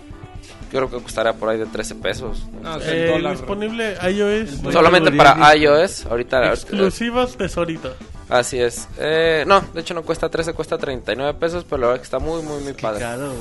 Yo 0.72 0.78
creo 0.78 0.90
que 0.90 1.02
costará 1.02 1.34
por 1.34 1.50
ahí 1.50 1.58
de 1.58 1.66
13 1.66 1.96
pesos. 1.96 2.46
No, 2.62 2.78
Eh, 2.80 3.04
el 3.04 3.12
dólar. 3.12 3.32
disponible 3.36 3.94
iOS. 4.10 4.72
Solamente 4.72 5.12
para 5.12 5.54
iOS. 5.54 6.06
Ahorita. 6.06 6.46
Exclusivas 6.52 7.36
tesorito. 7.36 7.94
Así 8.28 8.60
es. 8.60 8.88
Eh, 8.98 9.44
no, 9.46 9.60
de 9.60 9.80
hecho 9.80 9.94
no 9.94 10.02
cuesta 10.02 10.28
13, 10.30 10.54
cuesta 10.54 10.78
39 10.78 11.38
pesos. 11.38 11.64
Pero 11.68 11.78
la 11.82 11.86
verdad 11.88 12.00
que 12.00 12.04
está 12.04 12.18
muy, 12.18 12.42
muy, 12.42 12.62
muy 12.62 12.72
padre. 12.72 13.00
caro. 13.00 13.32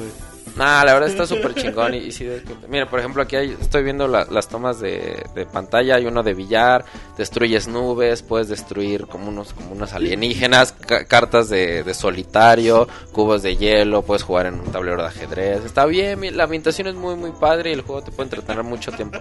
Nah, 0.58 0.84
la 0.84 0.94
verdad 0.94 1.08
está 1.10 1.26
súper 1.28 1.54
chingón. 1.54 1.94
Y, 1.94 1.98
y 2.00 2.12
sí, 2.12 2.26
de 2.26 2.44
que- 2.44 2.56
mira, 2.68 2.90
por 2.90 3.00
ejemplo, 3.00 3.22
aquí 3.24 3.38
hay- 3.38 3.56
estoy 3.62 3.84
viendo 3.84 4.08
la- 4.10 4.26
las 4.30 4.50
tomas 4.50 4.82
de, 4.82 5.24
de 5.34 5.46
pantalla. 5.46 5.96
Hay 5.96 6.06
uno 6.08 6.24
de 6.24 6.34
billar, 6.34 6.84
destruyes 7.18 7.70
nubes, 7.70 8.22
puedes 8.22 8.50
destruir 8.50 9.08
como 9.08 9.30
unos, 9.30 9.54
como 9.54 9.72
unos 9.72 9.94
alienígenas, 9.94 10.74
ca- 10.74 11.06
cartas 11.06 11.48
de, 11.48 11.84
de 11.84 11.94
solitario, 11.94 12.88
cubos 13.14 13.44
de 13.44 13.56
hielo, 13.56 14.02
puedes 14.02 14.24
jugar 14.24 14.48
en 14.48 14.56
un 14.56 14.72
tablero 14.74 15.02
de 15.02 15.08
ajedrez. 15.08 15.64
Está 15.64 15.86
bien, 15.86 16.20
mi- 16.20 16.32
la 16.32 16.44
ambientación 16.46 16.88
es 16.88 16.96
muy, 16.96 17.16
muy 17.16 17.32
padre 17.32 17.70
y 17.70 17.74
el 17.74 17.82
juego 17.82 18.02
te 18.02 18.12
puede 18.12 18.24
entretener 18.28 18.64
mucho 18.64 18.92
tiempo. 18.92 19.20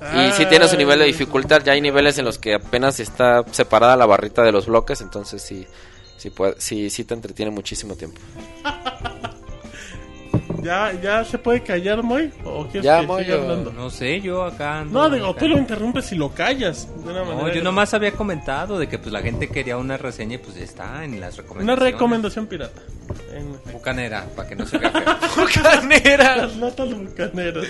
Y 0.00 0.32
si 0.32 0.46
tiene 0.46 0.68
su 0.68 0.76
nivel 0.76 0.98
de 1.00 1.06
dificultad, 1.06 1.62
ya 1.64 1.72
hay 1.72 1.80
niveles 1.80 2.18
en 2.18 2.24
los 2.24 2.38
que 2.38 2.54
apenas 2.54 3.00
está 3.00 3.44
separada 3.50 3.96
la 3.96 4.06
barrita 4.06 4.42
de 4.42 4.52
los 4.52 4.66
bloques, 4.66 5.00
entonces 5.00 5.42
sí, 5.42 5.66
sí, 6.16 6.30
puede, 6.30 6.54
sí, 6.58 6.88
sí 6.90 7.04
te 7.04 7.14
entretiene 7.14 7.50
muchísimo 7.50 7.94
tiempo. 7.96 8.20
¿Ya, 10.62 10.92
¿Ya 11.00 11.24
se 11.24 11.38
puede 11.38 11.62
callar, 11.62 12.02
Moy? 12.02 12.32
¿O 12.44 12.64
quieres 12.66 12.82
Ya, 12.84 13.00
que 13.00 13.06
Moy, 13.06 13.24
siga 13.24 13.36
yo- 13.36 13.42
hablando? 13.42 13.72
No 13.72 13.90
sé, 13.90 14.20
yo 14.20 14.42
acá 14.44 14.80
ando- 14.82 14.90
No, 14.90 15.08
digo, 15.10 15.26
acá- 15.28 15.38
tú 15.40 15.48
lo 15.48 15.56
interrumpes 15.56 16.10
y 16.12 16.16
lo 16.16 16.30
callas. 16.34 16.88
De 17.04 17.10
una 17.12 17.24
No, 17.24 17.36
manera. 17.36 17.54
yo 17.54 17.62
nomás 17.62 17.94
había 17.94 18.10
comentado 18.12 18.76
de 18.78 18.88
que 18.88 18.98
pues 18.98 19.12
la 19.12 19.20
gente 19.22 19.48
quería 19.48 19.76
una 19.76 19.96
reseña 19.96 20.34
y 20.34 20.38
pues 20.38 20.56
ya 20.56 20.64
está 20.64 21.04
en 21.04 21.20
las 21.20 21.34
Una 21.34 21.42
recomendaciones. 21.42 21.92
recomendación 21.92 22.46
pirata. 22.46 22.80
En. 23.34 23.72
Bucanera, 23.72 24.26
para 24.34 24.48
que 24.48 24.56
no 24.56 24.66
se. 24.66 24.78
¡Bucanera! 25.36 26.36
Las 26.38 26.56
latas 26.56 26.92
bucaneras. 26.92 27.66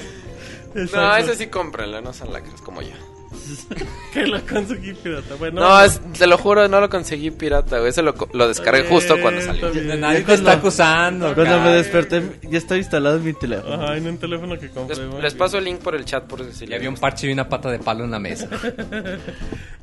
No, 0.92 1.16
ese 1.16 1.34
sí 1.36 1.46
cómprenlo, 1.48 2.00
no 2.00 2.12
son 2.12 2.32
lacras 2.32 2.60
como 2.62 2.82
yo. 2.82 2.90
Que 4.12 4.26
lo 4.26 4.40
conseguí 4.46 4.94
pirata. 4.94 5.34
Bueno, 5.38 5.60
No, 5.60 5.82
es- 5.84 6.00
te 6.18 6.26
lo 6.26 6.38
juro, 6.38 6.66
no 6.66 6.80
lo 6.80 6.88
conseguí 6.88 7.30
pirata, 7.30 7.78
güey. 7.78 7.90
Ese 7.90 8.02
lo, 8.02 8.14
lo 8.32 8.48
descargué 8.48 8.80
Está 8.80 8.94
justo 8.94 9.20
cuando 9.20 9.40
está 9.40 9.54
salió. 9.54 9.96
Nadie 9.96 10.22
te 10.22 10.34
está 10.34 10.52
acusando. 10.52 11.34
Cuando 11.34 11.54
acá. 11.56 11.64
me 11.64 11.72
desperté, 11.72 12.22
ya 12.50 12.58
estaba 12.58 12.78
instalado 12.78 13.16
en 13.16 13.24
mi 13.24 13.34
teléfono. 13.34 13.74
Ajá, 13.74 13.96
en 13.96 14.06
un 14.06 14.18
teléfono 14.18 14.58
que 14.58 14.70
compré. 14.70 14.96
Les, 14.96 15.22
les 15.22 15.34
paso 15.34 15.58
el 15.58 15.64
link 15.64 15.78
por 15.78 15.94
el 15.94 16.04
chat 16.06 16.24
por 16.24 16.42
si 16.52 16.66
le 16.66 16.76
había 16.76 16.88
un 16.88 16.96
parche 16.96 17.28
y 17.28 17.32
una 17.32 17.48
pata 17.48 17.70
de 17.70 17.78
palo 17.78 18.04
en 18.04 18.10
la 18.10 18.18
mesa. 18.18 18.48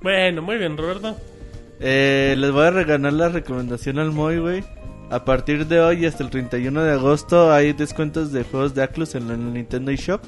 Bueno, 0.02 0.42
muy 0.42 0.58
bien, 0.58 0.78
Roberto. 0.78 1.18
Eh, 1.80 2.36
les 2.38 2.52
voy 2.52 2.66
a 2.68 2.72
regalar 2.72 3.14
la 3.14 3.30
recomendación 3.30 4.00
al 4.00 4.12
Moy, 4.12 4.38
güey. 4.40 4.64
A 5.10 5.24
partir 5.26 5.68
de 5.68 5.80
hoy 5.80 6.06
hasta 6.06 6.24
el 6.24 6.30
31 6.30 6.84
de 6.84 6.92
agosto 6.92 7.52
hay 7.52 7.74
descuentos 7.74 8.32
de 8.32 8.44
juegos 8.44 8.74
de 8.76 8.84
Atlus 8.84 9.16
en 9.16 9.30
el 9.30 9.54
Nintendo 9.54 9.92
eShop. 9.92 10.22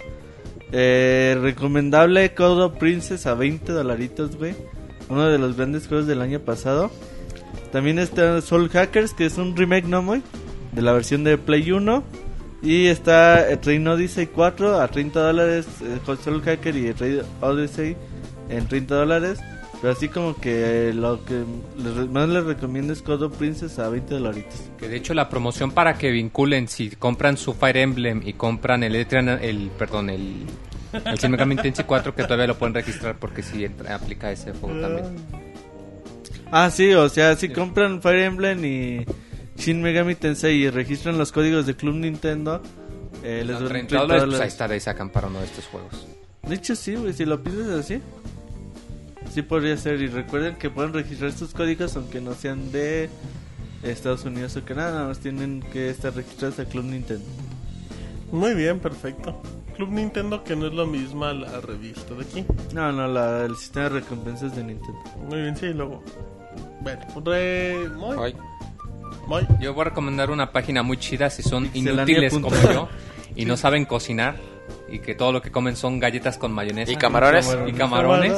Eh, 0.71 1.37
recomendable 1.41 2.33
Code 2.33 2.77
Princess 2.77 3.25
a 3.25 3.33
20 3.33 3.71
dolaritos, 3.71 4.35
güey. 4.35 4.55
Uno 5.09 5.27
de 5.27 5.37
los 5.37 5.55
grandes 5.55 5.87
juegos 5.87 6.07
del 6.07 6.21
año 6.21 6.39
pasado. 6.39 6.91
También 7.71 7.99
está 7.99 8.41
Soul 8.41 8.69
Hackers, 8.69 9.13
que 9.13 9.25
es 9.25 9.37
un 9.37 9.55
remake, 9.55 9.85
¿no, 9.85 10.01
Moy? 10.01 10.21
De 10.73 10.81
la 10.81 10.91
versión 10.93 11.23
de 11.23 11.37
Play 11.37 11.71
1. 11.71 12.03
Y 12.61 12.87
está 12.87 13.45
Train 13.61 13.87
Odyssey 13.87 14.27
4 14.27 14.81
a 14.81 14.87
30 14.87 15.19
dólares. 15.19 15.67
eh, 15.81 15.99
Soul 16.23 16.41
Hacker 16.41 16.75
y 16.75 16.93
Train 16.93 17.21
Odyssey 17.41 17.95
en 18.49 18.67
30 18.67 18.95
dólares. 18.95 19.39
Pero 19.81 19.93
así 19.93 20.09
como 20.09 20.35
que 20.35 20.91
lo 20.93 21.23
que 21.23 21.43
les 21.77 22.09
más 22.09 22.27
les 22.29 22.43
recomiendo 22.43 22.93
es 22.93 23.01
Code 23.03 23.25
of 23.25 23.37
Princess 23.37 23.77
a 23.77 23.89
20 23.89 24.15
dolaritos. 24.15 24.55
Que 24.79 24.87
de 24.89 24.97
hecho 24.97 25.13
la 25.13 25.29
promoción 25.29 25.71
para 25.71 25.97
que 25.97 26.09
vinculen, 26.09 26.67
si 26.67 26.89
compran 26.91 27.37
su 27.37 27.53
Fire 27.53 27.77
Emblem 27.77 28.21
y 28.25 28.33
compran 28.33 28.81
el, 28.83 28.95
Etrian- 28.95 29.39
el 29.41 29.69
perdón, 29.77 30.09
el, 30.09 30.45
el 31.05 31.15
Shin 31.17 31.29
Megami 31.29 31.57
Tensei 31.57 31.85
4, 31.85 32.15
que 32.15 32.23
todavía 32.23 32.47
lo 32.47 32.57
pueden 32.57 32.73
registrar 32.73 33.17
porque 33.19 33.43
sí 33.43 33.63
entra- 33.65 33.93
aplica 33.93 34.31
ese 34.31 34.51
juego 34.53 34.79
también. 34.81 35.05
Ah, 36.51 36.71
sí, 36.71 36.93
o 36.93 37.07
sea, 37.09 37.35
si 37.35 37.49
compran 37.49 38.01
Fire 38.01 38.23
Emblem 38.23 38.63
y 38.65 39.05
Shin 39.57 39.81
Megami 39.81 40.15
Tensei 40.15 40.55
y 40.63 40.69
registran 40.69 41.17
los 41.19 41.31
códigos 41.31 41.65
de 41.67 41.75
Club 41.75 41.95
Nintendo, 41.95 42.63
eh, 43.23 43.43
les 43.45 43.59
dan 43.59 43.67
30 43.67 43.87
30 43.89 43.97
dólares, 43.97 44.23
pues 44.39 44.61
ahí 44.61 44.71
ahí 44.71 44.79
sacan 44.79 45.09
para 45.11 45.27
uno 45.27 45.39
de 45.39 45.45
estos 45.45 45.65
juegos. 45.65 46.07
De 46.47 46.55
hecho, 46.55 46.75
sí, 46.75 46.95
güey, 46.95 47.13
si 47.13 47.25
lo 47.25 47.43
pides 47.43 47.67
así, 47.67 47.99
sí 49.37 49.43
podría 49.43 49.77
ser. 49.77 50.01
Y 50.01 50.07
recuerden 50.07 50.55
que 50.55 50.71
pueden 50.71 50.93
registrar 50.93 51.29
estos 51.29 51.53
códigos 51.53 51.95
aunque 51.95 52.19
no 52.19 52.33
sean 52.33 52.71
de 52.71 53.07
Estados 53.83 54.25
Unidos 54.25 54.55
o 54.57 54.65
Canadá, 54.65 54.91
nada 54.93 55.07
más 55.09 55.19
tienen 55.19 55.61
que 55.71 55.91
estar 55.91 56.11
registrados 56.15 56.59
a 56.59 56.65
Club 56.65 56.85
Nintendo. 56.85 57.23
Muy 58.31 58.55
bien, 58.55 58.79
perfecto. 58.79 59.39
Club 59.75 59.91
Nintendo, 59.91 60.43
que 60.43 60.55
no 60.55 60.65
es 60.65 60.73
lo 60.73 60.87
mismo 60.87 61.23
a 61.25 61.33
la 61.35 61.61
revista 61.61 62.15
de 62.15 62.23
aquí. 62.23 62.45
No, 62.73 62.91
no, 62.91 63.07
la, 63.07 63.45
el 63.45 63.55
sistema 63.55 63.83
de 63.83 63.99
recompensas 63.99 64.55
de 64.55 64.63
Nintendo. 64.63 64.99
Muy 65.29 65.41
bien, 65.41 65.55
sí, 65.55 65.67
luego. 65.67 66.03
Bueno, 66.81 67.01
re... 67.23 67.89
Muy, 67.95 68.17
Ay, 68.19 68.35
muy. 69.27 69.47
Yo 69.61 69.75
voy 69.75 69.81
a 69.81 69.85
recomendar 69.85 70.31
una 70.31 70.51
página 70.51 70.81
muy 70.81 70.97
chida 70.97 71.29
si 71.29 71.43
son 71.43 71.67
Pixelania 71.67 72.01
inútiles 72.01 72.33
como 72.33 72.49
com. 72.49 72.73
yo 72.73 72.89
y 73.35 73.45
no 73.45 73.55
saben 73.55 73.85
cocinar 73.85 74.35
y 74.89 74.99
que 74.99 75.15
todo 75.15 75.31
lo 75.31 75.41
que 75.41 75.51
comen 75.51 75.75
son 75.75 75.99
galletas 75.99 76.37
con 76.37 76.51
mayonesa 76.51 76.91
¿Y 76.91 76.95
camarones? 76.95 77.57
y 77.67 77.73
camarones. 77.73 78.33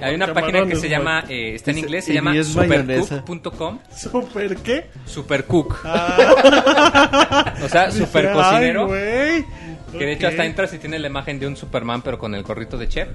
Hay 0.00 0.14
una 0.14 0.32
página 0.32 0.66
que 0.66 0.76
se 0.76 0.88
llama, 0.88 1.24
eh, 1.28 1.54
está 1.54 1.70
en 1.72 1.78
inglés, 1.78 2.04
se 2.06 2.12
y 2.12 2.14
llama 2.14 2.34
supercook.com. 2.42 3.78
¿Super 3.94 4.56
qué? 4.56 4.86
Supercook. 5.06 5.80
Ah, 5.84 7.54
O 7.64 7.68
sea, 7.68 7.90
super 7.90 8.32
cocinero. 8.32 8.88
Que 8.88 10.06
de 10.06 10.12
hecho 10.12 10.26
hasta 10.26 10.44
entras 10.44 10.72
y 10.74 10.78
tiene 10.78 10.98
la 10.98 11.06
imagen 11.06 11.38
de 11.38 11.46
un 11.46 11.56
Superman 11.56 12.02
pero 12.02 12.18
con 12.18 12.34
el 12.34 12.42
gorrito 12.42 12.76
de 12.76 12.88
chef. 12.88 13.08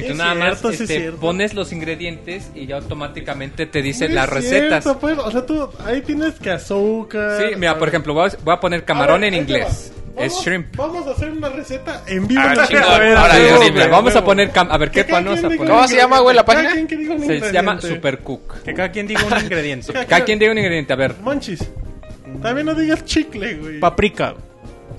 Sí, 0.00 0.06
tú 0.06 0.12
es 0.12 0.18
nada 0.18 0.34
más 0.34 0.58
cierto, 0.60 0.68
sí, 0.72 0.84
es 0.84 0.90
este, 0.90 1.12
pones 1.12 1.54
los 1.54 1.72
ingredientes 1.72 2.50
y 2.54 2.66
ya 2.66 2.76
automáticamente 2.76 3.66
te 3.66 3.82
dice 3.82 4.06
Muy 4.06 4.14
las 4.14 4.28
recetas. 4.28 4.82
cierto, 4.84 4.98
pues, 5.00 5.18
o 5.18 5.30
sea, 5.30 5.46
tú 5.46 5.68
ahí 5.86 6.00
tienes 6.02 6.34
que 6.34 6.50
azúcar. 6.50 7.38
Sí, 7.40 7.56
mira, 7.56 7.78
por 7.78 7.88
ejemplo, 7.88 8.14
voy 8.14 8.28
a, 8.28 8.32
voy 8.44 8.54
a 8.54 8.60
poner 8.60 8.84
camarón 8.84 9.16
A 9.22 9.26
ver, 9.26 9.34
en 9.34 9.40
inglés. 9.40 9.92
Es 10.16 10.32
Vamos- 10.32 10.44
shrimp. 10.44 10.76
Vamos 10.76 11.06
a 11.06 11.10
hacer 11.12 11.30
una 11.30 11.48
receta 11.48 12.02
en 12.06 12.26
vivo. 12.26 12.42
Ah. 12.44 12.52
A 12.52 12.98
ver, 12.98 13.16
Ahora, 13.16 13.34
sí. 13.34 13.70
Vamos 13.90 14.16
a 14.16 14.24
poner, 14.24 14.52
cam- 14.52 14.68
a 14.70 14.76
ver, 14.76 14.90
¿qué 14.90 15.04
Que 15.04 15.10
cada 15.12 15.22
vamos 15.22 15.38
a 15.38 15.42
poner? 15.42 15.58
¿Cómo 15.58 15.88
se 15.88 15.96
llama, 15.96 16.18
güey, 16.20 16.36
la 16.36 16.44
página? 16.44 16.72
quien 16.72 16.86
que 16.88 16.96
diga 16.96 17.14
un 17.14 17.20
Se 17.24 17.38
llama 17.52 17.72
ingrediente. 17.74 17.88
Supercook. 17.88 18.62
Que 18.62 18.74
cada 18.74 18.90
quien 18.90 19.06
diga 19.06 19.24
un 19.24 19.38
ingrediente. 19.44 19.92
Cada 19.92 20.24
quien 20.24 20.38
diga 20.38 20.50
un 20.52 20.58
ingrediente, 20.58 20.92
a 20.92 20.96
ver. 20.96 21.14
Monchis. 21.22 21.64
También 22.42 22.66
no 22.66 22.74
digas 22.74 23.04
chicle, 23.04 23.54
güey. 23.54 23.80
Paprika. 23.80 24.34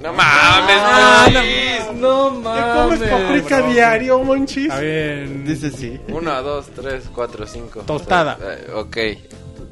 No 0.01 0.13
mames, 0.13 0.75
Ah, 0.83 1.29
Monchis. 1.31 1.93
No 2.01 2.31
¿Te 2.53 2.61
comes 2.73 3.09
paprika 3.09 3.61
diario, 3.63 4.19
Monchis? 4.23 4.71
A 4.71 4.79
ver. 4.79 5.43
Dice 5.43 5.69
sí. 5.71 5.99
Uno, 6.09 6.41
dos, 6.41 6.67
tres, 6.75 7.03
cuatro, 7.13 7.45
cinco. 7.45 7.81
Tostada. 7.81 8.37
seis, 8.39 8.59
eh, 8.67 8.71
ok. 8.73 8.97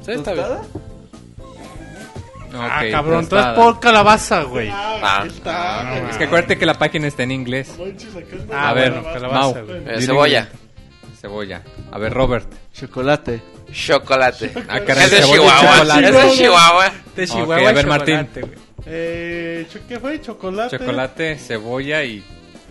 Sí, 0.04 0.12
está 0.12 0.32
bien. 0.32 0.46
Ah, 2.52 2.80
Ok, 2.84 2.90
cabrón, 2.90 3.24
tú 3.24 3.30
tostada. 3.36 3.52
es 3.52 3.58
por 3.58 3.80
calabaza, 3.80 4.42
güey. 4.42 4.70
Ah, 4.72 5.20
ahí 5.22 5.28
está. 5.28 5.88
güey. 5.90 6.10
Es 6.10 6.16
que 6.16 6.24
acuérdate 6.24 6.58
que 6.58 6.66
la 6.66 6.78
página 6.78 7.06
está 7.06 7.22
en 7.22 7.30
inglés. 7.32 7.70
Ah, 8.52 8.70
A 8.70 8.72
ver, 8.72 8.90
bueno, 8.92 9.04
Mau. 9.04 9.12
calabaza, 9.14 9.60
güey. 9.62 9.82
Eh, 9.86 10.00
cebolla. 10.00 10.48
Cebolla. 11.20 11.62
A 11.92 11.98
ver, 11.98 12.12
Robert. 12.12 12.48
Chocolate. 12.72 13.40
Chocolate. 13.72 14.52
Ah, 14.68 14.80
caray, 14.80 15.04
es 15.04 15.10
de 15.12 15.16
cebolla 15.22 15.36
y 15.36 15.38
Chihuahua. 15.38 15.76
chocolate. 15.76 16.06
Es 16.08 16.12
de 16.12 16.30
Chihuahua. 16.42 16.84
De 17.14 17.22
Ok, 17.24 17.28
Chihuahua, 17.30 17.54
a 17.68 17.72
ver, 17.72 17.84
chocolate, 17.84 17.86
Martín. 18.16 18.28
güey. 18.42 18.69
Eh, 18.86 19.66
¿Qué 19.88 19.98
fue? 20.00 20.20
Chocolate. 20.20 20.78
Chocolate, 20.78 21.38
cebolla 21.38 22.02
y... 22.04 22.24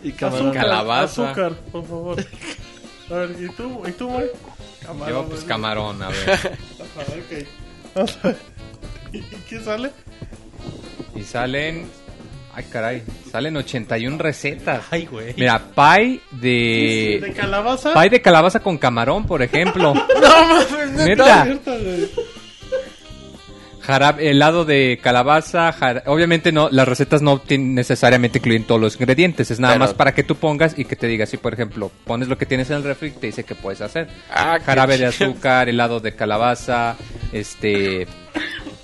Y. 0.03 0.11
Azúcar, 0.11 0.53
Calabaza. 0.53 1.31
Azúcar, 1.31 1.53
por 1.71 1.85
favor. 1.85 2.25
A 3.09 3.13
ver, 3.13 3.35
¿y 3.39 3.49
tú? 3.55 3.83
¿Y 3.87 3.91
tú, 3.91 4.07
güey? 4.07 4.27
Camarón, 4.85 5.09
Yo, 5.23 5.29
pues 5.29 5.43
camarón, 5.43 6.01
a 6.03 6.07
ver. 6.09 6.29
Ajá, 6.29 7.01
ok. 7.07 7.47
Vamos 7.95 8.17
a 8.23 8.27
ver. 8.29 8.37
¿Y 9.11 9.21
qué 9.21 9.59
sale? 9.61 9.91
Y 11.15 11.21
salen... 11.23 11.85
Ay, 12.53 12.65
caray. 12.71 13.03
Salen 13.31 13.57
81 13.57 14.17
recetas. 14.17 14.83
Ay, 14.91 15.05
güey. 15.05 15.33
Mira, 15.37 15.61
pie 15.75 16.19
¿De 16.31 17.19
de... 17.21 17.33
calabaza? 17.33 17.93
Pie 17.93 18.09
de 18.09 18.21
calabaza 18.21 18.59
con 18.59 18.77
camarón, 18.77 19.25
por 19.25 19.41
ejemplo. 19.41 19.93
No 20.21 20.45
mames, 20.45 20.91
Neta. 20.91 21.43
Cierto, 21.45 21.71
güey. 21.71 22.09
Jarabe, 23.89 24.29
helado 24.29 24.65
de 24.65 24.99
calabaza, 25.01 25.71
jara- 25.71 26.03
obviamente 26.05 26.51
no, 26.51 26.69
las 26.69 26.87
recetas 26.87 27.23
no 27.23 27.41
necesariamente 27.49 28.37
incluyen 28.37 28.63
todos 28.65 28.79
los 28.79 28.93
ingredientes, 28.99 29.49
es 29.49 29.59
nada 29.59 29.73
Pero- 29.73 29.85
más 29.85 29.95
para 29.95 30.13
que 30.13 30.21
tú 30.21 30.35
pongas 30.35 30.77
y 30.77 30.85
que 30.85 30.95
te 30.95 31.07
diga, 31.07 31.25
si 31.25 31.37
por 31.37 31.55
ejemplo 31.55 31.89
pones 32.05 32.27
lo 32.27 32.37
que 32.37 32.45
tienes 32.45 32.69
en 32.69 32.77
el 32.77 32.83
refri, 32.83 33.09
te 33.09 33.25
dice 33.25 33.43
que 33.45 33.55
puedes 33.55 33.81
hacer. 33.81 34.07
Ah, 34.31 34.59
Jarabe 34.63 34.99
de 34.99 35.07
azúcar, 35.07 35.69
helado 35.69 35.99
de 36.01 36.13
calabaza, 36.15 36.97
este, 37.33 38.05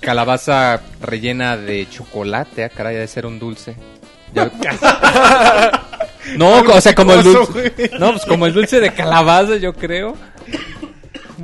calabaza 0.00 0.80
rellena 1.00 1.56
de 1.56 1.88
chocolate, 1.88 2.64
ah, 2.64 2.68
caray, 2.68 2.94
debe 2.94 3.06
ser 3.06 3.26
un 3.26 3.38
dulce. 3.38 3.76
Ya- 4.34 4.50
no, 6.36 6.62
o 6.62 6.80
sea, 6.80 6.94
como 6.96 7.12
el 7.12 7.22
dulce. 7.22 7.90
No, 8.00 8.10
pues 8.10 8.24
como 8.26 8.46
el 8.46 8.52
dulce 8.54 8.80
de 8.80 8.92
calabaza, 8.92 9.54
yo 9.56 9.72
creo. 9.72 10.16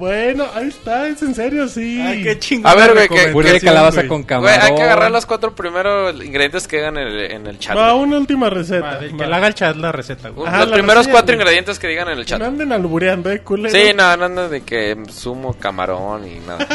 Bueno, 0.02 0.47
ahí 0.52 0.66
está, 0.66 1.06
es 1.06 1.22
en 1.22 1.32
serio, 1.32 1.68
sí. 1.68 2.02
Ah, 2.05 2.12
qué 2.20 2.36
chingón. 2.36 2.66
A 2.68 2.74
ver, 2.74 2.92
güey, 2.92 3.08
que- 3.08 3.52
de 3.52 3.60
calabaza 3.60 4.00
con 4.08 4.22
Güey, 4.22 4.26
camarón. 4.26 4.60
hay 4.60 4.74
que 4.74 4.82
agarrar 4.82 5.12
los 5.12 5.26
cuatro 5.26 5.55
primeros 5.55 6.16
ingredientes 6.24 6.66
que 6.66 6.78
digan 6.78 6.97
en 6.98 7.06
el, 7.06 7.20
en 7.31 7.47
el 7.47 7.56
chat. 7.60 7.76
Va, 7.76 7.92
güey. 7.92 8.02
una 8.06 8.18
última 8.18 8.50
receta. 8.50 8.98
Que 8.98 9.12
le 9.12 9.32
haga 9.32 9.47
el 9.47 9.55
chat 9.55 9.76
la 9.76 9.92
receta, 9.92 10.31
güey. 10.31 10.48
Ajá, 10.48 10.58
los 10.62 10.70
la 10.70 10.74
primeros 10.74 10.97
reseña, 11.02 11.12
cuatro 11.12 11.26
güey. 11.36 11.40
ingredientes 11.42 11.78
que 11.78 11.86
digan 11.86 12.08
en 12.08 12.18
el 12.18 12.26
chat. 12.26 12.40
No 12.40 12.47
anden 12.47 12.72
albureando, 12.72 13.31
eh, 13.31 13.42
culero. 13.42 13.72
Sí, 13.78 13.92
no, 13.94 14.16
no 14.16 14.24
ando 14.24 14.48
de 14.48 14.62
que 14.62 14.97
sumo 15.08 15.55
camarón 15.55 16.26
y 16.26 16.40
nada. 16.40 16.66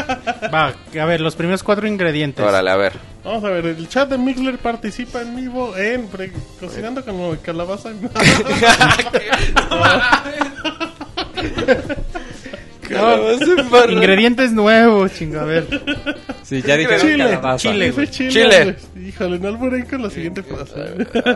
Va, 0.53 0.73
a 1.01 1.06
ver, 1.06 1.19
los 1.19 1.35
primeros 1.35 1.64
cuatro 1.64 1.85
ingredientes. 1.85 2.45
Órale, 2.45 2.72
a 2.72 2.77
ver. 2.77 2.93
Vamos 3.25 3.43
a 3.43 3.49
ver, 3.49 3.65
el 3.65 3.89
chat 3.89 4.07
de 4.09 4.17
Mixler 4.17 4.57
participa 4.57 5.22
en 5.22 5.35
vivo 5.35 5.75
en 5.75 6.07
pre- 6.07 6.31
Cocinando 6.61 7.03
con 7.03 7.35
Calabaza. 7.39 7.89
Ingredientes 13.90 14.51
nuevos, 14.51 15.14
chinga, 15.14 15.41
a 15.41 15.45
ver. 15.45 15.67
Sí, 16.43 16.61
ya 16.61 16.77
dijeron 16.77 17.01
Chile, 17.01 17.24
calabaza. 17.25 17.57
Chile, 17.57 17.93
chile. 18.09 18.30
Chile. 18.32 18.75
Híjole, 19.07 19.40
no 19.40 19.48
alburen 19.49 19.85
con 19.85 20.03
la 20.03 20.09
siguiente 20.09 20.43
frase. 20.43 20.74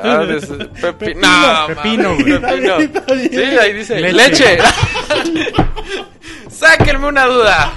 Ah, 0.03 0.23
pepi- 0.27 0.97
Pepino. 0.97 1.21
no, 1.21 1.67
Pepino, 1.67 2.09
mames, 2.15 2.23
güey. 2.23 2.87
pepino. 2.87 3.19
Sí, 3.29 3.57
ahí 3.57 3.73
dice 3.73 3.99
Leche. 3.99 4.57
leche. 4.57 4.57
Sáquenme 6.49 7.07
una 7.07 7.25
duda. 7.25 7.71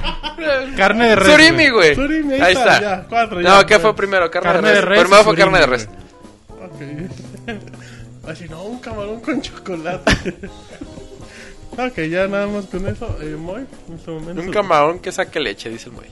Carne 0.76 1.08
de 1.08 1.16
res. 1.16 1.32
Surimi, 1.32 1.68
güey. 1.70 1.94
Surimi, 1.94 2.34
ahí 2.34 2.40
Ahí 2.40 2.52
está, 2.54 2.74
está. 2.76 2.80
ya, 2.80 3.06
cuatro, 3.08 3.40
no, 3.40 3.60
¿qué 3.60 3.74
pues. 3.74 3.82
fue 3.82 3.96
primero? 3.96 4.30
Carne, 4.30 4.52
Carne 4.52 4.68
de 4.68 4.80
res. 4.80 4.84
res 4.84 5.00
Primero 5.00 5.24
fue 5.24 5.36
carne 5.36 5.58
de 5.60 5.66
res. 5.66 5.88
Ok. 6.48 7.48
Así, 8.28 8.48
no, 8.48 8.62
un 8.64 8.78
camarón 8.80 9.20
con 9.20 9.40
chocolate. 9.40 10.34
Ok, 11.78 11.98
ya 12.10 12.26
nada 12.28 12.46
más 12.46 12.66
con 12.66 12.86
eso. 12.86 13.16
Eh, 13.22 13.36
Moy, 13.38 13.64
en 13.88 13.94
este 13.94 14.10
momento. 14.10 14.42
Un 14.42 14.50
camarón 14.50 14.98
que 14.98 15.12
saque 15.12 15.40
leche, 15.40 15.68
dice 15.70 15.88
el 15.90 15.94
güey. 15.96 16.08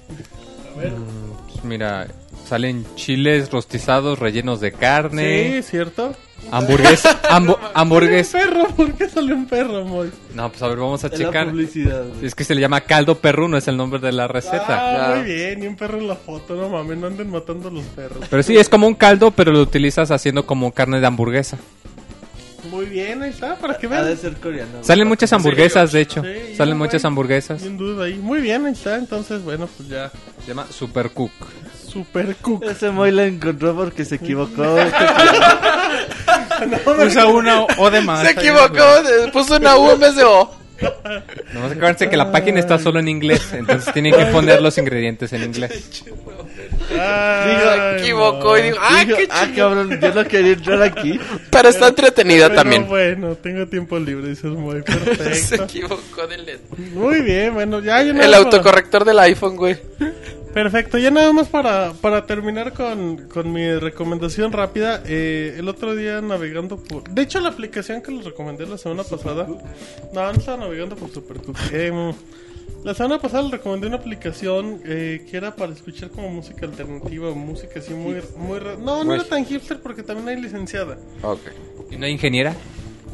Pues 0.74 1.65
mira, 1.65 2.07
salen 2.49 2.84
chiles 2.97 3.50
rostizados 3.50 4.18
rellenos 4.18 4.60
de 4.60 4.73
carne, 4.73 5.62
Sí, 5.62 5.70
¿cierto? 5.70 6.15
hamburguesa, 6.50 7.20
hambu- 7.31 7.58
hamburguesa. 7.74 8.39
Perro, 8.39 8.66
¿por 8.68 8.92
qué 8.94 9.08
sale 9.08 9.32
un 9.32 9.47
perro, 9.47 9.84
Moy? 9.84 10.10
No, 10.34 10.49
pues 10.50 10.60
a 10.62 10.68
ver, 10.68 10.78
vamos 10.78 11.05
a 11.05 11.08
la 11.08 11.16
checar. 11.16 11.50
publicidad, 11.50 12.05
güey. 12.08 12.26
Es 12.26 12.34
que 12.34 12.42
se 12.44 12.55
le 12.55 12.60
llama 12.60 12.81
caldo 12.81 13.18
perruno, 13.18 13.57
es 13.58 13.68
el 13.68 13.76
nombre 13.76 14.00
de 14.00 14.10
la 14.12 14.26
receta. 14.28 14.66
Ah, 14.68 15.10
Ya. 15.10 15.16
muy 15.16 15.32
bien, 15.32 15.62
y 15.62 15.66
un 15.68 15.76
perro 15.76 15.99
en 15.99 16.08
la 16.08 16.16
foto, 16.16 16.55
no 16.57 16.68
mames, 16.68 16.97
no 16.99 17.07
anden 17.07 17.31
matando 17.31 17.68
a 17.68 17.70
los 17.70 17.84
perros. 17.84 18.26
Pero 18.28 18.42
sí, 18.42 18.57
es 18.57 18.68
como 18.68 18.86
un 18.89 18.94
caldo, 18.94 19.31
pero 19.31 19.52
lo 19.52 19.60
utilizas 19.60 20.10
haciendo 20.10 20.44
como 20.47 20.73
carne 20.73 20.99
de 21.00 21.07
hamburguesa. 21.07 21.58
Muy 22.73 22.86
bien, 22.86 23.23
ahí 23.23 23.28
está, 23.31 23.55
para 23.57 23.76
que 23.76 23.86
Ha 23.86 24.02
de 24.02 24.05
vean. 24.05 24.17
ser 24.17 24.34
coreano. 24.39 24.83
Salen 24.83 25.07
muchas 25.07 25.31
hamburguesas, 25.34 25.92
de 25.92 26.01
hecho. 26.01 26.23
Sí, 26.23 26.57
Salen 26.57 26.78
muchas 26.78 27.05
hamburguesas. 27.05 27.60
Sin 27.60 27.76
duda 27.76 28.07
ahí. 28.07 28.15
Muy 28.15 28.41
bien, 28.41 28.65
ahí 28.65 28.73
está. 28.73 28.97
Entonces, 28.97 29.42
bueno, 29.44 29.68
pues 29.76 29.91
ya. 29.91 30.10
Se 30.41 30.49
llama 30.49 30.67
Super 30.70 31.10
Cook. 31.10 31.31
Super 31.86 32.34
cook. 32.36 32.65
Ese 32.65 32.91
Moy 32.91 33.10
la 33.10 33.26
encontró 33.26 33.76
porque 33.76 34.07
se 34.07 34.15
equivocó. 34.15 34.62
Usa 37.07 37.26
una 37.26 37.65
O 37.76 37.91
de 37.91 38.01
más. 38.01 38.23
Se 38.23 38.31
equivocó, 38.31 38.83
puso 39.33 39.57
una 39.57 39.76
U 39.76 39.91
en 39.91 40.01
vez 40.01 40.17
de 40.17 40.25
O. 40.25 40.61
Nomás 41.55 41.73
acuérdense 41.73 42.09
que 42.11 42.17
la 42.17 42.31
página 42.33 42.61
está 42.61 42.78
solo 42.78 42.99
en 43.01 43.09
inglés, 43.09 43.52
entonces 43.52 43.93
tienen 43.93 44.15
que 44.15 44.27
poner 44.27 44.61
los 44.62 44.77
ingredientes 44.78 45.33
en 45.33 45.44
inglés. 45.44 46.05
Ay, 46.99 47.57
Se 47.57 47.99
equivocó 48.02 48.59
y 48.59 48.62
dijo, 48.62 48.77
¡ah, 48.81 49.02
qué 49.07 49.27
ah, 49.31 49.44
chido! 49.47 49.57
cabrón, 49.57 50.01
yo 50.01 50.15
no 50.15 50.25
quería 50.25 50.52
entrar 50.52 50.83
aquí. 50.83 51.19
Pero 51.51 51.69
está 51.69 51.89
entretenida 51.89 52.49
Pero 52.49 52.61
también. 52.61 52.86
bueno, 52.89 53.35
tengo 53.36 53.67
tiempo 53.67 53.99
libre, 53.99 54.28
dices 54.28 54.51
muy 54.51 54.77
Se 54.86 55.17
perfecto. 55.17 55.65
equivocó 55.65 56.27
del 56.27 56.44
letra. 56.44 56.77
Muy 56.93 57.23
bien, 57.23 57.55
bueno, 57.55 57.81
ya 57.81 58.02
yo 58.02 58.12
nada 58.12 58.25
El 58.27 58.31
más 58.33 58.41
autocorrector 58.41 59.05
del 59.05 59.19
iPhone, 59.20 59.57
güey. 59.57 59.77
Perfecto, 60.52 60.98
ya 60.98 61.10
nada 61.10 61.32
más 61.32 61.48
para, 61.48 61.92
para 61.94 62.26
terminar 62.26 62.74
con, 62.74 63.26
con 63.28 63.50
mi 63.52 63.72
recomendación 63.78 64.52
rápida. 64.52 65.02
eh, 65.06 65.55
el 65.58 65.66
otro 65.68 65.94
día 65.97 66.20
navegando 66.20 66.76
por. 66.76 67.05
De 67.08 67.22
hecho, 67.22 67.40
la 67.40 67.48
aplicación 67.48 68.02
que 68.02 68.12
les 68.12 68.24
recomendé 68.24 68.66
la 68.66 68.76
semana 68.76 69.02
pasada. 69.02 69.47
No, 70.12 70.22
no 70.22 70.31
estaba 70.31 70.58
navegando 70.58 70.94
por 70.94 71.10
Supercook. 71.10 71.56
Eh, 71.72 72.12
la 72.84 72.92
semana 72.94 73.18
pasada 73.18 73.44
les 73.44 73.52
recomendé 73.52 73.86
una 73.86 73.97
aplicación 73.97 74.82
eh, 74.84 75.24
que 75.31 75.36
era 75.39 75.56
para 75.56 75.72
escuchar 75.72 76.10
como 76.10 76.28
música 76.28 76.66
alternativa, 76.66 77.31
música 77.32 77.81
así 77.81 77.94
muy. 77.94 78.20
muy 78.36 78.58
ra- 78.58 78.76
no, 78.78 79.05
no 79.05 79.14
era 79.14 79.24
tan 79.24 79.47
hipster 79.47 79.81
porque 79.81 80.02
también 80.02 80.28
hay 80.28 80.42
licenciada. 80.42 80.98
Ok. 81.22 81.40
¿Y 81.90 81.97
una 81.97 82.08
ingeniera? 82.10 82.55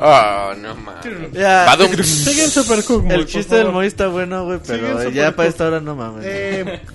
Oh, 0.00 0.54
no 0.60 0.74
mames. 0.74 1.32
Ya. 1.32 1.66
Siguen 2.02 2.50
Supercook. 2.50 3.08
el 3.10 3.26
chiste 3.26 3.56
del. 3.56 3.70
Moy 3.70 3.86
está 3.86 4.08
bueno, 4.08 4.44
güey, 4.44 4.58
pero 4.66 5.08
ya 5.10 5.36
para 5.36 5.48
esta 5.48 5.66
hora 5.68 5.80
no 5.80 5.94
mames. 5.94 6.24
Eh, 6.26 6.80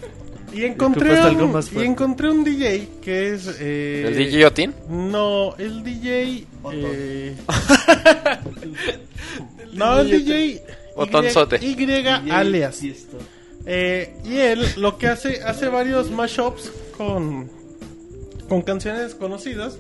y 0.53 0.65
encontré 0.65 1.17
algo 1.17 1.45
un, 1.45 1.51
más 1.51 1.71
y 1.73 1.79
encontré 1.79 2.29
un 2.29 2.43
DJ 2.43 2.87
que 3.01 3.33
es 3.33 3.57
eh, 3.59 4.05
¿El 4.07 4.15
DJ 4.15 4.45
Otin? 4.45 4.73
no 4.89 5.55
el 5.57 5.83
DJ 5.83 6.45
eh, 6.71 7.35
no 9.73 9.99
el 9.99 10.09
DJ 10.09 10.63
Botonzote. 10.95 11.59
Y, 11.61 11.81
y 11.81 12.31
alias. 12.31 12.81
Eh, 13.65 14.13
y 14.23 14.37
él 14.37 14.65
lo 14.77 14.97
que 14.97 15.07
hace 15.07 15.41
hace 15.43 15.67
varios 15.67 16.11
mashups 16.11 16.71
con 16.97 17.49
con 18.47 18.61
canciones 18.61 19.15
conocidas. 19.15 19.75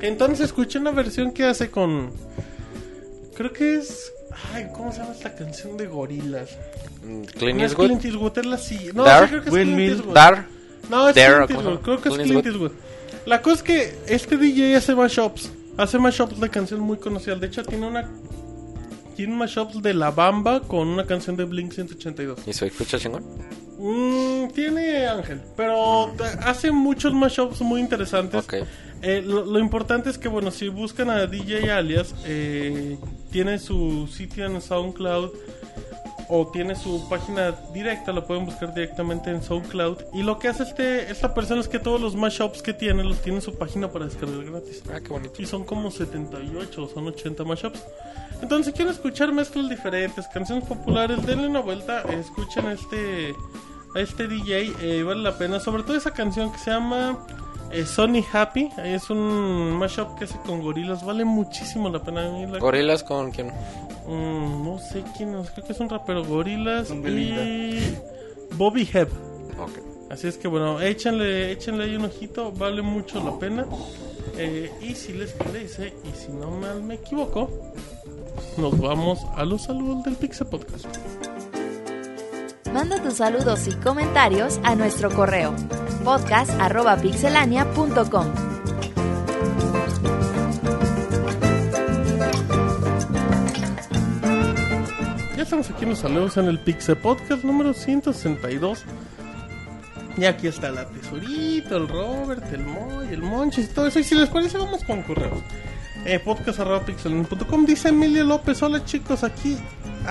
Entonces 0.00 0.46
escuché 0.46 0.78
una 0.78 0.90
versión 0.90 1.32
que 1.32 1.44
hace 1.44 1.70
con 1.70 2.10
creo 3.36 3.52
que 3.52 3.76
es 3.76 4.12
ay 4.54 4.68
cómo 4.74 4.92
se 4.92 4.98
llama 4.98 5.12
esta 5.12 5.34
canción 5.34 5.76
de 5.76 5.86
gorilas 5.86 6.50
Mm, 7.02 7.22
Clint 7.22 7.58
no 7.58 7.64
es 7.64 7.70
Eastwood. 7.72 7.86
Clint 7.86 8.04
Eastwood, 8.04 8.38
es 8.38 8.46
la 8.46 8.58
sí. 8.58 8.90
No, 8.94 9.04
Dar, 9.04 9.24
sí 9.24 9.30
creo 9.30 9.42
que 9.42 9.48
es 9.48 9.54
Clint 9.54 9.78
Eastwood. 9.80 10.14
Dar. 10.14 10.46
No, 10.90 11.08
es 11.08 11.14
Dare, 11.14 11.46
Clint 11.46 11.48
¿cómo 11.48 11.62
se 11.62 11.68
Eastwood. 11.68 11.80
Creo 11.82 12.00
que 12.02 12.08
es 12.10 12.14
Clint 12.28 12.46
Eastwood. 12.46 12.72
La 13.26 13.42
cosa 13.42 13.56
es 13.56 13.62
que 13.62 13.98
este 14.06 14.36
DJ 14.36 14.76
hace 14.76 14.94
mashups. 14.94 15.50
Hace 15.78 15.98
mashups 15.98 16.38
de 16.40 16.48
canciones 16.50 16.84
muy 16.86 16.98
conocidas. 16.98 17.40
De 17.40 17.46
hecho, 17.46 17.62
tiene 17.64 17.86
una. 17.86 18.06
Tiene 19.16 19.34
mashups 19.34 19.80
de 19.82 19.94
La 19.94 20.10
Bamba 20.10 20.60
con 20.60 20.88
una 20.88 21.06
canción 21.06 21.36
de 21.36 21.44
Blink 21.44 21.72
182. 21.72 22.40
¿Y 22.46 22.52
se 22.52 22.66
escucha 22.66 22.98
chingón? 22.98 23.24
Mm, 23.78 24.48
tiene 24.52 25.06
Ángel, 25.06 25.40
pero 25.56 26.12
te- 26.18 26.24
hace 26.46 26.70
muchos 26.70 27.14
mashups 27.14 27.62
muy 27.62 27.80
interesantes. 27.80 28.44
Ok. 28.44 28.54
Eh, 29.02 29.22
lo, 29.24 29.44
lo 29.44 29.58
importante 29.58 30.10
es 30.10 30.18
que, 30.18 30.28
bueno, 30.28 30.50
si 30.50 30.68
buscan 30.68 31.10
a 31.10 31.26
DJ 31.26 31.70
Alias, 31.70 32.14
eh, 32.24 32.98
tiene 33.30 33.58
su 33.58 34.06
sitio 34.08 34.46
en 34.46 34.60
SoundCloud 34.60 35.30
o 36.32 36.46
tiene 36.46 36.76
su 36.76 37.08
página 37.08 37.52
directa, 37.74 38.12
lo 38.12 38.24
pueden 38.24 38.44
buscar 38.44 38.72
directamente 38.72 39.30
en 39.30 39.42
SoundCloud. 39.42 39.98
Y 40.12 40.22
lo 40.22 40.38
que 40.38 40.46
hace 40.46 40.62
este, 40.62 41.10
esta 41.10 41.34
persona 41.34 41.60
es 41.60 41.66
que 41.66 41.80
todos 41.80 42.00
los 42.00 42.14
mashups 42.14 42.62
que 42.62 42.72
tiene 42.72 43.02
los 43.02 43.20
tiene 43.20 43.38
en 43.38 43.42
su 43.42 43.58
página 43.58 43.90
para 43.90 44.04
descargar 44.04 44.44
gratis. 44.44 44.82
Ah, 44.94 45.00
qué 45.00 45.08
bonito. 45.08 45.42
Y 45.42 45.46
son 45.46 45.64
como 45.64 45.90
78 45.90 46.82
o 46.82 46.88
son 46.88 47.08
80 47.08 47.42
mashups. 47.42 47.82
Entonces, 48.40 48.66
si 48.66 48.72
quieren 48.72 48.94
escuchar 48.94 49.32
mezclas 49.32 49.68
diferentes, 49.68 50.28
canciones 50.28 50.64
populares, 50.68 51.26
denle 51.26 51.48
una 51.48 51.60
vuelta, 51.60 52.02
escuchen 52.02 52.66
a 52.66 52.72
este, 52.74 53.34
a 53.96 54.00
este 54.00 54.28
DJ, 54.28 54.72
eh, 54.82 55.02
vale 55.02 55.22
la 55.22 55.36
pena. 55.36 55.58
Sobre 55.58 55.82
todo 55.82 55.96
esa 55.96 56.12
canción 56.12 56.52
que 56.52 56.58
se 56.58 56.70
llama 56.70 57.18
eh, 57.72 57.84
Sonny 57.86 58.24
Happy, 58.32 58.68
ahí 58.76 58.94
es 58.94 59.08
un 59.10 59.72
mashup 59.78 60.16
que 60.18 60.24
hace 60.24 60.38
con 60.46 60.60
gorilas, 60.62 61.04
vale 61.04 61.24
muchísimo 61.24 61.88
la 61.88 62.02
pena. 62.02 62.22
La- 62.22 62.58
¿Gorilas 62.58 63.02
con 63.02 63.30
quién? 63.30 63.48
Mm, 64.06 64.64
no 64.64 64.78
sé 64.78 65.02
quién 65.16 65.34
es, 65.36 65.50
creo 65.50 65.64
que 65.66 65.72
es 65.72 65.80
un 65.80 65.88
rapero 65.88 66.24
gorilas 66.24 66.90
y. 66.90 67.78
Bobby 68.56 68.88
Hebb. 68.92 69.08
Ok. 69.60 69.70
Así 70.10 70.26
es 70.26 70.36
que 70.36 70.48
bueno, 70.48 70.80
échenle, 70.80 71.52
échenle 71.52 71.84
ahí 71.84 71.94
un 71.96 72.06
ojito, 72.06 72.50
vale 72.52 72.82
mucho 72.82 73.22
la 73.22 73.38
pena. 73.38 73.64
Eh, 74.36 74.70
y 74.80 74.94
si 74.94 75.12
les 75.12 75.32
parece, 75.32 75.94
y 76.04 76.16
si 76.18 76.32
no 76.32 76.50
mal 76.50 76.82
me 76.82 76.94
equivoco, 76.94 77.48
nos 78.56 78.78
vamos 78.80 79.20
a 79.36 79.44
los 79.44 79.62
saludos 79.62 80.02
del 80.04 80.16
Pixel 80.16 80.46
Podcast. 80.48 80.86
Manda 82.68 83.02
tus 83.02 83.14
saludos 83.14 83.66
y 83.66 83.72
comentarios 83.72 84.60
a 84.62 84.76
nuestro 84.76 85.10
correo 85.10 85.52
podcast.pixelania.com. 86.04 88.26
Ya 95.36 95.42
estamos 95.42 95.68
aquí 95.70 95.82
en 95.84 95.90
los 95.90 95.98
saludos 95.98 96.36
en 96.36 96.46
el 96.46 96.60
Pixel 96.60 96.96
Podcast 96.96 97.42
número 97.42 97.74
162. 97.74 98.84
Y 100.16 100.26
aquí 100.26 100.46
está 100.46 100.70
la 100.70 100.86
tesorito, 100.86 101.76
el 101.76 101.88
Robert, 101.88 102.44
el 102.52 102.64
Moy, 102.64 103.08
el 103.08 103.22
Monchis 103.22 103.74
todo 103.74 103.88
eso. 103.88 103.98
Y 103.98 104.04
si 104.04 104.14
les 104.14 104.28
parece, 104.28 104.58
vamos 104.58 104.84
con 104.84 105.02
correos. 105.02 105.40
Eh, 106.04 106.20
podcast.pixel.com 106.20 107.66
dice 107.66 107.88
Emilio 107.88 108.22
López, 108.24 108.62
hola 108.62 108.84
chicos, 108.84 109.24
aquí... 109.24 109.56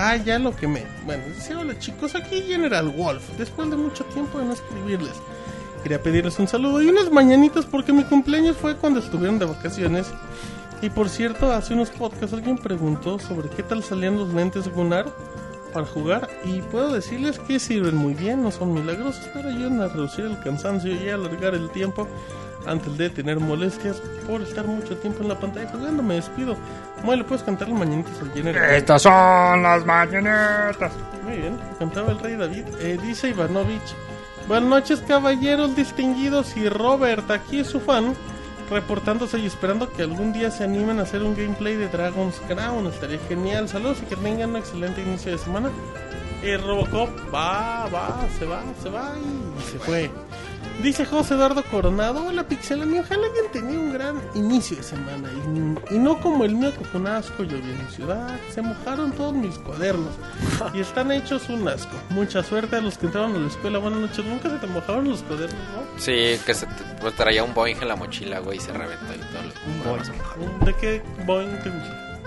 Ah, 0.01 0.15
ya 0.15 0.39
lo 0.39 0.55
que 0.55 0.65
me... 0.65 0.85
Bueno, 1.05 1.25
dice 1.35 1.53
hola 1.55 1.77
chicos, 1.77 2.15
aquí 2.15 2.41
General 2.43 2.87
Wolf, 2.87 3.21
después 3.37 3.69
de 3.69 3.75
mucho 3.75 4.05
tiempo 4.05 4.39
de 4.39 4.45
no 4.45 4.53
escribirles. 4.53 5.11
Quería 5.83 6.01
pedirles 6.01 6.39
un 6.39 6.47
saludo 6.47 6.81
y 6.81 6.87
unas 6.87 7.11
mañanitas 7.11 7.65
porque 7.65 7.91
mi 7.91 8.05
cumpleaños 8.05 8.55
fue 8.55 8.77
cuando 8.77 9.01
estuvieron 9.01 9.39
de 9.39 9.45
vacaciones. 9.45 10.07
Y 10.81 10.89
por 10.89 11.09
cierto, 11.09 11.51
hace 11.51 11.73
unos 11.73 11.89
podcasts 11.89 12.33
alguien 12.33 12.57
preguntó 12.57 13.19
sobre 13.19 13.49
qué 13.49 13.61
tal 13.61 13.83
salían 13.83 14.17
los 14.17 14.33
lentes 14.33 14.73
Gunnar 14.73 15.13
para 15.73 15.85
jugar. 15.85 16.29
Y 16.45 16.61
puedo 16.61 16.93
decirles 16.93 17.37
que 17.37 17.59
sirven 17.59 17.97
muy 17.97 18.13
bien, 18.13 18.41
no 18.41 18.51
son 18.51 18.73
milagrosos, 18.73 19.27
pero 19.33 19.49
ayudan 19.49 19.81
a 19.81 19.89
reducir 19.89 20.23
el 20.23 20.39
cansancio 20.39 20.93
y 20.93 21.09
alargar 21.09 21.55
el 21.55 21.69
tiempo 21.71 22.07
antes 22.65 22.97
de 22.97 23.09
tener 23.09 23.39
molestias 23.39 24.01
por 24.27 24.41
estar 24.41 24.65
mucho 24.65 24.97
tiempo 24.97 25.21
en 25.23 25.29
la 25.29 25.39
pantalla 25.39 25.69
jugando. 25.71 26.03
Me 26.03 26.15
despido. 26.15 26.55
Bueno, 27.03 27.23
le 27.23 27.27
puedes 27.27 27.43
cantar 27.43 27.69
las 27.69 27.79
mañanitas 27.79 28.19
al 28.21 28.31
Jenner. 28.33 28.55
Estas 28.57 29.01
son 29.01 29.63
las 29.63 29.85
mañanetas. 29.85 30.91
Muy 31.23 31.37
bien, 31.37 31.57
cantaba 31.77 32.11
el 32.11 32.19
rey 32.19 32.35
David. 32.35 32.65
Eh, 32.79 32.97
dice 33.01 33.29
Ivanovich. 33.29 33.95
Buenas 34.47 34.69
noches, 34.69 35.03
caballeros 35.07 35.75
distinguidos 35.75 36.57
y 36.57 36.67
Robert, 36.69 37.29
aquí 37.29 37.59
es 37.59 37.67
su 37.67 37.79
fan, 37.79 38.15
reportándose 38.71 39.37
y 39.37 39.45
esperando 39.45 39.91
que 39.93 40.01
algún 40.01 40.33
día 40.33 40.49
se 40.49 40.63
animen 40.63 40.97
a 40.97 41.03
hacer 41.03 41.21
un 41.21 41.35
gameplay 41.35 41.75
de 41.75 41.87
Dragon's 41.87 42.41
Crown. 42.47 42.87
Estaría 42.87 43.19
genial. 43.27 43.69
Saludos 43.69 43.99
y 44.01 44.05
que 44.05 44.15
tengan 44.15 44.49
un 44.51 44.55
excelente 44.57 45.03
inicio 45.03 45.33
de 45.33 45.37
semana. 45.37 45.69
Eh, 46.41 46.57
Robocop 46.57 47.09
va, 47.33 47.87
va, 47.93 48.25
se 48.39 48.45
va, 48.45 48.63
se 48.81 48.89
va 48.89 49.11
y 49.19 49.71
se 49.71 49.77
fue. 49.77 50.09
Dice 50.81 51.05
José 51.05 51.33
Eduardo 51.33 51.61
Coronado, 51.65 52.25
hola 52.25 52.43
Pixelania, 52.47 53.01
ojalá 53.01 53.27
hayan 53.27 53.51
tenido 53.51 53.81
un 53.81 53.91
gran 53.91 54.15
inicio 54.33 54.77
de 54.77 54.83
semana 54.83 55.29
y, 55.91 55.95
y 55.95 55.99
no 55.99 56.21
como 56.21 56.45
el 56.45 56.55
mío 56.55 56.71
que 56.77 56.85
fue 56.85 57.01
un 57.01 57.07
asco, 57.07 57.43
llovió 57.43 57.73
en 57.73 57.83
mi 57.85 57.91
ciudad, 57.91 58.39
se 58.49 58.61
mojaron 58.61 59.11
todos 59.11 59.33
mis 59.33 59.57
cuadernos 59.57 60.13
y 60.73 60.79
están 60.79 61.11
hechos 61.11 61.49
un 61.49 61.67
asco. 61.67 61.91
Mucha 62.11 62.43
suerte 62.43 62.77
a 62.77 62.81
los 62.81 62.97
que 62.97 63.07
entraron 63.07 63.35
a 63.35 63.39
la 63.39 63.47
escuela, 63.49 63.77
buenas 63.79 63.99
noches, 63.99 64.23
nunca 64.23 64.49
se 64.49 64.55
te 64.55 64.67
mojaron 64.67 65.09
los 65.09 65.21
cuadernos, 65.23 65.59
¿no? 65.75 65.99
Sí, 66.01 66.39
que 66.45 66.53
se 66.53 66.65
te, 66.65 66.83
pues, 67.01 67.13
traía 67.13 67.43
un 67.43 67.53
Boeing 67.53 67.75
en 67.81 67.87
la 67.89 67.97
mochila, 67.97 68.39
güey, 68.39 68.57
y 68.57 68.61
se 68.61 68.71
reventó 68.71 69.13
y 69.13 69.17
todo. 69.83 69.97
lo- 69.97 70.65
¿De 70.65 70.73
qué 70.75 71.01
Boeing 71.25 71.59
te 71.61 71.69
gusta? 71.71 72.19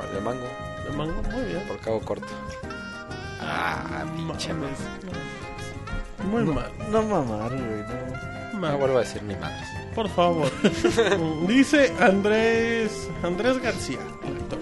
Ah, 0.00 0.14
De 0.14 0.20
mango, 0.20 0.46
¿De 0.88 0.96
mango? 0.96 1.22
Muy 1.32 1.42
bien. 1.46 1.62
por 1.66 1.78
cabo 1.80 2.00
corto. 2.02 2.28
Ah, 3.40 4.04
pinche 4.16 4.52
Muy 6.30 6.44
mal. 6.44 6.70
No 6.90 7.02
mamar, 7.02 7.50
güey, 7.50 7.82
no. 8.52 8.60
mal. 8.60 8.72
No 8.72 8.78
vuelvo 8.78 8.96
a 8.96 9.00
decir 9.00 9.22
ni 9.22 9.34
madres. 9.34 9.68
Por 9.94 10.08
favor. 10.08 10.50
dice 11.46 11.92
Andrés 12.00 13.08
Andrés 13.22 13.60
García, 13.62 13.98
el 14.26 14.36
actor. 14.36 14.58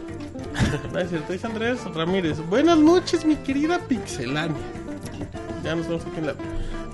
No 0.93 0.99
es 0.99 1.09
cierto, 1.10 1.33
dice 1.33 1.47
Andrés 1.47 1.84
Ramírez. 1.94 2.39
Buenas 2.49 2.78
noches, 2.78 3.25
mi 3.25 3.36
querida 3.36 3.78
Pixelania. 3.81 4.57
Ya 5.62 5.75
nos 5.75 5.89
vemos 5.89 6.05
aquí 6.07 6.18
en 6.18 6.26
la. 6.26 6.34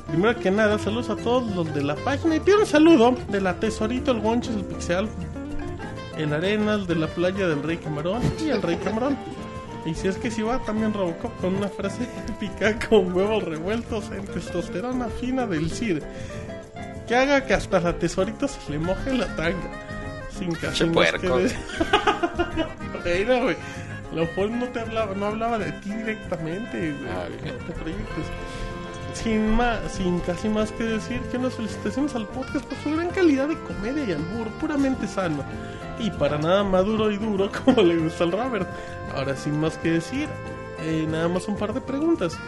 Primero 0.09 0.39
que 0.39 0.51
nada, 0.51 0.79
saludos 0.79 1.11
a 1.11 1.17
todos 1.17 1.55
los 1.55 1.73
de 1.75 1.83
la 1.83 1.95
página. 1.97 2.37
Y 2.37 2.41
pido 2.41 2.61
un 2.61 2.67
saludo 2.67 3.15
de 3.29 3.41
la 3.41 3.59
Tesorito, 3.61 4.11
el 4.11 4.21
Gonches, 4.21 4.55
el 4.57 4.65
Pixel, 4.65 5.09
el 6.17 6.33
Arenas, 6.33 6.87
de 6.87 6.97
la 6.97 7.07
playa 7.07 7.47
del 7.47 7.63
Rey 7.63 7.77
Camarón 7.77 8.21
y 8.45 8.49
el 8.51 8.61
Rey 8.61 8.77
Camarón. 8.77 9.17
Y 9.87 9.95
si 9.95 10.09
es 10.09 10.17
que 10.19 10.31
si 10.31 10.43
va 10.43 10.59
también 10.61 10.93
Robocop 10.93 11.35
con 11.41 11.55
una 11.55 11.69
frase 11.69 12.07
épica 12.29 12.79
con 12.89 13.13
huevos 13.15 13.43
revueltos 13.45 14.11
en 14.13 14.27
testosterona 14.27 15.09
fina 15.09 15.47
del 15.47 15.71
CID 15.71 16.03
que 17.09 17.17
haga 17.17 17.45
que 17.47 17.55
hasta 17.55 17.81
la 17.81 17.99
tesorito 17.99 18.47
se 18.47 18.59
le 18.71 18.79
moje 18.79 19.13
la 19.15 19.27
tanga. 19.37 19.71
Sin 20.39 20.53
casi 20.55 20.85
puerco. 20.85 21.39
que 21.39 21.43
de- 21.45 23.19
Mira, 23.25 23.43
güey. 23.43 23.57
Lo 24.15 24.23
mejor 24.23 24.51
no 24.51 24.67
te 24.69 24.81
hablaba, 24.81 25.15
no 25.15 25.27
hablaba 25.27 25.59
de 25.59 25.71
ti 25.73 25.91
directamente, 25.93 26.93
güey. 26.93 27.11
Ah. 27.11 27.29
No 27.47 27.65
te 27.67 27.73
proyectes. 27.73 28.27
Sin 29.15 29.51
más, 29.51 29.79
sin 29.93 30.21
casi 30.21 30.49
más 30.49 30.73
que 30.73 30.85
decir 30.85 31.21
que 31.31 31.37
unas 31.37 31.55
felicitaciones 31.55 32.15
al 32.15 32.27
podcast 32.27 32.65
por 32.65 32.79
su 32.79 32.91
gran 32.97 33.11
calidad 33.11 33.49
de 33.49 33.59
comedia 33.59 34.05
y 34.05 34.13
albur, 34.13 34.49
puramente 34.61 35.07
sano. 35.07 35.43
Y 35.99 36.11
para 36.11 36.39
nada 36.39 36.65
maduro 36.65 37.11
y 37.11 37.19
duro 37.19 37.51
como 37.65 37.83
le 37.83 37.97
gusta 37.99 38.25
al 38.25 38.33
Robert. 38.33 38.69
Ahora 39.15 39.37
sin 39.37 39.59
más 39.61 39.77
que 39.79 39.91
decir, 39.93 40.29
eh, 40.83 41.07
nada 41.09 41.29
más 41.29 41.49
un 41.49 41.57
par 41.57 41.75
de 41.75 41.81
preguntas. 41.81 42.39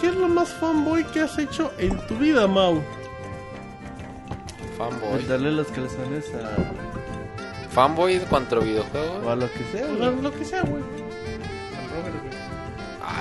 ¿Qué 0.00 0.08
es 0.08 0.14
lo 0.16 0.28
más 0.28 0.52
fanboy 0.54 1.04
que 1.04 1.20
has 1.20 1.38
hecho 1.38 1.70
en 1.78 1.96
tu 2.06 2.16
vida, 2.16 2.46
Mau? 2.46 2.80
Fanboy. 4.78 5.10
Pues 5.12 5.28
darle 5.28 5.52
los 5.52 5.66
calzones 5.68 6.32
a. 6.34 7.68
Fanboy 7.70 8.18
contra 8.26 8.58
o 8.58 8.62
videojuegos. 8.62 9.26
a 9.26 9.36
lo 9.36 9.50
que 9.52 9.64
sea, 9.72 9.86
O 9.86 9.96
güey. 9.96 10.22
lo 10.22 10.32
que 10.32 10.44
sea, 10.44 10.62
güey. 10.62 10.82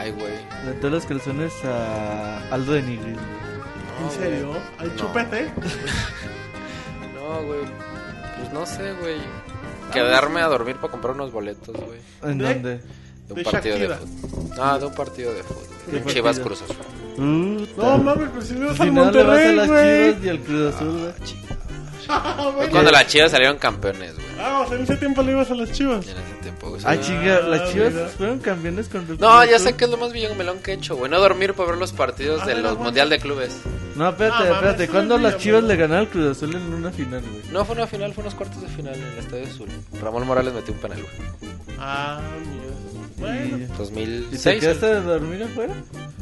Ay, 0.01 0.11
güey. 0.11 0.33
Le 0.65 0.73
doy 0.79 0.91
los 0.91 1.05
calzones 1.05 1.53
a 1.65 2.39
Aldo 2.51 2.73
de 2.73 2.81
Nigris. 2.81 3.17
¿En 4.03 4.11
serio? 4.11 4.47
güey. 4.49 4.59
¿Al 4.79 4.87
No. 4.89 4.95
chupete? 4.95 5.49
No, 7.15 7.43
güey. 7.43 7.59
Pues 8.39 8.51
no 8.53 8.65
sé, 8.65 8.93
güey. 8.99 9.17
Quedarme 9.93 10.41
a 10.41 10.47
dormir 10.47 10.75
para 10.77 10.91
comprar 10.91 11.13
unos 11.13 11.31
boletos, 11.31 11.75
güey. 11.75 11.99
¿En 12.23 12.37
¿De? 12.39 12.53
dónde? 12.53 12.69
De 12.77 12.83
un 13.29 13.35
De 13.35 13.43
partido 13.43 13.75
Shakira. 13.77 13.97
de 13.99 14.05
fútbol. 14.07 14.57
No, 14.57 14.79
de 14.79 14.85
un 14.85 14.93
partido 14.95 15.33
de 15.33 15.43
fútbol. 15.43 15.63
¿Qué 15.89 15.99
De? 15.99 16.05
Chivas 16.05 16.39
Cruz 16.39 16.61
Azul. 16.63 17.67
No 17.77 17.97
mames, 17.99 18.29
pero 18.29 18.41
si 18.41 18.53
le 18.55 18.65
vas 18.65 18.79
Al 18.79 18.89
vas 18.91 18.97
a 18.97 19.03
Monterrey, 19.03 19.55
las 19.55 19.67
güey. 19.67 20.09
chivas 20.11 20.25
y 20.25 20.29
al 20.29 20.39
Cruz 20.39 20.75
Azul, 20.75 20.99
güey. 20.99 21.11
Ah, 21.11 21.50
Fue 22.37 22.51
güey. 22.53 22.69
cuando 22.69 22.91
las 22.91 23.07
Chivas 23.07 23.31
salieron 23.31 23.57
campeones, 23.57 24.15
güey. 24.15 24.27
Ah, 24.39 24.61
o 24.65 24.67
sea, 24.67 24.77
en 24.77 24.83
ese 24.83 24.97
tiempo 24.97 25.21
le 25.21 25.31
ibas 25.33 25.51
a 25.51 25.55
las 25.55 25.71
chivas. 25.71 26.05
En 26.07 26.17
ese 26.17 26.33
tiempo, 26.41 26.69
güey. 26.69 26.81
Ah, 26.85 26.95
Sí. 26.95 27.01
chinga, 27.03 27.39
las 27.41 27.61
Ah, 27.61 27.69
chivas 27.71 27.93
mira. 27.93 28.07
fueron 28.07 28.39
campeones 28.39 28.87
contra 28.89 29.13
el 29.13 29.19
No, 29.21 29.45
ya 29.45 29.59
sé 29.59 29.73
que 29.75 29.85
es 29.85 29.89
lo 29.91 29.97
más 29.97 30.11
villano 30.13 30.35
melón 30.35 30.59
que 30.59 30.71
he 30.71 30.73
hecho, 30.75 30.95
güey. 30.95 31.11
No 31.11 31.19
dormir 31.19 31.53
para 31.53 31.69
ver 31.71 31.77
los 31.79 31.91
partidos 31.93 32.41
A 32.41 32.45
de 32.47 32.55
los. 32.55 32.77
Mundial 32.77 33.09
de 33.09 33.19
Clubes. 33.19 33.55
No, 33.95 34.09
espérate, 34.09 34.43
Ah, 34.47 34.53
espérate. 34.53 34.87
¿Cuándo 34.87 35.17
las 35.17 35.37
chivas 35.37 35.63
le 35.63 35.75
ganaron 35.75 36.05
al 36.05 36.09
Cruz 36.11 36.37
Azul 36.37 36.55
en 36.55 36.73
una 36.73 36.91
final, 36.91 37.21
güey? 37.21 37.43
No, 37.51 37.65
fue 37.65 37.75
una 37.75 37.85
final, 37.87 38.13
fue 38.13 38.23
unos 38.23 38.35
cuartos 38.35 38.61
de 38.61 38.67
final 38.69 38.95
en 38.95 39.03
el 39.03 39.17
Estadio 39.19 39.45
Azul. 39.45 39.69
Ramón 40.01 40.25
Morales 40.25 40.53
metió 40.53 40.73
un 40.73 40.79
penal, 40.79 40.99
güey. 41.01 41.49
Ah, 41.79 42.19
mira. 42.39 42.71
Bueno, 43.17 43.57
¿Y, 43.57 43.61
¿Y 43.63 43.65
te 43.67 43.73
2006. 43.77 44.59
quedaste 44.59 44.85
de 44.87 45.01
dormir 45.01 45.43
afuera? 45.43 45.73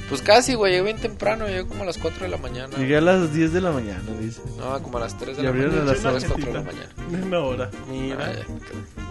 Pues 0.09 0.21
casi, 0.21 0.55
güey. 0.55 0.71
Llegué 0.73 0.83
bien 0.83 0.97
temprano, 0.97 1.45
llegué 1.47 1.65
como 1.65 1.83
a 1.83 1.85
las 1.85 1.97
4 1.97 2.23
de 2.23 2.27
la 2.29 2.37
mañana. 2.37 2.75
Llegué 2.77 2.97
a 2.97 3.01
las 3.01 3.33
10 3.33 3.53
de 3.53 3.61
la 3.61 3.71
mañana, 3.71 4.01
dice. 4.19 4.41
No, 4.57 4.81
como 4.83 4.97
a 4.97 5.01
las 5.01 5.17
3 5.17 5.37
de 5.37 5.41
Y 5.41 5.45
la 5.45 5.49
abrieron 5.51 5.68
mañana. 5.77 5.91
a 5.91 5.93
las 5.95 6.05
a 6.05 6.11
las 6.11 6.23
ocho. 6.23 6.33
4 6.35 6.45
de 6.47 6.53
la 6.59 6.63
mañana. 6.65 6.89
de 7.09 7.23
una 7.23 7.39
hora. 7.39 7.69
Ah, 7.73 7.77
Mira. 7.89 8.33
ya, 8.33 8.43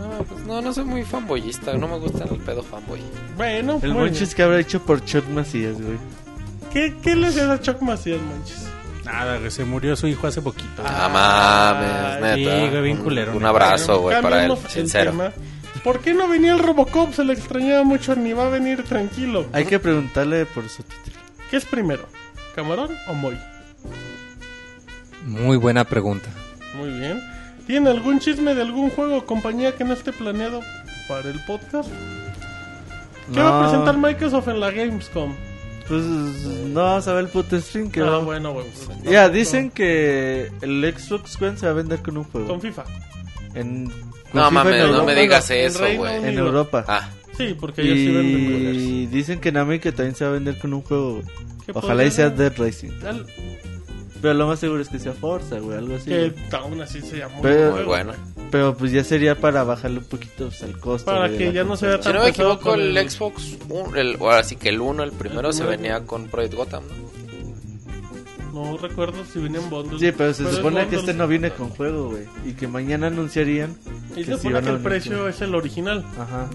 No, 0.00 0.24
pues 0.24 0.44
no, 0.46 0.60
no 0.62 0.72
soy 0.72 0.84
muy 0.84 1.02
fanboyista. 1.04 1.74
No 1.74 1.88
me 1.88 1.98
gusta 1.98 2.24
el 2.24 2.38
pedo 2.40 2.62
fanboy. 2.62 3.00
Bueno, 3.36 3.78
El 3.82 3.92
muy 3.94 4.04
Monchis 4.04 4.34
que 4.34 4.42
habrá 4.42 4.58
hecho 4.60 4.80
por 4.82 5.04
Chuck 5.04 5.26
Macías, 5.28 5.80
güey. 5.80 5.98
¿Qué, 6.72 6.94
¿Qué 7.02 7.16
le 7.16 7.28
hacías 7.28 7.48
a 7.48 7.60
Chuck 7.60 7.80
Macías, 7.82 8.20
Manches? 8.20 8.66
Nada, 9.04 9.38
que 9.40 9.50
se 9.50 9.64
murió 9.64 9.96
su 9.96 10.06
hijo 10.06 10.26
hace 10.26 10.42
poquito. 10.42 10.82
Ah, 10.84 11.08
mames, 12.20 12.34
sí, 12.34 12.44
neta. 12.44 12.68
güey, 12.70 12.82
bien 12.82 12.98
Un- 12.98 13.04
culero, 13.04 13.30
Un, 13.32 13.38
neta. 13.38 13.48
abrazo, 13.48 14.00
güey, 14.00 14.20
para 14.20 14.44
él. 14.44 14.52
Sincero. 14.68 15.12
tema. 15.12 15.32
¿Por 15.82 16.00
qué 16.00 16.12
no 16.12 16.28
venía 16.28 16.52
el 16.52 16.58
Robocop? 16.58 17.14
Se 17.14 17.24
le 17.24 17.32
extrañaba 17.32 17.84
mucho, 17.84 18.14
ni 18.16 18.32
va 18.34 18.48
a 18.48 18.50
venir 18.50 18.82
tranquilo. 18.84 19.46
Hay 19.52 19.64
que 19.64 19.78
preguntarle 19.78 20.44
por 20.44 20.68
su 20.68 20.82
título. 20.82 21.16
¿Qué 21.50 21.56
es 21.56 21.64
primero? 21.64 22.06
¿Camarón 22.54 22.90
o 23.08 23.14
Moy? 23.14 23.38
Muy 25.26 25.56
buena 25.56 25.84
pregunta. 25.84 26.28
Muy 26.76 26.90
bien. 26.98 27.20
¿Tiene 27.66 27.90
algún 27.90 28.18
chisme 28.20 28.54
de 28.54 28.62
algún 28.62 28.90
juego 28.90 29.16
o 29.18 29.26
compañía 29.26 29.74
que 29.76 29.84
no 29.84 29.92
esté 29.92 30.12
planeado 30.12 30.60
para 31.08 31.28
el 31.28 31.38
podcast? 31.44 31.88
¿Qué 33.32 33.40
va 33.40 33.48
a 33.48 33.62
No, 33.62 33.68
presentar 33.68 33.98
Microsoft 33.98 34.48
en 34.48 34.60
la 34.60 34.70
Gamescom? 34.70 35.34
Pues 35.86 36.02
no 36.02 36.82
vamos 36.82 37.08
a 37.08 37.12
ver 37.14 37.24
el 37.24 37.30
puto 37.30 37.60
stream 37.60 37.90
que 37.90 38.00
Ah, 38.00 38.04
va. 38.04 38.18
bueno, 38.18 38.52
güey. 38.52 38.66
pues, 38.86 39.02
Ya, 39.04 39.28
no, 39.28 39.34
dicen 39.34 39.70
que 39.70 40.50
el 40.60 40.94
Xbox 40.96 41.40
One 41.40 41.56
se 41.56 41.66
va 41.66 41.72
a 41.72 41.74
vender 41.74 42.00
con 42.00 42.16
un 42.16 42.22
no, 42.24 42.28
juego. 42.30 42.48
Con 42.48 42.60
FIFA. 42.60 42.84
En, 43.54 43.86
con 43.88 44.00
No 44.34 44.48
FIFA 44.48 44.50
mames, 44.50 44.74
en 44.74 44.80
no 44.80 44.86
Europa. 44.86 45.04
me 45.06 45.14
digas 45.20 45.50
en 45.50 45.66
eso, 45.66 45.78
güey. 45.78 45.96
Unido. 45.98 46.14
En 46.28 46.38
Europa. 46.38 46.84
Ah, 46.88 47.08
Sí, 47.36 47.54
porque 47.58 47.82
ellos 47.82 47.96
sí 47.98 48.10
venden 48.10 48.46
juegos. 48.46 48.76
Y 48.76 49.06
dicen 49.06 49.40
que 49.40 49.52
Nami 49.52 49.78
que 49.78 49.92
también 49.92 50.16
se 50.16 50.24
va 50.24 50.30
a 50.30 50.34
vender 50.34 50.58
con 50.58 50.74
un 50.74 50.82
juego, 50.82 51.12
güey. 51.14 51.24
¿Qué 51.64 51.72
Ojalá 51.72 52.04
y 52.04 52.10
sea 52.10 52.30
Dead 52.30 52.52
Racing. 52.58 52.90
Al- 53.06 53.26
Pero 54.20 54.34
lo 54.34 54.46
más 54.48 54.58
seguro 54.58 54.82
es 54.82 54.88
que 54.88 54.98
sea 54.98 55.12
Forza, 55.12 55.58
güey, 55.60 55.78
algo 55.78 55.94
así. 55.96 56.10
Que 56.10 56.34
aún 56.52 56.80
así 56.80 57.00
se 57.02 57.18
llama. 57.18 57.36
Pero- 57.42 57.72
muy 57.72 57.84
bueno. 57.84 58.12
Pero 58.50 58.74
pues 58.74 58.92
ya 58.92 59.04
sería 59.04 59.34
para 59.34 59.62
bajarle 59.62 59.98
un 59.98 60.04
poquito 60.06 60.46
pues, 60.48 60.62
al 60.62 60.78
costo. 60.80 61.04
Para 61.10 61.28
que 61.28 61.52
ya 61.52 61.64
no 61.64 61.70
consola. 61.70 62.00
sea 62.00 62.02
Si 62.02 62.08
no 62.08 62.14
tan 62.14 62.22
me 62.22 62.28
equivoco, 62.30 62.74
el 62.74 62.96
el- 62.96 63.10
Xbox, 63.10 63.56
el, 63.94 64.16
ahora 64.20 64.42
sí 64.42 64.56
que 64.56 64.70
el 64.70 64.80
1, 64.80 65.02
el 65.02 65.12
primero, 65.12 65.48
El 65.48 65.54
se 65.54 65.64
venía 65.64 66.00
con 66.06 66.28
Project 66.28 66.54
Gotham, 66.54 66.82
¿no? 68.54 68.62
No 68.64 68.76
recuerdo 68.78 69.24
si 69.30 69.38
venían 69.38 69.68
bundles. 69.68 70.00
Sí, 70.00 70.12
pero 70.16 70.32
se 70.32 70.44
es 70.44 70.56
supone 70.56 70.88
que 70.88 70.96
este 70.96 71.12
no 71.14 71.28
viene 71.28 71.50
con 71.50 71.68
juego, 71.68 72.08
güey. 72.10 72.24
Y 72.46 72.52
que 72.54 72.66
mañana 72.66 73.08
anunciarían. 73.08 73.76
Y 74.16 74.24
se 74.24 74.36
supone 74.36 74.62
que 74.62 74.70
el 74.70 74.78
precio 74.78 75.28
es 75.28 75.40
el 75.42 75.54
original. 75.54 76.04
Ajá. 76.18 76.48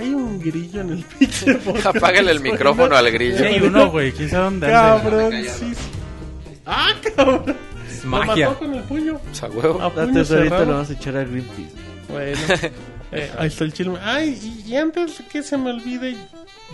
Hay 0.00 0.08
un 0.14 0.40
grillo 0.40 0.80
en 0.80 0.90
el 0.90 1.04
Podcast. 1.64 1.86
Apágale 1.96 2.30
el 2.30 2.40
micrófono 2.40 2.96
al 2.96 3.10
grillo. 3.12 3.38
Sí, 3.38 3.44
hay 3.44 3.60
uno, 3.60 3.90
güey. 3.90 4.12
¿Quién 4.12 4.30
sabe 4.30 4.44
dónde? 4.44 4.66
Cabrón, 4.68 5.32
sí. 5.58 5.72
¡Ah, 6.66 6.90
cabrón! 7.16 7.56
Es 7.88 8.04
Lo 8.04 8.10
magia. 8.10 8.48
mató 8.48 8.58
con 8.58 8.74
el 8.74 8.82
puño. 8.84 9.20
O 9.30 9.34
sea, 9.34 9.48
huevo. 9.48 9.80
A 9.80 9.92
puño 9.92 10.06
tesorita 10.12 10.44
cerrado. 10.44 10.64
lo 10.66 10.72
vamos 10.72 10.90
a 10.90 10.92
echar 10.92 11.16
a 11.16 11.24
Greenpeace. 11.24 11.74
Bueno, 12.08 12.38
eh, 13.12 13.30
ahí 13.38 13.46
está 13.48 13.64
el 13.64 13.72
chisme. 13.72 13.98
Ay, 14.02 14.38
y, 14.66 14.70
y 14.72 14.76
antes 14.76 15.22
que 15.30 15.42
se 15.42 15.56
me 15.56 15.70
olvide, 15.70 16.16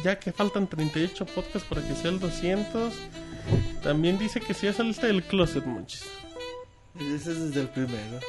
ya 0.02 0.18
que 0.18 0.32
faltan 0.32 0.66
38 0.66 1.26
podcasts 1.26 1.68
para 1.68 1.82
que 1.86 1.94
sea 1.94 2.10
el 2.10 2.18
200, 2.20 2.92
También 3.82 4.18
dice 4.18 4.40
que 4.40 4.54
si 4.54 4.66
ya 4.66 4.72
saliste 4.72 5.06
del 5.06 5.22
closet, 5.22 5.64
Monchis. 5.66 6.04
Ese 6.98 7.32
es 7.32 7.40
desde 7.48 7.60
el 7.62 7.68
primero. 7.68 8.20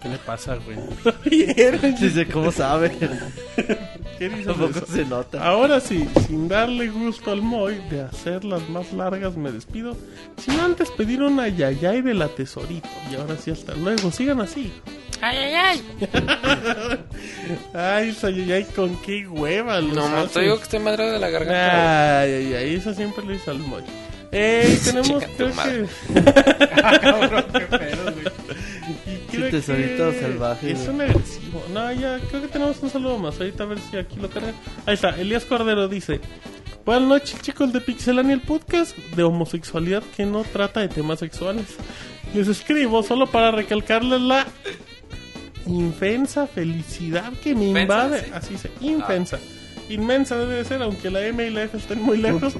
¿Qué 0.00 0.08
le 0.08 0.18
pasa, 0.18 0.56
güey? 0.56 0.76
Dice, 2.00 2.26
¿cómo 2.32 2.50
sabe? 2.50 2.90
¿Qué 4.18 4.28
Tampoco 4.44 4.78
eso? 4.78 4.86
se 4.86 5.04
nota. 5.04 5.44
Ahora 5.44 5.78
sí, 5.80 6.08
sin 6.26 6.48
darle 6.48 6.88
gusto 6.88 7.30
al 7.30 7.40
Moy 7.40 7.76
de 7.88 8.02
hacerlas 8.02 8.68
más 8.68 8.92
largas, 8.92 9.36
me 9.36 9.52
despido. 9.52 9.96
Sin 10.38 10.58
antes 10.58 10.90
pedir 10.90 11.22
una 11.22 11.46
yayay 11.48 12.02
de 12.02 12.14
la 12.14 12.26
tesorito. 12.28 12.88
Y 13.10 13.14
ahora 13.14 13.36
sí, 13.36 13.52
hasta 13.52 13.74
luego. 13.74 14.10
Sigan 14.10 14.40
así. 14.40 14.72
¡Ay, 15.20 15.36
ay, 15.38 15.54
ay! 15.54 15.82
ay, 17.74 18.08
esa 18.08 18.28
yayay, 18.30 18.64
con 18.64 18.96
qué 19.02 19.28
hueva. 19.28 19.80
los 19.80 19.94
No, 19.94 20.08
no 20.08 20.16
haces. 20.16 20.32
te 20.32 20.40
digo 20.40 20.56
que 20.56 20.62
estoy 20.64 20.80
madre 20.80 21.12
de 21.12 21.18
la 21.20 21.30
garganta. 21.30 22.20
Ay, 22.22 22.32
ay, 22.32 22.54
ay, 22.54 22.74
eso 22.74 22.92
siempre 22.92 23.24
lo 23.24 23.32
hice 23.32 23.50
al 23.50 23.60
Moy. 23.60 23.82
Eh, 24.32 24.80
tenemos, 24.84 25.06
Chinga 25.06 25.26
tu 25.28 25.34
creo 25.36 25.48
que... 25.48 25.54
madre. 25.54 25.86
Y 28.41 28.41
Sí, 29.32 29.38
creo 29.38 29.50
tesorito 29.50 30.10
que 30.10 30.20
salvaje, 30.20 30.70
Es 30.72 30.88
un 30.88 31.00
agresivo. 31.00 31.64
No, 31.72 31.92
ya, 31.92 32.18
creo 32.28 32.42
que 32.42 32.48
tenemos 32.48 32.82
un 32.82 32.90
saludo 32.90 33.18
más. 33.18 33.38
Ahorita 33.38 33.64
a 33.64 33.66
ver 33.66 33.78
si 33.80 33.96
aquí 33.96 34.20
lo 34.20 34.28
carga. 34.28 34.52
Ahí 34.86 34.94
está, 34.94 35.10
Elías 35.18 35.44
Cordero 35.44 35.88
dice: 35.88 36.20
Buenas 36.84 37.08
noches, 37.08 37.40
chicos 37.40 37.72
de 37.72 37.80
Pixelania, 37.80 38.34
el 38.34 38.42
podcast 38.42 38.96
de 38.96 39.22
homosexualidad 39.22 40.02
que 40.16 40.26
no 40.26 40.44
trata 40.44 40.80
de 40.80 40.88
temas 40.88 41.18
sexuales. 41.20 41.64
Les 42.34 42.46
escribo 42.48 43.02
solo 43.02 43.26
para 43.26 43.50
recalcarles 43.50 44.20
la 44.20 44.46
inmensa 45.66 46.46
felicidad 46.46 47.32
que 47.42 47.54
me 47.54 47.66
invade. 47.66 48.24
sí. 48.24 48.30
Así 48.34 48.58
se, 48.58 48.70
inmensa. 48.80 49.38
Inmensa 49.92 50.36
debe 50.36 50.54
de 50.54 50.64
ser, 50.64 50.82
aunque 50.82 51.10
la 51.10 51.24
M 51.26 51.46
y 51.46 51.50
la 51.50 51.64
F 51.64 51.76
estén 51.76 52.02
muy 52.02 52.18
lejos. 52.18 52.54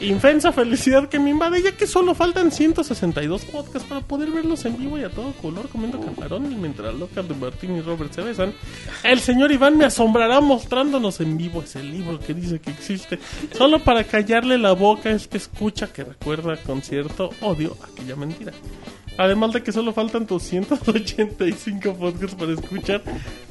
Inmensa 0.00 0.52
felicidad 0.52 1.08
que 1.08 1.18
me 1.18 1.30
invade, 1.30 1.62
ya 1.62 1.72
que 1.72 1.86
solo 1.86 2.14
faltan 2.14 2.50
162 2.50 3.44
podcasts 3.46 3.88
para 3.88 4.00
poder 4.00 4.30
verlos 4.30 4.64
en 4.64 4.76
vivo 4.76 4.98
y 4.98 5.04
a 5.04 5.10
todo 5.10 5.32
color 5.34 5.68
comiendo 5.68 6.00
camarón. 6.00 6.50
Y 6.50 6.56
mientras 6.56 6.94
locas 6.94 7.28
de 7.28 7.34
Martín 7.34 7.76
y 7.76 7.80
Robert 7.80 8.12
se 8.12 8.22
besan, 8.22 8.54
el 9.02 9.20
señor 9.20 9.52
Iván 9.52 9.76
me 9.76 9.84
asombrará 9.84 10.40
mostrándonos 10.40 11.20
en 11.20 11.36
vivo 11.36 11.62
ese 11.62 11.82
libro 11.82 12.18
que 12.18 12.34
dice 12.34 12.60
que 12.60 12.70
existe, 12.70 13.18
solo 13.56 13.82
para 13.82 14.04
callarle 14.04 14.58
la 14.58 14.72
boca 14.72 15.08
a 15.08 15.12
este 15.12 15.38
escucha 15.38 15.92
que 15.92 16.04
recuerda 16.04 16.56
con 16.56 16.82
cierto 16.82 17.30
odio 17.40 17.76
aquella 17.82 18.16
mentira. 18.16 18.52
Además 19.16 19.52
de 19.52 19.62
que 19.62 19.70
solo 19.72 19.92
faltan 19.92 20.26
285 20.26 21.94
podcasts 21.94 22.34
para 22.34 22.52
escuchar 22.52 23.02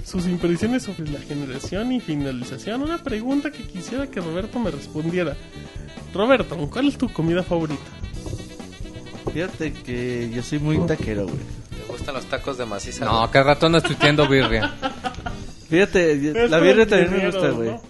sus 0.03 0.25
impresiones 0.27 0.83
sobre 0.83 1.09
la 1.09 1.19
generación 1.19 1.91
y 1.93 2.01
finalización. 2.01 2.81
Una 2.83 3.01
pregunta 3.01 3.49
que 3.51 3.63
quisiera 3.63 4.07
que 4.07 4.19
Roberto 4.19 4.59
me 4.59 4.71
respondiera. 4.71 5.35
Roberto, 6.13 6.57
¿cuál 6.69 6.89
es 6.89 6.97
tu 6.97 7.11
comida 7.11 7.43
favorita? 7.43 7.81
Fíjate 9.33 9.73
que 9.73 10.29
yo 10.33 10.43
soy 10.43 10.59
muy 10.59 10.77
taquero, 10.85 11.23
güey. 11.23 11.37
¿Te 11.69 11.91
gustan 11.91 12.15
los 12.15 12.25
tacos 12.25 12.57
de 12.57 12.65
maciza? 12.65 13.05
No, 13.05 13.29
cada 13.31 13.45
rato 13.45 13.65
andas 13.65 13.83
tuiteando 13.83 14.27
birria. 14.27 14.73
Fíjate, 15.69 16.43
Es 16.43 16.51
la 16.51 16.59
birria 16.59 16.85
también 16.85 17.11
me 17.17 17.25
gusta, 17.31 17.49
güey. 17.49 17.69
¿no? 17.69 17.81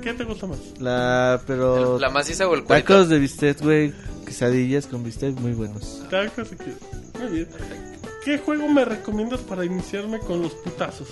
¿Qué 0.00 0.12
te 0.14 0.24
gusta 0.24 0.46
más? 0.46 0.58
La, 0.80 1.40
pero... 1.46 1.98
¿La 1.98 2.10
maciza 2.10 2.46
o 2.48 2.54
el 2.54 2.64
cuerito? 2.64 2.88
Tacos 2.88 3.08
de 3.08 3.18
bistec, 3.18 3.60
güey. 3.62 3.92
Quesadillas 4.36 4.86
con 4.86 5.04
bistec 5.04 5.38
muy 5.40 5.52
buenos. 5.52 6.02
Tacos 6.10 6.48
y 6.52 6.56
que- 6.56 7.18
Muy 7.20 7.30
bien. 7.32 7.48
¿Qué 8.24 8.38
juego 8.38 8.66
me 8.66 8.82
recomiendas 8.84 9.40
para 9.40 9.62
iniciarme 9.62 10.18
con 10.20 10.40
los 10.40 10.52
putazos? 10.54 11.08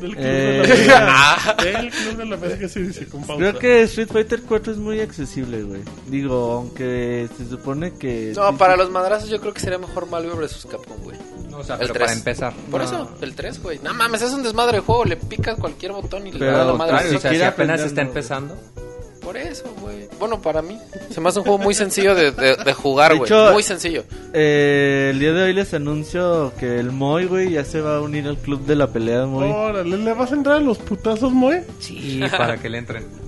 Del 0.00 0.16
club 0.16 0.24
Eh, 0.26 0.62
de 0.66 0.86
la 0.88 1.56
pelea. 1.56 1.56
Del 1.62 1.90
club 1.90 2.16
de 2.16 2.24
la 2.26 2.36
pelea 2.36 2.58
que 2.58 2.68
se 2.68 2.80
dice 2.82 3.06
con 3.06 3.20
pausa. 3.22 3.36
Creo 3.38 3.58
que 3.60 3.82
Street 3.82 4.08
Fighter 4.10 4.42
4 4.42 4.72
es 4.72 4.78
muy 4.78 5.00
accesible, 5.00 5.62
güey. 5.62 5.82
Digo, 6.08 6.50
aunque 6.54 7.28
se 7.38 7.48
supone 7.48 7.92
que... 7.94 8.32
No, 8.34 8.58
para 8.58 8.76
los 8.76 8.90
madrazos 8.90 9.30
yo 9.30 9.40
creo 9.40 9.54
que 9.54 9.60
sería 9.60 9.78
mejor 9.78 10.08
Mario 10.10 10.36
vs 10.36 10.66
Capcom, 10.68 10.96
güey. 11.04 11.16
O 11.54 11.62
sea, 11.62 11.76
El 11.76 11.82
pero 11.82 11.92
tres. 11.94 12.06
para 12.08 12.12
empezar. 12.18 12.52
Por 12.72 12.80
No. 12.80 12.86
eso, 12.88 13.14
el 13.20 13.34
3, 13.36 13.62
güey. 13.62 13.78
No 13.84 13.94
mames, 13.94 14.22
es 14.22 14.32
un 14.32 14.42
desmadre 14.42 14.78
de 14.78 14.80
juego. 14.80 15.04
Le 15.04 15.16
picas 15.16 15.56
cualquier 15.60 15.92
botón 15.92 16.26
y 16.26 16.32
le 16.32 16.38
Pero 16.40 16.58
da 16.58 16.64
la 16.64 16.72
madre. 16.72 16.92
Contrario, 16.94 17.18
o 17.18 17.20
sea, 17.20 17.30
si 17.30 17.36
quiere 17.36 17.44
apenas 17.44 17.80
está 17.82 18.02
no, 18.02 18.48
güey. 18.48 18.91
Por 19.22 19.36
eso, 19.36 19.64
güey. 19.80 20.08
Bueno, 20.18 20.40
para 20.42 20.62
mí. 20.62 20.78
Se 21.10 21.20
me 21.20 21.28
hace 21.28 21.38
un 21.38 21.44
juego 21.44 21.58
muy 21.58 21.74
sencillo 21.74 22.14
de, 22.14 22.32
de, 22.32 22.56
de 22.56 22.72
jugar, 22.72 23.12
De 23.12 23.18
güey. 23.18 23.28
hecho- 23.30 23.52
Muy 23.52 23.62
sencillo. 23.62 24.04
Eh, 24.32 25.10
el 25.12 25.20
día 25.20 25.32
de 25.32 25.42
hoy 25.44 25.52
les 25.52 25.72
anuncio 25.74 26.52
que 26.58 26.78
el 26.80 26.90
Moy, 26.90 27.26
güey, 27.26 27.50
ya 27.52 27.64
se 27.64 27.80
va 27.80 27.96
a 27.96 28.00
unir 28.00 28.26
al 28.26 28.36
club 28.38 28.64
de 28.66 28.74
la 28.76 28.88
pelea, 28.88 29.26
Moy. 29.26 29.48
Órale, 29.50 29.96
¿le 29.96 30.12
vas 30.14 30.32
a 30.32 30.34
entrar 30.34 30.56
a 30.56 30.60
los 30.60 30.78
putazos, 30.78 31.32
Moe? 31.32 31.64
Sí, 31.78 32.20
para 32.36 32.56
que 32.58 32.68
le 32.68 32.78
entren. 32.78 33.06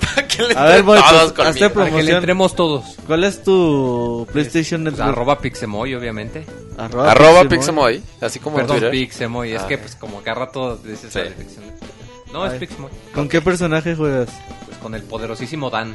Para 0.00 0.26
que 0.28 0.42
le 0.42 0.54
A 0.56 0.62
ver, 0.64 0.78
entren 0.80 0.84
Moy, 0.86 0.98
todos 1.08 1.32
pues, 1.32 1.48
hazte. 1.48 1.70
Para 1.70 1.90
que 1.90 2.02
le 2.02 2.12
entremos 2.12 2.54
todos. 2.56 2.84
¿Cuál 3.06 3.24
es 3.24 3.42
tu 3.42 4.26
PlayStation 4.32 4.82
Pues, 4.82 4.94
Network? 4.94 5.12
arroba 5.12 5.38
Pixemoy, 5.40 5.94
obviamente. 5.94 6.44
Arroba 6.78 7.44
Pixemoy, 7.48 8.02
así 8.20 8.38
como 8.40 8.56
Perdón, 8.56 8.76
Twitter. 8.76 8.90
Pixemoy. 8.90 9.52
Es 9.52 9.62
Ah, 9.62 9.66
que, 9.68 9.78
pues, 9.78 9.94
como 9.96 10.22
cada 10.22 10.40
rato 10.40 10.76
dices 10.78 11.12
Sí. 11.12 11.18
la. 11.20 12.32
No, 12.32 12.46
es. 12.46 12.54
Pixemoy. 12.54 12.90
¿Con 13.14 13.28
qué 13.28 13.40
personaje 13.42 13.94
juegas? 13.94 14.28
Con 14.82 14.94
el 14.94 15.02
poderosísimo 15.02 15.70
Dan. 15.70 15.94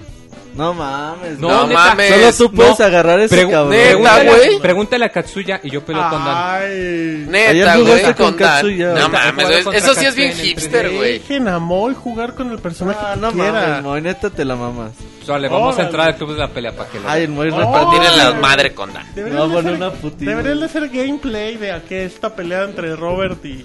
No 0.56 0.74
mames. 0.74 1.38
No, 1.38 1.68
mames. 1.68 2.10
Solo 2.34 2.50
tú 2.50 2.56
puedes 2.56 2.80
no. 2.80 2.86
agarrar 2.86 3.20
ese 3.20 3.36
Pregu- 3.46 3.52
cabrón. 3.52 3.70
neta, 3.72 3.90
pregúntale, 3.90 4.30
güey. 4.32 4.60
pregúntale 4.60 5.06
a 5.06 5.10
Katsuya 5.10 5.60
y 5.64 5.70
yo 5.70 5.84
peleo 5.86 6.10
con 6.10 6.26
Dan. 6.26 6.36
Ay. 6.36 7.26
Neta, 7.30 7.78
güey, 7.78 8.04
con 8.04 8.14
con 8.14 8.26
Dan. 8.38 8.38
Katsuya. 8.38 8.94
No 8.96 9.10
mames, 9.10 9.68
eso 9.74 9.94
sí 9.94 10.06
es 10.06 10.16
bien 10.16 10.34
hipster, 10.34 10.88
3D. 10.90 10.96
güey. 10.96 11.12
Dejen 11.20 11.48
a 11.48 11.60
Moy 11.60 11.94
jugar 11.94 12.34
con 12.34 12.50
el 12.52 12.58
personaje 12.60 12.98
Ah, 13.02 13.12
que 13.14 13.20
no 13.20 13.32
quiera. 13.34 13.52
mames, 13.52 13.84
Moy, 13.84 14.02
neta 14.02 14.30
te 14.32 14.46
la 14.46 14.56
mamas. 14.56 14.92
Pues, 15.18 15.28
vale, 15.28 15.48
vamos 15.48 15.68
Órale. 15.76 15.82
a 15.84 15.86
entrar 15.86 16.08
al 16.08 16.16
club 16.16 16.32
de 16.32 16.38
la 16.40 16.48
pelea 16.48 16.72
para 16.72 16.90
que 16.90 17.00
lo 17.02 17.10
Ay, 17.10 17.24
el 17.24 17.30
Moy 17.30 17.50
repartir 17.52 18.00
Tienen 18.00 18.18
la 18.18 18.34
madre 18.34 18.74
con 18.74 18.94
Dan. 18.94 19.06
No, 19.16 19.62
ser- 19.62 19.72
una 19.74 19.92
putilla. 19.92 20.32
Deberían 20.32 20.60
de 20.62 20.70
ser 20.70 20.90
gameplay 20.90 21.58
de 21.58 21.72
aquí 21.72 21.94
esta 21.96 22.34
pelea 22.36 22.64
entre 22.64 22.96
Robert 22.96 23.46
y, 23.46 23.64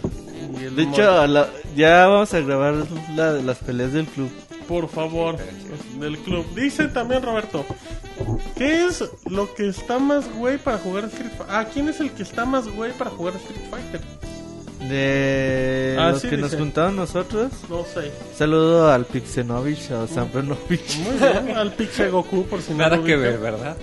y 0.60 0.64
el 0.64 0.76
De 0.76 0.82
hecho, 0.82 1.26
la- 1.26 1.48
ya 1.74 2.06
vamos 2.08 2.34
a 2.34 2.40
grabar 2.40 2.74
la, 3.16 3.30
las 3.32 3.56
peleas 3.58 3.92
del 3.94 4.04
club. 4.06 4.30
Por 4.72 4.88
favor, 4.88 5.36
del 6.00 6.16
club. 6.20 6.46
Dice 6.54 6.88
también 6.88 7.22
Roberto, 7.22 7.62
¿qué 8.56 8.86
es 8.86 9.04
lo 9.28 9.52
que 9.54 9.68
está 9.68 9.98
más 9.98 10.32
güey 10.32 10.56
para 10.56 10.78
jugar 10.78 11.04
Street 11.04 11.28
Fighter? 11.36 11.46
Ah, 11.54 11.66
¿quién 11.70 11.90
es 11.90 12.00
el 12.00 12.10
que 12.10 12.22
está 12.22 12.46
más 12.46 12.66
güey 12.68 12.90
para 12.92 13.10
jugar 13.10 13.34
Street 13.36 13.60
Fighter? 13.70 14.00
De 14.88 15.94
Ah, 16.00 16.12
los 16.12 16.22
sí, 16.22 16.30
que 16.30 16.38
nos 16.38 16.54
juntaron 16.54 16.96
nosotros. 16.96 17.52
No 17.68 17.84
sé. 17.84 18.10
Saludo 18.34 18.90
al 18.90 19.04
Pixenovich, 19.04 19.90
a 19.90 20.06
Sampenovich. 20.06 20.96
Muy 21.00 21.18
bien, 21.18 21.54
al 21.54 21.74
Pixel 21.74 22.10
Goku 22.10 22.44
por 22.46 22.62
si 22.62 22.72
no 22.72 22.78
Nada 22.78 23.02
que 23.04 23.14
ver, 23.14 23.36
¿verdad? 23.40 23.76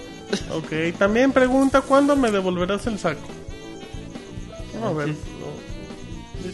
Ok, 0.56 0.98
también 0.98 1.32
pregunta 1.32 1.82
cuándo 1.82 2.16
me 2.16 2.32
devolverás 2.32 2.88
el 2.88 2.98
saco. 2.98 3.22
Vamos 4.74 4.90
a 5.04 5.06
ver. 5.06 5.16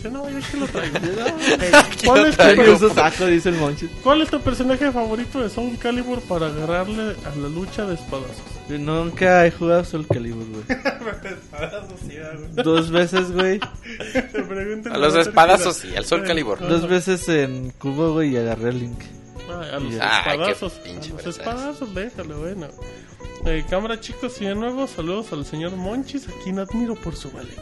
No. 0.10 0.26
Dice, 0.26 0.32
no, 0.34 0.40
ya 0.40 0.52
que 0.52 0.58
lo 0.58 0.68
traigo. 0.68 0.98
¿Cuál, 2.06 2.26
es 2.26 2.32
tu, 2.32 2.38
traigo. 2.44 2.64
per- 2.64 2.74
Eso 2.74 2.94
saco, 2.94 3.26
dice 3.28 3.50
el 3.50 3.56
Monchis. 3.56 3.90
cuál 4.04 4.22
es 4.22 4.30
tu 4.30 4.40
personaje 4.42 4.92
favorito 4.92 5.42
de 5.42 5.50
Soul 5.50 5.78
Calibur 5.78 6.22
para 6.22 6.48
agarrarle 6.48 7.16
a 7.26 7.36
la 7.36 7.48
lucha 7.50 7.86
de 7.86 7.96
espadazos? 7.96 8.44
Yo 8.70 8.78
nunca 8.80 9.46
he 9.46 9.52
jugado 9.52 9.84
Soul 9.86 10.08
Calibur, 10.08 10.46
güey. 10.50 10.64
Dos 12.64 12.90
veces, 12.92 13.32
güey. 13.32 13.60
A 14.92 14.98
los 14.98 15.16
espadazos 15.16 15.76
sí, 15.78 15.96
al 15.96 16.06
Sol 16.06 16.24
Calibur. 16.24 16.60
Dos 16.60 16.88
veces 16.88 17.28
en 17.30 17.72
Cubo, 17.72 18.14
güey, 18.14 18.32
y 18.34 18.38
agarré 18.38 18.70
el 18.70 18.80
link. 18.80 19.00
Ay, 19.48 19.70
a 19.74 19.80
los 19.80 19.94
Ah, 20.02 20.22
espadazos. 20.32 20.74
pinche 20.84 21.12
a 21.12 21.16
los 21.16 21.28
espadazos, 21.28 21.94
déjale, 21.94 22.34
bueno. 22.34 22.68
Eh, 23.46 23.64
cámara, 23.70 24.00
chicos, 24.00 24.42
y 24.42 24.46
de 24.46 24.56
nuevo, 24.56 24.88
saludos 24.88 25.32
al 25.32 25.46
señor 25.46 25.76
Monchis, 25.76 26.28
a 26.28 26.32
quien 26.44 26.58
admiro 26.60 26.96
por 26.96 27.16
su 27.16 27.30
valentía. 27.32 27.62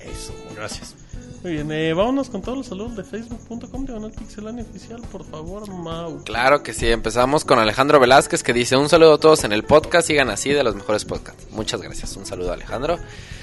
Eso, 0.00 0.34
gracias. 0.56 0.96
Muy 1.42 1.52
bien, 1.52 1.72
eh, 1.72 1.94
vámonos 1.94 2.28
con 2.28 2.42
todos 2.42 2.58
los 2.58 2.66
saludos 2.66 2.96
de 2.96 3.02
facebook.com 3.04 3.86
diagonal 3.86 4.10
pixelania 4.12 4.62
oficial, 4.62 5.00
por 5.10 5.24
favor, 5.24 5.66
Mau. 5.72 6.22
Claro 6.22 6.62
que 6.62 6.74
sí, 6.74 6.86
empezamos 6.88 7.46
con 7.46 7.58
Alejandro 7.58 7.98
Velázquez 7.98 8.42
que 8.42 8.52
dice 8.52 8.76
un 8.76 8.90
saludo 8.90 9.14
a 9.14 9.18
todos 9.18 9.44
en 9.44 9.52
el 9.52 9.64
podcast, 9.64 10.06
sigan 10.06 10.28
así 10.28 10.50
de 10.50 10.62
los 10.62 10.74
mejores 10.74 11.06
podcasts. 11.06 11.46
Muchas 11.50 11.80
gracias, 11.80 12.14
un 12.18 12.26
saludo 12.26 12.52
Alejandro. 12.52 12.98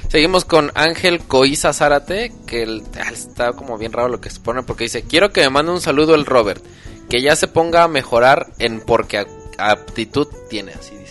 Seguimos 0.10 0.46
con 0.46 0.72
Ángel 0.76 1.22
Coiza 1.22 1.74
Zárate, 1.74 2.32
que 2.46 2.62
el- 2.62 2.84
ah, 3.04 3.10
está 3.12 3.54
como 3.54 3.80
bien 3.80 3.92
raro 3.94 4.10
lo 4.10 4.22
que 4.22 4.30
se 4.30 4.42
pone 4.42 4.62
porque 4.62 4.84
dice, 4.84 5.02
quiero 5.02 5.32
que 5.34 5.42
me 5.42 5.50
mande 5.50 5.72
un 5.72 5.82
saludo 5.82 6.14
el 6.14 6.28
Robert, 6.28 6.64
que 7.10 7.24
ya 7.24 7.36
se 7.36 7.48
ponga 7.48 7.82
a 7.84 7.88
mejorar 7.88 8.52
en 8.60 8.80
porque 8.80 9.26
aptitud 9.58 10.28
tiene, 10.52 10.74
así 10.74 10.96
dice. 10.96 11.07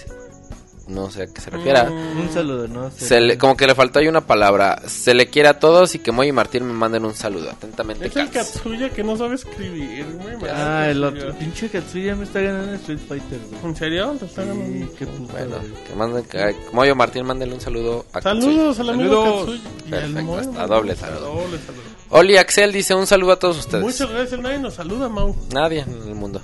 No 0.88 1.10
sé 1.10 1.24
a 1.24 1.26
qué 1.26 1.40
se 1.40 1.50
refiera. 1.50 1.90
Mm, 1.90 2.20
Un 2.20 2.32
saludo, 2.32 2.68
¿no? 2.68 2.90
Se- 2.92 3.06
Se 3.06 3.20
le- 3.20 3.36
como 3.38 3.56
que 3.56 3.66
le 3.66 3.74
faltó 3.74 3.98
ahí 3.98 4.06
una 4.06 4.20
palabra. 4.20 4.80
Se 4.86 5.14
le 5.14 5.28
quiere 5.30 5.48
a 5.48 5.58
todos 5.58 5.94
y 5.96 5.98
que 5.98 6.12
Moy 6.12 6.28
y 6.28 6.32
Martín 6.32 6.64
me 6.64 6.72
manden 6.72 7.04
un 7.04 7.14
saludo. 7.14 7.50
Atentamente, 7.50 8.06
Es 8.06 8.14
el 8.14 8.30
Katz. 8.30 8.52
Katsuya 8.52 8.90
que 8.90 9.02
no 9.02 9.16
sabe 9.16 9.34
escribir, 9.34 10.06
muy 10.06 10.36
mal. 10.36 10.50
Ah, 10.54 10.88
el 10.88 11.02
otro. 11.02 11.34
Pinche 11.36 11.68
Katsuya 11.68 12.14
me 12.14 12.22
está 12.24 12.40
ganando 12.40 12.68
en 12.70 12.76
Street 12.76 13.00
Fighter, 13.08 13.40
güey. 13.50 13.64
¿En 13.64 13.76
serio? 13.76 14.16
¿Te 14.18 14.26
está 14.26 14.42
Sí, 14.42 14.48
ganando? 14.48 14.94
qué 14.96 15.06
puto, 15.06 15.32
Bueno, 15.32 15.56
güey. 15.58 15.84
que 15.84 15.94
manden, 15.96 16.24
que 16.24 16.56
Moy 16.72 16.90
o 16.90 16.94
Martín 16.94 17.26
mándenle 17.26 17.54
un 17.56 17.60
saludo 17.60 18.06
a 18.12 18.20
Katsuya. 18.20 18.40
Saludos 18.42 18.78
al 18.80 18.90
amigo 18.90 19.24
Saludos. 19.24 19.38
Katsuya. 19.40 19.60
Y 19.80 19.84
al 19.94 20.00
Perfecto, 20.00 20.22
Moe, 20.22 20.40
hasta 20.40 20.66
doble 20.68 20.94
saludo. 20.96 21.20
Doble 21.20 21.58
saludo. 21.58 21.82
Oli 22.10 22.36
Axel 22.36 22.72
dice 22.72 22.94
un 22.94 23.08
saludo 23.08 23.32
a 23.32 23.38
todos 23.40 23.58
ustedes. 23.58 23.82
Muchas 23.82 24.08
gracias, 24.08 24.40
nadie 24.40 24.60
nos 24.60 24.74
saluda, 24.74 25.08
Mau. 25.08 25.34
Nadie 25.52 25.80
en 25.80 26.08
el 26.08 26.14
mundo. 26.14 26.40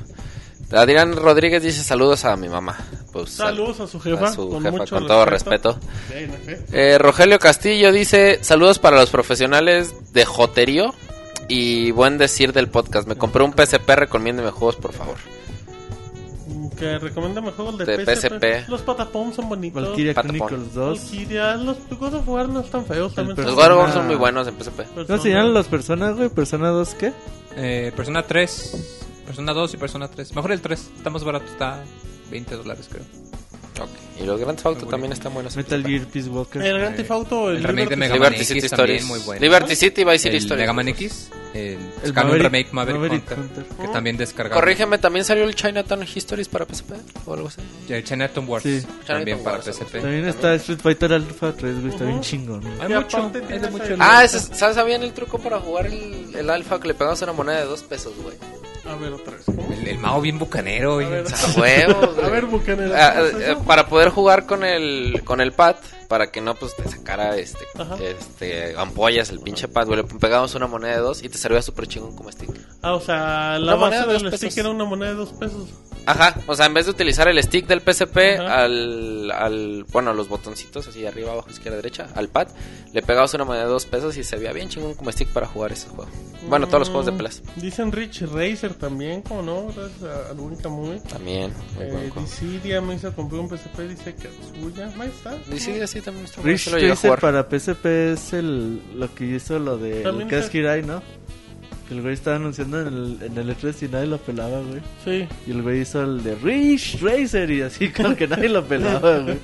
Adrián 0.73 1.15
Rodríguez 1.17 1.63
dice 1.63 1.83
saludos 1.85 2.25
a 2.25 2.37
mi 2.37 2.49
mamá. 2.49 2.77
pues 3.13 3.31
Saludos 3.33 3.81
a 3.81 3.87
su 3.87 4.01
jefa, 4.01 4.27
a 4.29 4.33
su 4.33 4.49
con 4.49 4.63
jefa, 4.63 4.77
mucho 4.79 4.95
con 4.97 5.07
todo 5.07 5.25
respeto. 5.27 5.79
respeto. 6.11 6.65
Eh, 6.73 6.99
Rogelio 6.99 7.39
Castillo 7.39 7.93
dice, 7.93 8.39
saludos 8.43 8.79
para 8.79 8.97
los 8.97 9.11
profesionales 9.11 9.95
de 10.13 10.25
Joterío 10.25 10.95
y 11.49 11.91
buen 11.91 12.17
decir 12.19 12.53
del 12.53 12.69
podcast. 12.69 13.07
Me 13.07 13.17
compré 13.17 13.43
un 13.45 13.53
PSP, 13.53 13.89
recomiéndeme 13.97 14.51
juegos, 14.51 14.77
por 14.77 14.93
favor. 14.93 15.17
Que 16.79 16.99
recomiéndame 16.99 17.53
juegos 17.53 17.79
de, 17.79 17.85
De 17.85 18.05
PSP. 18.17 18.27
PSP. 18.65 18.69
Los 18.69 18.81
patapom 18.83 19.33
son 19.33 19.49
bonitos. 19.49 19.83
Valkyria. 19.89 20.15
Chronicles 20.15 20.75
2. 20.75 20.99
Valkyria, 20.99 21.55
los 21.57 21.77
God 21.99 22.15
of 22.15 22.29
War 22.29 22.49
no 22.49 22.61
están 22.61 22.85
feos 22.87 23.15
también. 23.15 23.37
Los 23.37 23.47
God 23.47 23.53
of 23.53 23.59
War 23.59 23.69
Persona- 23.79 23.93
son 23.95 24.07
muy 24.07 24.17
buenos 24.17 24.49
en 24.49 24.55
PSP. 24.59 24.81
¿Cómo 25.07 25.19
se 25.23 25.29
llaman 25.31 25.55
las 25.55 25.67
personas, 25.69 26.17
güey? 26.17 26.29
¿Persona 26.31 26.71
2 26.71 26.95
qué? 26.95 27.13
Eh, 27.57 27.93
Persona 27.95 28.23
3, 28.25 28.99
Persona 29.27 29.53
2 29.53 29.75
y 29.75 29.77
Persona 29.77 30.09
3. 30.09 30.35
Mejor 30.35 30.53
el 30.53 30.61
3, 30.61 30.91
está 30.97 31.11
más 31.11 31.25
barato, 31.25 31.47
está 31.47 31.83
20 32.31 32.55
dólares 32.57 32.89
creo. 32.91 33.05
Ok. 33.81 33.89
Y 34.21 34.27
los 34.27 34.39
Grand 34.39 34.57
Theft 34.57 34.67
Auto 34.67 34.87
también 34.87 35.13
están 35.13 35.33
buenos. 35.33 35.55
en 35.57 35.63
Metal. 35.63 35.85
Gear 35.85 36.07
Peace 36.07 36.29
Walker. 36.29 36.63
El 36.63 36.79
Grand 36.79 36.95
Theft 36.97 37.11
Auto, 37.11 37.51
el, 37.51 37.57
El 37.57 37.65
remake 37.65 37.89
de 37.89 37.97
Liberty- 37.97 37.99
Mega 37.99 38.15
Man 38.17 38.23
Liberty 38.33 38.45
City 38.45 38.59
X 38.61 38.71
también 38.71 38.97
Stories. 38.99 39.07
muy 39.09 39.27
bueno. 39.27 39.41
Liberty 39.41 39.75
City, 39.77 40.05
Vice 40.05 40.19
City 40.19 40.37
El 40.37 40.43
Stories. 40.43 40.61
Mega 40.63 40.73
Man 40.75 40.89
X, 40.89 41.31
el, 41.55 41.79
El 42.05 42.15
Maverick- 42.15 42.43
Remake 42.43 42.69
Maverick, 42.73 43.01
Maverick 43.01 43.23
Hunter, 43.31 43.39
Hunter. 43.39 43.65
que 43.87 43.89
también 43.93 44.17
descargamos. 44.19 44.61
Corrígeme, 44.61 44.99
¿también 44.99 45.25
salió 45.25 45.45
el 45.45 45.55
Chinatown 45.55 46.03
Histories 46.03 46.49
para 46.49 46.67
PSP 46.67 46.93
o 47.27 47.35
algo 47.35 47.49
así? 47.49 47.61
El 47.89 48.05
Chinatown 48.05 48.47
Wars, 48.49 48.63
Sí. 48.63 48.83
también 49.07 49.39
Chinatown 49.39 49.45
para 49.45 49.57
Wars, 49.57 49.67
PSP. 49.67 50.01
También 50.03 50.27
está 50.29 50.55
Street 50.57 50.79
Fighter 50.81 51.13
Alpha 51.15 51.53
3, 51.57 51.81
güey. 51.81 51.89
Está 51.93 52.05
bien 52.05 52.21
chingón. 52.21 52.63
Hay 52.81 52.93
Y 52.93 52.95
mucho, 52.95 53.33
hay 53.49 53.71
mucho. 53.71 53.97
Ah, 53.99 54.29
¿sabes? 54.29 54.77
¿Sabían 54.77 55.03
el 55.03 55.13
truco 55.15 55.39
para 55.39 55.59
jugar 55.59 55.87
el, 55.87 56.37
el 56.37 56.51
alfa 56.51 56.79
que 56.79 56.89
le 56.89 56.95
pegamos 56.95 57.21
una 57.23 57.33
moneda 57.33 57.61
de 57.61 57.65
dos 57.65 57.83
pesos, 57.83 58.13
güey? 58.23 58.37
A 58.85 58.95
ver, 58.97 59.13
otra 59.13 59.35
vez. 59.37 59.45
¿cómo? 59.47 59.73
El, 59.73 59.87
el 59.89 59.99
Mao 59.99 60.21
bien 60.21 60.39
bucanero, 60.39 60.93
A 60.93 60.97
oye. 60.97 61.09
ver, 61.09 61.25
A 61.27 61.47
huevo, 61.61 62.13
güey. 62.15 62.27
a 62.27 62.31
ver, 62.31 62.47
Bucanero. 62.47 62.95
Ah, 62.97 63.13
¿cómo 63.17 63.27
es 63.41 63.49
eh, 63.49 63.57
para 63.67 63.87
poder 63.89 64.09
jugar 64.11 64.47
con 64.47 64.65
el 64.65 65.23
con 65.25 65.41
el 65.41 65.53
pad 65.53 65.77
para 66.09 66.31
que 66.31 66.41
no 66.41 66.55
pues 66.57 66.75
te 66.77 66.87
sacara 66.89 67.37
este 67.37 67.65
Ajá. 67.79 67.97
este 68.03 68.75
ampollas 68.77 69.31
el 69.31 69.41
pinche 69.41 69.67
pad 69.69 69.87
güey 69.87 69.99
le 69.99 70.05
pegamos 70.05 70.55
una 70.55 70.67
moneda 70.67 70.95
de 70.97 71.01
dos 71.01 71.23
y 71.23 71.29
te 71.31 71.39
servía 71.39 71.63
súper 71.63 71.87
chingón 71.87 72.15
como 72.17 72.31
stick 72.31 72.51
Ah, 72.83 72.95
o 72.95 73.01
sea, 73.01 73.59
la 73.59 73.75
Una 73.77 73.87
moneda 73.87 74.05
base 74.07 74.25
del 74.25 74.37
stick 74.37 74.57
era 74.59 74.69
una 74.71 74.85
moneda 74.85 75.11
de 75.11 75.17
dos 75.17 75.33
pesos. 75.33 75.69
Ajá 76.07 76.35
o 76.47 76.55
sea 76.57 76.67
en 76.67 76.75
vez 76.75 76.87
de 76.87 76.91
utilizar 76.93 77.29
el 77.29 77.41
stick 77.43 77.67
del 77.67 77.81
PSP 77.81 78.17
al, 78.41 79.31
al 79.31 79.85
bueno 79.93 80.13
los 80.13 80.29
botoncitos 80.29 80.89
así 80.89 81.07
arriba 81.07 81.33
abajo 81.33 81.51
izquierda 81.51 81.77
derecha 81.77 82.09
al 82.15 82.29
pad 82.29 82.49
le 82.93 83.03
pegabas 83.03 83.33
una 83.35 83.45
moneda 83.45 83.65
de 83.65 83.71
dos 83.71 83.87
pesos 83.87 84.17
y 84.17 84.25
se 84.25 84.37
veía 84.37 84.53
bien 84.53 84.69
chingón 84.69 84.95
como 84.95 85.13
stick 85.13 85.29
para 85.29 85.47
jugar 85.47 85.73
ese 85.73 85.89
juego 85.89 86.11
bueno 86.49 86.67
todos 86.67 86.81
los 86.81 86.89
juegos 86.89 87.07
de 87.07 87.13
Mm, 87.13 87.17
pelas 87.17 87.43
Dicen 87.57 87.93
Rich 87.93 88.23
Racer 88.23 88.75
también, 88.75 89.23
¿cómo 89.23 89.43
no? 89.43 89.67
Gracias 89.75 90.03
a 90.03 90.31
algún 90.31 90.59
Movie. 90.65 91.01
también 91.09 91.53
muy 91.77 91.87
buen 91.87 91.89
Eh, 92.07 92.11
juego. 92.11 92.21
Dissidia 92.23 92.81
me 92.81 92.95
hizo 92.97 93.13
comprar 93.15 93.41
un 93.43 93.49
PSP, 93.49 93.79
dice 93.89 94.15
que 94.17 94.29
suya. 94.61 94.91
Ahí 94.99 95.09
está. 95.09 95.37
Dissidia 95.49 95.87
sí 95.87 96.01
también 96.01 96.25
está 96.27 96.43
Rich 96.43 96.69
Racer 96.69 97.19
para 97.21 97.49
PSP 97.49 97.87
es 98.13 98.33
el, 98.33 98.81
lo 98.99 99.15
que 99.15 99.25
hizo 99.25 99.59
lo 99.61 99.79
de 99.79 100.03
También 100.03 100.29
Crash 100.29 100.41
está- 100.41 100.53
Kirai, 100.53 100.83
¿no? 100.83 101.01
Que 101.93 101.99
el 101.99 102.03
güey 102.03 102.15
estaba 102.15 102.37
anunciando 102.37 102.81
en 102.81 102.87
el, 102.87 103.19
en 103.21 103.37
el 103.37 103.55
E3 103.55 103.83
y 103.83 103.89
nadie 103.91 104.07
lo 104.07 104.17
pelaba, 104.17 104.61
güey. 104.63 104.81
Sí. 105.05 105.29
Y 105.47 105.51
el 105.51 105.61
güey 105.61 105.83
hizo 105.83 106.03
el 106.03 106.25
de 106.25 106.37
Rich 106.37 107.03
Racer 107.03 107.51
y 107.51 107.61
así 107.61 107.91
como 107.93 108.17
que 108.17 108.27
nadie 108.27 108.49
lo 108.49 108.65
pelaba, 108.65 109.19
güey. 109.19 109.39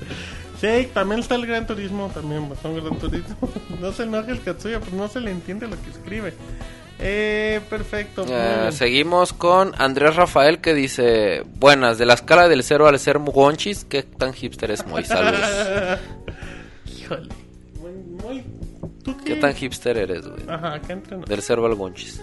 Sí, 0.59 0.89
también 0.91 1.19
está 1.19 1.35
el 1.35 1.45
Gran 1.45 1.67
Turismo, 1.67 2.09
también 2.11 2.49
bastón 2.49 2.75
Gran 2.75 2.97
Turismo. 2.97 3.37
no 3.79 3.91
se 3.91 4.03
enoje 4.03 4.31
el 4.31 4.41
Katsuya, 4.41 4.79
pues 4.79 4.93
no 4.93 5.07
se 5.07 5.19
le 5.19 5.29
entiende 5.29 5.67
lo 5.67 5.79
que 5.79 5.91
escribe. 5.91 6.33
Eh, 6.97 7.61
perfecto. 7.69 8.25
Eh, 8.27 8.71
seguimos 8.71 9.31
con 9.31 9.73
Andrés 9.77 10.15
Rafael 10.15 10.59
que 10.59 10.73
dice 10.73 11.43
Buenas, 11.59 11.99
de 11.99 12.07
la 12.07 12.15
escala 12.15 12.47
del 12.47 12.63
0 12.63 12.87
al 12.87 12.99
ser 12.99 13.19
mugonchis 13.19 13.85
¿Qué 13.85 14.01
tan 14.01 14.33
hipster 14.33 14.71
es 14.71 14.85
muy? 14.87 15.05
Saludos 15.05 15.39
Híjole. 16.99 17.29
Muy, 17.79 17.91
muy... 18.23 18.43
¿Tú 19.03 19.15
qué? 19.17 19.35
¿Qué 19.35 19.35
tan 19.35 19.53
hipster 19.53 19.97
eres, 19.97 20.27
güey? 20.27 20.41
Ajá, 20.49 20.73
acá 20.73 20.93
entre 20.93 21.15
nos. 21.15 21.29
Del 21.29 21.41
0 21.43 21.65
al 21.67 21.75
gonchis 21.75 22.19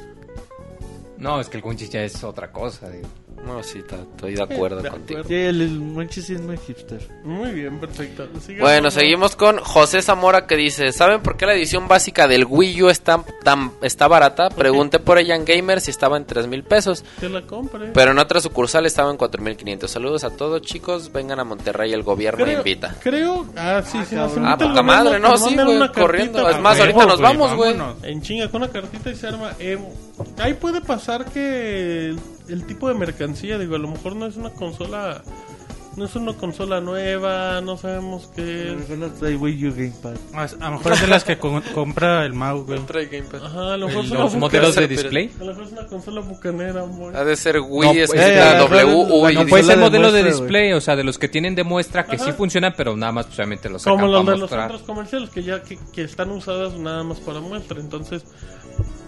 No, 1.19 1.41
es 1.41 1.49
que 1.49 1.57
el 1.57 1.63
Gunchis 1.63 1.91
ya 1.91 2.03
es 2.03 2.23
otra 2.25 2.53
cosa, 2.53 2.91
digo. 2.91 3.09
No, 3.47 3.63
sí, 3.63 3.79
estoy 3.79 4.35
de 4.35 4.43
acuerdo 4.43 4.83
De 4.83 4.91
contigo 4.91 5.21
acuerdo. 5.21 5.29
Sí, 5.29 5.35
el, 5.35 5.61
el 5.63 5.81
Monchis 5.81 6.25
sí 6.27 6.35
es 6.35 6.41
muy 6.41 6.57
hipster. 6.59 7.01
Muy 7.23 7.53
bien, 7.53 7.79
perfecto. 7.79 8.27
Sigamos, 8.41 8.61
Bueno, 8.61 8.83
¿no? 8.83 8.91
seguimos 8.91 9.37
con 9.37 9.59
José 9.59 10.03
Zamora 10.03 10.47
que 10.47 10.57
dice 10.57 10.91
¿Saben 10.93 11.23
por 11.23 11.37
qué 11.37 11.47
la 11.47 11.55
edición 11.55 11.87
básica 11.89 12.27
del 12.27 12.45
Wii 12.45 12.83
U 12.83 12.89
está, 12.91 13.23
tan, 13.45 13.71
está 13.83 14.09
barata? 14.09 14.51
Pregunté 14.51 14.99
por 14.99 15.19
ella 15.19 15.37
en 15.37 15.45
Gamer 15.45 15.81
si 15.81 15.91
estaba 15.93 16.17
en 16.17 16.25
3 16.27 16.49
mil 16.49 16.65
pesos 16.65 17.05
Que 17.21 17.29
la 17.29 17.43
compre. 17.43 17.93
Pero 17.95 18.11
en 18.11 18.19
otra 18.19 18.41
sucursal 18.41 18.85
estaba 18.85 19.11
en 19.11 19.17
4.500 19.19 19.87
Saludos 19.87 20.25
a 20.25 20.31
todos 20.31 20.61
chicos, 20.63 21.13
vengan 21.13 21.39
a 21.39 21.45
Monterrey, 21.45 21.93
el 21.93 22.03
gobierno 22.03 22.45
creo, 22.45 22.59
invita 22.59 22.97
Creo. 23.01 23.47
Ah, 23.57 23.81
sí, 23.85 23.99
sí. 24.09 24.17
nos 24.17 24.33
Ah, 24.33 24.37
invita 24.41 24.65
el 24.65 24.71
poca 24.71 24.83
madre, 24.83 25.21
no, 25.21 25.37
sí, 25.39 25.55
güey, 25.55 25.93
corriendo. 25.93 26.49
Es 26.49 26.61
más, 26.61 26.77
güey. 26.79 26.91
ahorita 26.91 27.07
nos 27.07 27.21
vamos, 27.21 27.55
güey. 27.55 27.77
En 28.03 28.23
chinga, 28.23 28.51
con 28.51 28.63
una 28.63 28.73
cartita 28.73 29.11
y 29.11 29.15
se 29.15 29.29
arma. 29.29 29.53
Eh, 29.59 29.79
ahí 30.39 30.55
puede 30.55 30.81
pasar 30.81 31.25
que 31.27 32.15
el, 32.49 32.67
tipo 32.67 32.89
de 32.89 32.95
mercancía, 32.95 33.59
digo, 33.59 33.77
a 33.77 33.79
lo 33.79 33.89
mejor 33.89 34.17
no 34.17 34.27
es 34.27 34.37
una 34.37 34.51
consola. 34.51 35.23
No 35.97 36.05
es 36.05 36.15
una 36.15 36.35
consola 36.35 36.79
nueva, 36.83 37.63
no 37.63 37.79
sabemos 37.79 38.31
qué 38.37 38.75
es. 38.75 38.87
Bueno, 38.87 39.11
trae 39.19 39.35
Wii 39.35 39.69
U 39.69 39.75
Gamepad. 39.75 40.15
A 40.35 40.43
a 40.43 40.71
lo 40.71 40.77
mejor 40.77 40.93
es 40.93 41.01
de 41.01 41.07
las 41.07 41.25
que 41.25 41.39
con- 41.39 41.63
compra 41.73 42.27
el 42.27 42.35
Mau, 42.35 42.67
güey. 42.67 42.79
Ajá, 43.43 43.73
a 43.73 43.77
lo 43.79 43.87
mejor 43.89 44.05
es 44.05 44.11
una 44.11 44.21
Los 44.21 44.35
modelos 44.35 44.75
de 44.75 44.89
display. 44.89 45.31
A 45.41 45.45
lo 45.45 45.47
mejor 45.47 45.65
es 45.65 45.73
una 45.73 45.87
consola 45.87 46.21
bucanera, 46.21 46.83
amor. 46.83 47.17
Ha 47.17 47.25
de 47.25 47.35
ser 47.35 47.61
Wii, 47.61 47.89
No, 47.89 47.95
es 47.95 48.11
pues, 48.11 48.21
que 48.21 48.29
eh, 48.31 48.37
la 48.37 48.57
eh, 48.57 48.59
W, 48.59 48.85
no, 48.85 48.99
U, 48.99 49.07
no, 49.07 49.07
No 49.07 49.41
pues, 49.41 49.49
puede 49.49 49.63
ser 49.63 49.79
modelo 49.79 50.13
de 50.13 50.23
display, 50.23 50.75
o 50.75 50.83
sea, 50.83 50.97
de 50.97 51.05
los 51.05 51.17
que 51.19 51.29
tienen 51.29 51.55
de 51.55 51.65
muestra 51.65 52.05
que 52.05 52.19
sí 52.19 52.25
Ajá. 52.25 52.35
funcionan, 52.35 52.75
pero 52.77 52.95
nada 52.95 53.13
más 53.13 53.25
pues, 53.25 53.39
obviamente 53.39 53.71
los 53.71 53.83
Como 53.83 54.07
los 54.07 54.27
de 54.27 54.37
los 54.37 54.51
centros 54.51 54.83
comerciales 54.83 55.31
que 55.31 55.45
ya 55.45 55.63
que, 55.63 55.79
que 55.95 56.03
están 56.03 56.31
usadas 56.31 56.75
nada 56.75 57.05
más 57.05 57.21
para 57.21 57.41
muestra. 57.41 57.81
Entonces, 57.81 58.23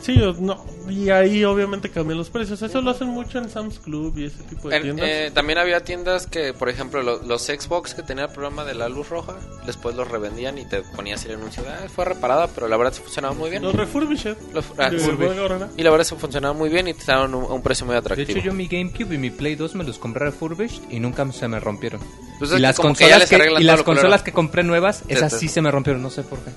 sí, 0.01 0.17
no. 0.41 0.65
Y 0.89 1.11
ahí 1.11 1.45
obviamente 1.45 1.91
cambian 1.91 2.17
los 2.19 2.31
precios. 2.31 2.61
Eso 2.63 2.81
lo 2.81 2.91
hacen 2.91 3.09
mucho 3.09 3.39
en 3.39 3.49
Sam's 3.51 3.79
Club 3.79 4.17
y 4.19 4.25
ese 4.27 4.43
tipo 4.45 4.69
de 4.69 4.77
En- 4.77 4.83
tiendas. 4.83 5.07
eh, 5.09 5.31
también 5.35 5.59
había 5.59 5.81
tiendas 5.85 6.27
que, 6.27 6.55
por 6.55 6.69
ejemplo, 6.69 7.03
lo- 7.03 7.23
los 7.23 7.43
Xbox 7.43 7.95
que 7.95 8.03
tenían 8.03 8.29
el 8.29 8.35
programa 8.35 8.65
de 8.65 8.75
la 8.75 8.89
luz 8.89 9.09
roja, 9.11 9.35
después 9.67 9.95
los 9.97 10.09
revendían 10.09 10.57
y 10.59 10.65
te 10.65 10.83
ponías 10.97 11.25
el 11.27 11.33
anuncio 11.35 11.63
de, 11.63 11.69
"Ah, 11.71 11.87
fue 11.95 12.05
reparada, 12.07 12.47
pero 12.49 12.69
la 12.69 12.77
verdad 12.77 12.93
sí 12.95 13.03
funcionaba 13.03 13.35
muy 13.35 13.51
bien. 13.51 13.63
Los 13.63 13.75
refurbished. 13.75 14.37
Los- 14.55 14.65
ah, 14.79 14.89
de 14.91 15.69
y 15.77 15.83
la 15.83 15.91
verdad 15.91 16.05
sí 16.07 16.15
funcionaba 16.19 16.55
muy 16.55 16.69
bien 16.71 16.89
y 16.89 16.95
te 16.95 17.05
daban 17.07 17.35
un, 17.35 17.45
un 17.45 17.63
precio 17.63 17.85
muy 17.87 17.93
De 17.95 17.99
atractivo. 17.99 18.31
hecho, 18.39 18.47
yo 18.47 18.53
mi 18.55 18.67
GameCube 18.67 19.15
y 19.15 19.19
mi 19.19 19.31
Play 19.31 19.57
2 19.57 19.75
me 19.75 19.85
los 19.85 19.99
compré 19.99 20.27
refurbished 20.27 20.83
y 20.91 21.01
nunca 21.01 21.31
se 21.33 21.49
me 21.49 21.61
rompieron. 21.61 22.01
Pues 22.39 22.53
es 22.53 22.59
y 22.59 22.63
las 22.63 22.77
que 22.77 22.83
consolas 22.83 23.29
que, 23.29 23.53
y 23.59 23.65
las 23.65 23.83
consolas 23.83 24.23
que 24.23 24.33
compré 24.33 24.63
nuevas, 24.63 25.03
esas 25.09 25.33
sí 25.39 25.49
se 25.49 25.61
me 25.61 25.71
rompieron, 25.71 26.01
no 26.03 26.11
sé 26.11 26.23
por 26.23 26.39
qué. 26.39 26.51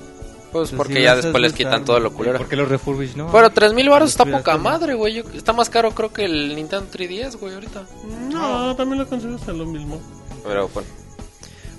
Pues 0.51 0.69
Pues 0.69 0.77
porque 0.77 1.01
ya 1.01 1.15
después 1.15 1.41
les 1.41 1.53
quitan 1.53 1.85
todo 1.85 1.99
lo 1.99 2.11
culero. 2.11 2.37
¿Por 2.37 2.47
qué 2.49 2.55
los 2.55 2.67
refurbished 2.67 3.15
no? 3.15 3.27
Bueno, 3.27 3.49
3000 3.51 3.89
baros 3.89 4.09
está 4.09 4.25
poca 4.25 4.57
madre, 4.57 4.93
güey. 4.95 5.13
Yo- 5.15 5.23
Está 5.33 5.53
más 5.53 5.69
caro 5.69 5.91
creo 5.91 6.11
que 6.11 6.25
el 6.25 6.55
Nintendo 6.55 6.87
3DS, 6.91 7.37
güey, 7.37 7.53
ahorita. 7.53 7.83
No, 8.29 8.75
también 8.75 8.99
lo 8.99 9.07
consigues 9.07 9.47
a 9.47 9.53
lo 9.53 9.65
mismo. 9.65 9.99
Pero 10.43 10.67
bueno. 10.69 10.87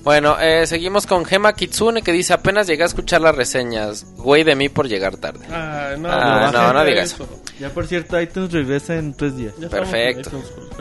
Bueno, 0.05 0.37
eh, 0.41 0.67
seguimos 0.67 1.07
con 1.07 1.25
Gema 1.25 1.53
Kitsune 1.53 2.03
que 2.03 2.11
dice 2.11 2.33
apenas 2.33 2.67
llegué 2.67 2.83
a 2.83 2.87
escuchar 2.87 3.21
las 3.21 3.37
reseñas. 3.37 4.05
Güey 4.17 4.43
de 4.43 4.57
mí 4.57 4.69
por 4.69 4.89
llegar 4.89 5.17
tarde. 5.17 5.47
Ah, 5.51 5.95
no, 5.97 6.09
Ah, 6.11 6.51
no, 6.53 6.73
no, 6.73 6.85
digas 6.85 7.17
Ya 7.61 7.71
por 7.71 7.87
cierto, 7.87 8.21
iTunes 8.21 8.51
regresa 8.51 8.97
en 8.97 9.15
tres 9.15 9.37
días. 9.37 9.55
Perfecto. 9.71 10.31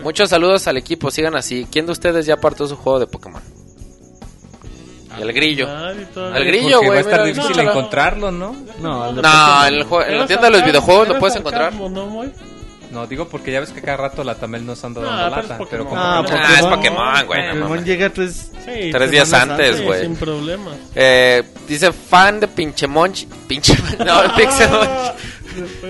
Muchos 0.04 0.30
saludos 0.30 0.66
al 0.68 0.78
equipo, 0.78 1.12
sigan 1.12 1.36
así. 1.36 1.68
¿Quién 1.72 1.86
de 1.86 1.92
ustedes 1.92 2.26
ya 2.26 2.34
apartó 2.36 2.66
su 2.68 2.76
juego 2.76 3.00
de 3.00 3.06
Pokémon? 3.06 3.42
Y 5.18 5.22
el 5.22 5.34
grillo. 5.34 5.68
Al 5.70 5.96
grillo, 6.46 6.78
Porque 6.78 6.88
va 6.88 6.88
güey. 6.88 6.98
a 6.98 7.02
estar 7.02 7.12
mira, 7.20 7.24
difícil 7.26 7.52
escúchala. 7.52 7.72
encontrarlo, 7.72 8.32
¿no? 8.32 8.56
No, 8.80 9.12
No, 9.12 9.22
Pokémon. 9.22 9.68
en, 9.68 9.74
el 9.74 9.86
jue- 9.86 10.08
en 10.08 10.18
la 10.20 10.26
tienda 10.28 10.46
de 10.46 10.52
los 10.52 10.66
videojuegos 10.66 11.08
lo 11.10 11.20
puedes 11.20 11.36
encontrar. 11.36 11.74
¿no? 11.74 12.24
No, 12.92 13.08
digo 13.08 13.26
porque 13.30 13.54
ya 13.54 13.62
ves 13.62 13.72
que 13.72 13.82
cada 13.82 13.96
rato 13.96 14.22
la 14.22 14.36
Tamel 14.36 14.66
nos 14.66 14.84
anda 14.84 15.00
No, 15.00 15.08
dando 15.08 15.30
pero 15.30 15.42
es 15.44 15.48
lata. 15.50 15.58
Pokémon. 15.60 15.70
Pero 15.70 15.86
como 15.90 16.02
Ah, 16.02 16.24
que 16.28 16.34
no- 16.34 16.40
Ah, 16.42 16.56
es 16.60 16.66
Pokémon, 16.66 17.26
güey. 17.26 17.42
no 17.48 17.52
Pokémon 17.68 17.86
llega 17.86 18.10
tres. 18.10 18.52
Sí, 18.66 18.90
Tres 18.92 19.12
días 19.12 19.32
antes, 19.34 19.82
güey. 19.82 20.02
sin 20.02 20.16
problemas. 20.18 20.76
Eh, 20.94 21.42
dice 21.70 21.94
fan 21.94 22.42
de 22.42 22.48
pinche 22.50 22.88
Monch. 22.88 23.28
Pinche. 23.48 23.76
No, 24.06 24.36
Pixemonch. 24.36 25.14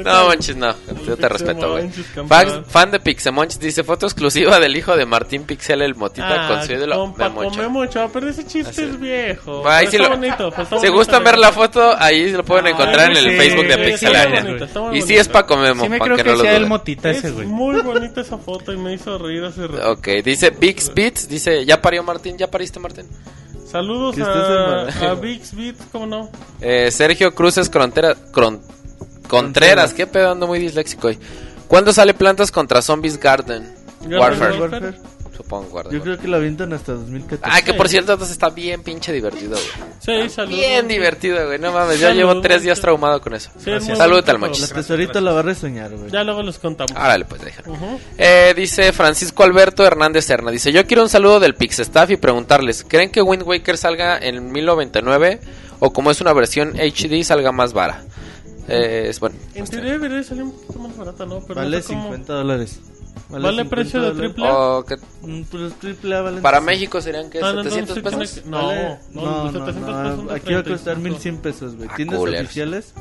No, 0.03 0.27
manches, 0.27 0.55
no. 0.55 0.73
Yo 1.05 1.17
te 1.17 1.29
respeto, 1.29 1.71
güey. 1.71 1.89
Fan, 2.27 2.65
fan 2.65 2.91
de 2.91 2.99
Pixemonch 2.99 3.57
dice 3.57 3.83
foto 3.83 4.05
exclusiva 4.05 4.59
del 4.59 4.75
hijo 4.75 4.95
de 4.95 5.05
Martín 5.05 5.43
Pixel, 5.43 5.81
el 5.81 5.95
motita 5.95 6.45
Ah, 6.45 6.47
con 6.47 6.65
su 6.65 6.73
ídolo 6.73 6.95
compa, 6.95 7.29
Memocho. 7.29 7.49
come 7.51 7.67
mucho, 7.67 8.09
pero 8.13 8.29
ese 8.29 8.45
chiste 8.45 8.69
Así. 8.71 8.83
es 8.83 8.99
viejo. 8.99 9.67
Ahí 9.67 9.85
Pero 9.85 9.91
sí 9.91 9.97
está 9.97 10.09
lo- 10.09 10.15
bonito, 10.17 10.49
pues 10.49 10.59
está 10.63 10.65
Si 10.65 10.73
bonito, 10.87 10.93
gustan 10.93 11.21
güey. 11.23 11.31
ver 11.33 11.39
la 11.39 11.51
foto, 11.51 11.95
ahí 11.97 12.31
lo 12.31 12.43
pueden 12.45 12.67
Ah, 12.67 12.69
encontrar 12.71 13.11
en 13.11 13.17
el 13.17 13.23
sí, 13.31 13.37
Facebook 13.37 13.67
de 13.67 13.73
sí, 13.73 13.91
Pixelania. 13.91 14.35
está 14.39 14.47
bonito, 14.47 14.65
está 14.65 14.95
Y 14.95 15.01
sí 15.01 15.15
es 15.15 15.27
Paco 15.27 15.57
Memo, 15.57 15.83
Sí 15.83 15.89
me 15.89 15.97
para 15.99 16.05
creo 16.15 16.17
que 16.17 16.23
que, 16.23 16.29
no 16.29 16.35
lo 16.35 16.41
sea 16.41 16.51
el 16.51 16.57
duden. 16.59 16.69
motita 16.69 17.09
ese, 17.11 17.27
Es 17.27 17.33
güey. 17.33 17.47
muy 17.47 17.81
bonita 17.81 18.21
esa 18.21 18.37
foto 18.37 18.71
y 18.73 18.77
me 18.77 18.93
hizo 18.93 19.17
reír 19.17 19.43
hace 19.43 19.67
rato. 19.67 19.91
Ok, 19.91 20.07
dice 20.23 20.49
Bix 20.51 20.93
Beats, 20.93 21.27
dice, 21.29 21.65
¿ya 21.65 21.81
parió 21.81 22.03
Martín? 22.03 22.37
¿Ya 22.37 22.49
pariste 22.49 22.79
Martín? 22.79 23.05
Saludos 23.71 24.17
a, 24.19 25.11
a 25.11 25.13
Vix 25.15 25.55
Beat, 25.55 25.75
¿cómo 25.93 26.05
no? 26.05 26.29
Eh, 26.59 26.91
Sergio 26.91 27.33
Cruces 27.33 27.69
Contreras, 27.69 28.17
Cron- 28.33 28.59
Contreras, 29.31 29.93
qué 29.93 30.07
pedo, 30.07 30.31
ando 30.31 30.45
muy 30.45 30.59
disléxico 30.59 31.07
hoy. 31.07 31.17
¿Cuándo 31.69 31.93
sale 31.93 32.13
Plantas 32.13 32.51
contra 32.51 32.81
Zombies 32.81 33.17
Garden? 33.17 33.63
Warfare. 34.05 34.59
Warfare. 34.59 34.93
supongo. 35.37 35.69
guarda, 35.69 35.89
Yo 35.89 36.01
creo 36.01 36.17
que 36.17 36.27
lo 36.27 36.35
avientan 36.35 36.73
hasta 36.73 36.91
2014. 36.91 37.43
Ah, 37.43 37.61
que 37.63 37.73
por 37.73 37.87
cierto, 37.87 38.11
entonces 38.11 38.33
está 38.33 38.49
bien 38.49 38.83
pinche 38.83 39.13
divertido, 39.13 39.51
güey. 39.51 40.25
Sí, 40.25 40.29
saludos. 40.29 40.59
Bien 40.59 40.85
divertido, 40.89 41.45
güey. 41.45 41.59
No 41.59 41.71
mames, 41.71 42.01
Salud. 42.01 42.17
llevo 42.17 42.41
tres 42.41 42.63
días 42.63 42.81
traumado 42.81 43.21
con 43.21 43.33
eso. 43.33 43.51
Sí, 43.57 43.71
Salud, 43.95 44.21
Talmochis. 44.21 44.69
La 44.69 44.75
tesorita 44.75 45.21
la 45.21 45.31
va 45.31 45.39
a 45.39 45.43
reseñar, 45.43 45.95
güey. 45.95 46.11
Ya 46.11 46.25
luego 46.25 46.43
les 46.43 46.59
contamos. 46.59 46.91
Árale, 46.93 47.23
pues 47.23 47.41
déjalo. 47.41 47.71
Ujú. 47.71 47.99
Eh, 48.17 48.53
dice 48.53 48.91
Francisco 48.91 49.43
Alberto 49.43 49.85
Hernández 49.85 50.25
Serna. 50.25 50.51
Dice: 50.51 50.73
Yo 50.73 50.85
quiero 50.85 51.03
un 51.03 51.09
saludo 51.09 51.39
del 51.39 51.55
Pixestaff 51.55 52.11
y 52.11 52.17
preguntarles: 52.17 52.83
¿Creen 52.85 53.09
que 53.09 53.21
Wind 53.21 53.43
Waker 53.43 53.77
salga 53.77 54.17
en 54.17 54.51
1099 54.51 55.39
o 55.79 55.93
como 55.93 56.11
es 56.11 56.19
una 56.19 56.33
versión 56.33 56.73
HD 56.75 57.23
salga 57.23 57.53
más 57.53 57.71
vara? 57.71 58.03
Eh, 58.67 59.07
es 59.09 59.19
bueno. 59.19 59.35
En 59.55 59.65
teoría 59.65 59.93
debería 59.93 60.23
salir 60.23 60.43
un 60.43 60.51
poquito 60.51 60.79
más 60.79 60.95
barata, 60.97 61.25
¿no? 61.25 61.39
Pero 61.41 61.55
Vale 61.55 61.77
no 61.77 61.83
sé 61.83 61.87
cómo- 61.89 62.03
50 62.03 62.33
dólares. 62.33 62.79
¿Vale 63.29 63.65
precio 63.65 64.01
de 64.01 64.11
triple? 64.11 64.45
O 64.49 64.83
que 64.85 64.95
Mm, 65.21 65.43
Pues 65.43 65.73
triple 65.79 66.15
A 66.15 66.21
vale. 66.21 66.41
para 66.41 66.59
México 66.61 66.99
serían 67.01 67.29
que 67.29 67.39
Ah, 67.39 67.53
no, 67.53 67.63
700 67.63 67.97
entonces 67.97 68.19
pesos. 68.31 68.43
que- 68.43 68.49
No, 68.49 68.67
Vale- 68.67 68.97
no, 69.11 69.21
no, 69.21 69.43
los 69.45 69.53
no, 69.53 69.59
700 69.65 69.75
no, 69.95 70.03
pesos 70.25 70.31
Aquí 70.41 70.53
va 70.53 70.59
a 70.59 70.63
costar 70.63 70.95
35. 70.95 71.01
1100 71.01 71.37
pesos, 71.37 71.75
güey. 71.75 71.89
Ah, 71.91 71.95
Tiendas 71.95 72.19
culeros. 72.19 72.45
oficiales. 72.45 72.93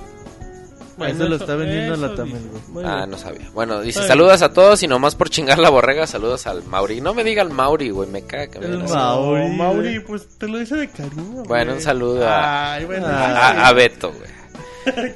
Bueno, 0.97 1.15
eso 1.15 1.29
lo 1.31 1.35
eso- 1.37 1.45
está 1.45 1.57
vendiendo 1.57 1.97
la 1.97 2.09
dice. 2.25 2.39
güey. 2.69 2.87
Ah, 2.87 3.07
no 3.07 3.17
sabía. 3.17 3.49
Bueno, 3.55 3.81
dice 3.81 4.01
bien. 4.01 4.09
saludos 4.09 4.43
a 4.43 4.53
todos 4.53 4.83
y 4.83 4.87
nomás 4.87 5.15
por 5.15 5.31
chingar 5.31 5.59
la 5.59 5.71
borrega, 5.71 6.07
saludos 6.07 6.47
al 6.47 6.63
Mauri. 6.65 7.01
No 7.01 7.15
me 7.15 7.25
diga 7.25 7.43
el 7.43 7.51
Mauri, 7.51 7.89
güey, 7.91 8.09
me 8.09 8.23
caga 8.23 8.49
que 8.49 8.59
me 8.61 8.85
así. 8.85 8.93
Mauri. 8.93 9.49
No. 9.49 9.55
Mauri, 9.55 10.01
pues 10.01 10.29
te 10.39 10.47
lo 10.47 10.59
dice 10.59 10.77
de 10.77 10.89
cariño. 10.91 11.45
Bueno, 11.45 11.65
güey. 11.73 11.77
un 11.77 11.81
saludo 11.81 12.29
a, 12.29 12.75
Ay, 12.75 12.85
bueno. 12.85 13.07
Ah, 13.09 13.49
a, 13.65 13.69
a 13.69 13.73
Beto, 13.73 14.13
güey. 14.13 14.40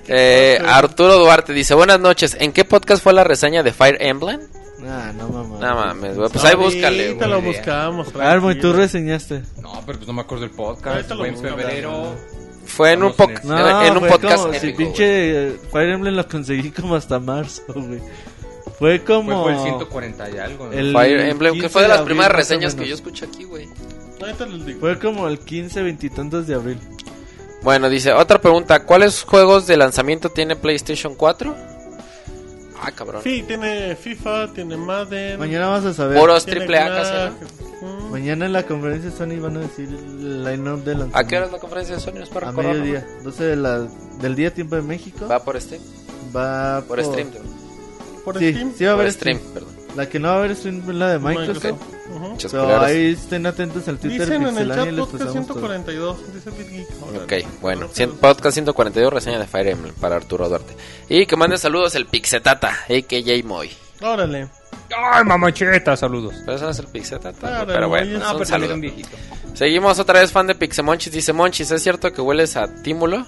Eh, 0.09 0.59
Arturo 0.67 1.19
Duarte 1.19 1.53
dice, 1.53 1.75
buenas 1.75 2.01
noches, 2.01 2.36
¿en 2.41 2.53
qué 2.53 2.65
podcast 2.65 3.03
fue 3.03 3.12
la 3.12 3.25
reseña 3.25 3.62
de 3.62 3.73
Fire 3.73 3.97
Emblem? 4.01 4.41
Ah, 4.86 5.12
no 5.17 5.28
mames. 5.28 5.61
No 5.61 5.75
mames, 5.75 6.17
güey, 6.17 6.28
pues 6.31 6.44
ahí 6.44 6.57
búscale, 6.57 7.07
Ahorita 7.09 7.27
lo 7.27 7.41
buscamos. 7.41 8.12
Ver, 8.12 8.41
muy 8.41 8.59
tú 8.59 8.73
reseñaste. 8.73 9.43
No, 9.62 9.73
pero 9.86 9.99
pues 9.99 10.07
no 10.07 10.12
me 10.12 10.20
acuerdo 10.23 10.43
del 10.43 10.51
podcast. 10.55 11.11
Fue 11.12 11.28
en 11.28 11.39
febrero. 11.39 12.15
Fue 12.67 12.93
en 12.93 13.03
un, 13.03 13.12
po- 13.12 13.25
en 13.31 13.39
No, 13.44 13.83
en 13.85 13.93
un 13.93 13.99
fue 14.01 14.09
podcast 14.11 14.36
como 14.43 14.53
si 14.55 14.59
épico, 14.59 14.77
pinche 14.78 15.05
eh, 15.49 15.57
Fire 15.70 15.91
Emblem 15.91 16.15
lo 16.17 16.27
conseguí 16.28 16.70
como 16.70 16.94
hasta 16.97 17.19
marzo, 17.19 17.62
güey. 17.75 18.01
Fue 18.78 19.03
como... 19.05 19.44
Fue, 19.44 19.53
fue 19.55 19.62
el 19.62 19.69
140 19.77 20.31
y 20.31 20.39
algo. 20.39 20.67
¿no? 20.67 20.73
El- 20.73 20.93
Fire 20.93 21.20
Emblem, 21.28 21.53
que 21.55 21.61
15 21.61 21.69
fue 21.73 21.83
de 21.83 21.89
las 21.89 21.99
abril, 21.99 22.17
primeras 22.17 22.33
reseñas 22.36 22.75
que 22.75 22.86
yo 22.89 22.94
escuché 22.94 23.27
aquí, 23.27 23.44
güey. 23.44 23.69
Fue 24.81 24.99
como 24.99 25.28
el 25.28 25.39
15, 25.39 25.83
veintitantos 25.83 26.47
de 26.47 26.55
abril. 26.55 26.78
Bueno, 27.65 27.89
dice, 27.89 28.12
otra 28.12 28.41
pregunta, 28.41 28.84
¿cuáles 28.84 29.23
juegos 29.25 29.67
de 29.67 29.76
lanzamiento 29.76 30.28
tiene 30.31 30.55
PlayStation 30.55 31.15
4? 31.15 31.55
Ah, 32.83 32.93
cabrón. 32.93 33.23
Sí, 33.25 33.43
tiene 33.47 33.97
FIFA, 33.97 34.52
tiene 34.52 34.76
Madden. 34.76 35.39
Mañana 35.39 35.68
vamos 35.68 35.86
a 35.86 35.94
saber. 35.94 36.18
Puros 36.18 36.44
triple 36.44 36.78
A 36.78 36.89
casi, 36.89 37.12
¿no? 37.83 37.89
mm, 37.89 38.10
Mañana 38.10 38.44
en 38.47 38.52
la 38.52 38.65
conferencia 38.65 39.10
de 39.10 39.17
Sony 39.17 39.41
van 39.41 39.57
a 39.57 39.60
decir 39.60 39.89
el 39.89 40.44
line-up 40.44 40.84
de 40.84 40.91
lanzamiento. 40.94 41.17
¿A 41.18 41.25
qué 41.26 41.36
hora 41.39 41.47
es 41.47 41.52
la 41.52 41.59
conferencia 41.59 41.94
de 41.94 42.01
Sony? 42.02 42.23
¿Es 42.23 42.28
para 42.28 42.49
A 42.49 42.51
recordarlo? 42.51 42.81
mediodía. 42.83 43.07
12 43.23 43.44
de 43.44 43.57
la, 43.57 43.78
del 44.20 44.34
día 44.36 44.52
tiempo 44.52 44.76
de 44.76 44.83
México. 44.83 45.26
Va 45.26 45.43
por 45.43 45.59
Steam. 45.59 45.81
Va 46.36 46.83
Por 46.86 47.02
stream. 47.02 47.28
Por 48.25 48.39
Sí, 48.39 48.52
Steam. 48.52 48.73
sí 48.76 48.84
va 48.84 48.91
a 48.91 48.94
Por 48.94 49.01
haber 49.01 49.12
stream, 49.15 49.39
stream. 49.39 49.55
perdón. 49.55 49.75
La 49.97 50.09
que 50.10 50.18
no 50.18 50.28
va 50.28 50.34
a 50.34 50.39
haber 50.41 50.55
stream 50.57 50.83
es 50.86 50.94
la 50.94 51.09
de 51.12 51.18
Microsoft. 51.18 51.65
Microsoft. 51.65 51.94
Ujú. 52.10 52.18
Muchos 52.18 52.52
Pero 52.52 52.81
ahí 52.81 53.12
estén 53.12 53.47
atentos 53.47 53.89
al 53.89 53.99
Twitter 53.99 54.20
Dicen 54.28 54.47
en 54.47 54.58
el 54.58 54.68
chat 54.68 54.89
podcast 54.97 55.12
pasamos 55.24 55.47
todo. 55.47 55.58
142. 55.58 56.34
Dice 56.34 56.50
BitGeek. 56.50 56.89
Ok, 57.23 57.60
bueno, 57.62 57.89
cien- 57.89 58.12
podcast 58.15 58.55
142, 58.55 59.12
reseña 59.12 59.39
de 59.39 59.47
Fire 59.47 59.68
Emblem 59.68 59.94
para 59.94 60.16
Arturo 60.16 60.49
Duarte. 60.49 60.74
Y 61.08 61.24
que 61.26 61.36
mande 61.36 61.57
saludos 61.58 61.94
el 61.94 62.07
Pixetata, 62.07 62.68
a.k.a. 62.89 63.47
Moy. 63.47 63.70
Órale. 64.02 64.49
Ay, 64.97 65.24
mamacheta, 65.24 65.97
saludos. 65.97 66.34
Pero 66.44 66.57
eso 66.57 66.65
no 66.66 66.70
es 66.73 66.78
el 66.78 66.86
Pixetata, 66.89 67.65
pero 67.66 67.89
bueno, 67.89 68.18
No, 68.18 68.33
pero 68.34 68.44
saludo. 68.44 68.76
Seguimos 69.55 69.99
otra 69.99 70.20
vez 70.20 70.31
fan 70.31 70.47
de 70.47 70.55
Pixemonchis. 70.55 71.12
Dice 71.12 71.33
Monchis, 71.33 71.70
¿es 71.70 71.83
cierto 71.83 72.12
que 72.12 72.20
hueles 72.20 72.57
a 72.57 72.66
tímulo? 72.83 73.24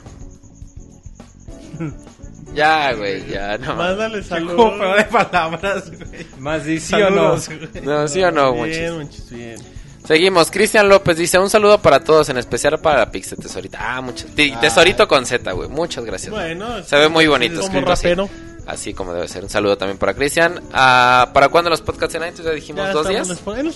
ya, 2.55 2.93
güey, 2.95 3.27
ya, 3.29 3.59
no. 3.59 3.75
Mándale 3.77 4.23
saludos. 4.25 4.57
Como 4.57 4.95
de 4.95 5.05
palabras, 5.05 5.91
güey. 5.91 6.27
Más 6.39 6.65
de 6.65 6.81
sí 6.81 6.95
o 6.95 7.11
no. 7.11 7.39
Saludos, 7.39 7.71
güey. 7.73 7.85
No, 7.85 8.09
sí 8.09 8.23
o 8.23 8.31
no, 8.31 8.53
Bien. 8.65 8.95
Monchis, 8.97 9.31
bien. 9.31 9.57
Seguimos, 10.05 10.53
Cristian 10.53 10.89
López 10.89 11.17
dice 11.17 11.37
un 11.39 11.51
saludo 11.51 11.83
para 11.83 11.99
todos, 12.05 12.29
en 12.29 12.39
especial 12.39 12.79
para 12.79 13.01
la 13.01 13.11
Pixel 13.11 13.39
Tesorita. 13.39 13.79
Ah, 13.81 14.01
muchas. 14.01 14.31
ti- 14.37 14.55
Tesorito 14.61 15.09
con 15.09 15.27
Z, 15.27 15.51
güey. 15.53 15.69
Muchas 15.69 16.05
gracias. 16.05 16.31
Bueno, 16.31 16.81
Se 16.85 16.97
ve 16.97 17.09
muy 17.09 17.27
bonito. 17.27 17.61
como 17.61 17.93
escrito 17.93 17.93
así. 17.93 18.33
Así 18.67 18.95
como 18.95 19.13
debe 19.13 19.27
ser. 19.29 19.43
Un 19.45 19.51
saludo 19.51 19.77
también 19.77 19.99
para 19.99 20.15
Cristian. 20.15 20.61
Ah, 20.73 21.31
¿Para 21.33 21.49
cuándo 21.49 21.71
los 21.71 21.83
podcasts 21.83 22.15
en 22.17 22.23
iTunes? 22.23 22.45
Ya 22.45 22.51
dijimos 22.53 22.85
Ya 22.87 22.93
dos 22.93 23.09
días. 23.09 23.29
En 23.47 23.67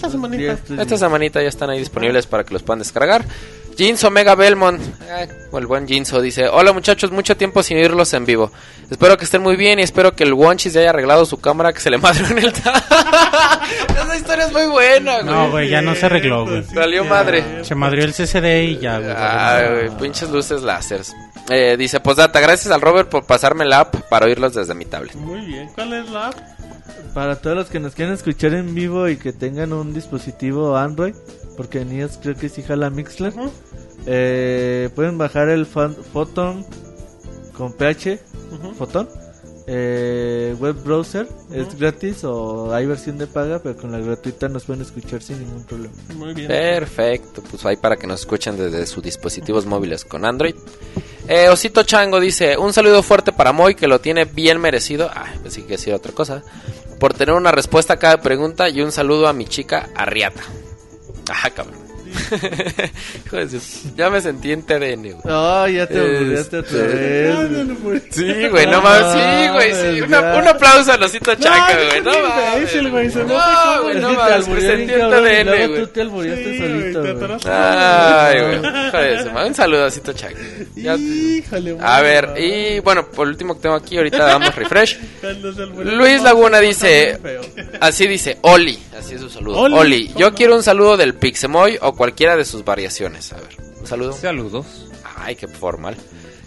esta 0.81 0.97
semanita 0.97 1.43
ya 1.43 1.49
están 1.49 1.71
ahí 1.71 1.79
disponibles 1.81 2.27
para 2.29 2.45
que 2.45 2.53
los 2.55 2.63
puedan 2.63 2.79
descargar. 2.81 3.25
Jeans 3.81 4.05
Omega 4.05 4.35
Belmont, 4.35 4.79
eh, 5.09 5.27
o 5.51 5.59
el 5.59 5.67
buen 5.67 5.89
Jinso, 5.89 6.21
dice: 6.21 6.49
Hola 6.49 6.75
muchachos, 6.75 7.11
mucho 7.11 7.35
tiempo 7.39 7.63
sin 7.63 7.79
oírlos 7.79 8.13
en 8.13 8.27
vivo. 8.27 8.53
Espero 8.91 9.17
que 9.17 9.25
estén 9.25 9.41
muy 9.41 9.57
bien 9.57 9.79
y 9.79 9.83
espero 9.83 10.15
que 10.15 10.25
el 10.25 10.35
Wonchis 10.35 10.75
ya 10.75 10.81
haya 10.81 10.91
arreglado 10.91 11.25
su 11.25 11.41
cámara 11.41 11.73
que 11.73 11.81
se 11.81 11.89
le 11.89 11.97
madre 11.97 12.27
en 12.31 12.39
el. 12.39 12.53
ta- 12.53 12.83
Esa 14.03 14.17
historia 14.17 14.45
es 14.47 14.53
muy 14.53 14.67
buena, 14.67 15.23
güey. 15.23 15.25
No, 15.35 15.51
güey, 15.51 15.69
ya 15.71 15.81
no 15.81 15.95
se 15.95 16.05
arregló, 16.07 16.45
güey. 16.45 16.63
Valió 16.75 17.05
madre. 17.07 17.65
Se 17.65 17.75
madrió 17.75 18.05
el 18.05 18.13
CCD 18.13 18.65
y 18.65 18.79
ya, 18.79 18.99
güey. 18.99 19.15
Ay, 19.17 19.69
güey, 19.89 19.99
pinches 19.99 20.29
luces 20.31 20.61
láseres. 20.63 21.15
Eh, 21.49 21.77
dice, 21.79 22.01
postdata, 22.01 22.39
gracias 22.41 22.73
al 22.75 22.83
Robert 22.83 23.09
por 23.09 23.25
pasarme 23.25 23.65
la 23.65 23.81
app 23.81 23.95
para 24.11 24.27
oírlos 24.27 24.53
desde 24.55 24.75
mi 24.75 24.85
tablet. 24.85 25.15
Muy 25.15 25.41
bien. 25.47 25.71
¿Cuál 25.75 25.95
es 25.95 26.11
la 26.11 26.27
app? 26.29 26.35
Para 27.15 27.37
todos 27.37 27.57
los 27.57 27.69
que 27.71 27.81
nos 27.81 27.95
quieran 27.95 28.15
escuchar 28.15 28.53
en 28.55 28.75
vivo 28.75 29.09
y 29.09 29.17
que 29.17 29.33
tengan 29.33 29.73
un 29.73 29.93
dispositivo 29.95 30.77
Android, 30.77 31.15
porque 31.57 31.81
en 31.81 31.93
iOS 31.97 32.19
creo 32.23 32.35
que 32.35 32.49
sí 32.49 32.63
jala 32.63 32.91
Mixler, 32.91 33.33
eh, 34.07 34.89
pueden 34.95 35.19
bajar 35.19 35.49
el 35.49 35.67
fan- 35.67 35.97
Photon 36.13 36.65
con 37.57 37.73
PH. 37.75 38.19
Photon, 38.79 39.09
eh, 39.67 40.57
web 40.59 40.75
browser, 40.83 41.29
es 41.53 41.79
gratis 41.79 42.25
o 42.25 42.75
hay 42.75 42.87
versión 42.87 43.19
de 43.19 43.27
paga, 43.27 43.61
pero 43.63 43.77
con 43.77 43.93
la 43.93 43.99
gratuita 43.99 44.49
nos 44.49 44.65
pueden 44.65 44.83
escuchar 44.83 45.23
sin 45.23 45.39
ningún 45.41 45.65
problema. 45.65 45.95
Muy 46.17 46.35
bien. 46.35 46.49
Perfecto, 46.49 47.43
pues 47.49 47.65
ahí 47.67 47.77
para 47.77 47.97
que 47.97 48.07
nos 48.07 48.21
escuchen 48.21 48.57
desde 48.57 48.87
sus 48.87 49.03
dispositivos 49.03 49.67
móviles 49.67 50.05
con 50.05 50.25
Android. 50.25 50.55
Eh, 51.29 51.49
Osito 51.49 51.85
Chango 51.85 52.19
dice, 52.19 52.57
un 52.57 52.73
saludo 52.73 53.03
fuerte 53.05 53.31
para 53.33 53.53
Moy 53.53 53.75
que 53.77 53.87
lo 53.87 54.01
tiene 54.01 54.25
bien 54.25 54.61
merecido. 54.61 55.09
Ah, 55.15 55.27
pensé 55.43 55.63
que 55.63 55.75
decir 55.75 55.95
otra 55.95 56.13
cosa. 56.13 56.43
Por 56.99 57.15
tener 57.15 57.35
una 57.35 57.53
respuesta 57.53 57.95
a 57.95 57.99
cada 57.99 58.21
pregunta 58.21 58.69
y 58.69 58.81
un 58.83 58.91
saludo 58.91 59.29
a 59.29 59.33
mi 59.33 59.45
chica 59.47 59.91
Arriata. 59.95 60.43
Ajá, 61.29 61.51
cabrón. 61.51 61.80
Hijo 63.27 63.37
de 63.37 63.49
su- 63.61 63.95
Ya 63.97 64.11
me 64.11 64.21
sentí 64.21 64.53
en 64.53 64.63
TDN, 64.63 65.03
güey. 65.13 65.21
Oh, 65.25 65.67
ya 65.67 65.87
te 65.87 66.01
olvidaste 66.01 66.59
Este- 66.61 66.77
otra 66.77 66.87
vez. 66.87 68.03
Sí, 68.11 68.49
güey, 68.49 68.67
no 68.67 68.83
mames, 68.83 69.13
sí, 69.13 69.49
güey, 69.53 69.75
sí. 69.75 70.03
Una- 70.03 70.35
un 70.37 70.49
aplauso 70.49 70.93
a 70.93 70.97
Osito 70.97 71.35
Chango, 71.35 71.67
güey, 71.89 72.01
no 72.03 72.11
mames. 72.29 72.91
güey, 72.91 73.11
se 73.11 73.25
No, 73.25 73.83
güey, 73.83 73.97
Es 73.97 74.03
no 74.03 74.13
mames, 74.13 74.49
me 74.49 74.61
sentí 74.61 74.93
en 74.93 75.11
luego 75.47 75.69
güey. 75.69 75.81
tú 75.81 75.87
te 75.89 76.01
albureaste 76.03 76.45
Sí, 76.53 76.59
solito, 76.59 77.01
güey. 77.03 77.39
Ay, 77.47 78.41
güey. 78.41 78.57
Hijo 78.87 78.97
de 78.99 79.23
su. 79.23 79.29
Un 79.51 79.55
saludo 79.55 79.85
a 79.85 79.87
Osito 79.87 80.13
Chango. 80.13 80.39
Ya- 80.77 80.97
Híjole, 80.97 81.77
A 81.81 82.01
ver, 82.01 82.35
y 82.39 82.81
bueno, 82.81 83.07
por 83.07 83.27
último 83.29 83.55
que 83.57 83.61
tengo 83.63 83.75
aquí, 83.75 83.97
ahorita 83.97 84.19
damos 84.25 84.55
refresh. 84.55 84.99
Luis 85.85 86.19
no, 86.19 86.25
Laguna 86.25 86.61
dice, 86.61 87.19
así 87.81 88.07
dice, 88.07 88.39
Oli, 88.43 88.79
así 88.99 89.15
es 89.15 89.21
su 89.21 89.31
saludo. 89.31 89.59
Oli, 89.61 89.75
Oli, 89.77 90.07
¿cómo 90.09 90.19
yo 90.21 90.31
no? 90.31 90.37
quiero 90.37 90.57
un 90.57 90.63
saludo 90.63 90.97
del 90.97 91.15
Pixemoy 91.15 91.79
o 91.81 91.95
cualquiera 92.01 92.35
de 92.35 92.47
sus 92.47 92.65
variaciones. 92.65 93.31
A 93.35 93.37
ver, 93.37 93.49
un 93.79 93.87
saludo. 93.87 94.15
Saludos. 94.15 94.91
Ay, 95.19 95.37
qué 95.37 95.47
formal. 95.47 95.99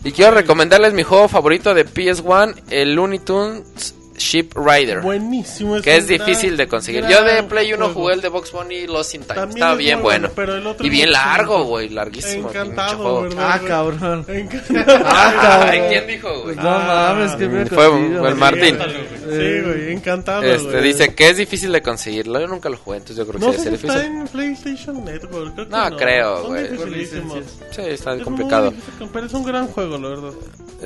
Y 0.03 0.11
quiero 0.11 0.31
recomendarles 0.31 0.93
mi 0.93 1.03
juego 1.03 1.27
favorito 1.27 1.75
de 1.75 1.85
PS1, 1.85 2.55
el 2.71 2.95
Looney 2.95 3.19
Tunes 3.19 3.93
Ship 4.17 4.49
Rider. 4.55 5.01
Buenísimo. 5.01 5.81
Que 5.81 5.97
es 5.97 6.07
difícil 6.07 6.55
de 6.57 6.67
conseguir. 6.67 7.05
Yo 7.07 7.23
de 7.23 7.43
Play 7.43 7.73
1 7.73 7.77
juego. 7.85 7.93
jugué 8.01 8.13
el 8.13 8.21
de 8.21 8.29
Box 8.29 8.51
Bunny 8.51 8.87
Lost 8.87 9.15
in 9.15 9.21
Time. 9.21 9.35
También 9.35 9.57
Estaba 9.57 9.71
es 9.73 9.77
bien 9.79 10.01
bueno. 10.01 10.27
bueno, 10.29 10.33
pero 10.35 10.55
el 10.57 10.67
otro 10.67 10.85
y 10.85 10.89
es 10.89 10.93
bien 10.93 11.11
largo, 11.11 11.63
güey. 11.63 11.89
Larguísimo. 11.89 12.49
Encantado, 12.49 12.97
juego. 12.97 13.21
¿verdad? 13.23 13.49
Ah, 13.51 13.61
cabrón. 13.67 14.25
Encantado. 14.27 15.03
Ah. 15.05 15.67
Ay, 15.69 15.81
¿quién 15.89 16.07
dijo, 16.07 16.41
güey? 16.43 16.55
No 16.55 16.63
mames, 16.63 17.31
que 17.35 17.47
me 17.47 17.65
Fue 17.65 17.89
contigo, 17.89 18.19
fue 18.19 18.29
el. 18.29 18.35
Martín. 18.35 18.77
Sí, 18.79 19.61
güey, 19.61 19.93
encantado. 19.93 20.43
Este, 20.43 20.81
dice 20.81 21.13
que 21.15 21.29
es 21.29 21.37
difícil 21.37 21.71
de 21.71 21.81
conseguirlo. 21.81 22.39
Yo 22.39 22.47
nunca 22.47 22.69
lo 22.69 22.77
jugué, 22.77 22.97
entonces 22.97 23.17
yo 23.17 23.27
creo 23.27 23.39
que 23.39 23.45
No 23.45 23.51
sí 23.53 23.57
si 23.59 23.63
ser 23.65 23.73
está 23.73 23.93
difícil. 23.99 24.15
en 24.21 24.27
PlayStation 24.27 25.05
Network. 25.05 25.53
Creo 25.55 25.65
que 25.67 25.71
No, 25.71 25.89
no, 25.89 25.97
creo, 25.97 26.37
Son 26.41 26.47
güey. 26.47 27.05
Sí, 27.71 27.81
está 27.81 28.15
Es 28.15 28.21
complicado. 28.23 28.71
difícil, 28.71 29.09
pero 29.11 29.25
es 29.25 29.33
un 29.33 29.43
gran 29.43 29.67
juego, 29.67 29.97
la 29.97 30.09
verdad. 30.09 30.31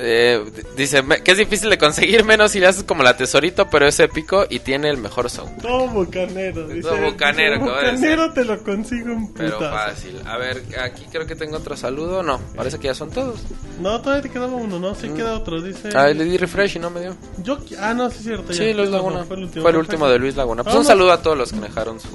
Eh, 0.00 0.44
dice 0.76 1.02
que 1.24 1.32
es 1.32 1.38
difícil 1.38 1.70
de 1.70 1.78
conseguir 1.78 2.24
menos 2.24 2.52
si 2.52 2.60
le 2.60 2.66
haces 2.68 2.84
como 2.84 3.02
la 3.02 3.10
tesorito, 3.18 3.68
pero 3.68 3.86
es 3.86 4.00
épico 4.00 4.46
y 4.48 4.60
tiene 4.60 4.88
el 4.88 4.96
mejor 4.96 5.28
sound. 5.28 5.60
Todo 5.60 5.88
bucanero. 5.88 6.66
Dice, 6.68 6.88
Todo 6.88 7.02
bucanero, 7.02 7.60
bucanero 7.60 8.32
te 8.32 8.44
lo 8.44 8.62
consigo 8.62 9.12
un 9.12 9.34
Pero 9.34 9.58
putazo. 9.58 9.76
fácil. 9.76 10.22
A 10.26 10.38
ver, 10.38 10.62
aquí 10.82 11.04
creo 11.12 11.26
que 11.26 11.36
tengo 11.36 11.58
otro 11.58 11.76
saludo. 11.76 12.22
No, 12.22 12.40
parece 12.56 12.78
que 12.78 12.84
ya 12.86 12.94
son 12.94 13.10
todos. 13.10 13.40
No, 13.80 14.00
todavía 14.00 14.22
te 14.22 14.30
quedaba 14.30 14.54
uno, 14.54 14.78
¿no? 14.78 14.94
Sí 14.94 15.08
queda 15.10 15.34
otro, 15.34 15.60
dice... 15.60 15.90
Ah, 15.94 16.08
le 16.08 16.24
di 16.24 16.38
refresh 16.38 16.76
y 16.76 16.78
no 16.78 16.88
me 16.90 17.00
dio. 17.00 17.16
Yo... 17.42 17.58
Ah, 17.78 17.92
no, 17.92 18.08
sí 18.10 18.16
es 18.18 18.24
cierto. 18.24 18.52
Sí, 18.54 18.68
ya. 18.68 18.74
Luis 18.74 18.88
No, 18.88 18.96
Laguna. 18.96 19.24
Fue 19.24 19.36
el 19.36 19.42
último, 19.44 19.62
Fue 19.62 19.70
el 19.70 19.76
último 19.76 20.08
de 20.08 20.18
Luis 20.18 20.36
Laguna. 20.36 20.64
Pues 20.64 20.74
un 20.74 20.84
saludo 20.84 21.12
a 21.12 21.20
todos 21.20 21.36
los 21.36 21.52
que 21.52 21.60
me 21.60 21.66
dejaron 21.68 22.00
su, 22.00 22.08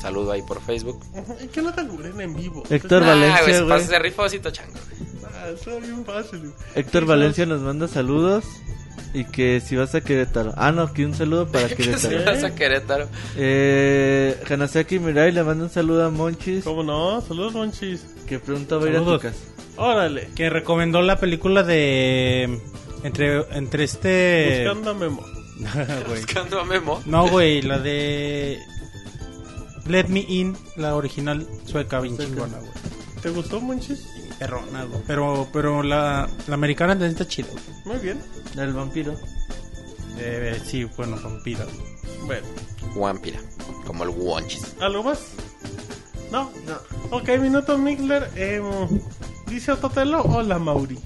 saludo 0.00 0.32
ahí 0.32 0.42
por 0.42 0.60
Facebook. 0.60 1.00
¿Y 1.42 1.46
qué 1.48 1.62
no 1.62 1.72
te 1.72 1.80
en 1.80 2.34
vivo? 2.36 2.64
Héctor 2.68 3.02
Nah, 3.02 3.08
Valencia, 3.08 3.62
güey, 3.62 3.80
se 3.82 4.20
osito 4.20 4.50
chango. 4.50 4.72
güey. 4.72 5.08
Ah, 5.34 5.48
está 5.54 5.76
bien 5.78 6.04
fácil. 6.04 6.52
Héctor 6.74 7.02
Sí, 7.02 7.08
Valencia 7.08 7.46
nos 7.46 7.60
manda 7.60 7.86
saludos 7.88 8.44
y 9.14 9.24
que 9.24 9.60
si 9.60 9.74
vas 9.76 9.94
a 9.94 10.00
Querétaro. 10.00 10.52
Ah, 10.56 10.70
no, 10.72 10.92
que 10.92 11.04
un 11.06 11.14
saludo 11.14 11.46
para 11.48 11.68
Que 11.68 11.76
si 11.82 12.08
Querétaro. 12.08 12.24
vas 12.24 12.44
a 12.44 12.54
Querétaro. 12.54 13.08
Eh, 13.36 14.40
Hanasaki 14.48 14.98
Mirai 14.98 15.32
le 15.32 15.42
manda 15.42 15.64
un 15.64 15.70
saludo 15.70 16.04
a 16.04 16.10
Monchis 16.10 16.64
¿Cómo 16.64 16.82
no? 16.82 17.20
Saludos, 17.20 17.52
Monchis. 17.54 18.04
que 18.26 18.38
pronto 18.38 18.78
va 18.80 18.86
a 18.86 18.90
ir 18.90 18.96
a 18.96 18.98
tu 18.98 19.04
Saludos. 19.04 19.22
casa. 19.22 19.38
Órale. 19.76 20.28
Que 20.34 20.50
recomendó 20.50 21.00
la 21.02 21.18
película 21.18 21.62
de. 21.62 22.58
Entre, 23.04 23.44
entre 23.56 23.84
este. 23.84 24.64
Buscando 24.66 24.90
a 24.90 24.94
Memo. 24.94 25.22
Buscando 26.08 26.60
a 26.60 26.64
Memo. 26.64 27.00
No, 27.06 27.28
güey, 27.28 27.62
la 27.62 27.78
de. 27.78 28.58
Let 29.86 30.08
Me 30.08 30.20
In, 30.28 30.56
la 30.76 30.94
original 30.96 31.46
sueca, 31.64 32.00
bien 32.00 32.18
chingona, 32.18 32.58
güey. 32.58 32.70
¿Te 33.22 33.30
gustó, 33.30 33.60
Monchis? 33.60 34.04
Perrona, 34.38 34.84
güey. 34.84 35.00
Pero, 35.06 35.48
pero 35.52 35.82
la, 35.82 36.28
la 36.46 36.54
americana 36.54 36.92
también 36.92 37.12
está 37.12 37.26
chida. 37.26 37.48
güey. 37.50 37.64
Muy 37.84 37.96
bien. 38.04 38.20
El 38.56 38.72
vampiro. 38.72 39.14
Eh, 40.18 40.60
sí, 40.64 40.84
bueno, 40.96 41.16
vampira. 41.22 41.64
güey. 41.64 42.16
Bueno. 42.26 42.46
Wampira. 42.96 43.40
Como 43.86 44.04
el 44.04 44.10
Wonchis. 44.10 44.74
¿Algo 44.80 45.02
más? 45.02 45.20
No, 46.30 46.50
no. 46.66 47.16
Ok, 47.16 47.28
minuto 47.40 47.76
Mixler. 47.78 48.30
Eh, 48.36 48.60
dice 49.46 49.72
Ototelo, 49.72 50.22
hola 50.22 50.58
Mauri. 50.58 50.98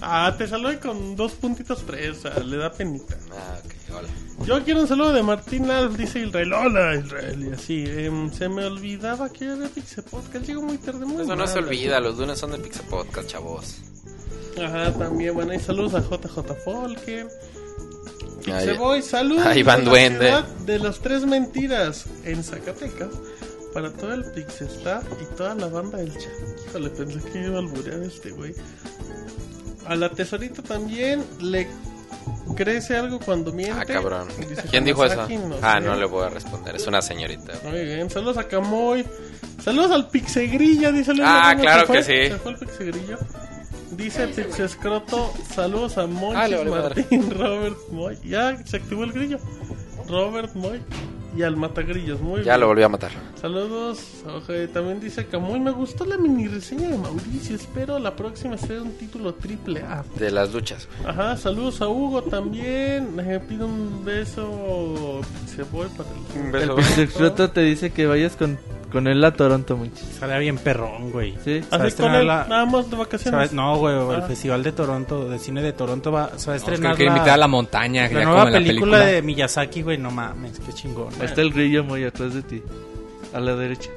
ah, 0.00 0.34
te 0.36 0.46
saludo 0.48 0.78
con 0.80 1.14
dos 1.16 1.32
puntitos 1.32 1.84
tres, 1.86 2.18
o 2.18 2.20
sea, 2.22 2.38
le 2.40 2.56
da 2.56 2.72
penita. 2.72 3.16
Ah, 3.32 3.58
ok, 3.64 3.72
hola. 3.94 4.08
Yo 4.46 4.64
quiero 4.64 4.80
un 4.80 4.88
saludo 4.88 5.12
de 5.12 5.22
Martín 5.22 5.70
Alf, 5.70 5.96
dice 5.96 6.20
Israel, 6.20 6.52
hola 6.52 6.96
Israel, 6.96 7.46
y 7.48 7.52
así. 7.52 7.84
em, 7.86 8.32
se 8.32 8.48
me 8.48 8.64
olvidaba 8.64 9.30
que 9.30 9.44
era 9.44 9.68
Pixel 9.68 10.04
Podcast, 10.04 10.46
llego 10.46 10.62
muy 10.62 10.78
tarde, 10.78 11.04
muy 11.06 11.22
Eso 11.22 11.36
no 11.36 11.46
se 11.46 11.58
olvida, 11.58 12.00
los 12.00 12.18
lunes 12.18 12.38
son 12.38 12.52
de 12.52 12.58
Pixel 12.58 12.86
Podcast, 12.86 13.28
chavos. 13.28 13.76
Ajá, 14.62 14.92
también, 14.92 15.34
bueno, 15.34 15.54
y 15.54 15.60
saludos 15.60 15.94
a 15.94 16.00
JJ 16.00 16.54
Folken. 16.64 17.28
Ahí- 18.46 18.66
Pixeboy, 18.66 19.02
saludos. 19.02 19.46
ahí 19.46 19.62
van 19.62 19.82
a 19.82 19.84
la 19.84 19.90
duende. 19.90 20.34
De 20.66 20.78
las 20.80 20.98
tres 20.98 21.24
mentiras 21.24 22.06
en 22.24 22.42
Zacatecas. 22.42 23.08
Para 23.72 23.90
todo 23.90 24.12
el 24.12 24.24
Pixestar 24.32 25.02
y 25.22 25.36
toda 25.36 25.54
la 25.54 25.66
banda 25.68 25.96
del 25.98 26.12
chat. 26.12 26.28
Híjole, 26.68 26.90
pensé 26.90 27.20
que 27.30 27.44
iba 27.46 27.56
a 27.56 27.60
alburear 27.60 28.02
este 28.02 28.30
güey. 28.32 28.54
A 29.86 29.94
la 29.96 30.10
tesorita 30.10 30.60
también 30.62 31.24
le 31.40 31.66
crece 32.56 32.96
algo 32.96 33.18
cuando 33.20 33.52
miente. 33.52 33.76
Ah, 33.80 33.84
cabrón. 33.84 34.28
Dice 34.38 34.62
¿Quién 34.70 34.84
dijo 34.84 35.04
eso? 35.04 35.26
No 35.28 35.56
Ah, 35.62 35.78
sé. 35.78 35.86
no 35.86 35.94
le 35.96 36.06
voy 36.06 36.24
a 36.24 36.28
responder. 36.30 36.76
Es 36.76 36.86
una 36.86 37.00
señorita. 37.02 37.52
Muy 37.64 37.84
bien, 37.84 38.10
saludos 38.10 38.38
a 38.38 38.48
Camoy. 38.48 39.04
Saludos 39.62 39.90
al 39.92 40.08
Pixegrilla, 40.08 40.90
dice 40.92 41.12
Ah, 41.22 41.54
claro 41.58 41.86
que 41.86 42.02
sí. 42.02 42.28
Se 42.28 42.38
fue 42.38 42.52
el 42.52 42.58
Pixegrillo. 42.58 43.18
Dice 43.92 44.26
Pixescroto, 44.28 45.32
saludos 45.54 45.98
a 45.98 46.06
Monchis, 46.06 46.58
Ah, 46.60 46.64
madre. 46.64 47.02
Martín, 47.02 47.30
Robert 47.38 47.76
Moy. 47.90 48.18
Ya 48.24 48.56
se 48.64 48.78
activó 48.78 49.04
el 49.04 49.12
grillo. 49.12 49.38
Robert 50.08 50.54
Moy 50.54 50.80
y 51.36 51.42
al 51.42 51.56
Matagrillos, 51.56 52.20
muy 52.20 52.40
Ya 52.40 52.52
bien. 52.52 52.60
lo 52.60 52.66
volví 52.68 52.82
a 52.82 52.88
matar. 52.88 53.10
Saludos. 53.40 54.00
Oje, 54.26 54.68
también 54.68 55.00
dice 55.00 55.26
Camuy, 55.26 55.58
me 55.60 55.70
gustó 55.70 56.04
la 56.04 56.16
mini 56.16 56.46
reseña 56.48 56.88
de 56.90 56.98
Mauricio. 56.98 57.56
Espero 57.56 57.98
la 57.98 58.14
próxima 58.16 58.56
sea 58.58 58.82
un 58.82 58.92
título 58.92 59.34
triple 59.34 59.80
A. 59.82 60.04
De 60.18 60.30
las 60.30 60.52
luchas. 60.52 60.88
Ajá, 61.06 61.36
saludos 61.36 61.80
a 61.80 61.88
Hugo 61.88 62.22
también. 62.22 63.16
Le 63.16 63.40
pido 63.40 63.66
un 63.66 64.04
beso. 64.04 65.20
Se 65.46 65.62
voy 65.64 65.88
para 65.96 66.08
el. 66.10 66.40
Un 66.40 66.46
El 66.46 66.52
beso. 66.52 66.76
Pixelcroto 66.76 67.50
te 67.50 67.60
dice 67.62 67.90
que 67.92 68.06
vayas 68.06 68.36
con, 68.36 68.58
con 68.92 69.06
él 69.08 69.24
a 69.24 69.32
Toronto, 69.32 69.76
Monchis. 69.76 70.02
Estaría 70.10 70.38
bien 70.38 70.58
perrón, 70.58 71.10
güey. 71.10 71.32
Sí. 71.44 71.60
Se 71.60 71.60
va 71.60 71.64
a 71.64 71.68
Así 71.70 71.76
con 71.78 71.86
estrenar 71.86 72.20
él, 72.20 72.26
la- 72.28 72.46
nada 72.48 72.66
más 72.66 72.90
de 72.90 72.96
vacaciones. 72.96 73.52
no, 73.52 73.76
güey, 73.78 73.94
el 73.96 74.22
Ah. 74.22 74.26
Festival 74.26 74.62
de 74.62 74.72
Toronto, 74.72 75.28
de 75.28 75.38
cine 75.38 75.62
de 75.62 75.72
Toronto 75.72 76.12
va, 76.12 76.30
se 76.36 76.46
va 76.48 76.52
a 76.52 76.56
Es 76.56 76.62
que 76.64 76.70
estrenar 76.72 76.96
quiere 76.96 77.10
la, 77.10 77.16
invitar 77.16 77.34
a 77.34 77.38
la 77.38 77.48
montaña, 77.48 78.02
la 78.04 78.08
ya 78.08 78.14
nueva 78.24 78.30
como 78.44 78.46
en 78.48 78.52
la 78.52 78.58
película, 78.58 78.92
película. 78.98 79.06
de 79.16 79.22
Miyazaki, 79.22 79.82
güey, 79.82 79.98
no 79.98 80.10
mames, 80.10 80.60
qué 80.60 80.72
chingón. 80.72 81.08
Ahí 81.18 81.26
está 81.26 81.40
el 81.40 81.52
grillo 81.52 81.82
muy 81.84 82.04
atrás 82.04 82.34
de 82.34 82.42
ti. 82.42 82.62
A 83.34 83.40
la 83.40 83.54
derecha. 83.56 83.90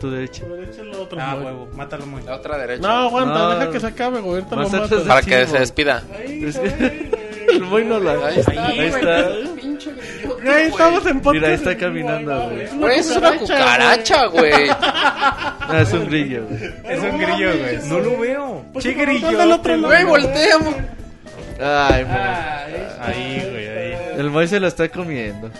Tu 0.00 0.10
derecha. 0.10 0.44
Por 0.46 0.58
derecha 0.58 0.82
el 0.82 0.92
otro, 0.94 1.18
Ah, 1.20 1.34
Moy. 1.36 1.44
huevo, 1.46 1.68
mátalo 1.74 2.06
muy. 2.06 2.22
La 2.22 2.36
otra 2.36 2.58
derecha. 2.58 2.82
No, 2.86 2.88
aguanta, 3.08 3.34
No. 3.38 3.58
deja 3.58 3.70
que 3.70 3.80
se 3.80 3.86
acabe, 3.86 4.20
güey. 4.20 4.42
Ahorita 4.42 4.56
lo 4.56 4.68
mato. 4.68 5.04
Para 5.04 5.22
que 5.22 5.46
se 5.46 5.58
despida. 5.58 6.02
Ahí, 6.18 6.44
Es 6.44 6.58
que- 6.58 7.25
El 7.56 7.62
Moy 7.62 7.84
no 7.84 7.98
la. 8.00 8.12
Ahí 8.28 8.38
está. 8.38 8.66
Ahí 8.66 8.80
está. 8.80 9.28
Güey, 10.42 10.66
estamos 10.68 11.06
en 11.06 11.20
podcast. 11.20 11.34
Mira, 11.34 11.48
ahí 11.48 11.54
está 11.54 11.76
caminando, 11.76 12.48
güey. 12.50 12.60
Es 12.62 12.74
Güey, 12.74 12.98
es 12.98 13.10
una 13.10 13.32
cucaracha, 13.38 14.26
güey. 14.26 14.68
Ah, 15.68 15.80
es 15.82 15.92
un 15.92 16.06
grillo, 16.08 16.46
güey. 16.46 16.62
Es 16.88 17.00
un 17.02 17.18
grillo, 17.18 17.50
güey. 17.58 17.78
No 17.88 17.98
lo 17.98 18.18
veo. 18.20 18.64
Pues 18.72 18.84
Che 18.84 18.92
grillo. 18.92 19.28
Güey, 19.80 20.04
volteamos. 20.04 20.74
Ay, 21.60 22.04
Moy. 22.04 22.16
Ahí, 23.00 23.48
güey, 23.50 23.68
ahí. 23.68 23.98
El 24.18 24.30
Moy 24.30 24.46
se 24.46 24.60
lo 24.60 24.68
está 24.68 24.88
comiendo. 24.88 25.50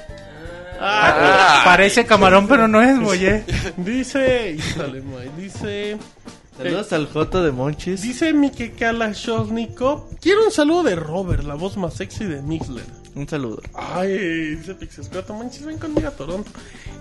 Ah, 0.81 1.63
Parece 1.65 2.05
camarón, 2.05 2.47
pero 2.47 2.69
no 2.69 2.81
es, 2.83 3.01
güey. 3.01 3.27
eh. 3.27 3.45
Dice. 3.79 4.53
Híjole. 4.57 5.03
Dice. 5.37 5.97
Saludos 6.57 6.93
al 6.93 7.07
Joto 7.07 7.43
de 7.43 7.53
Monchis. 7.53 8.01
Dice 8.01 8.33
Mike 8.33 8.73
Kalashnikov. 8.73 10.19
Quiero 10.21 10.45
un 10.45 10.51
saludo 10.51 10.85
de 10.85 10.97
Robert, 10.97 11.45
la 11.45 11.55
voz 11.55 11.77
más 11.77 11.95
sexy 11.95 12.25
de 12.25 12.41
Mixler. 12.41 12.85
Un 13.15 13.29
saludo. 13.29 13.61
Ay, 13.75 14.57
dice 14.57 14.75
Pixescuato, 14.75 15.35
manches, 15.35 15.65
ven 15.65 15.79
conmigo 15.79 16.09
a 16.09 16.11
Toronto. 16.11 16.51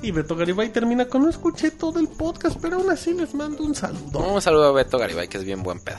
Y 0.02 0.12
Beto 0.12 0.36
Garibay 0.36 0.70
termina 0.70 1.06
con 1.06 1.24
no 1.24 1.30
escuché 1.30 1.72
todo 1.72 2.00
el 2.00 2.08
podcast, 2.08 2.58
pero 2.62 2.78
aún 2.78 2.90
así 2.90 3.14
les 3.14 3.34
mando 3.34 3.64
un 3.64 3.76
saludo. 3.76 4.20
Un 4.20 4.42
saludo 4.42 4.66
a 4.66 4.72
Beto 4.74 4.98
Garibay, 4.98 5.28
que 5.28 5.38
es 5.38 5.46
bien 5.46 5.64
buen 5.64 5.80
pedo. 5.80 5.98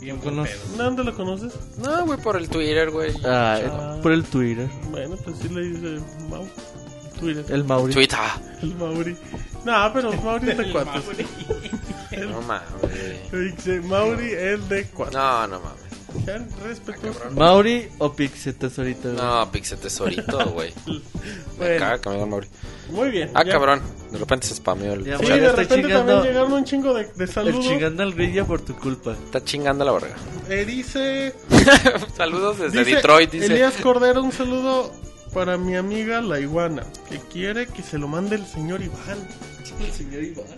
Bien 0.00 0.20
buen 0.20 0.44
pedo. 0.44 0.60
¿Dónde 0.76 1.04
lo 1.04 1.14
conoces? 1.14 1.54
No, 1.78 2.04
güey, 2.04 2.18
por 2.20 2.36
el 2.36 2.48
Twitter, 2.48 2.90
güey. 2.90 3.12
Ah. 3.24 3.98
por 4.02 4.12
el 4.12 4.24
Twitter. 4.24 4.68
Bueno, 4.90 5.16
pues 5.16 5.36
sí 5.40 5.48
le 5.48 5.62
dice 5.62 6.04
Mau. 6.28 6.46
Twitter. 7.18 7.44
El 7.48 7.64
Mauri. 7.64 7.94
Twitter. 7.94 8.18
El 8.62 8.74
Mauri. 8.74 9.16
No, 9.64 9.90
pero 9.92 10.12
Mauri 10.22 10.50
es 10.50 10.58
de 10.58 10.72
No 12.16 12.40
mames. 12.42 13.84
Mauri 13.84 14.30
es 14.32 14.68
de 14.68 14.84
cuatro. 14.86 15.18
No, 15.18 15.46
no 15.48 15.60
mames. 15.60 15.84
Respetuosos. 16.64 17.32
Mauri 17.34 17.88
o 17.98 18.12
Pixie 18.14 18.52
Tesorito. 18.52 19.10
güey? 19.12 19.16
No, 19.16 19.50
Pixel 19.50 19.78
Tesorito, 19.78 20.44
güey. 20.50 20.72
Me 20.86 21.00
Bueno, 21.58 21.78
caga 21.80 22.00
que 22.00 22.08
me 22.08 22.14
digan 22.14 22.30
Mauri. 22.30 22.48
muy 22.90 23.10
bien. 23.10 23.30
Ah, 23.34 23.42
ya. 23.44 23.52
cabrón. 23.52 23.80
De 24.12 24.18
repente 24.18 24.46
se 24.46 24.54
spameó 24.54 24.92
el. 24.94 25.04
Ya, 25.04 25.18
Sí, 25.18 25.24
de 25.26 25.34
estoy 25.46 25.64
repente 25.64 25.74
chingando- 25.88 26.06
también 26.06 26.22
llegaron 26.34 26.52
un 26.52 26.64
chingo 26.64 26.94
de, 26.94 27.04
de 27.04 27.24
El 27.24 27.28
saludos. 27.30 27.64
chingando 27.66 28.02
al 28.04 28.14
grillo 28.14 28.46
por 28.46 28.60
tu 28.60 28.76
culpa. 28.76 29.12
Está 29.12 29.42
chingando 29.44 29.84
la 29.84 29.90
verga. 29.92 30.14
Eh, 30.48 30.64
dice 30.64 31.34
Saludos 32.16 32.58
desde 32.60 32.78
Dice 32.80 32.96
Detroit, 32.96 33.30
dice. 33.32 33.46
Elías 33.46 33.74
Cordero, 33.82 34.22
un 34.22 34.30
saludo 34.32 34.92
para 35.32 35.56
mi 35.58 35.74
amiga 35.74 36.20
la 36.20 36.38
iguana, 36.38 36.84
que 37.08 37.18
quiere 37.18 37.66
que 37.66 37.82
se 37.82 37.98
lo 37.98 38.06
mande 38.06 38.36
el 38.36 38.46
señor 38.46 38.82
Iván. 38.82 39.18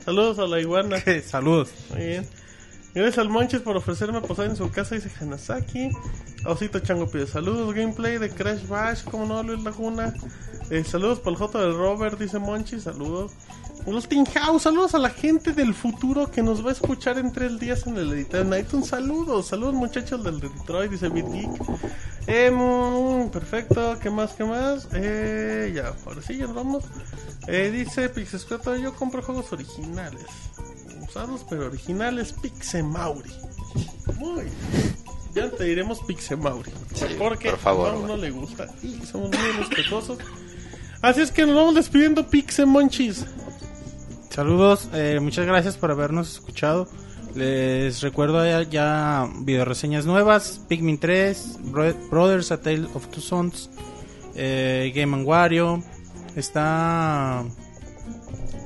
Saludos 0.04 0.38
a 0.38 0.46
la 0.46 0.60
iguana. 0.60 0.96
Saludos. 1.24 1.70
Muy 1.90 2.06
bien. 2.06 2.26
Gracias 2.94 3.18
al 3.18 3.28
Monches 3.28 3.60
por 3.60 3.76
ofrecerme 3.76 4.22
posar 4.22 4.46
en 4.46 4.56
su 4.56 4.70
casa, 4.70 4.94
dice 4.94 5.10
Hanasaki. 5.20 5.90
Osito 6.46 6.78
Chango 6.78 7.08
pide 7.08 7.26
saludos. 7.26 7.74
Gameplay 7.74 8.18
de 8.18 8.30
Crash 8.30 8.66
Bash, 8.66 9.04
como 9.04 9.26
no, 9.26 9.42
Luis 9.42 9.62
Laguna. 9.62 10.14
Eh, 10.70 10.82
saludos 10.82 11.20
para 11.20 11.32
el 11.32 11.36
J 11.36 11.60
del 11.60 11.74
Robert, 11.76 12.18
dice 12.18 12.38
Monchis. 12.38 12.84
Saludos. 12.84 13.32
Austin 13.86 14.24
House, 14.26 14.62
saludos 14.62 14.94
a 14.94 14.98
la 14.98 15.10
gente 15.10 15.52
del 15.52 15.73
futuro 15.73 16.31
que 16.31 16.42
nos 16.42 16.65
va 16.65 16.70
a 16.70 16.73
escuchar 16.73 17.18
en 17.18 17.32
tres 17.32 17.58
días 17.58 17.86
en 17.86 17.97
el 17.97 18.12
editor 18.12 18.44
Night. 18.44 18.73
Un 18.74 18.84
saludo, 18.84 19.42
saludos 19.42 19.74
muchachos 19.74 20.24
del 20.24 20.40
Detroit, 20.40 20.90
dice 20.90 21.08
Beat 21.08 21.32
Geek. 21.32 21.50
Eh, 22.26 23.28
perfecto, 23.32 23.97
¿qué 24.02 24.10
más? 24.10 24.32
¿Qué 24.32 24.44
más? 24.44 24.89
Eh, 24.92 25.73
ya, 25.74 25.94
ahora 26.05 26.20
sí, 26.20 26.36
ya 26.36 26.47
nos 26.47 26.56
vamos. 26.56 26.84
Eh, 27.47 27.70
dice 27.70 28.08
Pixescuato, 28.08 28.76
yo 28.76 28.92
compro 28.94 29.23
juegos 29.23 29.52
originales. 29.52 30.26
Usados 31.08 31.47
pero 31.48 31.66
originales, 31.66 32.32
Pixemauri. 32.32 33.31
Muy. 34.18 34.44
Ya 35.32 35.48
te 35.50 35.65
diremos 35.65 36.00
Pixemauri. 36.00 36.73
Sí, 36.92 37.05
porque 37.18 37.50
por 37.50 37.58
favor, 37.60 37.89
a 37.90 37.92
Mau 37.92 38.02
no 38.02 38.08
güey. 38.08 38.20
le 38.23 38.31
gusta 38.31 38.66
y 38.82 39.06
somos 39.06 39.31
muy 39.31 39.52
respetuosos. 39.58 40.18
Así 41.02 41.20
es 41.20 41.31
que 41.31 41.47
nos 41.47 41.55
vamos 41.55 41.74
despidiendo, 41.76 42.26
Pixemonchis. 42.26 43.24
Saludos, 44.30 44.88
eh, 44.92 45.18
muchas 45.20 45.46
gracias 45.46 45.76
por 45.76 45.90
habernos 45.90 46.30
escuchado. 46.32 46.86
Les 47.34 48.00
recuerdo 48.02 48.44
ya, 48.44 48.62
ya 48.62 49.28
videoreseñas 49.40 50.06
nuevas: 50.06 50.60
Pikmin 50.68 50.98
3, 50.98 51.58
Bro- 51.70 51.94
Brothers, 52.10 52.52
A 52.52 52.60
Tale 52.60 52.86
of 52.94 53.08
Two 53.08 53.20
Sons, 53.20 53.70
eh, 54.34 54.92
Game 54.94 55.22
Wario. 55.24 55.82
Está 56.34 57.44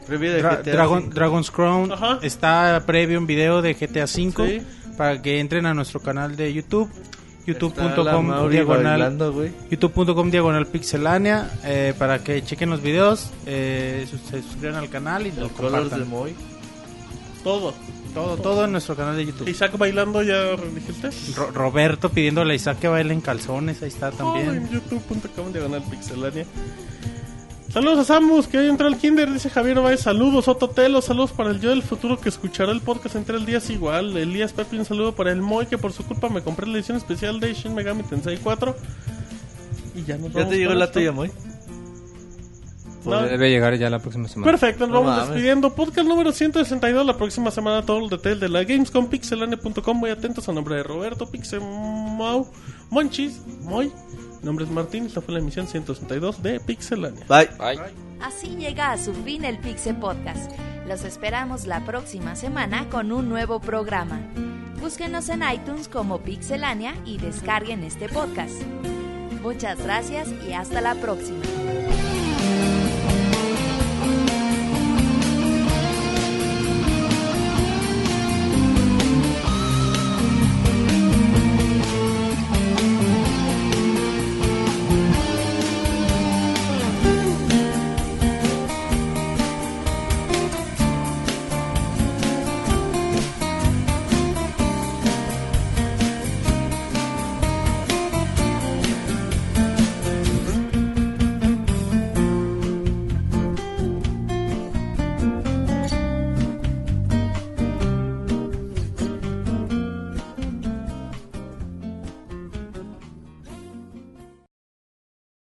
Previo 0.07 0.33
de 0.33 0.43
Dra- 0.43 0.57
GTA 0.63 0.73
Dragon. 0.73 1.11
Dragon's 1.11 1.51
Crown. 1.51 1.93
Ajá. 1.93 2.19
Está 2.23 2.83
previo 2.85 3.19
un 3.19 3.27
video 3.27 3.63
de 3.63 3.75
GTA 3.75 4.05
V 4.07 4.33
Sí. 4.61 4.67
para 4.97 5.23
que 5.23 5.39
entren 5.39 5.67
a 5.67 5.75
nuestro 5.75 6.01
canal 6.01 6.35
de 6.37 6.53
YouTube. 6.53 6.91
Youtube.com 7.47 8.49
diagonal 8.51 9.19
youtube.com 9.71 10.31
diagonal 10.31 10.67
pixelania 10.67 11.51
eh, 11.65 11.95
para 11.99 12.19
que 12.23 12.43
chequen 12.45 12.71
los 12.71 12.83
videos 12.83 13.31
eh, 13.47 14.07
sus- 14.11 14.21
se 14.21 14.43
suscriban 14.43 14.77
al 14.77 14.89
canal 14.91 15.27
y 15.27 15.33
lo 15.33 15.47
El 15.47 15.51
color 15.53 15.73
de 15.73 15.79
compartan 15.91 16.09
Moy. 16.11 16.35
Todo. 17.43 17.73
todo 18.13 18.37
todo 18.37 18.65
en 18.67 18.73
nuestro 18.73 18.95
canal 18.95 19.17
de 19.17 19.25
YouTube 19.27 19.49
Isaac 19.49 19.77
bailando, 19.79 20.23
ya 20.23 20.55
dijiste. 20.57 21.11
Ro- 21.35 21.51
Roberto 21.53 22.11
pidiéndole 22.11 22.53
a 22.53 22.57
Isaac 22.57 22.79
que 22.81 22.89
baile 22.89 23.15
en 23.15 23.21
calzones 23.23 23.81
ahí 23.83 23.89
está 23.89 24.11
Todo 24.11 24.33
también 24.35 24.51
en 24.57 24.71
youtube.com 24.71 25.53
diagonal 25.53 25.83
pixelania. 25.91 26.45
Saludos 27.73 28.01
a 28.01 28.05
Samus, 28.05 28.49
que 28.49 28.59
hoy 28.59 28.69
entró 28.69 28.89
al 28.89 28.97
kinder, 28.99 29.33
dice 29.33 29.49
Javier 29.49 29.79
Ovaez. 29.79 30.01
Saludos, 30.01 30.49
Ototelo, 30.49 31.01
saludos 31.01 31.31
para 31.31 31.51
el 31.51 31.61
yo 31.61 31.71
del 31.71 31.83
futuro 31.85 32.21
que 32.21 32.29
escuchará 32.29 32.73
el 32.73 32.81
podcast 32.81 33.15
entre 33.15 33.37
el 33.37 33.47
día 33.47 33.59
es 33.59 33.71
igual. 33.71 34.17
Elías 34.17 34.53
Pepe, 34.53 34.77
un 34.77 34.85
saludo 34.85 35.15
para 35.15 35.31
el 35.31 35.41
Moy, 35.41 35.67
que 35.67 35.79
por 35.79 35.93
su 35.93 36.05
culpa 36.05 36.29
me 36.29 36.43
compré 36.43 36.67
la 36.67 36.79
edición 36.79 36.97
especial 36.97 37.39
de 37.39 37.55
Shin 37.55 37.73
Megami 37.75 38.03
Tensei 38.03 38.39
4. 38.39 38.75
Y 39.95 40.03
ya 40.03 40.17
nos 40.19 40.33
¿Ya 40.33 40.39
vamos 40.41 40.51
te 40.51 40.59
llegó 40.59 40.75
la 40.75 40.87
esto. 40.87 40.99
tuya, 40.99 41.13
Moy? 41.13 41.31
No. 43.05 43.23
Debe 43.23 43.51
llegar 43.51 43.77
ya 43.79 43.89
la 43.89 44.01
próxima 44.01 44.27
semana. 44.27 44.51
Perfecto, 44.51 44.87
nos 44.87 44.93
No 44.95 45.01
vamos 45.03 45.17
mames. 45.17 45.29
despidiendo. 45.31 45.73
Podcast 45.75 46.09
número 46.09 46.33
162. 46.33 47.07
La 47.07 47.17
próxima 47.17 47.53
semana 47.53 47.87
todo 47.87 48.01
el 48.01 48.11
detalle 48.11 48.35
de 48.37 48.49
la 48.49 48.65
Gamescom. 48.65 49.07
Pixelane.com. 49.09 49.97
Muy 49.97 50.11
atentos 50.11 50.49
a 50.49 50.53
nombre 50.53 50.75
de 50.75 50.83
Roberto, 50.83 51.27
Pixemau, 51.31 52.49
Monchis, 52.91 53.41
Moy. 53.63 53.93
Mi 54.41 54.47
nombre 54.47 54.65
es 54.65 54.71
Martín. 54.71 55.07
Esta 55.07 55.21
fue 55.21 55.35
la 55.35 55.41
emisión 55.41 55.67
162 55.67 56.43
de 56.43 56.61
Pixelania. 56.61 57.25
Bye. 57.29 57.49
Bye. 57.59 57.81
Así 58.21 58.57
llega 58.57 58.93
a 58.93 58.99
su 58.99 59.13
fin 59.13 59.45
el 59.45 59.59
Pixel 59.59 59.97
Podcast. 59.97 60.51
Los 60.87 61.05
esperamos 61.05 61.67
la 61.67 61.85
próxima 61.85 62.35
semana 62.37 62.89
con 62.89 63.13
un 63.13 63.29
nuevo 63.29 63.61
programa. 63.61 64.21
Búsquenos 64.81 65.29
en 65.29 65.43
iTunes 65.43 65.89
como 65.89 66.21
Pixelania 66.21 66.95
y 67.05 67.19
descarguen 67.19 67.85
este 67.85 68.09
podcast. 68.09 68.63
Muchas 69.43 69.79
gracias 69.83 70.29
y 70.49 70.53
hasta 70.53 70.81
la 70.81 70.95
próxima. 70.95 71.43